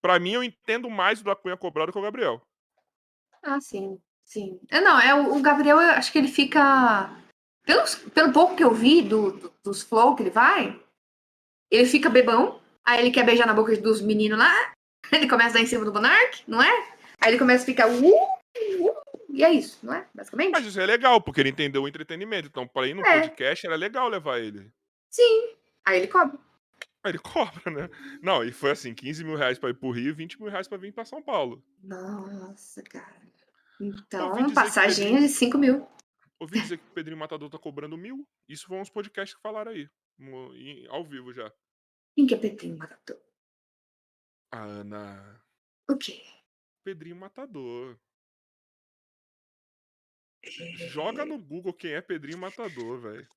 Pra 0.00 0.18
mim, 0.18 0.32
eu 0.32 0.44
entendo 0.44 0.88
mais 0.90 1.20
o 1.20 1.24
da 1.24 1.34
Cunha 1.34 1.56
cobrar 1.56 1.86
do 1.86 1.92
que 1.92 1.98
o 1.98 2.02
Gabriel. 2.02 2.40
Ah, 3.42 3.60
sim. 3.60 3.98
Sim. 4.24 4.60
É, 4.70 4.80
não, 4.80 4.98
é, 5.00 5.14
o 5.14 5.40
Gabriel, 5.42 5.80
eu 5.80 5.90
acho 5.90 6.10
que 6.12 6.18
ele 6.18 6.28
fica. 6.28 7.10
Pelo, 7.64 7.82
pelo 8.12 8.32
pouco 8.32 8.56
que 8.56 8.64
eu 8.64 8.72
vi 8.74 9.02
do, 9.02 9.32
do, 9.32 9.52
dos 9.62 9.82
flow 9.82 10.14
que 10.14 10.22
ele 10.22 10.30
vai, 10.30 10.78
ele 11.70 11.86
fica 11.86 12.10
bebão, 12.10 12.60
aí 12.84 13.00
ele 13.00 13.10
quer 13.10 13.24
beijar 13.24 13.46
na 13.46 13.54
boca 13.54 13.76
dos 13.76 14.00
meninos 14.00 14.38
lá, 14.38 14.52
ele 15.10 15.28
começa 15.28 15.50
a 15.50 15.52
dar 15.54 15.60
em 15.60 15.66
cima 15.66 15.84
do 15.84 15.92
Monark, 15.92 16.42
não 16.46 16.62
é? 16.62 16.94
Aí 17.20 17.30
ele 17.30 17.38
começa 17.38 17.62
a 17.62 17.66
ficar. 17.66 17.88
Uh, 17.88 18.14
uh, 18.14 18.94
e 19.30 19.42
é 19.42 19.52
isso, 19.52 19.78
não 19.82 19.94
é? 19.94 20.06
Basicamente. 20.14 20.52
Mas 20.52 20.66
isso 20.66 20.78
é 20.80 20.86
legal, 20.86 21.20
porque 21.20 21.40
ele 21.40 21.50
entendeu 21.50 21.82
o 21.82 21.88
entretenimento. 21.88 22.48
Então, 22.48 22.68
para 22.68 22.86
ir 22.86 22.94
no 22.94 23.04
é. 23.04 23.20
podcast, 23.20 23.66
era 23.66 23.76
legal 23.76 24.08
levar 24.08 24.38
ele. 24.38 24.70
Sim. 25.10 25.54
Aí 25.86 25.98
ele 25.98 26.06
cobra. 26.06 26.38
Aí 27.02 27.10
ele 27.12 27.18
cobra, 27.18 27.70
né? 27.70 27.90
Não, 28.22 28.44
e 28.44 28.52
foi 28.52 28.70
assim: 28.70 28.94
15 28.94 29.24
mil 29.24 29.36
reais 29.36 29.58
pra 29.58 29.70
ir 29.70 29.74
pro 29.74 29.90
Rio 29.90 30.10
e 30.10 30.12
20 30.12 30.40
mil 30.40 30.50
reais 30.50 30.68
pra 30.68 30.78
vir 30.78 30.92
pra 30.92 31.04
São 31.04 31.22
Paulo. 31.22 31.62
Nossa, 31.82 32.82
cara. 32.82 33.24
Então, 33.80 34.52
passagem 34.52 35.06
Pedrinho... 35.06 35.28
de 35.28 35.28
5 35.28 35.58
mil. 35.58 35.86
Ouvi 36.40 36.60
dizer 36.60 36.78
que 36.78 36.86
o 36.86 36.92
Pedrinho 36.92 37.18
Matador 37.18 37.48
tá 37.48 37.58
cobrando 37.58 37.96
mil. 37.96 38.26
Isso 38.48 38.66
foi 38.66 38.78
uns 38.78 38.90
podcasts 38.90 39.34
que 39.34 39.42
falaram 39.42 39.72
aí. 39.72 39.88
Ao 40.88 41.04
vivo 41.04 41.32
já. 41.32 41.52
Quem 42.16 42.26
que 42.26 42.34
é 42.34 42.38
Pedrinho 42.38 42.76
Matador? 42.76 43.20
A 44.52 44.62
Ana. 44.62 45.44
O 45.90 45.96
quê? 45.96 46.22
Pedrinho 46.84 47.16
Matador. 47.16 47.98
Joga 50.88 51.24
no 51.24 51.38
Google 51.38 51.72
quem 51.72 51.92
é 51.92 52.00
Pedrinho 52.00 52.38
Matador, 52.38 53.00
velho. 53.00 53.28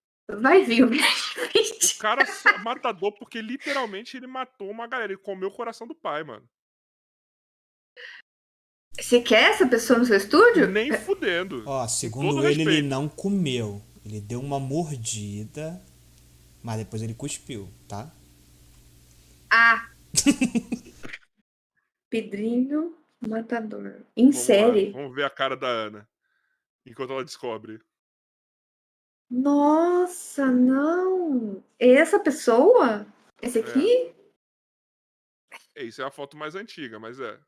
Vai 0.42 0.64
vir 0.64 0.84
o 0.84 0.88
O 0.88 2.00
cara 2.00 2.24
é 2.24 2.58
matador 2.60 3.14
porque 3.14 3.42
literalmente 3.42 4.18
ele 4.18 4.28
matou 4.28 4.70
uma 4.70 4.86
galera. 4.86 5.14
Ele 5.14 5.22
comeu 5.22 5.48
o 5.48 5.54
coração 5.54 5.88
do 5.88 5.96
pai, 5.96 6.24
mano. 6.24 6.48
Você 9.08 9.22
quer 9.22 9.52
essa 9.52 9.66
pessoa 9.66 9.98
no 9.98 10.04
seu 10.04 10.18
estúdio? 10.18 10.68
Nem 10.68 10.92
fudendo. 10.92 11.64
Ó, 11.66 11.88
segundo 11.88 12.40
ele, 12.40 12.48
respeito. 12.48 12.70
ele 12.72 12.82
não 12.82 13.08
comeu. 13.08 13.82
Ele 14.06 14.20
deu 14.20 14.42
uma 14.42 14.60
mordida, 14.60 15.82
mas 16.62 16.80
depois 16.80 17.02
ele 17.02 17.14
cuspiu, 17.14 17.70
tá? 17.88 18.14
Ah! 19.50 19.90
Pedrinho 22.10 22.98
Matador. 23.26 24.02
Em 24.14 24.24
vamos 24.24 24.38
série? 24.40 24.88
Lá, 24.88 24.98
vamos 25.00 25.16
ver 25.16 25.24
a 25.24 25.30
cara 25.30 25.56
da 25.56 25.70
Ana. 25.70 26.10
Enquanto 26.86 27.14
ela 27.14 27.24
descobre. 27.24 27.80
Nossa, 29.30 30.52
não! 30.52 31.64
Essa 31.80 32.20
pessoa? 32.20 33.08
Esse 33.42 33.60
aqui? 33.60 34.14
É. 35.76 35.86
Isso 35.86 36.02
é 36.02 36.06
a 36.06 36.12
foto 36.12 36.36
mais 36.36 36.56
antiga, 36.56 37.00
mas 37.00 37.22
é. 37.22 37.40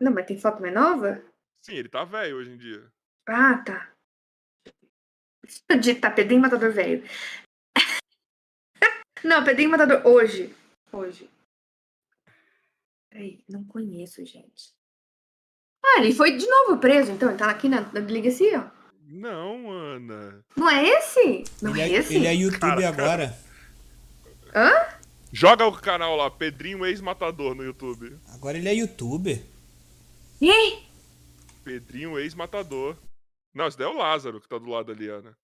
Não, 0.00 0.12
mas 0.12 0.26
tem 0.26 0.38
foto 0.38 0.62
mais 0.62 0.72
nova? 0.72 1.22
Sim, 1.62 1.74
ele 1.74 1.88
tá 1.88 2.04
velho 2.04 2.36
hoje 2.36 2.50
em 2.50 2.56
dia. 2.56 2.90
Ah, 3.28 3.58
tá. 3.58 3.92
Tá 6.00 6.10
Pedrinho 6.10 6.40
Matador 6.40 6.72
velho. 6.72 7.04
não, 9.24 9.44
Pedrinho 9.44 9.70
Matador 9.70 10.06
hoje. 10.06 10.54
Hoje. 10.92 11.28
Peraí, 13.10 13.44
não 13.48 13.64
conheço, 13.64 14.24
gente. 14.24 14.72
Ah, 15.84 16.00
ele 16.00 16.14
foi 16.14 16.36
de 16.36 16.46
novo 16.46 16.78
preso, 16.78 17.10
então. 17.12 17.28
Ele 17.28 17.38
tá 17.38 17.50
aqui 17.50 17.68
na, 17.68 17.80
na 17.80 18.00
delegacia, 18.00 18.60
ó. 18.60 18.80
Não, 19.06 19.70
Ana. 19.70 20.44
Não 20.56 20.70
é 20.70 20.86
esse? 20.86 21.44
Não 21.60 21.72
ele 21.72 21.80
é, 21.80 21.88
é 21.88 21.92
esse? 21.94 22.14
Ele 22.14 22.26
é 22.26 22.34
YouTube 22.34 22.60
cara, 22.60 22.88
agora. 22.88 23.38
Hã? 24.54 24.70
Joga 25.32 25.66
o 25.66 25.72
canal 25.72 26.16
lá, 26.16 26.30
Pedrinho 26.30 26.86
Ex-Matador 26.86 27.54
no 27.54 27.64
YouTube. 27.64 28.16
Agora 28.28 28.56
ele 28.56 28.68
é 28.68 28.74
youtuber. 28.74 29.42
E 30.40 30.50
aí? 30.50 30.86
Pedrinho 31.62 32.18
Ex-Matador. 32.18 32.96
Não, 33.54 33.66
esse 33.66 33.76
daí 33.76 33.86
é 33.86 33.90
o 33.90 33.96
Lázaro 33.96 34.40
que 34.40 34.48
tá 34.48 34.58
do 34.58 34.70
lado 34.70 34.90
ali, 34.90 35.08
Ana. 35.08 35.36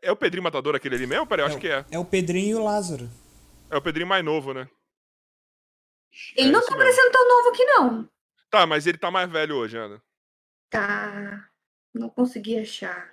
É 0.00 0.10
o 0.10 0.16
Pedrinho 0.16 0.42
Matador 0.44 0.74
aquele 0.74 0.94
ali 0.94 1.06
mesmo? 1.06 1.26
Peraí, 1.26 1.44
eu 1.44 1.48
é 1.48 1.50
acho 1.50 1.60
que 1.60 1.68
é. 1.68 1.84
É 1.90 1.98
o 1.98 2.04
Pedrinho 2.04 2.50
e 2.50 2.54
o 2.54 2.64
Lázaro. 2.64 3.10
É 3.70 3.76
o 3.76 3.82
Pedrinho 3.82 4.06
mais 4.06 4.24
novo, 4.24 4.54
né? 4.54 4.68
Ele 6.36 6.48
é 6.48 6.52
não 6.52 6.64
tá 6.64 6.76
parecendo 6.76 7.10
tão 7.10 7.28
novo 7.28 7.48
aqui, 7.48 7.64
não. 7.64 8.08
Tá, 8.48 8.66
mas 8.66 8.86
ele 8.86 8.98
tá 8.98 9.10
mais 9.10 9.30
velho 9.30 9.56
hoje, 9.56 9.76
Ana. 9.76 10.02
Tá. 10.70 11.48
Não 11.92 12.08
consegui 12.08 12.58
achar. 12.58 13.12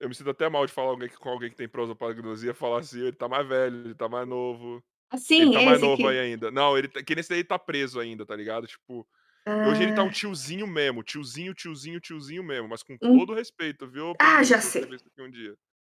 Eu 0.00 0.08
me 0.08 0.14
sinto 0.14 0.30
até 0.30 0.48
mal 0.48 0.66
de 0.66 0.72
falar 0.72 0.90
alguém, 0.90 1.08
com 1.08 1.28
alguém 1.28 1.50
que 1.50 1.56
tem 1.56 1.68
prosa 1.68 1.94
prosopagnosia, 1.94 2.54
falar 2.54 2.80
assim, 2.80 3.00
ele 3.00 3.12
tá 3.12 3.28
mais 3.28 3.46
velho, 3.46 3.76
ele 3.86 3.94
tá 3.94 4.08
mais 4.08 4.28
novo. 4.28 4.82
Assim, 5.10 5.42
ele 5.42 5.52
tá 5.52 5.62
mais 5.62 5.80
novo 5.80 6.06
aí 6.06 6.18
ainda. 6.18 6.50
Não, 6.50 6.76
ele 6.76 6.88
tá, 6.88 7.02
que 7.02 7.14
nesse 7.14 7.30
daí 7.30 7.42
tá 7.42 7.58
preso 7.58 7.98
ainda, 7.98 8.24
tá 8.24 8.36
ligado? 8.36 8.66
Tipo, 8.66 9.06
ah. 9.48 9.68
hoje 9.68 9.82
ele 9.82 9.94
tá 9.94 10.02
um 10.02 10.08
ah. 10.08 10.12
tiozinho 10.12 10.66
mesmo, 10.66 11.02
tiozinho, 11.02 11.54
tiozinho, 11.54 12.00
tiozinho 12.00 12.42
mesmo, 12.42 12.68
mas 12.68 12.82
com 12.82 12.94
hum. 12.94 13.18
todo 13.18 13.34
respeito, 13.34 13.88
viu? 13.88 14.14
Ah, 14.18 14.42
já 14.42 14.60
sei. 14.60 14.84
Um 14.84 15.30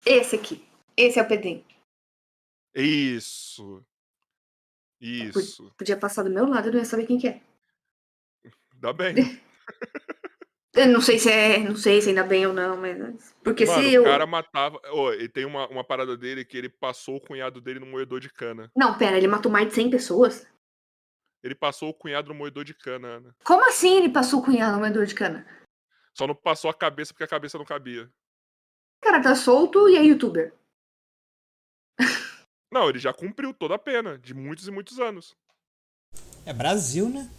Esse 0.05 0.37
aqui. 0.37 0.65
Esse 0.97 1.19
é 1.19 1.23
o 1.23 1.29
Pedrinho. 1.29 1.65
Isso. 2.75 3.85
Isso. 5.01 5.73
Podia 5.77 5.97
passar 5.97 6.23
do 6.23 6.31
meu 6.31 6.47
lado, 6.47 6.69
eu 6.69 6.73
não 6.73 6.79
ia 6.81 6.85
saber 6.85 7.07
quem 7.07 7.19
que 7.19 7.29
é. 7.29 7.41
Dá 8.77 8.93
bem. 8.93 9.15
Eu 10.75 10.89
não 10.89 11.03
sei 11.03 11.19
se 11.19 11.31
é, 11.31 11.59
não 11.59 11.77
sei 11.77 12.01
se 12.01 12.09
ainda 12.09 12.25
bem 12.25 12.47
ou 12.47 12.53
não, 12.55 12.79
mas 12.79 13.35
porque 13.45 13.67
Mano, 13.67 13.83
se 13.83 13.93
eu 13.93 14.03
o 14.03 14.05
cara 14.07 14.27
matava, 14.27 14.81
oh, 14.91 15.13
ele 15.13 15.29
tem 15.29 15.45
uma, 15.45 15.69
uma 15.69 15.85
parada 15.85 16.17
dele 16.17 16.47
que 16.47 16.57
ele 16.57 16.71
passou 16.71 17.17
o 17.17 17.21
cunhado 17.21 17.61
dele 17.61 17.79
no 17.79 17.85
moedor 17.85 18.19
de 18.21 18.33
cana. 18.33 18.71
Não, 18.75 18.97
pera, 18.97 19.19
ele 19.19 19.29
matou 19.29 19.53
mais 19.53 19.69
de 19.69 19.75
100 19.75 19.91
pessoas? 19.91 20.47
Ele 21.43 21.55
passou 21.55 21.91
o 21.91 21.95
cunhado 21.95 22.29
no 22.29 22.35
moedor 22.35 22.65
de 22.65 22.73
cana, 22.73 23.09
Ana. 23.09 23.37
Como 23.45 23.67
assim 23.69 23.97
ele 23.97 24.09
passou 24.09 24.41
o 24.41 24.45
cunhado 24.45 24.75
no 24.75 24.81
moedor 24.81 25.05
de 25.07 25.15
cana? 25.15 25.47
Só 26.15 26.27
não 26.27 26.35
passou 26.35 26.71
a 26.71 26.75
cabeça 26.75 27.13
porque 27.13 27.25
a 27.25 27.29
cabeça 27.29 27.59
não 27.59 27.65
cabia. 27.65 28.05
O 28.05 29.05
cara 29.05 29.21
tá 29.21 29.35
solto 29.35 29.89
e 29.89 29.97
é 29.97 30.05
youtuber. 30.05 30.55
Não, 32.73 32.89
ele 32.89 32.99
já 32.99 33.13
cumpriu 33.13 33.53
toda 33.53 33.75
a 33.75 33.79
pena, 33.79 34.17
de 34.17 34.33
muitos 34.33 34.67
e 34.67 34.71
muitos 34.71 34.99
anos. 34.99 35.37
É 36.47 36.55
Brasil, 36.55 37.07
né? 37.07 37.31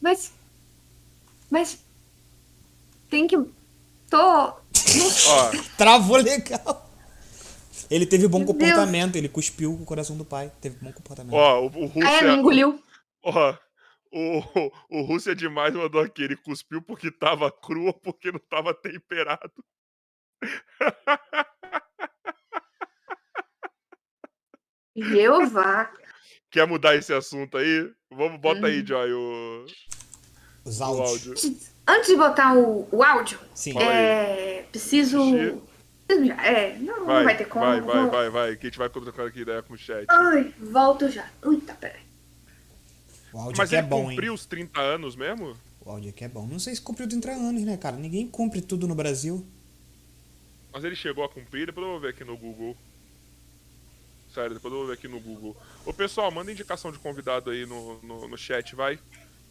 Mas. 0.00 0.32
Mas. 1.50 1.84
Tem 3.08 3.26
que. 3.26 3.36
Tô. 4.08 4.16
Ó. 4.16 4.60
Travou 5.76 6.16
legal. 6.18 6.89
Ele 7.90 8.06
teve 8.06 8.26
bom 8.28 8.38
Meu 8.38 8.46
comportamento, 8.46 9.12
Deus. 9.12 9.16
ele 9.24 9.28
cuspiu 9.28 9.72
o 9.72 9.84
coração 9.84 10.16
do 10.16 10.24
pai. 10.24 10.52
Teve 10.60 10.76
bom 10.80 10.92
comportamento. 10.92 11.34
Ó, 11.34 11.60
o, 11.60 11.66
o 11.66 11.86
Rússia. 11.86 12.08
É, 12.08 12.24
ele 12.24 12.32
engoliu. 12.32 12.82
Ó, 13.22 13.54
o, 14.12 14.42
o 14.90 15.02
Rússia 15.02 15.34
demais 15.34 15.74
mandou 15.74 16.00
aqui. 16.00 16.22
Ele 16.22 16.36
cuspiu 16.36 16.82
porque 16.82 17.10
tava 17.10 17.50
cru 17.50 17.86
ou 17.86 17.92
porque 17.92 18.32
não 18.32 18.40
tava 18.40 18.74
temperado. 18.74 19.52
Jeová. 24.96 25.90
Quer 26.50 26.66
mudar 26.66 26.96
esse 26.96 27.12
assunto 27.12 27.56
aí? 27.56 27.90
Vamos, 28.10 28.40
bota 28.40 28.66
aí, 28.66 28.80
uhum. 28.80 28.86
Joy, 28.86 29.12
o. 29.12 29.66
Os 30.64 30.80
áudios. 30.80 31.44
O 31.44 31.46
áudio. 31.46 31.60
Antes 31.86 32.08
de 32.08 32.16
botar 32.16 32.54
o, 32.56 32.88
o 32.92 33.02
áudio, 33.02 33.38
Sim. 33.54 33.78
É, 33.78 34.64
preciso. 34.70 35.60
É, 36.12 36.76
não 36.78 37.06
vai, 37.06 37.16
não 37.16 37.24
vai 37.24 37.36
ter 37.36 37.44
como. 37.46 37.64
Vai, 37.64 37.80
vai, 37.80 38.02
vou... 38.02 38.10
vai, 38.10 38.30
vai, 38.30 38.56
que 38.56 38.66
a 38.66 38.70
gente 38.70 38.78
vai 38.78 38.88
trocando 38.88 39.28
aqui 39.28 39.40
ideia 39.40 39.62
com 39.62 39.74
o 39.74 39.78
chat. 39.78 40.06
Ai, 40.08 40.54
volto 40.58 41.08
já. 41.08 41.28
Eita, 41.44 41.74
peraí. 41.74 42.00
O 43.32 43.38
áudio 43.38 43.58
Mas 43.58 43.68
aqui 43.68 43.76
ele 43.76 43.86
é 43.86 43.88
bom, 43.88 44.08
cumpriu 44.08 44.32
hein? 44.32 44.34
os 44.34 44.46
30 44.46 44.80
anos 44.80 45.16
mesmo? 45.16 45.56
O 45.80 45.90
áudio 45.90 46.10
aqui 46.10 46.24
é 46.24 46.28
bom. 46.28 46.46
Não 46.46 46.58
sei 46.58 46.74
se 46.74 46.80
cumpriu 46.80 47.08
30 47.08 47.30
anos, 47.30 47.62
né, 47.62 47.76
cara? 47.76 47.96
Ninguém 47.96 48.26
cumpre 48.26 48.60
tudo 48.60 48.88
no 48.88 48.94
Brasil. 48.94 49.46
Mas 50.72 50.84
ele 50.84 50.96
chegou 50.96 51.24
a 51.24 51.28
cumprir, 51.28 51.66
depois 51.66 51.84
eu 51.84 51.92
vou 51.92 52.00
ver 52.00 52.08
aqui 52.08 52.24
no 52.24 52.36
Google. 52.36 52.76
Sério, 54.34 54.54
depois 54.54 54.72
eu 54.72 54.78
vou 54.78 54.88
ver 54.88 54.94
aqui 54.94 55.08
no 55.08 55.20
Google. 55.20 55.56
Ô 55.84 55.92
pessoal, 55.92 56.30
manda 56.30 56.52
indicação 56.52 56.92
de 56.92 56.98
convidado 56.98 57.50
aí 57.50 57.66
no, 57.66 58.00
no, 58.02 58.28
no 58.28 58.38
chat, 58.38 58.74
vai. 58.74 58.96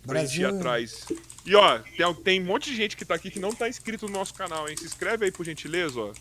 Pra 0.02 0.14
Brasil... 0.14 0.48
gente 0.48 0.56
ir 0.56 0.60
atrás. 0.60 1.08
E 1.46 1.56
ó, 1.56 1.80
tem, 1.80 2.14
tem 2.24 2.42
um 2.42 2.46
monte 2.46 2.70
de 2.70 2.76
gente 2.76 2.96
que 2.96 3.04
tá 3.04 3.16
aqui 3.16 3.30
que 3.30 3.40
não 3.40 3.54
tá 3.54 3.68
inscrito 3.68 4.08
no 4.08 4.14
nosso 4.14 4.34
canal, 4.34 4.70
hein? 4.70 4.78
Se 4.78 4.86
inscreve 4.86 5.26
aí 5.26 5.32
por 5.32 5.46
gentileza, 5.46 6.00
ó. 6.00 6.14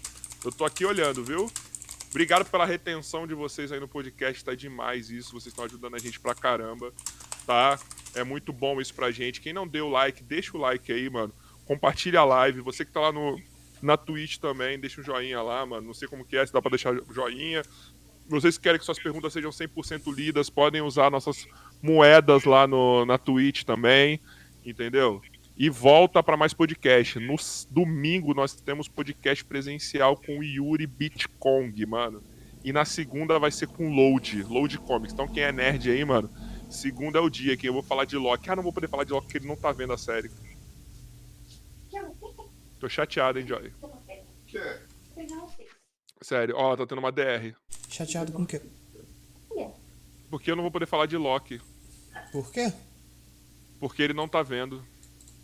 Eu 0.44 0.52
tô 0.52 0.65
aqui 0.65 0.85
olhando, 0.85 1.24
viu? 1.24 1.51
Obrigado 2.10 2.44
pela 2.44 2.65
retenção 2.65 3.27
de 3.27 3.35
vocês 3.35 3.70
aí 3.70 3.81
no 3.81 3.89
podcast, 3.89 4.44
tá 4.44 4.55
demais 4.55 5.10
isso. 5.10 5.32
Vocês 5.32 5.47
estão 5.47 5.65
ajudando 5.65 5.94
a 5.94 5.98
gente 5.98 6.19
pra 6.19 6.35
caramba, 6.35 6.93
tá? 7.47 7.78
É 8.15 8.24
muito 8.24 8.52
bom 8.52 8.81
isso 8.81 8.94
pra 8.94 9.10
gente. 9.10 9.40
Quem 9.40 9.52
não 9.52 9.66
deu 9.66 9.89
like, 9.89 10.23
deixa 10.23 10.56
o 10.56 10.60
like 10.60 10.93
aí, 10.93 11.10
mano. 11.10 11.32
Compartilha 11.65 12.20
a 12.20 12.24
live. 12.24 12.60
Você 12.62 12.85
que 12.85 12.93
tá 12.93 13.01
lá 13.01 13.12
no, 13.12 13.40
na 13.82 13.97
Twitch 13.97 14.39
também, 14.39 14.78
deixa 14.78 15.01
um 15.01 15.05
joinha 15.05 15.43
lá, 15.43 15.66
mano. 15.66 15.86
Não 15.86 15.94
sei 15.94 16.09
como 16.09 16.24
que 16.24 16.36
é, 16.36 16.47
se 16.47 16.52
dá 16.52 16.62
pra 16.62 16.70
deixar 16.70 16.94
joinha 17.10 17.62
vocês 18.28 18.59
querem 18.59 18.78
que 18.78 18.85
suas 18.85 18.98
perguntas 18.98 19.32
sejam 19.32 19.51
100% 19.51 20.15
lidas, 20.15 20.51
podem 20.51 20.82
usar 20.82 21.10
nossas 21.10 21.47
moedas 21.82 22.44
lá 22.44 22.66
no, 22.66 23.06
na 23.06 23.16
Twitch 23.16 23.65
também, 23.65 24.20
entendeu? 24.65 25.23
E 25.59 25.68
volta 25.68 26.22
para 26.22 26.36
mais 26.36 26.55
podcast. 26.55 27.18
No 27.18 27.35
domingo 27.68 28.32
nós 28.32 28.55
temos 28.55 28.86
podcast 28.86 29.44
presencial 29.44 30.16
com 30.16 30.39
o 30.39 30.44
Yuri 30.44 30.86
Bitcong, 30.86 31.85
mano. 31.85 32.22
E 32.64 32.72
na 32.72 32.85
segunda 32.85 33.40
vai 33.40 33.51
ser 33.51 33.66
com 33.66 33.93
Load, 33.93 34.44
Load 34.44 34.78
Comics. 34.78 35.12
Então 35.12 35.26
quem 35.26 35.43
é 35.43 35.51
nerd 35.51 35.90
aí, 35.90 36.05
mano, 36.05 36.30
segunda 36.70 37.18
é 37.18 37.20
o 37.20 37.28
dia 37.28 37.56
que 37.56 37.68
eu 37.68 37.72
vou 37.72 37.82
falar 37.82 38.05
de 38.05 38.16
Loki. 38.16 38.48
Ah, 38.48 38.55
não 38.55 38.62
vou 38.62 38.72
poder 38.72 38.89
falar 38.89 39.02
de 39.02 39.12
Loki 39.12 39.26
porque 39.26 39.39
ele 39.39 39.48
não 39.48 39.56
tá 39.56 39.72
vendo 39.72 39.93
a 39.93 39.98
série. 39.98 40.30
Tô 42.78 42.89
chateado, 42.89 43.40
hein, 43.40 43.47
Joy? 43.48 43.72
Sério, 46.22 46.55
ó, 46.56 46.76
tá 46.76 46.86
tendo 46.86 47.01
uma 47.01 47.10
DR. 47.10 47.52
Chateado 47.89 48.30
com 48.30 48.43
o 48.43 48.47
quê? 48.47 48.62
Porque 50.30 50.52
eu 50.52 50.55
não 50.55 50.62
vou 50.62 50.70
poder 50.70 50.86
falar 50.86 51.06
de 51.06 51.16
Loki. 51.16 51.60
Por 52.30 52.52
quê? 52.52 52.72
Porque 53.80 54.02
ele 54.02 54.12
não 54.12 54.28
tá 54.28 54.40
vendo. 54.40 54.85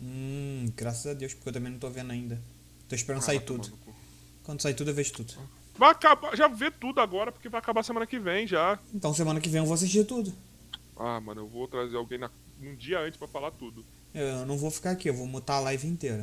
Hum, 0.00 0.66
graças 0.76 1.06
a 1.06 1.14
Deus, 1.14 1.34
porque 1.34 1.48
eu 1.48 1.52
também 1.52 1.72
não 1.72 1.78
tô 1.78 1.88
vendo 1.90 2.10
ainda. 2.10 2.40
Tô 2.88 2.94
esperando 2.94 3.22
ah, 3.22 3.26
sair 3.26 3.40
tudo. 3.40 3.72
Quando 4.42 4.60
sair 4.60 4.74
tudo, 4.74 4.90
eu 4.90 4.94
vejo 4.94 5.12
tudo. 5.12 5.34
Vai 5.76 5.90
acabar, 5.90 6.36
já 6.36 6.46
vê 6.46 6.70
tudo 6.70 7.00
agora, 7.00 7.32
porque 7.32 7.48
vai 7.48 7.58
acabar 7.58 7.82
semana 7.82 8.06
que 8.06 8.18
vem 8.18 8.46
já. 8.46 8.78
Então 8.92 9.12
semana 9.12 9.40
que 9.40 9.48
vem 9.48 9.60
eu 9.60 9.66
vou 9.66 9.74
assistir 9.74 10.04
tudo. 10.04 10.32
Ah, 10.96 11.20
mano, 11.20 11.42
eu 11.42 11.48
vou 11.48 11.66
trazer 11.66 11.96
alguém 11.96 12.18
na, 12.18 12.30
um 12.62 12.74
dia 12.76 13.00
antes 13.00 13.16
para 13.16 13.26
falar 13.26 13.50
tudo. 13.50 13.84
Eu 14.14 14.46
não 14.46 14.56
vou 14.56 14.70
ficar 14.70 14.92
aqui, 14.92 15.08
eu 15.08 15.14
vou 15.14 15.26
mutar 15.26 15.56
a 15.56 15.60
live 15.60 15.88
inteira. 15.88 16.22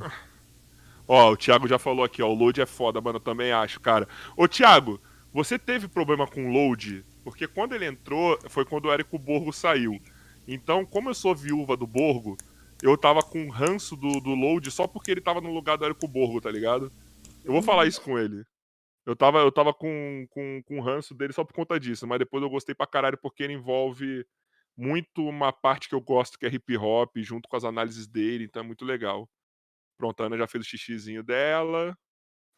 ó, 1.08 1.32
o 1.32 1.38
Thiago 1.38 1.68
já 1.68 1.78
falou 1.78 2.06
aqui, 2.06 2.22
ó, 2.22 2.30
o 2.30 2.34
load 2.34 2.62
é 2.62 2.66
foda, 2.66 3.02
mano, 3.02 3.18
eu 3.18 3.22
também 3.22 3.52
acho, 3.52 3.82
cara. 3.82 4.08
Ô, 4.38 4.48
Thiago, 4.48 5.02
você 5.34 5.60
teve 5.60 5.90
problema 5.90 6.26
com 6.26 6.48
o 6.48 6.52
load? 6.52 7.04
Porque 7.24 7.48
quando 7.48 7.76
ele 7.76 7.86
entrou, 7.86 8.40
foi 8.48 8.64
quando 8.64 8.86
o 8.86 8.92
Érico 8.92 9.20
Borgo 9.20 9.52
saiu. 9.52 10.00
Então, 10.48 10.86
como 10.86 11.10
eu 11.10 11.14
sou 11.14 11.36
viúva 11.36 11.76
do 11.76 11.86
Borgo, 11.86 12.38
eu 12.82 12.98
tava 12.98 13.22
com 13.22 13.50
ranço 13.50 13.96
do, 13.96 14.20
do 14.20 14.32
load 14.32 14.70
só 14.72 14.88
porque 14.88 15.12
ele 15.12 15.22
tava 15.22 15.42
no 15.42 15.54
lugar 15.54 15.78
do 15.78 15.86
Érico 15.86 16.08
Borgo, 16.08 16.42
tá 16.42 16.50
ligado? 16.50 16.92
Eu 17.44 17.52
vou 17.52 17.62
falar 17.62 17.86
isso 17.86 18.02
com 18.02 18.18
ele. 18.18 18.44
Eu 19.06 19.16
tava, 19.16 19.40
eu 19.40 19.52
tava 19.52 19.74
com, 19.74 20.28
com, 20.30 20.62
com 20.64 20.80
ranço 20.80 21.16
dele 21.16 21.34
só 21.34 21.44
por 21.44 21.54
conta 21.54 21.80
disso, 21.80 22.06
mas 22.08 22.20
depois 22.20 22.44
eu 22.44 22.50
gostei 22.50 22.76
pra 22.76 22.86
caralho 22.86 23.18
porque 23.18 23.44
ele 23.44 23.54
envolve 23.54 24.26
muito 24.78 25.28
uma 25.28 25.52
parte 25.52 25.90
que 25.90 25.96
eu 25.96 26.02
gosto, 26.02 26.38
que 26.38 26.46
é 26.46 26.50
hip 26.50 26.78
hop, 26.78 27.12
junto 27.18 27.48
com 27.50 27.56
as 27.56 27.64
análises 27.64 28.08
dele, 28.08 28.46
então 28.46 28.64
é 28.64 28.66
muito 28.66 28.86
legal. 28.86 29.30
Pronto, 29.98 30.22
a 30.22 30.26
Ana 30.26 30.38
já 30.38 30.48
fez 30.48 30.66
o 30.66 30.68
xixizinho 30.68 31.24
dela. 31.24 31.98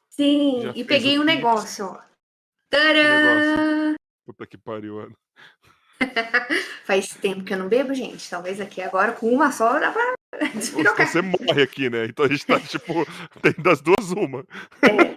Sim, 0.10 0.72
e 0.76 0.84
peguei 0.84 1.18
um 1.18 1.24
negócio, 1.24 1.86
ó. 1.86 2.02
Tadã! 2.70 3.95
Puta 4.26 4.45
que 4.45 4.58
pariu, 4.58 5.00
Ana. 5.00 5.16
Faz 6.85 7.09
tempo 7.09 7.43
que 7.43 7.53
eu 7.53 7.57
não 7.57 7.67
bebo, 7.67 7.93
gente. 7.93 8.30
Talvez 8.30 8.59
aqui 8.59 8.81
agora 8.81 9.11
com 9.11 9.30
uma 9.30 9.51
só 9.51 9.80
dá 9.80 9.91
pra 9.91 10.13
Você 10.53 11.21
morre 11.21 11.61
aqui, 11.61 11.89
né? 11.89 12.05
Então 12.05 12.25
a 12.25 12.27
gente 12.27 12.45
tá, 12.45 12.59
tipo, 12.59 13.05
tem 13.41 13.53
das 13.57 13.81
duas 13.81 14.11
uma. 14.11 14.45
É. 14.81 15.13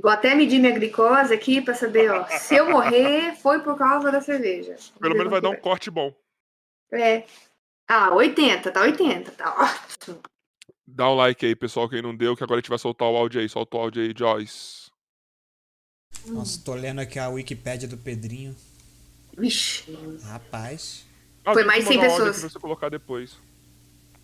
Vou 0.00 0.10
até 0.10 0.34
medir 0.34 0.60
minha 0.60 0.72
glicose 0.72 1.34
aqui 1.34 1.60
pra 1.60 1.74
saber, 1.74 2.10
ó. 2.10 2.24
Se 2.26 2.54
eu 2.54 2.70
morrer, 2.70 3.34
foi 3.36 3.60
por 3.60 3.76
causa 3.76 4.12
da 4.12 4.20
cerveja. 4.20 4.76
Pelo 5.00 5.16
menos 5.16 5.30
vai 5.30 5.40
dar 5.40 5.50
um 5.50 5.56
corte 5.56 5.90
bom. 5.90 6.14
É. 6.92 7.24
Ah, 7.88 8.14
80, 8.14 8.70
tá 8.70 8.82
80, 8.82 9.32
tá 9.32 9.54
ótimo. 9.58 10.20
Dá 10.86 11.10
um 11.10 11.14
like 11.14 11.44
aí, 11.44 11.56
pessoal, 11.56 11.88
quem 11.88 12.00
não 12.00 12.14
deu, 12.14 12.36
que 12.36 12.44
agora 12.44 12.58
a 12.58 12.60
gente 12.60 12.70
vai 12.70 12.78
soltar 12.78 13.08
o 13.08 13.16
áudio 13.16 13.40
aí. 13.40 13.48
Solta 13.48 13.76
o 13.76 13.80
áudio 13.80 14.02
aí, 14.02 14.14
Joyce. 14.16 14.90
Nossa, 16.26 16.62
tô 16.64 16.74
lendo 16.74 17.00
aqui 17.00 17.18
a 17.18 17.28
Wikipédia 17.28 17.88
do 17.88 17.96
Pedrinho. 17.96 18.54
Vixe. 19.38 19.84
Rapaz. 20.24 21.06
Ah, 21.44 21.52
Foi 21.52 21.64
mais 21.64 21.84
100 21.86 22.00
pessoas. 22.00 22.40
Pra 22.40 22.48
você 22.48 22.58
colocar 22.58 22.88
depois. 22.88 23.36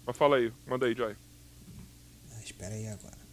Mas 0.05 0.17
fala 0.17 0.37
aí, 0.37 0.53
manda 0.67 0.87
aí, 0.87 0.95
Joy. 0.95 1.17
Ah, 2.33 2.41
espera 2.43 2.75
aí 2.75 2.87
agora. 2.89 3.25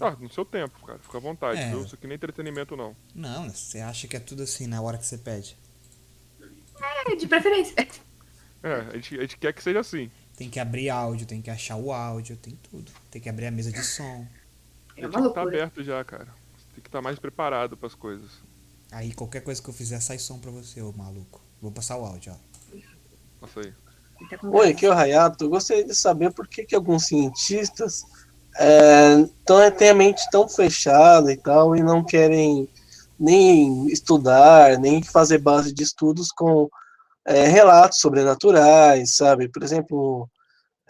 Ah, 0.00 0.16
no 0.20 0.30
seu 0.30 0.44
tempo, 0.44 0.78
cara. 0.84 0.98
Fica 0.98 1.16
à 1.16 1.20
vontade, 1.20 1.58
é. 1.58 1.70
viu? 1.70 1.82
Isso 1.82 1.94
aqui 1.94 2.06
nem 2.06 2.16
entretenimento, 2.16 2.76
não. 2.76 2.94
Não, 3.14 3.48
você 3.48 3.80
acha 3.80 4.06
que 4.06 4.16
é 4.16 4.20
tudo 4.20 4.42
assim 4.42 4.66
na 4.66 4.80
hora 4.82 4.98
que 4.98 5.06
você 5.06 5.16
pede. 5.16 5.56
É, 7.06 7.16
de 7.16 7.26
preferência. 7.26 7.74
É, 8.62 8.74
a 8.74 8.94
gente, 8.94 9.16
a 9.16 9.20
gente 9.22 9.38
quer 9.38 9.52
que 9.52 9.62
seja 9.62 9.80
assim. 9.80 10.10
Tem 10.36 10.50
que 10.50 10.60
abrir 10.60 10.90
áudio, 10.90 11.26
tem 11.26 11.40
que 11.40 11.48
achar 11.48 11.76
o 11.76 11.92
áudio, 11.92 12.36
tem 12.36 12.58
tudo. 12.70 12.92
Tem 13.10 13.22
que 13.22 13.28
abrir 13.28 13.46
a 13.46 13.50
mesa 13.50 13.72
de 13.72 13.82
som. 13.82 14.26
É 14.96 15.06
uma 15.06 15.30
tá 15.30 15.42
aberto 15.42 15.82
já, 15.82 16.04
cara. 16.04 16.26
Tem 16.74 16.82
que 16.82 16.88
estar 16.88 16.98
tá 16.98 17.02
mais 17.02 17.18
preparado 17.18 17.76
para 17.76 17.86
as 17.86 17.94
coisas. 17.94 18.30
Aí 18.96 19.12
qualquer 19.12 19.42
coisa 19.42 19.62
que 19.62 19.68
eu 19.68 19.74
fizer 19.74 20.00
sai 20.00 20.18
som 20.18 20.38
pra 20.38 20.50
você, 20.50 20.80
ô 20.80 20.90
maluco. 20.90 21.42
Vou 21.60 21.70
passar 21.70 21.98
o 21.98 22.04
áudio, 22.06 22.32
ó. 22.32 22.76
Passa 23.42 23.60
aí. 23.60 23.74
Oi, 24.42 24.70
aqui 24.70 24.86
é 24.86 24.88
o 24.88 24.94
Rayato. 24.94 25.44
Eu 25.44 25.50
gostaria 25.50 25.84
de 25.84 25.94
saber 25.94 26.32
por 26.32 26.48
que, 26.48 26.64
que 26.64 26.74
alguns 26.74 27.04
cientistas 27.04 28.04
é, 28.56 29.28
tão, 29.44 29.70
têm 29.72 29.90
a 29.90 29.94
mente 29.94 30.22
tão 30.30 30.48
fechada 30.48 31.30
e 31.30 31.36
tal, 31.36 31.76
e 31.76 31.82
não 31.82 32.02
querem 32.02 32.66
nem 33.20 33.86
estudar, 33.88 34.78
nem 34.78 35.02
fazer 35.02 35.38
base 35.38 35.74
de 35.74 35.82
estudos 35.82 36.32
com 36.32 36.66
é, 37.26 37.46
relatos 37.48 37.98
sobrenaturais, 37.98 39.14
sabe? 39.14 39.46
Por 39.50 39.62
exemplo, 39.62 40.26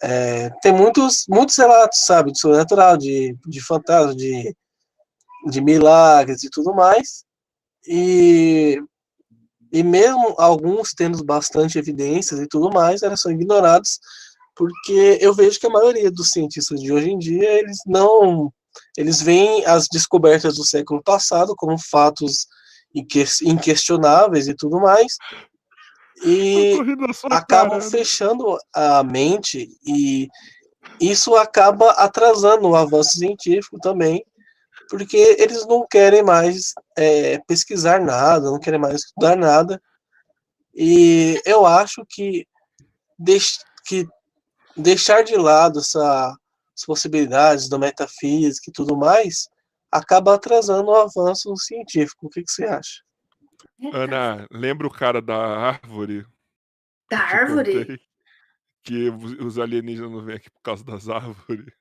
é, 0.01 0.51
tem 0.63 0.73
muitos, 0.73 1.25
muitos 1.29 1.57
relatos, 1.57 2.07
sabe, 2.07 2.31
de 2.31 2.39
sobrenatural, 2.39 2.97
de, 2.97 3.37
de 3.45 3.61
fantasma, 3.61 4.15
de, 4.15 4.55
de 5.51 5.61
milagres 5.61 6.45
e 6.45 6.49
tudo 6.49 6.73
mais. 6.73 7.26
E, 7.87 8.83
e 9.73 9.83
mesmo 9.83 10.35
alguns 10.39 10.93
tendo 10.93 11.25
bastante 11.25 11.79
evidências 11.79 12.41
e 12.41 12.47
tudo 12.47 12.71
mais, 12.71 13.03
elas 13.03 13.21
são 13.21 13.31
ignorados 13.33 13.99
porque 14.57 15.19
eu 15.21 15.35
vejo 15.35 15.61
que 15.61 15.67
a 15.67 15.71
maioria 15.71 16.11
dos 16.11 16.31
cientistas 16.31 16.81
de 16.81 16.91
hoje 16.91 17.11
em 17.11 17.19
dia, 17.19 17.59
eles 17.59 17.79
não 17.87 18.51
eles 18.97 19.23
veem 19.23 19.65
as 19.67 19.87
descobertas 19.89 20.57
do 20.57 20.65
século 20.65 21.03
passado 21.03 21.55
como 21.57 21.79
fatos 21.79 22.47
inquestionáveis 23.43 24.49
e 24.49 24.55
tudo 24.55 24.81
mais, 24.81 25.17
e 26.25 26.75
acabam 27.31 27.79
cara. 27.79 27.91
fechando 27.91 28.57
a 28.75 29.03
mente 29.03 29.69
e 29.87 30.29
isso 30.99 31.35
acaba 31.37 31.91
atrasando 31.91 32.69
o 32.69 32.77
avanço 32.77 33.19
científico 33.19 33.79
também, 33.79 34.25
porque 34.89 35.17
eles 35.39 35.67
não 35.67 35.87
querem 35.87 36.23
mais 36.23 36.73
é, 36.97 37.39
pesquisar 37.47 38.01
nada, 38.01 38.51
não 38.51 38.61
querem 38.61 38.81
mais 38.81 39.03
estudar 39.03 39.37
nada. 39.37 39.81
E 40.75 41.41
eu 41.45 41.65
acho 41.65 42.05
que, 42.09 42.47
deix 43.19 43.59
que 43.87 44.07
deixar 44.77 45.23
de 45.23 45.37
lado 45.37 45.79
essa, 45.79 46.37
as 46.77 46.85
possibilidades 46.85 47.69
da 47.69 47.79
metafísica 47.79 48.71
e 48.71 48.73
tudo 48.73 48.97
mais 48.97 49.49
acaba 49.91 50.35
atrasando 50.35 50.91
o 50.91 50.95
avanço 50.95 51.57
científico. 51.57 52.27
O 52.27 52.31
que, 52.31 52.43
que 52.43 52.53
você 52.53 52.65
acha? 52.65 53.03
Ana, 53.93 54.47
lembra 54.51 54.87
o 54.87 54.93
cara 54.93 55.23
da 55.23 55.37
árvore? 55.37 56.27
Da 57.11 57.19
árvore? 57.19 58.01
Que 58.83 59.09
os 59.41 59.59
alienígenas 59.59 60.11
não 60.11 60.23
vêm 60.23 60.37
aqui 60.37 60.51
por 60.51 60.63
causa 60.63 60.85
das 60.85 61.09
árvores. 61.09 61.73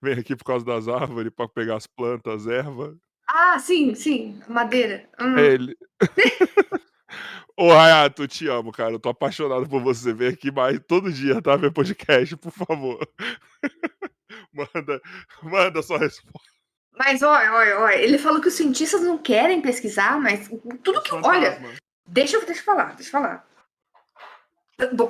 Vem 0.00 0.14
aqui 0.14 0.36
por 0.36 0.44
causa 0.44 0.64
das 0.64 0.88
árvores 0.88 1.32
para 1.34 1.48
pegar 1.48 1.76
as 1.76 1.86
plantas, 1.86 2.46
as 2.46 2.52
ervas. 2.52 2.96
Ah, 3.26 3.58
sim, 3.58 3.94
sim, 3.94 4.40
madeira. 4.48 5.08
Hum. 5.20 5.36
É 5.36 5.46
ele. 5.46 5.76
Ô, 7.56 7.72
Hayato, 7.72 8.28
te 8.28 8.46
amo, 8.48 8.70
cara. 8.70 8.92
Eu 8.92 9.00
tô 9.00 9.08
apaixonado 9.08 9.68
por 9.68 9.82
você. 9.82 10.12
Vem 10.12 10.28
aqui 10.28 10.50
mais 10.50 10.80
todo 10.86 11.12
dia, 11.12 11.42
tá? 11.42 11.56
Ver 11.56 11.72
podcast, 11.72 12.36
por 12.36 12.52
favor. 12.52 13.00
manda, 14.54 15.02
manda 15.42 15.82
sua 15.82 15.98
resposta. 15.98 16.48
Mas 16.96 17.22
olha, 17.22 17.52
olha, 17.52 17.78
olha, 17.80 17.96
ele 17.96 18.18
falou 18.18 18.40
que 18.40 18.48
os 18.48 18.54
cientistas 18.54 19.02
não 19.02 19.18
querem 19.18 19.60
pesquisar, 19.60 20.20
mas 20.20 20.48
tudo 20.82 21.02
que. 21.02 21.14
Olha, 21.14 21.60
deixa 22.06 22.36
eu, 22.36 22.46
deixa 22.46 22.60
eu 22.60 22.64
falar, 22.64 22.94
deixa 22.94 23.08
eu 23.08 23.12
falar. 23.12 23.46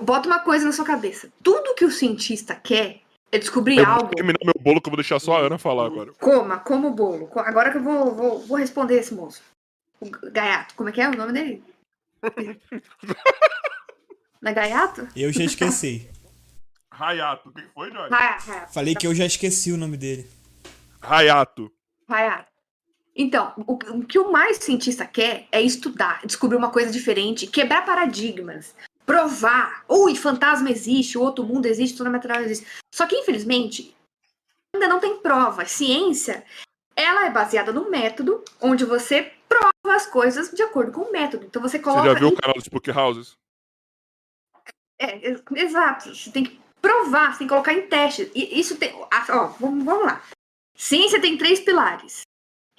Bota 0.02 0.28
uma 0.28 0.41
coisa 0.41 0.65
na 0.65 0.73
sua 0.73 0.84
cabeça. 0.84 1.31
Tudo 1.42 1.75
que 1.75 1.84
o 1.84 1.91
cientista 1.91 2.55
quer 2.55 3.02
é 3.31 3.39
descobrir 3.39 3.79
eu 3.79 3.87
algo. 3.87 4.07
Vou 4.07 4.15
terminar 4.15 4.39
meu 4.45 4.55
bolo 4.61 4.81
que 4.81 4.89
eu 4.89 4.91
vou 4.91 4.97
deixar 4.97 5.19
só 5.19 5.37
a 5.37 5.41
Ana 5.41 5.59
falar 5.59 5.87
agora. 5.87 6.13
Coma, 6.15 6.59
como 6.59 6.89
o 6.89 6.95
bolo. 6.95 7.31
Agora 7.37 7.71
que 7.71 7.79
eu 7.79 7.83
vou, 7.83 8.15
vou, 8.15 8.41
vou 8.41 8.59
responder 8.59 8.97
esse 8.97 9.15
moço. 9.15 9.43
O 10.01 10.09
Gaiato, 10.31 10.75
como 10.75 10.89
é 10.89 10.93
que 10.93 11.01
é 11.01 11.09
o 11.09 11.17
nome 11.17 11.33
dele? 11.33 11.63
Na 14.41 14.53
Gaiato? 14.53 15.09
Eu 15.17 15.33
já 15.33 15.45
esqueci. 15.45 16.09
Rayato. 16.91 17.49
O 17.51 17.53
que 17.53 17.63
foi, 17.75 17.93
Jorge? 17.93 18.15
Hayato. 18.15 18.73
Falei 18.73 18.95
que 18.95 19.07
eu 19.07 19.15
já 19.15 19.25
esqueci 19.25 19.71
o 19.73 19.77
nome 19.77 19.97
dele. 19.97 20.29
Rayato. 21.01 21.71
Hayato. 22.09 22.51
Então, 23.15 23.53
o, 23.67 23.75
o, 23.75 24.07
que 24.07 24.19
o 24.19 24.31
mais 24.31 24.59
cientista 24.59 25.05
quer 25.05 25.49
é 25.51 25.61
estudar, 25.61 26.21
descobrir 26.25 26.57
uma 26.57 26.71
coisa 26.71 26.91
diferente, 26.93 27.49
quebrar 27.49 27.85
paradigmas, 27.85 28.77
provar. 29.09 29.87
Ui, 29.89 30.15
fantasma 30.15 30.70
existe, 30.70 31.17
o 31.17 31.23
outro 31.23 31.43
mundo 31.43 31.65
existe, 31.65 31.97
toda 31.97 32.11
natural 32.11 32.43
existe. 32.43 32.67
Só 32.95 33.07
que, 33.07 33.17
infelizmente, 33.17 33.97
ainda 34.75 34.87
não 34.87 35.01
tem 35.01 35.17
prova. 35.17 35.65
Ciência, 35.65 36.45
ela 36.95 37.25
é 37.25 37.31
baseada 37.31 37.73
no 37.73 37.91
método 37.91 38.45
onde 38.61 38.85
você 38.85 39.33
as 39.91 40.07
coisas 40.07 40.51
de 40.51 40.62
acordo 40.62 40.93
com 40.93 41.01
o 41.01 41.12
método. 41.12 41.47
Então 41.47 41.62
você 41.62 41.78
coloca. 41.78 42.03
Você 42.03 42.12
já 42.12 42.19
viu 42.19 42.28
o 42.28 42.37
canal 42.37 42.55
dos 42.55 42.65
Spook 42.65 42.91
Houses? 42.91 43.37
É, 45.01 45.35
exato. 45.57 46.15
Você 46.15 46.31
tem 46.31 46.45
que 46.45 46.61
provar, 46.83 47.33
você 47.33 47.39
tem 47.39 47.47
que 47.47 47.53
colocar 47.53 47.73
em 47.73 47.89
teste. 47.89 48.31
E 48.35 48.61
isso 48.61 48.77
tem. 48.77 48.95
Ó, 48.95 49.47
vamos, 49.59 49.85
vamos 49.85 50.05
lá. 50.05 50.23
Ciência 50.77 51.20
tem 51.20 51.39
três 51.39 51.61
pilares. 51.61 52.23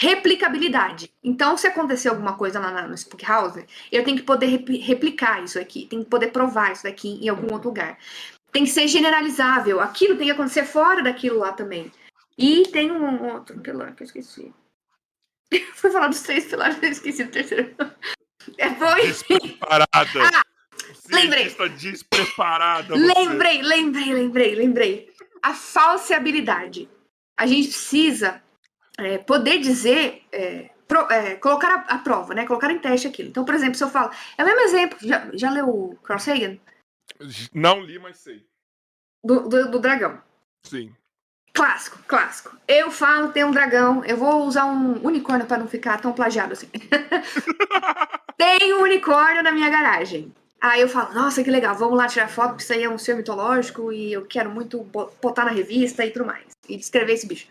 Replicabilidade. 0.01 1.13
Então, 1.21 1.57
se 1.57 1.67
acontecer 1.67 2.07
alguma 2.07 2.37
coisa 2.37 2.59
lá 2.59 2.87
no 2.87 2.95
Spook 2.95 3.25
House, 3.25 3.63
eu 3.91 4.03
tenho 4.03 4.17
que 4.17 4.23
poder 4.23 4.47
replicar 4.47 5.43
isso 5.43 5.59
aqui, 5.59 5.85
tenho 5.87 6.03
que 6.03 6.09
poder 6.09 6.27
provar 6.27 6.71
isso 6.71 6.83
daqui 6.83 7.19
em 7.21 7.27
algum 7.27 7.53
outro 7.53 7.69
lugar. 7.69 7.97
Tem 8.51 8.63
que 8.63 8.69
ser 8.69 8.87
generalizável. 8.87 9.79
Aquilo 9.81 10.17
tem 10.17 10.27
que 10.27 10.31
acontecer 10.31 10.65
fora 10.65 11.03
daquilo 11.03 11.39
lá 11.39 11.51
também. 11.51 11.91
E 12.37 12.63
tem 12.71 12.89
um 12.89 13.33
outro 13.33 13.59
pilar 13.59 13.93
que 13.93 14.03
eu 14.03 14.05
esqueci. 14.05 14.53
Fui 15.75 15.91
falar 15.91 16.07
dos 16.07 16.21
três 16.21 16.45
pilares, 16.45 16.81
eu 16.81 16.89
esqueci 16.89 17.23
o 17.23 17.31
terceiro. 17.31 17.75
É, 18.57 18.69
foi. 18.73 19.01
Despreparada. 19.05 19.87
Ah, 19.93 20.41
lembrei. 21.11 21.53
despreparada. 21.77 22.95
Lembrei, 22.95 23.61
lembrei, 23.61 24.13
lembrei, 24.13 24.55
lembrei. 24.55 25.13
A 25.43 25.53
falseabilidade. 25.53 26.89
A 27.37 27.45
gente 27.45 27.67
precisa 27.67 28.41
é, 29.05 29.17
poder 29.17 29.59
dizer, 29.59 30.23
é, 30.31 30.69
pro, 30.87 31.11
é, 31.11 31.35
colocar 31.35 31.85
a, 31.87 31.95
a, 31.95 31.97
prova, 31.99 32.33
né? 32.33 32.45
Colocar 32.45 32.71
em 32.71 32.79
teste 32.79 33.07
aquilo. 33.07 33.29
Então, 33.29 33.45
por 33.45 33.55
exemplo, 33.55 33.75
se 33.75 33.83
eu 33.83 33.89
falo. 33.89 34.11
É 34.37 34.43
o 34.43 34.45
mesmo 34.45 34.61
exemplo. 34.61 34.97
Já, 35.01 35.29
já 35.33 35.51
leu 35.51 35.69
o 35.69 35.95
Carl 36.03 36.19
Sagan? 36.19 36.57
Não 37.53 37.81
li, 37.81 37.99
mas 37.99 38.17
sei. 38.17 38.45
Do, 39.23 39.47
do, 39.47 39.71
do 39.71 39.79
dragão. 39.79 40.21
Sim. 40.65 40.93
Clássico, 41.53 41.99
clássico. 42.07 42.57
Eu 42.67 42.91
falo, 42.91 43.31
tem 43.31 43.43
um 43.43 43.51
dragão. 43.51 44.03
Eu 44.05 44.17
vou 44.17 44.45
usar 44.45 44.65
um 44.65 45.05
unicórnio 45.05 45.45
para 45.45 45.57
não 45.57 45.67
ficar 45.67 45.99
tão 45.99 46.13
plagiado 46.13 46.53
assim. 46.53 46.69
tem 48.37 48.73
um 48.73 48.81
unicórnio 48.81 49.43
na 49.43 49.51
minha 49.51 49.69
garagem. 49.69 50.33
Aí 50.61 50.81
eu 50.81 50.89
falo, 50.89 51.13
nossa, 51.13 51.41
que 51.43 51.49
legal, 51.49 51.73
vamos 51.75 51.97
lá 51.97 52.07
tirar 52.07 52.27
foto, 52.27 52.49
porque 52.49 52.63
isso 52.63 52.73
aí 52.73 52.83
é 52.83 52.89
um 52.89 52.97
ser 52.97 53.15
mitológico 53.15 53.93
e 53.93 54.11
eu 54.11 54.25
quero 54.25 54.49
muito 54.49 54.83
botar 55.21 55.45
na 55.45 55.51
revista 55.51 56.05
e 56.05 56.11
tudo 56.11 56.25
mais. 56.25 56.45
E 56.67 56.75
descrever 56.75 57.13
esse 57.13 57.25
bicho. 57.25 57.47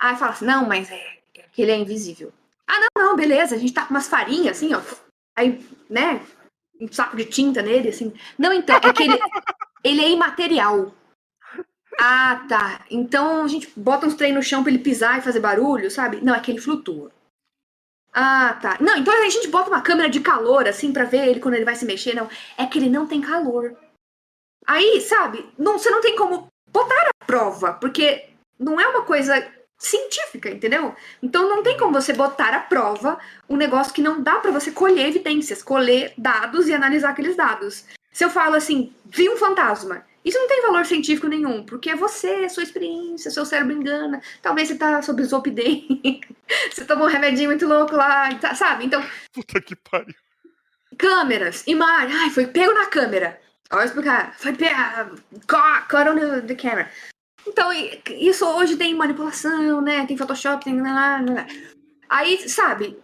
Aí 0.00 0.16
fala 0.16 0.32
assim, 0.32 0.46
não, 0.46 0.66
mas 0.66 0.90
é, 0.90 1.18
é 1.36 1.42
que 1.52 1.60
ele 1.60 1.72
é 1.72 1.76
invisível. 1.76 2.32
Ah, 2.66 2.80
não, 2.80 3.06
não, 3.06 3.16
beleza, 3.16 3.54
a 3.54 3.58
gente 3.58 3.74
tá 3.74 3.84
com 3.84 3.92
umas 3.92 4.08
farinhas 4.08 4.56
assim, 4.56 4.72
ó. 4.72 4.80
Aí, 5.36 5.64
né, 5.88 6.24
um 6.80 6.90
saco 6.90 7.16
de 7.16 7.26
tinta 7.26 7.60
nele, 7.60 7.90
assim. 7.90 8.12
Não, 8.38 8.52
então, 8.52 8.76
é 8.76 8.92
que 8.92 9.02
ele, 9.02 9.18
ele 9.84 10.02
é 10.02 10.10
imaterial. 10.10 10.94
Ah, 12.00 12.46
tá. 12.48 12.84
Então 12.90 13.44
a 13.44 13.48
gente 13.48 13.70
bota 13.76 14.06
uns 14.06 14.14
trem 14.14 14.32
no 14.32 14.42
chão 14.42 14.62
pra 14.62 14.72
ele 14.72 14.82
pisar 14.82 15.18
e 15.18 15.22
fazer 15.22 15.40
barulho, 15.40 15.90
sabe? 15.90 16.20
Não, 16.22 16.34
é 16.34 16.40
que 16.40 16.50
ele 16.50 16.60
flutua. 16.60 17.12
Ah, 18.12 18.58
tá. 18.60 18.78
Não, 18.80 18.96
então 18.96 19.12
a 19.14 19.28
gente 19.28 19.48
bota 19.48 19.68
uma 19.68 19.82
câmera 19.82 20.08
de 20.08 20.20
calor, 20.20 20.66
assim, 20.66 20.92
para 20.92 21.04
ver 21.04 21.28
ele 21.28 21.40
quando 21.40 21.54
ele 21.54 21.64
vai 21.64 21.76
se 21.76 21.84
mexer. 21.84 22.14
Não, 22.14 22.28
é 22.56 22.66
que 22.66 22.78
ele 22.78 22.88
não 22.88 23.06
tem 23.06 23.20
calor. 23.20 23.76
Aí, 24.66 25.00
sabe, 25.00 25.46
não, 25.58 25.78
você 25.78 25.90
não 25.90 26.00
tem 26.00 26.16
como 26.16 26.48
botar 26.66 26.94
a 26.94 27.24
prova, 27.24 27.74
porque 27.74 28.30
não 28.58 28.80
é 28.80 28.86
uma 28.88 29.02
coisa 29.02 29.40
científica, 29.80 30.50
entendeu? 30.50 30.94
Então 31.22 31.48
não 31.48 31.62
tem 31.62 31.76
como 31.78 31.94
você 31.94 32.12
botar 32.12 32.54
à 32.54 32.60
prova 32.60 33.18
um 33.48 33.56
negócio 33.56 33.94
que 33.94 34.02
não 34.02 34.22
dá 34.22 34.38
para 34.38 34.50
você 34.50 34.70
colher 34.70 35.08
evidências, 35.08 35.62
colher 35.62 36.12
dados 36.18 36.68
e 36.68 36.74
analisar 36.74 37.10
aqueles 37.10 37.34
dados. 37.34 37.86
Se 38.12 38.22
eu 38.22 38.28
falo 38.28 38.56
assim, 38.56 38.92
vi 39.06 39.28
um 39.30 39.38
fantasma, 39.38 40.04
isso 40.22 40.38
não 40.38 40.48
tem 40.48 40.60
valor 40.60 40.84
científico 40.84 41.28
nenhum, 41.28 41.64
porque 41.64 41.88
é 41.88 41.96
você, 41.96 42.46
sua 42.50 42.62
experiência, 42.62 43.30
seu 43.30 43.46
cérebro 43.46 43.72
engana. 43.72 44.20
Talvez 44.42 44.68
você 44.68 44.74
tá 44.74 45.00
sob 45.00 45.22
zopidem, 45.24 46.20
você 46.70 46.84
tomou 46.84 47.06
um 47.06 47.10
remedinho 47.10 47.48
muito 47.48 47.66
louco 47.66 47.96
lá, 47.96 48.34
tá, 48.34 48.54
sabe? 48.54 48.84
Então. 48.84 49.02
Puta 49.32 49.62
que 49.62 49.74
pariu. 49.74 50.14
Câmeras, 50.98 51.66
imagem, 51.66 52.14
ai, 52.14 52.28
foi 52.28 52.46
pego 52.46 52.74
na 52.74 52.86
câmera. 52.86 53.40
Olha 53.72 53.84
explicar, 53.84 54.34
foi 54.36 54.52
pego, 54.52 55.16
caught, 55.46 55.88
caught 55.88 56.10
on 56.10 56.16
the, 56.16 56.40
the 56.42 56.54
camera. 56.54 56.90
Então, 57.46 57.72
isso 57.72 58.46
hoje 58.46 58.76
tem 58.76 58.94
manipulação, 58.94 59.80
né? 59.80 60.06
Tem 60.06 60.16
Photoshop, 60.16 60.64
tem. 60.64 60.76
Aí, 62.08 62.48
sabe, 62.48 62.98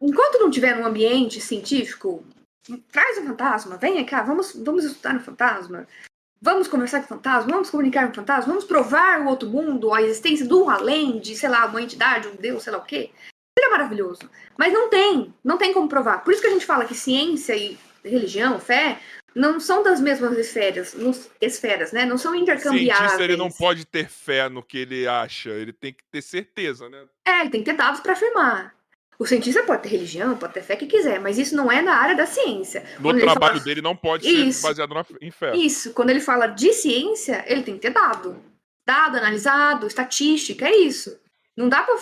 enquanto 0.00 0.40
não 0.40 0.50
tiver 0.50 0.76
num 0.76 0.86
ambiente 0.86 1.40
científico, 1.40 2.24
traz 2.90 3.18
o 3.18 3.22
fantasma, 3.22 3.76
vem 3.76 4.04
cá, 4.04 4.22
vamos, 4.22 4.54
vamos 4.54 4.84
estudar 4.84 5.14
no 5.14 5.20
fantasma. 5.20 5.86
Vamos 6.42 6.68
conversar 6.68 7.00
com 7.00 7.04
o 7.04 7.08
fantasma, 7.08 7.50
vamos 7.52 7.68
comunicar 7.68 8.06
com 8.06 8.12
o 8.12 8.14
fantasma, 8.14 8.46
vamos 8.46 8.64
provar 8.64 9.20
o 9.20 9.28
outro 9.28 9.46
mundo, 9.46 9.92
a 9.92 10.00
existência 10.00 10.46
do 10.46 10.70
além, 10.70 11.20
de, 11.20 11.36
sei 11.36 11.50
lá, 11.50 11.66
uma 11.66 11.82
entidade, 11.82 12.28
um 12.28 12.36
deus, 12.36 12.62
sei 12.62 12.72
lá 12.72 12.78
o 12.78 12.84
quê. 12.84 13.10
Seria 13.58 13.70
maravilhoso. 13.70 14.22
Mas 14.56 14.72
não 14.72 14.88
tem, 14.88 15.34
não 15.44 15.58
tem 15.58 15.74
como 15.74 15.86
provar. 15.86 16.24
Por 16.24 16.32
isso 16.32 16.40
que 16.40 16.48
a 16.48 16.52
gente 16.52 16.64
fala 16.64 16.86
que 16.86 16.94
ciência 16.94 17.54
e 17.54 17.78
religião, 18.02 18.58
fé, 18.58 18.98
não 19.34 19.60
são 19.60 19.82
das 19.82 20.00
mesmas 20.00 20.36
esferas, 20.36 20.96
esferas, 21.40 21.92
né? 21.92 22.04
Não 22.04 22.18
são 22.18 22.34
intercambiáveis. 22.34 22.94
O 22.94 22.96
cientista 22.96 23.24
ele 23.24 23.36
não 23.36 23.50
pode 23.50 23.84
ter 23.84 24.08
fé 24.08 24.48
no 24.48 24.62
que 24.62 24.78
ele 24.78 25.06
acha, 25.06 25.50
ele 25.50 25.72
tem 25.72 25.92
que 25.92 26.04
ter 26.04 26.22
certeza, 26.22 26.88
né? 26.88 27.04
É, 27.24 27.40
ele 27.40 27.50
tem 27.50 27.62
que 27.62 27.70
ter 27.70 27.76
dados 27.76 28.00
para 28.00 28.12
afirmar. 28.12 28.74
O 29.18 29.26
cientista 29.26 29.62
pode 29.62 29.82
ter 29.82 29.90
religião, 29.90 30.36
pode 30.36 30.54
ter 30.54 30.62
fé 30.62 30.76
que 30.76 30.86
quiser, 30.86 31.20
mas 31.20 31.38
isso 31.38 31.54
não 31.54 31.70
é 31.70 31.82
na 31.82 31.94
área 31.94 32.16
da 32.16 32.24
ciência. 32.24 32.82
No 32.96 33.10
Quando 33.10 33.20
trabalho 33.20 33.52
fala... 33.54 33.64
dele 33.64 33.82
não 33.82 33.94
pode 33.94 34.26
isso, 34.26 34.60
ser 34.60 34.66
baseado 34.66 34.94
na, 34.94 35.04
em 35.20 35.30
fé. 35.30 35.54
Isso, 35.54 35.92
quando 35.92 36.08
ele 36.08 36.20
fala 36.20 36.46
de 36.46 36.72
ciência, 36.72 37.44
ele 37.46 37.62
tem 37.62 37.74
que 37.74 37.80
ter 37.80 37.90
dado. 37.90 38.42
Dado, 38.86 39.18
analisado, 39.18 39.86
estatística, 39.86 40.66
é 40.66 40.74
isso. 40.74 41.20
Não 41.54 41.68
dá 41.68 41.82
pra 41.82 41.98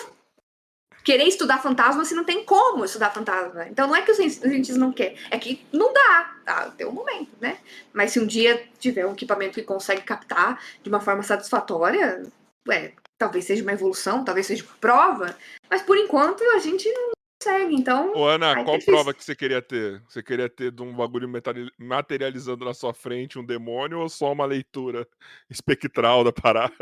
querer 1.09 1.23
estudar 1.23 1.57
fantasma 1.57 2.05
se 2.05 2.13
não 2.13 2.23
tem 2.23 2.45
como 2.45 2.85
estudar 2.85 3.09
fantasma. 3.09 3.67
Então 3.67 3.87
não 3.87 3.95
é 3.95 4.03
que 4.03 4.11
os 4.11 4.17
cientistas 4.17 4.77
não 4.77 4.91
querem, 4.91 5.17
é 5.31 5.39
que 5.39 5.65
não 5.73 5.91
dá, 5.91 6.35
tá? 6.45 6.71
Tem 6.77 6.85
um 6.85 6.91
momento, 6.91 7.31
né? 7.41 7.57
Mas 7.91 8.11
se 8.11 8.19
um 8.19 8.27
dia 8.27 8.63
tiver 8.77 9.07
um 9.07 9.13
equipamento 9.13 9.55
que 9.55 9.63
consegue 9.63 10.03
captar 10.03 10.61
de 10.83 10.87
uma 10.87 10.99
forma 10.99 11.23
satisfatória, 11.23 12.21
ué, 12.67 12.93
talvez 13.17 13.45
seja 13.45 13.63
uma 13.63 13.71
evolução, 13.71 14.23
talvez 14.23 14.45
seja 14.45 14.63
uma 14.63 14.75
prova, 14.79 15.35
mas 15.67 15.81
por 15.81 15.97
enquanto 15.97 16.43
a 16.43 16.59
gente 16.59 16.87
não 16.91 17.18
consegue, 17.39 17.75
então... 17.75 18.13
Ô 18.13 18.27
Ana, 18.27 18.63
qual 18.63 18.77
prova 18.79 19.13
que 19.13 19.23
você 19.23 19.33
queria 19.33 19.61
ter? 19.61 20.01
Você 20.07 20.21
queria 20.21 20.49
ter 20.49 20.71
de 20.71 20.81
um 20.81 20.93
bagulho 20.93 21.29
materializando 21.77 22.65
na 22.65 22.73
sua 22.73 22.93
frente 22.93 23.39
um 23.39 23.45
demônio 23.45 23.99
ou 23.99 24.09
só 24.09 24.31
uma 24.31 24.45
leitura 24.45 25.07
espectral 25.49 26.23
da 26.23 26.33
parada? 26.33 26.75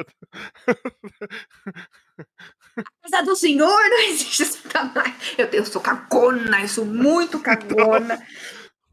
Apesar 3.01 3.21
do 3.23 3.35
senhor, 3.35 3.89
não 3.89 3.99
existe 4.09 4.45
satanás. 4.45 5.13
Eu, 5.37 5.45
eu 5.47 5.65
sou 5.65 5.81
cagona, 5.81 6.61
eu 6.61 6.67
sou 6.67 6.85
muito 6.85 7.39
cagona. 7.41 8.21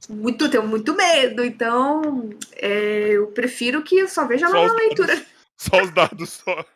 muito, 0.09 0.51
tenho 0.51 0.67
muito 0.67 0.94
medo, 0.94 1.43
então 1.43 2.31
é, 2.57 3.09
eu 3.12 3.28
prefiro 3.28 3.83
que 3.83 3.97
eu 3.97 4.09
só 4.09 4.26
veja 4.26 4.49
lá 4.49 4.67
na 4.67 4.75
leitura. 4.75 5.15
Dados, 5.15 5.28
só 5.57 5.83
os 5.83 5.91
dados 5.91 6.31
só. 6.31 6.67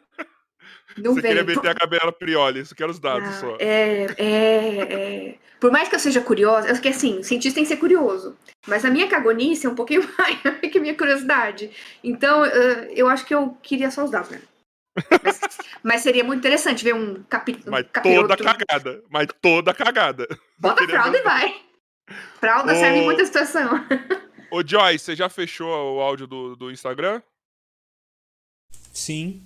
Não 1.02 1.14
Você 1.14 1.22
vem. 1.22 1.30
queria 1.30 1.44
meter 1.44 1.70
a 1.70 1.74
Gabriela 1.74 2.12
Prioli, 2.12 2.60
isso 2.60 2.74
quero 2.74 2.90
os 2.90 2.98
dados 2.98 3.34
só. 3.36 3.56
É, 3.58 4.06
é, 4.16 4.26
é. 4.26 5.34
Por 5.60 5.72
mais 5.72 5.88
que 5.88 5.94
eu 5.94 5.98
seja 5.98 6.20
curiosa, 6.20 6.68
porque 6.68 6.88
assim, 6.88 7.22
cientista 7.22 7.56
tem 7.56 7.64
que 7.64 7.68
ser 7.68 7.76
curioso. 7.76 8.36
Mas 8.66 8.84
a 8.84 8.90
minha 8.90 9.08
cagonice 9.08 9.66
é 9.66 9.70
um 9.70 9.74
pouquinho 9.74 10.02
maior 10.18 10.60
que 10.60 10.78
a 10.78 10.80
minha 10.80 10.96
curiosidade. 10.96 11.70
Então, 12.02 12.44
eu 12.46 13.08
acho 13.08 13.24
que 13.24 13.34
eu 13.34 13.56
queria 13.62 13.90
só 13.90 14.04
os 14.04 14.10
dados, 14.10 14.30
né? 14.30 14.40
Mas, 15.22 15.40
mas, 15.82 16.00
seria 16.02 16.24
muito 16.24 16.40
interessante 16.40 16.82
ver 16.82 16.94
um 16.94 17.22
capítulo. 17.22 17.70
Mas 17.70 17.86
toda 18.02 18.36
cagada. 18.36 19.02
Mas 19.08 19.28
toda 19.40 19.74
cagada. 19.74 20.26
Bota 20.58 20.84
a 20.84 20.88
fralda 20.88 21.18
e 21.18 21.22
vai. 21.22 21.62
Fralda 22.40 22.72
Ô... 22.72 22.76
serve 22.76 22.98
em 22.98 23.04
muita 23.04 23.24
situação. 23.24 23.84
Ô, 24.50 24.66
Joy, 24.66 24.98
você 24.98 25.14
já 25.14 25.28
fechou 25.28 25.68
o 25.68 26.00
áudio 26.00 26.26
do, 26.26 26.56
do 26.56 26.70
Instagram? 26.70 27.22
Sim. 28.92 29.42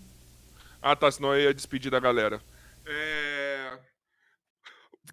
Ah, 0.82 0.96
tá. 0.96 1.10
Senão 1.10 1.34
eu 1.34 1.42
ia 1.42 1.54
despedir 1.54 1.90
da 1.90 2.00
galera. 2.00 2.42
É... 2.84 3.78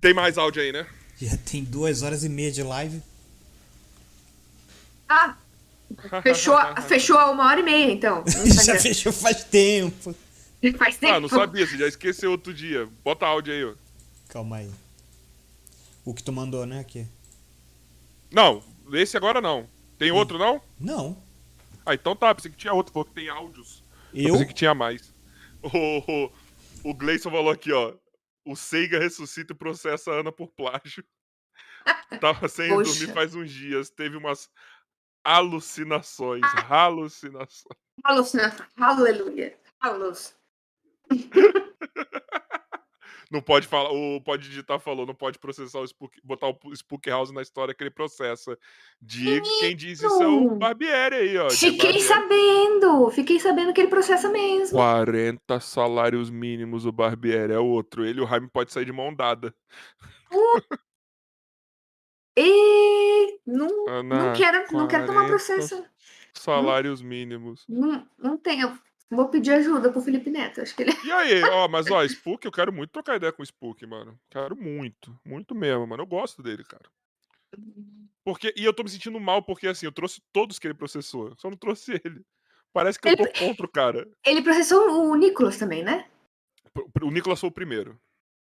Tem 0.02 0.14
mais 0.14 0.38
áudio 0.38 0.62
aí, 0.62 0.72
né? 0.72 0.88
Já 1.22 1.38
tem 1.38 1.64
duas 1.64 2.02
horas 2.02 2.24
e 2.24 2.30
meia 2.30 2.52
de 2.52 2.64
live. 2.64 3.02
Ah! 5.08 5.36
Fechou, 6.22 6.56
fechou 6.88 7.18
a 7.18 7.32
uma 7.32 7.48
hora 7.48 7.60
e 7.60 7.64
meia, 7.64 7.92
então. 7.92 8.24
já 8.64 8.78
fechou 8.78 9.12
faz 9.12 9.44
tempo. 9.44 10.16
Faz 10.78 10.98
tempo. 10.98 11.14
Ah, 11.14 11.20
não 11.22 11.30
sabia, 11.30 11.66
você 11.66 11.78
já 11.78 11.88
esqueceu 11.88 12.32
outro 12.32 12.54
dia. 12.54 12.86
Bota 13.02 13.26
áudio 13.26 13.54
aí, 13.54 13.64
ó. 13.64 13.74
Calma 14.28 14.58
aí. 14.58 14.70
O 16.04 16.14
que 16.14 16.22
tu 16.22 16.34
mandou, 16.34 16.66
né, 16.66 16.80
aqui? 16.82 17.08
Não, 18.30 18.62
esse 18.92 19.16
agora 19.16 19.40
não. 19.40 19.68
Tem 19.98 20.12
outro, 20.12 20.38
não? 20.38 20.62
Não. 20.78 21.18
Ah, 21.86 21.94
então 21.94 22.14
tá, 22.14 22.36
pensei 22.36 22.52
que 22.52 22.58
tinha 22.58 22.74
outro, 22.74 22.92
falou 22.92 23.06
que 23.06 23.14
tem 23.14 23.30
áudios. 23.30 23.82
Eu? 24.14 24.24
eu 24.24 24.32
pensei 24.34 24.48
que 24.48 24.54
tinha 24.54 24.74
mais. 24.74 25.14
O, 25.62 26.26
o, 26.26 26.32
o 26.84 26.94
Gleison 26.94 27.30
falou 27.30 27.52
aqui, 27.52 27.72
ó. 27.72 27.94
O 28.46 28.56
Seiga 28.56 29.00
ressuscita 29.00 29.54
e 29.54 29.56
processa 29.56 30.12
a 30.12 30.20
Ana 30.20 30.32
por 30.32 30.50
plágio. 30.52 31.04
Tava 32.22 32.48
sem 32.48 32.70
Poxa. 32.70 32.92
dormir 32.92 33.14
faz 33.14 33.36
uns 33.36 33.52
dias. 33.52 33.90
Teve 33.90 34.18
umas 34.18 34.50
alucinações. 35.24 36.42
Ah. 36.44 36.86
Alucinações. 36.86 37.78
Alucinações. 38.04 38.70
Aleluia. 38.78 39.58
Alus. 39.80 40.36
Não 43.30 43.42
pode 43.42 43.68
falar, 43.68 43.92
o 43.92 44.20
Pode 44.22 44.48
Digitar 44.48 44.80
falou, 44.80 45.06
não 45.06 45.14
pode 45.14 45.38
processar 45.38 45.80
o 45.80 45.86
Spook, 45.86 46.20
botar 46.24 46.48
o 46.48 46.74
Spook 46.74 47.08
House 47.10 47.32
na 47.32 47.44
história 47.44 47.76
que 47.76 47.84
ele 47.84 47.92
processa. 47.92 48.58
De 49.00 49.40
quem 49.60 49.76
diz 49.76 50.02
isso 50.02 50.24
é 50.24 50.28
o 50.28 50.56
Barbieri 50.56 51.16
aí, 51.16 51.38
ó. 51.38 51.50
Fiquei 51.52 52.00
sabendo, 52.00 53.10
fiquei 53.12 53.40
sabendo 53.40 53.72
que 53.72 53.82
ele 53.82 53.90
processa 53.90 54.30
mesmo. 54.30 54.78
40 54.78 55.60
salários 55.60 56.32
mínimos 56.32 56.88
o 56.88 56.92
Barbieri, 56.92 57.54
é 57.54 57.60
outro. 57.60 58.04
Ele 58.04 58.20
e 58.20 58.24
o 58.24 58.28
Jaime 58.28 58.50
pode 58.50 58.74
sair 58.74 58.86
de 58.86 58.92
mão 58.92 59.14
dada. 59.14 59.54
Uh. 60.32 60.78
E 62.42 63.40
não, 63.46 63.90
Ana, 63.90 64.26
não, 64.28 64.34
quero, 64.34 64.66
não 64.72 64.88
quero 64.88 65.06
tomar 65.06 65.28
processo. 65.28 65.84
Salários 66.34 67.02
mínimos. 67.02 67.66
Não, 67.68 68.08
não 68.18 68.38
tenho. 68.38 68.80
Vou 69.12 69.28
pedir 69.28 69.52
ajuda 69.52 69.92
pro 69.92 70.02
Felipe 70.02 70.30
Neto. 70.30 70.62
Acho 70.62 70.76
que 70.76 70.84
ele... 70.84 70.92
E 71.04 71.12
aí, 71.12 71.42
ó, 71.52 71.68
mas 71.68 71.90
ó, 71.90 72.04
Spook, 72.04 72.46
eu 72.46 72.52
quero 72.52 72.72
muito 72.72 72.92
trocar 72.92 73.16
ideia 73.16 73.34
com 73.34 73.42
o 73.42 73.46
Spook, 73.46 73.86
mano. 73.88 74.20
Quero 74.30 74.56
muito. 74.56 75.20
Muito 75.26 75.56
mesmo, 75.56 75.88
mano. 75.88 76.04
Eu 76.04 76.08
gosto 76.08 76.44
dele, 76.44 76.64
cara. 76.64 76.86
Porque, 78.24 78.54
e 78.56 78.64
eu 78.64 78.74
tô 78.74 78.84
me 78.84 78.90
sentindo 78.90 79.20
mal 79.20 79.42
porque, 79.42 79.68
assim, 79.68 79.88
eu 79.88 79.92
trouxe 79.92 80.22
todos 80.32 80.60
que 80.60 80.68
ele 80.68 80.76
processou. 80.76 81.34
Só 81.38 81.50
não 81.50 81.58
trouxe 81.58 82.00
ele. 82.06 82.24
Parece 82.72 83.00
que 83.00 83.08
ele, 83.08 83.24
eu 83.24 83.34
tô 83.34 83.40
contra 83.40 83.66
o 83.66 83.70
cara. 83.70 84.08
Ele 84.24 84.44
processou 84.44 85.10
o 85.10 85.16
Nicolas 85.16 85.58
também, 85.58 85.84
né? 85.84 86.08
O 87.02 87.10
Nicolas 87.10 87.40
foi 87.40 87.50
o 87.50 87.54
primeiro. 87.54 88.00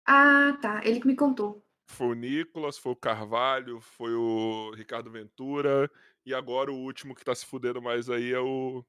Ah, 0.05 0.57
tá. 0.61 0.81
Ele 0.83 0.99
que 0.99 1.07
me 1.07 1.15
contou. 1.15 1.63
Foi 1.87 2.07
o 2.07 2.13
Nicolas, 2.13 2.77
foi 2.77 2.91
o 2.91 2.97
Carvalho, 2.97 3.79
foi 3.79 4.13
o 4.13 4.71
Ricardo 4.75 5.09
Ventura. 5.09 5.89
E 6.25 6.33
agora 6.33 6.69
o 6.69 6.77
último 6.77 7.15
que 7.15 7.23
tá 7.23 7.33
se 7.33 7.45
fudendo 7.45 7.81
mais 7.81 8.09
aí 8.09 8.33
é 8.33 8.39
o, 8.39 8.83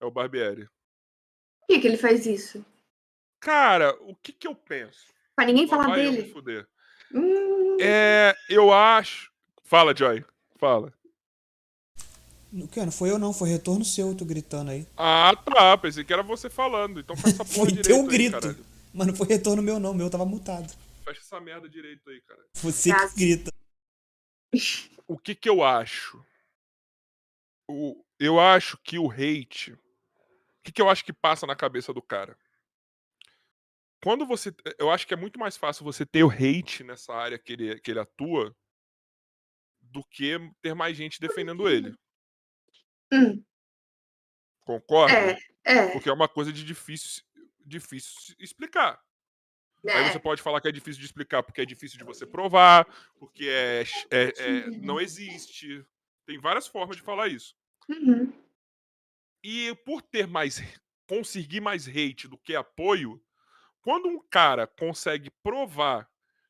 é 0.00 0.06
o 0.06 0.10
Barbieri 0.12 0.68
que, 1.68 1.80
que 1.80 1.86
ele 1.86 1.98
faz 1.98 2.24
isso? 2.24 2.64
Cara, 3.38 3.94
o 4.00 4.16
que, 4.16 4.32
que 4.32 4.48
eu 4.48 4.54
penso? 4.54 5.06
Pra 5.36 5.44
ninguém 5.44 5.68
falar 5.68 5.94
dele. 5.94 6.34
Hum... 7.14 7.76
É, 7.80 8.34
eu 8.48 8.72
acho. 8.72 9.30
Fala, 9.62 9.94
Joy. 9.94 10.24
Fala. 10.56 10.92
Não, 12.50 12.66
não 12.74 12.90
foi 12.90 13.10
eu 13.10 13.18
não, 13.18 13.34
foi 13.34 13.50
retorno 13.50 13.84
seu, 13.84 14.14
tu 14.16 14.24
gritando 14.24 14.70
aí. 14.70 14.86
Ah, 14.96 15.32
tá. 15.36 15.76
Pensei 15.76 16.02
que 16.02 16.12
era 16.12 16.22
você 16.22 16.48
falando. 16.48 16.98
Então 16.98 17.14
faz 17.14 17.34
essa 17.34 17.44
porra 17.54 17.70
foi 17.70 17.82
teu 17.82 18.02
grito. 18.04 18.48
Aí, 18.48 18.56
Mas 18.94 19.06
não 19.06 19.14
foi 19.14 19.28
retorno 19.28 19.62
meu 19.62 19.78
não, 19.78 19.92
meu 19.92 20.08
tava 20.08 20.24
mutado. 20.24 20.74
Fecha 21.04 21.20
essa 21.20 21.38
merda 21.38 21.68
direito 21.68 22.08
aí, 22.08 22.20
cara. 22.22 22.40
Você 22.54 22.90
que 22.92 23.14
grita. 23.16 23.52
O 25.06 25.18
que 25.18 25.34
que 25.34 25.48
eu 25.48 25.62
acho? 25.62 26.24
O, 27.70 28.02
eu 28.18 28.40
acho 28.40 28.78
que 28.78 28.98
o 28.98 29.10
hate 29.10 29.76
que, 30.68 30.72
que 30.72 30.82
eu 30.82 30.88
acho 30.88 31.04
que 31.04 31.12
passa 31.12 31.46
na 31.46 31.56
cabeça 31.56 31.92
do 31.92 32.02
cara? 32.02 32.36
Quando 34.02 34.26
você. 34.26 34.54
Eu 34.78 34.90
acho 34.90 35.06
que 35.06 35.14
é 35.14 35.16
muito 35.16 35.38
mais 35.38 35.56
fácil 35.56 35.84
você 35.84 36.06
ter 36.06 36.22
o 36.22 36.30
hate 36.30 36.84
nessa 36.84 37.12
área 37.12 37.38
que 37.38 37.52
ele, 37.52 37.80
que 37.80 37.90
ele 37.90 38.00
atua 38.00 38.54
do 39.80 40.04
que 40.04 40.38
ter 40.62 40.74
mais 40.74 40.96
gente 40.96 41.20
defendendo 41.20 41.68
ele. 41.68 41.94
Hum. 43.12 43.42
Concorda? 44.60 45.14
É, 45.14 45.38
é. 45.64 45.92
Porque 45.92 46.08
é 46.08 46.12
uma 46.12 46.28
coisa 46.28 46.52
de 46.52 46.62
difícil, 46.62 47.24
difícil 47.64 48.36
explicar. 48.38 49.02
É. 49.86 49.92
Aí 49.92 50.12
você 50.12 50.18
pode 50.18 50.42
falar 50.42 50.60
que 50.60 50.68
é 50.68 50.72
difícil 50.72 51.00
de 51.00 51.06
explicar 51.06 51.42
porque 51.42 51.62
é 51.62 51.64
difícil 51.64 51.98
de 51.98 52.04
você 52.04 52.26
provar, 52.26 52.86
porque 53.18 53.48
é, 53.48 53.84
é, 54.10 54.32
é 54.36 54.66
não 54.82 55.00
existe. 55.00 55.84
Tem 56.26 56.38
várias 56.38 56.66
formas 56.66 56.96
de 56.96 57.02
falar 57.02 57.28
isso. 57.28 57.56
Uhum. 57.88 58.32
E 59.42 59.74
por 59.84 60.02
ter 60.02 60.26
mais. 60.26 60.62
conseguir 61.08 61.60
mais 61.60 61.88
hate 61.88 62.28
do 62.28 62.36
que 62.36 62.54
apoio, 62.54 63.20
quando 63.80 64.08
um 64.08 64.20
cara 64.28 64.66
consegue 64.66 65.30
provar 65.42 66.06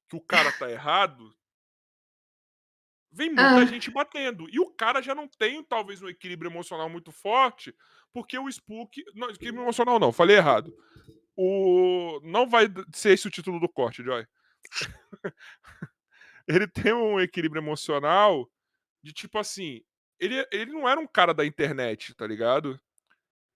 que 0.09 0.17
o 0.17 0.21
cara 0.21 0.51
tá 0.51 0.69
errado, 0.71 1.33
vem 3.11 3.29
muita 3.29 3.57
ah. 3.57 3.65
gente 3.65 3.91
batendo. 3.91 4.49
E 4.51 4.59
o 4.59 4.71
cara 4.71 5.01
já 5.01 5.15
não 5.15 5.29
tem, 5.29 5.63
talvez, 5.63 6.03
um 6.03 6.09
equilíbrio 6.09 6.51
emocional 6.51 6.89
muito 6.89 7.13
forte, 7.13 7.75
porque 8.13 8.39
o 8.39 8.49
Spook. 8.49 9.05
Não, 9.15 9.31
equilíbrio 9.31 9.63
emocional 9.63 9.99
não, 9.99 10.13
falei 10.13 10.37
errado. 10.37 10.75
O. 11.37 12.21
Não 12.25 12.49
vai 12.49 12.67
ser 12.95 13.13
esse 13.13 13.29
o 13.29 13.31
título 13.31 13.61
do 13.61 13.69
corte, 13.69 14.03
Joy. 14.03 14.27
ele 16.49 16.67
tem 16.67 16.93
um 16.93 17.21
equilíbrio 17.21 17.61
emocional 17.61 18.51
de 19.03 19.13
tipo 19.13 19.39
assim. 19.39 19.83
Ele, 20.21 20.47
ele 20.51 20.73
não 20.73 20.89
era 20.89 21.01
um 21.01 21.07
cara 21.07 21.33
da 21.33 21.45
internet, 21.47 22.15
tá 22.15 22.27
ligado? 22.27 22.79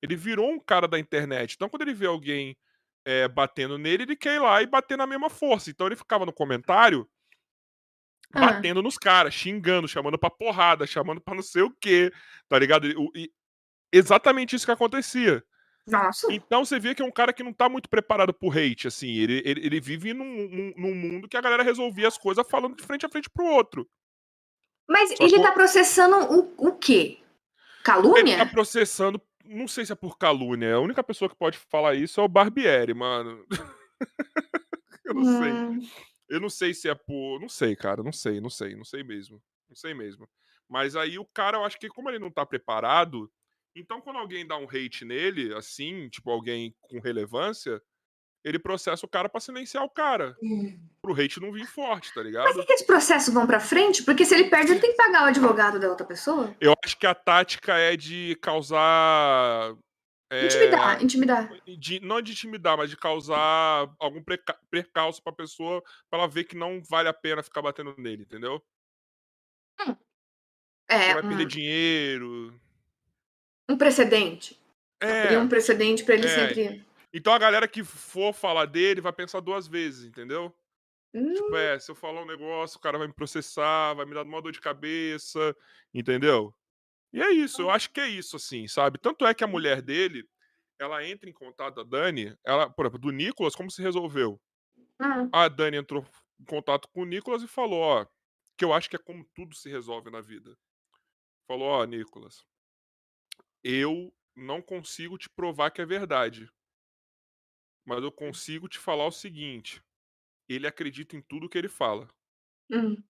Ele 0.00 0.16
virou 0.16 0.50
um 0.50 0.60
cara 0.60 0.86
da 0.88 0.98
internet. 0.98 1.54
Então, 1.54 1.68
quando 1.68 1.82
ele 1.82 1.94
vê 1.94 2.06
alguém 2.06 2.56
é, 3.04 3.28
batendo 3.28 3.78
nele, 3.78 4.04
ele 4.04 4.16
quer 4.16 4.36
ir 4.36 4.40
lá 4.40 4.62
e 4.62 4.66
bater 4.66 4.96
na 4.96 5.06
mesma 5.06 5.30
força. 5.30 5.70
Então, 5.70 5.86
ele 5.86 5.96
ficava 5.96 6.26
no 6.26 6.32
comentário 6.32 7.08
ah. 8.32 8.40
batendo 8.40 8.82
nos 8.82 8.96
caras, 8.96 9.34
xingando, 9.34 9.86
chamando 9.86 10.18
pra 10.18 10.30
porrada, 10.30 10.86
chamando 10.86 11.20
pra 11.20 11.34
não 11.34 11.42
sei 11.42 11.62
o 11.62 11.70
quê, 11.70 12.12
tá 12.48 12.58
ligado? 12.58 12.86
E, 12.86 12.94
e, 13.14 13.32
exatamente 13.92 14.56
isso 14.56 14.66
que 14.66 14.72
acontecia. 14.72 15.44
Nossa. 15.86 16.32
Então 16.32 16.64
você 16.64 16.78
vê 16.78 16.94
que 16.94 17.02
é 17.02 17.04
um 17.04 17.10
cara 17.10 17.32
que 17.32 17.42
não 17.42 17.52
tá 17.52 17.68
muito 17.68 17.88
preparado 17.88 18.32
pro 18.32 18.50
hate, 18.50 18.86
assim. 18.86 19.10
Ele, 19.16 19.42
ele, 19.44 19.66
ele 19.66 19.80
vive 19.80 20.14
num, 20.14 20.48
num, 20.48 20.72
num, 20.76 20.94
mundo 20.94 21.28
que 21.28 21.36
a 21.36 21.40
galera 21.40 21.62
resolvia 21.62 22.06
as 22.06 22.16
coisas 22.16 22.48
falando 22.48 22.76
de 22.76 22.84
frente 22.84 23.04
a 23.04 23.08
frente 23.08 23.28
pro 23.28 23.44
outro. 23.44 23.88
Mas 24.92 25.16
Só 25.16 25.24
ele 25.24 25.40
tá 25.40 25.52
processando 25.52 26.16
o, 26.16 26.68
o 26.68 26.72
quê? 26.72 27.18
Calúnia? 27.82 28.34
Ele 28.34 28.36
tá 28.36 28.46
processando 28.46 29.20
não 29.44 29.68
sei 29.68 29.84
se 29.84 29.92
é 29.92 29.96
por 29.96 30.16
calúnia. 30.16 30.74
A 30.74 30.80
única 30.80 31.02
pessoa 31.02 31.28
que 31.28 31.36
pode 31.36 31.58
falar 31.58 31.94
isso 31.94 32.20
é 32.20 32.24
o 32.24 32.28
Barbieri, 32.28 32.94
mano. 32.94 33.44
eu 35.04 35.14
não 35.14 35.24
sei. 35.24 35.52
Hum. 35.52 35.88
Eu 36.28 36.40
não 36.40 36.48
sei 36.48 36.72
se 36.72 36.88
é 36.88 36.94
por. 36.94 37.40
Não 37.40 37.48
sei, 37.48 37.76
cara. 37.76 38.02
Não 38.02 38.12
sei, 38.12 38.40
não 38.40 38.50
sei, 38.50 38.74
não 38.74 38.84
sei 38.84 39.02
mesmo. 39.02 39.42
Não 39.68 39.76
sei 39.76 39.94
mesmo. 39.94 40.28
Mas 40.68 40.96
aí 40.96 41.18
o 41.18 41.26
cara, 41.26 41.58
eu 41.58 41.64
acho 41.64 41.78
que 41.78 41.88
como 41.88 42.08
ele 42.08 42.18
não 42.18 42.30
tá 42.30 42.46
preparado, 42.46 43.30
então 43.76 44.00
quando 44.00 44.18
alguém 44.18 44.46
dá 44.46 44.56
um 44.56 44.68
hate 44.68 45.04
nele, 45.04 45.54
assim, 45.54 46.08
tipo 46.08 46.30
alguém 46.30 46.74
com 46.80 46.98
relevância, 46.98 47.82
ele 48.44 48.58
processa 48.58 49.06
o 49.06 49.08
cara 49.08 49.28
para 49.28 49.40
silenciar 49.40 49.84
o 49.84 49.90
cara. 49.90 50.36
Hum. 50.42 50.78
Pro 51.00 51.14
hate 51.14 51.40
não 51.40 51.52
vir 51.52 51.66
forte, 51.66 52.12
tá 52.12 52.22
ligado? 52.22 52.44
Mas 52.44 52.64
que 52.64 52.72
esses 52.72 52.86
processos 52.86 53.32
vão 53.32 53.46
pra 53.46 53.60
frente? 53.60 54.02
Porque 54.02 54.24
se 54.24 54.34
ele 54.34 54.50
perde, 54.50 54.72
ele 54.72 54.80
tem 54.80 54.90
que 54.90 54.96
pagar 54.96 55.24
o 55.24 55.26
advogado 55.26 55.78
da 55.78 55.88
outra 55.88 56.06
pessoa? 56.06 56.54
Eu 56.60 56.74
acho 56.84 56.96
que 56.98 57.06
a 57.06 57.14
tática 57.14 57.76
é 57.76 57.96
de 57.96 58.36
causar. 58.40 59.76
É, 60.30 60.46
intimidar, 60.46 61.02
intimidar. 61.02 61.52
De, 61.78 62.00
não 62.00 62.22
de 62.22 62.32
intimidar, 62.32 62.76
mas 62.76 62.90
de 62.90 62.96
causar 62.96 63.88
algum 63.98 64.22
percalço 64.70 65.22
pra 65.22 65.32
pessoa, 65.32 65.82
pra 66.10 66.20
ela 66.20 66.28
ver 66.28 66.44
que 66.44 66.56
não 66.56 66.82
vale 66.82 67.08
a 67.08 67.12
pena 67.12 67.42
ficar 67.42 67.62
batendo 67.62 67.94
nele, 67.98 68.22
entendeu? 68.22 68.62
Hum. 69.86 69.94
É, 70.88 71.14
vai 71.14 71.22
perder 71.22 71.46
dinheiro. 71.46 72.58
Um 73.68 73.76
precedente. 73.76 74.58
É. 75.00 75.36
um 75.36 75.48
precedente 75.48 76.04
pra 76.04 76.14
ele 76.14 76.26
é. 76.26 76.28
sempre 76.28 76.84
então 77.12 77.32
a 77.32 77.38
galera 77.38 77.68
que 77.68 77.84
for 77.84 78.32
falar 78.32 78.66
dele 78.66 79.00
vai 79.00 79.12
pensar 79.12 79.40
duas 79.40 79.66
vezes, 79.66 80.04
entendeu? 80.06 80.54
Tipo, 81.12 81.26
hum. 81.26 81.34
Tipo, 81.34 81.56
é, 81.56 81.78
se 81.78 81.90
eu 81.90 81.94
falar 81.94 82.22
um 82.22 82.26
negócio, 82.26 82.78
o 82.78 82.80
cara 82.80 82.98
vai 82.98 83.06
me 83.06 83.12
processar, 83.12 83.94
vai 83.94 84.06
me 84.06 84.14
dar 84.14 84.22
uma 84.22 84.40
dor 84.40 84.52
de 84.52 84.60
cabeça, 84.60 85.54
entendeu? 85.92 86.54
E 87.12 87.20
é 87.20 87.30
isso, 87.30 87.60
eu 87.60 87.70
acho 87.70 87.90
que 87.90 88.00
é 88.00 88.08
isso, 88.08 88.36
assim, 88.36 88.66
sabe? 88.66 88.98
Tanto 88.98 89.26
é 89.26 89.34
que 89.34 89.44
a 89.44 89.46
mulher 89.46 89.82
dele, 89.82 90.26
ela 90.78 91.06
entra 91.06 91.28
em 91.28 91.32
contato 91.32 91.74
da 91.74 91.82
Dani, 91.82 92.34
ela, 92.42 92.70
por 92.70 92.86
exemplo, 92.86 93.00
do 93.00 93.10
Nicolas, 93.10 93.54
como 93.54 93.70
se 93.70 93.82
resolveu? 93.82 94.40
Hum. 94.98 95.28
A 95.30 95.48
Dani 95.48 95.76
entrou 95.76 96.06
em 96.40 96.44
contato 96.46 96.88
com 96.88 97.02
o 97.02 97.06
Nicolas 97.06 97.42
e 97.42 97.48
falou, 97.48 97.80
ó, 97.80 98.06
que 98.56 98.64
eu 98.64 98.72
acho 98.72 98.88
que 98.88 98.96
é 98.96 98.98
como 98.98 99.24
tudo 99.34 99.54
se 99.54 99.68
resolve 99.68 100.10
na 100.10 100.22
vida. 100.22 100.56
Falou, 101.46 101.68
ó, 101.68 101.84
Nicolas, 101.84 102.46
eu 103.62 104.14
não 104.34 104.62
consigo 104.62 105.18
te 105.18 105.28
provar 105.28 105.70
que 105.70 105.82
é 105.82 105.86
verdade 105.86 106.50
mas 107.84 108.02
eu 108.02 108.12
consigo 108.12 108.68
te 108.68 108.78
falar 108.78 109.06
o 109.06 109.12
seguinte: 109.12 109.82
ele 110.48 110.66
acredita 110.66 111.16
em 111.16 111.22
tudo 111.22 111.48
que 111.48 111.58
ele 111.58 111.68
fala. 111.68 112.08
Hum. 112.70 113.02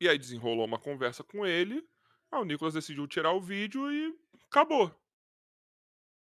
E 0.00 0.08
aí 0.08 0.18
desenrolou 0.18 0.66
uma 0.66 0.78
conversa 0.78 1.24
com 1.24 1.46
ele. 1.46 1.86
Aí 2.30 2.40
o 2.40 2.44
Nicolas 2.44 2.74
decidiu 2.74 3.06
tirar 3.06 3.32
o 3.32 3.40
vídeo 3.40 3.90
e 3.90 4.14
acabou. 4.50 4.94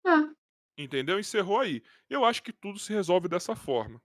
Ah. 0.05 0.31
Entendeu? 0.77 1.19
Encerrou 1.19 1.61
aí. 1.61 1.83
Eu 2.09 2.25
acho 2.25 2.43
que 2.43 2.53
tudo 2.53 2.79
se 2.79 2.93
resolve 2.93 3.29
dessa 3.29 3.57
forma. 3.57 4.01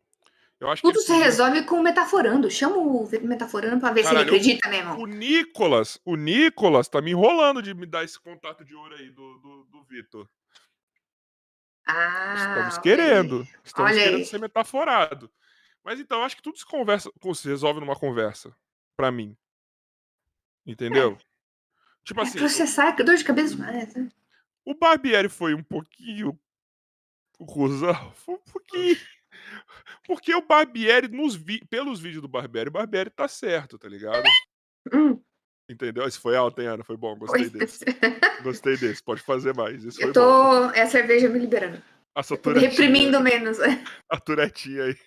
Eu 0.59 0.69
acho 0.69 0.81
tudo 0.81 0.99
se 1.01 1.13
resolve 1.13 1.65
com 1.65 1.75
o 1.75 1.83
metaforando. 1.83 2.49
Chama 2.49 2.77
o 2.77 3.07
metaforando 3.21 3.79
pra 3.79 3.91
ver 3.91 4.03
Caralho, 4.03 4.29
se 4.29 4.29
ele 4.29 4.37
acredita 4.37 4.69
mesmo. 4.69 5.03
O 5.03 5.05
Nicolas, 5.05 5.99
o 6.05 6.15
Nicolas 6.15 6.87
tá 6.87 7.01
me 7.01 7.11
enrolando 7.11 7.61
de 7.61 7.73
me 7.73 7.85
dar 7.85 8.03
esse 8.03 8.19
contato 8.19 8.63
de 8.63 8.73
ouro 8.73 8.95
aí 8.95 9.09
do, 9.11 9.39
do, 9.39 9.63
do 9.65 9.83
Vitor. 9.83 10.27
Ah, 11.85 12.35
Estamos 12.37 12.77
querendo. 12.79 13.47
Estamos 13.63 13.91
Olha 13.91 14.03
querendo 14.03 14.19
aí. 14.19 14.25
ser 14.25 14.39
metaforado. 14.39 15.31
Mas 15.83 15.99
então, 15.99 16.23
acho 16.23 16.35
que 16.35 16.41
tudo 16.41 16.57
se 16.57 16.65
conversa, 16.65 17.11
se 17.35 17.47
resolve 17.47 17.79
numa 17.79 17.95
conversa. 17.95 18.55
para 18.95 19.11
mim. 19.11 19.35
Entendeu? 20.65 21.17
É. 21.19 21.25
Tipo 22.03 22.21
é 22.21 22.23
assim. 22.23 22.37
Processar 22.37 22.95
é 22.99 23.03
dor 23.03 23.15
de 23.15 23.23
cabeça 23.23 23.55
mais, 23.57 23.93
né? 23.93 24.09
O 24.65 24.73
Barbieri 24.73 25.27
foi 25.27 25.53
um 25.53 25.63
pouquinho. 25.63 26.39
O 27.37 27.45
Rosal 27.45 28.13
foi 28.15 28.35
um 28.35 28.51
pouquinho. 28.51 28.97
Porque 30.05 30.33
o 30.33 30.41
Barbieri, 30.41 31.07
nos 31.09 31.35
vi... 31.35 31.65
pelos 31.65 31.99
vídeos 31.99 32.21
do 32.21 32.27
Barbieri, 32.27 32.69
o 32.69 32.73
Barbieri 32.73 33.09
tá 33.09 33.27
certo, 33.27 33.77
tá 33.77 33.89
ligado? 33.89 34.23
Hum. 34.93 35.19
Entendeu? 35.69 36.06
Esse 36.06 36.19
foi 36.19 36.35
alto, 36.35 36.61
hein, 36.61 36.67
Ana? 36.67 36.83
Foi 36.83 36.98
bom, 36.98 37.16
gostei 37.17 37.50
desse. 37.50 37.85
Gostei 38.43 38.75
desse, 38.75 39.01
pode 39.01 39.22
fazer 39.22 39.56
mais. 39.56 39.85
Esse 39.85 40.03
eu 40.03 40.11
tô. 40.11 40.22
Bom. 40.22 40.72
É 40.72 40.82
a 40.82 40.88
cerveja 40.88 41.30
me 41.30 41.40
liberando. 41.40 41.82
Essa 42.16 42.35
Reprimindo 42.35 43.19
menos. 43.22 43.58
A 44.09 44.19
turetinha 44.19 44.83
aí. 44.83 44.98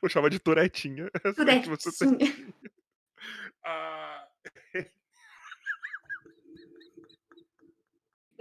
Vou 0.00 0.08
chamar 0.08 0.30
de 0.30 0.38
turetinha. 0.38 1.10
Turetinha. 1.36 1.76
Ah... 3.64 4.26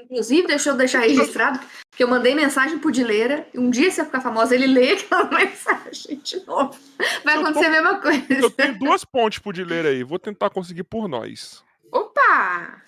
Inclusive, 0.09 0.47
deixa 0.47 0.69
eu 0.69 0.77
deixar 0.77 0.99
registrado 0.99 1.59
que 1.91 2.01
eu 2.01 2.07
mandei 2.07 2.33
mensagem 2.33 2.79
pro 2.79 2.91
Dileira. 2.91 3.45
Um 3.53 3.69
dia 3.69 3.91
você 3.91 4.05
ficar 4.05 4.21
famosa, 4.21 4.55
ele 4.55 4.65
lê 4.65 4.93
aquela 4.93 5.25
mensagem 5.29 6.17
de 6.23 6.45
novo. 6.45 6.79
Vai 7.25 7.35
eu 7.35 7.41
acontecer 7.41 7.65
tô... 7.65 7.67
a 7.67 7.71
mesma 7.71 8.01
coisa. 8.01 8.25
Eu 8.29 8.49
tenho 8.49 8.79
duas 8.79 9.03
pontes 9.03 9.39
pro 9.39 9.51
Dileira 9.51 9.89
aí. 9.89 10.03
Vou 10.03 10.17
tentar 10.17 10.49
conseguir 10.49 10.83
por 10.83 11.09
nós. 11.09 11.61
Opa! 11.91 12.81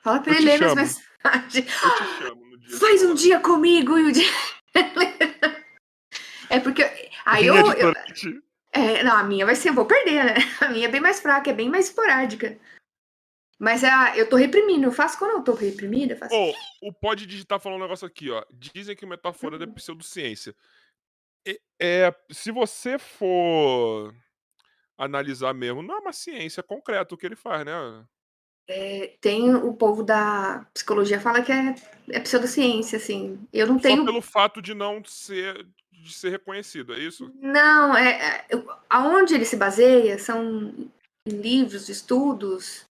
Fala 0.00 0.20
pra 0.20 0.32
eu 0.32 0.36
ele 0.36 0.44
ler 0.44 0.58
minhas 0.60 0.74
mensagens. 0.74 1.56
Eu 1.56 1.62
te 1.62 2.18
chamo 2.18 2.44
no 2.46 2.58
dia. 2.58 2.78
Faz 2.78 3.02
um 3.02 3.14
dia 3.14 3.40
comigo 3.40 3.98
e 3.98 4.04
o 4.04 4.12
dia. 4.12 4.32
é 6.48 6.60
porque. 6.60 6.88
Aí 7.26 7.46
eu. 7.46 7.56
eu... 7.72 7.92
É, 8.72 9.02
não, 9.02 9.16
a 9.16 9.24
minha 9.24 9.44
vai 9.44 9.56
ser. 9.56 9.70
Eu 9.70 9.74
vou 9.74 9.86
perder, 9.86 10.24
né? 10.24 10.34
A 10.60 10.68
minha 10.68 10.86
é 10.86 10.90
bem 10.90 11.00
mais 11.00 11.20
fraca, 11.20 11.50
é 11.50 11.54
bem 11.54 11.68
mais 11.68 11.86
esporádica. 11.86 12.56
Mas 13.58 13.82
é, 13.82 13.90
eu 14.14 14.28
tô 14.28 14.36
reprimindo, 14.36 14.84
eu 14.86 14.92
faço 14.92 15.18
quando 15.18 15.32
eu 15.32 15.42
tô 15.42 15.52
reprimida. 15.52 16.16
Faço... 16.16 16.34
Oh, 16.34 16.54
o 16.88 16.92
Pode 16.92 17.26
Digitar 17.26 17.58
falou 17.58 17.76
um 17.76 17.82
negócio 17.82 18.06
aqui, 18.06 18.30
ó. 18.30 18.44
Dizem 18.52 18.94
que 18.94 19.04
metáfora 19.04 19.56
uhum. 19.56 19.62
é 19.62 19.66
pseudociência. 19.66 20.54
É, 21.46 21.58
é, 21.80 22.14
se 22.30 22.52
você 22.52 22.98
for 22.98 24.14
analisar 24.96 25.52
mesmo, 25.52 25.82
não 25.82 25.96
é 25.96 25.98
uma 25.98 26.12
ciência 26.12 26.62
concreta 26.62 27.14
o 27.14 27.18
que 27.18 27.26
ele 27.26 27.34
faz, 27.34 27.64
né? 27.64 28.04
É, 28.68 29.14
tem 29.20 29.54
o 29.54 29.72
povo 29.72 30.04
da 30.04 30.66
psicologia 30.74 31.18
fala 31.18 31.42
que 31.42 31.50
é, 31.50 31.74
é 32.10 32.20
pseudociência, 32.20 32.98
assim. 32.98 33.40
Eu 33.52 33.66
não 33.66 33.78
tenho. 33.78 33.98
Só 33.98 34.04
pelo 34.04 34.22
fato 34.22 34.62
de 34.62 34.74
não 34.74 35.02
ser 35.04 35.66
de 35.90 36.12
ser 36.12 36.30
reconhecido, 36.30 36.94
é 36.94 36.98
isso? 37.00 37.32
Não, 37.40 37.96
é, 37.96 38.46
é 38.48 38.64
aonde 38.88 39.34
ele 39.34 39.44
se 39.44 39.56
baseia 39.56 40.16
são 40.16 40.72
livros, 41.26 41.88
estudos 41.88 42.87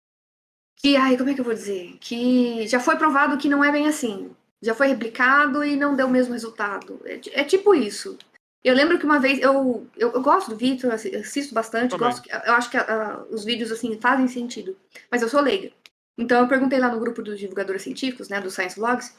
que, 0.76 0.96
ai, 0.96 1.18
como 1.18 1.30
é 1.30 1.34
que 1.34 1.42
eu 1.42 1.46
vou 1.46 1.54
dizer? 1.54 1.98
Que 2.00 2.68
já 2.68 2.80
foi 2.80 2.96
provado 2.98 3.38
que 3.38 3.50
não 3.50 3.64
é 3.64 3.72
bem 3.72 3.88
assim. 3.88 4.32
Já 4.62 4.74
foi 4.74 4.88
replicado 4.88 5.64
e 5.64 5.76
não 5.76 5.96
deu 5.96 6.08
o 6.08 6.10
mesmo 6.10 6.34
resultado. 6.34 7.00
É, 7.06 7.42
é 7.42 7.44
tipo 7.44 7.74
isso. 7.74 8.18
Eu 8.64 8.74
lembro 8.74 8.98
que 8.98 9.06
uma 9.06 9.20
vez, 9.20 9.40
eu, 9.40 9.88
eu, 9.96 10.12
eu 10.12 10.22
gosto 10.22 10.50
do 10.50 10.58
Vitor, 10.58 10.92
assisto 10.92 11.54
bastante, 11.54 11.96
gosto, 11.96 12.28
eu 12.28 12.54
acho 12.54 12.72
que 12.72 12.78
uh, 12.78 13.28
os 13.30 13.46
vídeos, 13.46 13.72
assim, 13.72 14.00
fazem 14.00 14.28
sentido. 14.28 14.76
Mas 15.12 15.22
eu 15.22 15.30
sou 15.30 15.40
leiga. 15.40 15.72
Então 16.18 16.42
eu 16.42 16.48
perguntei 16.48 16.80
lá 16.80 16.90
no 16.90 17.00
grupo 17.00 17.22
dos 17.22 17.40
divulgadores 17.40 17.84
científicos, 17.84 18.28
né, 18.28 18.42
do 18.42 18.50
Science 18.50 18.80
Logs, 18.80 19.14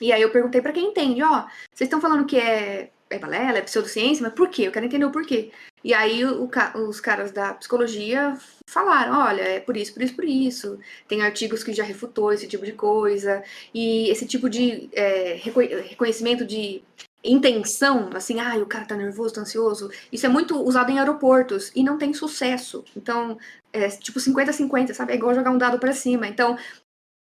e 0.00 0.12
aí 0.12 0.22
eu 0.22 0.30
perguntei 0.30 0.62
para 0.62 0.72
quem 0.72 0.88
entende, 0.88 1.22
ó, 1.22 1.46
vocês 1.72 1.86
estão 1.86 2.00
falando 2.00 2.24
que 2.24 2.38
é, 2.38 2.90
é 3.10 3.18
balela, 3.18 3.58
é 3.58 3.62
pseudociência, 3.62 4.22
mas 4.22 4.32
por 4.32 4.48
quê? 4.48 4.62
Eu 4.62 4.72
quero 4.72 4.86
entender 4.86 5.04
o 5.04 5.10
porquê. 5.10 5.50
E 5.82 5.92
aí 5.92 6.24
o, 6.24 6.48
os 6.88 7.00
caras 7.00 7.32
da 7.32 7.54
psicologia 7.54 8.38
falaram, 8.68 9.18
olha, 9.18 9.42
é 9.42 9.60
por 9.60 9.76
isso, 9.76 9.92
por 9.92 10.02
isso, 10.02 10.14
por 10.14 10.24
isso. 10.24 10.78
Tem 11.08 11.22
artigos 11.22 11.64
que 11.64 11.72
já 11.72 11.82
refutou 11.82 12.32
esse 12.32 12.46
tipo 12.46 12.64
de 12.64 12.72
coisa. 12.72 13.42
E 13.74 14.08
esse 14.10 14.26
tipo 14.26 14.48
de 14.48 14.88
é, 14.92 15.34
reconhecimento 15.34 16.44
de 16.46 16.82
intenção, 17.22 18.10
assim, 18.14 18.40
ah, 18.40 18.56
o 18.56 18.66
cara 18.66 18.86
tá 18.86 18.96
nervoso, 18.96 19.34
tá 19.34 19.42
ansioso, 19.42 19.90
isso 20.10 20.24
é 20.24 20.28
muito 20.28 20.58
usado 20.58 20.90
em 20.90 20.98
aeroportos 20.98 21.70
e 21.74 21.82
não 21.82 21.98
tem 21.98 22.14
sucesso. 22.14 22.84
Então, 22.96 23.38
é 23.72 23.88
tipo 23.88 24.18
50-50, 24.18 24.94
sabe? 24.94 25.12
É 25.12 25.16
igual 25.16 25.34
jogar 25.34 25.50
um 25.50 25.58
dado 25.58 25.78
para 25.78 25.92
cima. 25.92 26.26
Então, 26.26 26.56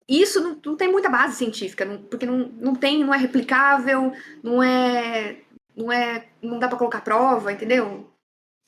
isso 0.08 0.40
não, 0.40 0.58
não, 0.64 0.76
tem 0.76 0.90
muita 0.90 1.08
base 1.08 1.36
científica, 1.36 1.84
não, 1.84 1.98
porque 2.02 2.26
não, 2.26 2.50
não 2.60 2.74
tem, 2.74 3.04
não 3.04 3.14
é 3.14 3.16
replicável, 3.16 4.12
não 4.42 4.62
é, 4.62 5.36
não 5.80 5.92
é, 5.92 6.28
não 6.42 6.58
dá 6.58 6.68
para 6.68 6.78
colocar 6.78 7.00
prova, 7.00 7.52
entendeu? 7.52 8.10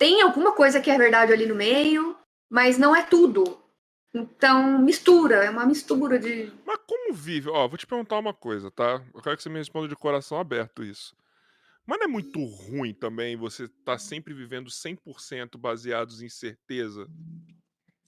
tem 0.03 0.21
alguma 0.21 0.53
coisa 0.53 0.81
que 0.81 0.91
é 0.91 0.99
verdade 0.99 1.33
ali 1.33 1.47
no 1.47 1.55
meio, 1.55 2.19
mas 2.51 2.77
não 2.77 2.95
é 2.95 3.05
tudo. 3.05 3.57
Então, 4.13 4.77
mistura, 4.81 5.45
é 5.45 5.49
uma 5.49 5.65
mistura 5.65 6.19
de. 6.19 6.53
Mas 6.67 6.81
como 6.85 7.15
vive? 7.15 7.49
Ó, 7.49 7.69
vou 7.69 7.79
te 7.79 7.87
perguntar 7.87 8.19
uma 8.19 8.35
coisa, 8.35 8.69
tá? 8.69 9.01
Eu 9.15 9.23
quero 9.23 9.37
que 9.37 9.45
você 9.45 9.49
me 9.49 9.59
responda 9.59 9.87
de 9.87 9.95
coração 9.95 10.41
aberto 10.41 10.83
isso. 10.83 11.15
Mas 11.87 12.01
não 12.01 12.07
é 12.07 12.09
muito 12.09 12.45
ruim 12.45 12.93
também 12.93 13.37
você 13.37 13.67
estar 13.67 13.93
tá 13.93 13.99
sempre 13.99 14.35
vivendo 14.35 14.69
100% 14.69 15.57
baseados 15.57 16.21
em 16.21 16.29
certeza? 16.29 17.07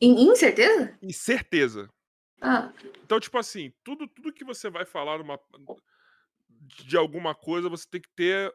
Em 0.00 0.28
incerteza? 0.28 0.98
Em 1.00 1.12
certeza. 1.12 1.88
Ah. 2.40 2.72
Então, 3.04 3.20
tipo 3.20 3.38
assim, 3.38 3.72
tudo, 3.84 4.08
tudo 4.08 4.32
que 4.32 4.44
você 4.44 4.68
vai 4.68 4.84
falar 4.84 5.18
numa, 5.18 5.38
de 6.84 6.96
alguma 6.96 7.36
coisa, 7.36 7.68
você 7.68 7.86
tem 7.88 8.00
que 8.00 8.10
ter 8.16 8.52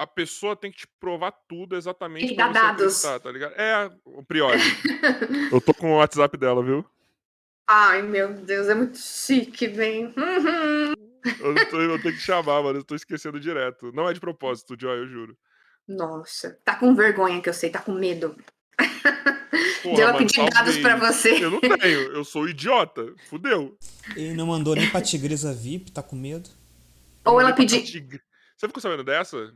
a 0.00 0.06
pessoa 0.06 0.56
tem 0.56 0.72
que 0.72 0.78
te 0.78 0.86
provar 0.98 1.30
tudo 1.46 1.76
exatamente 1.76 2.28
tem 2.28 2.34
pra 2.34 2.48
dados. 2.48 3.02
tá 3.02 3.30
ligado? 3.30 3.52
É, 3.52 3.90
o 4.06 4.24
Priori. 4.24 4.58
eu 5.52 5.60
tô 5.60 5.74
com 5.74 5.92
o 5.92 5.96
WhatsApp 5.98 6.38
dela, 6.38 6.64
viu? 6.64 6.82
Ai, 7.68 8.00
meu 8.00 8.32
Deus, 8.32 8.68
é 8.68 8.74
muito 8.74 8.96
chique, 8.96 9.68
bem. 9.68 10.06
Uhum. 10.06 10.94
Eu, 11.38 11.68
tô, 11.68 11.78
eu 11.78 12.00
tenho 12.00 12.14
que 12.14 12.20
chamar, 12.24 12.62
mano. 12.62 12.78
Eu 12.78 12.84
tô 12.84 12.94
esquecendo 12.94 13.38
direto. 13.38 13.92
Não 13.92 14.08
é 14.08 14.14
de 14.14 14.20
propósito, 14.20 14.74
Joy, 14.78 15.00
eu 15.00 15.06
juro. 15.06 15.36
Nossa, 15.86 16.58
tá 16.64 16.76
com 16.76 16.94
vergonha 16.94 17.42
que 17.42 17.50
eu 17.50 17.54
sei, 17.54 17.68
tá 17.68 17.80
com 17.80 17.92
medo. 17.92 18.34
Porra, 19.82 19.94
de 19.96 20.00
ela 20.00 20.16
pedir 20.16 20.48
dados 20.48 20.78
pra 20.78 20.96
você. 20.96 21.44
Eu 21.44 21.50
não 21.50 21.60
tenho, 21.60 22.12
eu 22.12 22.24
sou 22.24 22.48
idiota. 22.48 23.14
Fudeu. 23.28 23.76
Ele 24.16 24.32
não 24.32 24.46
mandou 24.46 24.74
nem 24.74 24.88
pra 24.88 25.02
Tigresa 25.02 25.52
VIP, 25.52 25.92
tá 25.92 26.02
com 26.02 26.16
medo? 26.16 26.48
Ou 27.22 27.38
ela 27.38 27.52
pediu. 27.52 27.80
Você 27.80 28.66
ficou 28.66 28.80
sabendo 28.80 29.04
dessa? 29.04 29.52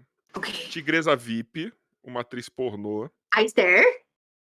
Tigresa 0.71 1.15
VIP, 1.17 1.73
uma 2.03 2.21
atriz 2.21 2.49
pornô. 2.49 3.11
A 3.35 3.43
Esther? 3.43 3.85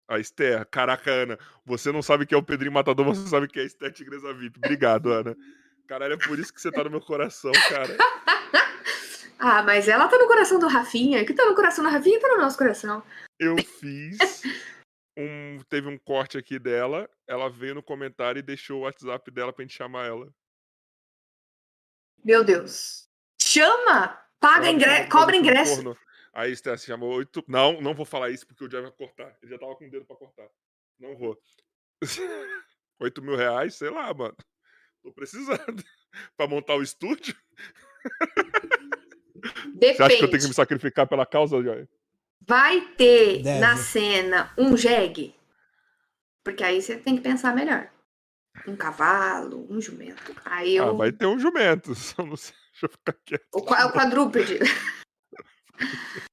A 0.09 0.19
Esther, 0.19 0.65
caraca, 0.71 1.11
Ana, 1.11 1.39
você 1.65 1.91
não 1.91 2.01
sabe 2.01 2.27
que 2.27 2.35
é 2.35 2.37
o 2.37 2.43
Pedrinho 2.43 2.73
Matador, 2.73 3.05
você 3.07 3.27
sabe 3.29 3.49
que 3.49 3.59
é 3.59 3.63
a 3.63 3.67
Esther 3.67 3.93
Tigresa 3.93 4.33
VIP. 4.33 4.59
Obrigado, 4.59 5.13
Ana. 5.13 5.37
Caralho, 5.87 6.15
é 6.15 6.17
por 6.19 6.39
isso 6.39 6.53
que 6.53 6.61
você 6.61 6.71
tá 6.71 6.83
no 6.85 6.91
meu 6.91 7.01
coração, 7.01 7.53
cara. 7.69 7.97
ah, 9.39 9.63
mas 9.63 9.87
ela 9.89 10.09
tá 10.09 10.19
no 10.19 10.27
coração 10.27 10.59
do 10.59 10.67
Rafinha. 10.67 11.25
Que 11.25 11.33
tá 11.33 11.45
no 11.47 11.55
coração 11.55 11.85
do 11.85 11.91
Rafinha 11.91 12.21
tá 12.21 12.29
no 12.29 12.39
nosso 12.39 12.59
coração. 12.59 13.03
Eu 13.39 13.57
fiz. 13.81 14.43
Um, 15.17 15.61
teve 15.69 15.89
um 15.89 15.99
corte 15.99 16.37
aqui 16.37 16.59
dela. 16.59 17.09
Ela 17.27 17.49
veio 17.49 17.77
no 17.77 17.83
comentário 17.83 18.41
e 18.41 18.43
deixou 18.43 18.81
o 18.81 18.83
WhatsApp 18.83 19.31
dela 19.31 19.53
pra 19.53 19.65
gente 19.65 19.77
chamar 19.77 20.07
ela. 20.07 20.29
Meu 22.25 22.43
Deus. 22.43 23.09
Chama! 23.41 24.26
Paga 24.41 24.71
ingresso, 24.71 25.09
cobra 25.11 25.37
ingresso. 25.37 25.75
Porno. 25.77 25.97
Aí 26.33 26.53
Esther 26.53 26.79
se 26.79 26.87
chamou 26.87 27.15
oito. 27.15 27.43
Não, 27.49 27.81
não 27.81 27.95
vou 27.95 28.05
falar 28.05 28.31
isso 28.31 28.47
porque 28.47 28.65
o 28.65 28.69
Jeff 28.69 28.83
vai 28.83 28.93
cortar. 28.93 29.37
Ele 29.43 29.51
já 29.51 29.59
tava 29.59 29.75
com 29.75 29.87
o 29.87 29.91
dedo 29.91 30.05
pra 30.05 30.17
cortar. 30.17 30.47
Não 30.99 31.17
vou. 31.17 31.39
Oito 32.99 33.21
mil 33.23 33.37
reais, 33.37 33.75
sei 33.75 33.91
lá, 33.91 34.13
mano. 34.13 34.37
Tô 35.03 35.13
precisando. 35.13 35.85
pra 36.37 36.47
montar 36.47 36.75
o 36.75 36.83
estúdio. 36.83 37.35
Depende. 39.75 39.97
Você 39.97 40.03
acha 40.03 40.17
que 40.17 40.25
eu 40.25 40.31
tenho 40.31 40.43
que 40.43 40.49
me 40.49 40.55
sacrificar 40.55 41.07
pela 41.07 41.27
causa, 41.27 41.63
Joy? 41.63 41.87
Vai 42.41 42.81
ter 42.97 43.43
Deve. 43.43 43.61
na 43.61 43.77
cena 43.77 44.53
um 44.57 44.77
jegue? 44.77 45.35
Porque 46.45 46.63
aí 46.63 46.81
você 46.81 46.97
tem 46.97 47.17
que 47.17 47.23
pensar 47.23 47.55
melhor. 47.55 47.91
Um 48.67 48.77
cavalo, 48.77 49.67
um 49.69 49.81
jumento. 49.81 50.35
Aí 50.45 50.77
eu... 50.77 50.89
Ah, 50.89 50.93
vai 50.93 51.13
ter 51.13 51.27
um 51.27 51.39
jumento. 51.39 51.93
Só 51.97 52.25
não 52.25 52.37
sei. 52.37 52.55
Deixa 52.77 52.87
eu 52.87 52.91
ficar 52.91 53.15
quieto. 53.25 53.47
O, 53.55 53.61
o 53.61 53.93
quadrúpede. 53.93 54.59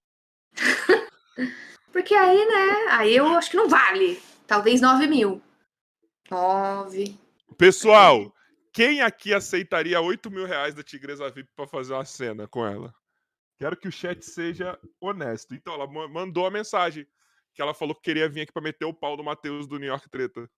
Porque 1.94 2.14
aí, 2.14 2.46
né? 2.46 2.88
Aí 2.92 3.16
eu 3.16 3.26
acho 3.28 3.50
que 3.50 3.56
não 3.56 3.70
vale. 3.70 4.22
Talvez 4.46 4.82
9 4.82 5.08
mil. 5.08 5.42
9. 6.30 7.18
Pessoal, 7.58 8.36
quem 8.74 9.02
aqui 9.02 9.34
aceitaria 9.34 10.02
8 10.02 10.30
mil 10.30 10.46
reais 10.46 10.76
da 10.76 10.84
Tigresa 10.84 11.30
VIP 11.30 11.50
pra 11.56 11.66
fazer 11.66 11.94
uma 11.94 12.04
cena 12.04 12.46
com 12.46 12.66
ela? 12.66 12.94
Quero 13.58 13.78
que 13.78 13.88
o 13.88 13.92
chat 13.92 14.22
seja 14.26 14.78
honesto. 15.00 15.56
Então, 15.56 15.76
ela 15.76 15.88
mandou 15.88 16.46
a 16.46 16.52
mensagem 16.52 17.08
que 17.54 17.62
ela 17.62 17.74
falou 17.74 17.96
que 17.96 18.02
queria 18.02 18.28
vir 18.28 18.42
aqui 18.42 18.52
pra 18.52 18.62
meter 18.62 18.84
o 18.84 18.94
pau 18.94 19.16
do 19.16 19.24
Matheus 19.24 19.66
do 19.66 19.80
New 19.80 19.88
York 19.88 20.10
Treta. 20.10 20.50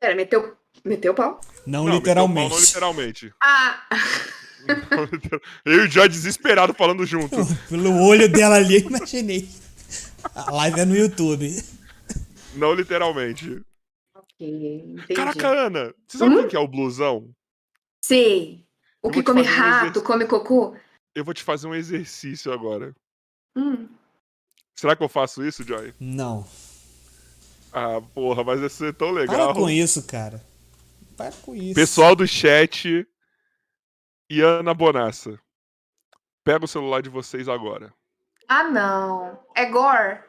Pera, 0.00 0.14
meteu, 0.14 0.56
meteu 0.82 1.12
o 1.12 1.14
pau? 1.14 1.40
Não, 1.66 1.84
não 1.84 1.94
literalmente. 1.94 2.48
Pau, 2.48 2.58
não 2.58 2.64
literalmente. 2.64 3.34
Ah! 3.42 3.86
Eu 5.64 5.88
já 5.88 6.06
desesperado 6.06 6.74
falando 6.74 7.04
junto. 7.04 7.36
Pelo 7.68 8.02
olho 8.02 8.28
dela 8.30 8.56
ali, 8.56 8.76
eu 8.76 8.90
imaginei. 8.90 9.48
A 10.34 10.50
live 10.50 10.80
é 10.80 10.84
no 10.84 10.96
YouTube. 10.96 11.56
Não 12.54 12.74
literalmente. 12.74 13.62
Ok, 14.14 14.46
entendi. 14.46 15.14
Caraca, 15.14 15.48
Ana, 15.48 15.94
você 16.06 16.18
sabe 16.18 16.34
hum? 16.34 16.38
quem 16.40 16.48
que 16.48 16.56
é 16.56 16.58
o 16.58 16.68
blusão? 16.68 17.30
Sei. 18.04 18.66
O 19.02 19.10
que 19.10 19.22
come 19.22 19.42
rato, 19.42 20.02
come 20.02 20.26
cocô. 20.26 20.76
eu 21.14 21.24
vou 21.24 21.32
te 21.32 21.42
fazer 21.42 21.66
um 21.66 21.74
exercício 21.74 22.52
agora. 22.52 22.94
Hum. 23.56 23.88
Será 24.74 24.94
que 24.94 25.02
eu 25.02 25.08
faço 25.08 25.44
isso, 25.44 25.64
Joy? 25.64 25.94
Não. 25.98 26.46
Ah, 27.72 28.00
porra, 28.14 28.42
mas 28.42 28.60
vai 28.60 28.68
ser 28.68 28.94
tão 28.94 29.10
legal. 29.10 29.52
Para 29.52 29.60
com 29.60 29.70
isso, 29.70 30.06
cara. 30.06 30.44
Para 31.16 31.32
com 31.32 31.54
isso. 31.54 31.74
Pessoal 31.74 32.16
do 32.16 32.26
chat 32.26 33.06
e 34.28 34.40
Ana 34.40 34.74
Bonassa. 34.74 35.38
Pega 36.42 36.64
o 36.64 36.68
celular 36.68 37.02
de 37.02 37.08
vocês 37.08 37.48
agora. 37.48 37.92
Ah, 38.48 38.64
não. 38.64 39.38
É 39.54 39.66
gore. 39.66 40.20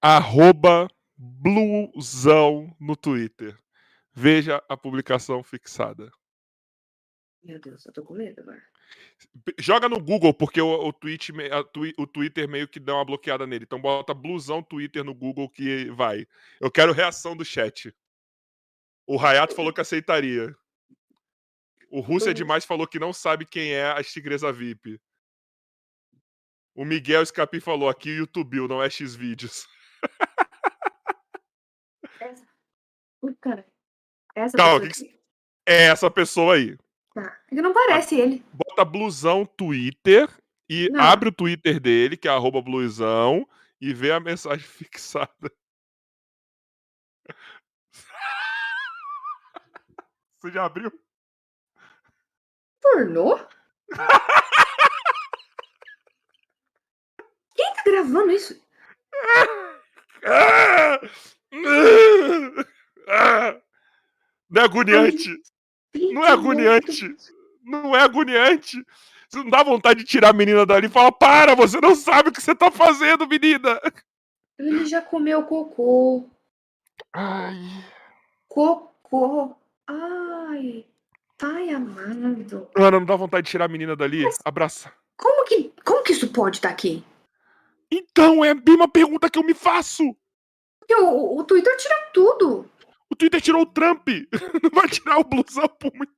Arroba 0.00 0.88
blusão 1.16 2.74
no 2.78 2.96
Twitter. 2.96 3.56
Veja 4.12 4.62
a 4.68 4.76
publicação 4.76 5.42
fixada. 5.42 6.10
Meu 7.42 7.60
Deus, 7.60 7.86
eu 7.86 7.92
tô 7.92 8.02
com 8.02 8.14
medo 8.14 8.40
agora. 8.40 8.62
Joga 9.58 9.88
no 9.88 10.00
Google, 10.00 10.34
porque 10.34 10.60
o, 10.60 10.88
o, 10.88 10.92
twi, 10.92 11.18
o 11.98 12.06
Twitter 12.06 12.48
meio 12.48 12.68
que 12.68 12.78
dá 12.78 12.94
uma 12.94 13.04
bloqueada 13.04 13.46
nele. 13.46 13.64
Então 13.64 13.80
bota 13.80 14.12
blusão 14.12 14.62
Twitter 14.62 15.02
no 15.02 15.14
Google 15.14 15.48
que 15.48 15.90
vai. 15.90 16.26
Eu 16.60 16.70
quero 16.70 16.92
reação 16.92 17.36
do 17.36 17.44
chat. 17.44 17.94
O 19.06 19.16
Rayato 19.16 19.54
falou 19.54 19.72
que 19.72 19.80
aceitaria. 19.80 20.54
O 21.90 22.00
Rússia 22.00 22.32
Demais 22.32 22.64
falou 22.64 22.86
que 22.86 22.98
não 22.98 23.12
sabe 23.12 23.44
quem 23.44 23.72
é 23.72 23.90
a 23.90 24.02
Tigresa 24.02 24.52
VIP. 24.52 25.00
O 26.74 26.84
Miguel 26.84 27.22
Escapi 27.22 27.60
falou 27.60 27.88
aqui 27.88 28.10
YouTube, 28.10 28.66
não 28.66 28.82
é. 28.82 28.86
Essa. 32.20 32.46
Ui, 33.20 33.34
cara. 33.40 33.66
Essa 34.34 34.56
Calma, 34.56 34.88
que... 34.88 35.20
é 35.66 35.88
essa 35.88 36.10
pessoa 36.10 36.54
aí. 36.54 36.78
Tá. 37.14 37.38
É 37.50 37.54
não 37.54 37.72
parece 37.72 38.18
ele. 38.18 38.44
Bota 38.52 38.84
blusão 38.84 39.44
Twitter 39.44 40.28
e 40.68 40.88
não. 40.90 41.00
abre 41.00 41.28
o 41.28 41.32
Twitter 41.32 41.78
dele, 41.78 42.16
que 42.16 42.26
é 42.26 42.30
arroba 42.30 42.62
blusão, 42.62 43.46
e 43.80 43.92
vê 43.92 44.12
a 44.12 44.20
mensagem 44.20 44.64
fixada. 44.66 45.52
Você 50.40 50.50
já 50.50 50.64
abriu? 50.64 50.90
Pornô? 52.80 53.38
Quem 57.54 57.74
tá 57.74 57.82
gravando 57.84 58.32
isso? 58.32 58.60
Não 64.50 64.62
é 64.62 64.64
agoniante. 64.64 65.28
Não 65.94 66.24
é 66.24 66.30
agoniante. 66.30 67.16
Não 67.64 67.96
é 67.96 68.00
agoniante. 68.00 68.84
Você 69.28 69.38
não 69.38 69.50
dá 69.50 69.62
vontade 69.62 70.00
de 70.00 70.06
tirar 70.06 70.30
a 70.30 70.32
menina 70.34 70.66
dali 70.66 70.86
e 70.86 70.90
falar: 70.90 71.12
Para, 71.12 71.54
você 71.54 71.80
não 71.80 71.94
sabe 71.94 72.28
o 72.28 72.32
que 72.32 72.40
você 72.40 72.54
tá 72.54 72.70
fazendo, 72.70 73.26
menina. 73.26 73.80
Ele 74.58 74.84
já 74.84 75.00
comeu 75.00 75.42
cocô. 75.44 76.28
Ai. 77.12 77.58
Cocô. 78.48 79.56
Ai. 79.86 80.84
Pai 81.38 81.70
amado. 81.70 82.68
Ana, 82.76 83.00
não 83.00 83.06
dá 83.06 83.16
vontade 83.16 83.46
de 83.46 83.50
tirar 83.50 83.64
a 83.64 83.68
menina 83.68 83.96
dali? 83.96 84.22
Mas 84.22 84.38
Abraça. 84.44 84.92
Como 85.16 85.44
que, 85.44 85.72
como 85.84 86.02
que 86.02 86.12
isso 86.12 86.28
pode 86.28 86.58
estar 86.58 86.68
tá 86.68 86.74
aqui? 86.74 87.04
Então, 87.90 88.44
é 88.44 88.50
a 88.50 88.54
mesma 88.54 88.88
pergunta 88.88 89.28
que 89.28 89.38
eu 89.38 89.42
me 89.42 89.54
faço. 89.54 90.16
Porque 90.78 90.94
o, 90.94 91.38
o 91.38 91.44
Twitter 91.44 91.76
tira 91.76 91.94
tudo. 92.12 92.70
O 93.12 93.16
Twitter 93.16 93.42
tirou 93.42 93.62
o 93.62 93.66
Trump. 93.66 94.08
Não 94.62 94.70
vai 94.70 94.88
tirar 94.88 95.18
o 95.18 95.24
blusão 95.24 95.68
por 95.68 95.92
muito 95.94 96.16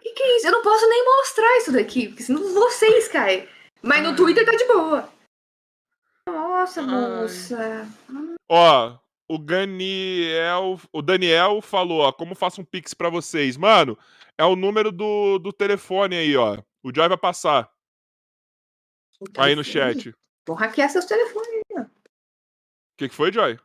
que, 0.00 0.12
que 0.12 0.22
é 0.22 0.36
isso? 0.36 0.46
Eu 0.46 0.52
não 0.52 0.62
posso 0.62 0.88
nem 0.88 1.04
mostrar 1.04 1.58
isso 1.58 1.72
daqui, 1.72 2.08
porque 2.08 2.22
senão 2.22 2.54
vocês 2.54 3.08
caem. 3.08 3.48
Mas 3.82 4.02
no 4.02 4.14
Twitter 4.14 4.44
tá 4.44 4.52
de 4.52 4.66
boa. 4.66 5.08
Nossa, 6.26 6.82
moça. 6.82 7.88
Ó, 8.48 8.98
o 9.28 9.38
Daniel, 9.38 10.78
o 10.92 11.02
Daniel 11.02 11.60
falou, 11.62 12.00
ó, 12.00 12.12
como 12.12 12.34
faço 12.34 12.60
um 12.60 12.64
pix 12.64 12.92
para 12.94 13.08
vocês. 13.08 13.56
Mano, 13.56 13.98
é 14.36 14.44
o 14.44 14.56
número 14.56 14.92
do, 14.92 15.38
do 15.38 15.52
telefone 15.52 16.16
aí, 16.16 16.36
ó. 16.36 16.58
O 16.82 16.94
Joy 16.94 17.08
vai 17.08 17.18
passar. 17.18 17.70
Aí 19.38 19.54
no 19.54 19.64
chat. 19.64 20.14
Vou 20.46 20.56
hackear 20.56 20.90
seus 20.90 21.04
telefones 21.04 21.48
aí, 21.48 21.62
ó. 21.78 21.82
O 21.82 21.90
que, 22.96 23.08
que 23.08 23.14
foi, 23.14 23.32
Joy? 23.32 23.58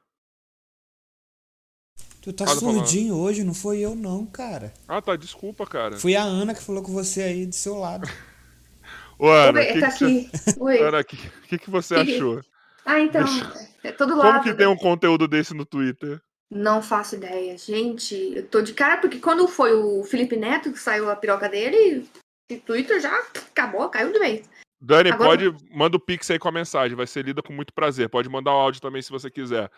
Tu 2.25 2.33
tá 2.33 2.43
Fala 2.43 2.59
surdinho 2.59 3.15
hoje, 3.15 3.43
não 3.43 3.53
foi 3.53 3.81
eu 3.81 3.93
não, 3.93 4.25
cara. 4.25 4.73
Ah, 4.87 4.99
tá, 4.99 5.15
desculpa, 5.15 5.63
cara. 5.63 5.95
Foi 5.95 6.15
a 6.15 6.23
Ana 6.23 6.55
que 6.55 6.63
falou 6.63 6.81
com 6.81 6.91
você 6.91 7.21
aí 7.21 7.45
do 7.45 7.53
seu 7.53 7.75
lado. 7.75 8.09
Ô, 9.19 9.29
Ana, 9.29 9.59
Oi, 9.59 9.65
que 9.67 9.79
tá 9.79 9.91
que 9.91 10.05
aqui. 10.05 10.29
Você... 10.33 10.55
Oi. 10.59 10.79
Ana, 10.79 10.99
o 11.01 11.03
que, 11.05 11.17
que, 11.47 11.57
que 11.59 11.69
você 11.69 12.03
que... 12.03 12.15
achou? 12.15 12.41
Ah, 12.83 12.99
então, 12.99 13.23
Deixa... 13.23 13.69
é 13.83 13.91
todo 13.91 14.17
lado. 14.17 14.39
Como 14.39 14.43
que 14.43 14.55
tem 14.55 14.65
um 14.65 14.75
conteúdo 14.75 15.27
desse 15.27 15.53
no 15.53 15.67
Twitter? 15.67 16.19
Não 16.49 16.81
faço 16.81 17.13
ideia. 17.13 17.55
Gente, 17.59 18.15
eu 18.35 18.47
tô 18.47 18.59
de 18.59 18.73
cara 18.73 18.97
porque 18.97 19.19
quando 19.19 19.47
foi 19.47 19.75
o 19.75 20.03
Felipe 20.03 20.35
Neto 20.35 20.71
que 20.71 20.79
saiu 20.79 21.11
a 21.11 21.15
piroca 21.15 21.47
dele, 21.47 22.09
o 22.51 22.57
Twitter 22.57 22.99
já 22.99 23.15
acabou, 23.51 23.87
caiu 23.89 24.11
de 24.11 24.17
vez. 24.17 24.49
Dani, 24.81 25.11
Agora... 25.11 25.29
pode, 25.29 25.55
manda 25.69 25.95
o 25.95 25.99
pix 25.99 26.31
aí 26.31 26.39
com 26.39 26.47
a 26.47 26.51
mensagem, 26.51 26.97
vai 26.97 27.05
ser 27.05 27.23
lida 27.23 27.43
com 27.43 27.53
muito 27.53 27.71
prazer. 27.71 28.09
Pode 28.09 28.27
mandar 28.29 28.51
o 28.51 28.55
um 28.55 28.61
áudio 28.61 28.81
também 28.81 29.03
se 29.03 29.11
você 29.11 29.29
quiser. 29.29 29.69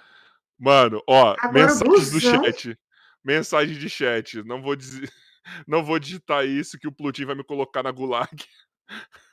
Mano, 0.60 1.04
ó, 1.08 1.36
Agora 1.40 1.52
mensagens 1.52 2.12
do 2.12 2.20
chat. 2.20 2.80
Mensagem 3.24 3.78
de 3.78 3.90
chat. 3.90 4.44
Não 4.44 4.62
vou 4.62 4.76
dizer. 4.76 5.12
Não 5.68 5.84
vou 5.84 6.00
digitar 6.00 6.46
isso 6.46 6.78
que 6.78 6.88
o 6.88 6.92
Plutin 6.92 7.26
vai 7.26 7.36
me 7.36 7.44
colocar 7.44 7.84
na 7.84 7.92
gulag. 7.92 8.44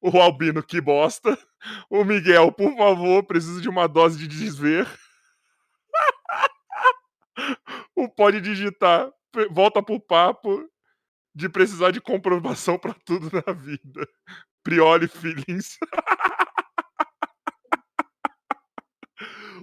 O 0.00 0.18
Albino, 0.18 0.62
que 0.62 0.80
bosta. 0.80 1.38
O 1.90 2.02
Miguel, 2.02 2.50
por 2.50 2.74
favor, 2.74 3.22
preciso 3.24 3.60
de 3.60 3.68
uma 3.68 3.86
dose 3.86 4.16
de 4.16 4.26
desver. 4.26 4.88
o 7.94 8.08
pode 8.08 8.40
digitar. 8.40 9.12
Volta 9.50 9.82
pro 9.82 10.00
papo 10.00 10.66
de 11.34 11.50
precisar 11.50 11.90
de 11.90 12.00
comprovação 12.00 12.78
para 12.78 12.94
tudo 13.04 13.30
na 13.30 13.52
vida. 13.52 14.08
Prioli 14.62 15.06
Feelings. 15.06 15.76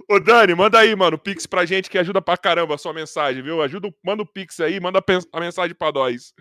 Ô, 0.08 0.20
Dani, 0.20 0.54
manda 0.54 0.78
aí, 0.78 0.94
mano, 0.94 1.18
pix 1.18 1.46
pra 1.46 1.66
gente 1.66 1.90
que 1.90 1.98
ajuda 1.98 2.22
pra 2.22 2.36
caramba 2.36 2.76
a 2.76 2.78
sua 2.78 2.92
mensagem, 2.92 3.42
viu? 3.42 3.60
Ajuda, 3.60 3.92
manda 4.04 4.22
o 4.22 4.26
pix 4.26 4.60
aí, 4.60 4.78
manda 4.78 5.04
a 5.32 5.40
mensagem 5.40 5.74
pra 5.74 5.90
nós. 5.90 6.32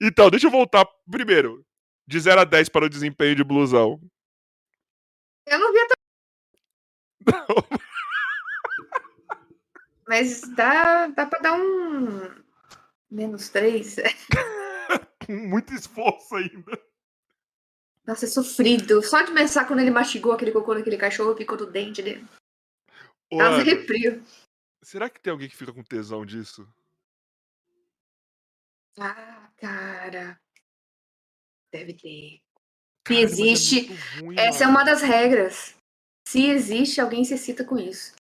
Então, 0.00 0.30
deixa 0.30 0.46
eu 0.46 0.50
voltar 0.50 0.86
primeiro. 1.10 1.64
De 2.06 2.18
0 2.18 2.40
a 2.40 2.44
10 2.44 2.68
para 2.68 2.86
o 2.86 2.88
desempenho 2.88 3.34
de 3.34 3.42
blusão. 3.42 4.00
Eu 5.46 5.58
não 5.58 5.72
vi 5.72 5.78
até. 5.80 5.94
Mas 10.06 10.40
dá, 10.54 11.08
dá 11.08 11.26
pra 11.26 11.38
dar 11.40 11.54
um. 11.54 12.30
Menos 13.10 13.48
3. 13.50 13.96
Com 15.26 15.32
muito 15.48 15.74
esforço 15.74 16.36
ainda. 16.36 16.80
Nossa, 18.06 18.24
é 18.24 18.28
sofrido. 18.28 19.02
Só 19.02 19.20
de 19.22 19.32
pensar 19.32 19.66
quando 19.66 19.80
ele 19.80 19.90
mastigou 19.90 20.32
aquele 20.32 20.52
cocô 20.52 20.74
daquele 20.74 20.96
cachorro, 20.96 21.36
ficou 21.36 21.58
do 21.58 21.66
dente 21.66 22.00
dele. 22.00 22.24
Tava 23.36 23.62
reprio. 23.62 24.24
Será 24.82 25.10
que 25.10 25.20
tem 25.20 25.30
alguém 25.30 25.48
que 25.48 25.56
fica 25.56 25.72
com 25.72 25.82
tesão 25.82 26.24
disso? 26.24 26.66
Ah, 28.98 29.50
cara. 29.56 30.40
Deve 31.72 31.94
ter. 31.94 32.40
Se 33.06 33.14
é 33.14 33.20
existe. 33.20 33.92
É 33.92 34.20
ruim, 34.20 34.38
essa 34.38 34.64
mano. 34.64 34.78
é 34.78 34.80
uma 34.80 34.84
das 34.84 35.02
regras. 35.02 35.76
Se 36.26 36.46
existe, 36.46 37.00
alguém 37.00 37.24
se 37.24 37.34
excita 37.34 37.64
com 37.64 37.78
isso. 37.78 38.14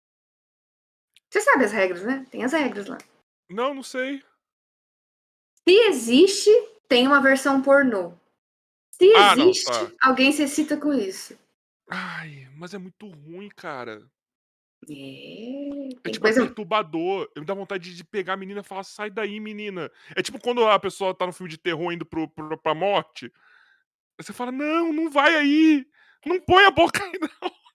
Você 1.30 1.42
sabe 1.42 1.66
as 1.66 1.72
regras, 1.72 2.04
né? 2.04 2.26
Tem 2.30 2.44
as 2.44 2.54
regras 2.54 2.88
lá. 2.88 2.98
Não, 3.50 3.74
não 3.74 3.84
sei. 3.84 4.24
Se 5.68 5.76
existe, 5.88 6.50
tem 6.88 7.08
uma 7.08 7.22
versão 7.22 7.62
pornô. 7.62 8.14
Se 8.92 9.14
ah, 9.16 9.34
existe, 9.34 9.70
não, 9.70 9.90
tá. 9.90 9.96
alguém 10.02 10.32
se 10.32 10.44
excita 10.44 10.78
com 10.78 10.94
isso. 10.94 11.38
Ai, 11.90 12.48
mas 12.56 12.74
é 12.74 12.78
muito 12.78 13.08
ruim, 13.08 13.50
cara. 13.50 14.10
É, 14.90 16.10
é 16.10 16.12
tipo 16.12 16.22
coisa... 16.24 16.42
perturbador. 16.42 17.30
Eu 17.36 17.42
me 17.42 17.46
dá 17.46 17.54
vontade 17.54 17.96
de 17.96 18.04
pegar 18.04 18.34
a 18.34 18.38
menina 18.38 18.62
e 18.62 18.64
falar, 18.64 18.84
sai 18.84 19.10
daí, 19.10 19.40
menina. 19.40 19.92
É 20.16 20.22
tipo 20.22 20.40
quando 20.40 20.66
a 20.66 20.80
pessoa 20.80 21.14
tá 21.14 21.26
no 21.26 21.34
filme 21.34 21.50
de 21.50 21.58
terror 21.58 21.92
indo 21.92 22.06
pro, 22.06 22.28
pro, 22.28 22.58
pra 22.58 22.74
morte. 22.74 23.32
Você 24.18 24.32
fala, 24.32 24.52
não, 24.52 24.94
não 24.94 25.10
vai 25.10 25.36
aí. 25.36 25.86
Não 26.26 26.40
põe 26.40 26.66
a 26.66 26.72
boca 26.72 27.04
aí, 27.04 27.20
não. 27.20 27.52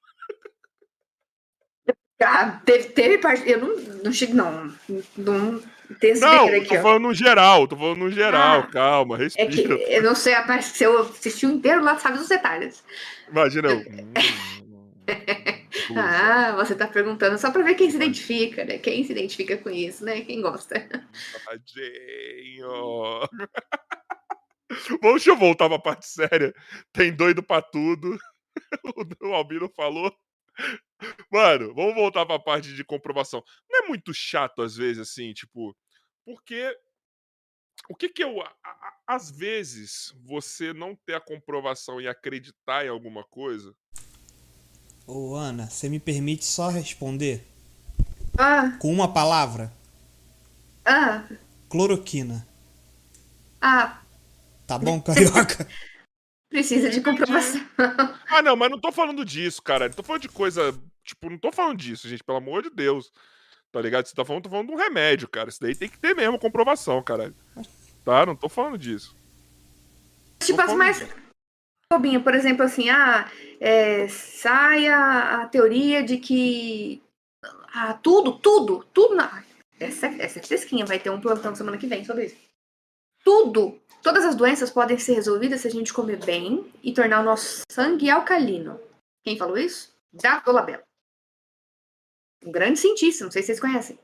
Ah, 2.23 2.61
teve, 2.67 2.91
teve 2.91 3.17
parte. 3.17 3.49
Eu 3.49 3.61
não, 3.61 3.77
não 4.05 4.13
chego, 4.13 4.35
não. 4.35 4.71
Não, 5.17 5.63
tem 5.99 6.15
não 6.21 6.49
aqui, 6.49 6.67
tô 6.67 6.75
ó. 6.77 6.83
falando 6.83 7.03
no 7.05 7.15
geral, 7.15 7.67
tô 7.67 7.77
falando 7.77 7.99
no 7.99 8.11
geral, 8.11 8.61
ah, 8.61 8.67
calma, 8.67 9.17
respira. 9.17 9.49
É 9.49 9.79
que 9.79 9.95
eu 9.95 10.03
não 10.03 10.15
sei, 10.15 10.35
se 10.61 10.85
eu 10.85 11.01
assisti 11.01 11.47
o 11.47 11.51
inteiro 11.51 11.83
lá, 11.83 11.99
sabe 11.99 12.19
os 12.19 12.29
detalhes. 12.29 12.85
Imagina 13.29 13.69
eu. 13.71 13.83
Ah, 15.97 16.55
você 16.57 16.75
tá 16.75 16.87
perguntando 16.87 17.39
só 17.39 17.51
pra 17.51 17.63
ver 17.63 17.75
quem 17.75 17.91
se 17.91 17.97
identifica, 17.97 18.65
né? 18.65 18.79
Quem 18.79 19.05
se 19.05 19.13
identifica 19.13 19.57
com 19.59 19.71
isso, 19.71 20.05
né? 20.05 20.23
Quem 20.23 20.41
gosta. 20.41 20.75
Tadinho. 21.45 23.21
Vamos, 25.03 25.23
deixa 25.25 25.31
eu 25.31 25.37
voltar 25.37 25.69
pra 25.69 25.79
parte 25.79 26.07
séria. 26.07 26.55
Tem 26.93 27.15
doido 27.15 27.43
pra 27.43 27.61
tudo. 27.61 28.17
O 29.23 29.33
Albino 29.33 29.69
falou. 29.75 30.15
Mano, 31.31 31.75
vamos 31.75 31.95
voltar 31.95 32.27
pra 32.27 32.39
parte 32.39 32.75
de 32.75 32.85
comprovação. 32.85 33.43
Não 33.71 33.85
é 33.85 33.89
muito 33.89 34.13
chato, 34.13 34.63
às 34.63 34.77
vezes, 34.77 35.09
assim, 35.09 35.33
tipo. 35.33 35.77
Porque. 36.25 36.77
O 37.89 37.95
que 37.95 38.09
que 38.09 38.23
eu. 38.23 38.37
Às 39.07 39.31
vezes, 39.31 40.15
você 40.25 40.73
não 40.73 40.95
ter 40.95 41.15
a 41.15 41.21
comprovação 41.21 42.01
e 42.01 42.07
acreditar 42.07 42.85
em 42.85 42.89
alguma 42.89 43.25
coisa. 43.25 43.75
Ô, 45.07 45.35
Ana, 45.35 45.69
você 45.69 45.89
me 45.89 45.99
permite 45.99 46.45
só 46.45 46.69
responder? 46.69 47.47
Ah. 48.39 48.77
Com 48.79 48.93
uma 48.93 49.13
palavra? 49.13 49.73
Ah. 50.85 51.25
Cloroquina. 51.69 52.47
Ah. 53.61 54.01
Tá 54.67 54.79
bom, 54.79 55.01
carioca? 55.01 55.67
Precisa 56.49 56.91
de 56.91 57.01
comprovação. 57.01 57.61
Ah, 58.29 58.43
não, 58.43 58.57
mas 58.57 58.71
não 58.71 58.79
tô 58.79 58.91
falando 58.91 59.25
disso, 59.25 59.63
cara. 59.63 59.89
Não 59.89 59.95
tô 59.95 60.03
falando 60.03 60.23
de 60.23 60.29
coisa. 60.29 60.73
Tipo, 61.05 61.29
não 61.31 61.39
tô 61.39 61.53
falando 61.53 61.79
disso, 61.79 62.09
gente, 62.09 62.25
pelo 62.25 62.39
amor 62.39 62.63
de 62.63 62.71
Deus. 62.71 63.13
Tá 63.73 63.81
ligado? 63.81 64.07
Você 64.07 64.15
tá 64.15 64.25
falando, 64.25 64.45
tô 64.45 64.51
falando 64.51 64.69
de 64.69 64.73
um 64.73 64.79
remédio, 64.79 65.29
cara. 65.29 65.49
Isso 65.49 65.61
daí 65.61 65.75
tem 65.75 65.89
que 65.89 65.99
ter 65.99 66.15
mesmo 66.15 66.39
comprovação, 66.39 67.03
cara. 67.03 67.33
Tá? 68.05 68.27
Não 68.27 68.35
tô 68.35 68.49
falando 68.49 68.79
disso. 68.79 69.15
Tipo, 70.41 70.61
as 70.61 70.73
mais. 70.75 71.07
Bobinha, 71.93 72.21
por 72.21 72.35
exemplo, 72.35 72.65
assim, 72.65 72.89
ah, 72.89 73.31
é, 73.61 74.07
sai 74.09 74.87
a, 74.89 75.43
a, 75.43 75.49
teoria 75.49 76.03
de 76.03 76.19
que. 76.19 77.03
Ah, 77.75 77.95
tudo, 77.95 78.39
tudo, 78.39 78.85
tudo. 78.93 79.15
Na... 79.15 79.43
Essa, 79.79 80.07
essa 80.07 80.39
é 80.39 80.43
fresquinha, 80.43 80.87
vai 80.87 80.99
ter 80.99 81.11
um 81.11 81.21
plantão 81.21 81.55
semana 81.55 81.79
que 81.79 81.87
vem 81.87 82.05
sobre 82.05 82.27
isso. 82.27 82.37
Tudo 83.25 83.81
Todas 84.03 84.25
as 84.25 84.35
doenças 84.35 84.71
podem 84.71 84.99
ser 84.99 85.15
resolvidas 85.15 85.61
se 85.61 85.69
a 85.69 85.71
gente 85.71 85.93
comer 85.93 86.25
bem 86.25 86.73
e 86.83 86.93
tornar 86.93 87.21
o 87.21 87.25
nosso 87.25 87.63
sangue 87.71 88.09
alcalino. 88.09 88.81
Quem 89.23 89.37
falou 89.37 89.59
isso? 89.59 89.95
Jacques 90.15 90.45
Dolabella. 90.45 90.83
Um 92.45 92.51
grande 92.51 92.79
cientista, 92.79 93.25
não 93.25 93.31
sei 93.31 93.43
se 93.43 93.49
vocês 93.49 93.61
conhecem. 93.61 93.99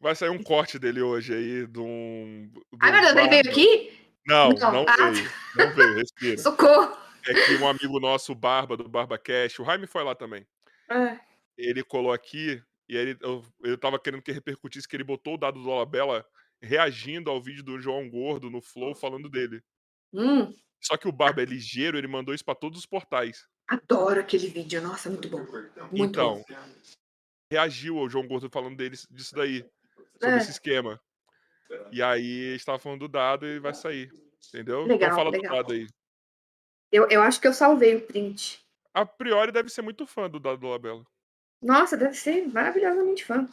Vai 0.00 0.14
sair 0.14 0.30
um 0.30 0.42
corte 0.42 0.78
dele 0.78 1.02
hoje 1.02 1.34
aí 1.34 1.66
de 1.66 1.78
um. 1.78 2.50
Ai, 2.80 2.92
meu 2.92 3.00
Deus, 3.02 3.16
ele 3.16 3.28
veio 3.28 3.50
aqui? 3.50 4.03
Não, 4.26 4.50
não, 4.50 4.72
não 4.72 4.86
ah. 4.88 5.10
veio. 5.10 5.30
Não 5.56 5.74
veio, 5.74 5.94
respira. 5.94 6.38
Socorro! 6.38 6.96
É 7.26 7.32
que 7.32 7.56
um 7.56 7.66
amigo 7.66 7.98
nosso, 8.00 8.34
Barba, 8.34 8.76
do 8.76 8.88
Barba 8.88 9.16
Cash, 9.16 9.58
o 9.58 9.64
Jaime 9.64 9.86
foi 9.86 10.04
lá 10.04 10.14
também. 10.14 10.46
É. 10.90 11.18
Ele 11.56 11.82
colou 11.82 12.12
aqui 12.12 12.62
e 12.88 12.96
ele, 12.96 13.16
eu, 13.20 13.42
ele 13.62 13.76
tava 13.76 13.98
querendo 13.98 14.22
que 14.22 14.32
repercutisse 14.32 14.86
que 14.86 14.94
ele 14.94 15.04
botou 15.04 15.34
o 15.34 15.38
dado 15.38 15.58
do 15.58 15.64
Dolabella 15.64 16.26
reagindo 16.60 17.30
ao 17.30 17.42
vídeo 17.42 17.62
do 17.62 17.80
João 17.80 18.08
Gordo 18.08 18.50
no 18.50 18.60
Flow 18.60 18.94
falando 18.94 19.28
dele. 19.28 19.62
Hum. 20.12 20.54
Só 20.80 20.96
que 20.96 21.08
o 21.08 21.12
Barba 21.12 21.42
é 21.42 21.46
ligeiro, 21.46 21.96
ele 21.96 22.06
mandou 22.06 22.34
isso 22.34 22.44
pra 22.44 22.54
todos 22.54 22.78
os 22.78 22.86
portais. 22.86 23.46
Adoro 23.66 24.20
aquele 24.20 24.48
vídeo, 24.48 24.82
nossa, 24.82 25.08
muito 25.08 25.28
bom. 25.28 25.46
Muito 25.90 25.96
então, 25.96 26.44
bom. 26.46 26.56
reagiu 27.50 27.98
ao 27.98 28.08
João 28.08 28.26
Gordo 28.26 28.50
falando 28.50 28.76
dele, 28.76 28.96
disso 29.10 29.34
daí, 29.34 29.64
sobre 30.20 30.36
é. 30.36 30.38
esse 30.38 30.50
esquema. 30.50 31.00
E 31.90 32.02
aí 32.02 32.54
estava 32.54 32.78
falando 32.78 33.00
do 33.00 33.08
dado 33.08 33.46
e 33.46 33.58
vai 33.58 33.74
sair. 33.74 34.12
Entendeu? 34.48 34.82
Legal, 34.82 34.96
então 34.96 35.16
fala 35.16 35.30
legal. 35.30 35.50
do 35.50 35.56
dado 35.56 35.72
aí. 35.72 35.86
Eu, 36.92 37.08
eu 37.08 37.22
acho 37.22 37.40
que 37.40 37.48
eu 37.48 37.52
salvei 37.52 37.96
o 37.96 38.00
print. 38.00 38.60
A 38.92 39.04
priori 39.04 39.50
deve 39.50 39.68
ser 39.68 39.82
muito 39.82 40.06
fã 40.06 40.30
do 40.30 40.38
dado 40.38 40.58
do 40.58 40.68
Labela. 40.68 41.04
Nossa, 41.60 41.96
deve 41.96 42.14
ser 42.14 42.46
maravilhosamente 42.46 43.24
fã. 43.24 43.48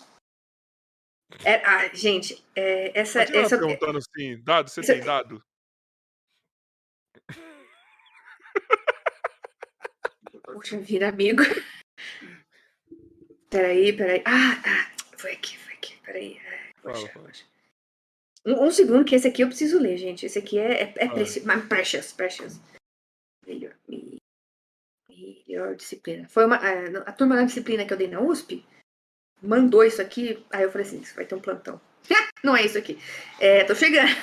É, 1.45 1.55
ah, 1.65 1.87
gente, 1.93 2.43
é, 2.55 2.99
essa. 2.99 3.23
essa 3.23 3.57
perguntando 3.57 3.97
assim, 3.97 4.41
dado, 4.43 4.69
você 4.69 4.81
essa, 4.81 4.93
tem 4.93 5.03
dado? 5.03 5.43
Puxa 10.43 10.77
vida, 10.77 11.07
amigo. 11.07 11.41
Peraí, 13.49 13.93
peraí. 13.93 14.21
Ah, 14.25 14.61
tá. 14.61 14.91
Foi 15.17 15.31
aqui, 15.31 15.57
foi 15.57 15.73
aqui. 15.73 15.97
Peraí. 16.05 16.41
Poxa, 16.81 17.07
fala, 17.09 17.31
fala. 17.31 17.50
Um, 18.45 18.65
um, 18.65 18.71
segundo, 18.71 19.05
que 19.05 19.15
esse 19.15 19.27
aqui 19.27 19.43
eu 19.43 19.47
preciso 19.47 19.79
ler, 19.79 19.97
gente. 19.97 20.25
Esse 20.25 20.39
aqui 20.39 20.57
é, 20.57 20.83
é, 20.83 20.93
é 20.97 21.09
preci 21.09 21.41
precious, 21.67 22.11
precious. 22.11 22.59
Melhor, 23.45 23.73
melhor 25.09 25.75
disciplina. 25.75 26.27
Foi 26.27 26.45
uma, 26.45 26.55
a, 26.55 26.99
a 27.07 27.11
turma 27.11 27.35
da 27.35 27.43
disciplina 27.43 27.85
que 27.85 27.93
eu 27.93 27.97
dei 27.97 28.07
na 28.07 28.19
USP 28.19 28.65
mandou 29.41 29.83
isso 29.83 30.01
aqui. 30.01 30.45
Aí 30.51 30.63
eu 30.63 30.71
falei 30.71 30.87
assim: 30.87 31.01
vai 31.15 31.25
ter 31.25 31.35
um 31.35 31.41
plantão. 31.41 31.79
Não 32.43 32.55
é 32.55 32.65
isso 32.65 32.77
aqui. 32.77 32.97
É, 33.39 33.63
tô 33.63 33.75
chegando. 33.75 34.15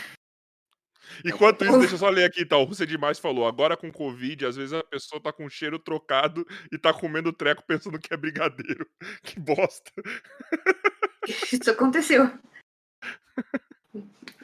Enquanto 1.24 1.64
isso, 1.64 1.78
deixa 1.78 1.94
eu 1.94 1.98
só 1.98 2.08
ler 2.08 2.24
aqui, 2.24 2.44
tá? 2.44 2.56
O 2.56 2.64
Rússia 2.64 2.86
Demais 2.86 3.18
falou: 3.18 3.46
agora 3.46 3.76
com 3.76 3.90
Covid, 3.90 4.46
às 4.46 4.56
vezes 4.56 4.72
a 4.72 4.84
pessoa 4.84 5.20
tá 5.20 5.32
com 5.32 5.48
cheiro 5.48 5.78
trocado 5.78 6.46
e 6.70 6.78
tá 6.78 6.92
comendo 6.92 7.32
treco 7.32 7.64
pensando 7.66 7.98
que 7.98 8.12
é 8.12 8.16
brigadeiro. 8.16 8.88
Que 9.22 9.38
bosta. 9.40 9.90
Isso 11.52 11.70
aconteceu. 11.70 12.30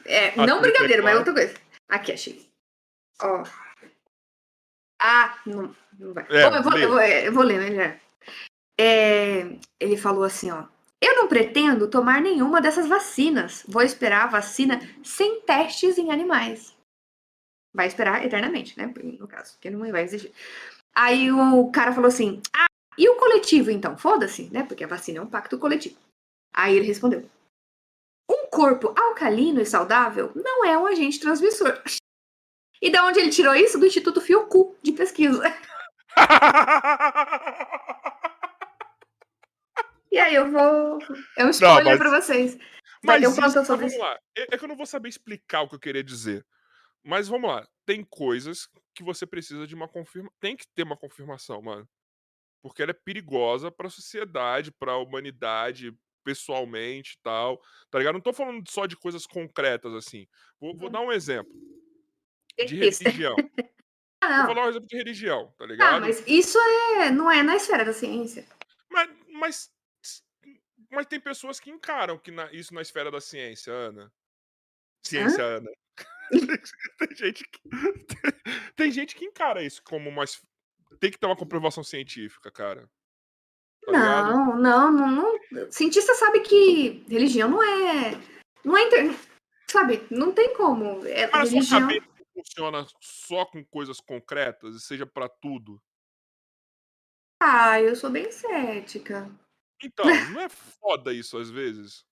É, 0.05 0.35
não 0.45 0.61
brigadeiro, 0.61 1.03
mas 1.03 1.17
outra 1.17 1.33
coisa. 1.33 1.55
Aqui, 1.89 2.11
achei. 2.11 2.47
Ó. 3.21 3.43
Ah, 5.01 5.37
não, 5.45 5.75
não 5.99 6.13
vai. 6.13 6.25
É, 6.29 6.49
Bom, 6.49 6.55
eu, 6.55 6.63
vou, 6.63 6.77
eu, 6.77 6.89
vou, 6.89 7.01
eu 7.01 7.33
vou 7.33 7.43
ler. 7.43 7.71
Né, 7.71 7.99
é, 8.79 9.57
ele 9.79 9.97
falou 9.97 10.23
assim, 10.23 10.51
ó. 10.51 10.65
Eu 11.01 11.15
não 11.15 11.27
pretendo 11.27 11.89
tomar 11.89 12.21
nenhuma 12.21 12.61
dessas 12.61 12.87
vacinas. 12.87 13.63
Vou 13.67 13.81
esperar 13.81 14.23
a 14.23 14.27
vacina 14.27 14.79
sem 15.03 15.41
testes 15.41 15.97
em 15.97 16.11
animais. 16.11 16.75
Vai 17.73 17.87
esperar 17.87 18.25
eternamente, 18.25 18.77
né? 18.77 18.91
No 19.19 19.27
caso, 19.27 19.53
porque 19.53 19.69
não 19.69 19.91
vai 19.91 20.03
existir. 20.03 20.33
Aí 20.95 21.31
o 21.31 21.69
cara 21.71 21.93
falou 21.93 22.07
assim: 22.07 22.41
Ah, 22.55 22.67
e 22.97 23.07
o 23.09 23.17
coletivo 23.17 23.69
então? 23.69 23.97
Foda-se, 23.97 24.49
né? 24.51 24.63
Porque 24.63 24.83
a 24.83 24.87
vacina 24.87 25.19
é 25.19 25.21
um 25.21 25.29
pacto 25.29 25.59
coletivo. 25.59 25.97
Aí 26.53 26.75
ele 26.75 26.87
respondeu: 26.87 27.29
corpo 28.55 28.93
alcalino 28.97 29.61
e 29.61 29.65
saudável 29.65 30.31
não 30.33 30.65
é 30.65 30.77
um 30.77 30.85
agente 30.85 31.19
transmissor. 31.19 31.81
E 32.81 32.89
da 32.89 33.05
onde 33.05 33.19
ele 33.19 33.29
tirou 33.29 33.53
isso? 33.53 33.77
Do 33.77 33.85
Instituto 33.85 34.21
Fiocru 34.21 34.77
de 34.81 34.93
pesquisa. 34.93 35.43
E 40.11 40.17
aí 40.17 40.33
eu 40.33 40.49
vou. 40.49 40.97
Eu 41.37 41.49
escolho 41.49 41.83
mas... 41.83 41.97
pra 41.97 42.09
vocês. 42.09 42.57
Vai 43.03 43.19
mas 43.19 43.37
um 43.37 43.45
isso, 43.45 43.63
vamos 43.65 43.97
lá. 43.97 44.17
É, 44.37 44.55
é 44.55 44.57
que 44.57 44.63
eu 44.63 44.69
não 44.69 44.77
vou 44.77 44.85
saber 44.85 45.09
explicar 45.09 45.63
o 45.63 45.67
que 45.67 45.75
eu 45.75 45.79
queria 45.79 46.01
dizer. 46.01 46.45
Mas 47.03 47.27
vamos 47.27 47.49
lá. 47.49 47.67
Tem 47.85 48.01
coisas 48.01 48.69
que 48.95 49.03
você 49.03 49.27
precisa 49.27 49.67
de 49.67 49.75
uma 49.75 49.89
confirmação. 49.89 50.33
Tem 50.39 50.55
que 50.55 50.65
ter 50.73 50.83
uma 50.83 50.95
confirmação, 50.95 51.61
mano. 51.61 51.85
Porque 52.63 52.81
ela 52.81 52.91
é 52.91 52.99
perigosa 53.03 53.69
pra 53.69 53.89
sociedade, 53.89 54.71
pra 54.71 54.95
humanidade, 54.95 55.93
pessoalmente 56.25 57.13
e 57.13 57.21
tal. 57.21 57.61
Tá 57.89 57.99
ligado? 57.99 58.15
Não 58.15 58.21
tô 58.21 58.33
falando 58.33 58.69
só 58.69 58.85
de 58.85 58.97
coisas 58.97 59.25
concretas, 59.25 59.93
assim. 59.93 60.27
Vou, 60.59 60.75
vou 60.75 60.89
dar 60.89 60.99
um 60.99 61.11
exemplo. 61.11 61.53
De 62.57 62.75
religião. 62.75 63.35
ah, 64.21 64.45
vou 64.45 64.55
dar 64.55 64.65
um 64.65 64.69
exemplo 64.69 64.87
de 64.87 64.97
religião, 64.97 65.53
tá 65.57 65.65
ligado? 65.65 65.95
Ah, 65.95 65.99
mas 66.01 66.21
isso 66.27 66.57
é, 66.59 67.11
não 67.11 67.31
é 67.31 67.43
na 67.43 67.55
esfera 67.55 67.85
da 67.85 67.93
ciência. 67.93 68.45
Mas, 68.89 69.09
mas 69.31 69.75
mas 70.95 71.07
tem 71.07 71.19
pessoas 71.19 71.59
que 71.59 71.69
encaram 71.69 72.17
que 72.17 72.31
na, 72.31 72.51
isso 72.53 72.73
na 72.73 72.81
esfera 72.81 73.11
da 73.11 73.19
ciência, 73.19 73.73
Ana. 73.73 74.11
Ciência, 75.05 75.43
Hã? 75.43 75.57
Ana. 75.57 75.71
tem, 76.99 77.15
gente 77.15 77.43
que, 77.43 77.59
tem 78.75 78.91
gente 78.91 79.15
que 79.15 79.25
encara 79.25 79.61
isso 79.61 79.83
como 79.83 80.09
uma. 80.09 80.23
Tem 80.99 81.11
que 81.11 81.19
ter 81.19 81.25
uma 81.25 81.35
comprovação 81.35 81.83
científica, 81.83 82.49
cara. 82.49 82.89
Tá 83.85 83.91
não, 83.91 84.57
não, 84.57 84.91
não, 84.91 85.11
não. 85.11 85.71
Cientista 85.71 86.13
sabe 86.15 86.39
que 86.41 87.05
religião 87.07 87.49
não 87.49 87.63
é. 87.63 88.11
Não 88.63 88.75
é. 88.77 88.83
Inter... 88.83 89.15
Sabe, 89.67 90.05
não 90.09 90.31
tem 90.31 90.53
como. 90.55 91.05
É, 91.05 91.29
Mas 91.31 91.51
religião... 91.51 91.79
sua 91.79 91.87
cabeça 91.87 92.07
funciona 92.33 92.87
só 92.99 93.45
com 93.45 93.63
coisas 93.65 93.99
concretas, 93.99 94.75
e 94.75 94.79
seja 94.79 95.05
para 95.05 95.29
tudo. 95.29 95.81
Ah, 97.41 97.81
eu 97.81 97.95
sou 97.95 98.09
bem 98.09 98.31
cética. 98.31 99.29
Então, 99.83 100.05
não 100.33 100.41
é 100.41 100.49
foda 100.49 101.13
isso 101.13 101.37
às 101.37 101.49
vezes? 101.49 102.05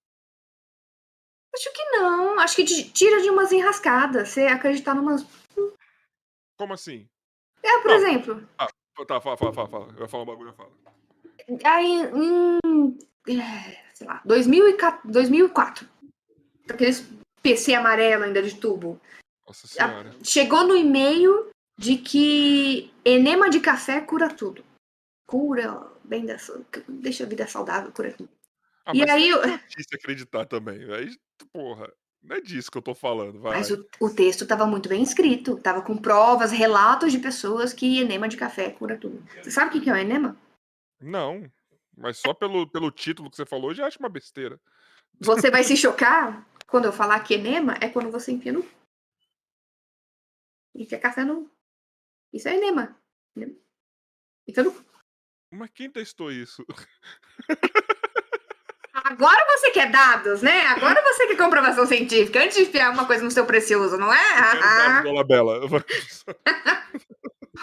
Acho 1.56 1.72
que 1.72 1.84
não. 1.92 2.40
Acho 2.40 2.56
que 2.56 2.66
tira 2.92 3.22
de 3.22 3.30
umas 3.30 3.52
enrascadas. 3.52 4.30
Você 4.30 4.48
acreditar 4.48 4.96
numas. 4.96 5.26
Como 6.58 6.74
assim? 6.74 7.08
É, 7.62 7.80
por 7.80 7.90
não. 7.90 7.96
exemplo. 7.96 8.50
Ah, 8.58 8.68
tá, 9.08 9.22
fala, 9.22 9.38
fala, 9.38 9.54
fala, 9.54 9.70
fala. 9.70 9.94
Eu 9.94 10.02
ia 10.02 10.08
falar 10.08 10.24
um 10.24 10.28
bagulho, 10.28 10.50
eu 10.50 10.54
falo. 10.54 10.84
Aí, 11.64 12.10
hum, 12.14 12.98
sei 13.94 14.08
lá, 14.08 14.22
2004, 14.26 15.12
2004. 15.12 15.88
Aqueles 16.70 17.08
PC 17.42 17.74
amarelo 17.74 18.24
ainda 18.24 18.42
de 18.42 18.56
tubo. 18.56 19.00
Nossa 19.46 19.68
senhora. 19.68 20.16
Chegou 20.24 20.66
no 20.66 20.76
e-mail 20.76 21.50
de 21.78 21.98
que 21.98 22.94
enema 23.04 23.50
de 23.50 23.60
café 23.60 24.00
cura 24.02 24.30
tudo. 24.30 24.64
Cura 25.28 25.92
bem 26.04 26.26
da, 26.26 26.38
deixa 26.88 27.24
a 27.24 27.28
vida 27.28 27.48
saudável 27.48 27.92
por 27.92 28.06
aqui. 28.06 28.28
Ah, 28.86 28.92
e 28.94 29.10
aí 29.10 29.30
eu... 29.30 29.42
se 29.42 29.96
acreditar 29.96 30.46
também. 30.46 30.92
Aí, 30.94 31.16
porra. 31.52 31.92
Não 32.22 32.38
é 32.38 32.42
disso 32.42 32.72
que 32.72 32.78
eu 32.78 32.82
tô 32.82 32.96
falando, 32.96 33.42
vai. 33.42 33.58
Mas 33.58 33.70
o, 33.70 33.86
o 34.00 34.10
texto 34.10 34.44
estava 34.44 34.66
muito 34.66 34.88
bem 34.88 35.04
escrito. 35.04 35.58
Tava 35.58 35.82
com 35.82 35.98
provas, 35.98 36.54
relatos 36.54 37.12
de 37.12 37.20
pessoas 37.20 37.74
que 37.74 38.00
enema 38.00 38.30
de 38.30 38.38
café 38.38 38.70
cura 38.70 38.98
tudo. 38.98 39.22
Você 39.42 39.52
sabe 39.52 39.78
o 39.78 39.82
que 39.82 39.90
é 39.90 39.94
o 39.94 39.98
enema? 39.98 40.38
Não. 41.04 41.52
Mas 41.96 42.18
só 42.18 42.34
pelo, 42.34 42.68
pelo 42.68 42.90
título 42.90 43.30
que 43.30 43.36
você 43.36 43.46
falou, 43.46 43.72
eu 43.72 43.76
já 43.76 43.86
acho 43.86 44.00
uma 44.00 44.10
besteira. 44.10 44.60
Você 45.20 45.52
vai 45.52 45.64
se 45.64 45.76
chocar 45.78 46.48
quando 46.68 46.86
eu 46.86 46.94
falar 46.94 47.20
que 47.20 47.36
enema 47.36 47.78
é 47.82 47.90
quando 47.90 48.10
você 48.10 48.32
enfia 48.32 48.54
no. 48.54 48.66
Enfia 50.74 51.00
café 51.00 51.24
no. 51.24 51.52
Isso 52.32 52.48
é 52.48 52.56
enema. 52.56 52.98
enema. 53.36 53.54
Enfia 54.48 54.64
no. 54.64 54.74
Mas 55.52 55.70
quem 55.72 55.90
testou 55.90 56.32
isso? 56.32 56.66
Agora 58.94 59.46
você 59.58 59.70
quer 59.72 59.92
dados, 59.92 60.42
né? 60.42 60.62
Agora 60.68 61.02
você 61.04 61.28
quer 61.28 61.38
comprovação 61.38 61.86
científica 61.86 62.44
antes 62.44 62.58
de 62.58 62.64
enfiar 62.64 62.92
uma 62.92 63.06
coisa 63.06 63.24
no 63.24 63.30
seu 63.30 63.46
precioso, 63.46 63.98
não 63.98 64.12
é? 64.12 64.34
Ah, 64.36 65.02
ah. 65.20 65.24
Bela. 65.24 65.60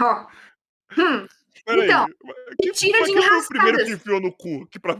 oh. 0.00 0.26
hum. 1.00 1.26
Peraí, 1.64 1.84
então, 1.84 2.06
tira 2.72 3.05
de 3.05 3.12
enrascadas. 3.12 3.28
foi 3.28 3.39
o 3.39 3.48
primeiro 3.48 3.84
que 3.84 3.92
enfiou 3.92 4.20
no 4.20 4.32
cu 4.32 4.62
aqui 4.64 4.78
pra 4.80 4.98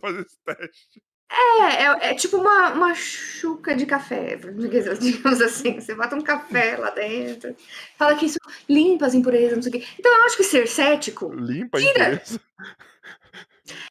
fazer 0.00 0.20
esse 0.20 0.38
teste? 0.44 1.02
É, 1.32 1.84
é, 1.84 2.10
é, 2.10 2.14
tipo 2.14 2.38
uma, 2.38 2.72
uma 2.72 2.94
chuca 2.94 3.76
de 3.76 3.86
café, 3.86 4.36
digamos 4.36 5.40
assim. 5.40 5.80
Você 5.80 5.94
bota 5.94 6.16
um 6.16 6.22
café 6.22 6.76
lá 6.76 6.90
dentro, 6.90 7.54
fala 7.96 8.16
que 8.16 8.26
isso 8.26 8.38
limpa 8.68 9.06
as 9.06 9.14
impurezas, 9.14 9.54
não 9.54 9.62
sei 9.62 9.70
o 9.70 9.72
quê. 9.74 9.86
Então 9.96 10.12
eu 10.12 10.24
acho 10.24 10.36
que 10.36 10.42
ser 10.42 10.66
cético. 10.66 11.32
Limpa 11.32 11.78
a 11.78 11.82
impureza? 11.82 12.40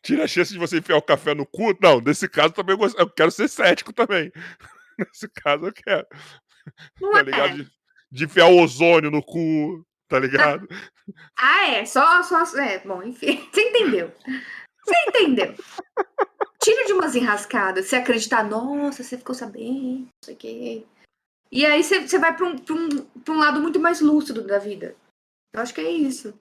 Tira 0.04 0.26
a 0.26 0.28
chance 0.28 0.52
de 0.52 0.60
você 0.60 0.80
enfiar 0.80 0.98
o 0.98 1.02
café 1.02 1.34
no 1.34 1.46
cu? 1.46 1.74
Não, 1.82 2.02
nesse 2.02 2.28
caso 2.28 2.54
também 2.54 2.78
eu, 2.78 2.94
eu 2.98 3.10
quero 3.10 3.32
ser 3.32 3.48
cético 3.48 3.94
também. 3.94 4.32
Nesse 5.00 5.30
caso 5.30 5.68
eu 5.68 5.72
quero. 5.72 6.06
Não 7.00 7.14
tá 7.14 7.20
é. 7.20 7.24
ligado? 7.24 7.56
De, 7.56 7.72
de 8.12 8.26
enfiar 8.26 8.48
o 8.48 8.62
ozônio 8.62 9.10
no 9.10 9.24
cu, 9.24 9.86
tá 10.10 10.20
ligado? 10.20 10.68
Ah, 11.38 11.68
é. 11.70 11.86
Só, 11.86 12.22
só. 12.24 12.44
É, 12.58 12.80
bom, 12.80 13.02
enfim. 13.04 13.48
Você 13.54 13.62
entendeu. 13.62 14.12
Você 14.84 14.96
entendeu. 15.08 15.56
Tira 16.62 16.86
de 16.86 16.94
umas 16.94 17.16
enrascadas. 17.16 17.86
Você 17.86 17.96
acreditar, 17.96 18.44
nossa, 18.44 19.04
você 19.04 19.18
ficou 19.18 19.34
sabendo, 19.34 20.00
não 20.00 20.08
sei 20.26 20.34
o 20.34 20.38
quê. 20.38 20.86
E 21.52 21.66
aí 21.66 21.84
você, 21.84 22.02
você 22.02 22.20
vai 22.20 22.36
pra 22.36 22.46
um, 22.46 22.58
pra, 22.58 22.76
um, 22.76 22.90
pra 23.24 23.34
um 23.34 23.38
lado 23.38 23.62
muito 23.62 23.80
mais 23.80 24.02
lúcido 24.02 24.46
da 24.46 24.60
vida. 24.60 24.96
Eu 25.54 25.62
acho 25.62 25.74
que 25.74 25.82
é 25.82 25.90
isso 25.90 26.38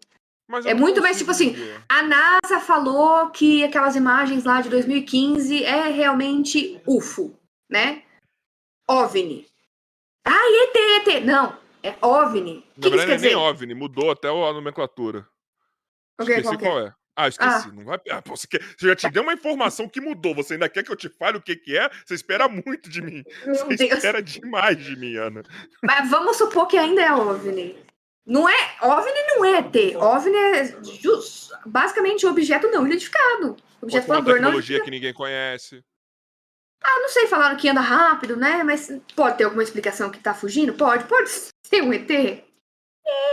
é 0.65 0.73
muito 0.73 1.03
mais 1.03 1.19
tipo 1.19 1.31
assim, 1.31 1.55
a 1.89 2.03
NASA 2.03 2.59
falou 2.61 3.29
que 3.31 3.63
aquelas 3.65 3.95
imagens 3.97 4.45
lá 4.45 4.63
de 4.63 4.71
2015 4.71 5.63
é 5.63 5.89
realmente 5.89 6.81
UFO, 6.87 7.39
né? 7.71 8.03
OVNI. 8.89 9.47
Ah, 10.25 10.33
ET, 10.33 11.07
ET. 11.07 11.25
Não, 11.25 11.55
é 11.83 11.95
OVNI. 12.01 12.65
Na 12.77 12.89
verdade, 12.89 13.09
não 13.09 13.15
é 13.15 13.19
nem 13.19 13.37
OVNI, 13.37 13.75
mudou 13.75 14.11
até 14.11 14.29
a 14.29 14.53
nomenclatura. 14.53 15.27
Okay, 16.21 16.37
esqueci 16.37 16.59
qual, 16.59 16.73
qual 16.73 16.87
é? 16.87 16.95
Ah, 17.19 17.29
esqueci. 17.29 17.69
Ah. 17.69 17.73
Não 17.73 17.85
vai... 17.85 17.99
ah, 18.11 18.23
você, 18.25 18.47
quer... 18.47 18.63
você 18.63 18.89
já 18.89 18.97
te 18.97 19.11
deu 19.11 19.23
uma 19.23 19.33
informação 19.33 19.89
que 19.89 20.01
mudou. 20.01 20.35
Você 20.37 20.55
ainda 20.55 20.69
quer 20.69 20.85
que 20.85 20.93
eu 20.93 20.97
te 20.97 21.09
fale 21.09 21.37
o 21.37 21.43
que, 21.43 21.57
que 21.57 21.77
é? 21.77 21.91
Você 22.07 22.15
espera 22.15 22.49
muito 22.49 22.89
de 22.89 23.03
mim. 23.03 23.25
Meu 23.45 23.55
você 23.55 23.77
Deus. 23.77 23.93
espera 23.93 24.23
demais 24.23 24.79
de 24.79 24.97
mim, 24.97 25.17
Ana. 25.17 25.43
Mas 25.83 26.09
vamos 26.09 26.37
supor 26.37 26.69
que 26.69 26.79
ainda 26.79 27.03
é 27.03 27.13
OVNI. 27.13 27.77
Não 28.25 28.49
é. 28.49 28.77
OVNI 28.83 29.27
não 29.29 29.45
é 29.45 29.59
ET. 29.59 29.97
OVNI 29.97 30.37
é 30.37 30.65
just, 30.85 31.51
basicamente 31.67 32.27
objeto 32.27 32.69
não 32.69 32.87
identificado. 32.87 33.57
Objeto 33.81 34.07
voador 34.07 34.35
não 34.35 34.51
tecnologia 34.51 34.83
que 34.83 34.91
ninguém 34.91 35.13
conhece. 35.13 35.83
Ah, 36.83 37.01
não 37.01 37.09
sei, 37.09 37.27
falaram 37.27 37.57
que 37.57 37.69
anda 37.69 37.81
rápido, 37.81 38.37
né? 38.37 38.63
Mas 38.63 38.89
pode 39.15 39.37
ter 39.37 39.45
alguma 39.45 39.63
explicação 39.63 40.11
que 40.11 40.21
tá 40.21 40.35
fugindo? 40.35 40.75
Pode. 40.75 41.05
Pode 41.05 41.29
ser 41.29 41.83
um 41.83 41.93
ET? 41.93 42.11
É, 42.11 43.31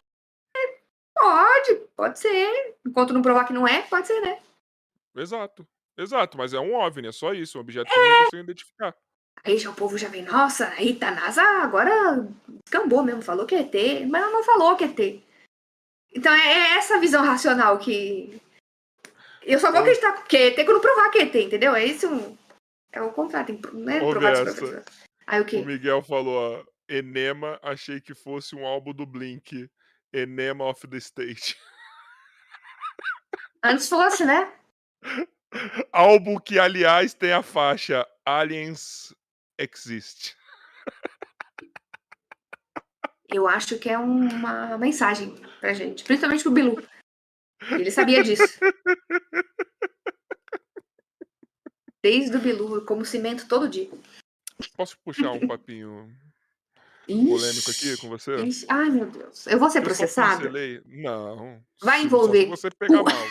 pode, 1.13 1.75
pode 1.95 2.19
ser. 2.19 2.75
Enquanto 2.85 3.13
não 3.13 3.21
provar 3.21 3.45
que 3.45 3.53
não 3.53 3.67
é, 3.67 3.81
pode 3.83 4.07
ser, 4.07 4.19
né? 4.21 4.39
Exato. 5.15 5.65
Exato, 5.97 6.37
mas 6.37 6.53
é 6.53 6.59
um 6.59 6.75
OVNI, 6.75 7.07
é 7.07 7.11
só 7.11 7.33
isso, 7.33 7.57
um 7.57 7.61
objeto 7.61 7.89
que 7.89 7.97
ninguém 7.97 8.23
consegue 8.25 8.43
identificar. 8.43 8.95
Aí 9.45 9.57
já 9.57 9.69
o 9.69 9.75
povo 9.75 9.97
já 9.97 10.09
vem, 10.09 10.23
nossa, 10.23 10.73
eita, 10.77 11.07
a 11.07 11.11
NASA 11.11 11.41
agora 11.41 12.27
escambou 12.65 13.03
mesmo, 13.03 13.21
falou 13.21 13.45
que 13.45 13.55
é 13.55 13.59
ET, 13.59 14.07
mas 14.09 14.21
ela 14.21 14.31
não 14.31 14.43
falou 14.43 14.75
que 14.75 14.83
é 14.83 14.87
ET. 14.87 15.23
Então 16.13 16.33
é, 16.33 16.47
é 16.47 16.77
essa 16.77 16.99
visão 16.99 17.23
racional 17.23 17.77
que. 17.77 18.41
Eu 19.43 19.59
só 19.59 19.71
vou 19.71 19.81
acreditar 19.81 20.23
que 20.23 20.35
é 20.35 20.47
ET 20.47 20.65
quando 20.65 20.81
provar 20.81 21.09
que 21.11 21.19
é 21.19 21.21
ET, 21.23 21.35
entendeu? 21.35 21.75
É 21.75 21.85
isso. 21.85 22.07
É 22.95 23.01
o 23.01 23.11
contrário, 23.11 23.59
tem 23.59 23.81
né. 23.81 23.99
Aí 25.27 25.41
o 25.41 25.45
quê? 25.45 25.57
O 25.57 25.65
Miguel 25.65 26.01
falou, 26.01 26.59
ó, 26.59 26.63
Enema, 26.87 27.59
achei 27.61 27.99
que 27.99 28.15
fosse 28.15 28.55
um 28.55 28.65
álbum 28.65 28.93
do 28.93 29.05
Blink. 29.05 29.69
Enema 30.13 30.63
of 30.63 30.87
the 30.87 30.95
State. 30.95 31.57
Antes 33.61 33.89
fosse, 33.89 34.23
né? 34.23 34.49
Álbum 35.91 36.39
que, 36.39 36.57
aliás, 36.57 37.13
tem 37.13 37.33
a 37.33 37.43
faixa 37.43 38.07
Aliens 38.25 39.13
existe. 39.57 40.37
Eu 43.27 43.45
acho 43.45 43.77
que 43.77 43.89
é 43.89 43.97
uma 43.97 44.77
mensagem 44.77 45.35
pra 45.59 45.73
gente, 45.73 46.05
principalmente 46.05 46.43
pro 46.43 46.51
Bilu. 46.51 46.81
Ele 47.71 47.91
sabia 47.91 48.23
disso. 48.23 48.57
Desde 52.05 52.37
o 52.37 52.39
Bilu, 52.39 52.85
como 52.85 53.03
cimento 53.03 53.47
todo 53.47 53.67
dia. 53.67 53.89
Posso 54.77 54.95
puxar 54.99 55.31
um 55.31 55.47
papinho 55.47 56.15
Ixi, 57.07 57.27
polêmico 57.27 57.71
aqui 57.71 57.97
com 57.97 58.09
você? 58.09 58.35
Ixi, 58.45 58.67
ai, 58.69 58.91
meu 58.91 59.07
Deus. 59.07 59.47
Eu 59.47 59.57
vou 59.57 59.71
ser 59.71 59.81
processado? 59.81 60.47
Não. 60.85 61.59
Vai 61.81 62.03
envolver. 62.03 62.45
Você 62.45 62.69
pegar 62.69 63.01
mal. 63.01 63.27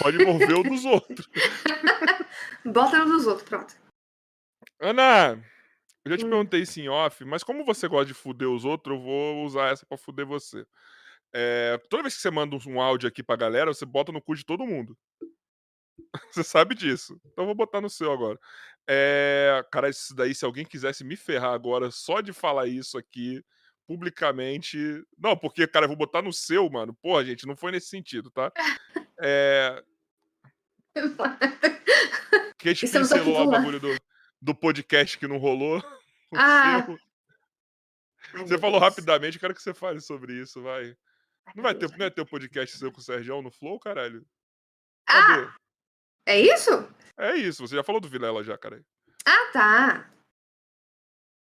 Pode 0.00 0.20
envolver 0.20 0.52
o 0.52 0.62
dos 0.62 0.84
outros. 0.84 1.26
Bota 2.66 2.98
no 2.98 3.16
dos 3.16 3.26
outros, 3.26 3.48
pronto. 3.48 3.74
Ana, 4.78 5.42
eu 6.04 6.10
já 6.10 6.18
te 6.18 6.26
hum. 6.26 6.28
perguntei 6.28 6.60
isso 6.60 6.78
em 6.78 6.90
off, 6.90 7.24
mas 7.24 7.42
como 7.42 7.64
você 7.64 7.88
gosta 7.88 8.04
de 8.04 8.12
fuder 8.12 8.50
os 8.50 8.66
outros, 8.66 8.94
eu 8.94 9.02
vou 9.02 9.46
usar 9.46 9.72
essa 9.72 9.86
pra 9.86 9.96
fuder 9.96 10.26
você. 10.26 10.66
É, 11.32 11.80
toda 11.88 12.02
vez 12.02 12.16
que 12.16 12.20
você 12.20 12.30
manda 12.30 12.54
um 12.66 12.82
áudio 12.82 13.08
aqui 13.08 13.22
pra 13.22 13.34
galera, 13.34 13.72
você 13.72 13.86
bota 13.86 14.12
no 14.12 14.20
cu 14.20 14.34
de 14.34 14.44
todo 14.44 14.66
mundo. 14.66 14.94
Você 16.32 16.44
sabe 16.44 16.74
disso. 16.74 17.20
Então 17.26 17.44
eu 17.44 17.46
vou 17.46 17.54
botar 17.54 17.80
no 17.80 17.90
seu 17.90 18.12
agora. 18.12 18.38
É, 18.88 19.64
cara, 19.70 19.88
isso 19.88 20.14
daí, 20.14 20.34
se 20.34 20.44
alguém 20.44 20.64
quisesse 20.64 21.04
me 21.04 21.16
ferrar 21.16 21.52
agora 21.52 21.90
só 21.90 22.20
de 22.20 22.32
falar 22.32 22.66
isso 22.66 22.96
aqui 22.96 23.44
publicamente. 23.86 25.02
Não, 25.18 25.36
porque, 25.36 25.66
cara, 25.66 25.84
eu 25.84 25.88
vou 25.88 25.96
botar 25.96 26.22
no 26.22 26.32
seu, 26.32 26.68
mano. 26.70 26.94
Porra, 27.02 27.24
gente, 27.24 27.46
não 27.46 27.56
foi 27.56 27.72
nesse 27.72 27.88
sentido, 27.88 28.30
tá? 28.30 28.52
É. 29.20 29.82
Que 32.58 32.70
a 32.70 32.74
gente 32.74 32.90
pincelou 32.90 33.34
lá 33.34 33.42
o 33.42 33.50
bagulho 33.50 33.80
do 33.80 33.96
do 34.40 34.54
podcast 34.54 35.18
que 35.18 35.26
não 35.26 35.38
rolou. 35.38 35.82
Ah. 36.36 36.86
Ai, 38.34 38.44
você 38.44 38.58
falou 38.58 38.78
Deus. 38.78 38.90
rapidamente, 38.90 39.38
quero 39.38 39.54
que 39.54 39.62
você 39.62 39.72
fale 39.72 39.98
sobre 39.98 40.34
isso, 40.34 40.60
vai. 40.60 40.94
Ai, 41.46 41.54
não 41.56 41.62
vai 41.62 41.74
ter, 41.74 41.90
não 41.90 41.96
vai 41.96 42.10
ter 42.10 42.20
o 42.20 42.26
podcast 42.26 42.76
seu 42.76 42.92
com 42.92 43.00
o 43.00 43.02
Sérgio 43.02 43.40
no 43.40 43.50
Flow, 43.50 43.80
caralho? 43.80 44.26
Cadê? 45.06 45.46
Ah! 45.46 45.56
É 46.28 46.38
isso? 46.38 46.86
É 47.16 47.34
isso, 47.36 47.66
você 47.66 47.74
já 47.74 47.82
falou 47.82 48.02
do 48.02 48.08
Vilela 48.08 48.44
já, 48.44 48.58
cara. 48.58 48.84
Ah, 49.24 49.50
tá. 49.50 50.10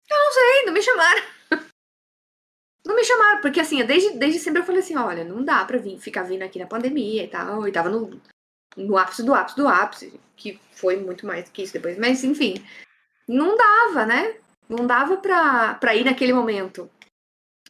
Eu 0.08 0.16
não 0.16 0.32
sei, 0.32 0.64
não 0.64 0.72
me 0.72 0.80
chamaram. 0.80 1.22
Não 2.86 2.96
me 2.96 3.04
chamaram, 3.04 3.42
porque 3.42 3.60
assim, 3.60 3.84
desde, 3.84 4.16
desde 4.16 4.38
sempre 4.38 4.62
eu 4.62 4.64
falei 4.64 4.80
assim, 4.80 4.96
olha, 4.96 5.22
não 5.22 5.44
dá 5.44 5.62
pra 5.66 5.76
vir, 5.76 5.98
ficar 5.98 6.22
vindo 6.22 6.42
aqui 6.42 6.58
na 6.58 6.66
pandemia 6.66 7.22
e 7.22 7.28
tal, 7.28 7.68
e 7.68 7.70
tava 7.70 7.90
no, 7.90 8.18
no 8.74 8.96
ápice 8.96 9.22
do 9.22 9.34
ápice 9.34 9.56
do 9.56 9.68
ápice, 9.68 10.18
que 10.34 10.58
foi 10.72 10.96
muito 10.96 11.26
mais 11.26 11.50
que 11.50 11.62
isso 11.62 11.74
depois, 11.74 11.98
mas 11.98 12.24
enfim, 12.24 12.54
não 13.28 13.54
dava, 13.54 14.06
né? 14.06 14.34
Não 14.66 14.86
dava 14.86 15.18
pra, 15.18 15.74
pra 15.74 15.94
ir 15.94 16.04
naquele 16.04 16.32
momento. 16.32 16.90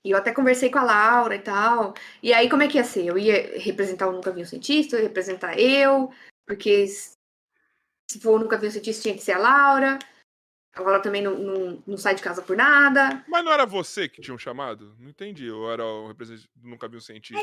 E 0.05 0.13
eu 0.13 0.17
até 0.17 0.33
conversei 0.33 0.71
com 0.71 0.79
a 0.79 0.85
Laura 0.85 1.35
e 1.35 1.41
tal. 1.41 1.93
E 2.23 2.33
aí, 2.33 2.49
como 2.49 2.63
é 2.63 2.69
que 2.69 2.79
ia 2.79 2.85
ser? 2.85 3.07
Eu 3.07 3.19
ia 3.19 3.59
representar 3.59 4.09
o 4.09 4.13
Nunca 4.13 4.31
Vi 4.31 4.43
um 4.43 4.47
Cientista, 4.47 4.97
eu 4.97 5.01
ia 5.01 5.09
representar 5.09 5.59
eu, 5.59 6.11
porque 6.51 6.85
se 6.89 8.21
for 8.21 8.41
Nunca 8.41 8.59
Vi 8.59 8.67
um 8.67 8.71
Cientista 8.73 9.03
tinha 9.05 9.15
que 9.15 9.23
ser 9.23 9.33
a 9.35 9.39
Laura. 9.39 10.01
A 10.75 10.83
Laura 10.83 11.01
também 11.01 11.23
não, 11.23 11.39
não, 11.39 11.83
não 11.87 11.97
sai 11.97 12.17
de 12.17 12.23
casa 12.23 12.43
por 12.43 12.57
nada. 12.57 13.25
Mas 13.29 13.45
não 13.45 13.53
era 13.53 13.65
você 13.65 14.09
que 14.09 14.21
tinha 14.21 14.35
um 14.35 14.39
chamado? 14.39 14.93
Não 14.99 15.11
entendi. 15.11 15.47
Eu 15.47 15.71
era 15.71 15.87
o 15.87 16.09
representante 16.09 16.51
do 16.57 16.69
Nunca 16.69 16.89
Vi 16.89 16.97
um 16.97 17.01
Cientista. 17.01 17.41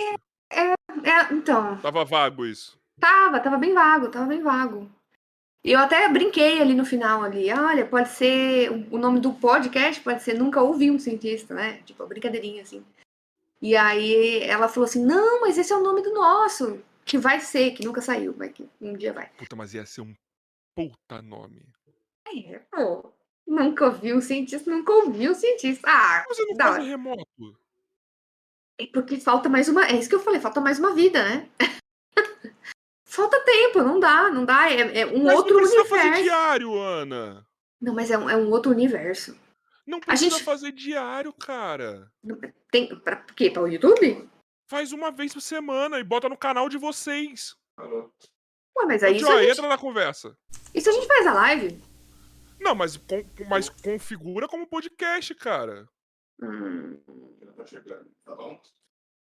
É, 0.51 0.59
é, 0.59 0.73
é, 0.73 1.33
então. 1.33 1.77
Tava 1.77 2.03
vago 2.03 2.45
isso. 2.45 2.77
Tava, 2.99 3.39
tava 3.39 3.57
bem 3.57 3.73
vago, 3.73 4.09
tava 4.09 4.25
bem 4.25 4.43
vago. 4.43 4.91
E 5.63 5.71
eu 5.71 5.79
até 5.79 6.09
brinquei 6.09 6.59
ali 6.59 6.73
no 6.73 6.83
final 6.83 7.23
ali, 7.23 7.49
olha, 7.53 7.85
pode 7.85 8.09
ser 8.09 8.69
o 8.91 8.97
nome 8.97 9.21
do 9.21 9.31
podcast 9.33 10.01
pode 10.01 10.21
ser 10.21 10.33
Nunca 10.33 10.61
Ouvi 10.61 10.91
um 10.91 10.99
Cientista, 10.99 11.53
né? 11.53 11.81
Tipo, 11.85 12.05
brincadeirinha 12.05 12.61
assim. 12.61 12.83
E 13.61 13.73
aí 13.73 14.43
ela 14.43 14.67
falou 14.67 14.85
assim: 14.85 15.05
"Não, 15.05 15.39
mas 15.41 15.57
esse 15.57 15.71
é 15.71 15.77
o 15.77 15.83
nome 15.83 16.01
do 16.01 16.13
nosso, 16.13 16.83
que 17.07 17.17
vai 17.17 17.39
ser, 17.39 17.71
que 17.71 17.85
nunca 17.85 18.01
saiu, 18.01 18.35
mas 18.37 18.51
que 18.51 18.69
um 18.81 18.93
dia 18.93 19.13
vai". 19.13 19.29
Puta, 19.37 19.55
mas 19.55 19.73
ia 19.73 19.85
ser 19.85 20.01
um 20.01 20.13
puta 20.75 21.21
nome. 21.21 21.65
É, 22.27 22.59
pô. 22.71 23.11
Nunca 23.47 23.85
ouvi 23.85 24.13
um 24.13 24.19
cientista, 24.19 24.69
nunca 24.69 24.91
ouvi 24.91 25.29
um 25.29 25.33
cientista. 25.33 25.87
Ah, 25.89 26.25
Você 26.27 26.43
não 26.45 26.55
faz 26.57 26.85
remoto? 26.85 27.57
É 28.79 28.85
porque 28.87 29.17
falta 29.19 29.47
mais 29.47 29.69
uma. 29.69 29.85
É 29.87 29.93
isso 29.95 30.09
que 30.09 30.15
eu 30.15 30.19
falei, 30.19 30.39
falta 30.41 30.59
mais 30.59 30.77
uma 30.77 30.93
vida, 30.93 31.23
né? 31.23 31.49
falta 33.05 33.39
tempo, 33.45 33.81
não 33.81 33.99
dá, 33.99 34.29
não 34.29 34.43
dá. 34.45 34.69
É, 34.69 34.99
é 34.99 35.05
um 35.07 35.23
Mas 35.23 35.37
outro 35.37 35.53
não 35.55 35.61
precisa 35.61 35.81
universo. 35.81 36.09
fazer 36.11 36.23
diário, 36.23 36.77
Ana. 36.77 37.47
Não, 37.81 37.93
mas 37.93 38.11
é 38.11 38.17
um, 38.17 38.29
é 38.29 38.35
um 38.35 38.49
outro 38.51 38.71
universo. 38.71 39.37
Não 39.85 40.01
precisa 40.01 40.31
gente- 40.35 40.43
fazer 40.43 40.73
diário, 40.73 41.31
cara. 41.31 42.11
Tem. 42.69 42.93
Pra 42.99 43.15
quê? 43.15 43.49
Para 43.49 43.63
o 43.63 43.67
YouTube? 43.69 44.29
Faz 44.67 44.91
uma 44.91 45.11
vez 45.11 45.33
por 45.33 45.41
semana 45.41 45.99
e 45.99 46.03
bota 46.03 46.27
no 46.27 46.37
canal 46.37 46.67
de 46.69 46.77
vocês. 46.77 47.55
Ué, 47.79 48.85
mas 48.85 49.01
aí 49.03 49.15
isso 49.15 49.25
Joy, 49.25 49.35
a, 49.35 49.39
gente, 49.41 49.51
entra 49.51 49.67
na 49.67 49.77
conversa. 49.77 50.37
isso 50.73 50.89
a 50.89 50.93
gente 50.93 51.07
faz 51.07 51.25
a 51.27 51.33
live? 51.33 51.81
Não, 52.59 52.75
mas, 52.75 52.97
com- 52.97 53.25
mas 53.47 53.69
configura 53.69 54.47
como 54.47 54.67
podcast, 54.67 55.33
cara. 55.35 55.87
Hum. 56.41 56.99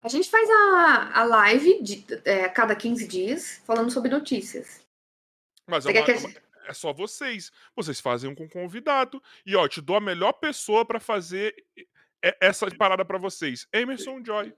A 0.02 0.08
gente 0.08 0.31
faz 0.31 0.49
a, 0.50 1.20
a 1.20 1.25
live 1.25 1.83
de, 1.83 2.05
é, 2.25 2.44
a 2.44 2.49
cada 2.50 2.75
15 2.76 3.07
dias 3.08 3.58
falando 3.66 3.91
sobre 3.91 4.10
notícias. 4.10 4.84
Mas 5.66 5.84
é, 5.86 5.91
uma- 5.91 6.05
que 6.05 6.10
é 6.12 6.16
uma- 6.18 6.31
é 6.66 6.73
só 6.73 6.92
vocês. 6.92 7.50
Vocês 7.75 8.00
fazem 8.00 8.31
um 8.31 8.34
com 8.34 8.49
convidado. 8.49 9.23
E, 9.44 9.55
ó, 9.57 9.66
te 9.68 9.81
dou 9.81 9.97
a 9.97 10.00
melhor 10.00 10.33
pessoa 10.33 10.84
pra 10.84 11.00
fazer 11.00 11.55
essa 12.41 12.68
parada 12.76 13.05
pra 13.05 13.18
vocês. 13.18 13.66
Emerson 13.73 14.23
Joy. 14.25 14.52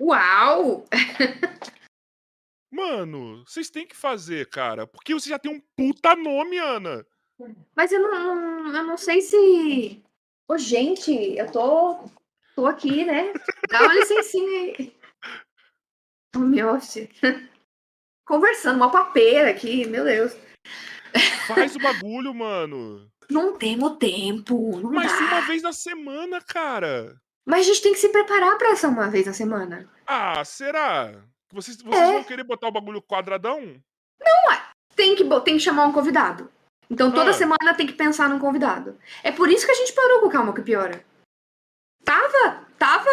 Uau! 0.00 0.84
Mano, 2.70 3.44
vocês 3.46 3.70
têm 3.70 3.86
que 3.86 3.96
fazer, 3.96 4.48
cara. 4.50 4.86
Porque 4.86 5.14
você 5.14 5.30
já 5.30 5.38
tem 5.38 5.52
um 5.52 5.62
puta 5.76 6.14
nome, 6.14 6.58
Ana. 6.58 7.06
Mas 7.74 7.92
eu 7.92 8.00
não, 8.02 8.74
eu 8.74 8.82
não 8.82 8.96
sei 8.96 9.20
se. 9.20 10.02
Ô, 10.48 10.58
gente, 10.58 11.12
eu 11.12 11.50
tô, 11.50 12.04
tô 12.54 12.66
aqui, 12.66 13.04
né? 13.04 13.32
Dá 13.70 13.82
uma 13.82 13.94
licencinha 13.94 14.74
aí. 14.78 14.96
O 16.34 16.40
meu. 16.40 16.78
Conversando, 18.26 18.76
uma 18.76 18.90
papeira 18.90 19.50
aqui, 19.50 19.86
meu 19.86 20.04
Deus. 20.04 20.36
Faz 21.46 21.76
o 21.76 21.78
bagulho, 21.78 22.34
mano. 22.34 23.10
Não 23.30 23.56
temos 23.56 23.96
tempo, 23.98 24.78
não 24.78 24.90
Mas 24.92 25.12
dá. 25.12 25.18
uma 25.18 25.40
vez 25.42 25.62
na 25.62 25.72
semana, 25.72 26.40
cara. 26.40 27.20
Mas 27.46 27.60
a 27.60 27.62
gente 27.70 27.82
tem 27.82 27.92
que 27.92 27.98
se 28.00 28.08
preparar 28.08 28.58
pra 28.58 28.70
essa 28.70 28.88
uma 28.88 29.08
vez 29.08 29.26
na 29.26 29.32
semana. 29.32 29.88
Ah, 30.06 30.44
será? 30.44 31.12
Vocês, 31.52 31.76
vocês 31.80 32.08
É. 32.08 32.12
vão 32.12 32.24
querer 32.24 32.42
botar 32.44 32.66
o 32.68 32.72
bagulho 32.72 33.00
quadradão? 33.00 33.80
Tem 34.96 35.14
que, 35.14 35.22
bo- 35.22 35.40
tem 35.40 35.54
que 35.56 35.62
chamar 35.62 35.86
um 35.86 35.92
convidado. 35.92 36.50
Então 36.90 37.12
toda 37.12 37.30
Ah. 37.30 37.34
semana 37.34 37.74
tem 37.76 37.86
que 37.86 37.92
pensar 37.92 38.28
num 38.28 38.38
convidado. 38.38 38.98
É 39.22 39.30
por 39.30 39.48
isso 39.50 39.64
que 39.66 39.72
a 39.72 39.74
gente 39.74 39.92
parou 39.92 40.20
com 40.20 40.26
o 40.26 40.30
Calma 40.30 40.54
que 40.54 40.62
Piora. 40.62 41.04
Tava, 42.04 42.66
tava 42.78 43.10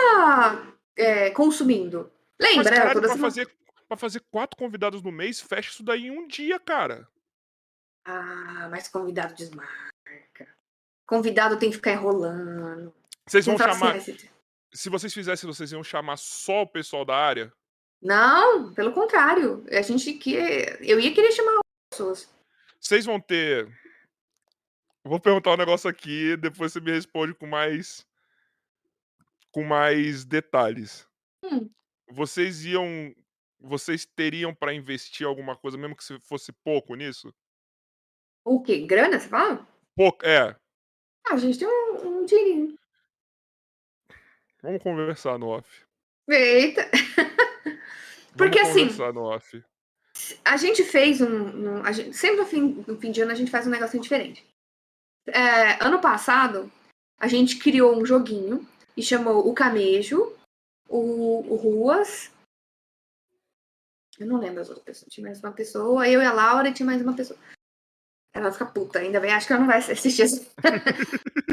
é, 0.96 1.30
consumindo. 1.32 2.12
Mas, 2.42 2.56
Lembra? 2.56 2.72
caralho, 2.72 2.94
toda 2.94 3.08
pra 3.08 3.16
semana. 3.16 3.32
fazer, 3.32 3.58
pra 3.88 3.98
fazer 3.98 4.22
quatro 4.32 4.58
convidados 4.58 5.02
no 5.02 5.12
mês, 5.12 5.42
fecha 5.42 5.70
isso 5.72 5.84
daí 5.84 6.08
em 6.08 6.12
um 6.12 6.28
dia, 6.28 6.60
cara. 6.60 7.08
Ah, 8.06 8.68
mas 8.70 8.88
convidado 8.88 9.34
desmarca. 9.36 10.48
Convidado 11.08 11.58
tem 11.60 11.70
que 11.70 11.76
ficar 11.76 11.92
enrolando. 11.92 12.94
Vocês 13.28 13.46
vão 13.46 13.58
chamar. 13.58 13.94
paciência. 13.94 14.32
Se 14.74 14.90
vocês 14.90 15.14
fizessem, 15.14 15.48
vocês 15.48 15.72
iam 15.72 15.84
chamar 15.84 16.18
só 16.18 16.64
o 16.64 16.68
pessoal 16.68 17.06
da 17.06 17.16
área? 17.16 17.54
Não, 18.02 18.74
pelo 18.74 18.92
contrário. 18.92 19.64
A 19.72 19.82
gente 19.82 20.14
que 20.14 20.36
eu 20.82 21.00
ia 21.00 21.14
querer 21.14 21.32
chamar 21.32 21.60
pessoas. 21.90 22.30
Vocês 22.80 23.06
vão 23.06 23.20
ter. 23.20 23.72
Vou 25.06 25.20
perguntar 25.20 25.54
um 25.54 25.58
negócio 25.58 25.90
aqui, 25.90 26.36
depois 26.38 26.74
você 26.74 26.82
me 26.82 26.92
responde 26.92 27.34
com 27.34 27.46
mais. 27.46 28.06
Com 29.52 29.64
mais 29.64 30.26
detalhes. 30.26 31.08
Hum. 31.44 31.70
Vocês 32.10 32.66
iam. 32.66 33.14
Vocês 33.60 34.06
teriam 34.06 34.54
pra 34.54 34.74
investir 34.74 35.26
alguma 35.26 35.56
coisa, 35.56 35.78
mesmo 35.78 35.96
que 35.96 36.04
se 36.04 36.20
fosse 36.20 36.52
pouco 36.52 36.96
nisso? 36.96 37.34
O 38.44 38.62
quê? 38.62 38.86
Grana, 38.86 39.18
você 39.18 39.30
fala? 39.30 39.66
Pouco, 39.96 40.26
é. 40.26 40.54
Ah, 41.26 41.36
a 41.36 41.38
gente 41.38 41.60
tem 41.60 41.68
um, 41.68 42.08
um 42.08 42.26
dinheirinho. 42.26 42.78
Vamos 44.64 44.82
conversar 44.82 45.38
no 45.38 45.48
off. 45.50 45.68
Eita. 46.30 46.90
Porque 48.38 48.60
Vamos 48.60 48.70
assim, 48.72 48.88
conversar 48.88 49.14
no 49.14 49.22
off. 49.24 49.64
a 50.46 50.58
gente 50.58 50.84
fez 50.84 51.20
um. 51.22 51.28
um- 51.28 51.84
a 51.86 51.92
gente- 51.92 52.14
sempre 52.16 52.38
no 52.38 52.46
fim, 52.46 52.84
no 52.88 52.98
fim 52.98 53.12
de 53.12 53.22
ano 53.22 53.32
a 53.32 53.36
gente 53.36 53.52
faz 53.52 53.68
um 53.68 53.72
negocinho 53.72 54.02
diferente. 54.02 54.44
É, 55.28 55.84
ano 55.86 56.00
passado, 56.02 56.72
a 57.20 57.28
gente 57.28 57.58
criou 57.60 57.96
um 57.96 58.06
joguinho 58.06 58.66
e 58.96 59.04
chamou 59.04 59.48
o 59.48 59.54
Camejo, 59.54 60.34
o, 60.88 61.40
o 61.52 61.56
Ruas. 61.56 62.32
Eu 64.20 64.28
não 64.28 64.40
lembro 64.40 64.62
as 64.62 64.70
outras 64.70 64.86
pessoas. 64.86 65.12
Tinha 65.14 65.26
mais 65.28 65.40
uma 65.40 65.52
pessoa, 65.52 66.08
eu 66.08 66.22
e 66.22 66.26
a 66.26 66.32
Laura 66.32 66.70
e 66.70 66.74
tinha 66.74 66.86
mais 66.86 67.02
uma 67.02 67.16
pessoa. 67.16 67.38
Ela 68.34 68.46
vai 68.46 68.54
ficar 68.54 68.66
puta, 68.68 69.00
ainda 69.00 69.20
bem, 69.20 69.32
acho 69.32 69.46
que 69.46 69.54
ela 69.54 69.60
não 69.62 69.68
vai 69.68 69.78
assistir 69.78 70.24
isso. 70.24 70.46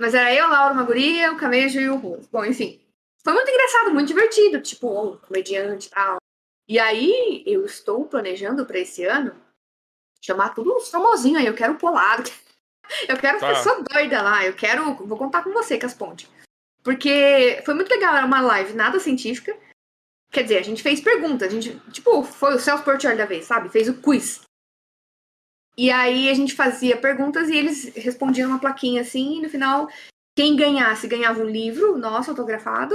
Mas 0.00 0.14
era 0.14 0.34
eu, 0.34 0.48
Laura, 0.48 0.72
uma 0.72 0.82
guria, 0.82 1.30
o 1.30 1.36
Camejo 1.36 1.78
e 1.78 1.88
o 1.90 1.96
Ruas. 1.96 2.26
Bom, 2.26 2.42
enfim. 2.42 2.80
Foi 3.22 3.34
muito 3.34 3.50
engraçado, 3.50 3.92
muito 3.92 4.08
divertido, 4.08 4.58
tipo, 4.62 4.88
oh, 4.88 5.18
comediante 5.18 5.88
e 5.88 5.90
tal. 5.90 6.16
E 6.66 6.78
aí, 6.78 7.42
eu 7.46 7.66
estou 7.66 8.06
planejando 8.06 8.64
para 8.64 8.78
esse 8.78 9.04
ano 9.04 9.34
chamar 10.22 10.54
tudo 10.54 10.74
os 10.74 10.90
famosinhos 10.90 11.40
aí. 11.40 11.46
Eu 11.46 11.54
quero 11.54 11.74
Polado. 11.76 12.30
Eu 13.08 13.16
quero 13.16 13.38
Tá. 13.38 13.48
pessoa 13.48 13.84
doida 13.88 14.20
lá. 14.20 14.44
Eu 14.44 14.52
quero. 14.52 14.94
Vou 15.06 15.16
contar 15.16 15.44
com 15.44 15.52
você, 15.52 15.78
Casponte. 15.78 16.28
Porque 16.82 17.62
foi 17.64 17.74
muito 17.74 17.88
legal. 17.88 18.16
Era 18.16 18.26
uma 18.26 18.40
live 18.40 18.72
nada 18.72 18.98
científica. 18.98 19.56
Quer 20.32 20.42
dizer, 20.42 20.58
a 20.58 20.62
gente 20.62 20.82
fez 20.82 21.00
perguntas. 21.00 21.46
A 21.46 21.50
gente, 21.50 21.78
tipo, 21.92 22.24
foi 22.24 22.54
o 22.54 22.58
Celso 22.58 22.82
Portioli 22.82 23.16
da 23.16 23.26
vez, 23.26 23.44
sabe? 23.44 23.68
Fez 23.68 23.88
o 23.88 23.94
quiz. 24.00 24.40
E 25.80 25.90
aí 25.90 26.28
a 26.28 26.34
gente 26.34 26.54
fazia 26.54 26.94
perguntas 26.94 27.48
e 27.48 27.56
eles 27.56 27.84
respondiam 27.94 28.50
uma 28.50 28.58
plaquinha 28.58 29.00
assim. 29.00 29.38
E 29.38 29.40
no 29.40 29.48
final, 29.48 29.88
quem 30.36 30.54
ganhasse 30.54 31.08
ganhava 31.08 31.40
um 31.40 31.48
livro 31.48 31.96
nosso 31.96 32.28
autografado. 32.28 32.94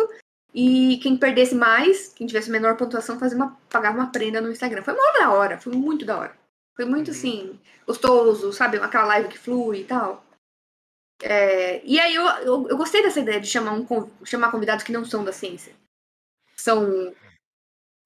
E 0.53 0.99
quem 1.01 1.17
perdesse 1.17 1.55
mais, 1.55 2.09
quem 2.09 2.27
tivesse 2.27 2.51
menor 2.51 2.77
pontuação, 2.77 3.17
fazia 3.17 3.35
uma, 3.37 3.57
pagava 3.71 3.97
uma 3.97 4.11
prenda 4.11 4.39
no 4.39 4.51
Instagram. 4.51 4.83
Foi 4.83 4.93
muito 4.93 5.17
da 5.17 5.31
hora, 5.31 5.57
foi 5.57 5.73
muito 5.73 6.05
da 6.05 6.15
hora. 6.19 6.37
Foi 6.75 6.85
muito 6.85 7.07
Uhum. 7.07 7.17
assim, 7.17 7.59
gostoso, 7.87 8.53
sabe? 8.53 8.77
Aquela 8.77 9.05
live 9.05 9.29
que 9.29 9.39
flui 9.39 9.79
e 9.79 9.85
tal. 9.85 10.23
É, 11.23 11.83
e 11.83 11.99
aí 11.99 12.13
eu, 12.13 12.23
eu, 12.23 12.69
eu 12.69 12.77
gostei 12.77 13.01
dessa 13.01 13.19
ideia 13.19 13.41
de 13.41 13.47
chamar, 13.47 13.73
um, 13.73 14.11
chamar 14.23 14.51
convidados 14.51 14.83
que 14.83 14.91
não 14.91 15.03
são 15.03 15.23
da 15.23 15.33
ciência. 15.33 15.73
São. 16.55 17.15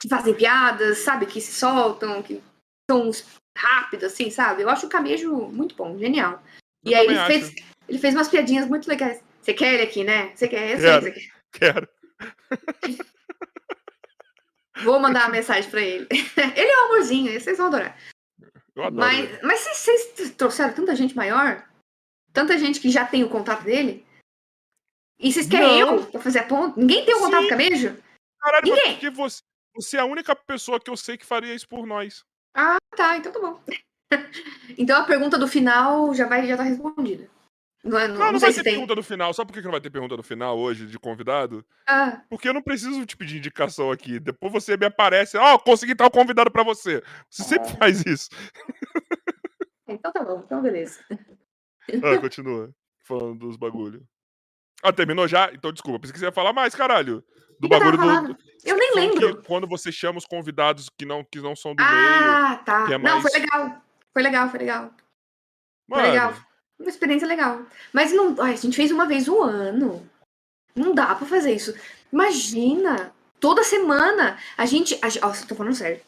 que 0.01 0.07
fazem 0.07 0.33
piadas, 0.33 0.99
sabe? 0.99 1.25
Que 1.25 1.41
se 1.41 1.51
soltam, 1.51 2.23
que 2.23 2.41
são 2.89 3.11
rápidos, 3.59 4.11
assim, 4.13 4.29
sabe? 4.31 4.61
Eu 4.63 4.69
acho 4.69 4.85
o 4.87 4.89
Camejo 4.89 5.35
muito 5.49 5.75
bom, 5.75 5.97
genial. 5.97 6.41
Eu 6.83 6.91
E 6.91 6.95
aí 6.95 7.05
ele 7.05 7.17
acho. 7.17 7.27
fez, 7.27 7.55
ele 7.87 7.99
fez 7.99 8.15
umas 8.15 8.29
piadinhas 8.29 8.67
muito 8.67 8.87
legais. 8.87 9.21
Você 9.41 9.53
quer 9.53 9.73
ele 9.73 9.83
aqui, 9.83 10.03
né? 10.03 10.35
Você 10.35 10.47
quer? 10.47 10.71
Eu 10.71 10.79
sei, 10.79 11.11
Quero. 11.11 11.13
quer. 11.51 11.59
Quero. 11.73 11.89
Vou 14.83 14.99
mandar 14.99 15.23
uma 15.25 15.29
mensagem 15.31 15.69
pra 15.69 15.81
ele. 15.81 16.07
ele 16.55 16.71
é 16.71 16.81
um 16.81 16.85
amorzinho, 16.85 17.39
vocês 17.39 17.57
vão 17.57 17.67
adorar. 17.67 17.97
Eu 18.75 18.83
adoro. 18.83 19.11
ele. 19.11 19.27
Mas, 19.33 19.41
mas 19.43 19.59
se 19.59 19.75
vocês 19.75 20.31
trouxeram 20.35 20.73
tanta 20.73 20.95
gente 20.95 21.15
maior, 21.15 21.67
tanta 22.31 22.57
gente 22.57 22.79
que 22.79 22.89
já 22.89 23.05
tem 23.05 23.23
o 23.23 23.29
contato 23.29 23.63
dele, 23.63 24.05
e 25.19 25.33
vocês 25.33 25.47
querem 25.49 25.81
Não. 25.81 25.97
eu 25.97 26.05
pra 26.05 26.21
fazer 26.21 26.39
a 26.39 26.43
ponta? 26.47 26.79
Ninguém 26.79 27.03
tem 27.05 27.13
o 27.13 27.19
contato 27.19 27.41
Sim. 27.43 27.47
com 27.49 27.53
a 27.53 27.57
Camejo? 27.57 28.03
Caralho, 28.39 28.69
mas 28.69 28.77
Ninguém. 28.77 28.93
porque 28.93 29.09
você, 29.09 29.41
você 29.75 29.97
é 29.97 29.99
a 29.99 30.05
única 30.05 30.33
pessoa 30.33 30.79
que 30.79 30.89
eu 30.89 30.95
sei 30.95 31.17
que 31.17 31.25
faria 31.25 31.53
isso 31.53 31.67
por 31.67 31.85
nós. 31.85 32.23
Ah, 32.91 32.95
tá, 32.97 33.17
então 33.17 33.31
tá 33.31 33.39
bom. 33.39 33.61
então 34.77 34.99
a 35.01 35.03
pergunta 35.05 35.37
do 35.37 35.47
final 35.47 36.13
já 36.13 36.27
vai 36.27 36.47
já 36.47 36.57
tá 36.57 36.63
respondida. 36.63 37.29
Não, 37.83 37.97
é- 37.97 38.07
não, 38.09 38.17
Não, 38.17 38.31
não, 38.33 38.39
vai 38.39 38.51
ter 38.51 38.61
tem. 38.63 38.73
pergunta 38.73 38.93
no 38.95 39.03
final. 39.03 39.33
Sabe 39.33 39.47
por 39.51 39.57
que 39.57 39.63
não 39.63 39.71
vai 39.71 39.79
ter 39.79 39.89
pergunta 39.89 40.17
no 40.17 40.23
final 40.23 40.57
hoje 40.57 40.85
de 40.85 40.99
convidado? 40.99 41.65
Ah, 41.87 42.21
Porque 42.29 42.49
eu 42.49 42.53
não 42.53 42.61
preciso 42.61 43.05
te 43.05 43.15
pedir 43.15 43.37
indicação 43.37 43.89
aqui. 43.91 44.19
Depois 44.19 44.51
você 44.51 44.75
me 44.75 44.85
aparece, 44.85 45.37
ó, 45.37 45.57
consegui 45.57 45.95
tal 45.95 46.11
convidado 46.11 46.51
pra 46.51 46.63
você. 46.63 47.01
Você 47.29 47.43
sempre 47.43 47.69
faz 47.77 48.05
isso. 48.05 48.29
então 49.87 50.11
tá 50.11 50.23
bom, 50.23 50.41
então 50.45 50.61
beleza. 50.61 50.99
Ah, 52.03 52.19
continua. 52.19 52.69
Falando 53.03 53.39
dos 53.39 53.57
bagulho. 53.57 54.05
Ah, 54.83 54.93
terminou 54.93 55.27
já? 55.27 55.51
Então 55.51 55.71
desculpa, 55.73 55.99
pensei 55.99 56.13
que 56.13 56.19
você 56.19 56.25
ia 56.25 56.31
falar 56.31 56.53
mais, 56.53 56.75
caralho. 56.75 57.23
Do 57.59 57.67
que 57.69 57.79
bagulho 57.79 57.97
do. 57.97 58.37
Eu 58.63 58.77
nem 58.77 58.93
lembro. 58.95 59.41
quando 59.43 59.67
você 59.67 59.91
chama 59.91 60.17
os 60.17 60.25
convidados 60.25 60.89
que 60.97 61.05
não, 61.05 61.23
que 61.23 61.39
não 61.39 61.55
são 61.55 61.73
do 61.75 61.83
meio. 61.83 61.95
Ah, 61.95 62.61
tá. 62.65 62.87
é 62.91 62.97
Não, 62.97 63.21
foi 63.21 63.31
mais- 63.31 63.33
legal. 63.33 63.81
Foi 64.13 64.21
legal, 64.23 64.49
foi 64.49 64.59
legal. 64.59 64.93
Foi 65.89 65.97
Mano, 65.97 66.09
legal. 66.09 66.33
Uma 66.79 66.89
experiência 66.89 67.27
legal. 67.27 67.61
Mas 67.93 68.11
não. 68.11 68.35
ai, 68.41 68.53
a 68.53 68.57
gente 68.57 68.75
fez 68.75 68.91
uma 68.91 69.05
vez 69.05 69.27
o 69.27 69.41
ano. 69.41 70.07
Não 70.75 70.93
dá 70.93 71.15
pra 71.15 71.25
fazer 71.27 71.53
isso. 71.53 71.73
Imagina! 72.11 73.13
Toda 73.39 73.63
semana 73.63 74.37
a 74.57 74.65
gente. 74.65 74.95
A, 74.95 75.27
ó, 75.27 75.31
tô 75.47 75.55
falando 75.55 75.73
sério. 75.75 76.01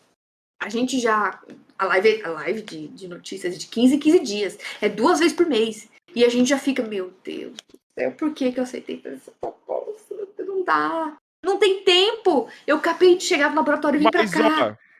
A 0.61 0.69
gente 0.69 0.99
já. 0.99 1.41
A 1.79 1.85
live, 1.85 2.21
a 2.23 2.29
live 2.29 2.61
de, 2.61 2.87
de 2.89 3.07
notícias 3.07 3.57
de 3.57 3.67
15 3.67 3.95
em 3.95 3.99
15 3.99 4.19
dias. 4.19 4.57
É 4.81 4.87
duas 4.89 5.19
vezes 5.19 5.35
por 5.35 5.45
mês. 5.47 5.89
E 6.13 6.25
a 6.25 6.29
gente 6.29 6.49
já 6.49 6.59
fica, 6.59 6.83
meu 6.83 7.13
Deus 7.23 7.53
do 7.53 7.79
céu, 7.97 8.11
por 8.11 8.33
que, 8.33 8.51
que 8.51 8.59
eu 8.59 8.63
aceitei 8.63 9.01
fazer 9.01 9.15
essa 9.15 9.31
proposta? 9.39 10.13
Não 10.39 10.63
dá. 10.63 11.17
Não 11.43 11.57
tem 11.57 11.83
tempo. 11.83 12.49
Eu 12.65 12.77
acabei 12.77 13.17
de 13.17 13.23
chegar 13.23 13.49
no 13.49 13.55
laboratório 13.55 13.97
e 13.97 14.03
vim 14.03 14.09
pra 14.09 14.29
cá. 14.29 14.77
Ó, 14.77 14.91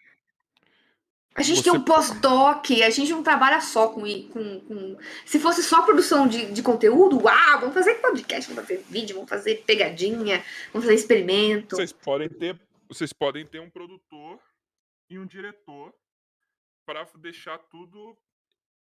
a 1.34 1.44
gente 1.44 1.58
Você... 1.58 1.64
tem 1.64 1.80
um 1.80 1.84
pós-doc, 1.84 2.70
a 2.72 2.90
gente 2.90 3.12
não 3.12 3.24
trabalha 3.24 3.62
só 3.62 3.88
com, 3.88 4.02
com, 4.30 4.60
com, 4.62 4.98
Se 5.26 5.40
fosse 5.40 5.64
só 5.64 5.82
produção 5.84 6.28
de, 6.28 6.52
de 6.52 6.62
conteúdo, 6.62 7.24
uau, 7.24 7.60
vamos 7.60 7.74
fazer 7.74 7.96
podcast, 7.96 8.52
vamos 8.52 8.68
fazer 8.68 8.84
vídeo, 8.90 9.16
vamos 9.16 9.30
fazer 9.30 9.64
pegadinha, 9.66 10.44
vamos 10.74 10.86
fazer 10.86 10.96
experimento. 10.96 11.78
Vocês 11.78 11.94
podem 11.94 12.28
ter, 12.28 12.60
vocês 12.90 13.14
podem 13.14 13.46
ter 13.46 13.62
um 13.62 13.70
produtor 13.70 14.40
e 15.10 15.18
um 15.18 15.26
diretor 15.26 15.94
para 16.86 17.08
deixar 17.18 17.58
tudo 17.58 18.18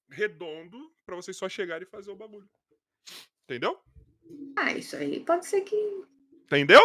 redondo 0.10 0.92
para 1.06 1.16
vocês 1.16 1.38
só 1.38 1.48
chegarem 1.48 1.88
e 1.88 1.92
fazer 1.92 2.10
o 2.10 2.16
bagulho. 2.16 2.50
Entendeu? 3.44 3.80
Ah, 4.56 4.72
isso 4.72 4.96
aí 4.96 5.20
pode 5.20 5.46
ser 5.46 5.62
que. 5.62 5.76
Entendeu? 6.46 6.82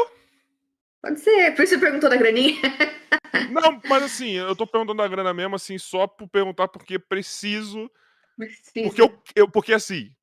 Pode 1.03 1.21
ser. 1.21 1.55
Por 1.55 1.63
isso 1.63 1.75
você 1.75 1.81
perguntou 1.81 2.11
da 2.11 2.17
graninha. 2.17 2.61
Não, 3.51 3.81
mas 3.89 4.03
assim, 4.03 4.33
eu 4.33 4.57
tô 4.57 4.67
perguntando 4.67 4.99
da 4.99 5.09
grana 5.09 5.33
mesmo, 5.33 5.57
assim, 5.57 5.79
só 5.79 6.07
por 6.07 6.29
perguntar 6.29 6.69
porque 6.69 6.99
preciso. 6.99 7.91
Preciso. 8.37 8.89
Porque 8.89 9.03
eu, 9.03 9.23
eu 9.35 9.51
porque 9.51 9.73
assim. 9.73 10.15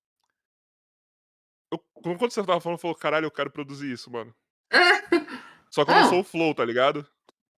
Eu, 1.72 1.80
quando 1.94 2.32
você 2.32 2.44
tava 2.44 2.62
falando, 2.62 2.80
falou, 2.80 2.95
caralho, 2.95 3.26
eu 3.26 3.32
quero 3.32 3.52
produzir 3.52 3.92
isso, 3.92 4.12
mano. 4.12 4.34
Só 5.70 5.84
que 5.84 5.92
eu 5.92 5.95
não 5.95 6.04
ah. 6.04 6.10
sou 6.10 6.20
o 6.20 6.24
Flow, 6.24 6.54
tá 6.54 6.64
ligado? 6.64 7.08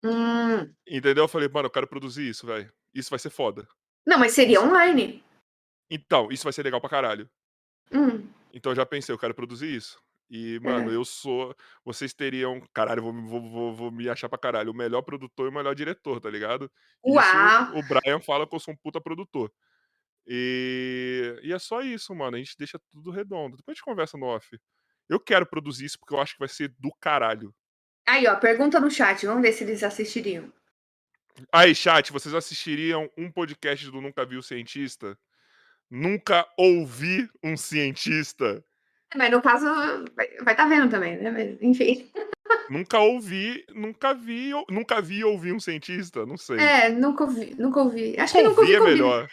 Hum. 0.03 0.73
Entendeu? 0.87 1.25
Eu 1.25 1.27
falei, 1.27 1.47
mano, 1.47 1.67
eu 1.67 1.71
quero 1.71 1.87
produzir 1.87 2.29
isso, 2.29 2.47
velho. 2.47 2.71
Isso 2.93 3.09
vai 3.09 3.19
ser 3.19 3.29
foda. 3.29 3.67
Não, 4.05 4.17
mas 4.17 4.31
seria 4.31 4.61
online. 4.61 5.23
Então, 5.89 6.31
isso 6.31 6.43
vai 6.43 6.53
ser 6.53 6.63
legal 6.63 6.81
pra 6.81 6.89
caralho. 6.89 7.29
Hum. 7.91 8.27
Então 8.53 8.71
eu 8.71 8.75
já 8.75 8.85
pensei, 8.85 9.13
eu 9.13 9.19
quero 9.19 9.33
produzir 9.33 9.73
isso. 9.73 10.01
E, 10.29 10.59
mano, 10.61 10.91
é. 10.91 10.95
eu 10.95 11.05
sou. 11.05 11.55
Vocês 11.85 12.13
teriam. 12.13 12.61
Caralho, 12.73 13.01
vou, 13.01 13.13
vou, 13.13 13.41
vou, 13.49 13.73
vou, 13.73 13.91
me 13.91 14.09
achar 14.09 14.27
pra 14.27 14.37
caralho. 14.37 14.71
O 14.71 14.75
melhor 14.75 15.01
produtor 15.01 15.45
e 15.45 15.49
o 15.49 15.53
melhor 15.53 15.73
diretor, 15.73 16.19
tá 16.19 16.29
ligado? 16.29 16.69
Uau! 17.05 17.23
Isso, 17.23 17.77
o 17.77 17.83
Brian 17.83 18.19
fala 18.19 18.47
que 18.47 18.53
eu 18.53 18.59
sou 18.59 18.73
um 18.73 18.77
puta 18.77 18.99
produtor. 18.99 19.51
E, 20.25 21.39
e 21.43 21.53
é 21.53 21.59
só 21.59 21.81
isso, 21.81 22.13
mano. 22.13 22.35
A 22.35 22.39
gente 22.39 22.57
deixa 22.57 22.77
tudo 22.91 23.11
redondo. 23.11 23.55
Depois 23.55 23.73
a 23.73 23.75
gente 23.75 23.85
conversa 23.85 24.17
no 24.17 24.25
off. 24.25 24.59
Eu 25.09 25.19
quero 25.19 25.45
produzir 25.45 25.85
isso 25.85 25.97
porque 25.97 26.13
eu 26.13 26.19
acho 26.19 26.33
que 26.33 26.39
vai 26.39 26.49
ser 26.49 26.73
do 26.77 26.91
caralho. 26.99 27.55
Aí, 28.05 28.27
ó, 28.27 28.35
pergunta 28.35 28.79
no 28.79 28.91
chat. 28.91 29.25
Vamos 29.25 29.41
ver 29.41 29.53
se 29.53 29.63
eles 29.63 29.81
assistiriam. 29.81 30.51
Aí, 31.51 31.73
chat, 31.73 32.11
vocês 32.11 32.33
assistiriam 32.35 33.09
um 33.17 33.31
podcast 33.31 33.89
do 33.89 34.01
Nunca 34.01 34.25
Viu 34.25 34.41
Cientista? 34.41 35.17
Nunca 35.89 36.45
ouvi 36.57 37.29
um 37.41 37.55
cientista? 37.55 38.63
Mas 39.15 39.31
no 39.31 39.41
caso, 39.41 39.65
vai 40.15 40.27
estar 40.27 40.55
tá 40.55 40.67
vendo 40.67 40.89
também, 40.89 41.17
né? 41.17 41.31
Mas, 41.31 41.61
enfim. 41.61 42.09
Nunca 42.69 42.99
ouvi, 42.99 43.65
nunca 43.73 44.13
vi, 44.13 44.51
nunca 44.69 45.01
vi 45.01 45.23
ouvir 45.23 45.53
um 45.53 45.59
cientista, 45.59 46.25
não 46.25 46.37
sei. 46.37 46.59
É, 46.59 46.89
nunca 46.89 47.23
ouvi, 47.23 47.55
nunca 47.57 47.81
ouvi. 47.81 48.19
Acho 48.19 48.33
que 48.33 48.43
nunca 48.43 48.61
ouvi. 48.61 48.75
é 48.75 48.79
melhor. 48.79 49.29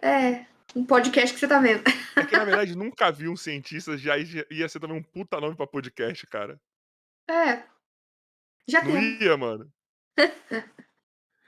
É, 0.00 0.46
um 0.74 0.84
podcast 0.84 1.34
que 1.34 1.40
você 1.40 1.48
tá 1.48 1.60
vendo. 1.60 1.82
É 2.16 2.24
que 2.24 2.36
na 2.36 2.44
verdade 2.44 2.76
nunca 2.76 3.10
vi 3.10 3.28
um 3.28 3.36
cientista, 3.36 3.96
já 3.96 4.16
ia 4.16 4.68
ser 4.68 4.80
também 4.80 4.96
um 4.96 5.02
puta 5.02 5.40
nome 5.40 5.54
pra 5.54 5.66
podcast, 5.66 6.26
cara. 6.26 6.60
É. 7.28 7.62
Já 8.66 8.82
não 8.82 8.92
tem. 8.92 9.22
ia, 9.22 9.36
mano. 9.36 9.70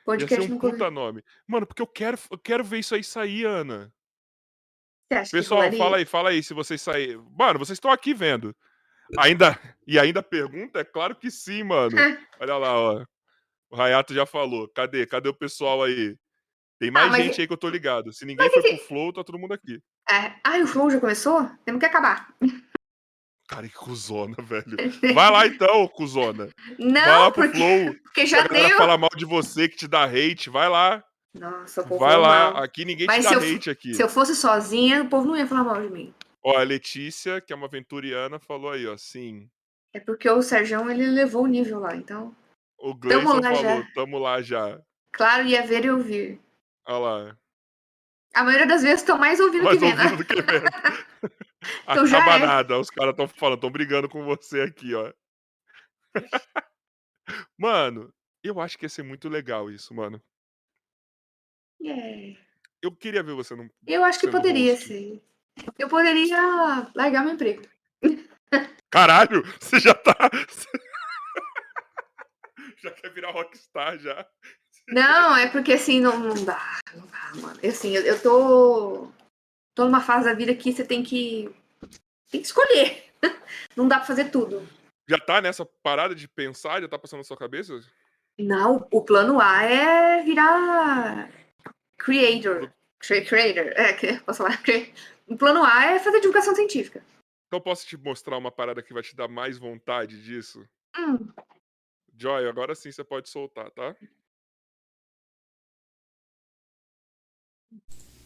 podcast 0.04 0.34
ia 0.40 0.48
ser 0.48 0.52
um 0.52 0.58
puta 0.58 0.84
ouvi. 0.84 0.94
nome. 0.94 1.24
Mano, 1.46 1.66
porque 1.66 1.82
eu 1.82 1.86
quero, 1.86 2.18
eu 2.30 2.38
quero 2.38 2.64
ver 2.64 2.78
isso 2.78 2.94
aí 2.94 3.02
sair, 3.02 3.46
Ana. 3.46 3.92
Você 5.14 5.18
acha 5.18 5.30
Pessoal, 5.30 5.72
fala 5.72 5.96
aí, 5.98 6.04
fala 6.04 6.30
aí 6.30 6.42
se 6.42 6.52
vocês 6.52 6.80
saírem. 6.82 7.22
Mano, 7.38 7.58
vocês 7.58 7.76
estão 7.76 7.90
aqui 7.90 8.12
vendo. 8.12 8.54
Ainda 9.18 9.58
e 9.86 9.98
ainda 9.98 10.22
pergunta? 10.22 10.80
É 10.80 10.84
claro 10.84 11.14
que 11.14 11.30
sim, 11.30 11.62
mano. 11.62 11.94
Olha 12.40 12.56
lá, 12.56 12.80
ó. 12.80 13.04
O 13.70 13.76
Rayato 13.76 14.14
já 14.14 14.26
falou. 14.26 14.68
Cadê? 14.68 15.06
Cadê 15.06 15.28
o 15.28 15.34
pessoal 15.34 15.82
aí? 15.82 16.16
Tem 16.78 16.90
mais 16.90 17.12
ah, 17.14 17.16
gente 17.16 17.40
aí 17.40 17.46
que 17.46 17.52
eu 17.52 17.58
tô 17.58 17.68
ligado. 17.68 18.12
Se 18.12 18.24
ninguém 18.24 18.50
foi 18.50 18.62
pro 18.62 18.86
Flow, 18.86 19.12
tá 19.12 19.22
todo 19.22 19.38
mundo 19.38 19.54
aqui. 19.54 19.80
É. 20.10 20.34
Ah, 20.44 20.58
o 20.62 20.66
Flow 20.66 20.90
já 20.90 21.00
começou? 21.00 21.48
Temos 21.64 21.78
que 21.78 21.86
acabar. 21.86 22.28
Cara, 23.48 23.68
que 23.68 23.74
cuzona, 23.74 24.36
velho. 24.42 24.76
Vai 25.14 25.30
lá 25.30 25.46
então, 25.46 25.86
cuzona. 25.88 26.50
Não, 26.78 26.92
vai 26.92 27.18
lá 27.18 27.30
pro 27.30 27.42
porque, 27.44 27.58
Flow. 27.58 27.94
Porque 28.02 28.26
já 28.26 28.46
deu. 28.46 28.76
falar 28.76 28.98
mal 28.98 29.10
de 29.16 29.24
você, 29.24 29.68
que 29.68 29.76
te 29.76 29.86
dá 29.86 30.04
hate. 30.04 30.50
Vai 30.50 30.68
lá. 30.68 31.02
Nossa, 31.34 31.82
o 31.82 31.88
povo 31.88 32.00
Vai 32.00 32.16
lá, 32.16 32.52
mal. 32.52 32.62
aqui 32.62 32.84
ninguém 32.84 33.06
Mas 33.06 33.26
te 33.26 33.34
dá 33.34 33.40
eu, 33.40 33.72
aqui. 33.72 33.94
Se 33.94 34.02
eu 34.02 34.08
fosse 34.08 34.36
sozinha, 34.36 35.02
o 35.02 35.08
povo 35.08 35.26
não 35.26 35.36
ia 35.36 35.46
falar 35.46 35.64
mal 35.64 35.82
de 35.82 35.90
mim. 35.90 36.14
Ó, 36.42 36.56
a 36.56 36.62
Letícia, 36.62 37.40
que 37.40 37.52
é 37.52 37.56
uma 37.56 37.68
venturiana, 37.68 38.38
falou 38.38 38.70
aí, 38.70 38.86
ó, 38.86 38.96
sim. 38.96 39.50
É 39.92 39.98
porque 39.98 40.28
o 40.28 40.42
Sérgio, 40.42 40.88
ele 40.90 41.06
levou 41.06 41.44
o 41.44 41.48
nível 41.48 41.80
lá, 41.80 41.96
então... 41.96 42.34
O 42.78 42.94
Gleison 42.94 43.42
falou, 43.42 43.62
já. 43.62 43.92
tamo 43.94 44.18
lá 44.18 44.42
já. 44.42 44.80
Claro, 45.12 45.46
ia 45.46 45.66
ver 45.66 45.84
e 45.84 45.90
ouvir. 45.90 46.40
Olha 46.86 46.98
lá. 46.98 47.38
A 48.34 48.44
maioria 48.44 48.66
das 48.66 48.82
vezes 48.82 49.00
estão 49.00 49.16
mais 49.16 49.40
ouvindo 49.40 49.64
mais 49.64 49.78
que 49.78 49.86
vendo. 49.86 50.02
Ouvindo 50.02 50.24
que 50.24 50.42
vendo. 50.42 50.66
então 51.82 52.04
Acaba 52.04 52.34
é. 52.34 52.38
nada, 52.46 52.78
os 52.78 52.90
caras 52.90 53.12
estão 53.12 53.26
falando, 53.26 53.56
estão 53.56 53.70
brigando 53.70 54.08
com 54.08 54.24
você 54.24 54.60
aqui, 54.60 54.94
ó. 54.94 55.12
mano, 57.56 58.12
eu 58.42 58.60
acho 58.60 58.76
que 58.76 58.84
ia 58.84 58.88
ser 58.88 59.02
muito 59.02 59.28
legal 59.28 59.70
isso, 59.70 59.94
mano. 59.94 60.22
É. 61.84 62.36
Eu 62.82 62.92
queria 62.92 63.22
ver 63.22 63.34
você 63.34 63.54
não. 63.54 63.68
Eu 63.86 64.04
acho 64.04 64.20
que 64.20 64.28
poderia 64.28 64.76
ser. 64.76 65.22
Eu 65.78 65.88
poderia 65.88 66.90
largar 66.94 67.24
meu 67.24 67.34
emprego. 67.34 67.62
Caralho, 68.90 69.42
você 69.60 69.80
já 69.80 69.94
tá. 69.94 70.14
já 72.82 72.90
quer 72.90 73.10
virar 73.10 73.32
rockstar 73.32 73.98
já. 73.98 74.26
Não, 74.88 75.36
é 75.36 75.48
porque 75.48 75.72
assim, 75.72 76.00
não, 76.00 76.18
não 76.18 76.44
dá. 76.44 76.78
Não 76.94 77.06
dá, 77.06 77.32
mano. 77.40 77.58
Assim, 77.66 77.96
eu, 77.96 78.02
eu 78.02 78.20
tô. 78.20 79.08
tô 79.74 79.86
numa 79.86 80.00
fase 80.00 80.26
da 80.26 80.34
vida 80.34 80.54
que 80.54 80.72
você 80.72 80.84
tem 80.84 81.02
que. 81.02 81.50
tem 82.30 82.40
que 82.40 82.46
escolher. 82.46 83.04
Não 83.74 83.88
dá 83.88 83.96
pra 83.96 84.06
fazer 84.06 84.30
tudo. 84.30 84.66
Já 85.08 85.18
tá 85.18 85.40
nessa 85.40 85.66
parada 85.82 86.14
de 86.14 86.28
pensar? 86.28 86.80
Já 86.80 86.88
tá 86.88 86.98
passando 86.98 87.18
na 87.18 87.24
sua 87.24 87.36
cabeça? 87.36 87.80
Não, 88.38 88.86
o 88.90 89.02
plano 89.02 89.40
A 89.40 89.62
é 89.62 90.22
virar 90.22 91.30
creator. 92.04 92.70
Creator, 92.98 93.38
é, 93.76 94.20
posso 94.20 94.38
falar? 94.38 94.62
O 95.26 95.36
plano 95.38 95.64
A 95.64 95.86
é 95.86 95.98
fazer 95.98 96.20
divulgação 96.20 96.54
científica. 96.54 97.02
Então 97.46 97.58
posso 97.58 97.86
te 97.86 97.96
mostrar 97.96 98.36
uma 98.36 98.52
parada 98.52 98.82
que 98.82 98.92
vai 98.92 99.02
te 99.02 99.16
dar 99.16 99.26
mais 99.26 99.56
vontade 99.56 100.22
disso? 100.22 100.68
Hum. 100.96 101.32
Joy, 102.16 102.46
agora 102.46 102.74
sim 102.74 102.92
você 102.92 103.02
pode 103.02 103.28
soltar, 103.28 103.70
tá? 103.70 103.96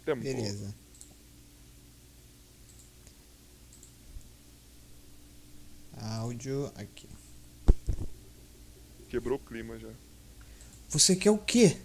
Tempo. 0.04 0.22
Beleza. 0.22 0.74
Áudio 6.20 6.66
aqui. 6.76 7.08
Quebrou 9.08 9.38
o 9.38 9.44
clima 9.44 9.78
já. 9.78 9.92
Você 10.88 11.14
quer 11.14 11.30
o 11.30 11.38
quê? 11.38 11.76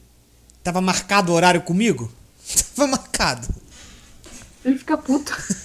Tava 0.64 0.80
marcado 0.80 1.32
o 1.32 1.36
horário 1.36 1.62
comigo? 1.62 2.10
Tava 2.76 2.88
marcado. 2.88 3.48
Ele 4.64 4.78
fica 4.78 4.98
puto. 4.98 5.36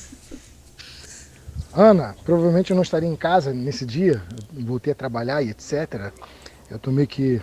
Ana, 1.73 2.17
provavelmente 2.25 2.71
eu 2.71 2.75
não 2.75 2.83
estaria 2.83 3.09
em 3.09 3.15
casa 3.15 3.53
nesse 3.53 3.87
dia. 3.87 4.21
Eu 4.57 4.67
voltei 4.67 4.93
a 4.93 4.97
trabalhar 4.97 5.41
e 5.43 5.51
etc. 5.51 6.13
Eu 6.69 6.79
tô 6.79 6.91
meio 6.91 7.07
que 7.07 7.41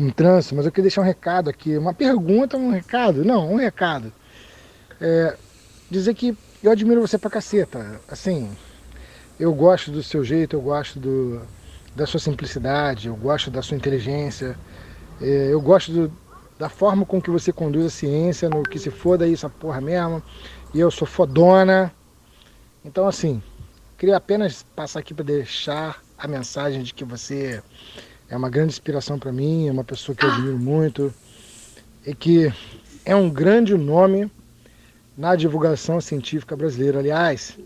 em 0.00 0.10
trânsito, 0.10 0.56
mas 0.56 0.64
eu 0.64 0.72
queria 0.72 0.84
deixar 0.84 1.02
um 1.02 1.04
recado 1.04 1.50
aqui. 1.50 1.76
Uma 1.76 1.92
pergunta, 1.92 2.56
um 2.56 2.70
recado? 2.70 3.24
Não, 3.24 3.52
um 3.52 3.56
recado. 3.56 4.10
É, 4.98 5.36
dizer 5.90 6.14
que 6.14 6.36
eu 6.62 6.72
admiro 6.72 7.00
você 7.00 7.18
pra 7.18 7.28
caceta. 7.28 8.00
Assim, 8.08 8.50
eu 9.38 9.52
gosto 9.52 9.90
do 9.90 10.02
seu 10.02 10.24
jeito, 10.24 10.56
eu 10.56 10.62
gosto 10.62 10.98
do, 10.98 11.42
da 11.94 12.06
sua 12.06 12.18
simplicidade, 12.18 13.08
eu 13.08 13.16
gosto 13.16 13.50
da 13.50 13.60
sua 13.60 13.76
inteligência, 13.76 14.56
é, 15.20 15.52
eu 15.52 15.60
gosto 15.60 15.92
do, 15.92 16.23
da 16.64 16.70
forma 16.70 17.04
com 17.04 17.20
que 17.20 17.28
você 17.28 17.52
conduz 17.52 17.84
a 17.84 17.90
ciência, 17.90 18.48
no 18.48 18.62
que 18.62 18.78
se 18.78 18.90
foda 18.90 19.28
isso, 19.28 19.46
a 19.46 19.50
porra 19.50 19.82
mesmo. 19.82 20.22
E 20.72 20.80
eu 20.80 20.90
sou 20.90 21.06
fodona. 21.06 21.92
Então, 22.82 23.06
assim, 23.06 23.42
queria 23.98 24.16
apenas 24.16 24.62
passar 24.74 25.00
aqui 25.00 25.12
para 25.12 25.26
deixar 25.26 26.02
a 26.16 26.26
mensagem 26.26 26.82
de 26.82 26.94
que 26.94 27.04
você 27.04 27.62
é 28.30 28.34
uma 28.34 28.48
grande 28.48 28.72
inspiração 28.72 29.18
para 29.18 29.30
mim, 29.30 29.68
é 29.68 29.72
uma 29.72 29.84
pessoa 29.84 30.16
que 30.16 30.24
eu 30.24 30.30
admiro 30.30 30.58
muito 30.58 31.12
e 32.06 32.14
que 32.14 32.50
é 33.04 33.14
um 33.14 33.28
grande 33.28 33.76
nome 33.76 34.32
na 35.18 35.36
divulgação 35.36 36.00
científica 36.00 36.56
brasileira. 36.56 36.98
Aliás, 36.98 37.58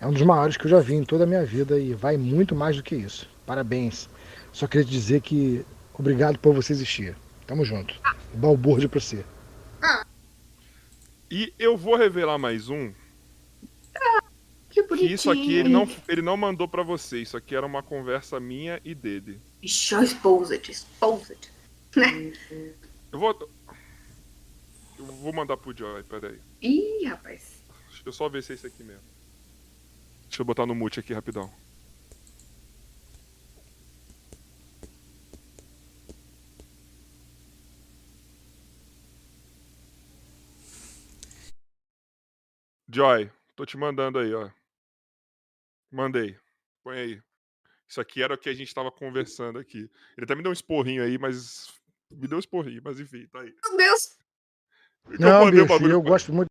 é 0.00 0.06
um 0.08 0.12
dos 0.12 0.22
maiores 0.22 0.56
que 0.56 0.66
eu 0.66 0.70
já 0.72 0.80
vi 0.80 0.94
em 0.94 1.04
toda 1.04 1.22
a 1.22 1.26
minha 1.26 1.44
vida 1.44 1.78
e 1.78 1.94
vai 1.94 2.16
muito 2.16 2.52
mais 2.52 2.74
do 2.74 2.82
que 2.82 2.96
isso. 2.96 3.28
Parabéns. 3.46 4.08
Só 4.52 4.66
queria 4.66 4.84
te 4.84 4.90
dizer 4.90 5.20
que 5.20 5.64
obrigado 5.96 6.36
por 6.40 6.52
você 6.52 6.72
existir. 6.72 7.14
Tamo 7.52 7.66
junto. 7.66 7.94
Balbúrdia 8.32 8.88
pra 8.88 8.98
você. 8.98 9.22
E 11.30 11.52
eu 11.58 11.76
vou 11.76 11.96
revelar 11.96 12.38
mais 12.38 12.70
um. 12.70 12.94
Que 14.70 14.80
Que 14.80 14.82
bonitinho. 14.88 15.14
isso 15.14 15.30
aqui 15.30 15.56
ele 15.56 15.68
não, 15.68 15.86
ele 16.08 16.22
não 16.22 16.34
mandou 16.34 16.66
pra 16.66 16.82
você. 16.82 17.20
Isso 17.20 17.36
aqui 17.36 17.54
era 17.54 17.66
uma 17.66 17.82
conversa 17.82 18.40
minha 18.40 18.80
e 18.82 18.94
dele. 18.94 19.38
Ixi, 19.62 19.94
ó, 19.94 20.02
exposed, 20.02 20.70
exposed. 20.70 21.36
Né? 21.94 22.32
Eu 23.12 23.18
vou. 23.18 23.38
Eu 24.98 25.04
vou 25.04 25.34
mandar 25.34 25.58
pro 25.58 25.76
Joy, 25.76 26.04
peraí. 26.04 26.38
Ih, 26.62 27.04
rapaz. 27.04 27.60
Deixa 27.88 28.02
eu 28.06 28.12
só 28.14 28.30
ver 28.30 28.42
se 28.42 28.52
é 28.52 28.54
esse 28.54 28.66
aqui 28.66 28.82
mesmo. 28.82 29.02
Deixa 30.26 30.40
eu 30.40 30.46
botar 30.46 30.64
no 30.64 30.74
mute 30.74 30.98
aqui 31.00 31.12
rapidão. 31.12 31.52
Joy, 42.94 43.30
tô 43.56 43.64
te 43.64 43.76
mandando 43.78 44.18
aí, 44.18 44.34
ó. 44.34 44.50
Mandei. 45.90 46.36
Põe 46.84 46.98
aí. 46.98 47.22
Isso 47.88 48.00
aqui 48.00 48.22
era 48.22 48.34
o 48.34 48.38
que 48.38 48.48
a 48.48 48.54
gente 48.54 48.74
tava 48.74 48.90
conversando 48.90 49.58
aqui. 49.58 49.90
Ele 50.16 50.24
até 50.24 50.34
me 50.34 50.42
deu 50.42 50.50
um 50.50 50.52
esporrinho 50.52 51.02
aí, 51.02 51.18
mas. 51.18 51.72
Me 52.10 52.28
deu 52.28 52.36
um 52.36 52.40
esporrinho, 52.40 52.82
mas 52.84 53.00
enfim, 53.00 53.26
tá 53.28 53.40
aí. 53.40 53.54
Meu 53.64 53.76
Deus. 53.76 54.18
Eu 55.10 55.18
Não, 55.18 55.50
bicho, 55.50 55.66
bagulho 55.66 55.92
eu 55.92 56.02
gosto 56.02 56.32
muito 56.32 56.48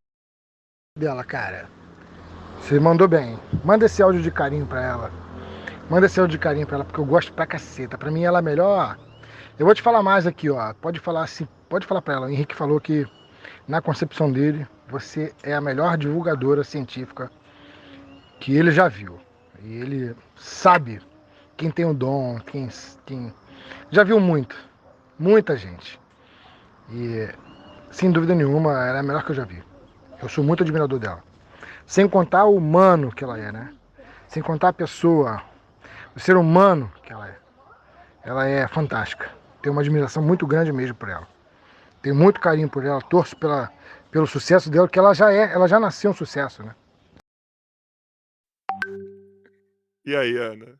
dela, 0.97 1.23
cara. 1.23 1.69
Você 2.59 2.79
mandou 2.79 3.07
bem. 3.07 3.37
Manda 3.63 3.85
esse 3.85 4.01
áudio 4.01 4.21
de 4.21 4.31
carinho 4.31 4.65
pra 4.65 4.83
ela. 4.83 5.11
Manda 5.89 6.07
esse 6.07 6.19
áudio 6.19 6.37
de 6.37 6.43
carinho 6.43 6.65
pra 6.65 6.77
ela, 6.77 6.85
porque 6.85 6.99
eu 6.99 7.05
gosto 7.05 7.33
pra 7.33 7.45
caceta. 7.45 7.97
Pra 7.97 8.11
mim 8.11 8.23
ela 8.23 8.39
é 8.39 8.41
melhor. 8.41 8.97
Eu 9.59 9.65
vou 9.65 9.75
te 9.75 9.81
falar 9.81 10.01
mais 10.01 10.25
aqui, 10.25 10.49
ó. 10.49 10.73
Pode 10.73 10.99
falar 10.99 11.23
assim, 11.23 11.47
pode 11.69 11.85
falar 11.85 12.01
pra 12.01 12.15
ela. 12.15 12.27
O 12.27 12.29
Henrique 12.29 12.55
falou 12.55 12.79
que, 12.79 13.05
na 13.67 13.81
concepção 13.81 14.31
dele, 14.31 14.67
você 14.87 15.33
é 15.43 15.53
a 15.53 15.61
melhor 15.61 15.97
divulgadora 15.97 16.63
científica 16.63 17.31
que 18.39 18.55
ele 18.55 18.71
já 18.71 18.87
viu. 18.87 19.19
E 19.63 19.73
ele 19.73 20.15
sabe 20.35 21.01
quem 21.55 21.69
tem 21.69 21.85
o 21.85 21.93
dom, 21.93 22.39
quem, 22.39 22.67
quem 23.05 23.33
já 23.89 24.03
viu 24.03 24.19
muito. 24.19 24.55
Muita 25.17 25.55
gente. 25.55 25.99
E 26.89 27.29
sem 27.91 28.11
dúvida 28.11 28.33
nenhuma, 28.33 28.71
ela 28.71 28.97
é 28.97 28.99
a 28.99 29.03
melhor 29.03 29.23
que 29.23 29.31
eu 29.31 29.35
já 29.35 29.45
vi. 29.45 29.63
Eu 30.21 30.27
sou 30.27 30.43
muito 30.43 30.63
admirador 30.63 30.99
dela. 30.99 31.23
Sem 31.85 32.07
contar 32.07 32.45
o 32.45 32.55
humano 32.55 33.11
que 33.11 33.23
ela 33.23 33.37
é, 33.37 33.51
né? 33.51 33.73
Sem 34.27 34.41
contar 34.41 34.69
a 34.69 34.73
pessoa, 34.73 35.41
o 36.15 36.19
ser 36.19 36.37
humano 36.37 36.91
que 37.03 37.13
ela 37.13 37.27
é. 37.27 37.37
Ela 38.23 38.47
é 38.47 38.67
fantástica. 38.67 39.29
Tenho 39.61 39.73
uma 39.73 39.81
admiração 39.81 40.23
muito 40.23 40.47
grande 40.47 40.71
mesmo 40.71 40.95
por 40.95 41.09
ela. 41.09 41.27
Tenho 42.01 42.15
muito 42.15 42.39
carinho 42.41 42.69
por 42.69 42.83
ela, 42.83 42.99
torço 43.01 43.37
pela, 43.37 43.71
pelo 44.09 44.25
sucesso 44.25 44.69
dela, 44.71 44.89
que 44.89 44.97
ela 44.97 45.13
já 45.13 45.31
é, 45.31 45.53
ela 45.53 45.67
já 45.67 45.79
nasceu 45.79 46.09
um 46.11 46.15
sucesso, 46.15 46.63
né? 46.63 46.75
E 50.03 50.15
aí, 50.15 50.35
Ana? 50.35 50.79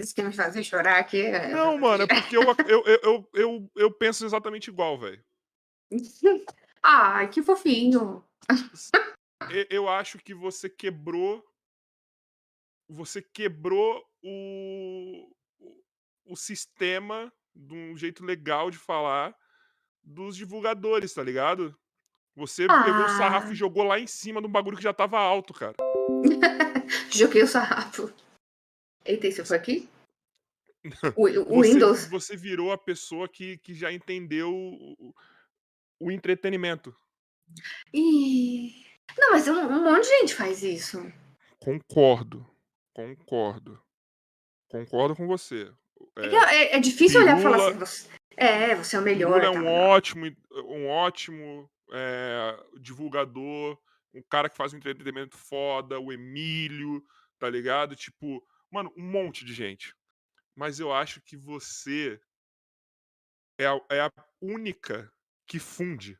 Isso 0.00 0.12
quer 0.12 0.24
me 0.24 0.32
fazer 0.32 0.64
chorar 0.64 0.98
aqui? 0.98 1.20
é- 1.20 1.48
Não, 1.48 1.78
mano, 1.78 2.02
é 2.02 2.06
porque 2.08 2.36
eu, 2.36 2.42
eu, 2.66 2.84
eu, 2.84 3.28
eu, 3.32 3.70
eu, 3.76 3.90
penso 3.92 4.24
exatamente 4.24 4.68
igual, 4.68 4.98
velho. 4.98 5.22
Ai, 6.82 7.28
que 7.28 7.40
fofinho. 7.40 8.24
Eu 9.70 9.88
acho 9.88 10.18
que 10.18 10.34
você 10.34 10.68
quebrou. 10.68 11.44
Você 12.88 13.22
quebrou 13.22 14.04
o- 14.22 15.32
o 16.26 16.36
sistema 16.36 17.32
de 17.54 17.74
um 17.74 17.96
jeito 17.96 18.24
legal 18.24 18.70
de 18.70 18.78
falar 18.78 19.34
dos 20.02 20.36
divulgadores, 20.36 21.12
tá 21.14 21.22
ligado? 21.22 21.76
Você 22.34 22.66
pegou 22.66 23.04
o 23.04 23.08
sarrafo 23.16 23.48
Ah. 23.48 23.52
e 23.52 23.54
jogou 23.54 23.84
lá 23.84 23.98
em 24.00 24.06
cima 24.06 24.40
de 24.40 24.46
um 24.46 24.50
bagulho 24.50 24.76
que 24.76 24.82
já 24.82 24.92
tava 24.92 25.18
alto, 25.18 25.52
cara. 25.52 25.74
Joguei 27.12 27.42
o 27.42 27.46
sarrafo. 27.46 28.12
Eita, 29.04 29.26
isso 29.28 29.44
foi 29.44 29.56
aqui? 29.56 29.88
O, 31.16 31.28
o 31.28 31.44
Você, 31.44 31.72
Windows. 31.72 32.06
você 32.08 32.36
virou 32.36 32.72
a 32.72 32.78
pessoa 32.78 33.28
que, 33.28 33.58
que 33.58 33.72
já 33.74 33.92
entendeu 33.92 34.52
o, 34.52 35.14
o 36.00 36.10
entretenimento. 36.10 36.94
Ih. 37.94 38.84
Não, 39.16 39.30
mas 39.30 39.46
um, 39.46 39.52
um 39.60 39.84
monte 39.84 40.04
de 40.04 40.18
gente 40.20 40.34
faz 40.34 40.62
isso. 40.62 40.98
Concordo. 41.60 42.44
Concordo. 42.94 43.80
Concordo 44.68 45.14
com 45.14 45.26
você. 45.26 45.70
É, 46.16 46.26
é- 46.26 46.76
é 46.76 46.80
difícil 46.80 47.20
olhar 47.20 47.38
e 47.38 47.42
falar 47.42 47.58
Pirula- 47.58 47.82
assim, 47.84 48.08
é, 48.42 48.74
você 48.74 48.96
é 48.96 49.00
o 49.00 49.02
melhor. 49.02 49.30
Lula 49.30 49.44
é 49.44 49.50
um 49.50 49.64
tal. 49.64 49.72
ótimo, 49.72 50.36
um 50.68 50.88
ótimo 50.88 51.70
é, 51.92 52.64
divulgador, 52.80 53.78
um 54.14 54.22
cara 54.22 54.48
que 54.48 54.56
faz 54.56 54.72
um 54.72 54.76
entretenimento 54.76 55.36
foda, 55.36 55.98
o 56.00 56.12
Emílio, 56.12 57.04
tá 57.38 57.48
ligado? 57.48 57.94
Tipo, 57.96 58.44
mano, 58.70 58.92
um 58.96 59.02
monte 59.02 59.44
de 59.44 59.52
gente. 59.52 59.94
Mas 60.54 60.78
eu 60.80 60.92
acho 60.92 61.20
que 61.22 61.36
você 61.36 62.20
é 63.58 63.66
a, 63.66 63.80
é 63.90 64.00
a 64.00 64.12
única 64.40 65.12
que 65.46 65.58
funde 65.58 66.18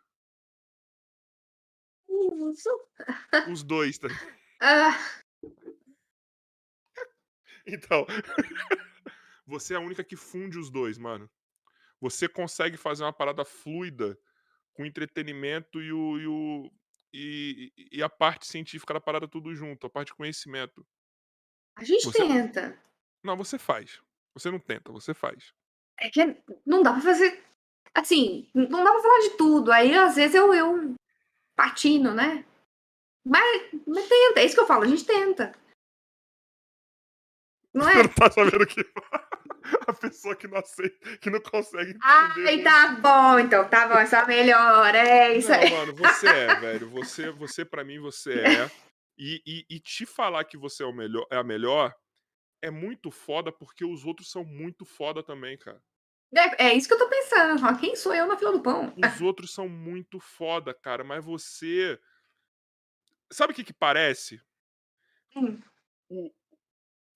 os 3.49 3.63
dois, 3.63 3.99
tá? 3.99 4.09
Ah, 4.61 4.97
Então, 7.67 8.07
você 9.47 9.75
é 9.75 9.77
a 9.77 9.81
única 9.81 10.03
que 10.03 10.17
funde 10.17 10.59
os 10.59 10.71
dois, 10.71 10.99
mano. 10.99 11.31
Você 12.03 12.29
consegue 12.29 12.77
fazer 12.77 13.05
uma 13.05 13.13
parada 13.13 13.45
fluida 13.45 14.19
com 14.75 14.83
o 14.83 14.87
entretenimento 14.87 15.81
e 15.81 15.93
o, 15.93 16.19
e, 16.19 16.27
o 16.27 16.73
e, 17.15 17.73
e- 17.93 18.03
a 18.03 18.09
parte 18.09 18.45
científica 18.45 18.93
da 18.93 19.01
parada 19.01 19.29
tudo 19.29 19.55
junto, 19.55 19.87
a 19.87 19.91
parte 19.91 20.09
de 20.09 20.15
conhecimento. 20.17 20.85
a 21.77 21.85
gente 21.85 22.05
Você- 22.05 22.19
tenta. 22.19 22.77
Não, 23.23 23.37
você 23.37 23.57
faz. 23.57 24.03
Você 24.35 24.51
não 24.51 24.59
tenta, 24.59 24.91
você 24.91 25.15
faz. 25.15 25.55
É 26.01 26.11
que 26.11 26.21
não 26.67 26.83
dá 26.83 26.93
pra 26.93 27.03
fazer. 27.03 27.41
Assim, 27.95 28.51
não 28.53 28.83
dá 28.83 28.91
pra 28.91 29.03
falar 29.03 29.21
de 29.21 29.37
tudo. 29.37 29.71
Aí, 29.71 29.95
às 29.95 30.17
vezes, 30.17 30.35
eu, 30.35 30.53
eu 30.53 30.97
patino, 31.55 32.13
né? 32.13 32.45
Mas, 33.25 33.71
mas 33.87 34.09
tenta, 34.09 34.41
é 34.41 34.45
isso 34.45 34.55
que 34.57 34.61
eu 34.61 34.67
falo, 34.67 34.83
a 34.83 34.89
gente 34.89 35.05
tenta. 35.07 35.53
Não 37.73 37.85
Você 37.85 37.93
é? 38.01 38.03
não 38.03 38.09
tá 38.13 38.29
sabendo 38.31 38.67
que 38.67 38.83
a 39.87 39.93
pessoa 39.93 40.37
que 40.37 40.49
não 40.49 40.59
aceita, 40.59 41.17
que 41.19 41.31
não 41.31 41.41
consegue 41.41 41.91
entender. 41.93 42.49
Ai, 42.49 42.63
tá 42.63 42.97
bom, 43.01 43.39
então, 43.39 43.69
tá 43.69 43.89
bom, 43.89 43.95
essa 43.95 44.25
melhor, 44.27 44.95
é 44.95 45.37
isso 45.37 45.53
aí. 45.53 45.71
Não, 45.71 45.79
mano, 45.79 45.95
você 45.95 46.27
é, 46.27 46.55
velho. 46.57 46.91
Você, 46.91 47.31
você 47.31 47.65
para 47.65 47.85
mim, 47.85 47.99
você 47.99 48.41
é. 48.41 48.71
E, 49.19 49.43
e, 49.47 49.77
e 49.77 49.81
te 49.81 50.07
falar 50.07 50.45
que 50.45 50.57
você 50.57 50.83
é, 50.83 50.87
o 50.87 50.93
melhor, 50.93 51.27
é 51.31 51.37
a 51.37 51.45
melhor 51.45 51.95
é 52.63 52.71
muito 52.71 53.11
foda 53.11 53.51
porque 53.51 53.85
os 53.85 54.05
outros 54.05 54.31
são 54.31 54.45
muito 54.45 54.85
foda 54.85 55.23
também, 55.23 55.59
cara. 55.59 55.83
É, 56.35 56.69
é 56.69 56.75
isso 56.75 56.89
que 56.89 56.95
eu 56.95 56.99
tô 56.99 57.09
pensando. 57.09 57.67
Ó, 57.67 57.75
quem 57.77 57.97
sou 57.97 58.15
eu 58.15 58.27
na 58.27 58.39
fila 58.39 58.53
do 58.53 58.63
pão? 58.63 58.95
Os 58.97 59.21
outros 59.21 59.53
são 59.53 59.69
muito 59.69 60.19
foda, 60.19 60.73
cara, 60.73 61.05
mas 61.05 61.23
você. 61.23 62.01
Sabe 63.31 63.53
o 63.53 63.57
que 63.57 63.65
que 63.65 63.73
parece? 63.73 64.41
Hum. 65.37 65.61
O... 66.09 66.33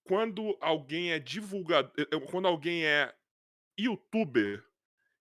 Quando 0.06 0.56
alguém 0.60 1.12
é 1.12 1.18
divulgador. 1.18 1.92
Quando 2.30 2.46
alguém 2.48 2.84
é 2.86 3.14
youtuber 3.78 4.64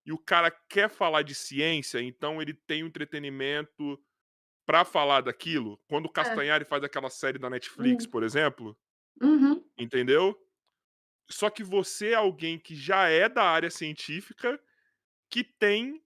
e 0.06 0.12
o 0.12 0.18
cara 0.18 0.50
quer 0.50 0.90
falar 0.90 1.22
de 1.22 1.34
ciência, 1.34 2.00
então 2.02 2.42
ele 2.42 2.54
tem 2.54 2.84
o 2.84 2.86
entretenimento 2.88 4.00
pra 4.66 4.84
falar 4.84 5.22
daquilo. 5.22 5.78
Quando 5.88 6.06
o 6.06 6.12
Castanhari 6.12 6.64
faz 6.64 6.84
aquela 6.84 7.10
série 7.10 7.38
da 7.38 7.50
Netflix, 7.50 8.06
Hum. 8.06 8.10
por 8.10 8.22
exemplo, 8.22 8.76
Uhum. 9.20 9.64
entendeu? 9.78 10.36
Só 11.30 11.50
que 11.50 11.64
você 11.64 12.10
é 12.10 12.14
alguém 12.14 12.58
que 12.58 12.74
já 12.76 13.08
é 13.08 13.28
da 13.28 13.44
área 13.44 13.70
científica 13.70 14.60
que 15.30 15.44
tem 15.44 16.02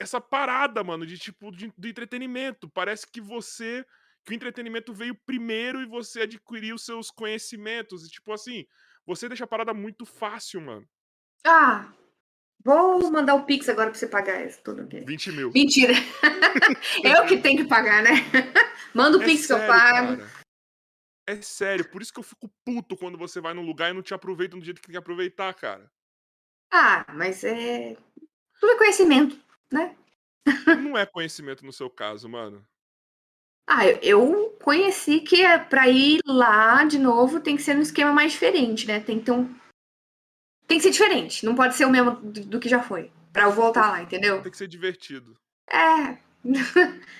essa 0.00 0.20
parada, 0.20 0.84
mano, 0.84 1.06
de 1.06 1.18
tipo 1.18 1.50
de, 1.52 1.72
de 1.78 1.88
entretenimento. 1.90 2.68
Parece 2.68 3.06
que 3.10 3.20
você 3.20 3.86
que 4.24 4.32
o 4.32 4.34
entretenimento 4.34 4.92
veio 4.92 5.14
primeiro 5.14 5.82
e 5.82 5.86
você 5.86 6.22
adquiriu 6.22 6.78
seus 6.78 7.10
conhecimentos. 7.10 8.06
E 8.06 8.10
tipo 8.10 8.32
assim, 8.32 8.66
você 9.06 9.28
deixa 9.28 9.44
a 9.44 9.48
parada 9.48 9.74
muito 9.74 10.06
fácil, 10.06 10.60
mano. 10.60 10.88
Ah, 11.46 11.92
vou 12.64 13.10
mandar 13.10 13.34
o 13.34 13.44
Pix 13.44 13.68
agora 13.68 13.90
pra 13.90 13.98
você 13.98 14.06
pagar 14.06 14.46
isso 14.46 14.62
tudo 14.64 14.82
aqui. 14.82 15.00
20 15.00 15.32
mil. 15.32 15.50
Mentira. 15.52 15.92
eu 17.04 17.26
que 17.26 17.36
tenho 17.38 17.62
que 17.62 17.68
pagar, 17.68 18.02
né? 18.02 18.10
Manda 18.94 19.18
o 19.18 19.22
É 19.22 19.26
Pix 19.26 19.46
que 19.46 19.52
eu 19.52 19.58
sério, 19.58 19.72
pago. 19.74 20.16
cara. 20.18 20.44
É 21.26 21.40
sério, 21.40 21.90
por 21.90 22.02
isso 22.02 22.12
que 22.12 22.18
eu 22.18 22.24
fico 22.24 22.50
puto 22.64 22.96
quando 22.96 23.16
você 23.16 23.40
vai 23.40 23.54
num 23.54 23.64
lugar 23.64 23.90
e 23.90 23.94
não 23.94 24.02
te 24.02 24.12
aproveita 24.12 24.56
do 24.56 24.64
jeito 24.64 24.80
que 24.80 24.86
tem 24.88 24.92
que 24.92 24.98
aproveitar, 24.98 25.52
cara. 25.54 25.90
Ah, 26.70 27.04
mas 27.14 27.44
é. 27.44 27.96
Tudo 28.60 28.72
é 28.72 28.76
conhecimento, 28.76 29.38
né? 29.72 29.96
Não 30.82 30.96
é 30.96 31.06
conhecimento 31.06 31.64
no 31.64 31.72
seu 31.72 31.88
caso, 31.88 32.28
mano. 32.28 32.66
Ah, 33.66 33.86
eu- 34.02 34.50
conheci 34.62 35.20
que 35.20 35.42
é 35.42 35.58
pra 35.58 35.88
ir 35.88 36.20
lá 36.26 36.84
de 36.84 36.98
novo 36.98 37.40
tem 37.40 37.56
que 37.56 37.62
ser 37.62 37.74
num 37.74 37.82
esquema 37.82 38.12
mais 38.12 38.32
diferente, 38.32 38.86
né? 38.86 39.00
Tem 39.00 39.18
que 39.18 39.24
ter 39.26 39.32
um. 39.32 39.54
Tem 40.66 40.78
que 40.78 40.82
ser 40.84 40.90
diferente, 40.90 41.44
não 41.44 41.54
pode 41.54 41.74
ser 41.74 41.84
o 41.84 41.90
mesmo 41.90 42.12
do, 42.12 42.58
que 42.60 42.68
já 42.68 42.82
foi. 42.82 43.12
Pra 43.32 43.44
eu 43.44 43.52
voltar 43.52 43.90
lá, 43.90 44.02
entendeu? 44.02 44.40
Tem 44.42 44.50
que 44.50 44.56
ser 44.56 44.68
divertido. 44.68 45.36
É. 45.70 46.18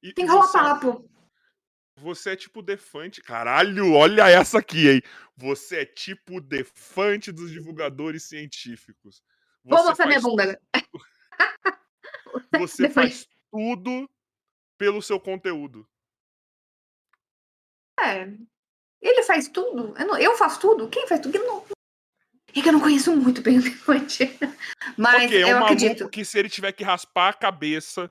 E, 0.00 0.12
Tem 0.12 0.26
que 0.26 0.30
rolar 0.30 0.46
você, 0.46 0.58
papo. 0.58 1.10
você 1.96 2.30
é 2.30 2.36
tipo 2.36 2.62
Defante. 2.62 3.20
Caralho, 3.20 3.92
olha 3.94 4.28
essa 4.28 4.58
aqui, 4.60 4.88
hein? 4.88 5.02
Você 5.36 5.78
é 5.80 5.84
tipo 5.84 6.40
Defante 6.40 7.32
dos 7.32 7.50
divulgadores 7.50 8.22
científicos. 8.22 9.20
Vou 9.64 9.76
Você 9.76 9.88
mostrar 9.88 10.06
minha 10.06 10.20
faz- 10.20 10.30
bunda 10.30 10.60
agora. 10.72 10.98
Você 12.60 12.88
faz 12.90 13.26
tudo 13.50 14.08
pelo 14.78 15.02
seu 15.02 15.18
conteúdo. 15.20 15.86
É. 18.00 18.28
Ele 19.02 19.22
faz 19.24 19.48
tudo. 19.48 19.94
Eu, 19.98 20.06
não- 20.06 20.18
eu 20.18 20.36
faço 20.36 20.60
tudo? 20.60 20.88
Quem 20.88 21.06
faz 21.06 21.20
tudo? 21.20 21.36
Eu 21.36 21.46
não... 21.46 21.64
É 22.54 22.62
que 22.62 22.68
eu 22.68 22.72
não 22.72 22.80
conheço 22.80 23.14
muito 23.14 23.42
bem 23.42 23.58
o 23.58 23.62
Defante. 23.62 24.24
Mas 24.96 25.24
ok, 25.24 25.42
é 25.42 25.46
um 25.46 25.50
eu 25.50 25.58
acredito. 25.64 26.08
que 26.08 26.24
se 26.24 26.38
ele 26.38 26.48
tiver 26.48 26.72
que 26.72 26.82
raspar 26.82 27.28
a 27.28 27.34
cabeça, 27.34 28.10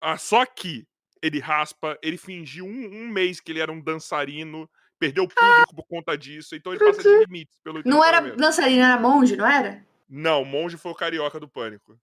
ah, 0.00 0.18
só 0.18 0.44
que 0.44 0.86
ele 1.22 1.40
raspa, 1.40 1.98
ele 2.02 2.18
fingiu 2.18 2.66
um, 2.66 2.86
um 2.86 3.08
mês 3.08 3.40
que 3.40 3.50
ele 3.50 3.60
era 3.60 3.72
um 3.72 3.80
dançarino, 3.80 4.68
perdeu 4.98 5.24
o 5.24 5.28
público 5.28 5.74
por 5.74 5.86
conta 5.86 6.16
disso, 6.16 6.54
então 6.54 6.72
ele 6.72 6.84
passa 6.84 7.02
de 7.02 7.18
limites 7.24 7.58
pelo 7.60 7.82
Não 7.84 8.04
era 8.04 8.20
dançarina, 8.36 8.92
era 8.92 9.00
monge, 9.00 9.36
não 9.36 9.46
era? 9.46 9.84
Não, 10.08 10.44
monge 10.44 10.76
foi 10.76 10.92
o 10.92 10.94
carioca 10.94 11.40
do 11.40 11.48
pânico. 11.48 11.98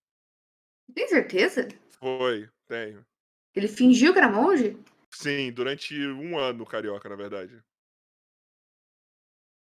Tem 0.93 1.07
certeza? 1.07 1.67
Foi, 1.99 2.49
tenho. 2.67 3.05
Ele 3.55 3.67
fingiu 3.67 4.13
que 4.13 4.19
era 4.19 4.29
monge? 4.29 4.77
Sim, 5.11 5.51
durante 5.51 5.95
um 6.07 6.37
ano 6.37 6.65
carioca, 6.65 7.07
na 7.07 7.15
verdade. 7.15 7.63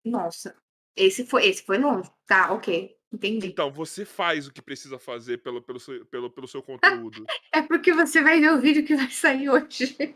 Nossa. 0.05 0.55
Esse 0.97 1.25
foi, 1.25 1.47
esse 1.47 1.62
foi 1.62 1.78
longe. 1.78 2.10
Tá, 2.26 2.52
ok. 2.52 2.97
Entendi. 3.12 3.49
Então, 3.49 3.73
você 3.73 4.05
faz 4.05 4.47
o 4.47 4.52
que 4.52 4.62
precisa 4.62 4.99
fazer 4.99 5.39
pelo, 5.39 5.60
pelo, 5.60 5.81
seu, 5.81 6.05
pelo, 6.07 6.31
pelo 6.31 6.47
seu 6.47 6.62
conteúdo. 6.62 7.25
É 7.52 7.60
porque 7.62 7.92
você 7.92 8.23
vai 8.23 8.41
ver 8.41 8.52
o 8.52 8.60
vídeo 8.60 8.84
que 8.84 8.94
vai 8.94 9.10
sair 9.10 9.49
hoje. 9.49 10.15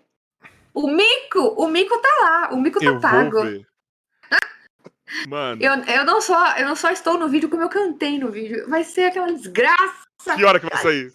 O 0.73 0.89
Mico! 0.89 1.41
O 1.57 1.67
Mico 1.69 1.99
tá 2.01 2.09
lá. 2.23 2.51
O 2.53 2.61
Mico 2.61 2.79
tá 2.79 2.87
Eu 2.87 3.01
pago. 3.01 3.39
Mano, 5.29 5.63
Eu, 5.63 5.73
eu, 5.85 6.05
não 6.05 6.21
só, 6.21 6.57
eu 6.57 6.67
não 6.67 6.75
só 6.75 6.91
estou 6.91 7.19
no 7.19 7.29
vídeo, 7.29 7.49
como 7.49 7.63
eu 7.63 7.69
cantei 7.69 8.19
no 8.19 8.31
vídeo. 8.31 8.69
Vai 8.69 8.85
ser 8.85 9.05
aquela 9.05 9.33
desgraça. 9.33 10.37
que 10.37 10.45
hora 10.45 10.61
que 10.61 10.67
vai 10.67 10.81
sair? 10.81 11.15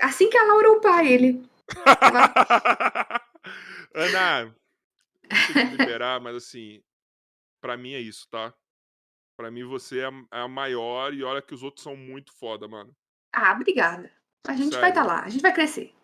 Assim 0.00 0.30
que 0.30 0.38
a 0.38 0.44
Laura 0.44 0.72
upar 0.72 1.04
ele. 1.04 1.42
Ana, 3.94 4.54
liberar, 5.70 6.20
mas 6.20 6.36
assim, 6.36 6.82
pra 7.60 7.76
mim 7.76 7.94
é 7.94 8.00
isso, 8.00 8.28
tá? 8.30 8.54
Pra 9.36 9.50
mim 9.50 9.64
você 9.64 10.00
é 10.00 10.06
a, 10.06 10.12
é 10.32 10.40
a 10.40 10.48
maior 10.48 11.12
e 11.12 11.22
olha 11.22 11.42
que 11.42 11.54
os 11.54 11.62
outros 11.62 11.82
são 11.82 11.96
muito 11.96 12.32
foda, 12.32 12.68
mano. 12.68 12.94
Ah, 13.32 13.52
obrigada. 13.52 14.10
A 14.46 14.54
gente 14.54 14.72
vai 14.72 14.80
Sério. 14.80 14.88
estar 14.88 15.04
lá. 15.04 15.24
A 15.24 15.28
gente 15.28 15.42
vai 15.42 15.52
crescer. 15.52 15.94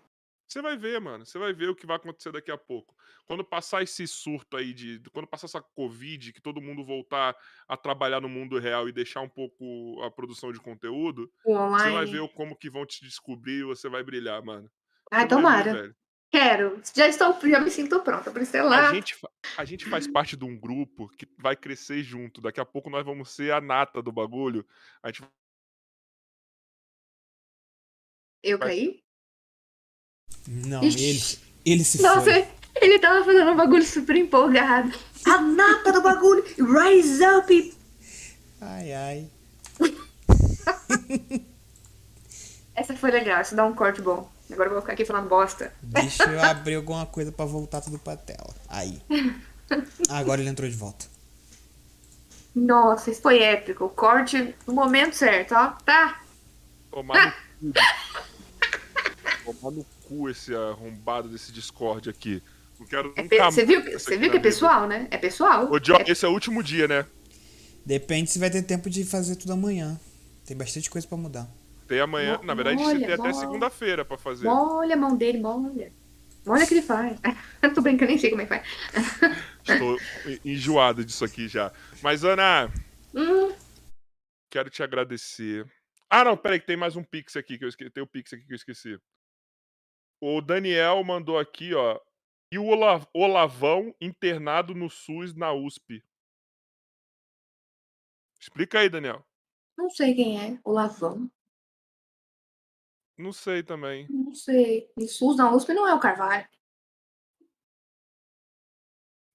Você 0.48 0.62
vai 0.62 0.78
ver, 0.78 0.98
mano. 0.98 1.26
Você 1.26 1.38
vai 1.38 1.52
ver 1.52 1.68
o 1.68 1.74
que 1.74 1.86
vai 1.86 1.96
acontecer 1.96 2.32
daqui 2.32 2.50
a 2.50 2.56
pouco. 2.56 2.96
Quando 3.26 3.44
passar 3.44 3.82
esse 3.82 4.06
surto 4.06 4.56
aí 4.56 4.72
de. 4.72 5.02
Quando 5.12 5.26
passar 5.26 5.46
essa 5.46 5.60
Covid, 5.60 6.32
que 6.32 6.40
todo 6.40 6.60
mundo 6.60 6.82
voltar 6.82 7.36
a 7.68 7.76
trabalhar 7.76 8.20
no 8.20 8.28
mundo 8.30 8.58
real 8.58 8.88
e 8.88 8.92
deixar 8.92 9.20
um 9.20 9.28
pouco 9.28 10.02
a 10.02 10.10
produção 10.10 10.50
de 10.50 10.58
conteúdo, 10.58 11.30
você 11.44 11.90
vai 11.90 12.06
ver 12.06 12.26
como 12.30 12.56
que 12.56 12.70
vão 12.70 12.86
te 12.86 13.04
descobrir 13.04 13.60
e 13.60 13.64
você 13.64 13.90
vai 13.90 14.02
brilhar, 14.02 14.42
mano. 14.42 14.70
Ai, 15.10 15.26
tomara. 15.28 15.72
velho. 15.72 15.96
Quero. 16.30 16.82
Já 16.94 17.08
estou, 17.08 17.34
já 17.48 17.58
me 17.58 17.70
sinto 17.70 18.00
pronta 18.00 18.30
pra 18.30 18.44
ser 18.44 18.60
A 18.60 18.92
gente, 18.92 19.16
a 19.56 19.64
gente 19.64 19.86
faz 19.88 20.06
parte 20.06 20.36
de 20.36 20.44
um 20.44 20.58
grupo 20.58 21.08
que 21.16 21.26
vai 21.38 21.56
crescer 21.56 22.02
junto. 22.02 22.40
Daqui 22.42 22.60
a 22.60 22.66
pouco 22.66 22.90
nós 22.90 23.04
vamos 23.04 23.30
ser 23.34 23.50
a 23.52 23.60
nata 23.62 24.02
do 24.02 24.12
bagulho. 24.12 24.66
A 25.02 25.08
gente 25.08 25.22
Eu 28.42 28.58
vai- 28.58 28.68
caí? 28.68 29.02
Não, 30.46 30.82
Ixi. 30.84 31.04
ele, 31.04 31.20
ele 31.74 31.84
se 31.84 32.00
Nossa, 32.02 32.20
foi. 32.22 32.46
ele 32.76 32.98
tava 32.98 33.24
fazendo 33.24 33.50
um 33.50 33.56
bagulho 33.56 33.82
super 33.84 34.16
empolgado. 34.16 34.90
A 35.26 35.40
nata 35.40 35.92
do 35.92 36.02
bagulho. 36.02 36.44
Rise 36.56 37.24
up. 37.24 37.78
Ai, 38.60 38.92
ai. 38.92 39.30
Essa 42.74 42.94
foi 42.96 43.10
legal. 43.10 43.40
Isso 43.42 43.56
dá 43.56 43.64
um 43.64 43.74
corte 43.74 44.00
bom. 44.02 44.30
Agora 44.50 44.68
eu 44.68 44.72
vou 44.72 44.80
ficar 44.80 44.94
aqui 44.94 45.04
falando 45.04 45.28
bosta. 45.28 45.72
Deixa 45.82 46.24
eu 46.24 46.40
abrir 46.42 46.74
alguma 46.76 47.04
coisa 47.06 47.30
pra 47.30 47.44
voltar 47.44 47.80
tudo 47.80 47.98
pra 47.98 48.16
tela. 48.16 48.54
Aí. 48.68 49.00
Agora 50.08 50.40
ele 50.40 50.48
entrou 50.50 50.68
de 50.68 50.74
volta. 50.76 51.06
Nossa, 52.54 53.10
isso 53.10 53.20
foi 53.22 53.40
épico. 53.42 53.88
Corte 53.90 54.54
no 54.66 54.72
momento 54.74 55.14
certo, 55.14 55.54
ó. 55.54 55.68
Tá? 55.84 56.22
tomar 56.90 57.26
no 57.60 57.72
cu. 57.72 57.78
Tomar 59.44 59.70
no 59.76 59.86
cu 60.08 60.28
esse 60.28 60.54
arrombado 60.54 61.28
desse 61.28 61.52
Discord 61.52 62.08
aqui. 62.08 62.42
Não 62.80 62.86
quero 62.86 63.12
É 63.16 63.22
nunca 63.22 63.50
Você 63.50 63.64
viu, 63.64 63.82
você 63.82 64.16
viu 64.16 64.30
que 64.30 64.36
é 64.36 64.40
vida. 64.40 64.40
pessoal, 64.40 64.86
né? 64.86 65.06
É 65.10 65.18
pessoal. 65.18 65.70
Ô, 65.70 65.78
John, 65.78 65.96
É- 65.96 66.10
esse 66.10 66.24
é 66.24 66.28
o 66.28 66.32
último 66.32 66.62
dia, 66.62 66.88
né? 66.88 67.04
Depende 67.84 68.30
se 68.30 68.38
vai 68.38 68.50
ter 68.50 68.62
tempo 68.62 68.88
de 68.90 69.04
fazer 69.04 69.36
tudo 69.36 69.52
amanhã. 69.52 69.98
Tem 70.46 70.56
bastante 70.56 70.88
coisa 70.90 71.06
pra 71.06 71.16
mudar. 71.18 71.48
Tem 71.88 72.00
amanhã. 72.00 72.36
Mo- 72.38 72.44
Na 72.44 72.54
verdade, 72.54 72.76
você 72.78 72.84
molha, 72.94 73.06
tem 73.06 73.14
até 73.14 73.32
segunda-feira 73.32 74.04
pra 74.04 74.18
fazer. 74.18 74.46
Molha 74.46 74.94
a 74.94 74.96
mão 74.96 75.16
dele, 75.16 75.38
molha. 75.40 75.92
Molha 76.46 76.66
que 76.66 76.74
ele 76.74 76.82
faz. 76.82 77.18
Tô 77.74 77.80
brincando, 77.80 78.10
nem 78.10 78.18
sei 78.18 78.30
como 78.30 78.42
é 78.42 78.46
que 78.46 78.54
faz. 78.54 78.66
Estou 79.66 79.96
en- 80.26 80.52
enjoado 80.52 81.04
disso 81.04 81.24
aqui 81.24 81.48
já. 81.48 81.72
Mas, 82.02 82.22
Ana, 82.24 82.70
Hum, 83.14 83.54
quero 84.50 84.68
te 84.70 84.82
agradecer. 84.82 85.66
Ah, 86.10 86.24
não, 86.24 86.36
peraí, 86.36 86.60
que 86.60 86.66
tem 86.66 86.76
mais 86.76 86.94
um 86.94 87.02
Pix 87.02 87.36
aqui 87.36 87.58
que 87.58 87.64
eu 87.64 87.68
esqueci. 87.68 87.90
Tem 87.90 88.02
o 88.02 88.06
Pix 88.06 88.32
aqui 88.32 88.44
que 88.46 88.52
eu 88.52 88.56
esqueci. 88.56 88.98
O 90.20 90.40
Daniel 90.42 91.02
mandou 91.04 91.38
aqui, 91.38 91.74
ó. 91.74 91.98
E 92.52 92.58
o 92.58 92.66
Ola- 92.66 93.06
Olavão 93.14 93.94
internado 94.00 94.74
no 94.74 94.88
SUS 94.90 95.34
na 95.34 95.52
USP. 95.52 96.02
Explica 98.40 98.80
aí, 98.80 98.88
Daniel. 98.88 99.24
não 99.76 99.90
sei 99.90 100.14
quem 100.14 100.40
é. 100.40 100.58
O 100.64 100.72
Lavão. 100.72 101.30
Não 103.18 103.32
sei 103.32 103.64
também. 103.64 104.06
Não 104.08 104.32
sei. 104.32 104.88
E 104.96 105.08
SUS 105.08 105.36
na 105.36 105.52
USP 105.52 105.74
não 105.74 105.88
é 105.88 105.92
o 105.92 105.98
Carvalho. 105.98 106.48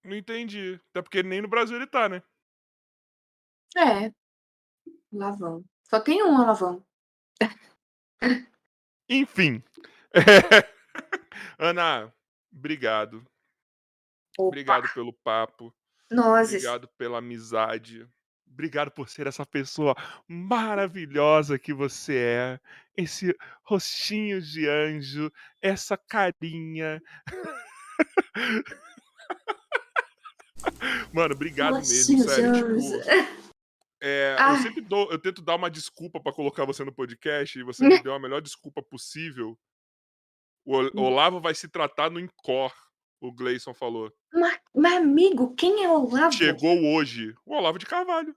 Não 0.03 0.15
entendi. 0.15 0.79
Até 0.89 1.01
porque 1.01 1.21
nem 1.21 1.41
no 1.41 1.49
Brasil 1.49 1.75
ele 1.75 1.87
tá, 1.87 2.07
né? 2.07 2.23
É. 3.75 4.13
Lavão. 5.11 5.65
Só 5.83 5.99
tem 5.99 6.23
um 6.23 6.37
Lavão. 6.37 6.85
Enfim. 9.09 9.61
Ana, 11.59 12.13
obrigado. 12.51 13.17
Opa. 14.37 14.47
Obrigado 14.47 14.93
pelo 14.93 15.11
papo. 15.11 15.73
Nós. 16.09 16.49
Obrigado 16.49 16.87
pela 16.97 17.17
amizade. 17.17 18.09
Obrigado 18.53 18.91
por 18.91 19.09
ser 19.09 19.25
essa 19.27 19.45
pessoa 19.45 19.95
maravilhosa 20.27 21.57
que 21.57 21.73
você 21.73 22.15
é. 22.17 22.59
Esse 22.95 23.35
rostinho 23.63 24.39
de 24.39 24.69
anjo, 24.69 25.31
essa 25.61 25.97
carinha. 25.97 27.01
Mano, 31.11 31.33
obrigado 31.33 31.75
mesmo, 31.75 32.19
sério. 32.29 32.77
Tipo, 32.77 33.09
é, 34.01 34.33
eu 34.33 34.39
Ai. 34.43 34.61
sempre 34.61 34.81
dou, 34.81 35.11
eu 35.11 35.19
tento 35.19 35.41
dar 35.41 35.55
uma 35.55 35.69
desculpa 35.69 36.19
pra 36.19 36.33
colocar 36.33 36.65
você 36.65 36.83
no 36.83 36.93
podcast 36.93 37.57
e 37.57 37.63
você 37.63 37.87
me 37.87 37.89
deu 38.03 38.13
a 38.13 38.19
melhor 38.19 38.41
desculpa 38.41 38.81
possível. 38.81 39.57
O 40.65 40.79
Hum. 40.81 40.91
Olavo 40.95 41.41
vai 41.41 41.53
se 41.55 41.67
tratar 41.67 42.09
no 42.09 42.19
Incor, 42.19 42.73
o 43.19 43.31
Gleison 43.33 43.73
falou. 43.73 44.13
Mas, 44.31 44.59
mas, 44.75 44.93
amigo, 44.93 45.53
quem 45.55 45.83
é 45.83 45.89
o 45.89 46.05
Olavo? 46.05 46.33
Chegou 46.33 46.83
hoje. 46.93 47.33
O 47.45 47.55
Olavo 47.55 47.77
de 47.79 47.85
Carvalho. 47.85 48.35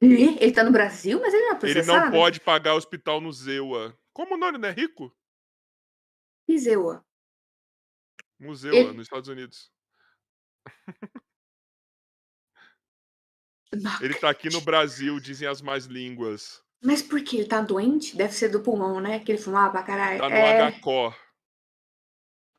Ele, 0.00 0.36
ele 0.40 0.52
tá 0.52 0.62
no 0.64 0.72
Brasil, 0.72 1.20
mas 1.20 1.32
ele 1.32 1.44
não 1.44 1.52
é 1.52 1.54
Ele 1.54 1.58
processado? 1.60 2.04
não 2.06 2.12
pode 2.12 2.40
pagar 2.40 2.74
hospital 2.74 3.20
no 3.20 3.32
Zewa. 3.32 3.98
Como 4.12 4.36
não? 4.36 4.48
Ele 4.48 4.58
não 4.58 4.68
é 4.68 4.72
rico? 4.72 5.14
No 8.38 8.54
Zewa, 8.54 8.76
Ele- 8.76 8.92
nos 8.92 9.06
Estados 9.06 9.28
Unidos. 9.28 9.72
Ele 14.00 14.14
tá 14.14 14.30
aqui 14.30 14.48
no 14.50 14.60
Brasil, 14.60 15.18
dizem 15.18 15.48
as 15.48 15.60
más 15.60 15.86
línguas. 15.86 16.62
Mas 16.82 17.02
por 17.02 17.22
que? 17.22 17.38
Ele 17.38 17.48
tá 17.48 17.60
doente? 17.60 18.16
Deve 18.16 18.32
ser 18.32 18.48
do 18.48 18.60
pulmão, 18.60 19.00
né? 19.00 19.18
Que 19.18 19.32
ele 19.32 19.38
fumava 19.40 19.72
pra 19.72 19.82
caralho. 19.82 20.20
Tá 20.20 20.28
no 20.28 20.34
é... 20.34 20.70
HCOR. 20.80 21.16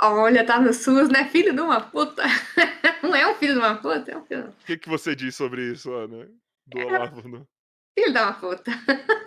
Olha, 0.01 0.45
tá 0.45 0.59
no 0.59 0.73
SUS, 0.73 1.07
né? 1.09 1.29
Filho 1.29 1.53
de 1.53 1.61
uma 1.61 1.79
puta. 1.79 2.23
Não 3.01 3.15
é 3.15 3.31
um 3.31 3.35
filho 3.35 3.53
de 3.53 3.59
uma 3.59 3.75
puta, 3.77 4.11
é 4.11 4.17
um 4.17 4.25
filho, 4.25 4.49
O 4.49 4.65
que, 4.65 4.77
que 4.77 4.89
você 4.89 5.15
diz 5.15 5.35
sobre 5.35 5.71
isso, 5.71 5.93
Ana? 5.93 6.27
Do. 6.67 6.79
Olavo, 6.79 7.27
né? 7.27 7.45
filho 7.97 8.13
de 8.13 8.19
uma 8.19 8.33
puta. 8.33 8.71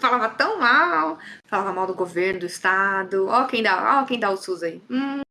Falava 0.00 0.34
tão 0.34 0.58
mal. 0.58 1.18
Falava 1.47 1.73
mal 1.73 1.86
do 1.86 1.94
governo, 1.94 2.41
do 2.41 2.47
estado. 2.47 3.26
Ó 3.26 3.47
quem 3.47 3.62
dá, 3.62 4.02
ó 4.02 4.07
quem 4.07 4.20
dá 4.20 4.31
o 4.31 4.36
SUS 4.36 4.62
aí. 4.62 4.83
Hum. 4.91 5.23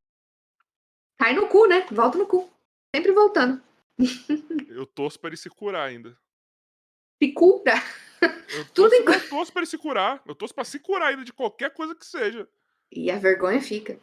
Cai 1.19 1.33
no 1.33 1.47
cu, 1.47 1.67
né? 1.67 1.85
Volta 1.91 2.17
no 2.17 2.25
cu. 2.25 2.49
Sempre 2.95 3.11
voltando. 3.11 3.61
Eu 4.67 4.85
torço 4.85 5.19
pra 5.19 5.29
ele 5.29 5.37
se 5.37 5.49
curar 5.49 5.87
ainda. 5.87 6.17
Se 7.21 7.31
cura. 7.31 7.73
Eu 8.49 8.65
Tudo 8.73 8.93
em... 8.93 9.03
eu 9.03 9.29
torço 9.29 9.51
pra 9.51 9.61
ele 9.61 9.69
se 9.69 9.77
curar. 9.77 10.21
Eu 10.25 10.35
torço 10.35 10.53
pra 10.53 10.63
se 10.63 10.79
curar 10.79 11.09
ainda 11.09 11.23
de 11.23 11.33
qualquer 11.33 11.73
coisa 11.73 11.95
que 11.95 12.05
seja. 12.05 12.47
E 12.91 13.09
a 13.11 13.17
vergonha 13.17 13.61
fica. 13.61 13.99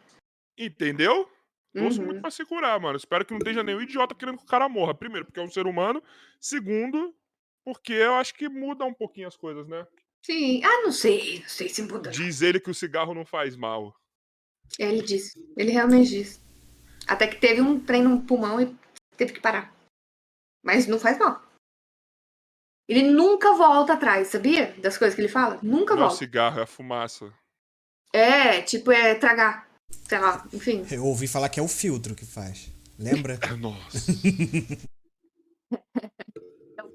Entendeu? 0.57 1.29
Torço 1.73 1.99
uhum. 1.99 2.07
muito 2.07 2.21
pra 2.21 2.31
se 2.31 2.45
curar, 2.45 2.79
mano. 2.79 2.97
Espero 2.97 3.25
que 3.25 3.31
não 3.31 3.39
esteja 3.39 3.63
nenhum 3.63 3.81
idiota 3.81 4.15
querendo 4.15 4.37
que 4.37 4.43
o 4.43 4.47
cara 4.47 4.69
morra. 4.69 4.93
Primeiro, 4.93 5.25
porque 5.25 5.39
é 5.39 5.43
um 5.43 5.51
ser 5.51 5.65
humano. 5.65 6.01
Segundo, 6.39 7.13
porque 7.65 7.93
eu 7.93 8.13
acho 8.13 8.35
que 8.35 8.47
muda 8.47 8.85
um 8.85 8.93
pouquinho 8.93 9.27
as 9.27 9.35
coisas, 9.35 9.67
né? 9.67 9.85
Sim. 10.23 10.63
Ah, 10.63 10.83
não 10.83 10.91
sei. 10.91 11.39
Não 11.39 11.49
sei 11.49 11.67
se 11.67 11.81
muda. 11.81 12.11
Diz 12.11 12.41
ele 12.41 12.59
que 12.59 12.69
o 12.69 12.75
cigarro 12.75 13.13
não 13.13 13.25
faz 13.25 13.55
mal. 13.55 13.93
É, 14.79 14.85
ele 14.85 15.01
disse. 15.01 15.43
Ele 15.57 15.71
realmente 15.71 16.09
disse. 16.09 16.39
Até 17.07 17.27
que 17.27 17.37
teve 17.39 17.61
um 17.61 17.79
trem 17.79 18.03
no 18.03 18.21
pulmão 18.21 18.61
e 18.61 18.75
teve 19.17 19.33
que 19.33 19.41
parar. 19.41 19.73
Mas 20.63 20.87
não 20.87 20.99
faz 20.99 21.17
mal. 21.17 21.43
Ele 22.87 23.03
nunca 23.03 23.53
volta 23.53 23.93
atrás, 23.93 24.27
sabia? 24.27 24.73
Das 24.79 24.97
coisas 24.97 25.15
que 25.15 25.21
ele 25.21 25.27
fala? 25.27 25.59
Nunca 25.61 25.95
não 25.95 26.01
volta. 26.01 26.13
Não 26.13 26.15
é 26.15 26.17
cigarro, 26.17 26.59
é 26.59 26.63
a 26.63 26.67
fumaça. 26.67 27.33
É, 28.13 28.61
tipo, 28.61 28.91
é 28.91 29.15
tragar. 29.15 29.67
Sei 30.07 30.19
lá, 30.19 30.47
enfim. 30.53 30.85
Eu 30.91 31.05
ouvi 31.05 31.27
falar 31.27 31.49
que 31.49 31.59
é 31.59 31.63
o 31.63 31.67
filtro 31.67 32.15
que 32.15 32.25
faz. 32.25 32.71
Lembra? 32.97 33.39
Nossa. 33.57 34.11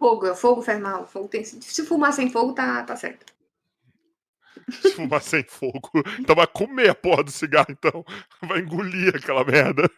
é 0.00 0.06
fogo, 0.06 0.26
é 0.26 0.34
fogo 0.34 0.62
faz 0.62 0.80
mal. 0.80 1.06
Fogo 1.06 1.28
tem... 1.28 1.44
Se 1.44 1.84
fumar 1.84 2.12
sem 2.12 2.30
fogo, 2.30 2.54
tá, 2.54 2.82
tá 2.84 2.96
certo. 2.96 3.26
Se 4.70 4.92
fumar 4.92 5.20
sem 5.20 5.44
fogo. 5.44 5.90
Então 6.18 6.34
vai 6.34 6.46
comer 6.46 6.90
a 6.90 6.94
porra 6.94 7.22
do 7.22 7.30
cigarro, 7.30 7.66
então. 7.70 8.04
Vai 8.42 8.60
engolir 8.60 9.14
aquela 9.14 9.44
merda. 9.44 9.90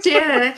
Tira, 0.00 0.38
né? 0.38 0.54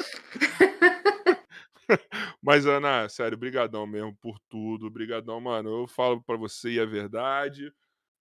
Mas, 2.42 2.66
Ana, 2.66 3.08
sério, 3.08 3.36
brigadão 3.36 3.86
mesmo 3.86 4.14
por 4.16 4.38
tudo. 4.48 4.90
Brigadão, 4.90 5.40
mano. 5.40 5.82
Eu 5.82 5.86
falo 5.86 6.22
para 6.22 6.36
você 6.36 6.72
e 6.72 6.80
a 6.80 6.84
verdade. 6.84 7.72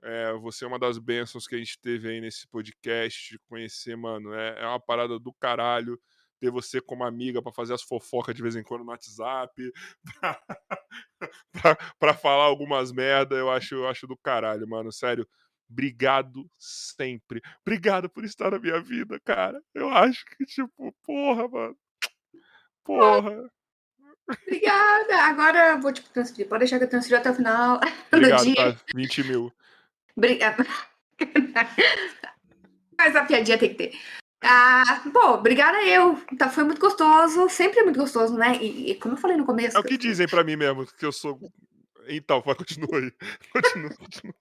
É, 0.04 0.34
você 0.34 0.66
é 0.66 0.68
uma 0.68 0.80
das 0.80 0.98
bênçãos 0.98 1.46
que 1.46 1.56
a 1.56 1.58
gente 1.58 1.80
teve 1.80 2.10
aí 2.10 2.22
nesse 2.22 2.48
podcast, 2.48 3.32
de 3.34 3.40
conhecer, 3.48 3.96
mano. 3.96 4.34
É, 4.34 4.62
é 4.62 4.66
uma 4.66 4.80
parada 4.80 5.20
do 5.20 5.34
caralho 5.34 6.00
ter 6.42 6.50
você 6.50 6.82
como 6.82 7.04
amiga 7.04 7.42
para 7.42 7.54
fazer 7.54 7.76
as 7.76 7.84
fofocas 7.84 8.34
de 8.34 8.42
vez 8.42 8.56
em 8.56 8.64
quando 8.64 8.84
no 8.84 8.90
WhatsApp, 8.90 9.72
para 12.00 12.14
falar 12.16 12.46
algumas 12.46 12.92
merda, 12.92 13.36
eu 13.36 13.52
acho, 13.52 13.76
eu 13.76 13.88
acho 13.88 14.08
do 14.08 14.18
caralho, 14.18 14.68
mano. 14.68 14.92
Sério, 14.92 15.28
obrigado 15.70 16.50
sempre. 16.58 17.42
Obrigado 17.62 18.10
por 18.10 18.26
estar 18.26 18.50
na 18.50 18.58
minha 18.58 18.82
vida, 18.82 19.20
cara. 19.24 19.62
Eu 19.74 19.90
acho 19.90 20.26
que, 20.26 20.44
tipo, 20.46 20.92
porra, 21.04 21.48
mano. 21.48 21.78
Porra. 22.84 23.52
Obrigada. 24.28 25.18
Agora 25.26 25.70
eu 25.74 25.80
vou 25.80 25.94
te 25.94 26.02
transferir. 26.10 26.50
Pode 26.50 26.62
deixar 26.62 26.80
que 26.80 26.86
eu 26.86 26.90
transfiro 26.90 27.18
até 27.20 27.30
o 27.30 27.36
final 27.36 27.80
Obrigado, 28.12 28.40
do 28.40 28.46
dia. 28.46 28.74
Tá? 28.74 28.82
20 28.96 29.24
mil. 29.26 29.54
Obrigada. 30.18 30.66
Mas 32.98 33.16
a 33.16 33.26
piadinha 33.26 33.58
tem 33.60 33.70
que 33.70 33.76
ter. 33.76 33.94
Ah, 34.42 35.04
pô, 35.14 35.34
obrigada 35.34 35.84
eu. 35.84 36.20
Tá, 36.38 36.50
foi 36.50 36.64
muito 36.64 36.82
gostoso. 36.82 37.48
Sempre 37.50 37.80
é 37.80 37.84
muito 37.84 38.00
gostoso, 38.00 38.36
né? 38.36 38.58
E, 38.60 38.92
e 38.92 38.96
como 38.96 39.14
eu 39.14 39.20
falei 39.20 39.38
no 39.38 39.46
começo. 39.46 39.78
É 39.78 39.80
o 39.80 39.84
que 39.84 39.98
dizem 39.98 40.28
pra 40.28 40.44
mim 40.44 40.56
mesmo, 40.56 40.86
que 40.86 41.06
eu 41.06 41.12
sou. 41.12 41.40
Então, 42.08 42.42
continua 42.58 43.00
aí. 43.00 43.14
Continua, 43.54 43.90
continua. 43.96 44.34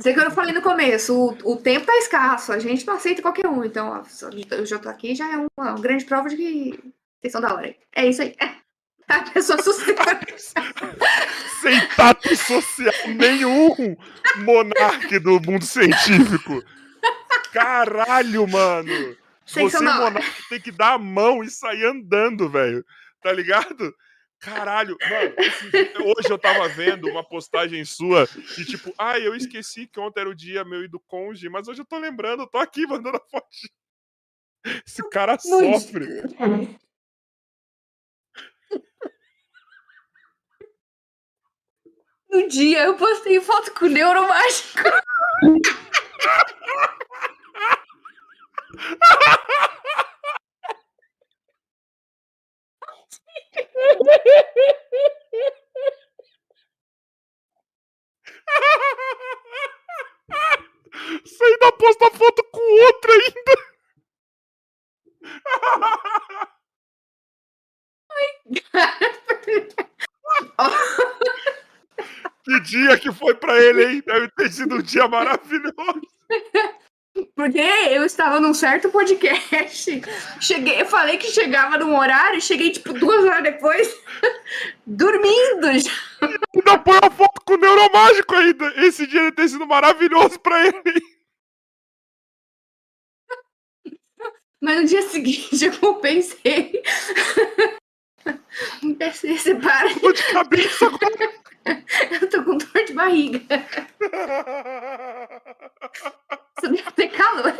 Sei 0.00 0.14
que 0.14 0.20
eu 0.20 0.30
falei 0.30 0.54
no 0.54 0.62
começo, 0.62 1.14
o, 1.14 1.52
o 1.52 1.56
tempo 1.56 1.84
tá 1.84 1.94
escasso, 1.98 2.52
a 2.52 2.58
gente 2.58 2.86
não 2.86 2.94
aceita 2.94 3.20
qualquer 3.20 3.46
um. 3.46 3.62
Então, 3.62 3.88
ó, 3.88 4.02
eu 4.56 4.64
já 4.64 4.78
tô 4.78 4.88
aqui, 4.88 5.14
já 5.14 5.30
é 5.30 5.36
uma, 5.36 5.48
uma 5.58 5.74
grande 5.74 6.06
prova 6.06 6.28
de 6.28 6.36
que 6.36 6.92
vocês 7.20 7.32
são 7.32 7.40
da 7.40 7.54
hora. 7.54 7.74
É 7.94 8.06
isso 8.06 8.22
aí. 8.22 8.34
A 9.08 9.22
pessoa 9.30 9.60
social. 9.60 9.96
Sem 11.60 11.88
tato 11.96 12.36
social 12.36 12.94
nenhum, 13.08 13.96
monarque 14.36 15.18
do 15.18 15.40
mundo 15.40 15.64
científico. 15.64 16.62
Caralho, 17.52 18.46
mano. 18.46 19.16
Você, 19.52 19.80
monarque, 19.80 20.48
tem 20.48 20.60
que 20.60 20.70
dar 20.70 20.94
a 20.94 20.98
mão 20.98 21.42
e 21.42 21.50
sair 21.50 21.84
andando, 21.84 22.48
velho. 22.48 22.84
Tá 23.20 23.32
ligado? 23.32 23.94
Caralho, 24.40 24.96
mano, 25.02 25.34
hoje 26.16 26.30
eu 26.30 26.38
tava 26.38 26.66
vendo 26.68 27.08
uma 27.08 27.22
postagem 27.22 27.84
sua 27.84 28.26
de 28.56 28.64
tipo, 28.64 28.94
ah, 28.96 29.18
eu 29.18 29.34
esqueci 29.34 29.86
que 29.86 30.00
ontem 30.00 30.20
era 30.20 30.30
o 30.30 30.34
dia 30.34 30.64
meu 30.64 30.82
e 30.82 30.88
do 30.88 30.98
conge, 30.98 31.46
mas 31.50 31.68
hoje 31.68 31.82
eu 31.82 31.84
tô 31.84 31.98
lembrando, 31.98 32.44
eu 32.44 32.46
tô 32.46 32.56
aqui 32.56 32.86
mandando 32.86 33.18
a 33.18 33.20
foto. 33.20 33.46
Esse 34.86 35.06
cara 35.10 35.38
sofre. 35.38 36.06
Um 42.32 42.48
dia 42.48 42.84
eu 42.84 42.96
postei 42.96 43.40
foto 43.40 43.74
com 43.74 43.86
o 43.86 43.88
neuromágico. 43.88 44.78
Você 61.24 61.44
ainda 61.44 61.72
posta 61.72 62.10
foto 62.10 62.44
com 62.52 62.84
outra 62.84 63.12
ainda. 63.12 63.70
Que 72.42 72.60
dia 72.60 72.98
que 72.98 73.12
foi 73.12 73.34
pra 73.34 73.56
ele, 73.60 73.84
hein? 73.84 74.02
Deve 74.04 74.28
ter 74.30 74.50
sido 74.50 74.76
um 74.76 74.82
dia 74.82 75.06
maravilhoso. 75.06 76.00
Porque 77.34 77.58
eu 77.58 78.04
estava 78.04 78.38
num 78.40 78.54
certo 78.54 78.88
podcast. 78.90 80.00
Cheguei, 80.40 80.80
eu 80.80 80.86
falei 80.86 81.16
que 81.16 81.30
chegava 81.30 81.76
num 81.78 81.98
horário, 81.98 82.40
cheguei 82.40 82.70
tipo 82.70 82.92
duas 82.92 83.24
horas 83.24 83.42
depois, 83.42 83.88
dormindo 84.86 85.78
já. 85.78 85.90
Ainda 86.54 86.78
põe 86.78 86.98
a 87.02 87.10
foto 87.10 87.40
com 87.44 87.54
o 87.54 87.56
neuromágico 87.56 88.34
ainda. 88.34 88.72
Esse 88.84 89.06
dia 89.06 89.20
deve 89.22 89.32
ter 89.32 89.48
sido 89.48 89.66
maravilhoso 89.66 90.38
pra 90.40 90.66
ele. 90.66 91.20
Mas 94.60 94.80
no 94.80 94.86
dia 94.86 95.02
seguinte 95.02 95.64
eu 95.64 95.94
pensei. 95.96 96.82
Esse 99.24 99.54
para. 99.56 99.98
Tô 99.98 100.12
de 100.12 100.22
cabeça 100.32 100.86
agora. 100.86 101.40
Eu 102.20 102.28
tô 102.28 102.44
com 102.44 102.58
dor 102.58 102.84
de 102.84 102.92
barriga. 102.92 103.40
Você 106.58 106.68
deve 106.68 106.90
ter 106.92 107.08
calor. 107.08 107.54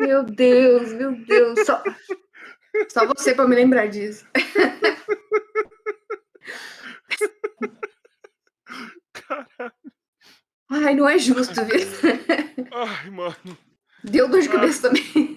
Meu 0.00 0.24
Deus, 0.24 0.92
meu 0.92 1.12
Deus. 1.24 1.60
Só, 1.66 1.82
só 2.88 3.06
você 3.06 3.34
pra 3.34 3.46
me 3.46 3.54
lembrar 3.54 3.88
disso. 3.88 4.26
Caralho. 9.12 9.72
Ai, 10.70 10.94
não 10.94 11.08
é 11.08 11.18
justo, 11.18 11.64
viu? 11.64 11.78
Ai, 12.72 13.10
mano. 13.10 13.58
Deu 14.04 14.28
dor 14.28 14.40
de 14.40 14.48
cabeça 14.48 14.88
também. 14.88 15.34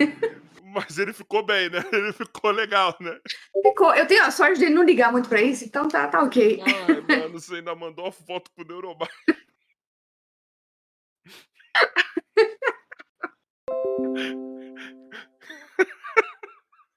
Mas 0.73 0.97
ele 0.97 1.11
ficou 1.11 1.45
bem, 1.45 1.69
né? 1.69 1.83
Ele 1.91 2.13
ficou 2.13 2.51
legal, 2.51 2.95
né? 3.01 3.19
Ficou. 3.61 3.93
Eu 3.93 4.07
tenho 4.07 4.23
a 4.23 4.31
sorte 4.31 4.59
dele 4.59 4.73
não 4.73 4.83
ligar 4.83 5.11
muito 5.11 5.27
pra 5.27 5.41
isso, 5.41 5.65
então 5.65 5.87
tá, 5.87 6.07
tá 6.07 6.23
ok. 6.23 6.61
Ai, 6.65 7.01
mano, 7.01 7.33
você 7.33 7.55
ainda 7.55 7.75
mandou 7.75 8.05
a 8.05 8.11
foto 8.11 8.49
pro 8.51 8.65
Neurobar. 8.65 9.09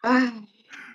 Ai. 0.03 0.33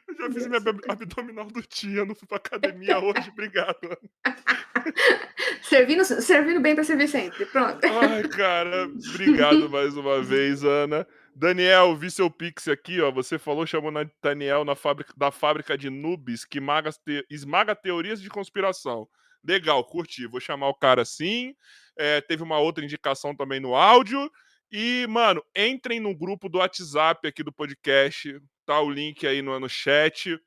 Eu 0.07 0.15
já 0.15 0.31
fiz 0.31 0.47
minha 0.47 0.61
abdominal 0.87 1.45
do 1.45 1.61
dia, 1.61 2.05
não 2.05 2.15
fui 2.15 2.27
pra 2.27 2.37
academia 2.37 2.99
hoje, 2.99 3.29
obrigado. 3.29 3.99
servindo, 5.63 6.03
servindo 6.05 6.59
bem 6.61 6.75
pra 6.75 6.83
servir 6.83 7.07
sempre, 7.07 7.45
pronto. 7.45 7.79
Ai, 7.85 8.27
cara, 8.27 8.85
obrigado 8.85 9.69
mais 9.69 9.95
uma 9.95 10.21
vez, 10.21 10.63
Ana. 10.63 11.05
Daniel, 11.35 11.95
vi 11.95 12.11
seu 12.11 12.29
pix 12.29 12.67
aqui, 12.67 13.01
ó. 13.01 13.11
Você 13.11 13.37
falou, 13.37 13.65
chamou 13.65 13.91
Daniel 14.21 14.65
na 14.65 14.75
fábrica, 14.75 15.13
da 15.15 15.31
fábrica 15.31 15.77
de 15.77 15.89
noobs 15.89 16.45
que 16.45 16.59
te, 17.05 17.25
esmaga 17.29 17.75
teorias 17.75 18.21
de 18.21 18.29
conspiração. 18.29 19.07
Legal, 19.43 19.83
curti. 19.85 20.27
Vou 20.27 20.39
chamar 20.39 20.67
o 20.69 20.73
cara 20.73 21.01
assim. 21.01 21.55
É, 21.97 22.21
teve 22.21 22.43
uma 22.43 22.59
outra 22.59 22.83
indicação 22.83 23.35
também 23.35 23.59
no 23.59 23.75
áudio. 23.75 24.29
E, 24.71 25.07
mano, 25.07 25.43
entrem 25.55 25.99
no 25.99 26.15
grupo 26.15 26.49
do 26.49 26.59
WhatsApp 26.59 27.27
aqui 27.27 27.43
do 27.43 27.51
podcast. 27.51 28.39
Tá 28.65 28.79
o 28.81 28.89
link 28.89 29.25
aí 29.25 29.41
no, 29.41 29.59
no 29.59 29.69
chat. 29.69 30.37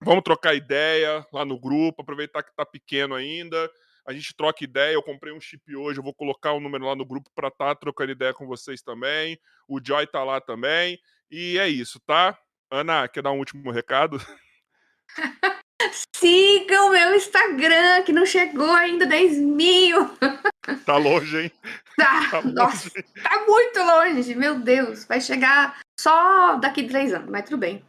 Vamos 0.00 0.24
trocar 0.24 0.54
ideia 0.54 1.26
lá 1.32 1.44
no 1.44 1.58
grupo. 1.58 2.02
Aproveitar 2.02 2.42
que 2.42 2.54
tá 2.54 2.66
pequeno 2.66 3.14
ainda 3.14 3.70
a 4.06 4.12
gente 4.12 4.34
troca 4.34 4.64
ideia. 4.64 4.94
Eu 4.94 5.02
comprei 5.02 5.32
um 5.32 5.40
chip 5.40 5.74
hoje, 5.74 5.98
eu 5.98 6.04
vou 6.04 6.14
colocar 6.14 6.52
o 6.52 6.56
um 6.56 6.60
número 6.60 6.86
lá 6.86 6.94
no 6.94 7.04
grupo 7.04 7.30
para 7.34 7.48
estar 7.48 7.74
tá 7.74 7.74
trocando 7.74 8.12
ideia 8.12 8.34
com 8.34 8.46
vocês 8.46 8.82
também. 8.82 9.38
O 9.68 9.80
Joy 9.82 10.06
tá 10.06 10.22
lá 10.24 10.40
também. 10.40 10.98
E 11.30 11.58
é 11.58 11.68
isso, 11.68 12.00
tá? 12.00 12.38
Ana, 12.70 13.08
quer 13.08 13.22
dar 13.22 13.32
um 13.32 13.38
último 13.38 13.70
recado? 13.70 14.20
Sigam 16.16 16.90
meu 16.90 17.14
Instagram, 17.14 18.02
que 18.04 18.12
não 18.12 18.24
chegou 18.24 18.70
ainda 18.70 19.06
10 19.06 19.38
mil. 19.38 20.10
Tá 20.86 20.96
longe, 20.96 21.42
hein? 21.42 21.52
Tá, 21.96 22.30
tá 22.30 22.42
nossa, 22.42 22.88
longe. 22.88 23.04
tá 23.20 23.44
muito 23.44 23.80
longe, 23.80 24.34
meu 24.36 24.60
Deus. 24.60 25.04
Vai 25.06 25.20
chegar 25.20 25.80
só 25.98 26.54
daqui 26.54 26.84
três 26.84 27.12
anos, 27.12 27.28
mas 27.28 27.44
tudo 27.44 27.58
bem. 27.58 27.84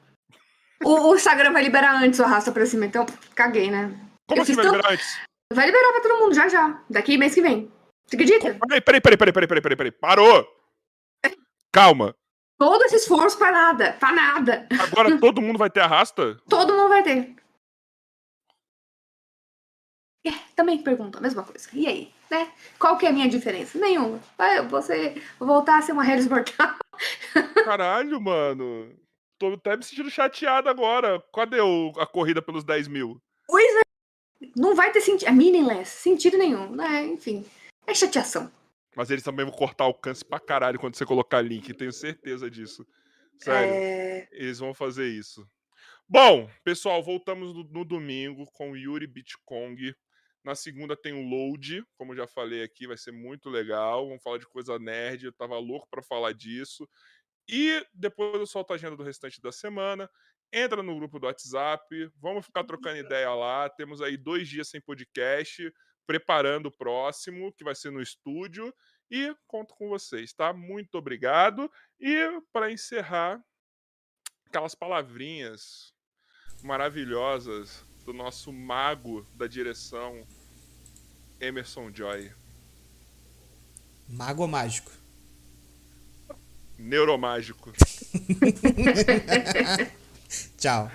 O, 0.83 1.11
o 1.11 1.15
Instagram 1.15 1.53
vai 1.53 1.61
liberar 1.61 2.01
antes 2.01 2.19
o 2.19 2.23
arrasta 2.23 2.51
pra 2.51 2.65
cima, 2.65 2.87
então 2.87 3.05
caguei, 3.35 3.69
né? 3.69 3.95
Como 4.27 4.41
assim 4.41 4.53
vai 4.53 4.65
liberar 4.65 4.91
antes? 4.91 5.19
Vai 5.51 5.65
liberar 5.65 5.91
pra 5.91 6.01
todo 6.01 6.19
mundo 6.19 6.33
já 6.33 6.47
já. 6.47 6.83
Daqui 6.89 7.17
mês 7.17 7.33
que 7.33 7.41
vem. 7.41 7.71
Você 8.05 8.15
acredita? 8.15 8.57
Peraí, 8.67 8.81
peraí, 8.81 9.01
peraí, 9.01 9.17
peraí, 9.17 9.33
peraí, 9.33 9.61
peraí, 9.61 9.75
peraí. 9.77 9.91
Parou! 9.91 10.47
Calma. 11.71 12.15
Todo 12.57 12.83
esse 12.85 12.97
esforço 12.97 13.37
pra 13.37 13.51
nada, 13.51 13.93
pra 13.93 14.11
nada. 14.11 14.67
Agora 14.79 15.17
todo 15.19 15.41
mundo 15.41 15.57
vai 15.57 15.69
ter 15.69 15.81
arrasta? 15.81 16.37
Todo 16.47 16.73
mundo 16.73 16.89
vai 16.89 17.03
ter. 17.03 17.35
É, 20.25 20.31
também 20.55 20.81
pergunto 20.81 21.17
a 21.17 21.21
mesma 21.21 21.43
coisa. 21.43 21.67
E 21.73 21.87
aí, 21.87 22.13
né? 22.31 22.53
Qual 22.79 22.97
que 22.97 23.05
é 23.05 23.09
a 23.09 23.11
minha 23.11 23.27
diferença? 23.27 23.77
Nenhuma. 23.77 24.21
Vai 24.37 24.65
você 24.67 25.21
voltar 25.39 25.79
a 25.79 25.81
ser 25.81 25.91
uma 25.91 26.03
Harris 26.03 26.27
mortal. 26.27 26.75
Caralho, 27.65 28.21
mano. 28.21 28.95
Tô 29.37 29.53
até 29.53 29.75
me 29.75 29.83
sentindo 29.83 30.09
chateado 30.09 30.69
agora. 30.69 31.21
Cadê 31.33 31.59
o, 31.59 31.91
a 31.97 32.05
corrida 32.05 32.41
pelos 32.41 32.63
10 32.63 32.87
mil? 32.87 33.21
Pois 33.47 33.75
é. 33.77 33.82
Não 34.55 34.75
vai 34.75 34.91
ter 34.91 35.01
sentido. 35.01 35.27
É 35.27 35.31
meaningless. 35.31 35.89
Sentido 35.89 36.37
nenhum. 36.37 36.75
Né? 36.75 37.05
Enfim. 37.05 37.45
É 37.85 37.93
chateação. 37.93 38.51
Mas 38.95 39.09
eles 39.09 39.23
também 39.23 39.45
vão 39.45 39.53
cortar 39.53 39.85
alcance 39.85 40.23
pra 40.23 40.39
caralho 40.39 40.79
quando 40.79 40.95
você 40.95 41.05
colocar 41.05 41.41
link. 41.41 41.73
Tenho 41.73 41.91
certeza 41.91 42.49
disso. 42.49 42.85
Sério. 43.39 43.73
É... 43.73 44.29
Eles 44.31 44.59
vão 44.59 44.73
fazer 44.73 45.07
isso. 45.07 45.47
Bom, 46.07 46.49
pessoal, 46.63 47.01
voltamos 47.01 47.53
no, 47.53 47.63
no 47.63 47.85
domingo 47.85 48.45
com 48.51 48.71
o 48.71 48.77
Yuri 48.77 49.07
Bitcong 49.07 49.95
na 50.43 50.55
segunda 50.55 50.95
tem 50.95 51.13
o 51.13 51.25
Load, 51.25 51.85
como 51.95 52.15
já 52.15 52.27
falei 52.27 52.63
aqui, 52.63 52.85
vai 52.85 52.97
ser 52.97 53.13
muito 53.13 53.49
legal. 53.49 54.07
Vamos 54.07 54.21
falar 54.21 54.37
de 54.37 54.45
coisa 54.45 54.77
nerd, 54.77 55.25
eu 55.25 55.31
tava 55.31 55.57
louco 55.57 55.87
para 55.89 56.03
falar 56.03 56.33
disso. 56.33 56.87
E 57.47 57.85
depois 57.93 58.35
eu 58.35 58.45
solto 58.45 58.71
a 58.71 58.75
agenda 58.75 58.97
do 58.97 59.03
restante 59.03 59.41
da 59.41 59.51
semana. 59.51 60.09
Entra 60.55 60.83
no 60.83 60.95
grupo 60.95 61.17
do 61.17 61.25
WhatsApp, 61.25 61.83
vamos 62.21 62.45
ficar 62.45 62.63
trocando 62.63 62.97
ideia 62.97 63.33
lá. 63.33 63.67
Temos 63.71 64.03
aí 64.03 64.15
dois 64.15 64.47
dias 64.47 64.69
sem 64.69 64.79
podcast, 64.79 65.73
preparando 66.05 66.67
o 66.67 66.71
próximo, 66.71 67.51
que 67.53 67.63
vai 67.63 67.73
ser 67.73 67.91
no 67.91 67.99
estúdio. 67.99 68.71
E 69.09 69.35
conto 69.47 69.73
com 69.73 69.89
vocês, 69.89 70.31
tá? 70.31 70.53
Muito 70.53 70.95
obrigado. 70.95 71.71
E 71.99 72.39
para 72.51 72.71
encerrar, 72.71 73.43
aquelas 74.45 74.75
palavrinhas 74.75 75.91
maravilhosas 76.61 77.83
do 78.05 78.13
nosso 78.13 78.53
mago 78.53 79.25
da 79.33 79.47
direção, 79.47 80.23
Emerson 81.39 81.91
Joy. 81.91 82.31
Mago 84.07 84.43
ou 84.43 84.47
mágico? 84.47 84.91
Neuromágico. 86.77 87.73
Tchau. 90.63 90.87